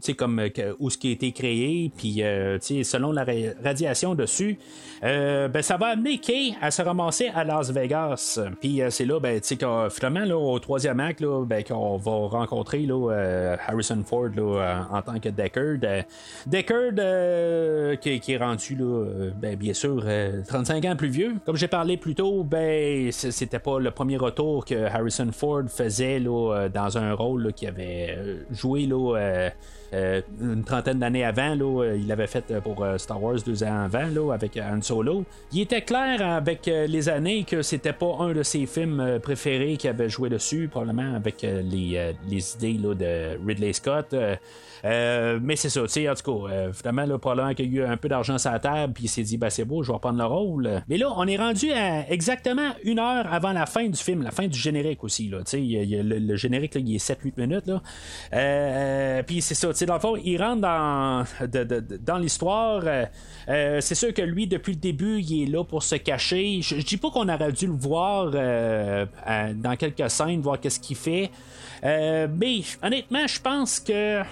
sais, 0.00 0.14
comme 0.14 0.38
euh, 0.38 0.74
où 0.78 0.90
ce 0.90 0.98
qui 0.98 1.08
a 1.08 1.12
été 1.12 1.32
créé, 1.32 1.90
puis 1.96 2.22
euh, 2.22 2.58
selon 2.60 3.12
la 3.12 3.24
ra- 3.24 3.54
radiation 3.64 4.14
dessus, 4.14 4.58
euh, 5.04 5.48
ben, 5.48 5.62
ça 5.62 5.76
va 5.76 5.88
amener 5.88 6.18
Kay 6.18 6.54
à 6.60 6.70
se 6.70 6.82
ramasser 6.82 7.30
à 7.34 7.44
Las 7.44 7.70
Vegas. 7.70 8.40
Puis 8.60 8.82
euh, 8.82 8.90
c'est 8.90 9.04
là, 9.04 9.20
ben, 9.20 9.40
tu 9.40 9.56
sais, 9.56 9.58
finalement, 9.90 10.24
là, 10.24 10.36
au 10.36 10.58
troisième 10.58 11.00
acte, 11.00 11.20
là, 11.20 11.44
ben, 11.44 11.62
qu'on 11.62 11.96
va 11.96 12.12
rencontrer 12.28 12.80
là, 12.80 13.56
Harrison 13.66 14.02
Ford 14.04 14.28
là, 14.34 14.86
en, 14.90 15.02
tant 15.02 15.18
que 15.20 15.28
Deckard. 15.28 16.04
Deckard, 16.46 17.98
qui, 18.00 18.20
qui 18.20 18.32
est 18.32 18.38
rendu, 18.38 18.74
là, 18.76 19.04
ben, 19.40 19.56
bien 19.56 19.74
sûr, 19.74 20.02
euh, 20.04 20.42
35 20.46 20.84
ans 20.84 20.96
plus 20.96 21.08
vieux. 21.08 21.34
Comme 21.44 21.56
j'ai 21.56 21.68
parlé 21.68 21.96
plus 21.96 22.14
tôt, 22.14 22.44
ben, 22.44 23.10
c'était 23.12 23.58
pas 23.58 23.78
le 23.78 23.90
premier 23.90 24.16
retour 24.16 24.64
que 24.64 24.86
Harrison 24.86 25.30
Ford 25.32 25.64
faisait 25.68 26.18
là, 26.18 26.68
dans 26.72 26.98
un 26.98 27.12
rôle 27.12 27.44
là, 27.44 27.52
qu'il 27.52 27.68
avait 27.68 28.18
joué 28.50 28.86
là, 28.86 29.50
euh, 29.94 30.20
une 30.40 30.64
trentaine 30.64 30.98
d'années 30.98 31.24
avant, 31.24 31.56
euh, 31.58 31.96
il 31.96 32.06
l'avait 32.06 32.26
fait 32.26 32.44
euh, 32.50 32.60
pour 32.60 32.86
Star 32.98 33.22
Wars 33.22 33.36
deux 33.44 33.62
ans 33.64 33.84
avant, 33.84 34.30
avec 34.30 34.58
Han 34.58 34.82
Solo. 34.82 35.24
Il 35.52 35.62
était 35.62 35.82
clair 35.82 36.20
avec 36.22 36.66
les 36.66 37.08
années 37.08 37.44
que 37.44 37.62
c'était 37.62 37.92
pas 37.92 38.16
un 38.20 38.32
de 38.32 38.42
ses 38.42 38.66
films 38.66 39.18
préférés 39.22 39.76
qu'il 39.76 39.90
avait 39.90 40.08
joué 40.08 40.28
dessus, 40.28 40.68
probablement 40.70 41.14
avec 41.14 41.42
les, 41.42 42.14
idées 42.30 42.74
de 42.74 43.38
Ridley 43.46 43.72
Scott. 43.72 44.14
Euh, 44.84 45.38
mais 45.42 45.56
c'est 45.56 45.68
ça, 45.70 45.82
tu 45.82 45.88
sais, 45.88 46.08
en 46.08 46.14
tout 46.14 46.46
cas, 46.46 46.52
euh, 46.52 46.72
finalement, 46.72 47.04
là, 47.04 47.18
probablement 47.18 47.54
qu'il 47.54 47.72
y 47.72 47.80
a 47.80 47.82
eu 47.82 47.86
un 47.86 47.96
peu 47.96 48.08
d'argent 48.08 48.38
sur 48.38 48.50
la 48.50 48.58
table, 48.58 48.92
puis 48.92 49.04
il 49.04 49.08
s'est 49.08 49.22
dit, 49.22 49.36
ben 49.36 49.50
c'est 49.50 49.64
beau, 49.64 49.82
je 49.82 49.88
vais 49.88 49.94
reprendre 49.94 50.18
le 50.18 50.24
rôle. 50.24 50.82
Mais 50.88 50.96
là, 50.96 51.12
on 51.16 51.26
est 51.26 51.36
rendu 51.36 51.72
à 51.72 52.08
exactement 52.10 52.70
une 52.84 52.98
heure 52.98 53.32
avant 53.32 53.52
la 53.52 53.66
fin 53.66 53.86
du 53.88 53.96
film, 53.96 54.22
la 54.22 54.30
fin 54.30 54.46
du 54.46 54.58
générique 54.58 55.02
aussi, 55.04 55.28
là, 55.28 55.38
tu 55.38 55.50
sais, 55.50 55.86
le, 56.02 56.36
générique, 56.36 56.74
là, 56.74 56.80
il 56.84 56.94
est 56.94 57.04
7-8 57.04 57.32
minutes, 57.36 57.66
là. 57.66 57.82
Euh, 58.32 59.22
puis 59.22 59.42
c'est 59.42 59.54
ça, 59.54 59.68
tu 59.68 59.74
sais, 59.76 59.86
dans 59.86 59.94
le 59.94 60.00
fond, 60.00 60.16
il 60.16 60.40
rentre 60.40 60.60
dans, 60.60 61.24
dans 62.00 62.18
l'histoire. 62.18 62.82
euh, 63.48 63.80
c'est 63.80 63.94
sûr 63.94 64.14
que 64.14 64.22
lui, 64.22 64.46
depuis 64.46 64.74
le 64.74 64.80
début, 64.80 65.20
il 65.20 65.42
est 65.42 65.50
là 65.50 65.64
pour 65.64 65.82
se 65.82 65.96
cacher. 65.96 66.60
Je, 66.62 66.76
dis 66.76 66.96
pas 66.96 67.10
qu'on 67.10 67.28
aurait 67.28 67.52
dû 67.52 67.66
le 67.66 67.72
voir 67.72 68.30
dans 68.30 69.76
quelques 69.76 70.10
scènes, 70.10 70.40
voir 70.40 70.60
qu'est-ce 70.60 70.80
qu'il 70.80 70.96
fait. 70.96 71.30
Mais 71.82 72.60
honnêtement, 72.82 73.26
je 73.26 73.40
pense 73.40 73.80
que 73.80 74.22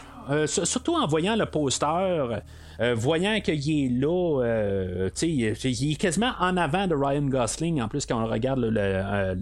surtout 0.46 0.94
en 0.94 1.06
voyant 1.06 1.36
le 1.36 1.46
poster, 1.46 2.42
euh, 2.80 2.94
voyant 2.94 3.40
qu'il 3.40 3.84
est 3.84 3.88
là, 3.88 4.42
euh, 4.42 5.08
il 5.22 5.44
est- 5.44 5.64
il 5.64 5.92
est 5.92 5.96
quasiment 5.96 6.32
en 6.40 6.56
avant 6.56 6.86
de 6.86 6.94
Ryan 6.94 7.22
Gosling, 7.22 7.80
en 7.80 7.88
plus 7.88 8.06
quand 8.06 8.22
on 8.22 8.26
regarde 8.26 8.60
le, 8.60 8.70
le, 8.70 8.80
euh, 8.80 9.34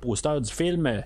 poster 0.00 0.40
du 0.40 0.50
film, 0.50 1.02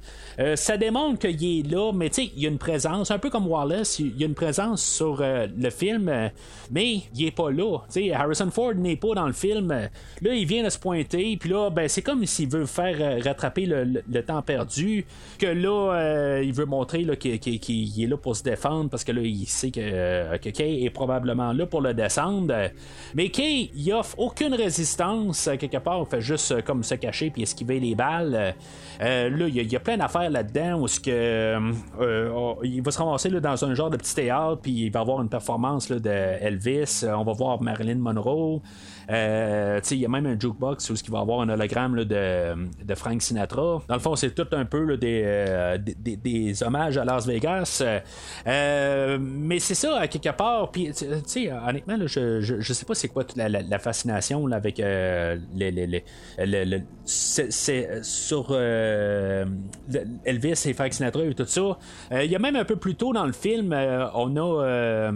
ça 0.55 0.77
démontre 0.77 1.19
qu'il 1.19 1.61
est 1.61 1.71
là, 1.71 1.93
mais 1.93 2.07
il 2.09 2.43
y 2.43 2.47
a 2.47 2.49
une 2.49 2.59
présence, 2.59 3.11
un 3.11 3.19
peu 3.19 3.31
comme 3.31 3.47
Wallace, 3.47 3.99
il 3.99 4.17
y 4.19 4.25
a 4.25 4.27
une 4.27 4.35
présence 4.35 4.83
sur 4.83 5.23
le 5.23 5.71
film, 5.71 6.31
mais 6.71 7.01
il 7.15 7.27
est 7.27 7.31
pas 7.31 7.51
là. 7.51 7.79
Harrison 8.15 8.51
Ford 8.51 8.75
n'est 8.75 8.97
pas 8.97 9.15
dans 9.15 9.27
le 9.27 9.33
film. 9.33 9.69
Là, 9.69 10.35
il 10.35 10.47
vient 10.47 10.65
de 10.65 10.71
se 10.71 10.79
pointer, 10.79 11.37
puis 11.37 11.51
là, 11.51 11.71
ben, 11.71 11.89
c'est 11.89 12.03
comme 12.03 12.25
s'il 12.27 12.49
veut 12.49 12.67
faire 12.67 13.23
rattraper 13.23 13.67
le, 13.67 14.23
temps 14.23 14.43
perdu, 14.43 15.05
que 15.39 15.47
là, 15.47 16.41
il 16.43 16.53
veut 16.53 16.65
montrer 16.65 17.05
qu'il, 17.17 17.35
est 17.35 18.07
là 18.07 18.17
pour 18.17 18.37
se 18.37 18.43
défendre, 18.43 18.89
parce 18.91 19.05
que 19.05 19.13
là, 19.13 19.21
il 19.23 19.47
sait 19.47 19.71
que, 19.71 20.37
que 20.39 20.49
Kay 20.51 20.85
est 20.85 20.91
probablement 20.91 21.53
là 21.53 21.67
pour 21.67 21.76
le 21.81 21.95
descendre. 21.95 22.55
Mais 23.15 23.29
Kay, 23.31 23.71
il 23.75 23.93
offre 23.93 24.19
aucune 24.19 24.55
résistance, 24.55 25.49
euh, 25.49 25.57
quelque 25.57 25.79
part, 25.79 26.01
il 26.01 26.11
fait 26.11 26.21
juste 26.21 26.53
euh, 26.53 26.63
comme 26.63 26.83
se 26.83 26.95
cacher 26.95 27.31
puis 27.31 27.43
esquiver 27.43 27.81
les 27.81 27.95
balles. 27.95 28.55
Euh, 29.03 29.31
là, 29.31 29.49
il 29.49 29.73
y, 29.73 29.77
a- 29.77 29.81
plein 29.81 29.97
d'affaires 29.97 30.31
là-dedans 30.31 30.81
où 30.81 30.87
il 32.65 32.83
va 32.83 32.91
se 32.91 32.99
ramasser 32.99 33.29
là, 33.31 33.41
dans 33.41 33.65
un 33.65 33.75
genre 33.75 33.91
de 33.91 33.97
petit 33.97 34.15
théâtre, 34.15 34.61
puis 34.63 34.73
il 34.73 34.91
va 34.91 35.01
avoir 35.01 35.21
une 35.23 35.29
performance 35.29 35.89
là, 35.89 35.99
de 35.99 36.11
Elvis. 36.11 37.05
On 37.07 37.25
va 37.25 37.33
voir 37.33 37.63
Marilyn 37.63 37.97
Monroe. 37.99 38.61
Euh, 39.11 39.81
il 39.91 39.99
y 39.99 40.05
a 40.05 40.09
même 40.09 40.27
un 40.27 40.39
jukebox 40.39 40.91
où 40.91 40.95
il 40.95 41.11
va 41.11 41.21
avoir 41.21 41.41
un 41.41 41.49
hologramme 41.49 42.05
de, 42.05 42.85
de 42.85 42.95
Frank 42.95 43.23
Sinatra. 43.23 43.83
Dans 43.89 43.95
le 43.95 44.01
fond, 44.01 44.17
c'est 44.17 44.35
tout 44.35 44.47
un 44.53 44.65
peu 44.65 44.99
euh, 45.03 45.79
des, 45.79 46.17
des- 46.17 46.63
hommages 46.63 46.99
à 46.99 47.05
Las 47.05 47.27
Vegas. 47.27 47.83
Euh, 48.47 49.19
mais 49.21 49.59
c'est 49.59 49.75
ça, 49.75 50.07
quelque 50.09 50.35
part. 50.37 50.71
Puis, 50.71 50.91
honnêtement, 51.69 51.97
je, 52.07 52.41
je, 52.41 52.61
je 52.61 52.73
sais 52.73 52.85
pas 52.85 52.95
c'est 52.95 53.09
quoi 53.09 53.25
la, 53.37 53.79
fascination 53.79 54.51
avec 54.51 54.81
euh, 54.81 55.37
les, 55.55 55.71
les, 55.71 55.87
les- 55.87 56.05
le- 56.39 56.65
le- 56.65 56.83
c'est, 57.05 58.03
sur 58.03 58.53
Elvis 60.25 60.63
et 60.67 60.73
Frank 60.75 60.93
Sinatra 60.93 61.23
et 61.25 61.35
tout 61.35 61.45
ça. 61.47 61.79
Il 62.23 62.31
y 62.31 62.35
a 62.37 62.39
même 62.39 62.57
un 62.57 62.65
peu 62.65 62.77
plus 62.77 62.95
tôt 62.97 63.13
dans 63.13 63.27
le 63.27 63.33
film, 63.33 63.73
on 64.15 64.37
a 64.37 65.13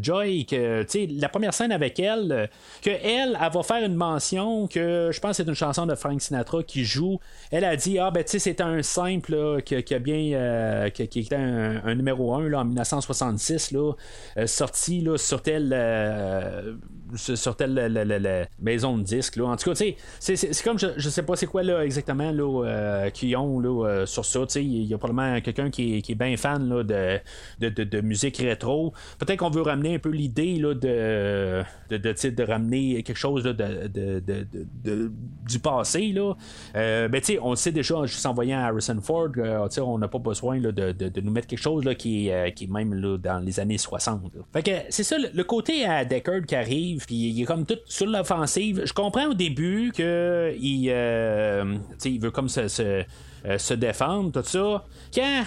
Joy, 0.00 0.44
que, 0.44 0.84
la 1.20 1.28
première 1.28 1.54
scène 1.54 1.72
avec 1.72 1.98
elle, 1.98 2.50
que 2.82 2.90
elle, 2.90 3.13
elle 3.14 3.38
va 3.52 3.62
faire 3.62 3.84
une 3.84 3.94
mention 3.94 4.66
que 4.66 5.10
je 5.12 5.20
pense 5.20 5.36
que 5.36 5.42
c'est 5.42 5.48
une 5.48 5.54
chanson 5.54 5.86
de 5.86 5.94
Frank 5.94 6.20
Sinatra 6.20 6.62
qui 6.62 6.84
joue. 6.84 7.18
Elle 7.50 7.64
a 7.64 7.76
dit 7.76 7.98
Ah, 7.98 8.10
ben, 8.10 8.22
tu 8.24 8.32
sais, 8.32 8.38
c'est 8.38 8.60
un 8.60 8.82
simple 8.82 9.62
qui, 9.64 9.74
a 9.94 9.98
bien. 9.98 10.36
euh, 10.38 10.90
qui, 10.90 11.02
était 11.20 11.36
un, 11.36 11.94
numéro 11.94 12.34
1 12.34 12.48
là, 12.48 12.60
en 12.60 12.64
1966, 12.64 13.72
là, 13.72 13.92
euh, 14.38 14.46
sorti 14.46 15.00
là, 15.00 15.16
sur 15.18 15.42
tel. 15.42 15.70
euh, 15.74 16.74
sur 17.16 17.54
telle 17.56 18.48
maison 18.60 18.98
de 18.98 19.02
disques. 19.04 19.36
Là. 19.36 19.44
En 19.44 19.56
tout 19.56 19.70
cas, 19.70 19.76
tu 19.76 19.94
sais, 20.18 20.36
c'est, 20.36 20.62
comme 20.64 20.78
je, 20.78 20.88
je 20.96 21.08
sais 21.08 21.22
pas 21.22 21.36
c'est 21.36 21.46
quoi 21.46 21.62
là, 21.62 21.84
exactement 21.84 22.32
là, 22.32 23.10
qu'ils 23.12 23.36
ont 23.36 23.60
là, 23.60 24.04
sur 24.06 24.24
ça. 24.24 24.40
Il 24.56 24.84
y 24.84 24.94
a 24.94 24.98
probablement 24.98 25.40
quelqu'un 25.40 25.70
qui 25.70 25.96
est, 25.98 26.02
qui 26.02 26.12
est 26.12 26.16
bien 26.16 26.36
fan 26.36 26.68
là, 26.68 26.82
de, 26.82 27.20
de, 27.60 27.84
de- 27.84 28.00
musique 28.00 28.38
rétro. 28.38 28.92
Peut-être 29.18 29.38
qu'on 29.38 29.50
veut 29.50 29.62
ramener 29.62 29.94
un 29.94 29.98
peu 29.98 30.08
l'idée 30.10 30.58
de, 30.58 30.72
de, 30.72 31.64
de, 31.90 32.30
de 32.30 32.42
ramener 32.42 33.02
quelque 33.04 33.16
chose 33.16 33.44
de, 33.44 35.12
du 35.46 35.58
passé. 35.58 36.12
Là. 36.12 36.34
Euh, 36.74 37.08
ben, 37.08 37.20
tu 37.20 37.34
sais, 37.34 37.38
on 37.40 37.50
le 37.50 37.56
sait 37.56 37.72
déjà 37.72 38.04
juste 38.06 38.24
en 38.26 38.34
voyant 38.34 38.58
Harrison 38.58 38.98
Ford, 39.00 39.28
euh, 39.36 39.68
on 39.78 39.98
n'a 39.98 40.08
pas 40.08 40.18
besoin 40.18 40.58
de, 40.58 41.20
nous 41.20 41.30
mettre 41.30 41.46
quelque 41.46 41.62
chose 41.62 41.84
là, 41.84 41.94
qui, 41.94 42.28
est, 42.28 42.34
euh, 42.34 42.50
qui 42.50 42.64
est 42.64 42.70
même 42.70 43.18
dans 43.18 43.38
les 43.44 43.60
années 43.60 43.78
60. 43.78 44.34
là. 44.34 44.42
Fait 44.52 44.62
que 44.62 44.70
c'est 44.88 45.04
ça, 45.04 45.16
le, 45.18 45.44
côté 45.44 45.84
à 45.84 46.04
Deckard 46.04 46.42
qui 46.46 46.56
arrive, 46.56 47.06
puis 47.06 47.14
il 47.14 47.42
est 47.42 47.44
comme 47.44 47.66
tout 47.66 47.78
sur 47.86 48.06
l'offensive. 48.06 48.82
Je 48.84 48.92
comprends 48.92 49.26
au 49.26 49.34
début 49.34 49.92
que 49.94 50.54
il, 50.58 50.84
il 50.84 52.20
veut 52.20 52.30
comme 52.30 52.48
se, 52.48 52.68
se, 52.68 53.74
défendre, 53.74 54.32
tout 54.32 54.48
ça. 54.48 54.84
Quand 55.14 55.44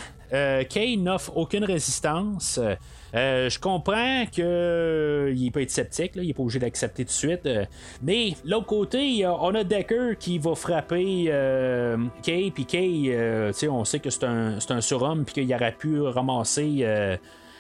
Kay 0.70 0.98
n'offre 0.98 1.36
aucune 1.36 1.64
résistance, 1.64 2.60
euh, 3.16 3.50
je 3.50 3.60
comprends 3.60 4.26
que 4.36 5.34
il 5.36 5.52
peut 5.52 5.62
être 5.62 5.72
sceptique, 5.72 6.16
là, 6.16 6.24
il 6.24 6.30
est 6.30 6.34
pas 6.34 6.44
obligé 6.44 6.60
d'accepter 6.60 7.04
tout 7.04 7.10
de 7.10 7.12
suite. 7.12 7.46
euh, 7.46 7.66
mais 8.02 8.34
l'autre 8.46 8.66
côté, 8.66 9.26
on 9.26 9.56
a 9.56 9.64
Decker 9.64 10.18
qui 10.20 10.40
va 10.40 10.56
frapper 10.56 11.26
euh, 11.30 11.98
Kay, 12.24 12.52
puis 12.52 12.66
Kay, 12.66 13.10
euh, 13.14 13.52
on 13.70 13.86
sait 13.86 14.00
que 14.00 14.10
c'est 14.10 14.26
un, 14.26 14.58
un 14.70 14.82
surhomme, 14.82 15.26
puis 15.26 15.34
qu'il 15.36 15.54
aurait 15.54 15.72
pu 15.72 16.02
ramasser. 16.02 16.86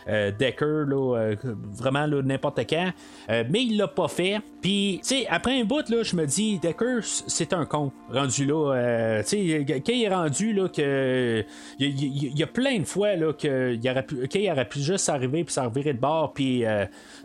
Euh, 0.07 0.31
Decker, 0.31 0.85
là, 0.87 1.17
euh, 1.17 1.35
vraiment 1.73 2.05
là, 2.05 2.21
n'importe 2.21 2.59
quand. 2.69 2.91
Euh, 3.29 3.43
mais 3.49 3.63
il 3.63 3.77
l'a 3.77 3.87
pas 3.87 4.07
fait. 4.07 4.39
Puis, 4.61 4.99
tu 5.01 5.09
sais, 5.09 5.27
après 5.29 5.59
un 5.59 5.65
bout, 5.65 5.87
là, 5.89 6.03
je 6.03 6.15
me 6.15 6.25
dis, 6.25 6.59
Decker, 6.59 6.99
c'est 7.03 7.53
un 7.53 7.65
con. 7.65 7.91
Rendu 8.09 8.45
là, 8.45 9.21
tu 9.23 9.29
sais, 9.29 9.65
quand 9.67 9.93
il 9.93 10.03
est 10.03 10.09
rendu, 10.09 10.55
que. 10.73 11.43
Il 11.79 12.39
y, 12.39 12.43
a 12.43 12.47
plein 12.47 12.79
de 12.79 12.85
fois, 12.85 13.15
là, 13.15 13.33
qu'il 13.33 13.81
aurait 13.89 14.05
pu, 14.05 14.49
aurait 14.49 14.67
juste 14.75 15.09
arriver, 15.09 15.43
puis 15.43 15.53
s'en 15.53 15.65
revirer 15.65 15.93
de 15.93 15.99
bord, 15.99 16.33
puis 16.33 16.63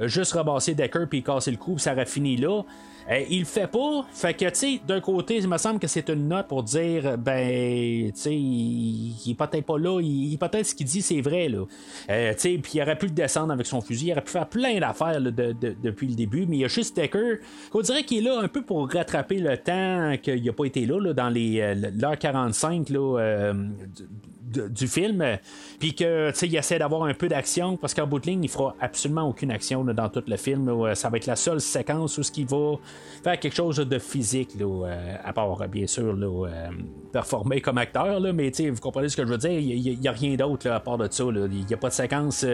juste 0.01 0.33
rabasser 0.33 0.75
Decker, 0.75 1.07
puis 1.09 1.23
casser 1.23 1.51
le 1.51 1.57
coup, 1.57 1.75
puis 1.75 1.83
ça 1.83 1.93
aurait 1.93 2.07
fini 2.07 2.37
là. 2.37 2.63
Euh, 3.11 3.21
il 3.29 3.41
le 3.41 3.45
fait 3.45 3.67
pas. 3.67 4.05
Fait 4.13 4.35
que, 4.35 4.45
tu 4.47 4.55
sais, 4.55 4.81
d'un 4.87 5.01
côté, 5.01 5.37
il 5.39 5.49
me 5.49 5.59
semble 5.59 5.79
que 5.81 5.87
c'est 5.87 6.09
une 6.09 6.29
note 6.29 6.47
pour 6.49 6.63
dire, 6.63 7.19
ben, 7.19 8.13
tu 8.13 8.21
sais, 8.21 8.35
il, 8.35 9.15
il 9.27 9.31
est 9.33 9.35
peut-être 9.35 9.65
pas 9.67 9.79
là, 9.79 10.01
il, 10.01 10.33
il- 10.33 10.39
peut-être 10.39 10.67
ce 10.67 10.75
qu'il 10.75 10.87
dit, 10.87 11.03
c'est 11.03 11.21
vrai, 11.21 11.49
là. 11.49 11.65
Euh, 12.11 12.33
tu 12.35 12.39
sais, 12.41 12.59
puis 12.63 12.73
il 12.75 12.83
aurait 12.83 12.97
pu 12.97 13.07
le 13.07 13.13
descendre 13.13 13.53
avec 13.53 13.67
son 13.67 13.81
fusil, 13.81 14.07
il 14.09 14.13
aurait 14.13 14.23
pu 14.23 14.31
faire 14.33 14.49
plein 14.49 14.79
d'affaires 14.79 15.21
depuis 15.21 16.07
le 16.09 16.15
début, 16.15 16.47
mais 16.47 16.57
il 16.57 16.61
y 16.61 16.65
a 16.65 16.69
juste 16.69 16.97
Decker 16.97 17.39
qu'on 17.71 17.81
dirait 17.81 18.05
qu'il 18.05 18.19
est 18.19 18.31
là 18.31 18.39
un 18.41 18.49
peu 18.49 18.63
pour 18.63 18.89
rattraper 18.91 19.39
le 19.39 19.57
temps 19.57 20.15
qu'il 20.23 20.45
n'a 20.45 20.53
pas 20.53 20.65
été 20.65 20.87
là, 20.87 21.13
dans 21.13 21.29
les 21.29 21.75
l'heure 22.01 22.19
45 22.19 22.89
là, 22.91 23.53
du 24.69 24.87
film, 24.87 25.25
puis 25.79 25.95
que 25.95 26.31
il 26.45 26.57
essaie 26.57 26.79
d'avoir 26.79 27.05
un 27.05 27.15
peu 27.15 27.27
d'action, 27.29 27.77
parce 27.79 27.95
qu'en 27.95 28.07
bout 28.07 28.19
de 28.19 28.27
ligne, 28.27 28.45
il 28.45 28.51
fera 28.51 28.75
absolument 28.81 29.27
aucune 29.29 29.51
action 29.51 29.83
dans 29.85 30.09
tout 30.11 30.23
le 30.27 30.37
film. 30.37 30.69
Euh, 30.69 30.95
ça 30.95 31.09
va 31.09 31.17
être 31.17 31.27
la 31.27 31.37
seule 31.37 31.61
séquence 31.61 32.19
où 32.19 32.23
ce 32.23 32.31
qui 32.31 32.45
va 32.45 32.75
faire 33.23 33.39
quelque 33.39 33.55
chose 33.55 33.77
de 33.77 33.99
physique, 33.99 34.51
euh, 34.61 35.17
à 35.23 35.33
part 35.33 35.57
bien 35.69 35.87
sûr 35.87 36.17
euh, 36.21 36.49
performer 37.13 37.61
comme 37.61 37.79
acteur, 37.79 38.21
mais 38.35 38.51
vous 38.51 38.81
comprenez 38.81 39.09
ce 39.09 39.17
que 39.17 39.23
je 39.23 39.29
veux 39.29 39.39
dire, 39.39 39.59
il 39.59 40.01
n'y 40.01 40.09
a, 40.09 40.13
rien 40.13 40.35
d'autre 40.35 40.69
à 40.71 40.81
part 40.81 40.99
de 40.99 41.09
ça. 41.11 41.25
Il 41.25 41.65
n'y 41.67 41.75
a 41.75 41.77
pas 41.77 41.89
de 41.89 41.95
séquence. 41.95 42.45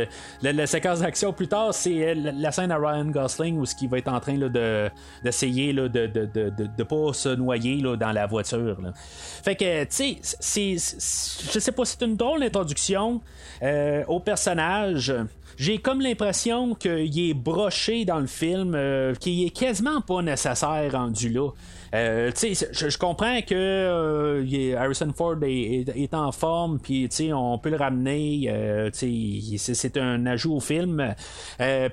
La, 0.43 0.67
séquence 0.67 1.01
d'action 1.01 1.33
plus 1.33 1.49
tard, 1.49 1.73
c'est 1.73 2.15
la 2.15 2.53
scène 2.53 2.71
à 2.71 2.77
Ryan 2.77 3.07
Gosling 3.07 3.59
où 3.59 3.67
ce 3.67 3.75
qui 3.75 3.87
va 3.87 3.99
être 3.99 4.09
en 4.09 4.21
train 4.21 4.37
de, 4.37 4.91
d'essayer 5.25 5.73
de, 5.73 5.89
de, 5.89 6.07
de, 6.07 6.51
de, 6.51 6.83
pas 6.83 7.13
se 7.13 7.31
noyer 7.31 7.81
dans 7.83 8.13
la 8.13 8.27
voiture. 8.27 8.77
Fait 9.43 9.57
que, 9.57 9.85
tu 9.85 10.19
sais, 10.23 10.77
je 11.53 11.59
sais 11.59 11.73
pas 11.73 11.85
c'est 11.85 12.03
une 12.03 12.17
drôle 12.17 12.41
d'introduction 12.41 13.21
euh, 13.63 14.05
au 14.07 14.21
personnage. 14.21 15.13
J'ai 15.59 15.79
comme 15.79 16.01
l'impression 16.01 16.77
qu'il 16.77 17.19
est 17.19 17.35
broché 17.35 18.05
dans 18.05 18.21
le 18.21 18.29
film, 18.29 18.77
euh, 18.77 19.13
qu'il 19.17 19.45
est 19.45 19.51
quasiment 19.51 20.01
pas 20.01 20.23
nécessaire 20.23 20.89
rendu 20.93 21.31
là. 21.31 21.51
Euh, 21.95 22.31
je, 22.37 22.89
je 22.89 22.99
comprends 22.99 23.41
que 23.41 23.55
euh, 23.55 24.77
Harrison 24.79 25.13
Ford 25.17 25.37
est, 25.43 26.15
en 26.15 26.33
forme, 26.33 26.79
puis 26.79 27.09
on 27.33 27.59
peut 27.59 27.71
le 27.71 27.77
ramener. 27.77 28.49
Euh, 28.49 28.91
c'est 28.93 29.97
un 29.97 30.27
ajout 30.27 30.57
au 30.57 30.61
film. 30.61 31.15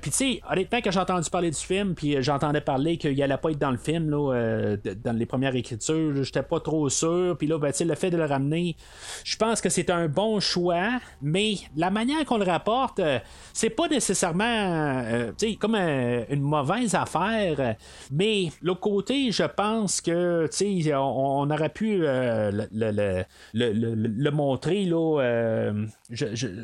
puis 0.01 0.41
honnêtement, 0.49 0.79
quand 0.83 0.91
j'ai 0.91 0.99
entendu 0.99 1.29
parler 1.29 1.51
du 1.51 1.59
film, 1.59 1.95
puis 1.95 2.21
j'entendais 2.21 2.61
parler 2.61 2.97
qu'il 2.97 3.21
allait 3.21 3.37
pas 3.37 3.51
être 3.51 3.59
dans 3.59 3.71
le 3.71 3.77
film 3.77 4.09
là, 4.09 4.75
dans 5.03 5.13
les 5.13 5.25
premières 5.25 5.55
écritures, 5.55 6.23
j'étais 6.23 6.43
pas 6.43 6.59
trop 6.59 6.89
sûr. 6.89 7.35
Puis 7.37 7.47
là, 7.47 7.57
ben, 7.57 7.71
le 7.79 7.95
fait 7.95 8.09
de 8.09 8.17
le 8.17 8.25
ramener, 8.25 8.75
je 9.23 9.35
pense 9.35 9.61
que 9.61 9.69
c'est 9.69 9.89
un 9.89 10.07
bon 10.07 10.39
choix, 10.39 10.99
mais 11.21 11.55
la 11.75 11.89
manière 11.89 12.23
qu'on 12.25 12.37
le 12.37 12.45
rapporte, 12.45 13.01
c'est 13.53 13.69
pas 13.69 13.87
nécessairement 13.87 15.31
comme 15.59 15.75
une 15.75 16.41
mauvaise 16.41 16.95
affaire. 16.95 17.75
Mais 18.11 18.49
l'autre 18.61 18.81
côté, 18.81 19.31
je 19.31 19.43
pense 19.43 19.84
que 20.01 20.47
on, 20.93 21.41
on 21.41 21.49
aurait 21.49 21.69
pu 21.69 21.99
euh, 22.03 22.51
le, 23.53 24.29
montrer 24.31 24.85
là, 24.85 25.21
euh, 25.21 25.85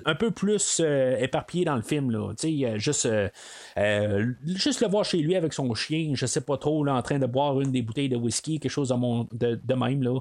un 0.06 0.16
peu 0.16 0.32
plus 0.32 0.82
euh, 0.84 1.18
éparpillé 1.18 1.66
dans 1.66 1.76
le 1.76 1.82
film. 1.82 2.12
Là, 2.12 2.32
juste, 2.78 3.08
juste 4.46 4.82
le 4.82 4.88
voir 4.88 5.06
chez 5.06 5.18
lui 5.18 5.36
avec 5.36 5.54
son 5.54 5.74
chien, 5.74 6.12
je 6.14 6.26
sais 6.26 6.42
pas 6.42 6.58
trop, 6.58 6.84
là, 6.84 6.96
en 6.96 7.02
train 7.02 7.20
de 7.20 7.26
boire 7.26 7.60
une 7.62 7.72
des 7.72 7.82
bouteilles 7.82 8.10
de 8.10 8.18
whisky, 8.18 8.60
quelque 8.60 8.72
chose 8.72 8.90
de, 8.90 9.60
de, 9.64 9.74
même. 9.74 10.04
Là. 10.04 10.20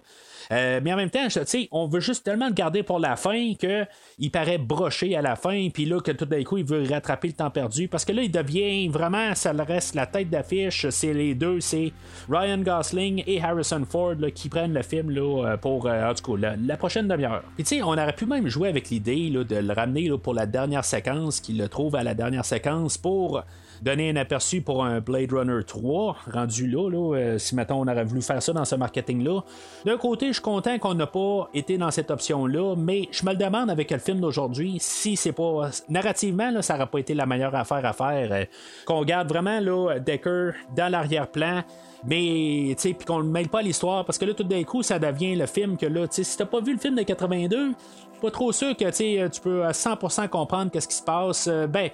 Mais 0.51 0.93
en 0.93 0.97
même 0.97 1.11
temps, 1.11 1.27
on 1.71 1.87
veut 1.87 2.01
juste 2.01 2.25
tellement 2.25 2.49
le 2.49 2.55
garder 2.55 2.83
pour 2.83 2.99
la 2.99 3.17
fin 3.17 3.55
qu'il 3.55 4.31
paraît 4.31 4.59
broché 4.59 5.17
à 5.17 5.23
la 5.23 5.37
fin, 5.37 5.69
puis 5.73 5.85
là, 5.85 6.01
que 6.01 6.13
tout 6.13 6.25
d'un 6.25 6.43
coup, 6.43 6.59
il 6.59 6.65
veut 6.65 6.85
rattraper 6.89 7.29
le 7.29 7.35
temps 7.35 7.51
perdu. 7.51 7.89
Parce 7.89 8.05
que 8.05 8.13
là, 8.13 8.23
il 8.23 8.31
devient 8.31 8.89
vraiment, 8.89 9.35
ça 9.35 9.53
le 9.53 9.63
reste 9.63 9.95
la 9.95 10.07
tête 10.07 10.31
d'affiche, 10.31 10.89
c'est 10.91 11.13
les 11.13 11.35
deux, 11.35 11.61
c'est 11.61 11.93
Ryan 12.29 12.59
Gosling 12.59 13.23
et 13.27 13.43
Harrison 13.43 13.85
Ford 13.89 14.17
qui 14.35 14.49
prennent 14.49 14.73
le 14.73 14.83
film 14.83 15.11
là, 15.11 15.45
euh, 15.45 15.57
pour 15.57 15.87
euh, 15.87 16.13
en 16.13 16.37
la, 16.37 16.77
prochaine 16.77 17.09
demi-heure. 17.09 17.43
Puis 17.55 17.65
tu 17.65 17.77
sais, 17.77 17.83
on 17.83 17.93
aurait 17.93 18.15
pu 18.15 18.27
même 18.27 18.49
jouer 18.49 18.69
avec 18.69 18.91
l'idée 18.91 19.31
de 19.31 19.57
le 19.57 19.73
ramener 19.73 20.11
pour 20.23 20.35
la 20.35 20.47
dernière 20.47 20.85
séquence, 20.85 21.41
qu'il 21.41 21.59
le 21.59 21.69
trouve 21.69 21.97
à 21.97 22.03
la 22.03 22.15
dernière 22.15 22.45
séquence 22.45 22.99
pour 22.99 23.43
donner 23.83 24.11
un 24.11 24.17
aperçu 24.17 24.61
pour 24.61 24.85
un 24.85 25.01
Blade 25.01 25.33
Runner 25.33 25.65
3 25.65 26.17
rendu 26.33 26.67
là, 26.67 26.89
là 26.91 27.17
euh, 27.17 27.39
si 27.39 27.55
maintenant 27.55 27.81
on 27.81 27.89
aurait 27.89 28.05
voulu 28.05 28.23
faire 28.23 28.43
ça 28.43 28.53
dans 28.53 28.65
ce 28.65 28.75
marketing-là. 28.75 29.43
D'un 29.85 29.97
côté, 29.97 30.29
je 30.29 30.35
suis 30.35 30.43
content 30.43 30.79
qu'on 30.79 30.95
n'a 30.95 31.07
pas 31.07 31.49
été 31.55 31.79
dans 31.79 31.91
cette 31.91 32.11
option-là, 32.11 32.75
mais 32.77 33.09
je 33.11 33.25
me 33.25 33.31
le 33.31 33.37
demande 33.37 33.71
avec 33.71 33.91
le 33.91 33.99
film 33.99 34.21
d'aujourd'hui 34.21 34.77
si 34.81 35.17
c'est 35.17 35.33
pas. 35.33 35.71
Narrativement, 35.89 36.51
là, 36.51 36.63
ça 36.63 36.75
n'aurait 36.75 36.91
pas 36.91 36.99
été 36.99 37.15
la 37.15 37.27
meilleure 37.27 37.55
affaire 37.55 37.85
à 37.85 37.93
faire. 37.93 38.47
qu'on 38.87 39.05
garde 39.05 39.29
vraiment 39.29 39.61
là, 39.61 39.99
Decker 39.99 40.53
dans 40.77 40.91
l'arrière-plan 40.91 41.63
mais, 42.05 42.75
tu 42.81 42.95
qu'on 42.95 43.23
ne 43.23 43.31
mêle 43.31 43.49
pas 43.49 43.63
l'histoire, 43.63 44.05
parce 44.05 44.19
que 44.19 44.25
là, 44.25 44.35
tout 44.35 44.45
d'un 44.45 44.63
coup, 44.65 44.83
ça 44.83 44.99
devient 44.99 45.35
le 45.35 45.47
film 45.47 45.77
que 45.77 45.87
là, 45.87 46.09
tu 46.09 46.25
si 46.25 46.37
t'as 46.37 46.47
pas 46.47 46.61
vu 46.61 46.73
le 46.73 46.79
film 46.79 46.95
de 46.95 47.03
82, 47.03 47.73
pas 48.21 48.31
trop 48.31 48.53
sûr 48.53 48.77
que 48.77 49.29
tu 49.29 49.41
peux 49.41 49.65
à 49.65 49.73
100% 49.73 50.29
comprendre 50.29 50.71
qu'est-ce 50.71 50.89
qui 50.89 50.95
se 50.95 51.03
passe. 51.03 51.49
Euh, 51.49 51.67
ben, 51.67 51.91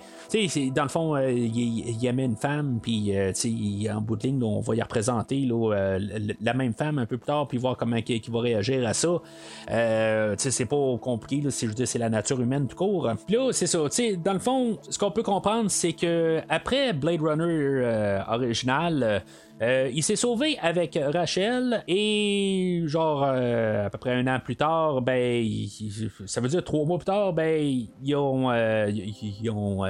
dans 0.74 0.82
le 0.82 0.88
fond, 0.88 1.14
euh, 1.14 1.30
il, 1.30 2.02
y 2.02 2.08
a 2.08 2.10
une 2.10 2.36
femme, 2.36 2.78
puis 2.82 3.16
euh, 3.16 3.32
en 3.94 4.00
bout 4.00 4.16
de 4.16 4.24
ligne, 4.24 4.42
on 4.42 4.60
va 4.60 4.74
y 4.74 4.82
représenter 4.82 5.48
la 6.40 6.54
même 6.54 6.74
femme 6.74 6.98
un 6.98 7.06
peu 7.06 7.16
plus 7.16 7.26
tard, 7.26 7.48
puis 7.48 7.58
voir 7.58 7.76
comment 7.76 7.96
il 7.96 8.30
va 8.30 8.40
réagir 8.40 8.86
à 8.86 8.94
ça. 8.94 9.08
c'est 10.36 10.66
pas 10.66 10.98
compliqué, 11.00 11.50
c'est 11.50 11.66
juste 11.66 11.84
c'est 11.86 11.98
la 11.98 12.08
nature 12.08 12.40
humaine 12.40 12.66
tout 12.66 12.76
court. 12.76 13.08
Puis 13.26 13.36
là, 13.36 13.52
c'est 13.52 13.66
ça. 13.66 13.78
Dans 14.22 14.32
le 14.32 14.38
fond, 14.38 14.78
ce 14.88 14.98
qu'on 14.98 15.10
peut 15.10 15.22
comprendre, 15.22 15.70
c'est 15.70 15.92
que 15.92 16.40
après 16.48 16.92
Blade 16.92 17.22
Runner 17.22 18.22
original, 18.28 19.22
euh, 19.62 19.90
il 19.90 20.02
s'est 20.02 20.16
sauvé 20.16 20.58
avec 20.60 20.98
Rachel 21.02 21.82
et 21.88 22.82
genre 22.84 23.24
euh, 23.26 23.86
à 23.86 23.90
peu 23.90 23.96
près 23.96 24.12
un 24.12 24.26
an 24.26 24.38
plus 24.38 24.56
tard, 24.56 25.00
ben 25.00 25.46
ça 26.26 26.42
veut 26.42 26.48
dire 26.48 26.62
trois 26.62 26.84
mois 26.84 26.98
plus 26.98 27.06
tard, 27.06 27.32
ben 27.32 27.86
ils 28.02 28.14
ont, 28.16 28.50
euh, 28.50 28.90
ont 29.50 29.86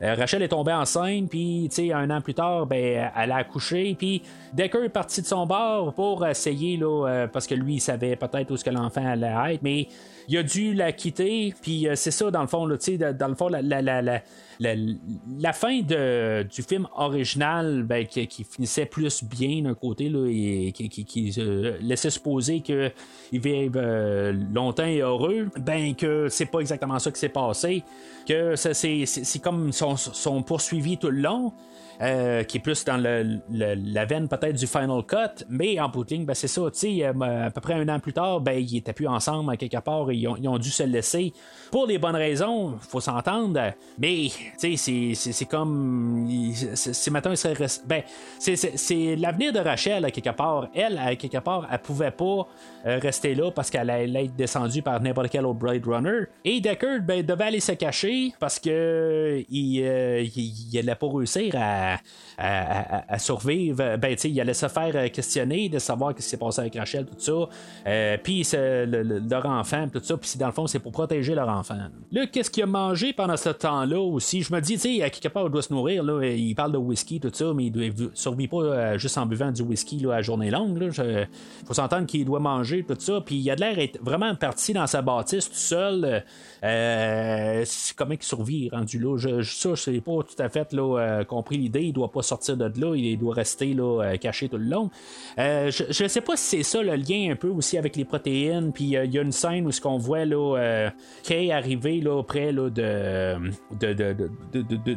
Rachel 0.00 0.42
est 0.42 0.48
tombée 0.48 0.72
enceinte, 0.72 1.28
puis 1.28 1.66
tu 1.68 1.88
sais 1.88 1.92
un 1.92 2.08
an 2.08 2.22
plus 2.22 2.32
tard, 2.32 2.64
ben 2.64 3.10
elle 3.14 3.32
a 3.32 3.36
accouché, 3.36 3.94
puis 3.98 4.22
Decker 4.54 4.84
est 4.84 4.88
parti 4.88 5.20
de 5.20 5.26
son 5.26 5.44
bord 5.46 5.92
pour 5.92 6.26
essayer 6.26 6.78
là 6.78 7.26
parce 7.30 7.46
que 7.46 7.54
lui 7.54 7.74
il 7.74 7.80
savait 7.80 8.16
peut-être 8.16 8.50
où 8.50 8.56
ce 8.56 8.64
que 8.64 8.70
l'enfant 8.70 9.06
allait 9.06 9.52
être, 9.52 9.62
mais 9.62 9.88
il 10.32 10.38
a 10.38 10.42
dû 10.42 10.72
la 10.72 10.92
quitter, 10.92 11.54
puis 11.60 11.86
c'est 11.94 12.10
ça 12.10 12.30
dans 12.30 12.40
le 12.40 12.46
fond, 12.46 12.64
là, 12.64 12.76
dans 13.12 13.28
le 13.28 13.34
fond 13.34 13.48
la, 13.48 13.60
la, 13.62 14.02
la 14.02 14.22
la, 14.62 15.52
fin 15.52 15.80
de, 15.80 16.42
du 16.44 16.62
film 16.62 16.86
original, 16.96 17.82
ben, 17.82 18.06
qui, 18.06 18.44
finissait 18.44 18.86
plus 18.86 19.24
bien 19.24 19.62
d'un 19.62 19.74
côté, 19.74 20.08
là, 20.08 20.26
et 20.28 20.72
qui, 20.72 20.88
qui, 20.88 21.34
laissait 21.80 22.10
supposer 22.10 22.60
qu'il 22.60 22.92
vivent 23.32 23.76
euh, 23.76 24.32
longtemps 24.52 24.86
et 24.86 25.00
heureux, 25.00 25.48
ben 25.60 25.94
que 25.94 26.28
c'est 26.28 26.46
pas 26.46 26.60
exactement 26.60 26.98
ça 26.98 27.10
qui 27.10 27.18
s'est 27.18 27.28
passé, 27.28 27.82
que 28.26 28.54
c'est 28.56 29.38
comme 29.42 29.72
son, 29.72 29.96
son 29.96 30.42
poursuivi 30.42 30.98
tout 30.98 31.10
le 31.10 31.20
long. 31.20 31.52
Euh, 32.00 32.42
qui 32.42 32.56
est 32.56 32.60
plus 32.60 32.84
dans 32.84 32.96
la 32.96 34.04
veine 34.04 34.26
peut-être 34.26 34.56
du 34.56 34.66
Final 34.66 35.04
Cut, 35.06 35.44
mais 35.48 35.78
en 35.78 35.88
bout 35.88 36.04
ben, 36.04 36.34
c'est 36.34 36.48
ça, 36.48 36.62
euh, 36.62 37.46
à 37.46 37.50
peu 37.50 37.60
près 37.60 37.74
un 37.74 37.88
an 37.88 38.00
plus 38.00 38.12
tard, 38.12 38.40
ben, 38.40 38.58
ils 38.58 38.78
étaient 38.78 38.92
plus 38.92 39.06
ensemble 39.06 39.56
quelque 39.56 39.78
part, 39.78 40.10
ils 40.10 40.26
ont, 40.26 40.36
ils 40.36 40.48
ont 40.48 40.58
dû 40.58 40.70
se 40.70 40.82
laisser. 40.82 41.32
Pour 41.70 41.86
les 41.86 41.98
bonnes 41.98 42.16
raisons, 42.16 42.76
faut 42.80 43.00
s'entendre, 43.00 43.72
mais 43.98 44.28
c'est 44.58 45.44
comme 45.48 46.28
c'est 46.74 47.10
maintenant 47.10 47.32
il 47.32 47.36
serait 47.36 47.66
ben, 47.86 48.02
c'est 48.38 49.16
l'avenir 49.16 49.52
de 49.52 49.60
Rachel 49.60 50.10
quelque 50.10 50.34
part, 50.34 50.68
elle 50.74 51.16
quelque 51.18 51.38
part, 51.38 51.68
elle 51.70 51.78
pouvait 51.78 52.10
pas 52.10 52.48
rester 52.84 53.34
là 53.34 53.50
parce 53.50 53.70
qu'elle 53.70 53.90
allait 53.90 54.26
être 54.26 54.36
descendue 54.36 54.82
par 54.82 55.00
n'importe 55.00 55.30
quel 55.30 55.46
autre 55.46 55.58
Blade 55.58 55.86
Runner, 55.86 56.26
et 56.44 56.60
Deckard 56.60 57.00
ben, 57.02 57.24
devait 57.24 57.44
aller 57.44 57.60
se 57.60 57.72
cacher 57.72 58.32
parce 58.40 58.58
que 58.58 59.42
il, 59.48 59.78
il, 59.80 60.78
allait 60.78 60.94
pas 60.94 61.08
réussir 61.08 61.54
à 61.56 61.98
à, 62.38 63.18
survivre, 63.18 63.96
ben, 63.96 64.16
il 64.24 64.40
allait 64.40 64.54
se 64.54 64.68
faire 64.68 64.92
euh, 64.94 65.08
questionner 65.08 65.68
de 65.68 65.78
savoir 65.78 66.12
ce 66.12 66.16
qui 66.16 66.22
s'est 66.22 66.36
passé 66.36 66.60
avec 66.60 66.74
Rachel, 66.74 67.06
tout 67.06 67.18
ça. 67.18 67.48
Euh, 67.86 68.16
puis 68.22 68.46
leur 68.52 69.46
enfant, 69.46 69.88
tout 69.92 70.00
ça. 70.02 70.16
Puis 70.16 70.32
dans 70.38 70.46
le 70.46 70.52
fond, 70.52 70.66
c'est 70.66 70.78
pour 70.78 70.92
protéger 70.92 71.34
leur 71.34 71.48
enfant. 71.48 71.78
Là, 72.10 72.26
qu'est-ce 72.26 72.50
qu'il 72.50 72.62
a 72.62 72.66
mangé 72.66 73.12
pendant 73.12 73.36
ce 73.36 73.50
temps-là 73.50 74.00
aussi? 74.00 74.42
Je 74.42 74.52
me 74.52 74.60
dis, 74.60 74.74
tu 74.74 74.96
sais, 74.96 75.02
à 75.02 75.10
quelque 75.10 75.32
part, 75.32 75.44
il 75.46 75.52
doit 75.52 75.62
se 75.62 75.72
nourrir. 75.72 76.02
Là, 76.02 76.24
il 76.24 76.54
parle 76.54 76.72
de 76.72 76.78
whisky, 76.78 77.20
tout 77.20 77.30
ça, 77.32 77.52
mais 77.54 77.66
il 77.66 77.72
ne 77.76 78.08
survit 78.14 78.48
pas 78.48 78.56
euh, 78.56 78.98
juste 78.98 79.18
en 79.18 79.26
buvant 79.26 79.52
du 79.52 79.62
whisky 79.62 79.98
là, 80.00 80.14
à 80.14 80.22
journée 80.22 80.50
longue. 80.50 80.78
Il 80.82 81.28
faut 81.66 81.74
s'entendre 81.74 82.06
qu'il 82.06 82.24
doit 82.24 82.40
manger, 82.40 82.71
tout 82.80 82.96
ça. 82.98 83.20
Puis 83.24 83.36
il 83.36 83.50
a 83.50 83.54
l'air 83.54 83.78
être 83.78 83.98
vraiment 84.02 84.34
parti 84.34 84.72
dans 84.72 84.86
sa 84.86 85.02
bâtisse 85.02 85.48
tout 85.48 85.56
seul. 85.56 86.24
Euh, 86.64 87.64
comment 87.96 88.14
il 88.14 88.22
survit 88.22 88.70
rendu 88.70 88.98
là? 88.98 89.16
Je, 89.18 89.42
ça, 89.42 89.70
je 89.70 89.82
sais 89.82 90.00
pas 90.00 90.22
tout 90.22 90.40
à 90.40 90.48
fait 90.48 90.72
là, 90.72 91.24
compris 91.24 91.56
l'idée 91.56 91.82
il 91.82 91.92
doit 91.92 92.10
pas 92.10 92.22
sortir 92.22 92.56
de 92.56 92.80
là, 92.80 92.94
il 92.96 93.16
doit 93.18 93.34
rester 93.34 93.74
là, 93.74 94.02
euh, 94.02 94.16
caché 94.16 94.48
tout 94.48 94.56
le 94.56 94.64
long. 94.64 94.90
Euh, 95.38 95.70
je 95.70 96.02
ne 96.02 96.08
sais 96.08 96.20
pas 96.20 96.36
si 96.36 96.58
c'est 96.58 96.62
ça 96.62 96.82
le 96.82 96.94
lien 96.94 97.32
un 97.32 97.36
peu 97.36 97.48
aussi 97.48 97.78
avec 97.78 97.96
les 97.96 98.04
protéines. 98.04 98.72
Puis 98.72 98.96
euh, 98.96 99.04
il 99.04 99.14
y 99.14 99.18
a 99.18 99.22
une 99.22 99.32
scène 99.32 99.66
où 99.66 99.72
ce 99.72 99.80
qu'on 99.80 99.98
voit 99.98 100.24
là, 100.24 100.90
Kay 101.22 101.52
arriver 101.52 102.00
là, 102.00 102.22
près 102.22 102.52
là, 102.52 102.70
de, 102.70 103.36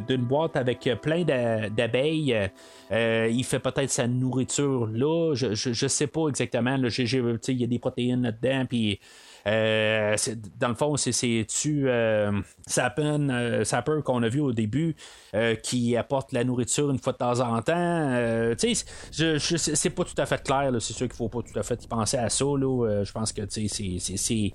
d'une 0.06 0.24
boîte 0.24 0.56
avec 0.56 0.88
plein 1.02 1.22
d'abeilles. 1.24 2.50
Il 2.90 3.44
fait 3.44 3.58
peut-être 3.58 3.90
sa 3.90 4.06
nourriture 4.06 4.86
là. 4.86 5.34
Je, 5.34 5.86
sais 5.86 6.06
pas 6.06 6.28
exactement. 6.28 6.76
Il 6.76 7.60
y 7.60 7.64
a 7.64 7.66
des 7.66 7.78
protéines 7.78 8.22
là-dedans. 8.22 8.66
Puis 8.68 8.98
Euh, 8.98 9.25
dans 9.46 10.68
le 10.68 10.74
fond, 10.74 10.96
c'est, 10.96 11.12
c'est-tu 11.12 11.88
euh, 11.88 12.32
Sapin, 12.66 13.28
euh, 13.30 13.62
Sapper 13.64 14.00
qu'on 14.04 14.24
a 14.24 14.28
vu 14.28 14.40
au 14.40 14.52
début 14.52 14.96
euh, 15.34 15.54
qui 15.54 15.96
apporte 15.96 16.32
la 16.32 16.42
nourriture 16.42 16.90
une 16.90 16.98
fois 16.98 17.12
de 17.12 17.18
temps 17.18 17.38
en 17.38 17.62
temps? 17.62 17.74
Euh, 17.76 18.56
tu 18.56 18.74
sais, 18.74 19.38
c'est 19.38 19.90
pas 19.90 20.02
tout 20.02 20.14
à 20.20 20.26
fait 20.26 20.42
clair. 20.42 20.72
C'est 20.80 20.94
sûr 20.94 21.06
qu'il 21.06 21.16
faut 21.16 21.28
pas 21.28 21.42
tout 21.42 21.56
à 21.56 21.62
fait 21.62 21.86
penser 21.86 22.16
à 22.16 22.28
ça. 22.28 22.44
là. 22.44 22.86
Euh, 22.86 23.04
je 23.04 23.12
pense 23.12 23.32
que 23.32 23.42
c'est, 23.48 24.52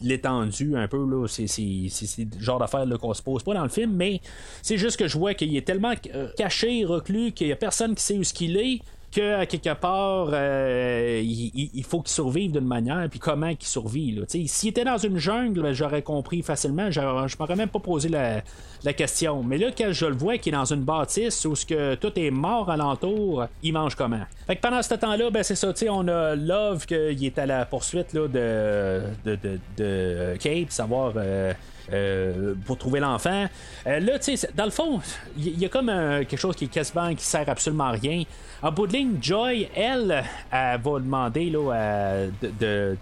l'étendue 0.00 0.76
un 0.76 0.88
peu. 0.88 1.26
C'est, 1.28 1.46
le 1.46 2.40
genre 2.40 2.58
d'affaire 2.58 2.86
là, 2.86 2.98
qu'on 2.98 3.14
se 3.14 3.22
pose 3.22 3.44
pas 3.44 3.54
dans 3.54 3.62
le 3.62 3.68
film, 3.68 3.92
mais 3.94 4.20
c'est 4.62 4.76
juste 4.76 4.98
que 4.98 5.06
je 5.06 5.16
vois 5.18 5.34
qu'il 5.34 5.56
est 5.56 5.66
tellement 5.66 5.94
euh, 6.14 6.28
caché, 6.36 6.84
reclus, 6.84 7.30
qu'il 7.30 7.46
y 7.46 7.52
a 7.52 7.56
personne 7.56 7.94
qui 7.94 8.02
sait 8.02 8.18
où 8.18 8.24
ce 8.24 8.32
qu'il 8.34 8.56
est 8.56 8.80
que 9.10 9.34
à 9.34 9.46
quelque 9.46 9.74
part 9.74 10.28
euh, 10.32 11.20
il, 11.22 11.84
faut 11.84 12.00
qu'il 12.00 12.12
survive 12.12 12.52
d'une 12.52 12.66
manière 12.66 13.08
puis 13.10 13.18
comment 13.18 13.54
qu'il 13.54 13.68
survit 13.68 14.20
s'il 14.28 14.68
était 14.68 14.84
dans 14.84 14.98
une 14.98 15.18
jungle 15.18 15.62
ben, 15.62 15.72
j'aurais 15.72 16.02
compris 16.02 16.42
facilement. 16.42 16.90
Je 16.90 17.36
m'aurais 17.38 17.56
même 17.56 17.68
pas 17.68 17.78
posé 17.78 18.08
la, 18.08 18.42
la 18.84 18.92
question. 18.92 19.42
Mais 19.42 19.58
là 19.58 19.68
quand 19.76 19.92
je 19.92 20.06
le 20.06 20.14
vois 20.14 20.38
qu'il 20.38 20.54
est 20.54 20.56
dans 20.56 20.64
une 20.64 20.82
bâtisse 20.82 21.44
où 21.44 21.54
ce 21.54 21.66
que 21.66 21.94
tout 21.96 22.12
est 22.18 22.30
mort 22.30 22.70
alentour 22.70 23.46
il 23.62 23.72
mange 23.72 23.94
comment? 23.94 24.22
Fait 24.46 24.56
que 24.56 24.60
pendant 24.60 24.82
ce 24.82 24.94
temps 24.94 25.16
là 25.16 25.30
ben 25.30 25.42
c'est 25.42 25.56
ça 25.56 25.72
on 25.88 26.06
a 26.08 26.36
Love 26.36 26.86
qu'il 26.86 27.24
est 27.24 27.38
à 27.38 27.46
la 27.46 27.64
poursuite 27.64 28.12
là, 28.12 28.28
de, 28.28 29.02
de, 29.24 29.36
de, 29.36 29.58
de 29.76 30.36
Kate 30.38 30.70
savoir 30.70 31.12
euh, 31.16 31.52
euh, 31.92 32.54
pour 32.66 32.78
trouver 32.78 33.00
l'enfant. 33.00 33.46
Euh, 33.86 34.00
là, 34.00 34.18
tu 34.18 34.36
sais, 34.36 34.48
dans 34.54 34.64
le 34.64 34.70
fond, 34.70 35.00
il 35.36 35.58
y, 35.58 35.64
a 35.64 35.68
comme 35.68 35.86
quelque 36.28 36.36
chose 36.36 36.56
qui 36.56 36.64
est 36.64 36.68
quasiment 36.68 37.14
qui 37.14 37.24
sert 37.24 37.48
absolument 37.48 37.84
à 37.84 37.90
rien. 37.92 38.24
En 38.62 38.72
bout 38.72 38.86
de 38.86 38.92
ligne, 38.92 39.18
Joy, 39.20 39.68
elle, 39.74 40.24
elle 40.50 40.80
va 40.80 40.98
demander 40.98 41.50
là, 41.50 42.26
de- 42.42 42.96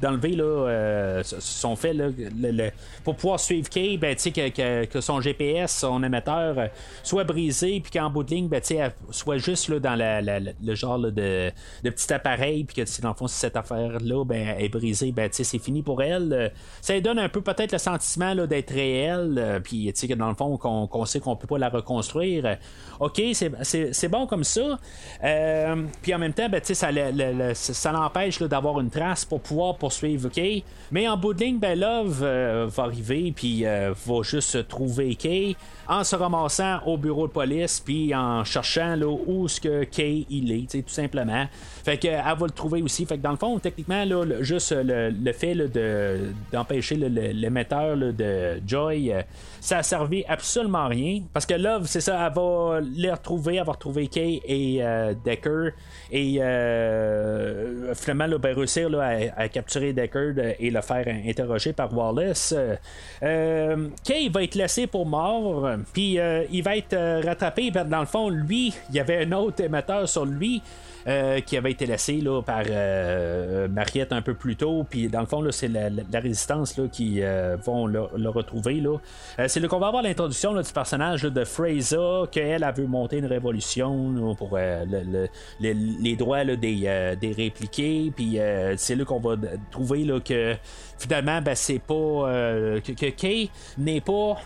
d'enlever 0.00 0.30
là, 0.36 0.44
euh, 0.44 1.22
son 1.24 1.76
fait 1.76 1.92
là, 1.92 2.08
pour 3.04 3.16
pouvoir 3.16 3.40
suivre 3.40 3.68
Kay, 3.68 3.96
ben, 3.96 4.14
que, 4.14 4.48
que- 4.48 4.84
que 4.86 5.00
son 5.00 5.20
GPS, 5.20 5.78
son 5.78 6.02
émetteur 6.02 6.58
euh, 6.58 6.66
soit 7.02 7.24
brisé, 7.24 7.80
puis 7.80 7.90
qu'en 7.98 8.10
bout 8.10 8.22
de 8.24 8.30
ligne, 8.30 8.48
ben, 8.48 8.60
elle 8.70 8.92
soit 9.10 9.38
juste 9.38 9.68
là, 9.68 9.78
dans 9.80 9.94
le 9.96 10.74
genre 10.74 10.98
de, 10.98 11.10
de 11.10 11.90
petit 11.90 12.12
appareil, 12.12 12.64
puis 12.64 12.84
que 12.84 13.00
dans 13.02 13.08
le 13.10 13.14
fond, 13.14 13.26
si 13.26 13.38
cette 13.38 13.56
affaire-là 13.56 14.24
ben, 14.24 14.56
est 14.58 14.68
brisée, 14.68 15.12
ben, 15.12 15.28
c'est 15.32 15.58
fini 15.58 15.82
pour 15.82 16.02
elle. 16.02 16.32
Euh, 16.32 16.48
Ça 16.80 16.94
lui 16.94 17.02
donne 17.02 17.18
un 17.18 17.28
peu 17.28 17.40
peut-être 17.40 17.72
le 17.72 17.78
sentiment 17.78 18.34
d'être 18.46 18.72
réel, 18.72 19.60
puis 19.64 19.92
que 20.08 20.14
dans 20.14 20.28
le 20.28 20.34
fond, 20.34 20.56
qu'on, 20.56 21.04
sait 21.04 21.20
qu'on 21.20 21.36
peut 21.36 21.46
pas 21.46 21.58
la 21.58 21.68
reconstruire. 21.68 22.56
Ok, 23.00 23.20
c'est, 23.32 24.08
bon 24.08 24.26
comme 24.26 24.44
ça. 24.44 24.78
Puis 26.02 26.14
en 26.14 26.18
même 26.18 26.32
temps, 26.32 26.48
ben, 26.48 26.60
ça, 26.74 26.90
le- 26.92 27.10
le- 27.10 27.32
le- 27.48 27.54
ça 27.54 27.92
l'empêche 27.92 28.38
d'avoir 28.42 28.80
une 28.80 28.90
trace 28.90 29.24
pour 29.24 29.40
pouvoir 29.40 29.71
poursuivre 29.78 30.28
Kay. 30.28 30.64
Mais 30.90 31.08
en 31.08 31.16
bout 31.16 31.34
de 31.34 31.44
ligne, 31.44 31.58
ben, 31.58 31.78
Love 31.78 32.20
euh, 32.22 32.66
va 32.68 32.84
arriver, 32.84 33.32
puis 33.34 33.64
euh, 33.64 33.94
va 34.06 34.22
juste 34.22 34.68
trouver 34.68 35.14
Kay 35.14 35.56
en 35.88 36.04
se 36.04 36.16
ramassant 36.16 36.80
au 36.86 36.96
bureau 36.96 37.26
de 37.26 37.32
police, 37.32 37.80
puis 37.80 38.14
en 38.14 38.44
cherchant 38.44 38.96
là, 38.96 39.06
où 39.26 39.48
ce 39.48 39.60
que 39.60 39.84
Kay 39.84 40.26
il 40.30 40.50
est, 40.52 40.70
tout 40.82 40.88
simplement. 40.88 41.46
Fait 41.84 41.96
que, 41.98 42.08
elle 42.08 42.22
va 42.22 42.46
le 42.46 42.50
trouver 42.52 42.82
aussi. 42.82 43.04
Fait 43.06 43.16
que 43.18 43.22
dans 43.22 43.32
le 43.32 43.36
fond, 43.36 43.58
techniquement, 43.58 44.04
là, 44.04 44.24
juste 44.40 44.72
le, 44.72 45.10
le 45.10 45.32
fait 45.32 45.54
de, 45.54 46.32
d'empêcher 46.52 46.94
l'émetteur 46.96 47.96
de 47.96 48.60
Joy, 48.66 49.12
euh, 49.12 49.22
ça 49.60 49.78
a 49.78 49.82
servi 49.82 50.24
absolument 50.28 50.78
à 50.84 50.88
rien. 50.88 51.22
Parce 51.32 51.46
que 51.46 51.54
Love, 51.54 51.86
c'est 51.86 52.00
ça, 52.00 52.26
elle 52.26 52.32
va 52.34 52.80
les 52.80 53.10
retrouver, 53.10 53.56
elle 53.56 53.64
va 53.66 53.72
retrouver 53.72 54.06
Kay 54.06 54.40
et 54.44 54.78
euh, 54.82 55.14
Decker. 55.24 55.70
Et 56.10 56.36
euh, 56.40 57.94
finalement, 57.94 58.26
là, 58.26 58.38
ben, 58.38 58.54
réussir 58.56 58.88
là, 58.90 59.02
à, 59.36 59.42
à 59.42 59.48
capturer 59.48 59.92
Decker 59.92 60.34
de- 60.34 60.54
et 60.58 60.70
le 60.70 60.80
faire 60.80 61.06
interroger 61.08 61.72
par 61.72 61.92
Wallace. 61.96 62.54
Kay 63.20 64.28
va 64.28 64.42
être 64.42 64.54
laissé 64.54 64.86
pour 64.86 65.06
mort, 65.06 65.68
puis 65.92 66.18
euh, 66.18 66.44
il 66.50 66.62
va 66.62 66.76
être 66.76 66.92
euh, 66.94 67.20
rattrapé. 67.24 67.70
Dans 67.70 68.00
le 68.00 68.06
fond, 68.06 68.28
lui, 68.28 68.72
il 68.90 68.96
y 68.96 69.00
avait 69.00 69.24
un 69.24 69.32
autre 69.32 69.62
émetteur 69.62 70.08
sur 70.08 70.24
lui. 70.24 70.62
euh, 71.08 71.40
qui 71.40 71.56
avait 71.56 71.72
été 71.72 71.84
laissé 71.84 72.20
là, 72.20 72.40
par 72.42 72.62
Mariette 73.68 74.12
un 74.12 74.22
peu 74.22 74.34
plus 74.34 74.54
tôt. 74.54 74.86
Puis 74.88 75.08
dans 75.08 75.18
le 75.18 75.26
fond, 75.26 75.44
c'est 75.50 75.66
la, 75.66 75.88
résistance 76.20 76.76
là, 76.78 76.84
qui 76.86 77.20
euh, 77.22 77.56
vont 77.64 77.86
le, 77.88 78.02
retrouver. 78.28 78.80
C'est 79.48 79.58
là 79.58 79.66
qu'on 79.66 79.80
va 79.80 79.88
avoir 79.88 80.04
l'introduction 80.04 80.54
du 80.54 80.72
personnage 80.72 81.22
de 81.22 81.44
Fraser, 81.44 82.28
qu'elle 82.30 82.62
a 82.62 82.70
veut 82.70 82.86
monter 82.86 83.18
une 83.18 83.26
révolution 83.26 84.32
pour 84.36 84.56
le- 84.56 84.84
le- 84.86 85.28
le- 85.60 86.02
les 86.02 86.14
droits 86.14 86.44
des, 86.44 87.16
des 87.20 87.32
répliqués. 87.32 88.12
Puis 88.14 88.38
c'est 88.76 88.94
là 88.94 89.04
qu'on 89.04 89.18
va 89.18 89.34
trouver 89.72 90.06
que 90.24 90.54
finalement, 90.98 91.42
ben, 91.42 91.56
c'est 91.56 91.80
pas. 91.80 91.94
que, 92.84 93.10
Kay 93.10 93.50
n'est 93.76 94.00
pas 94.00 94.36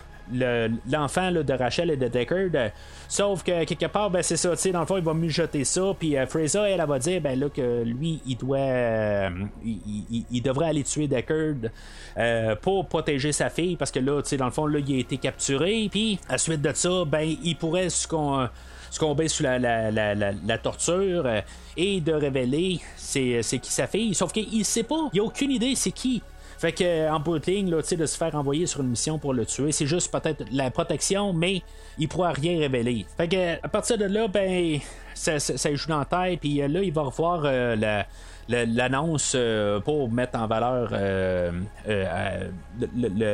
l'enfant 0.91 1.31
de 1.31 1.53
Rachel 1.53 1.91
et 1.91 1.97
de 1.97 2.07
Deckard. 2.07 2.71
sauf 3.07 3.43
que 3.43 3.63
quelque 3.63 3.85
part, 3.87 4.09
ben, 4.09 4.21
c'est 4.21 4.37
ça, 4.37 4.51
tu 4.51 4.57
sais, 4.57 4.71
dans 4.71 4.81
le 4.81 4.85
fond, 4.85 4.97
il 4.97 5.03
va 5.03 5.13
mijoter 5.13 5.63
ça. 5.63 5.93
Puis 5.97 6.17
euh, 6.17 6.25
Fraser, 6.27 6.59
elle, 6.59 6.79
elle 6.79 6.87
va 6.87 6.99
dire 6.99 7.21
ben, 7.21 7.39
là, 7.39 7.49
que 7.49 7.83
lui, 7.83 8.21
il 8.25 8.37
doit. 8.37 8.57
euh, 8.57 9.29
il, 9.65 10.41
devrait 10.41 10.67
aller 10.67 10.83
tuer 10.83 11.07
Deckard 11.07 11.69
euh, 12.17 12.55
pour 12.55 12.87
protéger 12.87 13.31
sa 13.31 13.49
fille. 13.49 13.75
Parce 13.75 13.91
que 13.91 13.99
là, 13.99 14.21
tu 14.21 14.29
sais, 14.29 14.37
dans 14.37 14.45
le 14.45 14.51
fond, 14.51 14.65
là, 14.65 14.79
il 14.79 14.95
a 14.95 14.99
été 14.99 15.17
capturé. 15.17 15.87
Puis, 15.91 16.19
à 16.29 16.37
suite 16.37 16.61
de 16.61 16.71
ça, 16.73 17.05
ben, 17.05 17.35
il 17.43 17.55
pourrait 17.55 17.87
succom- 17.87 18.49
succomber 18.89 19.27
sous 19.27 19.43
la, 19.43 19.59
la, 19.59 19.91
la, 19.91 20.15
la- 20.15 20.57
torture 20.57 21.27
et 21.75 22.01
de 22.01 22.13
révéler 22.13 22.79
c'est, 22.95 23.41
c'est 23.43 23.59
qui 23.59 23.71
sa 23.71 23.87
fille. 23.87 24.13
Sauf 24.15 24.31
qu'il 24.31 24.65
sait 24.65 24.83
pas, 24.83 25.09
il 25.13 25.19
a 25.19 25.23
aucune 25.23 25.51
idée 25.51 25.75
c'est 25.75 25.91
qui. 25.91 26.21
Fait 26.57 26.71
que 26.71 26.83
euh, 26.83 27.11
en 27.13 27.19
bout 27.19 27.37
de 27.39 27.45
ligne, 27.51 27.69
là, 27.69 27.77
de 27.81 28.05
se 28.05 28.17
faire 28.17 28.33
envoyer 28.35 28.65
sur 28.65 28.81
une 28.81 28.89
mission 28.89 29.19
pour 29.19 29.33
le 29.33 29.45
tuer, 29.45 29.71
c'est 29.71 29.85
juste 29.85 30.11
peut-être 30.11 30.43
la 30.51 30.71
protection, 30.71 31.33
mais 31.33 31.61
il 31.99 32.07
pourra 32.07 32.31
rien 32.31 32.57
révéler. 32.59 33.05
Fait 33.15 33.27
que 33.27 33.63
à 33.63 33.67
partir 33.67 33.97
de 33.97 34.05
là, 34.05 34.27
ben, 34.27 34.79
ça, 35.13 35.39
ça, 35.39 35.75
joue 35.75 35.89
dans 35.89 35.99
la 35.99 36.05
tête, 36.05 36.39
puis 36.39 36.61
euh, 36.61 36.67
là, 36.67 36.81
il 36.81 36.91
va 36.91 37.03
revoir 37.03 37.43
euh, 37.45 37.75
la- 37.75 38.07
la- 38.49 38.65
l'annonce 38.65 39.37
pour 39.85 40.09
mettre 40.11 40.39
en 40.39 40.47
valeur 40.47 40.89
le, 40.91 41.51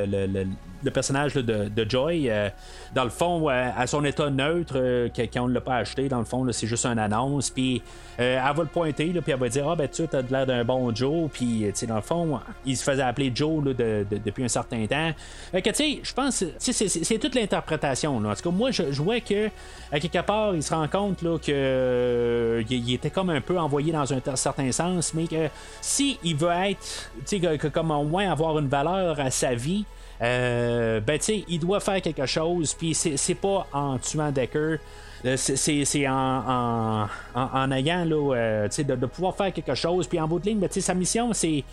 le- 0.06 0.28
le- 0.28 0.48
le- 0.84 0.92
personnage 0.92 1.34
de, 1.34 1.90
Joy. 1.90 2.30
euh, 2.30 2.50
dans 2.94 3.04
le 3.04 3.10
fond, 3.10 3.50
euh, 3.50 3.70
à 3.76 3.88
son 3.88 4.04
état 4.06 4.30
neutre, 4.30 4.74
euh, 4.78 5.10
quand 5.16 5.44
on 5.44 5.48
ne 5.48 5.54
l'a 5.54 5.62
pas 5.62 5.78
acheté, 5.78 6.08
dans 6.10 6.20
le 6.20 6.26
fond, 6.26 6.46
c'est 6.52 6.68
juste 6.68 6.86
une 6.86 7.00
annonce. 7.00 7.50
Puis 7.50 7.82
euh, 8.20 8.38
elle 8.38 8.56
va 8.56 8.64
le 8.64 8.70
pointer, 8.70 9.06
puis 9.22 9.32
elle 9.32 9.40
va 9.40 9.50
dire 9.50 9.68
Ah, 9.70 9.76
ben 9.76 9.88
tu 9.88 10.04
as 10.04 10.22
l'air 10.30 10.46
d'un 10.46 10.64
bon 10.64 10.94
Joe. 10.94 11.30
Puis, 11.32 11.66
dans 11.88 11.96
le 11.96 12.02
fond, 12.02 12.40
il 12.66 12.78
se 12.78 12.84
faisait 12.84 13.02
appeler 13.02 13.32
Joe 13.34 13.64
depuis 13.64 14.44
un 14.44 14.48
certain 14.48 14.86
temps. 14.86 15.12
Fait 15.52 15.62
que, 15.62 15.70
tu 15.70 15.76
sais, 15.76 16.00
je 16.04 16.14
pense, 16.14 16.44
c'est- 16.60 17.18
toute 17.20 17.36
l'interprétation. 17.36 18.18
En 18.18 18.36
tout 18.36 18.44
cas, 18.44 18.50
moi, 18.56 18.72
je, 18.72 18.84
vois 19.02 19.20
que, 19.20 19.50
à 19.92 20.00
quelque 20.00 20.22
part, 20.26 20.54
il 20.56 20.62
se 20.64 20.74
rend 20.74 20.88
compte 20.88 21.24
euh, 21.50 22.64
il, 22.70 22.94
était 22.94 23.10
comme 23.10 23.30
un 23.30 23.42
peu 23.42 23.58
envoyé 23.60 23.92
dans 23.92 24.12
un 24.14 24.36
certain 24.36 24.72
sens, 24.72 25.14
mais 25.14 25.28
que 25.28 25.50
si 25.82 26.20
il 26.24 26.36
veut 26.36 26.50
être, 26.52 27.10
tu 27.28 27.40
sais, 27.40 27.58
comme 27.72 27.92
au 27.92 28.04
moins 28.04 28.32
avoir 28.32 28.60
une 28.60 28.68
valeur 28.68 29.20
à 29.20 29.32
sa 29.32 29.56
vie, 29.56 29.86
euh, 30.22 31.00
ben 31.00 31.18
tu 31.18 31.26
sais, 31.26 31.44
il 31.48 31.60
doit 31.60 31.80
faire 31.80 32.02
quelque 32.02 32.26
chose, 32.26 32.74
puis 32.74 32.94
c'est 32.94 33.36
pas 33.36 33.68
en 33.74 33.98
tuant 33.98 34.32
Decker. 34.32 34.78
euh, 35.26 35.38
C'est- 35.38 36.08
en, 36.08 36.14
en, 36.14 37.08
en- 37.36 37.72
ayant 37.72 38.04
là, 38.06 38.36
euh, 38.36 38.68
de, 38.68 38.96
de 38.96 39.06
pouvoir 39.06 39.36
faire 39.36 39.52
quelque 39.54 39.74
chose. 39.76 40.08
Puis 40.08 40.20
en 40.20 40.28
bout 40.28 40.40
de 40.40 40.46
ligne, 40.48 40.60
ben, 40.60 40.70
sa 40.70 40.94
mission, 40.94 41.32
c'est 41.34 41.64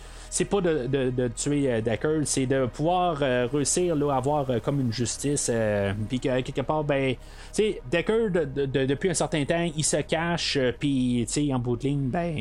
pas 0.49 0.61
de, 0.61 0.87
de- 0.87 1.09
de 1.09 1.27
tuer 1.27 1.81
Decker, 1.81 2.21
c'est 2.23 2.45
de 2.45 2.65
pouvoir 2.67 3.17
réussir 3.51 3.95
là, 3.95 4.13
à 4.13 4.17
avoir 4.17 4.45
comme 4.63 4.79
une 4.79 4.93
justice. 4.93 5.49
euh, 5.53 5.91
puis 6.07 6.19
que 6.21 6.39
quelque 6.41 6.61
part, 6.61 6.83
ben, 6.85 7.15
tu 7.53 7.73
Decker, 7.91 8.29
de- 8.31 8.45
de- 8.45 8.65
de- 8.65 8.85
depuis 8.85 9.09
un 9.09 9.13
certain 9.13 9.43
temps, 9.43 9.69
il 9.75 9.83
se 9.83 9.97
cache. 9.97 10.57
Puis, 10.79 11.25
tu 11.27 11.33
sais, 11.47 11.53
en 11.53 11.59
bout 11.59 11.75
de 11.75 11.83
ligne, 11.83 12.07
ben, 12.09 12.33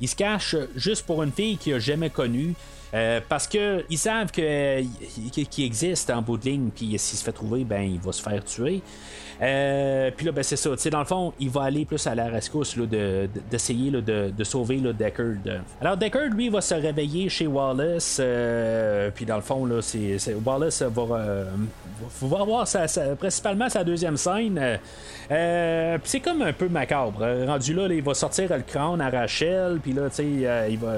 il 0.00 0.08
se 0.08 0.16
cache 0.16 0.54
juste 0.76 1.06
pour 1.06 1.22
une 1.22 1.32
fille 1.32 1.56
qu'il 1.56 1.72
a 1.74 1.78
jamais 1.78 2.10
connue. 2.10 2.54
Euh, 2.94 3.20
parce 3.28 3.46
que 3.46 3.84
ils 3.90 3.98
savent 3.98 4.32
que 4.32 4.82
qu'il 5.50 5.64
existe 5.64 6.10
en 6.10 6.22
bout 6.22 6.38
de 6.38 6.44
ligne, 6.46 6.70
puis 6.74 6.98
s'il 6.98 7.18
se 7.18 7.24
fait 7.24 7.32
trouver, 7.32 7.64
ben 7.64 7.82
il 7.82 8.00
va 8.00 8.12
se 8.12 8.22
faire 8.22 8.42
tuer. 8.44 8.82
Euh, 9.40 10.10
puis 10.16 10.26
là, 10.26 10.32
ben 10.32 10.42
c'est 10.42 10.56
ça. 10.56 10.70
Tu 10.70 10.78
sais, 10.78 10.90
dans 10.90 10.98
le 10.98 11.04
fond, 11.04 11.32
il 11.38 11.48
va 11.50 11.62
aller 11.62 11.84
plus 11.84 12.04
à 12.06 12.14
la 12.14 12.26
rescousse 12.26 12.76
là, 12.76 12.86
de- 12.86 13.28
de- 13.32 13.40
d'essayer 13.50 13.90
de, 13.90 14.44
sauver 14.44 14.78
là, 14.78 14.92
Deckard. 14.92 15.36
Alors 15.80 15.96
Deckard, 15.96 16.30
lui, 16.30 16.48
va 16.48 16.60
se 16.60 16.74
réveiller 16.74 17.28
chez 17.28 17.46
Wallace. 17.46 18.18
euh, 18.20 19.10
puis 19.14 19.24
dans 19.24 19.36
le 19.36 19.42
fond, 19.42 19.64
là, 19.64 19.80
c'est- 19.80 20.18
Wallace 20.44 20.82
va, 20.82 21.16
euh, 21.16 21.44
va 22.22 22.40
avoir 22.40 22.66
sa- 22.66 22.88
principalement 23.16 23.68
sa 23.68 23.84
deuxième 23.84 24.16
scène. 24.16 24.78
Euh, 25.30 25.98
c'est 26.04 26.20
comme 26.20 26.42
un 26.42 26.52
peu 26.52 26.68
macabre. 26.68 27.18
Euh, 27.22 27.44
Rendu 27.46 27.74
là, 27.74 27.86
il 27.90 28.02
va 28.02 28.14
sortir 28.14 28.48
le 28.50 28.62
crâne 28.62 29.00
à 29.00 29.10
Rachel. 29.10 29.78
Puis 29.82 29.92
là, 29.92 30.08
tu 30.08 30.16
sais, 30.16 30.24
euh, 30.46 30.66
il 30.70 30.78
va. 30.78 30.94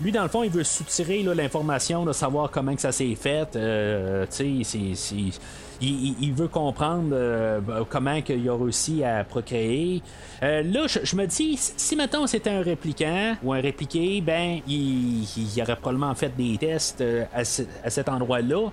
Lui, 0.00 0.10
dans 0.12 0.22
le 0.22 0.28
fond, 0.28 0.42
il 0.42 0.50
veut 0.50 0.64
soutirer 0.64 1.22
l'information 1.22 2.04
de 2.04 2.12
savoir 2.12 2.50
comment 2.50 2.74
que 2.74 2.80
ça 2.80 2.92
s'est 2.92 3.14
fait. 3.14 3.46
Tu 3.50 4.64
sais, 4.64 4.94
c'est- 4.94 5.32
il, 5.80 6.32
veut 6.32 6.48
comprendre 6.48 7.10
euh, 7.12 7.60
comment 7.88 8.14
il 8.28 8.48
a 8.48 8.56
réussi 8.56 9.04
à 9.04 9.24
procréer. 9.24 10.02
Euh, 10.42 10.62
là, 10.62 10.86
je, 10.86 11.16
me 11.16 11.26
dis, 11.26 11.56
si 11.58 11.96
maintenant 11.96 12.26
c'était 12.26 12.50
un 12.50 12.62
répliquant 12.62 13.36
ou 13.42 13.52
un 13.52 13.60
répliqué, 13.60 14.20
ben, 14.20 14.60
il, 14.68 15.26
aurait 15.62 15.76
probablement 15.76 16.14
fait 16.14 16.34
des 16.36 16.56
tests 16.58 17.00
euh, 17.00 17.24
à, 17.34 17.44
ce- 17.44 17.62
à 17.82 17.90
cet 17.90 18.08
endroit-là. 18.08 18.70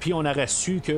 Puis 0.00 0.12
on 0.12 0.24
aurait 0.24 0.46
su 0.48 0.80
qu'il 0.80 0.94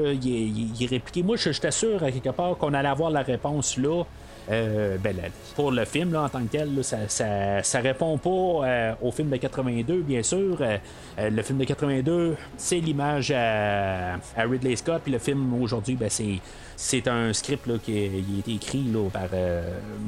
est, 0.82 0.86
répliqué. 0.86 1.22
Moi, 1.22 1.36
je- 1.36 1.52
j'étais 1.52 1.70
sûr 1.70 2.02
à 2.02 2.10
quelque 2.10 2.30
part 2.30 2.56
qu'on 2.56 2.72
allait 2.74 2.88
avoir 2.88 3.10
la 3.10 3.22
réponse 3.22 3.76
là. 3.76 4.04
Euh, 4.50 4.98
ben, 4.98 5.16
pour 5.56 5.70
le 5.70 5.84
film 5.84 6.12
là, 6.12 6.24
en 6.24 6.28
tant 6.28 6.42
que 6.42 6.50
tel, 6.50 6.70
ça, 6.82 7.62
ça, 7.62 7.80
répond 7.80 8.18
pas 8.18 8.66
euh, 8.66 8.94
au 9.00 9.10
film 9.10 9.30
de 9.30 9.36
82, 9.36 10.02
bien 10.02 10.22
sûr. 10.22 10.58
Euh, 10.60 10.78
le 11.18 11.42
film 11.42 11.58
de 11.58 11.64
82, 11.64 12.36
c'est 12.56 12.80
l'image 12.80 13.32
à, 13.34 14.16
Ridley 14.36 14.76
Scott, 14.76 15.00
puis 15.02 15.12
le 15.12 15.18
film 15.18 15.62
aujourd'hui, 15.62 15.94
ben, 15.94 16.10
c'est 16.10 16.40
c'est 16.76 17.06
un 17.06 17.32
script 17.32 17.68
là, 17.68 17.74
qui 17.80 17.92
a, 17.92 18.38
été 18.40 18.52
écrit 18.52 18.82
là, 18.92 19.08
par, 19.08 19.28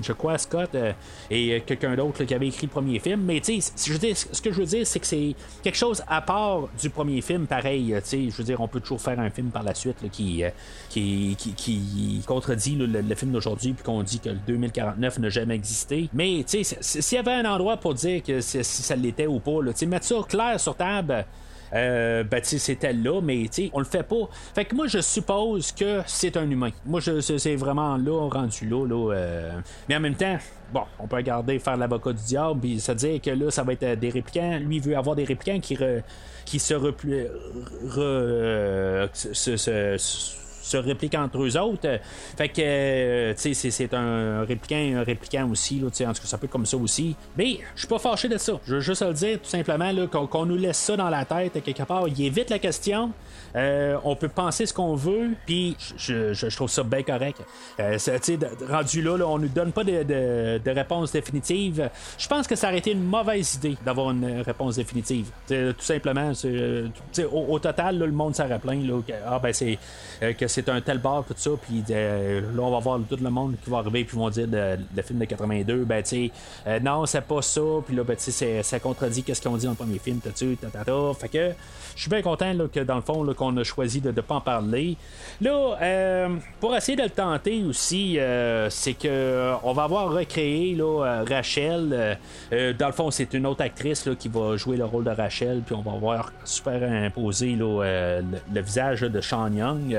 je 0.03 0.13
crois, 0.13 0.37
Scott 0.37 0.77
et 1.31 1.63
quelqu'un 1.65 1.95
d'autre 1.95 2.25
qui 2.25 2.35
avait 2.35 2.49
écrit 2.49 2.67
le 2.67 2.73
premier 2.73 2.99
film. 2.99 3.21
Mais 3.21 3.39
tu 3.39 3.61
sais, 3.61 3.73
ce 3.77 4.43
que 4.43 4.51
je 4.51 4.61
veux 4.61 4.67
dire, 4.67 4.85
c'est 4.85 4.99
que 4.99 5.07
c'est 5.07 5.37
quelque 5.63 5.77
chose 5.79 6.03
à 6.09 6.21
part 6.23 6.69
du 6.81 6.91
premier 6.91 7.21
film, 7.21 7.47
pareil. 7.47 7.95
je 8.11 8.37
veux 8.37 8.43
dire, 8.43 8.61
on 8.61 8.67
peut 8.67 8.81
toujours 8.81 9.01
faire 9.01 9.21
un 9.21 9.31
film 9.31 9.51
par 9.51 9.63
la 9.63 9.77
suite 9.77 10.11
qui, 10.11 10.43
qui, 10.91 12.23
contredit 12.27 12.75
le, 12.75 13.01
le 13.01 13.15
film 13.15 13.31
d'aujourd'hui, 13.31 13.73
puis 13.73 13.85
qu'on 13.85 14.03
dit 14.03 14.19
le 14.31 14.39
2049 14.47 15.19
n'a 15.19 15.29
jamais 15.29 15.55
existé. 15.55 16.09
Mais 16.13 16.45
tu 16.47 16.65
sais, 16.65 16.79
s'il 16.81 17.17
y 17.17 17.19
avait 17.19 17.33
un 17.33 17.45
endroit 17.45 17.77
pour 17.77 17.95
dire 17.95 18.23
que 18.23 18.41
si 18.41 18.63
ça 18.65 18.97
l'était 18.97 19.27
ou 19.27 19.41
pas, 19.41 19.63
là, 19.63 19.73
tu 19.73 19.79
sais, 19.81 19.87
mettre 19.87 20.07
ça 20.07 20.17
clair 20.29 20.59
sur 20.61 20.77
table. 20.77 21.25
Euh, 21.73 22.23
ben, 22.23 22.41
c'était 22.45 22.93
là, 22.93 23.21
mais 23.21 23.49
tu 23.53 23.71
on 23.73 23.81
le 23.81 23.85
fait 23.85 24.05
pas. 24.05 24.29
Fait 24.55 24.65
que 24.65 24.75
moi, 24.77 24.87
je 24.87 25.01
suppose 25.01 25.73
que 25.73 26.01
c'est 26.07 26.37
un 26.37 26.49
humain. 26.49 26.71
Moi, 26.85 27.01
je, 27.01 27.21
c'est 27.21 27.57
vraiment 27.57 27.97
là, 27.97 28.29
rendu 28.31 28.69
là. 28.69 28.87
là 28.87 29.13
euh. 29.13 29.61
Mais 29.89 29.97
en 29.97 30.01
même 30.01 30.15
temps, 30.15 30.39
bon, 30.73 30.83
on 31.01 31.09
peut 31.09 31.17
regarder 31.17 31.59
faire 31.59 31.77
l'avocat 31.77 32.13
du 32.13 32.23
diable, 32.23 32.61
puis 32.61 32.79
se 32.79 32.93
dire 32.93 33.21
que 33.21 33.31
là, 33.31 33.51
ça 33.51 33.65
va 33.65 33.73
être 33.73 33.99
des 33.99 34.11
réplicants. 34.11 34.59
Lui, 34.59 34.79
veut 34.79 34.97
avoir 34.97 35.17
des 35.17 35.25
réplicants 35.25 35.59
qui, 35.59 35.75
re- 35.75 36.03
qui 36.45 36.61
se, 36.61 36.73
repli- 36.73 37.27
re- 37.85 37.99
euh, 37.99 39.09
se- 39.13 39.57
se- 40.67 40.77
répliquent 40.77 41.15
entre 41.17 41.43
eux 41.43 41.57
autres. 41.59 41.99
Fait 42.37 42.49
que, 42.49 42.61
euh, 42.63 43.35
tu 43.35 43.55
sais, 43.55 43.71
c'est- 43.71 43.95
un 43.95 44.45
répliquant 44.45 44.99
un 45.01 45.03
répliquant 45.05 45.49
aussi, 45.51 45.79
là, 45.81 45.87
en 45.87 45.91
tout 45.91 46.03
cas, 46.03 46.13
ça 46.27 46.39
peut 46.39 46.47
être 46.47 46.53
comme 46.53 46.67
ça 46.67 46.77
aussi. 46.77 47.15
Mais 47.37 47.59
je 47.75 47.81
suis 47.81 47.89
pas 47.89 47.99
fâché 47.99 48.29
de 48.29 48.37
ça. 48.39 48.55
Je 48.67 48.75
veux 48.77 48.81
juste 48.81 49.03
le 49.03 49.13
dire, 49.13 49.39
tout 49.41 49.49
simplement, 49.49 49.93
qu'on 50.29 50.47
nous 50.47 50.57
laisse 50.57 50.77
ça 50.79 50.97
dans 50.97 51.09
la 51.09 51.25
tête, 51.25 51.63
quelque 51.65 51.83
part. 51.85 52.09
Il 52.09 52.21
évite 52.25 52.51
la 52.51 52.59
question. 52.59 53.11
Euh, 53.57 53.97
on 54.05 54.15
peut 54.17 54.29
penser 54.29 54.67
ce 54.67 54.75
qu'on 54.75 54.95
veut, 54.95 55.31
puis 55.47 55.77
je, 55.97 56.35
je- 56.35 56.57
trouve 56.57 56.69
ça 56.69 56.83
bien 56.83 57.03
correct. 57.03 57.41
Euh, 57.81 57.97
rendu 58.69 59.03
là, 59.03 59.17
là, 59.17 59.27
on 59.27 59.39
nous 59.39 59.49
donne 59.49 59.73
pas 59.73 59.85
de, 59.85 60.71
réponse 60.71 61.13
définitive. 61.13 61.89
Je 62.19 62.29
pense 62.29 62.47
que 62.47 62.55
ça 62.55 62.69
aurait 62.69 62.79
été 62.79 62.93
une 62.93 63.05
mauvaise 63.05 63.55
idée 63.55 63.77
d'avoir 63.85 64.11
une 64.11 64.41
réponse 64.43 64.77
définitive. 64.77 65.27
Tu 65.47 65.55
sais, 65.55 65.73
tout 65.73 65.85
simplement, 65.85 66.33
euh, 66.45 66.89
au, 67.33 67.55
au 67.55 67.59
total, 67.59 67.99
là, 67.99 68.07
le 68.07 68.13
monde 68.13 68.35
s'aurait 68.35 68.59
plaint 68.59 68.87
là, 68.87 69.01
que, 69.07 69.13
ah, 69.27 69.39
ben, 69.39 69.53
c'est, 69.53 69.79
euh, 70.23 70.33
un 70.69 70.81
tel 70.81 70.99
bar, 70.99 71.25
tout 71.25 71.35
ça, 71.37 71.51
puis 71.63 71.83
là, 71.89 72.63
on 72.63 72.71
va 72.71 72.79
voir 72.79 72.99
tout 73.09 73.19
le 73.21 73.31
monde 73.31 73.55
qui 73.63 73.71
va 73.71 73.79
arriver, 73.79 74.05
puis 74.05 74.17
vont 74.17 74.31
dire 74.31 74.49
le, 74.51 75.03
film 75.03 75.19
de 75.19 75.25
82, 75.25 75.85
ben, 75.85 76.03
tu 76.03 76.31
sais, 76.65 76.81
non, 76.81 77.07
c'est 77.07 77.21
pas 77.23 77.43
ça, 77.43 77.61
puis 77.87 77.95
là, 77.97 78.05
ben, 78.05 78.17
tu 78.17 78.31
sais, 78.31 78.63
ça 78.63 78.81
contredit 78.81 79.23
qu'est-ce 79.23 79.41
qu'ils 79.41 79.51
ont 79.51 79.57
dit 79.57 79.65
dans 79.65 79.73
le 79.73 79.77
premier 79.77 79.99
film, 79.99 80.21
tout 80.21 80.31
ça, 80.35 80.47
ta, 80.61 80.69
ta, 80.69 80.85
ta. 80.85 81.15
Fait 81.19 81.29
que 81.29 81.53
je 81.95 82.01
suis 82.03 82.11
bien 82.11 82.23
content 82.23 82.53
que 82.73 82.81
dans 82.81 82.97
le 82.97 83.03
fond, 83.03 83.23
là, 83.23 83.33
qu'on 83.47 83.57
a 83.57 83.65
choisi 83.65 84.01
de 84.01 84.11
ne 84.11 84.21
pas 84.21 84.37
en 84.37 84.41
parler. 84.41 84.97
Là, 85.41 85.77
euh, 85.81 86.29
pour 86.61 86.75
essayer 86.77 86.97
de 86.97 87.03
le 87.03 87.11
tenter 87.11 87.63
aussi, 87.65 88.19
euh, 88.19 88.69
c'est 88.71 88.95
que 88.95 89.09
euh, 89.09 89.55
on 89.63 89.73
va 89.73 89.85
avoir 89.85 90.13
recréé 90.13 90.75
là, 90.75 91.23
Rachel. 91.29 92.19
dans 92.51 92.87
le 92.87 92.93
fond, 92.93 93.11
c'est 93.11 93.35
une 93.35 93.47
autre 93.47 93.63
actrice 93.63 94.07
là, 94.07 94.15
qui 94.15 94.29
va 94.29 94.57
jouer 94.57 94.77
le 94.77 94.85
rôle 94.85 95.05
de 95.05 95.11
Rachel, 95.11 95.63
puis 95.65 95.75
on 95.75 95.83
va 95.83 95.97
voir 95.99 96.33
superimposer 96.45 97.55
là, 97.57 98.21
le, 98.53 98.61
visage 98.61 99.03
de 99.03 99.21
Sean 99.21 99.53
Young. 99.53 99.97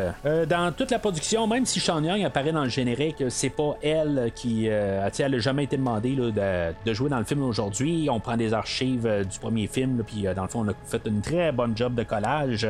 Dans 0.49 0.73
toute 0.75 0.91
la 0.91 0.99
production, 0.99 1.47
même 1.47 1.65
si 1.65 1.79
Sean 1.79 2.03
Young 2.03 2.23
apparaît 2.23 2.51
dans 2.51 2.63
le 2.63 2.69
générique, 2.69 3.23
c'est 3.29 3.49
pas 3.49 3.77
elle 3.81 4.31
qui. 4.35 4.65
Elle 4.67 5.31
n'a 5.31 5.39
jamais 5.39 5.63
été 5.65 5.77
demandée 5.77 6.15
de, 6.15 6.31
de 6.31 6.93
jouer 6.93 7.09
dans 7.09 7.19
le 7.19 7.25
film 7.25 7.43
aujourd'hui. 7.43 8.07
On 8.11 8.19
prend 8.19 8.37
des 8.37 8.53
archives 8.53 9.07
du 9.29 9.39
premier 9.39 9.67
film, 9.67 10.03
puis 10.05 10.25
dans 10.35 10.43
le 10.43 10.49
fond, 10.49 10.65
on 10.65 10.69
a 10.69 10.73
fait 10.85 11.01
une 11.05 11.21
très 11.21 11.51
bonne 11.51 11.75
job 11.75 11.95
de 11.95 12.03
collage. 12.03 12.67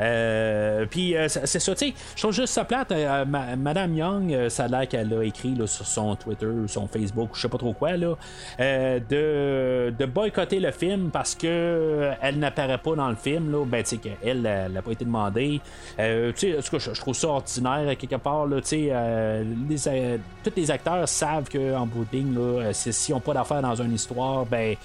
Euh, 0.00 0.86
puis 0.90 1.16
euh, 1.16 1.28
c'est 1.28 1.58
ça, 1.60 1.74
tu 1.74 1.86
sais, 1.88 1.94
je 2.16 2.22
trouve 2.22 2.34
juste 2.34 2.52
ça 2.54 2.64
plate. 2.64 2.92
euh, 2.92 3.24
ma- 3.24 3.56
Madame 3.56 3.94
Young, 3.96 4.48
ça 4.48 4.64
a 4.64 4.68
l'air 4.68 4.88
qu'elle 4.88 5.12
a 5.14 5.22
écrit 5.22 5.54
là, 5.54 5.66
sur 5.66 5.86
son 5.86 6.16
Twitter, 6.16 6.46
son 6.66 6.86
Facebook, 6.88 7.30
je 7.34 7.40
sais 7.42 7.48
pas 7.48 7.58
trop 7.58 7.72
quoi, 7.72 7.96
là, 7.96 8.16
de, 8.58 9.92
de 9.96 10.06
boycotter 10.06 10.60
le 10.60 10.70
film 10.72 11.10
parce 11.10 11.34
que 11.34 12.10
elle 12.20 12.38
n'apparaît 12.38 12.78
pas 12.78 12.94
dans 12.94 13.08
le 13.08 13.16
film. 13.16 13.50
Là, 13.52 13.64
ben, 13.64 13.82
tu 13.82 13.90
sais, 13.90 13.96
qu'elle 13.98 14.42
n'a 14.42 14.82
pas 14.82 14.92
été 14.92 15.04
demandée. 15.04 15.60
Tu 15.96 16.02
sais, 16.36 16.56
tout 16.68 16.78
je, 16.78 16.90
trouve 17.00 17.14
ça 17.14 17.28
ordinaire 17.28 17.96
quelque 17.96 18.16
part. 18.16 18.46
Tu 18.48 18.62
sais, 18.64 19.44
les, 19.68 20.18
tous 20.42 20.52
les 20.56 20.70
acteurs 20.70 21.08
savent 21.08 21.48
qu'en 21.50 21.86
bout 21.86 22.06
de 22.10 22.16
ligne, 22.16 22.72
s'ils 22.72 23.14
n'ont 23.14 23.20
pas 23.20 23.34
d'affaires 23.34 23.62
dans 23.62 23.74
une 23.80 23.92
histoire, 23.94 24.44
ben 24.46 24.76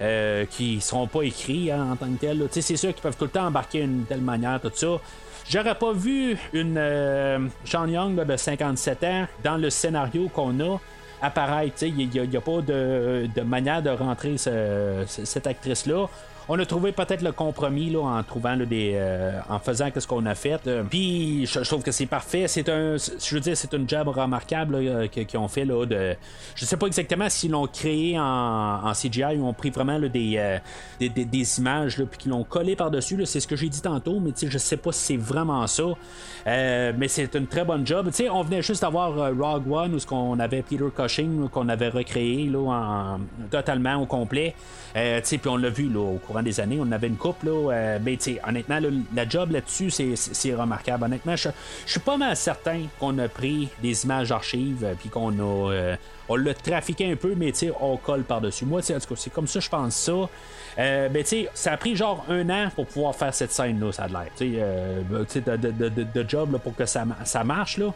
euh, 0.00 0.44
qui 0.46 0.80
seront 0.80 1.06
pas 1.06 1.22
écrits 1.22 1.70
hein, 1.70 1.88
en 1.92 1.96
tant 1.96 2.06
que 2.12 2.18
tel. 2.20 2.38
là. 2.38 2.44
Tu 2.46 2.54
sais, 2.54 2.62
C'est 2.62 2.76
sûr 2.76 2.92
qu'ils 2.92 3.02
peuvent 3.02 3.16
tout 3.16 3.24
le 3.24 3.30
temps 3.30 3.46
embarquer 3.46 3.80
d'une 3.80 4.04
telle 4.04 4.20
manière, 4.20 4.60
tout 4.60 4.70
ça. 4.74 4.86
J'aurais 5.48 5.74
pas 5.74 5.92
vu 5.92 6.36
une 6.52 6.76
euh, 6.76 7.38
Sean 7.64 7.86
Young 7.86 8.22
de 8.22 8.36
57 8.36 9.04
ans 9.04 9.26
dans 9.42 9.56
le 9.56 9.70
scénario 9.70 10.28
qu'on 10.28 10.58
a 10.60 10.78
apparaître. 11.22 11.82
Il 11.82 11.94
n'y 12.08 12.18
a, 12.36 12.40
pas 12.40 12.60
de, 12.60 13.28
manière 13.44 13.82
de 13.82 13.90
rentrer 13.90 14.36
ce- 14.36 15.04
ce- 15.06 15.24
cette 15.24 15.46
actrice-là. 15.46 16.06
On 16.50 16.58
a 16.58 16.64
trouvé 16.64 16.92
peut-être 16.92 17.20
le 17.20 17.32
compromis 17.32 17.90
là, 17.90 18.00
en 18.00 18.22
trouvant 18.22 18.56
des, 18.56 18.92
euh, 18.94 19.38
en 19.50 19.58
faisant 19.58 19.90
ce 19.94 20.06
qu'on 20.06 20.24
a 20.24 20.34
fait. 20.34 20.66
Euh, 20.66 20.82
Puis 20.88 21.44
je, 21.46 21.60
trouve 21.60 21.82
que 21.82 21.92
c'est 21.92 22.06
parfait. 22.06 22.48
C'est 22.48 22.70
un, 22.70 22.96
je 22.96 23.34
veux 23.34 23.40
dire, 23.40 23.54
c'est 23.54 23.74
une 23.74 23.86
job 23.86 24.08
remarquable 24.08 25.08
que- 25.10 25.20
qu'ils 25.20 25.38
ont 25.38 25.48
fait 25.48 25.66
là. 25.66 25.84
De, 25.84 26.16
je 26.54 26.64
sais 26.64 26.78
pas 26.78 26.86
exactement 26.86 27.28
s'ils 27.28 27.50
l'ont 27.50 27.66
créé 27.66 28.18
en, 28.18 28.92
CGI 28.94 29.36
ou 29.36 29.46
ont 29.46 29.52
pris 29.52 29.68
vraiment 29.70 30.00
des, 30.00 30.36
euh, 30.38 30.58
des, 30.98 31.58
images 31.58 31.96
puis 31.96 32.18
qu'ils 32.18 32.30
l'ont 32.30 32.44
collé 32.44 32.76
par 32.76 32.90
dessus. 32.90 33.20
C'est 33.26 33.40
ce 33.40 33.46
que 33.46 33.56
j'ai 33.56 33.68
dit 33.68 33.82
tantôt, 33.82 34.18
mais 34.18 34.32
je 34.40 34.58
sais 34.58 34.78
pas 34.78 34.92
si 34.92 35.04
c'est 35.04 35.16
vraiment 35.16 35.66
ça. 35.66 35.84
Euh, 36.46 36.92
mais 36.96 37.08
c'est 37.08 37.34
une 37.34 37.46
très 37.46 37.64
bonne 37.64 37.86
job. 37.86 38.10
On 38.30 38.42
venait 38.42 38.62
juste 38.62 38.82
d'avoir 38.82 39.18
euh, 39.18 39.32
Rogue 39.38 39.70
One 39.70 39.94
où 39.94 39.98
ce 39.98 40.06
qu'on 40.06 40.38
avait 40.38 40.62
Peter 40.62 40.84
Cushing 40.94 41.48
qu'on 41.50 41.68
avait 41.68 41.88
recréé 41.88 42.48
là, 42.48 42.58
en, 42.58 43.20
totalement 43.50 43.96
au 43.96 44.06
complet. 44.06 44.54
Euh, 44.96 45.20
puis 45.20 45.40
on 45.46 45.56
l'a 45.56 45.68
vu 45.68 45.88
là, 45.88 46.00
au 46.00 46.18
courant 46.18 46.37
des 46.42 46.60
années, 46.60 46.78
on 46.80 46.90
avait 46.92 47.08
une 47.08 47.16
coupe 47.16 47.42
là, 47.42 47.72
euh, 47.72 47.98
mais 48.02 48.18
honnêtement, 48.46 48.80
la 49.14 49.28
job 49.28 49.52
là-dessus, 49.52 49.90
c'est, 49.90 50.54
remarquable. 50.54 51.04
Honnêtement, 51.04 51.36
je, 51.36 51.48
suis 51.86 52.00
pas 52.00 52.16
mal 52.16 52.36
certain 52.36 52.82
qu'on 52.98 53.18
a 53.18 53.28
pris 53.28 53.68
des 53.82 54.04
images 54.04 54.30
d'archives 54.30 54.84
euh, 54.84 54.94
puis 54.98 55.08
qu'on 55.08 55.32
a 55.38 55.72
euh, 55.72 55.96
on 56.28 56.36
l'a 56.36 56.54
trafiqué 56.54 57.10
un 57.10 57.16
peu, 57.16 57.34
mais 57.34 57.52
on 57.80 57.96
colle 57.96 58.22
par-dessus. 58.22 58.66
Moi, 58.66 58.80
en 58.80 59.00
tout 59.00 59.08
cas, 59.08 59.14
c'est 59.16 59.32
comme 59.32 59.46
ça, 59.46 59.60
je 59.60 59.68
pense 59.68 59.94
ça. 59.96 60.28
Euh, 60.78 61.08
ben, 61.08 61.24
ça 61.54 61.72
a 61.72 61.76
pris 61.76 61.96
genre 61.96 62.24
un 62.28 62.48
an 62.50 62.68
pour 62.74 62.86
pouvoir 62.86 63.16
faire 63.16 63.34
cette 63.34 63.52
scène-là, 63.52 63.92
ça 63.92 64.04
a 64.04 64.08
l'air. 64.08 64.26
Tu 64.36 64.52
sais, 64.52 64.58
euh, 64.58 65.02
ben, 65.08 65.24
de, 65.56 65.88
de, 65.88 66.02
de, 66.02 66.28
job 66.28 66.52
là, 66.52 66.58
pour 66.58 66.76
que 66.76 66.86
ça, 66.86 67.04
ça 67.24 67.44
marche, 67.44 67.78
là. 67.78 67.92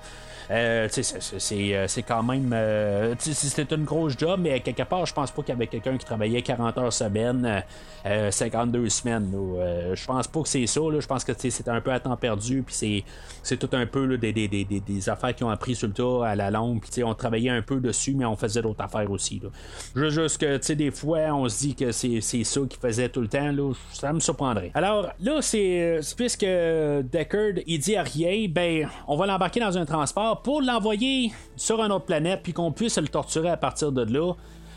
Euh, 0.51 0.89
c'est- 0.91 1.03
c'est- 1.03 1.39
c'est 1.39 1.75
euh, 1.77 1.87
c'est 1.89 2.03
quand 2.03 2.23
même. 2.23 2.51
euh, 2.53 3.15
C'était 3.19 3.75
une 3.75 3.85
grosse 3.85 4.17
job, 4.19 4.41
mais 4.43 4.61
quelque 4.61 4.83
part, 4.83 5.07
je 5.07 5.13
pense 5.15 5.31
pas 5.31 5.43
qu'il 5.43 5.51
y 5.55 5.57
avait 5.57 5.67
quelqu'un 5.67 5.97
qui 5.97 6.05
travaillait 6.05 6.43
40 6.43 6.77
heures 6.79 6.93
semaine, 6.93 7.45
euh, 7.45 7.61
euh, 8.07 8.31
52 8.31 8.89
semaines. 8.89 9.31
Euh, 9.35 9.95
je 9.95 10.05
pense 10.07 10.27
pas 10.29 10.43
que 10.43 10.49
c'est 10.49 10.67
ça. 10.67 10.81
Je 10.99 11.07
pense 11.07 11.25
que 11.25 11.33
c'était 11.37 11.71
un 11.71 11.81
peu 11.81 11.93
à 11.93 12.01
temps 12.01 12.17
perdu, 12.17 12.63
puis 12.63 12.75
c'est- 12.75 13.05
c'est 13.43 13.57
tout 13.57 13.69
un 13.73 13.87
peu 13.87 14.17
des, 14.19 14.33
des, 14.33 14.49
des, 14.49 14.65
des- 14.65 15.09
affaires 15.09 15.35
qui 15.35 15.43
ont 15.45 15.51
appris 15.51 15.75
sur 15.75 15.89
le 15.89 15.95
tas 15.95 16.27
à 16.27 16.35
la 16.37 16.51
longue, 16.51 16.81
puis 16.81 17.03
on 17.05 17.15
travaillait 17.15 17.51
un 17.51 17.63
peu 17.63 17.81
dessus, 17.81 18.15
mais 18.15 18.25
on 18.25 18.37
faisait 18.37 18.63
d'autres 18.63 18.83
affaires 18.85 19.11
aussi. 19.11 19.41
Là. 19.43 20.09
Juste 20.11 20.39
que, 20.39 20.73
des 20.73 20.91
fois, 20.91 21.19
on 21.33 21.49
se 21.49 21.59
dit 21.61 21.75
que 21.75 21.91
c'est 21.93 22.21
c'est 22.21 22.45
ça 22.45 22.61
qu'ils 22.69 22.81
faisaient 22.81 23.09
tout 23.09 23.21
le 23.21 23.29
temps, 23.29 23.51
là, 23.53 23.73
ça 23.93 24.13
me 24.13 24.21
surprendrait. 24.21 24.71
Alors, 24.75 25.09
là, 25.21 25.39
c'est 25.43 25.99
c'est 26.03 26.17
puisque 26.17 26.45
Deckard, 26.45 27.63
il 27.67 27.79
dit 27.79 27.97
à 27.97 28.03
rien, 28.03 28.47
ben, 28.49 28.89
on 29.09 29.17
va 29.17 29.27
l'embarquer 29.27 29.61
dans 29.61 29.77
un 29.77 29.85
transport 29.85 30.32
pour 30.37 30.63
l'envoyer 30.63 31.33
sur 31.57 31.83
une 31.83 31.93
autre 31.93 32.05
planète, 32.07 32.41
puis 32.43 32.53
qu'on 32.53 32.73
puisse 32.73 32.99
le 32.99 33.09
torturer 33.09 33.51
à 33.51 33.57
partir 33.57 33.93
de 33.93 34.03
là. 34.05 34.33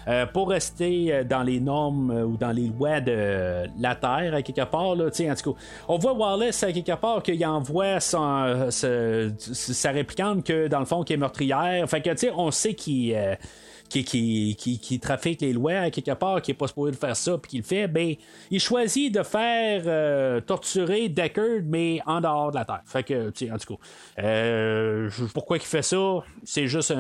euh, 0.08 0.28
pour 0.28 0.50
rester 0.50 1.12
euh, 1.12 1.24
dans 1.24 1.42
les 1.42 1.60
normes 1.60 2.12
euh, 2.12 2.24
ou 2.26 2.38
dans 2.38 2.52
les 2.52 2.68
lois 2.68 3.02
de 3.02 3.64
la 3.80 3.96
Terre, 3.96 4.36
à 4.36 4.42
quelque 4.44 4.64
part. 4.70 4.94
Là, 4.96 5.06
en 5.06 5.10
tout 5.10 5.54
cas, 5.54 5.60
on 5.88 5.98
voit 5.98 6.14
Wallace 6.14 6.62
à 6.62 6.72
quelque 6.72 6.96
part 6.96 7.24
qu'il 7.24 7.44
envoie 7.44 8.00
ce- 8.00 9.32
sa 9.40 9.90
réplicante 9.92 10.44
que 10.44 10.68
dans 10.68 10.78
le 10.80 10.86
fond 10.86 11.02
qui 11.04 11.14
est 11.14 11.18
meurtrière. 11.18 11.90
Fait 11.90 12.02
que 12.02 12.32
on 12.38 12.52
sait 12.52 12.76
qu'il 12.76 13.16
qui, 13.90 14.04
qui, 14.04 14.56
qui, 14.58 14.80
qui 14.80 15.00
trafique 15.00 15.42
les 15.42 15.54
lois 15.54 15.74
à 15.74 15.92
quelque 15.92 16.12
part, 16.12 16.42
qui 16.42 16.52
est 16.52 16.56
pas 16.56 16.68
supposé 16.68 16.94
faire 16.94 17.16
ça, 17.16 17.38
puis 17.38 17.52
qui 17.52 17.58
le 17.58 17.64
fait, 17.64 17.88
ben, 17.88 18.16
il 18.52 18.60
choisit 18.60 19.14
de 19.14 19.24
faire 19.24 19.84
euh, 19.86 20.42
torturer 20.42 21.10
Deckard, 21.10 21.62
mais 21.64 22.00
en 22.06 22.22
dehors 22.22 22.52
de 22.52 22.58
la 22.58 22.66
Terre. 22.66 22.82
Fait 22.86 23.04
que, 23.04 23.30
tu 23.30 23.46
sais, 23.46 23.52
en 23.52 23.58
tout 23.58 23.76
cas, 23.76 24.24
euh, 24.24 25.10
pourquoi 25.34 25.58
il 25.58 25.64
fait 25.64 25.82
ça? 25.82 26.24
C'est 26.44 26.68
juste 26.68 26.94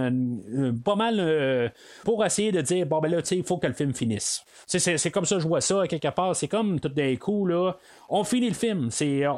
pas 0.84 0.96
mal 0.96 1.18
euh, 1.20 1.70
pour 2.04 2.24
essayer 2.24 2.52
de 2.52 2.62
dire, 2.62 2.86
bon, 2.86 3.00
ben 3.00 3.10
là, 3.10 3.22
tu 3.22 3.30
sais, 3.30 3.38
il 3.38 3.44
faut 3.44 3.58
que 3.58 3.68
le 3.68 3.74
film 3.74 3.94
finisse. 3.94 4.44
C'est, 4.68 5.12
comme 5.12 5.26
ça 5.26 5.36
que 5.36 5.42
je 5.42 5.48
vois 5.48 5.62
ça, 5.62 5.82
à 5.82 5.88
quelque 5.88 6.10
part. 6.10 6.36
C'est 6.36 6.48
comme 6.48 6.80
tout 6.80 6.90
d'un 6.90 7.16
coup, 7.16 7.46
là, 7.46 7.74
on 8.10 8.24
finit 8.24 8.50
le 8.50 8.56
film. 8.56 8.90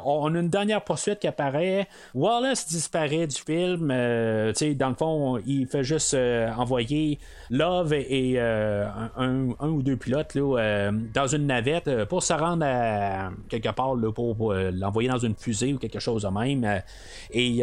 On 0.04 0.34
a 0.34 0.38
une 0.38 0.48
dernière 0.48 0.82
poursuite 0.84 1.20
qui 1.20 1.26
apparaît. 1.26 1.88
Wallace 2.14 2.68
disparaît 2.68 3.26
du 3.26 3.36
film. 3.36 3.88
tu 3.88 4.54
sais, 4.54 4.74
dans 4.74 4.88
le 4.88 4.94
fond, 4.94 5.38
il 5.46 5.66
fait 5.66 5.84
juste 5.84 6.14
envoyer 6.14 7.18
Love 7.50 7.94
et, 7.94 8.34
euh, 8.36 8.86
un, 9.16 9.68
ou 9.68 9.82
deux 9.82 9.96
pilotes 9.96 10.34
là, 10.34 10.58
euh, 10.58 10.92
dans 11.14 11.26
une 11.26 11.46
navette 11.46 11.88
euh, 11.88 12.04
pour 12.04 12.22
se 12.22 12.32
rendre 12.32 12.64
à 12.66 13.30
quelque 13.48 13.70
part 13.70 13.94
là, 13.94 14.12
pour, 14.12 14.52
l'envoyer 14.52 15.08
dans 15.08 15.18
une 15.18 15.34
fusée 15.34 15.72
ou 15.72 15.78
quelque 15.78 15.98
chose 15.98 16.22
de 16.22 16.28
même. 16.28 16.82
Et 17.30 17.60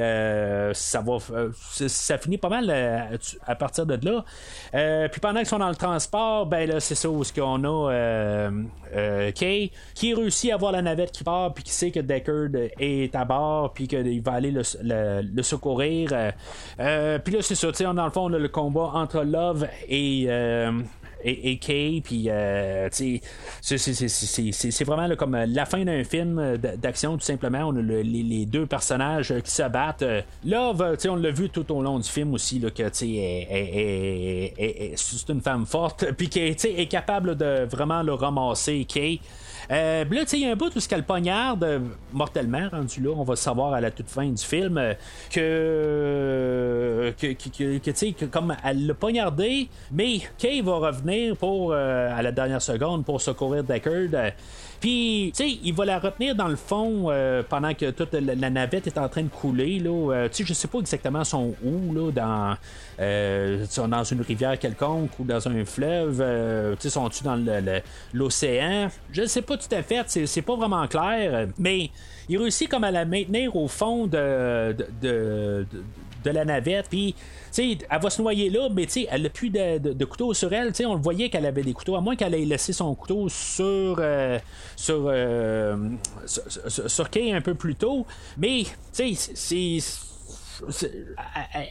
ça 0.73 1.01
va, 1.01 1.17
ça, 1.59 2.17
finit 2.17 2.37
pas 2.37 2.49
mal 2.49 2.69
à 3.45 3.55
partir 3.55 3.85
de 3.85 3.99
là. 4.03 5.07
Puis 5.07 5.19
pendant 5.19 5.39
qu'ils 5.39 5.47
sont 5.47 5.59
dans 5.59 5.69
le 5.69 5.75
transport, 5.75 6.45
ben 6.45 6.69
là, 6.69 6.79
c'est 6.79 6.95
ça 6.95 7.09
où 7.09 7.23
ce 7.23 7.33
qu'on 7.33 7.63
a 7.63 8.51
Kay 9.31 9.71
qui 9.93 10.13
réussit 10.13 10.51
à 10.51 10.57
voir 10.57 10.71
la 10.71 10.81
navette 10.81 11.11
qui 11.11 11.23
part 11.23 11.53
puis 11.53 11.63
qui 11.63 11.71
sait 11.71 11.91
que 11.91 11.99
Deckard 11.99 12.49
est 12.79 13.15
à 13.15 13.25
bord 13.25 13.73
puis 13.73 13.87
qu'il 13.87 14.21
va 14.21 14.33
aller 14.33 14.51
le, 14.51 15.43
secourir. 15.43 16.09
Puis 16.77 17.33
là, 17.33 17.41
c'est 17.41 17.55
ça, 17.55 17.71
tu 17.71 17.83
dans 17.83 18.05
le 18.05 18.11
fond, 18.11 18.29
on 18.29 18.33
a 18.33 18.39
le 18.39 18.49
combat 18.49 18.91
entre 18.93 19.21
Love 19.21 19.67
et. 19.87 20.25
euh, 20.29 20.71
et, 21.27 21.53
et 21.53 21.57
Kay, 21.57 22.01
puis 22.03 22.25
euh, 22.29 22.87
c'est- 22.91 24.83
vraiment 24.83 25.15
comme 25.15 25.33
euh, 25.33 25.47
la 25.47 25.65
fin 25.65 25.83
d'un 25.83 26.03
film 26.03 26.37
euh, 26.37 26.55
d'action, 26.57 27.17
tout 27.17 27.23
simplement. 27.25 27.61
On 27.67 27.75
a 27.77 27.81
le- 27.81 28.03
les, 28.03 28.45
deux 28.45 28.67
personnages 28.67 29.33
qui 29.43 29.49
se 29.49 29.67
battent. 29.67 30.03
Euh, 30.03 30.21
Love, 30.45 30.95
on 31.09 31.15
l'a 31.15 31.31
vu 31.31 31.49
tout 31.49 31.71
au 31.71 31.81
long 31.81 31.97
du 31.97 32.07
film 32.07 32.31
aussi, 32.35 32.61
que 32.61 32.83
c'est 32.93 34.53
une 35.29 35.41
femme 35.41 35.65
forte, 35.65 36.11
puis 36.15 36.29
qui 36.29 36.41
est 36.41 36.91
capable 36.91 37.35
de 37.35 37.65
vraiment 37.71 38.03
le 38.03 38.13
ramasser, 38.13 38.85
Kay. 38.85 39.19
Euh, 39.71 40.05
là, 40.15 40.23
il 40.33 40.39
y 40.39 40.45
a 40.45 40.51
un 40.51 40.55
bout 40.55 40.75
où 40.75 40.79
qu'elle 40.79 41.03
poignarde 41.03 41.63
euh, 41.63 41.79
mortellement, 42.13 42.69
rendu 42.71 43.01
là, 43.01 43.11
on 43.15 43.23
va 43.23 43.35
savoir 43.35 43.73
à 43.73 43.81
la 43.81 43.89
toute 43.91 44.09
fin 44.09 44.27
du 44.27 44.43
film 44.43 44.77
euh, 44.77 44.93
que, 45.31 47.11
que, 47.33 47.33
que, 47.33 47.77
que- 47.79 48.11
que 48.13 48.25
comme 48.25 48.55
elle 48.63 48.87
l'a 48.87 48.93
poignardé, 48.93 49.69
mais 49.91 50.19
Kay 50.37 50.61
va 50.61 50.75
revenir 50.75 51.35
pour 51.37 51.71
euh, 51.73 52.15
à 52.15 52.21
la 52.21 52.31
dernière 52.31 52.61
seconde 52.61 53.05
pour 53.05 53.21
secourir 53.21 53.63
Deckard. 53.63 54.31
Puis, 54.79 55.31
tu 55.35 55.43
sais, 55.49 55.57
il 55.63 55.73
va 55.73 55.85
la 55.85 55.99
retenir 55.99 56.35
dans 56.35 56.47
le 56.47 56.55
fond 56.55 57.05
euh, 57.09 57.43
pendant 57.47 57.73
que 57.73 57.91
toute 57.91 58.13
la, 58.13 58.49
navette 58.49 58.87
est 58.87 58.97
en 58.97 59.07
train 59.09 59.23
de 59.23 59.29
couler. 59.29 59.79
Là, 59.79 60.11
Euh, 60.13 60.27
tu 60.29 60.37
sais, 60.37 60.43
je 60.45 60.53
sais 60.53 60.67
pas 60.67 60.79
exactement 60.79 61.23
son 61.23 61.53
où, 61.63 61.93
là, 61.93 62.11
dans, 62.11 62.55
euh, 62.99 63.65
dans 63.87 64.03
une 64.03 64.21
rivière 64.21 64.57
quelconque 64.59 65.11
ou 65.19 65.23
dans 65.23 65.47
un 65.47 65.65
fleuve. 65.65 66.17
tu 66.75 66.81
sais, 66.81 66.89
sont-ils 66.89 67.23
dans 67.23 67.81
l'océan? 68.13 68.89
Je 69.11 69.21
ne 69.21 69.27
sais 69.27 69.41
pas 69.41 69.57
tout 69.57 69.73
à 69.73 69.81
fait, 69.83 70.03
c'est, 70.25 70.41
pas 70.41 70.55
vraiment 70.55 70.87
clair, 70.87 71.47
mais 71.57 71.89
il 72.29 72.37
réussit 72.37 72.69
comme 72.69 72.83
à 72.83 72.91
la 72.91 73.05
maintenir 73.05 73.55
au 73.55 73.67
fond 73.67 74.07
de- 74.07 74.75
de- 75.01 75.65
de 76.25 76.31
la 76.31 76.43
navette, 76.45 76.87
puis 76.89 77.13
tu 77.13 77.21
sais, 77.51 77.77
elle 77.89 78.01
va 78.01 78.09
se 78.09 78.21
noyer 78.21 78.49
là, 78.49 78.67
mais 78.73 78.85
tu 78.85 78.91
sais, 78.91 79.07
elle 79.09 79.21
n'a 79.23 79.29
plus 79.29 79.49
de, 79.49 79.77
de- 79.77 80.05
couteau 80.05 80.33
sur 80.33 80.51
elle. 80.53 80.69
tu 80.69 80.75
sais, 80.77 80.85
on 80.85 80.95
le 80.95 81.01
voyait 81.01 81.29
qu'elle 81.29 81.45
avait 81.45 81.63
des 81.63 81.73
couteaux, 81.73 81.95
à 81.95 82.01
moins 82.01 82.15
qu'elle 82.15 82.33
ait 82.33 82.45
laissé 82.45 82.73
son 82.73 82.93
couteau 82.95 83.29
sur 83.29 83.95
euh, 83.99 84.37
sur, 84.75 85.05
euh, 85.07 85.77
sur, 86.25 86.43
sur- 86.89 87.09
Kay 87.09 87.31
un 87.31 87.41
peu 87.41 87.53
plus 87.55 87.75
tôt. 87.75 88.05
Mais 88.37 88.63
tu 88.93 89.15
sais, 89.15 89.31
c'est- 89.33 90.14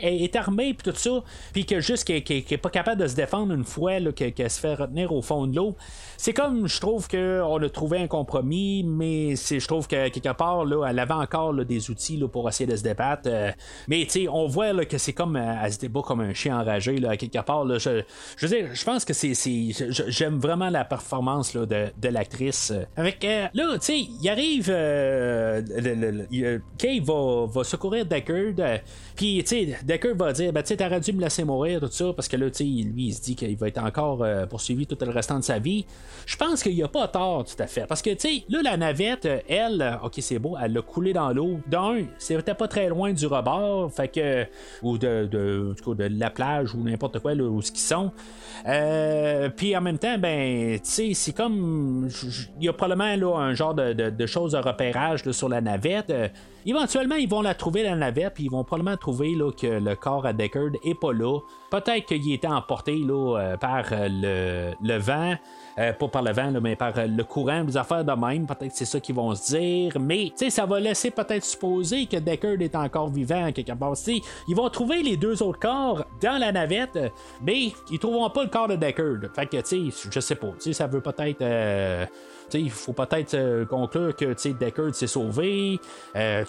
elle- 0.00 0.22
est 0.22 0.36
armée 0.36 0.74
puis 0.74 0.90
tout 0.92 0.96
ça 0.98 1.22
puis 1.52 1.64
que 1.66 1.80
juste 1.80 2.04
qu'elle 2.04 2.22
qu'elle- 2.24 2.44
qu'elle 2.44 2.54
est 2.56 2.58
pas 2.62 2.70
capable 2.70 3.00
de 3.02 3.06
se 3.06 3.14
défendre 3.16 3.52
une 3.54 3.64
fois 3.64 4.00
qu'elle 4.12 4.50
se 4.50 4.60
fait 4.60 4.74
retenir 4.74 5.12
au 5.12 5.22
fond 5.22 5.46
de 5.46 5.56
l'eau. 5.56 5.76
C'est 6.16 6.32
comme 6.32 6.66
je 6.68 6.80
trouve 6.80 7.08
qu'on 7.08 7.62
a 7.62 7.68
trouvé 7.68 7.98
un 7.98 8.06
compromis 8.06 8.84
mais 8.84 9.34
je 9.36 9.66
trouve 9.66 9.86
que 9.86 10.08
quelque 10.08 10.32
part 10.32 10.64
là, 10.64 10.86
elle 10.88 10.98
avait 10.98 11.12
encore 11.14 11.54
des 11.64 11.90
outils 11.90 12.22
pour 12.32 12.48
essayer 12.48 12.70
de 12.70 12.76
se 12.76 12.82
débattre. 12.82 13.22
Euh, 13.26 13.50
mais 13.88 14.06
on 14.30 14.46
voit 14.46 14.84
que 14.84 14.98
c'est 14.98 15.12
comme 15.12 15.36
euh, 15.36 15.54
elle 15.62 15.72
se 15.72 15.78
débat 15.78 16.02
comme 16.02 16.20
un 16.20 16.32
chien 16.34 16.58
enragé 16.58 16.96
là, 16.98 17.16
quelque 17.16 17.42
part 17.44 17.64
là, 17.64 17.78
je, 17.78 18.02
je 18.36 18.46
veux 18.46 18.56
dire 18.56 18.68
je 18.74 18.84
pense 18.84 19.04
que 19.04 19.12
c'est 19.12 19.34
j'aime 20.08 20.38
vraiment 20.38 20.70
la 20.70 20.84
performance 20.84 21.54
là, 21.54 21.66
de, 21.66 21.86
de 22.00 22.08
l'actrice. 22.08 22.72
Avec 22.96 23.24
euh, 23.24 23.46
là 23.54 23.74
tu 23.74 23.86
sais 23.86 23.98
il 23.98 24.28
arrive 24.28 24.68
euh, 24.70 25.62
euh, 26.34 26.58
Kay 26.78 27.00
va, 27.00 27.46
va 27.46 27.64
secourir 27.64 28.06
Deckard 28.06 28.73
euh, 28.74 28.78
puis 29.16 29.42
tu 29.42 29.48
sais 29.48 29.78
Deckard 29.84 30.14
va 30.16 30.32
dire 30.32 30.52
ben 30.52 30.62
tu 30.62 30.68
sais 30.68 30.76
t'aurais 30.76 31.00
dû 31.00 31.12
me 31.12 31.20
laisser 31.20 31.44
mourir 31.44 31.80
tout 31.80 31.88
ça 31.90 32.12
parce 32.14 32.28
que 32.28 32.36
là 32.36 32.50
tu 32.50 32.56
sais 32.56 32.64
lui 32.64 33.06
il 33.06 33.14
se 33.14 33.22
dit 33.22 33.36
qu'il 33.36 33.56
va 33.56 33.68
être 33.68 33.82
encore 33.82 34.22
euh, 34.22 34.46
poursuivi 34.46 34.86
tout 34.86 34.96
le 35.00 35.10
restant 35.10 35.38
de 35.38 35.44
sa 35.44 35.58
vie. 35.58 35.86
Je 36.26 36.36
pense 36.36 36.62
qu'il 36.62 36.74
n'y 36.74 36.82
a 36.82 36.88
pas 36.88 37.08
tort 37.08 37.44
tout 37.44 37.60
à 37.62 37.66
fait. 37.66 37.86
Parce 37.86 38.02
que 38.02 38.10
tu 38.10 38.28
sais 38.28 38.44
là 38.48 38.60
la 38.62 38.76
navette 38.76 39.26
euh, 39.26 39.40
elle 39.48 39.98
ok 40.02 40.14
c'est 40.18 40.38
beau 40.38 40.56
elle 40.60 40.76
a 40.76 40.82
coulé 40.82 41.12
dans 41.12 41.32
l'eau. 41.32 41.60
D'un 41.66 42.04
c'était 42.18 42.54
pas 42.54 42.68
très 42.68 42.88
loin 42.88 43.12
du 43.12 43.26
rebord 43.26 43.92
fait 43.92 44.08
que 44.08 44.46
ou 44.82 44.98
de, 44.98 45.26
de, 45.30 45.74
cas, 45.84 45.94
de 45.94 46.18
la 46.18 46.30
plage 46.30 46.74
ou 46.74 46.82
n'importe 46.82 47.20
quoi 47.20 47.34
là, 47.34 47.44
où 47.44 47.62
ce 47.62 47.70
qu'ils 47.70 47.80
sont. 47.80 48.12
Puis 49.56 49.76
en 49.76 49.80
même 49.80 49.98
temps 49.98 50.18
ben 50.18 50.78
tu 50.80 50.90
sais 50.90 51.14
c'est 51.14 51.32
comme 51.32 52.08
il 52.58 52.64
y 52.64 52.68
a 52.68 52.72
probablement 52.72 53.16
là 53.16 53.38
un 53.40 53.54
genre 53.54 53.74
de, 53.74 53.92
de, 53.92 54.10
de 54.10 54.26
choses 54.26 54.52
de 54.52 54.58
repérage 54.58 55.24
là, 55.24 55.32
sur 55.32 55.48
la 55.48 55.60
navette. 55.60 56.12
Éventuellement 56.66 57.16
ils 57.16 57.28
vont 57.28 57.42
la 57.42 57.54
trouver 57.54 57.82
la 57.82 57.94
navette 57.94 58.34
puis 58.34 58.44
ils 58.44 58.50
vont 58.50 58.63
probablement 58.64 58.96
trouver 58.96 59.34
là, 59.34 59.50
que 59.52 59.66
le 59.66 59.94
corps 59.96 60.26
à 60.26 60.32
Deckard 60.32 60.72
est 60.82 60.94
pas 60.94 61.12
là 61.12 61.38
peut-être 61.74 62.06
qu'il 62.06 62.32
était 62.32 62.48
emporté 62.48 62.98
là, 62.98 63.38
euh, 63.38 63.56
par 63.56 63.86
euh, 63.92 64.74
le, 64.80 64.98
vent 64.98 65.34
euh, 65.78 65.92
pas 65.92 66.08
par 66.08 66.22
le 66.22 66.32
vent, 66.32 66.50
là, 66.50 66.60
mais 66.60 66.76
par 66.76 66.92
le 66.96 67.24
courant, 67.24 67.64
des 67.64 67.76
affaires 67.76 68.04
de 68.04 68.12
même. 68.12 68.46
Peut-être 68.46 68.70
que 68.70 68.76
c'est 68.76 68.84
ça 68.84 69.00
qu'ils 69.00 69.14
vont 69.14 69.34
se 69.34 69.56
dire. 69.56 69.98
Mais, 69.98 70.32
ça 70.48 70.66
va 70.66 70.78
laisser 70.78 71.10
peut-être 71.10 71.44
supposer 71.44 72.06
que 72.06 72.16
Deckard 72.16 72.60
est 72.60 72.76
encore 72.76 73.08
vivant 73.08 73.50
quelque 73.52 73.72
part. 73.72 73.96
Sais, 73.96 74.20
ils 74.46 74.54
vont 74.54 74.68
trouver 74.68 75.02
les 75.02 75.16
deux 75.16 75.42
autres 75.42 75.58
corps 75.58 76.04
dans 76.22 76.38
la 76.38 76.52
navette, 76.52 76.98
mais 77.42 77.72
ils 77.90 77.98
trouveront 77.98 78.30
pas 78.30 78.44
le 78.44 78.50
corps 78.50 78.68
de 78.68 78.76
Deckard. 78.76 79.30
Fait 79.34 79.46
que, 79.46 79.56
tu 79.58 79.90
sais, 79.90 80.08
je 80.10 80.20
sais 80.20 80.36
pas. 80.36 80.52
Ça 80.58 80.86
veut 80.86 81.00
peut-être. 81.00 81.42
Il 82.52 82.70
faut 82.70 82.92
peut-être 82.92 83.34
euh, 83.34 83.64
conclure 83.64 84.14
que 84.14 84.34
Deckard 84.52 84.94
s'est 84.94 85.06
sauvé. 85.06 85.80
Euh, 86.16 86.44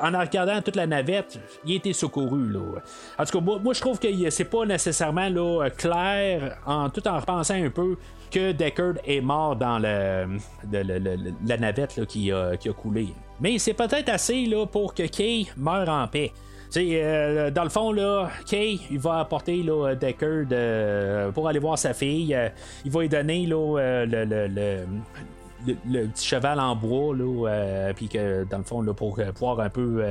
en 0.00 0.18
regardant 0.18 0.60
toute 0.62 0.76
la 0.76 0.86
navette, 0.86 1.38
il 1.64 1.72
a 1.72 1.76
été 1.76 1.92
secouru. 1.92 2.50
Là. 2.50 2.60
En 3.18 3.24
tout 3.24 3.38
cas, 3.38 3.44
moi, 3.44 3.58
moi, 3.62 3.72
je 3.74 3.80
trouve 3.80 3.98
que 3.98 4.30
c'est 4.30 4.44
pas 4.44 4.66
nécessairement 4.66 5.28
là, 5.28 5.70
clair, 5.70 6.58
en, 6.66 6.90
tout 6.90 7.06
en 7.06 7.18
repensant 7.18 7.54
un 7.54 7.70
peu, 7.70 7.96
que 8.30 8.52
Deckard 8.52 8.94
est 9.04 9.20
mort 9.20 9.56
dans 9.56 9.78
le, 9.78 10.38
la 11.46 11.56
navette 11.58 12.04
qui, 12.06 12.32
a, 12.32 12.56
qui 12.56 12.68
a 12.68 12.72
coulé. 12.72 13.08
Mais 13.40 13.58
c'est 13.58 13.74
peut-être 13.74 14.08
assez 14.08 14.46
là, 14.46 14.66
pour 14.66 14.94
que 14.94 15.04
Kay 15.04 15.46
meure 15.56 15.88
en 15.88 16.06
paix. 16.08 16.32
Euh, 16.76 17.50
dans 17.50 17.64
le 17.64 17.68
fond, 17.70 17.92
là, 17.92 18.30
Kay, 18.46 18.78
il 18.90 18.98
va 18.98 19.18
apporter 19.20 19.62
là, 19.62 19.94
Deckard 19.94 20.46
euh, 20.52 21.30
pour 21.30 21.48
aller 21.48 21.58
voir 21.58 21.78
sa 21.78 21.92
fille. 21.92 22.34
Euh, 22.34 22.48
il 22.84 22.90
va 22.90 23.00
lui 23.02 23.08
donner 23.08 23.46
là, 23.46 23.78
euh, 23.78 24.06
le, 24.06 24.24
le- 24.24 24.86
le- 25.86 26.06
petit 26.08 26.26
cheval 26.26 26.58
en 26.58 26.74
bois, 26.74 27.14
là, 27.14 27.92
puis 27.94 28.08
que 28.08 28.44
dans 28.44 28.58
le 28.58 28.64
fond, 28.64 28.80
là, 28.82 28.92
pour 28.94 29.18
pouvoir 29.34 29.60
un 29.60 29.68
peu. 29.70 30.02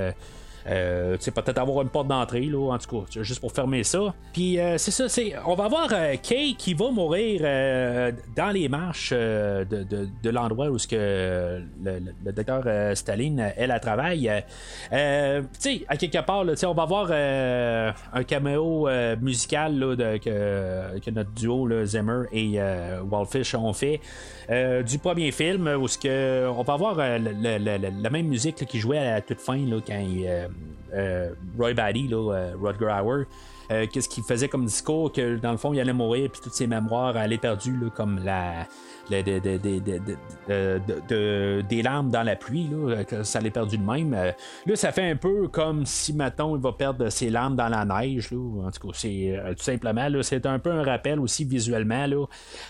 Euh, 0.68 1.18
peut-être 1.18 1.58
avoir 1.58 1.82
une 1.82 1.90
porte 1.90 2.08
d'entrée, 2.08 2.42
là, 2.46 2.72
en 2.74 2.78
tout 2.78 3.02
cas, 3.02 3.22
juste 3.24 3.40
pour 3.40 3.52
fermer 3.52 3.84
ça. 3.84 4.14
Puis 4.34 4.60
euh, 4.60 4.78
c'est 4.78 4.92
ça, 4.92 5.08
c'est, 5.10 5.34
on 5.46 5.56
va 5.56 5.66
avoir 5.66 5.88
euh, 5.92 6.16
Kay 6.22 6.56
qui 6.58 6.74
va 6.74 6.92
mourir 6.92 7.42
euh, 7.44 8.12
dans 8.36 8.50
les 8.52 8.68
marches 8.70 9.12
de, 9.12 9.66
de- 10.24 10.30
l'endroit 10.30 10.68
où 10.70 10.78
ce 10.78 10.88
que 10.88 11.62
le, 11.84 12.32
docteur 12.32 12.96
Staline, 12.96 13.52
elle, 13.58 13.72
elle 13.72 13.80
travaille. 13.82 14.32
Tu 14.90 14.96
sais, 15.60 15.86
à 15.88 15.98
quelque 15.98 16.24
part, 16.26 16.44
là, 16.44 16.54
on 16.66 16.74
va 16.74 16.84
avoir 16.84 17.12
un 17.12 18.24
caméo 18.24 18.88
musical 19.20 19.78
là, 19.78 19.96
de- 19.96 20.18
que, 20.18 21.00
que 21.00 21.12
notre 21.12 21.32
duo, 21.32 21.68
là, 21.68 21.86
Zimmer 21.86 22.24
et 22.32 22.60
Wildfish, 23.12 23.56
ont 23.56 23.74
fait. 23.74 24.00
du 24.86 24.98
premier 25.00 25.32
film 25.32 25.68
où 25.80 25.88
ce 25.88 25.98
que 25.98 26.48
on 26.50 26.64
va 26.64 26.74
avoir 26.74 26.96
la 26.98 28.10
même 28.10 28.28
musique 28.28 28.66
qui 28.66 28.80
jouait 28.80 28.98
à 29.00 29.14
la 29.16 29.22
toute 29.22 29.42
fin 29.42 29.58
là, 29.58 29.78
quand 29.86 30.00
il, 30.00 30.28
Roy 31.58 31.74
Batty, 31.74 32.08
là, 32.08 32.34
euh, 32.34 32.54
Rutger 32.62 32.86
Hauer, 32.86 33.26
euh, 33.72 33.88
qu'est-ce 33.92 34.10
qu'il 34.10 34.24
faisait 34.24 34.50
comme 34.50 34.66
discours, 34.66 35.12
que 35.12 35.38
dans 35.38 35.52
le 35.52 35.58
fond, 35.58 35.74
il 35.74 35.80
allait 35.80 35.94
mourir, 35.94 36.30
puis 36.30 36.42
toutes 36.44 36.54
ses 36.54 36.68
mémoires 36.68 37.16
allaient 37.16 37.38
perdues, 37.38 37.90
comme 37.96 38.20
la, 38.24 38.68
des 41.70 41.82
larmes 41.82 42.10
dans 42.10 42.24
la 42.24 42.36
pluie, 42.36 42.68
là, 42.70 43.04
que 43.04 43.24
ça 43.24 43.40
l'ait 43.40 43.52
perdu 43.52 43.78
de 43.78 43.84
même. 43.84 44.14
Euh, 44.14 44.32
là, 44.66 44.76
ça 44.76 44.92
fait 44.92 45.10
un 45.10 45.16
peu 45.16 45.48
comme 45.48 45.86
si, 45.86 46.14
Maton 46.14 46.56
il 46.56 46.62
va 46.62 46.72
perdre 46.74 47.10
ses 47.10 47.30
larmes 47.30 47.56
dans 47.56 47.68
la 47.68 47.86
neige. 47.86 48.32
Là. 48.32 48.68
En 48.68 48.72
tout 48.72 48.88
cas, 48.88 48.94
c'est 48.94 49.38
euh, 49.38 49.54
tout 49.54 49.64
simplement, 49.64 50.08
c'est 50.22 50.46
un 50.46 50.60
peu 50.60 50.72
un 50.72 50.84
rappel 50.84 51.20
aussi 51.20 51.46
visuellement. 51.46 52.06
Là. 52.06 52.26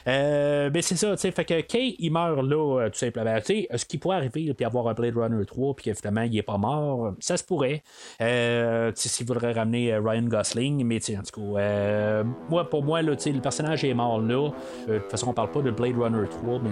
Euh, 0.07 0.69
ben, 0.69 0.81
c'est 0.81 0.95
ça, 0.95 1.11
tu 1.11 1.21
sais, 1.21 1.31
fait 1.31 1.45
que 1.45 1.61
Kay, 1.61 1.95
il 1.99 2.11
meurt 2.11 2.43
là, 2.43 2.89
tout 2.89 2.97
simplement. 2.97 3.35
Tu 3.39 3.67
sais, 3.67 3.67
ce 3.75 3.85
qui 3.85 3.97
pourrait 3.97 4.17
arriver, 4.17 4.53
puis 4.53 4.65
avoir 4.65 4.87
un 4.87 4.93
Blade 4.93 5.17
Runner 5.17 5.45
3, 5.45 5.75
puis 5.75 5.89
évidemment, 5.89 6.21
il 6.21 6.37
est 6.37 6.43
pas 6.43 6.57
mort, 6.57 7.13
ça 7.19 7.37
se 7.37 7.43
pourrait. 7.43 7.83
Euh, 8.21 8.91
s'il 8.95 9.25
voudrait 9.25 9.53
ramener 9.53 9.95
Ryan 9.97 10.23
Gosling, 10.23 10.83
mais 10.85 10.99
en 11.17 11.23
tout 11.23 11.53
cas, 11.53 12.23
moi, 12.49 12.69
pour 12.69 12.83
moi, 12.83 13.01
là, 13.01 13.13
le 13.13 13.41
personnage 13.41 13.83
est 13.83 13.93
mort 13.93 14.19
là. 14.19 14.49
de 14.87 14.99
toute 14.99 15.11
façon, 15.11 15.29
on 15.29 15.33
parle 15.33 15.51
pas 15.51 15.61
de 15.61 15.71
Blade 15.71 15.97
Runner 15.97 16.27
3, 16.31 16.59
mais 16.63 16.71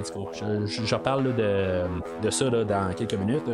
je, 0.65 0.95
parle 0.95 1.35
de, 1.35 1.83
de 2.21 2.29
ça 2.29 2.49
dans 2.49 2.93
quelques 2.95 3.13
minutes. 3.13 3.49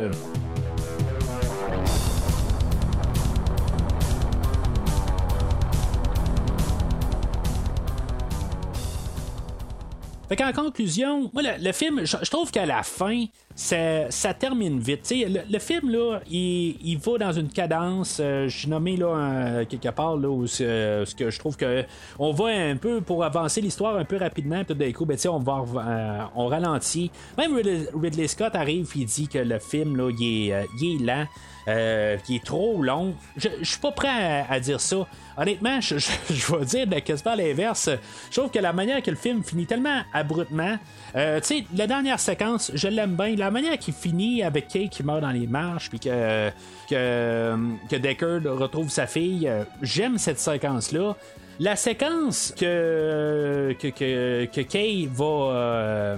Fait 10.28 10.34
qu'en 10.34 10.52
conclusion, 10.52 11.30
moi, 11.32 11.42
le, 11.60 11.72
film, 11.72 12.04
je, 12.04 12.30
trouve 12.30 12.50
qu'à 12.50 12.66
la 12.66 12.82
fin, 12.82 13.26
ça, 13.54 14.34
termine 14.36 14.80
vite. 14.80 15.08
Le, 15.10 15.40
le, 15.48 15.58
film, 15.60 15.88
là, 15.90 16.18
il, 16.28 16.76
il, 16.82 16.98
va 16.98 17.18
dans 17.18 17.32
une 17.32 17.48
cadence. 17.48 18.18
Euh, 18.20 18.48
je 18.48 18.58
suis 18.58 18.68
nommé 18.68 18.96
là, 18.96 19.64
quelque 19.66 19.90
part 19.90 20.16
là, 20.16 20.28
où 20.28 20.44
euh, 20.60 21.04
que 21.16 21.30
je 21.30 21.38
trouve 21.38 21.56
que 21.56 21.84
on 22.18 22.32
va 22.32 22.46
un 22.46 22.76
peu 22.76 23.00
pour 23.00 23.22
avancer 23.22 23.60
l'histoire 23.60 23.96
un 23.96 24.04
peu 24.04 24.16
rapidement. 24.16 24.64
Tout 24.64 24.74
d'un 24.74 24.90
coup, 24.90 25.06
ben, 25.06 25.16
on, 25.28 25.38
va, 25.38 25.64
euh, 25.76 26.22
on 26.34 26.48
ralentit. 26.48 27.12
Même 27.38 27.54
Ridley, 27.94 28.26
Scott 28.26 28.56
arrive 28.56 28.90
et 29.00 29.04
dit 29.04 29.28
que 29.28 29.38
le 29.38 29.60
film, 29.60 29.96
là, 29.96 30.10
il 30.10 30.50
est, 30.50 30.66
il 30.80 31.02
est 31.02 31.04
lent. 31.04 31.26
Euh, 31.68 32.16
qui 32.18 32.36
est 32.36 32.44
trop 32.44 32.80
long. 32.80 33.16
Je, 33.36 33.48
suis 33.62 33.80
pas 33.80 33.90
prêt 33.90 34.46
à, 34.48 34.60
dire 34.60 34.80
ça. 34.80 35.04
Honnêtement, 35.36 35.80
je, 35.80 35.98
je, 35.98 36.56
vais 36.56 36.64
dire 36.64 37.02
quasiment 37.02 37.34
l'inverse. 37.34 37.90
Je 38.30 38.38
trouve 38.38 38.52
que 38.52 38.60
la 38.60 38.72
manière 38.72 39.02
que 39.02 39.10
le 39.10 39.16
film 39.16 39.42
finit 39.42 39.66
tellement 39.66 40.02
abruptement. 40.12 40.78
Euh, 41.16 41.40
tu 41.40 41.46
sais, 41.46 41.64
la 41.74 41.88
dernière 41.88 42.20
séquence, 42.20 42.70
je 42.72 42.86
l'aime 42.86 43.16
bien. 43.16 43.34
La 43.34 43.50
manière 43.50 43.76
qu'il 43.78 43.94
finit 43.94 44.44
avec 44.44 44.68
Kay 44.68 44.88
qui 44.88 45.02
meurt 45.02 45.22
dans 45.22 45.32
les 45.32 45.48
marches, 45.48 45.90
puis 45.90 45.98
que, 45.98 46.50
que, 46.88 47.56
que 47.90 47.96
Deckard 47.96 48.42
retrouve 48.44 48.88
sa 48.88 49.08
fille, 49.08 49.48
euh, 49.48 49.64
j'aime 49.82 50.18
cette 50.18 50.38
séquence-là. 50.38 51.16
La 51.58 51.74
séquence 51.74 52.54
que, 52.56 53.74
que, 53.80 53.88
que, 53.88 54.44
que 54.44 54.60
Kay 54.60 55.08
va 55.12 55.24
euh, 55.24 56.16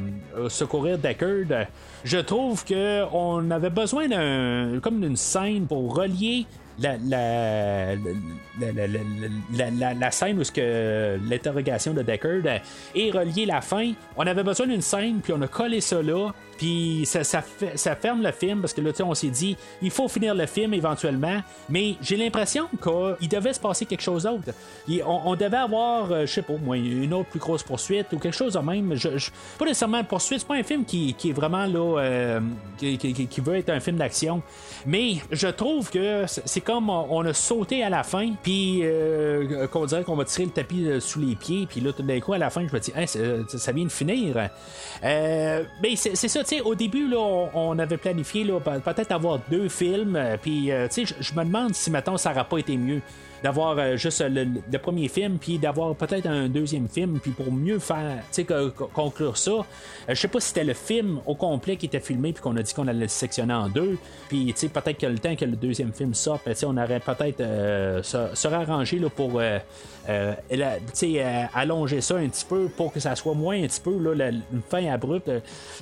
secourir 0.51 0.99
Deckard, 0.99 1.69
je 2.09 2.19
trouve 2.19 2.65
qu'on 2.65 3.51
avait 3.51 3.69
besoin 3.69 4.09
d'un 4.09 4.81
comme 4.81 5.01
d'une 5.01 5.17
scène 5.17 5.67
pour 5.67 5.95
relier 5.95 6.47
la, 6.79 6.97
la, 6.97 7.95
la, 9.53 9.95
la, 9.95 10.11
scène 10.11 10.39
où 10.39 10.43
que 10.43 11.19
l'interrogation 11.29 11.93
de 11.93 12.03
Deckard 12.03 12.61
et 12.95 13.11
relier 13.11 13.45
la 13.45 13.61
fin. 13.61 13.93
On 14.17 14.27
avait 14.27 14.45
besoin 14.45 14.69
d'une 14.69 14.81
scène, 14.81 15.21
puis 15.23 15.35
on 15.37 15.43
a 15.43 15.49
collé 15.49 15.81
ça 15.81 16.01
là. 16.01 16.31
Puis 16.59 17.05
ça, 17.07 17.23
ça, 17.23 17.43
ferme 17.95 18.23
le 18.23 18.33
film 18.33 18.61
parce 18.61 18.75
que 18.75 18.81
là, 18.81 18.91
on 19.05 19.15
s'est 19.15 19.29
dit, 19.29 19.57
il 19.81 19.93
faut 19.93 20.09
finir 20.09 20.35
le 20.35 20.47
film 20.47 20.75
éventuellement. 20.75 21.41
Mais 21.69 21.95
j'ai 22.03 22.17
l'impression 22.17 22.69
qu'il 22.83 23.29
devait 23.29 23.53
se 23.53 23.61
passer 23.61 23.87
quelque 23.87 24.03
chose 24.03 24.25
d'autre. 24.25 24.53
On, 25.07 25.37
devait 25.37 25.57
avoir, 25.57 26.11
euh, 26.11 26.27
je 26.27 26.33
sais 26.33 26.43
pas, 26.43 26.55
moi, 26.61 26.77
une 26.77 27.15
autre 27.15 27.31
plus 27.31 27.39
grosse 27.39 27.63
poursuite 27.63 28.13
ou 28.13 28.19
quelque 28.19 28.37
chose 28.37 28.55
de 28.55 28.59
même. 28.59 28.93
Pas 29.59 29.65
nécessairement 29.65 30.01
une 30.01 30.07
poursuite, 30.07 30.41
c'est 30.41 30.49
pas 30.49 30.57
un 30.57 30.65
film 30.65 30.85
qui, 30.85 31.15
est 31.25 31.33
vraiment 31.33 31.65
là, 31.67 32.01
euh, 32.01 32.41
qui, 32.79 33.41
veut 33.41 33.57
être 33.57 33.71
un 33.71 33.79
film 33.81 33.97
d'action. 33.97 34.43
Mais 34.85 35.17
je 35.31 35.47
trouve 35.47 35.91
que 35.91 36.25
c'est 36.27 36.61
comme 36.61 36.91
on 36.91 37.25
a 37.25 37.33
sauté 37.33 37.85
à 37.85 37.91
la 37.91 38.03
fin, 38.03 38.33
puis 38.43 38.81
euh, 38.83 39.69
qu'on 39.69 39.87
dirait 39.87 40.03
qu'on 40.03 40.17
va 40.17 40.25
tirer 40.25 40.47
le 40.47 40.51
tapis 40.51 40.89
sous 40.99 41.21
les 41.21 41.37
pieds, 41.37 41.67
puis 41.69 41.81
là, 41.81 41.93
tout 41.93 42.03
d'un 42.03 42.19
coup, 42.19 42.33
à 42.33 42.39
la 42.39 42.51
fin, 42.51 42.67
je 42.67 42.75
me 42.75 42.81
dis, 42.81 42.93
ça, 43.07 43.59
ça, 43.59 43.73
vient 43.73 43.85
de 43.85 43.91
finir. 43.91 44.49
mais 45.03 45.95
c'est 45.95 46.17
ça, 46.17 46.43
au 46.65 46.75
début, 46.75 47.09
là, 47.09 47.19
on, 47.19 47.79
avait 47.79 47.97
planifié 47.97 48.45
peut-être 48.85 49.13
avoir 49.13 49.39
deux 49.51 49.69
films, 49.69 50.17
euh, 50.17 50.37
puis 50.41 50.71
euh, 50.73 50.89
je 50.91 51.35
me 51.35 51.45
demande 51.45 51.75
si 51.75 51.91
maintenant 51.91 52.17
ça 52.17 52.31
n'aurait 52.31 52.49
pas 52.49 52.59
été 52.59 52.77
mieux 52.77 53.01
d'avoir 53.43 53.79
euh, 53.79 53.97
juste 53.97 54.25
le, 54.27 54.79
premier 54.79 55.09
film, 55.09 55.39
puis 55.39 55.59
d'avoir 55.59 55.95
peut-être 55.95 56.27
un 56.27 56.49
deuxième 56.49 56.89
film, 56.89 57.19
puis 57.21 57.31
pour 57.31 57.53
mieux 57.53 57.79
faire, 57.79 58.23
tu 58.33 58.45
sais, 58.45 58.47
conclure 58.95 59.37
ça. 59.37 59.51
Euh, 59.51 59.65
je 60.09 60.15
sais 60.15 60.29
pas 60.29 60.41
si 60.41 60.49
c'était 60.49 60.65
le 60.65 60.75
film 60.75 61.21
au 61.27 61.35
complet 61.35 61.77
qui 61.77 61.87
était 61.87 62.01
filmé, 62.01 62.33
puis 62.33 62.43
qu'on 62.43 62.57
a 62.57 62.63
dit 62.63 62.73
qu'on 62.75 62.89
allait 62.89 63.01
le 63.01 63.09
sectionner 63.09 63.55
en 63.55 63.69
deux, 63.69 63.99
puis 64.29 64.47
tu 64.47 64.61
sais, 64.61 64.69
peut-être 64.69 64.99
que 64.99 65.07
le 65.07 65.19
temps 65.19 65.35
que 65.37 65.45
le 65.45 65.57
deuxième 65.57 65.93
film 65.93 66.15
sorte, 66.15 66.43
ben, 66.47 66.55
on 66.65 66.77
aurait 66.77 67.01
peut-être 67.01 67.41
euh, 67.41 68.03
se, 68.03 68.49
arrangé 68.49 68.99
là, 68.99 69.09
pour 69.11 69.41
allonger 71.55 72.01
ça 72.01 72.17
un 72.17 72.29
petit 72.29 72.45
peu 72.45 72.69
pour 72.69 72.93
que 72.93 73.01
ça 73.01 73.15
soit 73.15 73.35
moins 73.35 73.63
un 73.63 73.67
petit 73.67 73.81
peu 73.81 73.99
là, 73.99 74.31
une 74.31 74.63
fin 74.69 74.87
abrupte. 74.87 75.31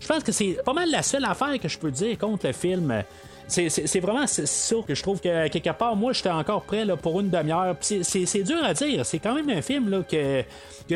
Je 0.01 0.07
pense 0.07 0.23
que 0.23 0.33
c'est 0.33 0.59
pas 0.65 0.73
mal 0.73 0.91
la 0.91 1.03
seule 1.03 1.25
affaire 1.25 1.59
que 1.61 1.69
je 1.69 1.79
peux 1.79 1.91
dire 1.91 2.19
contre 2.19 2.47
le 2.47 2.53
film. 2.53 3.03
C'est 3.49 4.01
vraiment 4.01 4.27
ça 4.27 4.77
que 4.87 4.95
je 4.95 5.03
trouve 5.03 5.21
que 5.21 5.49
quelque 5.49 5.71
part, 5.71 5.95
moi, 5.95 6.13
j'étais 6.13 6.31
encore 6.31 6.63
prêt 6.63 6.85
pour 7.01 7.21
une 7.21 7.31
demi-heure. 7.31 7.77
C'est 7.81 8.43
dur 8.43 8.63
à 8.65 8.75
dire. 8.75 9.07
C'est 9.07 9.19
quand 9.19 9.35
même 9.35 9.49
un 9.51 9.63
film 9.63 9.89
là, 9.89 10.03
que, 10.03 10.43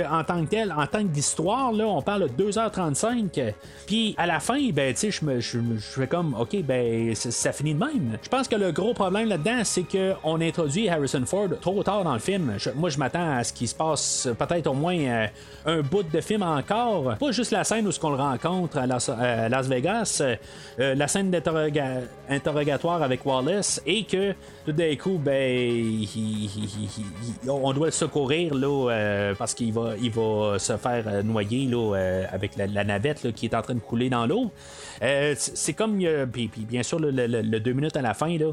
en 0.08 0.24
tant 0.24 0.44
que 0.44 0.50
tel, 0.50 0.72
en 0.72 0.86
tant 0.86 1.06
qu'histoire, 1.06 1.72
là, 1.72 1.86
on 1.86 2.02
parle 2.02 2.28
de 2.34 2.44
2h35. 2.44 3.52
Puis 3.86 4.14
à 4.18 4.26
la 4.26 4.40
fin, 4.40 4.58
ben, 4.72 4.92
tu 4.94 5.10
je 5.12 5.24
me 5.24 5.40
je, 5.40 5.58
fais 5.78 6.06
comme, 6.06 6.34
OK, 6.38 6.56
ben, 6.62 7.14
ça 7.14 7.52
finit 7.52 7.74
de 7.74 7.78
même. 7.78 8.18
Je 8.22 8.28
pense 8.28 8.48
que 8.48 8.56
le 8.56 8.72
gros 8.72 8.94
problème 8.94 9.28
là-dedans, 9.28 9.60
c'est 9.62 9.84
qu'on 9.84 10.40
introduit 10.40 10.88
Harrison 10.88 11.24
Ford 11.26 11.48
trop 11.60 11.82
tard 11.82 12.04
dans 12.04 12.14
le 12.14 12.18
film. 12.18 12.56
moi, 12.74 12.90
je 12.90 12.98
m'attends 12.98 13.36
à 13.36 13.44
ce 13.44 13.52
qu'il 13.52 13.68
se 13.68 13.74
passe 13.74 14.28
peut-être 14.38 14.66
au 14.66 14.74
moins 14.74 14.98
euh, 14.98 15.26
un 15.66 15.82
bout 15.82 16.02
de 16.02 16.20
film 16.20 16.42
encore. 16.42 17.16
Pas 17.16 17.30
juste 17.30 17.52
la 17.52 17.64
scène 17.64 17.86
où 17.86 17.92
ce 17.92 18.00
qu'on 18.00 18.10
le 18.10 18.16
rencontre 18.16 18.78
à 18.78 18.86
Las, 18.86 19.68
Vegas, 19.68 20.22
euh, 20.22 20.94
la 20.94 21.06
scène 21.06 21.30
d'interrogation 21.30 22.39
interrogatoire 22.40 23.02
avec 23.02 23.24
Wallace 23.26 23.82
et 23.84 24.04
que 24.04 24.32
tout 24.64 24.72
d'un 24.72 24.96
coup, 24.96 25.20
ben, 25.22 26.06
on 27.46 27.72
doit 27.74 27.88
le 27.88 27.92
secourir 27.92 28.54
là, 28.54 28.90
euh, 28.90 29.34
parce 29.34 29.52
qu'il 29.54 29.72
va, 29.72 29.92
il 30.00 30.10
va 30.10 30.58
se 30.58 30.76
faire 30.78 31.04
euh, 31.06 31.22
noyer 31.22 31.66
là, 31.66 31.94
euh, 31.94 32.24
avec 32.32 32.56
la, 32.56 32.84
navette 32.84 33.32
qui 33.34 33.46
est 33.46 33.54
en 33.54 33.60
train 33.60 33.74
de 33.74 33.80
couler 33.80 34.08
dans 34.08 34.26
l'eau. 34.26 34.50
c'est 35.36 35.74
comme, 35.74 35.98
puis, 36.32 36.50
bien 36.56 36.82
sûr, 36.82 36.98
le, 36.98 37.58
deux 37.58 37.72
minutes 37.72 37.96
à 37.96 38.02
la 38.02 38.14
fin, 38.14 38.36
là, 38.38 38.52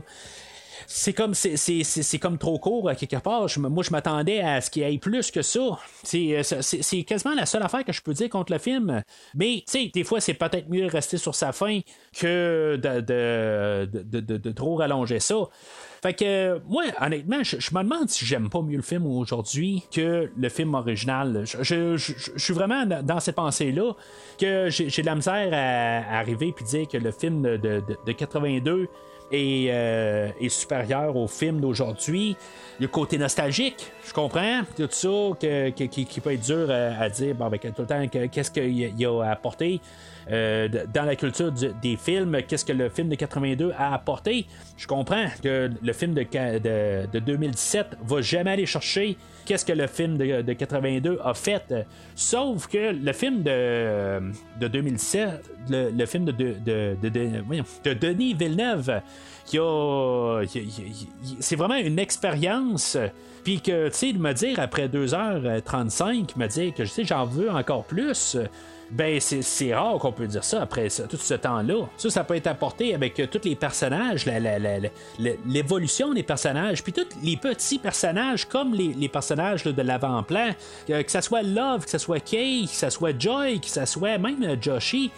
c'est 0.89 1.11
comme 1.11 1.33
c'est 1.33 2.19
comme 2.19 2.37
trop 2.37 2.57
court 2.59 2.87
à 2.87 2.95
quelque 2.95 3.17
part. 3.17 3.47
moi, 3.57 3.83
je 3.83 3.91
m'attendais 3.91 4.39
à 4.39 4.61
ce 4.61 4.71
qu'il 4.71 4.89
y 4.89 4.97
plus 4.97 5.31
que 5.31 5.41
ça. 5.41 5.77
C'est 6.03 7.03
quasiment 7.05 7.35
la 7.35 7.45
seule 7.45 7.61
affaire 7.61 7.83
que 7.83 7.91
je 7.91 8.01
peux 8.01 8.13
dire 8.13 8.29
contre 8.29 8.53
le 8.53 8.57
film. 8.57 9.03
Mais, 9.35 9.63
tu 9.67 9.79
sais, 9.79 9.91
des 9.93 10.05
fois, 10.05 10.21
c'est 10.21 10.33
peut-être 10.33 10.69
mieux 10.69 10.87
de 10.87 10.91
rester 10.91 11.17
sur 11.17 11.35
sa 11.35 11.51
fin 11.51 11.81
que 12.17 12.79
de, 12.81 13.01
de, 13.01 14.03
de, 14.03 14.37
de 14.37 14.51
trop 14.51 14.75
rallonger 14.75 15.19
ça. 15.19 15.35
Fait 16.01 16.13
que, 16.13 16.61
moi, 16.69 16.83
honnêtement, 17.01 17.43
je, 17.43 17.57
me 17.57 17.83
demande 17.83 18.07
si 18.07 18.25
j'aime 18.25 18.49
pas 18.49 18.61
mieux 18.61 18.77
le 18.77 18.81
film 18.81 19.05
aujourd'hui 19.07 19.83
que 19.93 20.31
le 20.37 20.49
film 20.49 20.73
original. 20.73 21.43
Je, 21.43 21.97
suis 22.37 22.53
vraiment 22.53 22.85
dans 22.85 23.19
ces 23.19 23.33
pensées-là 23.33 23.93
que 24.39 24.69
j'ai 24.69 25.01
de 25.01 25.05
la 25.05 25.15
misère 25.15 25.49
à, 25.51 26.17
arriver 26.17 26.53
puis 26.55 26.63
dire 26.63 26.87
que 26.87 26.97
le 26.97 27.11
film 27.11 27.41
de, 27.41 27.57
de 28.05 28.11
82 28.13 28.87
euh, 29.33 30.29
est, 30.39 30.49
supérieur 30.49 31.15
au 31.15 31.27
film 31.27 31.59
d'aujourd'hui. 31.59 32.35
Le 32.79 32.87
côté 32.87 33.17
nostalgique, 33.17 33.91
je 34.05 34.13
comprends, 34.13 34.61
tout 34.75 34.87
ça 34.91 35.09
qui, 35.39 36.21
peut 36.21 36.33
être 36.33 36.41
dur 36.41 36.69
à, 36.69 37.09
dire, 37.09 37.35
bon, 37.35 37.45
avec 37.45 37.61
tout 37.61 37.81
le 37.81 37.87
temps, 37.87 38.07
qu'est-ce 38.07 38.51
qu'il 38.51 39.05
a 39.05 39.31
apporté. 39.31 39.81
Euh, 40.31 40.67
dans 40.93 41.05
la 41.05 41.15
culture 41.15 41.51
des 41.51 41.95
films, 41.95 42.37
qu'est-ce 42.47 42.65
que 42.65 42.73
le 42.73 42.89
film 42.89 43.09
de 43.09 43.15
82 43.15 43.71
a 43.77 43.93
apporté? 43.93 44.45
Je 44.75 44.87
comprends 44.87 45.25
que 45.41 45.71
le 45.81 45.93
film 45.93 46.13
de, 46.13 46.23
de, 46.23 47.07
de 47.11 47.19
2017 47.19 47.97
va 48.03 48.21
jamais 48.21 48.51
aller 48.51 48.65
chercher 48.65 49.17
qu'est-ce 49.45 49.65
que 49.65 49.73
le 49.73 49.87
film 49.87 50.17
de, 50.17 50.53
82 50.53 51.19
a 51.23 51.33
fait. 51.33 51.73
Sauf 52.15 52.67
que 52.67 52.93
le 52.93 53.13
film 53.13 53.43
de, 53.43 54.19
de 54.59 54.67
2007, 54.67 55.29
le, 55.69 56.05
film 56.05 56.25
de, 56.25 56.31
de, 56.31 57.93
Denis 57.93 58.33
Villeneuve, 58.33 59.01
c'est 61.39 61.55
vraiment 61.55 61.77
une 61.77 61.99
expérience. 61.99 62.97
Puis 63.45 63.61
que, 63.61 63.87
tu 63.87 63.95
sais, 63.95 64.11
de 64.11 64.17
me 64.17 64.33
dire 64.33 64.59
après 64.59 64.89
2h35, 64.89 66.37
me 66.37 66.47
dire 66.47 66.73
que, 66.73 66.83
je 66.83 66.89
sais, 66.89 67.05
j'en 67.05 67.23
veux 67.23 67.49
encore 67.49 67.85
plus 67.85 68.37
ben 68.91 69.19
c'est 69.19 69.73
rare 69.73 69.97
qu'on 69.99 70.11
peut 70.11 70.27
dire 70.27 70.43
ça 70.43 70.61
après 70.61 70.87
tout 70.87 71.17
ce 71.17 71.33
temps-là. 71.33 71.85
Ça, 71.97 72.09
ça 72.09 72.23
peut 72.23 72.35
être 72.35 72.47
apporté 72.47 72.93
avec 72.93 73.21
tous 73.31 73.41
les 73.43 73.55
personnages, 73.55 74.25
l'évolution 75.45 76.13
des 76.13 76.23
personnages, 76.23 76.83
puis 76.83 76.93
tous 76.93 77.07
les 77.21 77.37
petits 77.37 77.79
personnages 77.79 78.45
comme 78.45 78.73
les, 78.73 79.09
personnages 79.09 79.63
de 79.63 79.81
l'avant-plan, 79.81 80.51
que, 80.87 81.03
ce 81.07 81.21
soit 81.21 81.43
Love, 81.43 81.85
que 81.85 81.91
ce 81.91 81.97
soit 81.97 82.19
Kay, 82.19 82.65
que 82.65 82.75
ce 82.75 82.89
soit 82.89 83.19
Joy, 83.19 83.59
que 83.59 83.67
ce 83.67 83.85
soit 83.85 84.17
même 84.17 84.61
Joshi 84.61 85.11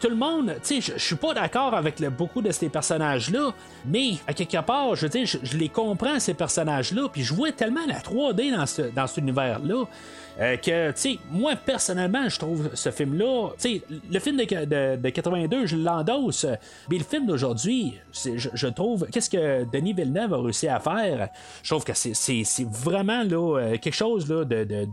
tout 0.00 0.08
le 0.08 0.16
monde, 0.16 0.54
tu 0.62 0.80
sais, 0.80 0.92
je 0.96 1.04
suis 1.04 1.16
pas 1.16 1.34
d'accord 1.34 1.74
avec 1.74 2.00
beaucoup 2.10 2.40
de 2.40 2.52
ces 2.52 2.68
personnages-là, 2.68 3.52
mais 3.86 4.12
à 4.26 4.32
quelque 4.32 4.60
part, 4.60 4.94
je 4.94 5.02
veux 5.02 5.08
dire, 5.08 5.26
je 5.26 5.56
les 5.56 5.68
comprends, 5.68 6.20
ces 6.20 6.34
personnages-là, 6.34 7.08
puis 7.12 7.22
je 7.22 7.34
vois 7.34 7.52
tellement 7.52 7.84
la 7.86 7.98
3D 7.98 8.56
dans, 8.56 8.66
ce, 8.66 8.82
dans 8.82 9.06
cet 9.06 9.18
univers-là. 9.18 9.84
Euh, 10.40 10.56
que, 10.56 10.92
tu 10.92 11.00
sais, 11.00 11.18
moi, 11.30 11.56
personnellement, 11.56 12.28
je 12.28 12.38
trouve 12.38 12.70
ce 12.74 12.90
film-là, 12.90 13.50
tu 13.58 13.76
sais, 13.76 13.82
le 14.10 14.18
film 14.20 14.36
de, 14.36 14.96
de, 14.96 15.08
82, 15.08 15.66
je 15.66 15.76
l'endosse, 15.76 16.46
mais 16.88 16.98
le 16.98 17.04
film 17.04 17.26
d'aujourd'hui, 17.26 17.94
je, 18.12 18.66
trouve, 18.68 19.08
qu'est-ce 19.10 19.30
que 19.30 19.64
Denis 19.64 19.94
Villeneuve 19.94 20.34
a 20.34 20.40
réussi 20.40 20.68
à 20.68 20.78
faire? 20.78 21.28
Je 21.62 21.70
trouve 21.70 21.84
que 21.84 21.92
c'est 21.92 22.44
vraiment, 22.70 23.24
là, 23.24 23.58
euh, 23.58 23.78
quelque 23.78 23.94
chose, 23.94 24.30
là, 24.30 24.44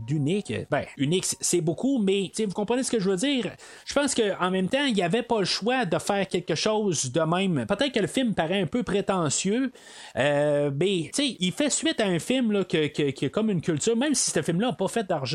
d'unique. 0.08 0.52
Ben, 0.72 0.84
unique, 0.98 1.26
c'est 1.40 1.62
beaucoup, 1.62 2.00
mais, 2.00 2.24
tu 2.30 2.42
sais, 2.42 2.46
vous 2.46 2.54
comprenez 2.54 2.82
ce 2.82 2.92
que 2.92 3.00
je 3.00 3.10
veux 3.10 3.18
dire? 3.18 3.52
Je 3.86 3.94
pense 3.94 4.16
qu'en 4.16 4.50
même 4.50 4.68
temps, 4.68 4.86
il 4.86 4.96
n'y 4.96 5.04
avait 5.04 5.24
pas 5.24 5.40
le 5.40 5.46
choix 5.46 5.86
de 5.86 6.00
faire 6.00 6.28
quelque 6.28 6.56
chose 6.56 7.12
de 7.12 7.22
même. 7.22 7.66
Peut-être 7.68 7.92
que 7.92 8.00
le 8.00 8.08
film 8.08 8.34
paraît 8.34 8.62
un 8.62 8.68
peu 8.68 8.82
prétentieux, 8.82 9.72
euh, 10.18 10.72
mais, 10.76 11.12
tu 11.14 11.24
sais, 11.24 11.38
il 11.40 11.52
fait 11.52 11.70
suite 11.70 12.00
à 12.00 12.06
un 12.06 12.18
film, 12.18 12.52
là, 12.52 12.64
qui 12.64 12.78
est 12.78 13.30
comme 13.30 13.52
une 13.52 13.62
culture, 13.62 13.96
même 13.96 14.16
si 14.16 14.32
ce 14.32 14.42
film-là 14.42 14.68
n'a 14.68 14.74
pas 14.74 14.88
fait 14.88 15.04
d'argent, 15.04 15.35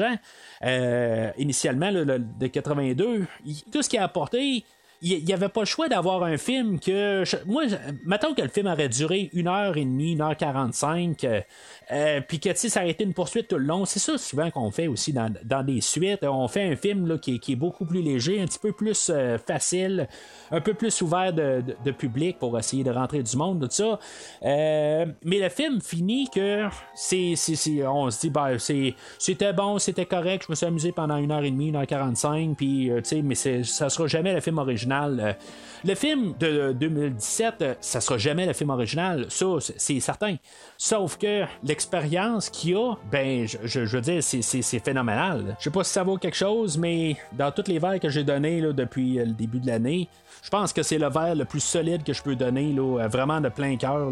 euh, 0.65 1.31
initialement, 1.39 1.91
là, 1.91 2.19
de 2.19 2.47
82, 2.47 3.27
tout 3.73 3.83
ce 3.83 3.89
qu'il 3.89 3.99
a 3.99 4.05
apporté, 4.05 4.65
il 5.03 5.25
n'y 5.25 5.33
avait 5.33 5.49
pas 5.49 5.61
le 5.61 5.67
choix 5.67 5.89
d'avoir 5.89 6.23
un 6.25 6.37
film 6.37 6.79
que. 6.79 7.25
Je, 7.25 7.37
moi, 7.47 7.63
mettons 8.05 8.35
que 8.35 8.43
le 8.43 8.49
film 8.49 8.67
aurait 8.67 8.89
duré 8.89 9.31
1h30, 9.35 10.19
1h45 10.19 11.45
euh, 11.93 12.01
euh, 12.11 12.21
puis 12.27 12.41
que 12.41 12.55
ça 12.55 12.81
aurait 12.81 12.91
été 12.91 13.05
une 13.05 13.15
poursuite 13.15 13.49
tout 13.49 13.59
le 13.59 13.65
long. 13.65 13.85
C'est 13.85 13.99
ça 13.99 14.17
souvent 14.17 14.51
qu'on 14.51 14.71
fait 14.71 14.89
aussi 14.89 15.13
dans, 15.13 15.63
des 15.63 15.81
suites. 15.81 16.25
On 16.25 16.49
fait 16.49 16.65
un 16.65 16.77
film 16.77 17.07
là, 17.07 17.19
qui, 17.19 17.41
est 17.47 17.57
beaucoup 17.57 17.85
plus 17.85 18.03
léger, 18.03 18.41
un 18.41 18.47
petit 18.47 18.59
peu 18.59 18.73
plus 18.73 19.13
facile, 19.47 20.09
un 20.51 20.61
peu 20.61 20.75
plus 20.75 21.03
ouvert 21.03 21.33
de, 21.33 21.91
public 21.91 22.39
pour 22.39 22.59
essayer 22.59 22.85
de 22.85 22.91
rentrer 22.91 23.23
du 23.23 23.37
monde, 23.37 23.61
tout 23.61 23.69
ça. 23.71 23.99
mais 24.43 25.15
le 25.25 25.49
film 25.49 25.81
finit 25.81 26.29
que 26.31 26.69
c'est, 26.95 27.35
on 27.87 28.11
se 28.11 28.21
dit, 28.21 28.31
ben, 28.31 28.57
c'était 29.19 29.53
bon, 29.53 29.79
c'était 29.79 30.07
correct, 30.07 30.45
je 30.47 30.53
me 30.53 30.55
suis 30.55 30.67
amusé 30.67 30.93
pendant 30.93 31.17
une 31.17 31.33
heure 31.33 31.43
et 31.43 31.51
demie, 31.51 31.69
une 31.69 31.77
heure 31.77 31.87
quarante-cinq, 31.87 32.57
puis, 32.57 32.91
mais 33.23 33.35
ça 33.35 33.91
sera 33.91 34.07
jamais 34.07 34.33
le 34.33 34.41
film 34.41 34.59
original 34.59 35.21
euh, 35.21 35.33
le 35.85 35.95
film 35.95 36.35
de 36.39 36.73
2017, 36.73 37.63
euh, 37.63 37.75
ça 37.81 38.01
sera 38.01 38.19
jamais 38.19 38.47
le 38.47 38.53
film 38.53 38.71
original, 38.71 39.27
ça 39.29 39.47
c'est 39.77 40.01
certain. 40.01 40.37
Sauf 40.83 41.19
que 41.19 41.45
l'expérience 41.63 42.49
qu'il 42.49 42.75
a, 42.75 42.95
ben 43.13 43.47
je, 43.47 43.81
veux 43.81 44.01
dire, 44.01 44.23
c'est 44.23 44.79
phénoménal. 44.79 45.55
Je 45.59 45.65
sais 45.65 45.71
pas 45.71 45.85
si 45.85 45.93
ça 45.93 46.03
vaut 46.03 46.17
quelque 46.17 46.39
chose, 46.39 46.79
mais 46.79 47.19
dans 47.35 47.53
toutes 47.53 47.69
les 47.69 47.79
verres 47.79 48.01
que 48.01 48.09
j'ai 48.09 48.25
donnés 48.25 48.63
depuis 48.63 49.19
euh, 49.19 49.27
le 49.27 49.33
début 49.33 49.61
de 49.61 49.67
l'année, 49.67 50.09
je 50.43 50.49
pense 50.49 50.73
que 50.73 50.83
c'est 50.83 50.97
le 50.97 51.11
verre 51.11 51.35
le 51.35 51.45
plus 51.45 51.61
solide 51.61 52.03
que 52.03 52.15
je 52.15 52.23
peux 52.23 52.35
donner, 52.35 52.73
là, 52.73 53.07
vraiment 53.09 53.43
de 53.43 53.51
plein 53.51 53.77
cœur. 53.77 54.11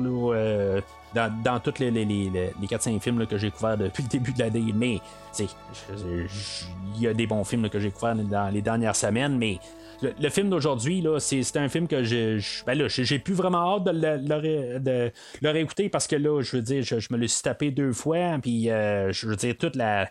Dans, 1.14 1.60
tous 1.60 1.78
les, 1.78 1.90
les, 1.90 2.04
les, 2.04 2.30
les 2.30 2.66
4-5 2.66 3.00
films 3.00 3.26
que 3.26 3.38
j'ai 3.38 3.50
couverts 3.50 3.78
depuis 3.78 4.02
le 4.02 4.08
début 4.08 4.32
de 4.32 4.38
l'année. 4.40 4.72
Mais, 4.74 5.00
il 5.38 7.02
y 7.02 7.06
a 7.06 7.14
des 7.14 7.26
bons 7.26 7.44
films 7.44 7.68
que 7.68 7.78
j'ai 7.78 7.90
couverts 7.90 8.16
dans 8.16 8.52
les 8.52 8.62
dernières 8.62 8.96
semaines, 8.96 9.36
mais 9.38 9.58
le, 10.02 10.28
film 10.30 10.50
d'aujourd'hui, 10.50 11.04
c'est, 11.18 11.56
un 11.56 11.68
film 11.68 11.88
que 11.88 12.04
j'ai, 12.04 12.38
ben 12.66 12.88
j'ai 12.88 13.18
plus 13.18 13.34
vraiment 13.34 13.76
hâte 13.76 13.84
de 13.84 13.90
le, 13.90 14.78
de 14.78 15.12
le 15.42 15.50
réécouter 15.50 15.88
parce 15.88 16.06
que 16.06 16.16
là, 16.16 16.40
je 16.40 16.56
veux 16.56 16.62
dire, 16.62 16.82
je, 16.82 16.94
me 17.10 17.16
le 17.16 17.26
suis 17.26 17.42
tapé 17.42 17.70
deux 17.70 17.92
fois, 17.92 18.38
puis 18.40 18.70
euh, 18.70 19.12
je 19.12 19.26
veux 19.26 19.36
dire, 19.36 19.56
toute 19.58 19.76
la, 19.76 20.08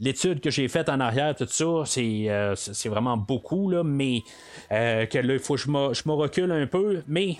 l'étude 0.00 0.40
que 0.40 0.50
j'ai 0.50 0.68
faite 0.68 0.88
en 0.88 1.00
arrière, 1.00 1.34
tout 1.34 1.46
ça, 1.48 1.82
c'est, 1.86 2.24
euh, 2.28 2.54
vraiment 2.86 3.16
beaucoup, 3.16 3.70
là, 3.70 3.82
mais 3.84 4.22
euh, 4.72 5.06
là, 5.12 5.34
il 5.34 5.38
faut 5.38 5.54
que 5.54 5.60
je 5.60 5.70
me, 5.70 6.12
recule 6.12 6.50
un 6.50 6.66
peu. 6.66 7.02
Mais, 7.06 7.36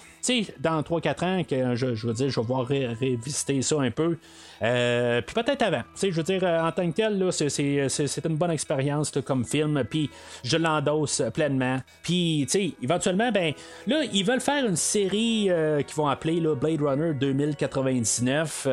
dans 0.60 0.82
3-4 0.82 1.24
ans, 1.24 1.44
que 1.44 1.74
je, 1.74 2.06
veux 2.06 2.12
dire, 2.12 2.30
je 2.30 2.40
vais 2.40 2.46
voir 2.46 2.66
révisiter 2.66 3.62
ça 3.62 3.80
un 3.80 3.90
peu. 3.90 4.16
Euh, 4.62 5.20
puis 5.22 5.34
peut-être 5.34 5.62
avant. 5.62 5.82
Je 6.00 6.10
veux 6.10 6.22
dire, 6.22 6.44
en 6.44 6.70
tant 6.70 6.88
que 6.90 6.96
tel, 6.96 7.32
c'est, 7.32 8.24
une 8.24 8.36
bonne 8.36 8.50
expérience 8.50 9.12
comme 9.24 9.44
film. 9.44 9.82
Puis 9.88 10.10
je 10.44 10.56
l'endosse 10.56 11.22
pleinement. 11.34 11.80
Puis, 12.02 12.46
éventuellement, 12.82 13.32
ben, 13.32 13.52
là, 13.86 14.02
ils 14.12 14.24
veulent 14.24 14.40
faire 14.40 14.64
une 14.64 14.76
série 14.76 15.50
qu'ils 15.86 15.96
vont 15.96 16.08
appeler 16.08 16.40
là, 16.40 16.54
Blade 16.54 16.82
Runner 16.82 17.14
2099. 17.14 18.68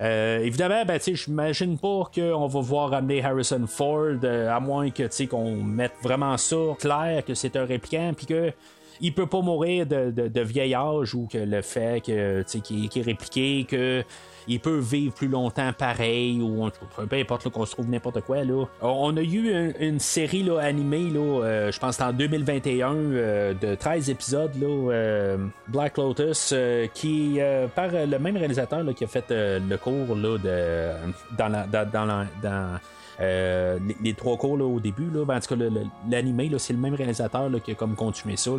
Euh, 0.00 0.38
évidemment, 0.40 0.84
ben, 0.84 1.00
je 1.00 1.30
m'imagine 1.30 1.78
pas 1.78 2.10
qu'on 2.14 2.46
va 2.46 2.60
voir 2.60 2.92
amener 2.92 3.22
Harrison 3.24 3.66
Ford, 3.66 4.16
euh, 4.24 4.50
à 4.50 4.60
moins 4.60 4.90
que 4.90 5.26
qu'on 5.26 5.62
mette 5.62 5.94
vraiment 6.02 6.36
ça 6.36 6.56
clair 6.78 7.24
que 7.24 7.34
c'est 7.34 7.56
un 7.56 7.64
répliquant, 7.64 8.12
puis 8.16 8.26
que 8.26 8.52
il 9.00 9.14
peut 9.14 9.26
pas 9.26 9.40
mourir 9.40 9.86
de, 9.86 10.10
de, 10.10 10.40
vieil 10.40 10.74
âge 10.74 11.14
ou 11.14 11.26
que 11.26 11.38
le 11.38 11.62
fait 11.62 12.00
qu'il 12.00 12.14
est 12.14 13.02
répliqué, 13.02 13.66
que 13.68 14.04
il 14.46 14.60
peut 14.60 14.78
vivre 14.78 15.14
plus 15.14 15.28
longtemps 15.28 15.72
pareil, 15.72 16.40
ou 16.40 16.68
peu 17.08 17.16
importe 17.16 17.48
qu'on 17.48 17.64
se 17.64 17.72
trouve 17.72 17.88
n'importe 17.88 18.20
quoi. 18.22 18.44
Là. 18.44 18.66
On 18.82 19.16
a 19.16 19.22
eu 19.22 19.72
une, 19.80 19.98
série 19.98 20.42
là, 20.42 20.58
animée, 20.58 21.10
là, 21.10 21.20
euh, 21.20 21.72
je 21.72 21.78
pense 21.78 22.00
en 22.00 22.12
2021, 22.12 22.94
euh, 22.94 23.54
de 23.54 23.74
13 23.74 24.10
épisodes, 24.10 24.54
là, 24.60 24.92
euh, 24.92 25.36
Black 25.68 25.96
Lotus, 25.96 26.54
qui 26.92 27.38
par 27.74 27.88
le 27.90 28.18
même 28.18 28.36
réalisateur 28.36 28.84
qui 28.94 29.04
a 29.04 29.06
fait 29.06 29.24
le 29.30 29.76
cours 29.76 30.14
là, 30.14 30.38
de, 30.38 30.90
dans, 31.36 31.48
la, 31.48 31.66
dans, 31.66 32.04
la, 32.04 32.26
dans 32.42 32.78
euh, 33.20 33.78
les, 34.02 34.14
trois 34.14 34.36
cours 34.36 34.56
là, 34.56 34.64
au 34.64 34.80
début, 34.80 35.10
là, 35.10 35.24
ben, 35.24 35.36
en 35.36 35.40
tout 35.40 35.54
cas, 35.54 35.64
l'animé, 36.10 36.50
c'est 36.58 36.72
le 36.72 36.78
même 36.78 36.94
réalisateur 36.94 37.48
là, 37.48 37.60
qui 37.60 37.72
a 37.72 37.74
comme 37.74 37.94
continué 37.94 38.36
ça. 38.36 38.50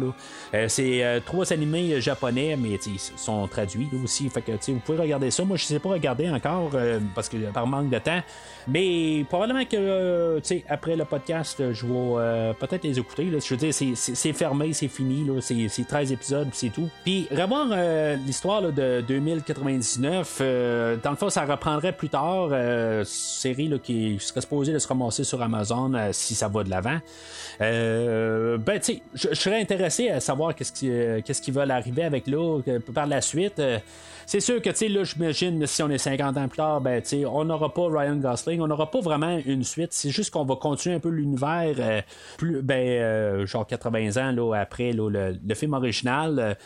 Euh, 0.53 0.67
c'est 0.67 1.03
euh, 1.03 1.19
trois 1.25 1.51
animés 1.51 2.00
japonais, 2.01 2.56
mais 2.58 2.80
ils 2.85 3.00
sont 3.00 3.48
traduits 3.48 3.90
aussi. 4.03 4.30
Fait 4.30 4.42
que 4.42 4.51
vous 4.72 4.80
pouvez 4.80 5.00
regarder 5.00 5.32
ça. 5.32 5.43
Moi, 5.43 5.58
je 5.58 5.64
ne 5.64 5.67
sais 5.67 5.80
pas 5.80 5.90
regarder 5.90 6.30
encore 6.30 6.72
parce 7.14 7.30
que 7.30 7.38
par 7.51 7.67
manque 7.67 7.90
de 7.90 8.00
temps. 8.00 8.22
Mais 8.67 9.25
probablement 9.30 9.66
que 9.66 10.42
après 10.69 10.95
le 10.95 11.06
podcast, 11.06 11.61
je 11.72 11.85
vais 11.85 12.53
peut-être 12.59 12.84
les 12.84 12.98
écouter. 12.98 13.27
Je 13.32 13.53
veux 13.53 13.58
dire, 13.58 13.74
c'est 13.74 14.34
fermé, 14.34 14.74
c'est 14.74 14.88
fini. 14.88 15.25
C'est 15.42 15.88
13 15.88 16.11
épisodes, 16.11 16.48
c'est 16.53 16.69
tout. 16.69 16.90
Puis 17.03 17.27
revoir 17.32 17.67
l'histoire 18.25 18.61
de 18.61 19.01
2099, 19.01 20.40
dans 21.03 21.11
le 21.11 21.16
fond, 21.16 21.30
ça 21.30 21.45
reprendrait 21.45 21.93
plus 21.93 22.09
tard. 22.09 22.50
série 23.06 23.72
qui 23.84 24.17
serait 24.19 24.44
supposé 24.45 24.72
de 24.74 24.80
se 24.80 24.88
ramasser 24.88 25.24
sur 25.24 25.41
Amazon 25.41 25.93
euh, 25.93 26.09
si 26.11 26.35
ça 26.35 26.48
va 26.48 26.64
de 26.64 26.69
l'avant. 26.69 26.99
Euh, 27.61 28.57
ben, 28.57 28.80
tu 28.80 28.93
sais, 28.93 29.01
je 29.14 29.33
serais 29.33 29.59
intéressé 29.59 30.09
à 30.09 30.19
savoir 30.19 30.56
qu'est-ce 30.56 30.72
qui, 30.72 30.90
euh, 30.90 31.22
qu'est-ce 31.25 31.41
qui 31.41 31.51
va 31.51 31.64
arriver 31.64 32.03
avec 32.03 32.27
là 32.27 32.61
par 32.93 33.07
la 33.07 33.22
suite. 33.22 33.61
C'est 34.26 34.40
sûr 34.40 34.62
que, 34.62 34.70
tu 34.70 34.76
sais, 34.76 34.88
là, 34.90 35.04
j'imagine, 35.04 35.66
si 35.68 35.84
on 35.84 35.90
est 35.90 35.98
50 35.98 36.38
ans 36.38 36.48
plus 36.48 36.58
tard, 36.58 36.82
ben, 36.82 37.02
tu 37.02 37.10
sais, 37.10 37.26
on 37.26 37.45
n'aura 37.45 37.74
pas 37.74 37.88
Ryan 37.88 38.16
Gosling, 38.16 38.62
on 38.62 38.68
n'aura 38.68 38.90
pas 38.90 39.00
vraiment 39.00 39.40
une 39.45 39.64
suite. 39.64 39.94
C'est 39.94 40.10
juste 40.10 40.32
qu'on 40.32 40.45
va 40.45 40.56
continuer 40.56 40.95
un 40.95 41.00
peu 41.00 41.10
l'univers, 41.10 42.04
plus, 42.38 42.62
ben, 42.62 43.45
genre 43.45 43.66
80 43.66 44.18
ans, 44.18 44.32
là, 44.32 44.56
après, 44.60 44.94
le, 44.94 45.38
film 45.56 45.74
original. 45.74 46.58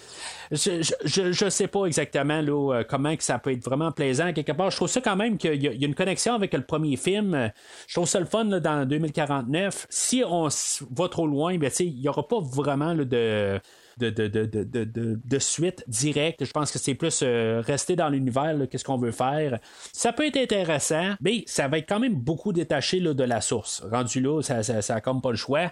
Je, 0.52 0.82
je, 1.04 1.50
sais 1.50 1.68
pas 1.68 1.86
exactement 1.86 2.42
là, 2.42 2.84
comment 2.88 3.16
que 3.16 3.24
ça 3.24 3.38
peut 3.38 3.52
être 3.52 3.64
vraiment 3.64 3.92
plaisant. 3.92 4.34
Quelque 4.34 4.52
part, 4.52 4.72
je 4.72 4.78
trouve 4.78 4.88
ça 4.88 5.02
quand 5.02 5.16
même 5.16 5.38
qu'il 5.38 5.62
y, 5.62 5.68
a 5.68 5.86
une 5.86 5.96
connexion 5.96 6.34
avec 6.34 6.54
le 6.54 6.64
premier 6.64 6.96
film. 6.98 7.52
Je 7.88 7.94
trouve 7.94 8.08
ça 8.08 8.20
le 8.20 8.26
fun 8.26 8.46
dans 8.46 8.88
2049. 8.88 9.88
Si 9.90 10.24
on 10.26 10.48
va 10.96 11.10
trop 11.10 11.28
loin, 11.28 11.58
ben, 11.58 11.70
il 11.80 12.00
n'y 12.00 12.10
aura 12.10 12.28
pas 12.28 12.40
vraiment 12.40 12.96
de, 12.96 13.60
de, 14.00 15.40
suite 15.40 15.84
directe. 15.88 16.44
Je 16.46 16.52
pense 16.52 16.72
que 16.72 16.80
c'est 16.80 16.96
plus 16.96 17.22
euh, 17.24 17.62
rester 17.66 17.96
dans 17.96 18.10
l'univers, 18.10 18.56
qu'est-ce 18.70 18.84
qu'on 18.84 18.98
veut 18.98 19.12
faire. 19.12 19.60
Ça 19.94 20.14
peut 20.14 20.26
être 20.26 20.38
intéressant, 20.38 21.16
mais 21.22 21.44
ça 21.46 21.68
va 21.68 21.78
être 21.78 21.88
quand 21.88 22.00
même 22.00 22.16
beaucoup 22.16 22.54
détaché 22.54 23.00
de 23.00 23.24
la 23.24 23.42
source. 23.42 23.84
Rendu 23.92 24.22
là, 24.22 24.42
ça, 24.42 24.64
ça, 24.64 25.02
comme 25.02 25.22
pas 25.22 25.32
le 25.32 25.38
choix. 25.38 25.72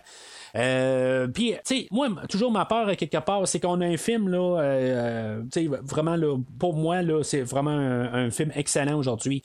Euh, 0.56 1.28
puis, 1.28 1.54
tu 1.66 1.82
sais, 1.82 1.88
moi, 1.92 2.10
toujours 2.30 2.52
ma 2.52 2.66
peur, 2.66 2.96
quelque 2.96 3.18
part, 3.18 3.48
c'est 3.48 3.60
qu'on 3.60 3.82
a 3.82 3.86
un 3.86 3.98
film, 3.98 4.30
là, 4.30 4.60
euh, 4.60 5.42
tu 5.52 5.64
sais, 5.64 5.70
vraiment, 5.84 6.16
là, 6.16 6.38
pour 6.60 6.76
moi, 6.76 7.02
là, 7.02 7.24
c'est 7.24 7.42
vraiment 7.42 7.72
un, 7.72 8.30
film 8.30 8.52
excellent 8.56 8.98
aujourd'hui. 8.98 9.42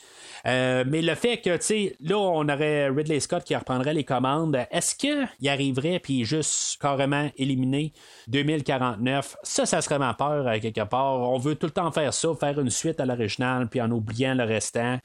Euh, 0.47 0.85
mais 0.87 1.03
le 1.03 1.15
fait 1.15 1.39
que, 1.39 1.57
tu 1.57 1.63
sais, 1.63 1.97
là, 2.01 2.19
on 2.19 2.49
aurait 2.49 2.89
Ridley 2.89 3.21
Scott 3.21 3.45
qui 3.45 3.55
reprendrait 3.55 3.95
les 3.95 4.05
commandes, 4.05 4.59
est-ce 4.71 4.95
qu'il 4.95 5.49
arriverait, 5.49 6.01
puis 6.01 6.25
juste 6.25 6.81
carrément 6.81 7.31
éliminer 7.37 7.93
2049? 8.29 9.37
Ça, 9.43 9.67
ça 9.67 9.81
serait 9.81 9.99
ma 9.99 10.15
peur, 10.15 10.51
quelque 10.61 10.85
part. 10.85 11.21
On 11.21 11.39
veut 11.39 11.55
tout 11.55 11.67
le 11.67 11.73
temps 11.73 11.91
faire 11.93 12.13
ça, 12.13 12.29
faire 12.39 12.59
une 12.59 12.71
suite 12.71 12.99
à 13.01 13.07
l'original, 13.07 13.69
puis 13.69 13.81
en 13.81 13.91
oubliant 13.91 14.35
le 14.35 14.45
restant. 14.45 14.99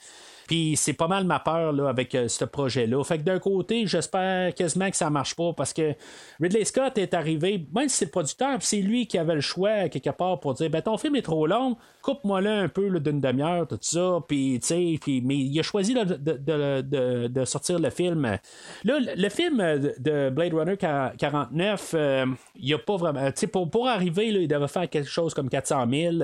Puis 0.48 0.76
c'est 0.78 0.94
pas 0.94 1.08
mal 1.08 1.26
ma 1.26 1.40
peur 1.40 1.74
là, 1.74 1.90
avec 1.90 2.16
euh, 2.16 2.28
ce 2.28 2.46
projet-là. 2.46 3.04
Fait 3.04 3.18
que 3.18 3.24
d'un 3.24 3.40
côté, 3.40 3.86
j'espère 3.86 4.54
quasiment 4.56 4.90
que 4.90 4.96
ça 4.96 5.10
marche 5.10 5.36
pas 5.36 5.54
parce 5.54 5.74
que 5.74 5.94
Ridley 6.42 6.64
Scott 6.66 6.98
est 6.98 7.14
arrivé, 7.14 7.68
même 7.76 7.90
si 7.90 7.98
c'est 7.98 8.06
le 8.06 8.12
producteur, 8.12 8.58
c'est 8.62 8.82
lui 8.82 9.08
qui 9.08 9.18
avait 9.18 9.36
le 9.36 9.42
choix 9.42 9.90
quelque 9.90 10.10
part 10.10 10.40
pour 10.40 10.54
dire 10.54 10.70
ben 10.70 10.82
ton 10.82 10.98
film 10.98 11.16
est 11.18 11.22
trop 11.22 11.46
long, 11.46 11.76
coupe-moi 12.02 12.42
là 12.42 12.60
un 12.60 12.70
peu 12.70 13.00
d'une 13.00 13.20
demi-heure, 13.20 13.68
tout 13.68 13.78
ça. 13.82 14.20
Puis, 14.28 14.60
puis, 15.02 15.22
mais 15.24 15.36
il 15.36 15.60
a 15.60 15.64
choisi 15.64 15.94
de, 15.94 16.04
de, 16.04 16.82
de, 16.82 17.28
de, 17.28 17.46
sortir 17.46 17.80
le 17.80 17.90
film. 17.90 18.24
Là, 18.84 19.00
le 19.16 19.30
film 19.30 19.58
de 19.58 20.30
Blade 20.30 20.54
Runner 20.54 20.78
49, 20.78 21.92
euh, 21.94 22.26
il 22.56 22.74
a 22.74 22.78
pas 22.78 22.96
vraiment. 22.96 23.30
Pour, 23.52 23.70
pour 23.70 23.88
arriver, 23.88 24.32
là, 24.32 24.40
il 24.40 24.48
devait 24.48 24.68
faire 24.68 24.90
quelque 24.90 25.10
chose 25.10 25.34
comme 25.34 25.50
400 25.50 25.86
000. 25.90 26.16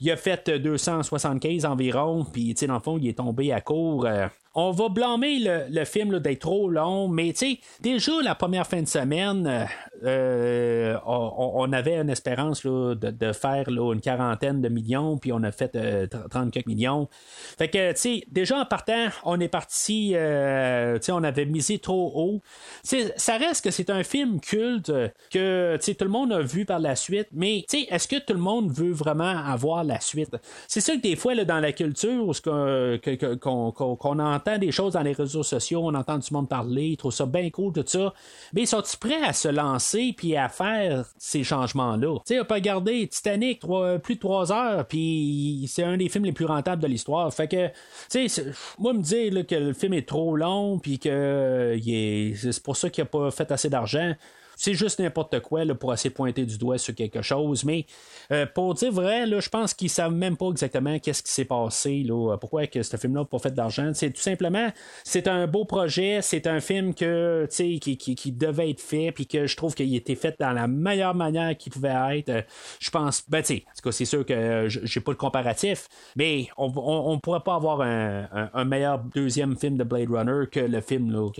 il 0.00 0.10
a 0.10 0.16
fait 0.16 0.48
275 0.48 1.64
environ. 1.66 2.24
Puis, 2.32 2.54
dans 2.54 2.74
le 2.74 2.80
fond, 2.80 2.98
il 2.98 3.08
est 3.08 3.18
tombé 3.18 3.52
à 3.52 3.57
court. 3.60 4.06
Euh, 4.06 4.28
on 4.60 4.72
va 4.72 4.88
blâmer 4.88 5.38
le, 5.70 5.84
film 5.84 6.18
d'être 6.18 6.40
trop 6.40 6.68
long, 6.68 7.06
mais 7.06 7.32
tu 7.32 7.38
sais, 7.38 7.60
déjà 7.80 8.10
la 8.24 8.34
première 8.34 8.66
fin 8.66 8.82
de 8.82 8.88
semaine, 8.88 9.46
euh, 9.46 9.64
euh, 10.04 10.98
on, 11.06 11.72
avait 11.72 11.96
une 11.96 12.10
espérance 12.10 12.66
de, 12.66 13.32
faire 13.32 13.68
une 13.68 14.00
quarantaine 14.00 14.60
de 14.60 14.68
millions, 14.68 15.16
puis 15.16 15.32
on 15.32 15.44
a 15.44 15.52
fait 15.52 16.08
30 16.08 16.50
quelques 16.52 16.66
millions. 16.66 17.08
Fait 17.56 17.68
que, 17.68 17.92
tu 17.92 17.98
sais, 18.00 18.24
déjà 18.32 18.58
en 18.58 18.64
partant, 18.64 19.06
on 19.24 19.38
est 19.38 19.48
parti, 19.48 20.10
sais, 20.10 21.12
on 21.12 21.22
avait 21.22 21.46
misé 21.46 21.78
trop 21.78 22.10
haut. 22.16 22.40
ça 22.82 23.36
reste 23.36 23.62
que 23.62 23.70
c'est 23.70 23.90
un 23.90 24.02
film 24.02 24.40
culte 24.40 24.92
que, 25.30 25.78
tu 25.80 25.94
tout 25.94 26.04
le 26.04 26.10
monde 26.10 26.32
a 26.32 26.40
vu 26.40 26.64
par 26.64 26.80
la 26.80 26.96
suite, 26.96 27.28
mais, 27.32 27.64
tu 27.68 27.78
sais, 27.78 27.86
est-ce 27.90 28.08
que 28.08 28.16
tout 28.16 28.34
le 28.34 28.40
monde 28.40 28.72
veut 28.72 28.92
vraiment 28.92 29.36
avoir 29.46 29.84
la 29.84 30.00
suite? 30.00 30.36
C'est 30.66 30.80
sûr 30.80 30.94
que 30.94 31.00
des 31.00 31.14
fois, 31.14 31.36
dans 31.44 31.60
la 31.60 31.70
culture, 31.70 32.32
qu'on 32.42 34.18
entend 34.18 34.47
des 34.56 34.72
choses 34.72 34.94
dans 34.94 35.02
les 35.02 35.12
réseaux 35.12 35.42
sociaux, 35.42 35.82
on 35.84 35.94
entend 35.94 36.16
du 36.16 36.32
monde 36.32 36.48
parler, 36.48 36.86
ils 36.86 36.96
trouvent 36.96 37.12
ça 37.12 37.26
bien 37.26 37.50
cool, 37.50 37.74
tout 37.74 37.84
ça. 37.84 38.14
Mais 38.54 38.64
sont-ils 38.64 38.96
prêts 38.96 39.22
à 39.22 39.34
se 39.34 39.48
lancer 39.48 40.14
puis 40.16 40.34
à 40.36 40.48
faire 40.48 41.04
ces 41.18 41.44
changements-là? 41.44 42.20
Tu 42.24 42.34
sais, 42.34 42.40
on 42.40 42.44
peut 42.46 42.54
regarder 42.54 43.06
Titanic 43.08 43.60
plus 44.02 44.14
de 44.14 44.20
trois 44.20 44.50
heures, 44.50 44.86
puis 44.86 45.66
c'est 45.68 45.82
un 45.82 45.98
des 45.98 46.08
films 46.08 46.24
les 46.24 46.32
plus 46.32 46.46
rentables 46.46 46.80
de 46.80 46.88
l'histoire. 46.88 47.30
Fait 47.34 47.48
que, 47.48 47.66
tu 48.10 48.28
sais, 48.28 48.46
moi, 48.78 48.94
me 48.94 49.02
dire 49.02 49.46
que 49.46 49.56
le 49.56 49.72
film 49.74 49.92
est 49.92 50.08
trop 50.08 50.36
long, 50.36 50.78
puis 50.78 50.98
que 50.98 51.76
c'est 52.36 52.62
pour 52.62 52.76
ça 52.76 52.88
qu'il 52.88 53.02
n'a 53.02 53.10
pas 53.10 53.30
fait 53.30 53.52
assez 53.52 53.68
d'argent 53.68 54.14
c'est 54.58 54.74
juste 54.74 54.98
n'importe 54.98 55.40
quoi 55.40 55.62
pour 55.78 55.94
essayer 55.94 56.10
de 56.10 56.14
pointer 56.14 56.44
du 56.44 56.58
doigt 56.58 56.78
sur 56.78 56.94
quelque 56.94 57.22
chose. 57.22 57.64
Mais 57.64 57.86
euh, 58.32 58.44
pour 58.44 58.74
dire 58.74 58.92
vrai, 58.92 59.24
je 59.40 59.48
pense 59.48 59.72
qu'ils 59.72 59.88
savent 59.88 60.12
même 60.12 60.36
pas 60.36 60.50
exactement 60.50 60.98
qu'est-ce 60.98 61.22
qui 61.22 61.30
s'est 61.30 61.44
passé, 61.44 62.02
là, 62.04 62.36
pourquoi 62.36 62.66
que 62.66 62.82
ce 62.82 62.96
film-là 62.96 63.20
n'a 63.20 63.24
pas 63.24 63.38
fait 63.38 63.54
d'argent. 63.54 63.92
C'est 63.94 64.10
tout 64.10 64.20
simplement, 64.20 64.68
c'est 65.04 65.28
un 65.28 65.46
beau 65.46 65.64
projet, 65.64 66.20
c'est 66.22 66.46
un 66.48 66.60
film 66.60 66.92
que, 66.92 67.48
qui, 67.50 67.78
qui, 67.78 68.14
qui, 68.16 68.32
devait 68.32 68.70
être 68.70 68.80
fait, 68.80 69.12
puis 69.12 69.26
que 69.26 69.46
je 69.46 69.56
trouve 69.56 69.74
qu'il 69.74 69.94
été 69.94 70.16
fait 70.16 70.36
dans 70.40 70.52
la 70.52 70.66
meilleure 70.66 71.14
manière 71.14 71.56
qu'il 71.56 71.72
pouvait 71.72 72.18
être. 72.18 72.28
Euh, 72.28 72.42
je 72.80 72.90
pense, 72.90 73.22
ben 73.28 73.42
tu 73.42 73.62
sais, 73.82 73.92
c'est 73.92 74.04
sûr 74.04 74.26
que 74.26 74.66
j'ai 74.68 75.00
pas 75.00 75.12
le 75.12 75.16
comparatif, 75.16 75.88
mais 76.16 76.48
on, 76.56 76.72
on, 76.76 77.18
pourrait 77.20 77.40
pas 77.44 77.54
avoir 77.54 77.80
un, 77.80 78.64
meilleur 78.64 78.98
deuxième 78.98 79.56
film 79.56 79.76
de 79.76 79.84
Blade 79.84 80.10
Runner 80.10 80.46
que 80.50 80.60
le 80.60 80.80
film 80.80 81.30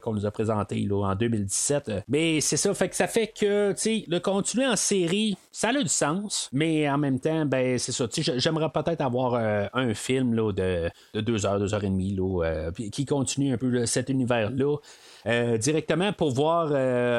qu'on 0.00 0.12
nous 0.12 0.26
a 0.26 0.30
présenté 0.30 0.88
en 0.90 1.14
2017. 1.14 2.04
Mais 2.08 2.40
c'est 2.40 2.56
ça 2.56 2.67
ça 2.68 2.74
fait 2.74 2.88
que 2.88 2.96
ça 2.96 3.06
fait 3.06 3.28
que, 3.28 3.72
tu 3.72 4.04
le 4.08 4.18
continuer 4.18 4.66
en 4.66 4.76
série, 4.76 5.36
ça 5.52 5.68
a 5.68 5.82
du 5.82 5.88
sens, 5.88 6.48
mais 6.52 6.88
en 6.88 6.98
même 6.98 7.18
temps, 7.18 7.46
ben, 7.46 7.78
c'est 7.78 7.92
ça. 7.92 8.06
J'aimerais 8.36 8.68
peut-être 8.70 9.00
avoir 9.00 9.34
euh, 9.34 9.66
un 9.72 9.94
film 9.94 10.34
là, 10.34 10.52
de, 10.52 10.90
de 11.14 11.20
deux 11.20 11.46
heures, 11.46 11.58
deux 11.58 11.74
heures 11.74 11.84
et 11.84 11.88
demie, 11.88 12.14
là, 12.14 12.44
euh, 12.44 12.70
qui 12.92 13.06
continue 13.06 13.54
un 13.54 13.56
peu 13.56 13.86
cet 13.86 14.10
univers-là. 14.10 14.76
Euh, 15.26 15.58
directement 15.58 16.12
pour 16.12 16.30
voir 16.30 16.68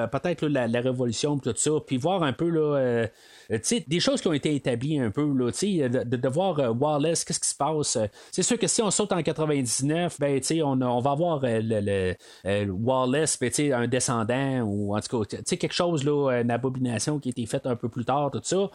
peut-être 0.09 0.47
la, 0.47 0.67
la, 0.67 0.81
révolution 0.81 1.37
tout 1.37 1.53
ça, 1.55 1.71
puis 1.85 1.97
voir 1.97 2.23
un 2.23 2.33
peu 2.33 2.49
là, 2.49 3.07
euh, 3.51 3.57
des 3.87 3.99
choses 3.99 4.21
qui 4.21 4.27
ont 4.27 4.33
été 4.33 4.53
établies 4.55 4.99
un 4.99 5.11
peu, 5.11 5.25
là, 5.25 5.51
de, 5.51 6.15
de, 6.15 6.27
voir 6.27 6.59
euh, 6.59 6.69
Wallace, 6.69 7.23
qu'est-ce 7.23 7.39
qui 7.39 7.49
se 7.49 7.55
passe? 7.55 7.97
C'est 8.31 8.43
sûr 8.43 8.57
que 8.57 8.67
si 8.67 8.81
on 8.81 8.91
saute 8.91 9.11
en 9.11 9.21
99, 9.21 10.19
ben, 10.19 10.39
on, 10.63 10.81
on 10.81 10.99
va 10.99 11.11
avoir 11.11 11.41
euh, 11.43 12.15
le, 12.45 12.71
Wallace, 12.71 13.39
ben, 13.39 13.51
un 13.73 13.87
descendant, 13.87 14.61
ou 14.61 14.95
en 14.95 14.99
tout 15.01 15.23
cas, 15.23 15.41
quelque 15.43 15.73
chose, 15.73 16.03
là, 16.03 16.41
une 16.41 16.51
abomination 16.51 17.19
qui 17.19 17.29
a 17.29 17.31
été 17.31 17.45
faite 17.45 17.65
un 17.65 17.75
peu 17.75 17.89
plus 17.89 18.05
tard, 18.05 18.31
tout 18.31 18.41
ça 18.43 18.69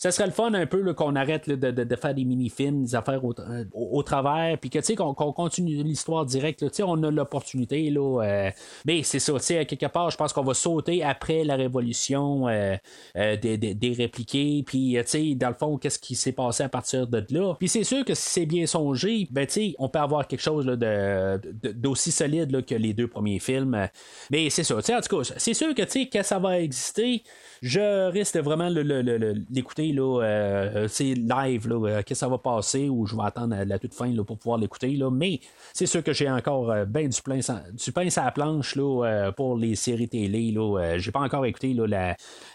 ça 0.00 0.10
serait 0.10 0.24
le 0.26 0.32
fun 0.32 0.54
un 0.54 0.64
peu 0.64 0.94
qu'on 0.94 1.14
arrête 1.14 1.46
de, 1.46 1.96
faire 1.96 2.14
des 2.14 2.24
mini-films, 2.24 2.84
des 2.84 2.94
affaires 2.94 3.22
au, 3.22 3.34
au, 3.74 4.02
travers, 4.02 4.56
puis 4.58 4.70
que 4.70 4.78
tu 4.78 4.84
sais 4.86 4.94
qu'on 4.94 5.12
continue 5.12 5.82
l'histoire 5.82 6.24
directe. 6.24 6.64
On 6.82 7.02
a 7.02 7.10
l'opportunité. 7.10 7.90
là 7.90 8.22
euh, 8.22 8.50
mais 8.86 9.02
c'est 9.02 9.18
ça, 9.18 9.34
à 9.34 9.64
quelque 9.66 9.86
part, 9.88 10.10
je 10.10 10.16
pense 10.16 10.32
qu'on 10.32 10.42
va 10.42 10.54
sauter 10.54 11.04
après 11.04 11.44
la 11.44 11.54
révolution 11.54 12.48
euh, 12.48 12.76
euh, 13.16 13.36
des, 13.36 13.58
des, 13.58 13.92
répliqués, 13.92 14.62
puis 14.66 14.96
dans 15.36 15.48
le 15.48 15.54
fond, 15.54 15.76
qu'est-ce 15.76 15.98
qui 15.98 16.14
s'est 16.14 16.32
passé 16.32 16.62
à 16.62 16.70
partir 16.70 17.06
de 17.06 17.22
là. 17.28 17.54
Puis 17.58 17.68
c'est 17.68 17.84
sûr 17.84 18.02
que 18.02 18.14
si 18.14 18.30
c'est 18.30 18.46
bien 18.46 18.64
songé, 18.64 19.28
ben 19.30 19.46
on 19.78 19.90
peut 19.90 19.98
avoir 19.98 20.26
quelque 20.26 20.40
chose 20.40 20.64
d'aussi 20.64 22.10
solide 22.10 22.64
que 22.64 22.74
les 22.74 22.94
deux 22.94 23.08
premiers 23.08 23.38
films. 23.38 23.88
Mais 24.30 24.48
c'est 24.48 24.64
ça, 24.64 24.76
en 24.76 24.80
tout 24.80 25.18
cas, 25.18 25.34
c'est 25.36 25.54
sûr 25.54 25.74
que 25.74 25.82
quand 26.10 26.22
ça 26.24 26.38
va 26.38 26.58
exister, 26.58 27.22
je 27.62 28.10
risque 28.10 28.36
vraiment 28.38 28.68
l'écouter 28.70 29.92
là, 29.92 30.22
euh, 30.22 30.88
live, 30.98 31.68
là, 31.68 31.88
euh, 31.88 32.02
que 32.02 32.14
ça 32.14 32.26
va 32.28 32.38
passer 32.38 32.88
ou 32.88 33.06
je 33.06 33.14
vais 33.14 33.22
attendre 33.22 33.56
la 33.66 33.78
toute 33.78 33.94
fin 33.94 34.08
là, 34.08 34.24
pour 34.24 34.38
pouvoir 34.38 34.58
l'écouter. 34.58 34.96
Là. 34.96 35.10
Mais 35.10 35.40
c'est 35.74 35.86
sûr 35.86 36.02
que 36.02 36.12
j'ai 36.12 36.30
encore 36.30 36.70
euh, 36.70 36.84
ben 36.86 37.08
du, 37.08 37.20
plein, 37.20 37.38
du 37.38 37.92
pain 37.92 38.08
sur 38.08 38.22
la 38.22 38.30
planche 38.30 38.76
là, 38.76 39.30
pour 39.36 39.56
les 39.56 39.74
séries 39.74 40.08
télé. 40.08 40.52
Là. 40.52 40.96
j'ai 40.98 41.12
pas 41.12 41.20
encore 41.20 41.44
écouté 41.44 41.74
là, 41.74 41.86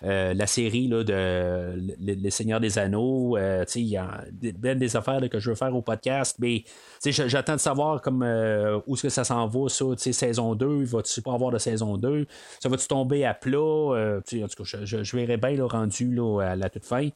la, 0.01 0.34
la 0.34 0.48
série 0.48 0.88
là, 0.88 1.03
de 1.03 1.75
Les 2.00 2.32
Seigneurs 2.32 2.59
des 2.59 2.80
Anneaux. 2.80 3.38
il 3.38 3.82
y 3.82 3.98
a 3.98 4.24
ben 4.59 4.77
des 4.77 4.95
affaires 4.95 5.22
que 5.30 5.40
je 5.40 5.50
veux 5.50 5.56
faire 5.56 5.75
au 5.75 5.82
podcast, 5.82 6.38
mais 6.40 6.64
j'attends 7.11 7.56
de 7.56 7.59
savoir 7.59 8.01
comme 8.01 8.24
où 8.24 8.93
est-ce 8.93 9.03
que 9.03 9.09
ça 9.09 9.24
s'en 9.24 9.48
va, 9.48 9.69
ça, 9.69 9.85
saison 9.98 10.56
2, 10.56 10.84
va-tu 10.85 11.22
pas 11.22 11.34
avoir 11.34 11.51
de 11.51 11.58
saison 11.58 11.98
2? 11.98 12.25
Ça 12.59 12.69
va-tu 12.69 12.88
tomber 12.88 13.25
à 13.25 13.34
plat? 13.34 13.59
en 13.59 14.22
tout 14.22 14.64
cas, 14.64 14.64
je, 14.64 15.03
je, 15.03 15.16
verrai 15.16 15.38
bien 15.38 15.51
le 15.51 15.66
rendu 15.66 16.14
là, 16.14 16.42
à 16.42 16.56
la 16.56 16.69
toute 16.69 16.85
fin. 16.85 17.09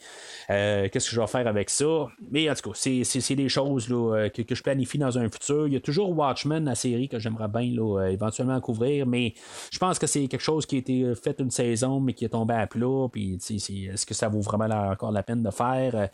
Euh, 0.49 0.87
qu'est-ce 0.91 1.09
que 1.09 1.15
je 1.15 1.21
vais 1.21 1.27
faire 1.27 1.47
avec 1.47 1.69
ça? 1.69 2.07
Mais 2.31 2.49
en 2.49 2.55
tout 2.55 2.71
cas, 2.71 2.75
c'est 2.75 3.35
des 3.35 3.49
choses 3.49 3.89
là, 3.89 4.15
euh, 4.15 4.29
que, 4.29 4.55
je 4.55 4.63
planifie 4.63 4.97
dans 4.97 5.17
un 5.17 5.29
futur. 5.29 5.67
Il 5.67 5.73
y 5.73 5.77
a 5.77 5.79
toujours 5.79 6.17
Watchmen, 6.17 6.65
la 6.65 6.75
série 6.75 7.07
que 7.07 7.19
j'aimerais 7.19 7.47
bien 7.47 7.71
là, 7.73 8.01
euh, 8.01 8.07
éventuellement 8.07 8.59
couvrir, 8.59 9.05
mais 9.05 9.33
je 9.71 9.79
pense 9.79 9.99
que 9.99 10.07
c'est 10.07 10.27
quelque 10.27 10.41
chose 10.41 10.65
qui 10.65 10.75
a 10.75 10.79
été 10.79 11.13
fait 11.15 11.39
une 11.39 11.51
saison, 11.51 11.99
mais 11.99 12.13
qui 12.13 12.25
est 12.25 12.29
tombé 12.29 12.53
à 12.53 12.67
plat. 12.67 13.07
Puis, 13.11 13.35
est-ce 13.35 14.05
que 14.05 14.13
ça 14.13 14.27
vaut 14.27 14.41
vraiment 14.41 14.65
encore 14.91 15.11
la 15.11 15.23
peine 15.23 15.43
de 15.43 15.51
faire? 15.51 16.09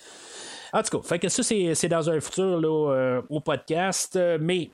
En 0.76 0.84
tout 0.84 1.00
cas, 1.00 1.08
fait 1.08 1.20
que 1.20 1.30
ça, 1.30 1.42
c'est 1.42 1.88
dans 1.88 2.10
un 2.10 2.20
futur 2.20 2.60
là, 2.60 3.22
au 3.30 3.40
podcast, 3.40 4.20
mais 4.42 4.72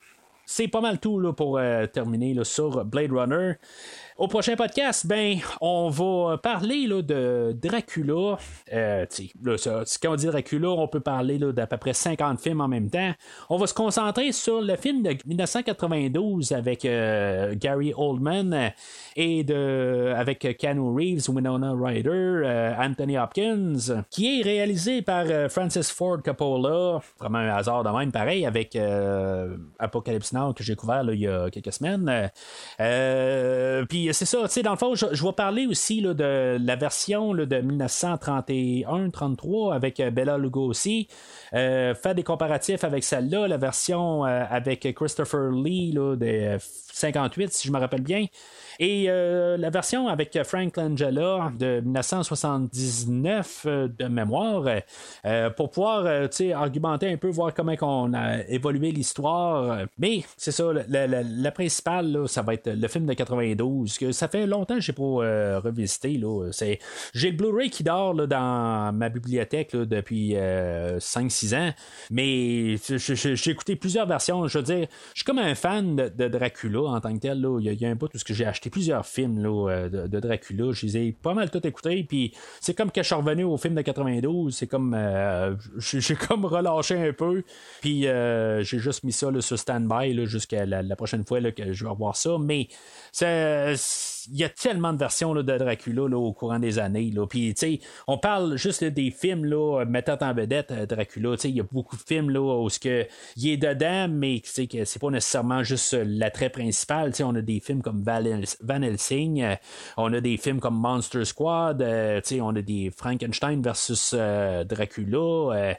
c'est 0.47 0.67
pas 0.67 0.81
mal 0.81 0.99
tout 0.99 1.19
là, 1.19 1.31
pour 1.31 1.59
terminer 1.93 2.33
là, 2.33 2.43
sur 2.43 2.83
Blade 2.83 3.11
Runner. 3.11 3.53
Au 4.21 4.27
prochain 4.27 4.55
podcast, 4.55 5.07
ben, 5.07 5.39
on 5.61 5.89
va 5.89 6.37
parler 6.37 6.85
là, 6.85 7.01
de 7.01 7.57
Dracula. 7.59 8.37
Euh, 8.71 9.07
quand 9.99 10.11
on 10.11 10.15
dit 10.15 10.27
Dracula, 10.27 10.69
on 10.69 10.87
peut 10.87 10.99
parler 10.99 11.39
d'à 11.39 11.65
peu 11.65 11.77
près 11.77 11.93
50 11.93 12.39
films 12.39 12.61
en 12.61 12.67
même 12.67 12.91
temps. 12.91 13.13
On 13.49 13.57
va 13.57 13.65
se 13.65 13.73
concentrer 13.73 14.31
sur 14.31 14.61
le 14.61 14.75
film 14.75 15.01
de 15.01 15.17
1992 15.25 16.51
avec 16.51 16.85
euh, 16.85 17.55
Gary 17.57 17.93
Oldman 17.97 18.71
et 19.15 19.43
avec 20.15 20.55
Keanu 20.55 20.95
Reeves, 20.95 21.27
Winona 21.27 21.73
Ryder, 21.73 22.09
euh, 22.11 22.75
Anthony 22.77 23.17
Hopkins, 23.17 24.03
qui 24.11 24.39
est 24.39 24.43
réalisé 24.43 25.01
par 25.01 25.25
Francis 25.49 25.89
Ford 25.89 26.21
Coppola. 26.23 26.99
Vraiment 27.19 27.39
un 27.39 27.55
hasard 27.55 27.83
de 27.83 27.89
même, 27.89 28.11
pareil, 28.11 28.45
avec 28.45 28.77
Apocalypse 29.79 30.31
Now 30.31 30.53
que 30.53 30.63
j'ai 30.63 30.75
couvert 30.75 31.03
il 31.11 31.21
y 31.21 31.27
a 31.27 31.49
quelques 31.49 31.73
semaines. 31.73 32.29
Puis 33.89 34.10
c'est 34.13 34.25
ça, 34.25 34.39
tu 34.43 34.49
sais, 34.49 34.63
dans 34.63 34.71
le 34.71 34.77
fond, 34.77 34.95
je, 34.95 35.23
vais 35.23 35.33
parler 35.33 35.67
aussi 35.67 36.01
de 36.01 36.57
la 36.59 36.75
version 36.75 37.33
de 37.33 37.45
1931-33 37.45 39.73
avec 39.73 39.99
euh, 39.99 40.11
Bella 40.11 40.37
Lugosi. 40.37 41.07
Euh, 41.53 41.95
faire 41.95 42.15
des 42.15 42.23
comparatifs 42.23 42.83
avec 42.83 43.03
celle-là, 43.03 43.47
la 43.47 43.57
version 43.57 44.25
euh, 44.25 44.43
avec 44.49 44.91
Christopher 44.95 45.51
Lee 45.51 45.93
de 45.93 46.57
58, 46.59 47.53
si 47.53 47.67
je 47.67 47.73
me 47.73 47.79
rappelle 47.79 48.01
bien. 48.01 48.25
Et 48.83 49.05
euh, 49.09 49.57
la 49.57 49.69
version 49.69 50.07
avec 50.07 50.35
Frank 50.43 50.75
Langella 50.75 51.53
de 51.55 51.81
1979 51.81 53.65
euh, 53.67 53.87
de 53.87 54.05
mémoire, 54.05 54.65
euh, 55.23 55.49
pour 55.51 55.69
pouvoir 55.69 56.07
argumenter 56.55 57.11
un 57.11 57.17
peu, 57.17 57.29
voir 57.29 57.53
comment 57.53 57.75
on 57.81 58.11
a 58.15 58.43
évolué 58.47 58.91
l'histoire. 58.91 59.85
Mais 59.99 60.23
c'est 60.35 60.51
ça, 60.51 60.63
la, 60.87 61.51
principale, 61.51 62.23
ça 62.27 62.41
va 62.41 62.55
être 62.55 62.71
le 62.71 62.87
film 62.87 63.05
de 63.05 63.13
92, 63.13 63.99
que 63.99 64.11
ça 64.11 64.27
fait 64.27 64.47
longtemps 64.47 64.75
que 64.75 64.81
j'ai 64.81 64.93
pas 64.93 65.59
revisité. 65.59 66.19
J'ai 67.13 67.29
le 67.29 67.37
Blu-ray 67.37 67.69
qui 67.69 67.83
dort 67.83 68.15
dans 68.15 68.91
ma 68.95 69.09
bibliothèque 69.09 69.75
depuis 69.75 70.33
5-6 70.33 71.55
ans, 71.55 71.71
mais 72.09 72.77
j'ai 72.97 73.51
écouté 73.51 73.75
plusieurs 73.75 74.07
versions. 74.07 74.47
Je 74.47 74.57
veux 74.57 74.63
dire, 74.63 74.87
je 75.13 75.19
suis 75.19 75.25
comme 75.25 75.37
un 75.37 75.53
fan 75.53 75.95
de, 75.95 76.27
Dracula 76.27 76.81
en 76.81 76.99
tant 76.99 77.13
que 77.13 77.19
tel. 77.19 77.45
Il, 77.59 77.79
y 77.79 77.85
a, 77.85 77.89
un 77.89 77.95
bout 77.95 78.07
tout 78.07 78.17
ce 78.17 78.25
que 78.25 78.33
j'ai 78.33 78.45
acheté 78.47 78.70
plusieurs 78.71 79.05
films 79.05 79.45
euh, 79.45 79.89
de, 79.89 80.19
Dracula. 80.19 80.71
Je 80.71 80.85
les 80.85 80.97
ai 80.97 81.11
pas 81.11 81.33
mal 81.33 81.51
tout 81.51 81.65
écoutés. 81.65 82.03
Puis 82.03 82.33
c'est 82.59 82.73
comme 82.75 82.91
que 82.91 83.01
je 83.01 83.07
suis 83.07 83.15
revenu 83.15 83.43
au 83.43 83.57
film 83.57 83.75
de 83.75 83.81
92. 83.81 84.55
C'est 84.55 84.67
comme. 84.67 84.93
Euh, 84.95 85.55
j'ai 85.77 86.15
comme 86.15 86.45
relâché 86.45 86.95
un 86.95 87.13
peu. 87.13 87.43
Puis 87.81 88.07
euh, 88.07 88.63
j'ai 88.63 88.79
juste 88.79 89.03
mis 89.03 89.11
ça 89.11 89.29
sur 89.41 89.59
stand-by 89.59 90.25
jusqu'à 90.25 90.65
la, 90.65 90.95
prochaine 90.95 91.25
fois 91.25 91.39
que 91.51 91.73
je 91.73 91.83
vais 91.83 91.89
revoir 91.89 92.15
ça. 92.15 92.37
Mais 92.39 92.67
c'est 93.11 93.75
il 94.29 94.37
y 94.37 94.43
a 94.43 94.49
tellement 94.49 94.93
de 94.93 94.97
versions 94.97 95.33
de 95.33 95.41
Dracula 95.41 96.03
au 96.17 96.33
courant 96.33 96.59
des 96.59 96.79
années. 96.79 97.11
Là. 97.11 97.25
Puis, 97.27 97.55
on 98.07 98.17
parle 98.17 98.57
juste 98.57 98.83
des 98.83 99.11
films 99.11 99.45
là, 99.45 99.85
mettant 99.85 100.17
en 100.21 100.33
vedette 100.33 100.71
euh, 100.71 100.85
Dracula. 100.85 101.35
Il 101.43 101.51
y 101.51 101.59
a 101.59 101.63
beaucoup 101.71 101.95
de 101.95 102.01
films 102.01 102.29
là, 102.29 102.39
où 102.41 102.67
que, 102.81 103.07
il 103.35 103.49
est 103.49 103.57
dedans, 103.57 104.07
mais 104.09 104.39
que 104.41 104.47
c'est 104.85 104.99
pas 104.99 105.09
nécessairement 105.09 105.63
juste 105.63 105.93
l'attrait 105.93 106.49
principal. 106.49 107.11
on 107.23 107.35
a 107.35 107.41
des 107.41 107.59
films 107.59 107.81
comme 107.81 108.03
Van 108.03 108.81
Helsing, 108.81 109.41
euh, 109.41 109.55
on 109.97 110.13
a 110.13 110.21
des 110.21 110.37
films 110.37 110.59
comme 110.59 110.79
Monster 110.79 111.25
Squad, 111.25 111.81
euh, 111.81 112.21
on 112.41 112.55
a 112.55 112.61
des 112.61 112.91
Frankenstein 112.95 113.61
versus 113.61 114.13
Dracula. 114.13 115.75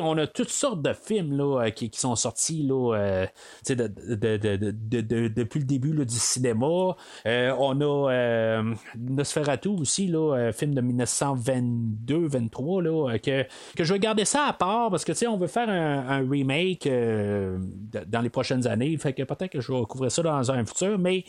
on 0.00 0.18
a 0.18 0.26
toutes 0.26 0.50
sortes 0.50 0.82
de 0.82 0.92
films 0.92 1.36
là, 1.36 1.70
qui, 1.70 1.90
sont 1.94 2.16
sortis 2.16 2.62
là, 2.62 3.26
depuis 3.68 5.60
le 5.60 5.64
début 5.64 5.92
du 6.04 6.14
cinéma. 6.14 6.96
on 7.26 7.80
a 7.80 7.83
euh, 7.86 8.74
Nosferatu 8.98 9.68
aussi, 9.68 10.06
là, 10.06 10.36
euh, 10.36 10.52
film 10.52 10.74
de 10.74 10.80
1922-23, 10.80 12.82
là, 12.82 13.10
euh, 13.10 13.18
que, 13.18 13.44
que 13.76 13.84
je 13.84 13.92
vais 13.92 13.98
garder 13.98 14.24
ça 14.24 14.46
à 14.46 14.52
part 14.52 14.90
parce 14.90 15.04
que 15.04 15.12
on 15.26 15.36
veut 15.36 15.46
faire 15.46 15.68
un, 15.68 16.28
remake 16.28 16.86
dans 16.86 18.20
les 18.20 18.30
prochaines 18.30 18.66
années. 18.66 18.96
Fait 18.98 19.12
que 19.12 19.22
peut-être 19.22 19.52
que 19.52 19.60
je 19.60 19.72
vais 19.72 19.84
couvrir 19.84 20.10
ça 20.10 20.22
dans 20.22 20.50
un 20.50 20.66
futur, 20.66 20.98
mais 20.98 21.24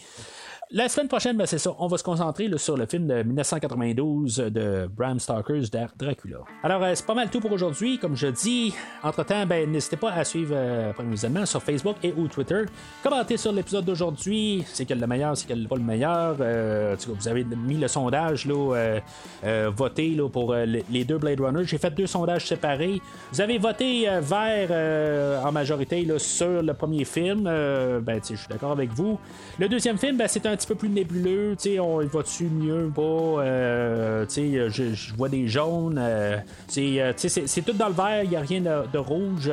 la 0.71 0.89
semaine 0.89 1.07
prochaine, 1.07 1.37
ben, 1.37 1.45
c'est 1.45 1.59
ça. 1.59 1.75
On 1.77 1.87
va 1.87 1.97
se 1.97 2.03
concentrer 2.03 2.49
sur 2.57 2.75
le 2.75 2.85
film 2.85 3.07
de 3.07 3.21
1992 3.21 4.37
de 4.37 4.87
Bram 4.87 5.19
Stoker's 5.19 5.69
Dracula. 5.69 6.39
Alors, 6.63 6.83
euh, 6.83 6.91
c'est 6.95 7.05
pas 7.05 7.13
mal 7.13 7.29
tout 7.29 7.39
pour 7.39 7.51
aujourd'hui. 7.51 7.99
Comme 7.99 8.15
je 8.15 8.27
dis, 8.27 8.73
entre-temps, 9.03 9.45
ben, 9.45 9.69
n'hésitez 9.71 9.97
pas 9.97 10.11
à 10.11 10.23
suivre 10.23 10.55
euh, 10.55 11.45
sur 11.45 11.61
Facebook 11.61 11.97
et 12.03 12.13
ou 12.17 12.27
Twitter. 12.27 12.63
Commentez 13.03 13.37
sur 13.37 13.51
l'épisode 13.51 13.85
d'aujourd'hui. 13.85 14.63
C'est 14.65 14.85
quel 14.85 14.99
le 14.99 15.07
meilleur, 15.07 15.37
c'est 15.37 15.47
quel 15.47 15.67
pas 15.67 15.75
le 15.75 15.83
meilleur. 15.83 16.37
Euh, 16.39 16.95
vous 17.07 17.27
avez 17.27 17.43
mis 17.43 17.77
le 17.77 17.87
sondage, 17.87 18.45
là, 18.45 18.99
euh, 19.43 19.71
voté 19.75 20.09
là, 20.09 20.27
pour 20.29 20.55
les 20.55 21.03
deux 21.03 21.17
Blade 21.17 21.41
Runner. 21.41 21.63
J'ai 21.63 21.77
fait 21.77 21.91
deux 21.91 22.07
sondages 22.07 22.47
séparés. 22.47 23.01
Vous 23.31 23.41
avez 23.41 23.57
voté 23.57 24.07
vert 24.21 25.45
en 25.45 25.51
majorité 25.51 26.03
là, 26.05 26.17
sur 26.17 26.63
le 26.63 26.73
premier 26.73 27.05
film. 27.05 27.43
ben, 27.43 28.19
je 28.27 28.35
suis 28.35 28.47
d'accord 28.49 28.71
avec 28.71 28.91
vous. 28.91 29.19
Le 29.59 29.69
deuxième 29.69 29.97
film, 29.97 30.17
ben, 30.17 30.27
c'est 30.27 30.45
un 30.45 30.54
petit 30.55 30.67
peu 30.67 30.75
plus 30.75 30.89
nébuleux. 30.89 31.55
On 31.79 31.99
va-tu 32.05 32.45
mieux 32.45 32.91
pas? 32.93 33.01
Euh, 33.01 34.25
je, 34.27 34.93
je 34.93 35.13
vois 35.15 35.29
des 35.29 35.47
jaunes. 35.47 35.97
Euh, 35.99 36.37
euh, 36.77 37.13
c'est 37.15 37.61
tout 37.65 37.73
dans 37.73 37.87
le 37.87 37.93
vert, 37.93 38.23
il 38.23 38.29
n'y 38.29 38.35
a 38.35 38.41
rien 38.41 38.61
de, 38.61 38.97
rouge. 38.97 39.51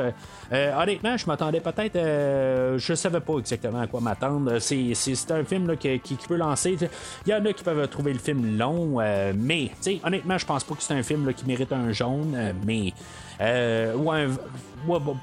honnêtement, 0.50 1.16
je 1.16 1.26
m'attendais 1.26 1.60
peut-être. 1.60 1.98
je 2.78 2.94
savais 2.94 3.20
pas 3.20 3.38
exactement 3.38 3.80
à 3.80 3.86
quoi 3.86 4.00
m'attendre. 4.00 4.58
C'est 4.58 5.30
un 5.30 5.44
film 5.44 5.76
qui, 5.76 5.98
peut 6.28 6.36
lancer. 6.36 6.76
Il 7.26 7.30
y 7.30 7.34
en 7.34 7.44
a 7.44 7.52
qui 7.52 7.64
peuvent 7.64 7.88
trouver 7.88 8.12
le 8.12 8.18
film 8.18 8.56
long, 8.56 8.98
mais 9.34 9.70
honnêtement, 10.04 10.38
je 10.38 10.46
pense 10.46 10.64
pas 10.64 10.74
que 10.74 10.82
c'est 10.82 10.94
un 10.94 11.02
film 11.02 11.32
qui 11.34 11.46
mérite 11.46 11.72
un 11.72 11.92
jaune. 11.92 12.54
mais 12.66 12.92
euh, 13.42 14.28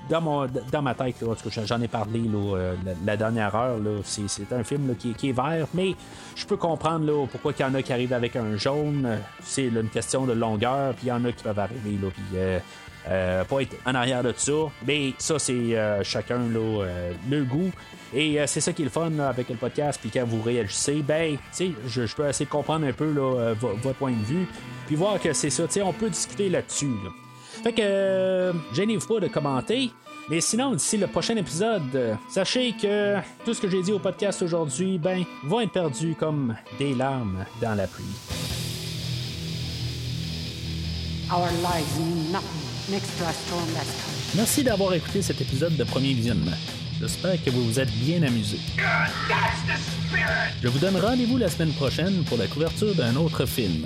dans, 0.10 0.48
dans 0.72 0.82
ma 0.82 0.94
tête, 0.94 1.16
j'en 1.66 1.82
ai 1.82 1.88
parlé 1.88 2.22
euh, 2.34 2.76
la, 3.06 3.18
dernière 3.18 3.56
heure. 3.56 3.78
c'est, 4.04 4.52
un 4.52 4.64
film 4.64 4.96
qui, 4.96 5.30
est 5.30 5.32
vert, 5.32 5.68
mais 5.74 5.96
je 6.36 6.46
peux 6.46 6.58
comprendre 6.58 7.28
pourquoi 7.28 7.54
il 7.58 7.62
y 7.62 7.66
en 7.66 7.74
a 7.76 7.82
qui 7.82 7.94
arrivent 7.94 8.14
avec 8.14 8.36
un 8.36 8.58
jaune. 8.58 9.20
C'est 9.42 9.66
une 9.66 9.90
question 9.90 10.26
de 10.26 10.34
longueur, 10.34 10.94
puis 10.96 11.08
il 11.08 11.10
y 11.10 11.12
en 11.12 11.24
a 11.26 11.32
qui 11.32 11.44
peuvent 11.44 11.60
arriver. 11.60 11.98
Là, 12.02 12.60
euh, 13.10 13.44
pas 13.46 13.62
être 13.62 13.76
en 13.86 13.96
arrière 13.96 14.24
de 14.24 14.34
ça. 14.36 14.52
Mais 14.86 15.14
ça, 15.18 15.40
c'est 15.40 15.76
chacun 16.04 16.40
le 16.40 17.44
goût. 17.44 17.72
Et 18.14 18.40
c'est 18.48 18.62
ça 18.62 18.74
qui 18.74 18.82
est 18.82 18.86
le 18.86 18.92
fun 18.92 19.20
avec 19.20 19.50
le 19.50 19.56
podcast. 19.56 20.00
Puis 20.02 20.10
quand 20.10 20.26
vous 20.26 20.42
réagissez, 20.42 21.02
ben, 21.02 21.38
je, 21.58 22.06
je 22.06 22.16
peux 22.16 22.28
essayer 22.28 22.46
de 22.46 22.52
comprendre 22.52 22.86
un 22.88 22.94
peu 22.94 23.10
votre 23.62 23.94
point 23.94 24.12
de 24.12 24.26
vue. 24.26 24.48
Puis 24.88 24.96
voir 24.96 25.20
que 25.20 25.34
c'est 25.34 25.50
ça. 25.50 25.66
On 25.84 25.94
peut 25.94 26.10
discuter 26.10 26.50
là-dessus. 26.50 26.88
Fait 27.64 27.74
que, 27.74 27.82
euh, 27.82 28.54
gênez-vous 28.74 29.08
pas 29.08 29.20
de 29.20 29.28
commenter. 29.28 29.92
Mais 30.30 30.42
sinon, 30.42 30.74
d'ici 30.76 30.98
le 30.98 31.08
prochain 31.08 31.36
épisode, 31.38 32.18
sachez 32.30 32.74
que 32.80 33.16
tout 33.44 33.54
ce 33.54 33.62
que 33.62 33.70
j'ai 33.70 33.82
dit 33.82 33.92
au 33.92 34.00
podcast 34.00 34.42
aujourd'hui, 34.44 35.00
ben, 35.00 35.24
va 35.44 35.64
être 35.64 35.72
perdu 35.72 36.16
comme 36.18 36.56
des 36.78 36.94
larmes 36.94 37.46
dans 37.60 37.74
la 37.74 37.88
pluie. 37.88 38.06
Merci 44.36 44.64
d'avoir 44.64 44.94
écouté 44.94 45.22
cet 45.22 45.42
épisode 45.42 45.76
de 45.76 45.84
premier 45.84 46.14
visionnement. 46.14 46.58
J'espère 47.00 47.44
que 47.44 47.50
vous 47.50 47.64
vous 47.64 47.80
êtes 47.80 47.92
bien 47.92 48.22
amusé. 48.24 48.58
Je 50.62 50.68
vous 50.68 50.80
donne 50.80 50.98
rendez-vous 50.98 51.38
la 51.38 51.50
semaine 51.50 51.74
prochaine 51.74 52.24
pour 52.26 52.38
la 52.38 52.48
couverture 52.48 52.94
d'un 52.94 53.16
autre 53.16 53.46
film. 53.46 53.86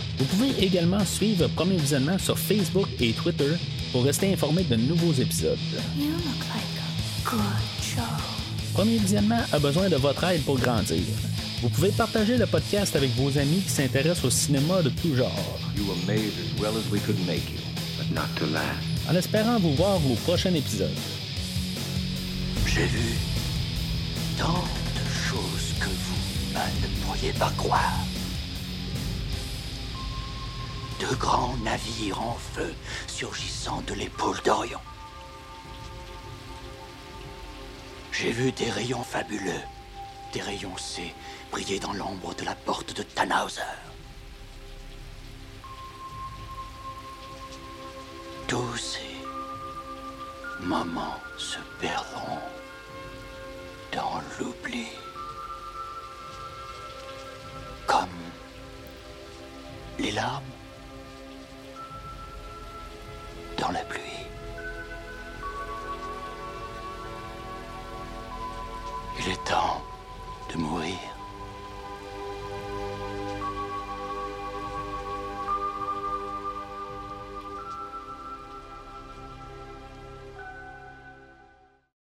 Vous 0.17 0.25
pouvez 0.25 0.63
également 0.63 1.03
suivre 1.05 1.47
Premier 1.47 1.77
Visionnement 1.77 2.17
sur 2.19 2.37
Facebook 2.37 2.87
et 2.99 3.11
Twitter 3.13 3.53
pour 3.91 4.03
rester 4.03 4.31
informé 4.31 4.63
de 4.63 4.75
nouveaux 4.75 5.13
épisodes. 5.13 5.57
Premier 8.73 8.97
Visionnement 8.97 9.41
a 9.51 9.59
besoin 9.59 9.89
de 9.89 9.95
votre 9.95 10.23
aide 10.25 10.43
pour 10.43 10.57
grandir. 10.57 11.01
Vous 11.61 11.69
pouvez 11.69 11.89
partager 11.91 12.37
le 12.37 12.45
podcast 12.47 12.95
avec 12.95 13.11
vos 13.15 13.37
amis 13.37 13.61
qui 13.61 13.69
s'intéressent 13.69 14.25
au 14.25 14.29
cinéma 14.29 14.81
de 14.81 14.89
tout 14.89 15.15
genre. 15.15 15.59
En 19.09 19.15
espérant 19.15 19.59
vous 19.59 19.75
voir 19.75 19.97
au 19.97 20.15
prochain 20.15 20.53
épisode. 20.53 20.89
J'ai 22.65 22.85
vu 22.85 23.15
tant 24.37 24.63
de 24.63 25.29
choses 25.29 25.73
que 25.79 25.85
vous 25.87 26.53
ne 26.59 27.05
pourriez 27.05 27.33
pas 27.33 27.51
croire. 27.57 27.99
De 31.01 31.15
grands 31.15 31.57
navires 31.63 32.21
en 32.21 32.35
feu 32.35 32.71
surgissant 33.07 33.81
de 33.87 33.95
l'épaule 33.95 34.39
d'Orion. 34.45 34.79
J'ai 38.11 38.31
vu 38.31 38.51
des 38.51 38.69
rayons 38.69 39.03
fabuleux, 39.03 39.63
des 40.31 40.41
rayons 40.41 40.77
C 40.77 41.11
briller 41.49 41.79
dans 41.79 41.93
l'ombre 41.93 42.35
de 42.35 42.45
la 42.45 42.53
porte 42.53 42.95
de 42.95 43.01
Tannhauser. 43.01 43.61
Tous 48.47 48.77
ces 48.77 49.15
moments 50.63 51.17
se 51.35 51.57
perdront 51.79 52.39
dans 53.91 54.21
l'oubli. 54.37 54.85
Comme 57.87 58.19
les 59.97 60.11
larmes 60.11 60.43
dans 63.61 63.71
la 63.71 63.81
pluie. 63.81 64.01
Il 69.19 69.31
est 69.31 69.43
temps 69.45 69.79
de 70.51 70.57
mourir. 70.57 71.20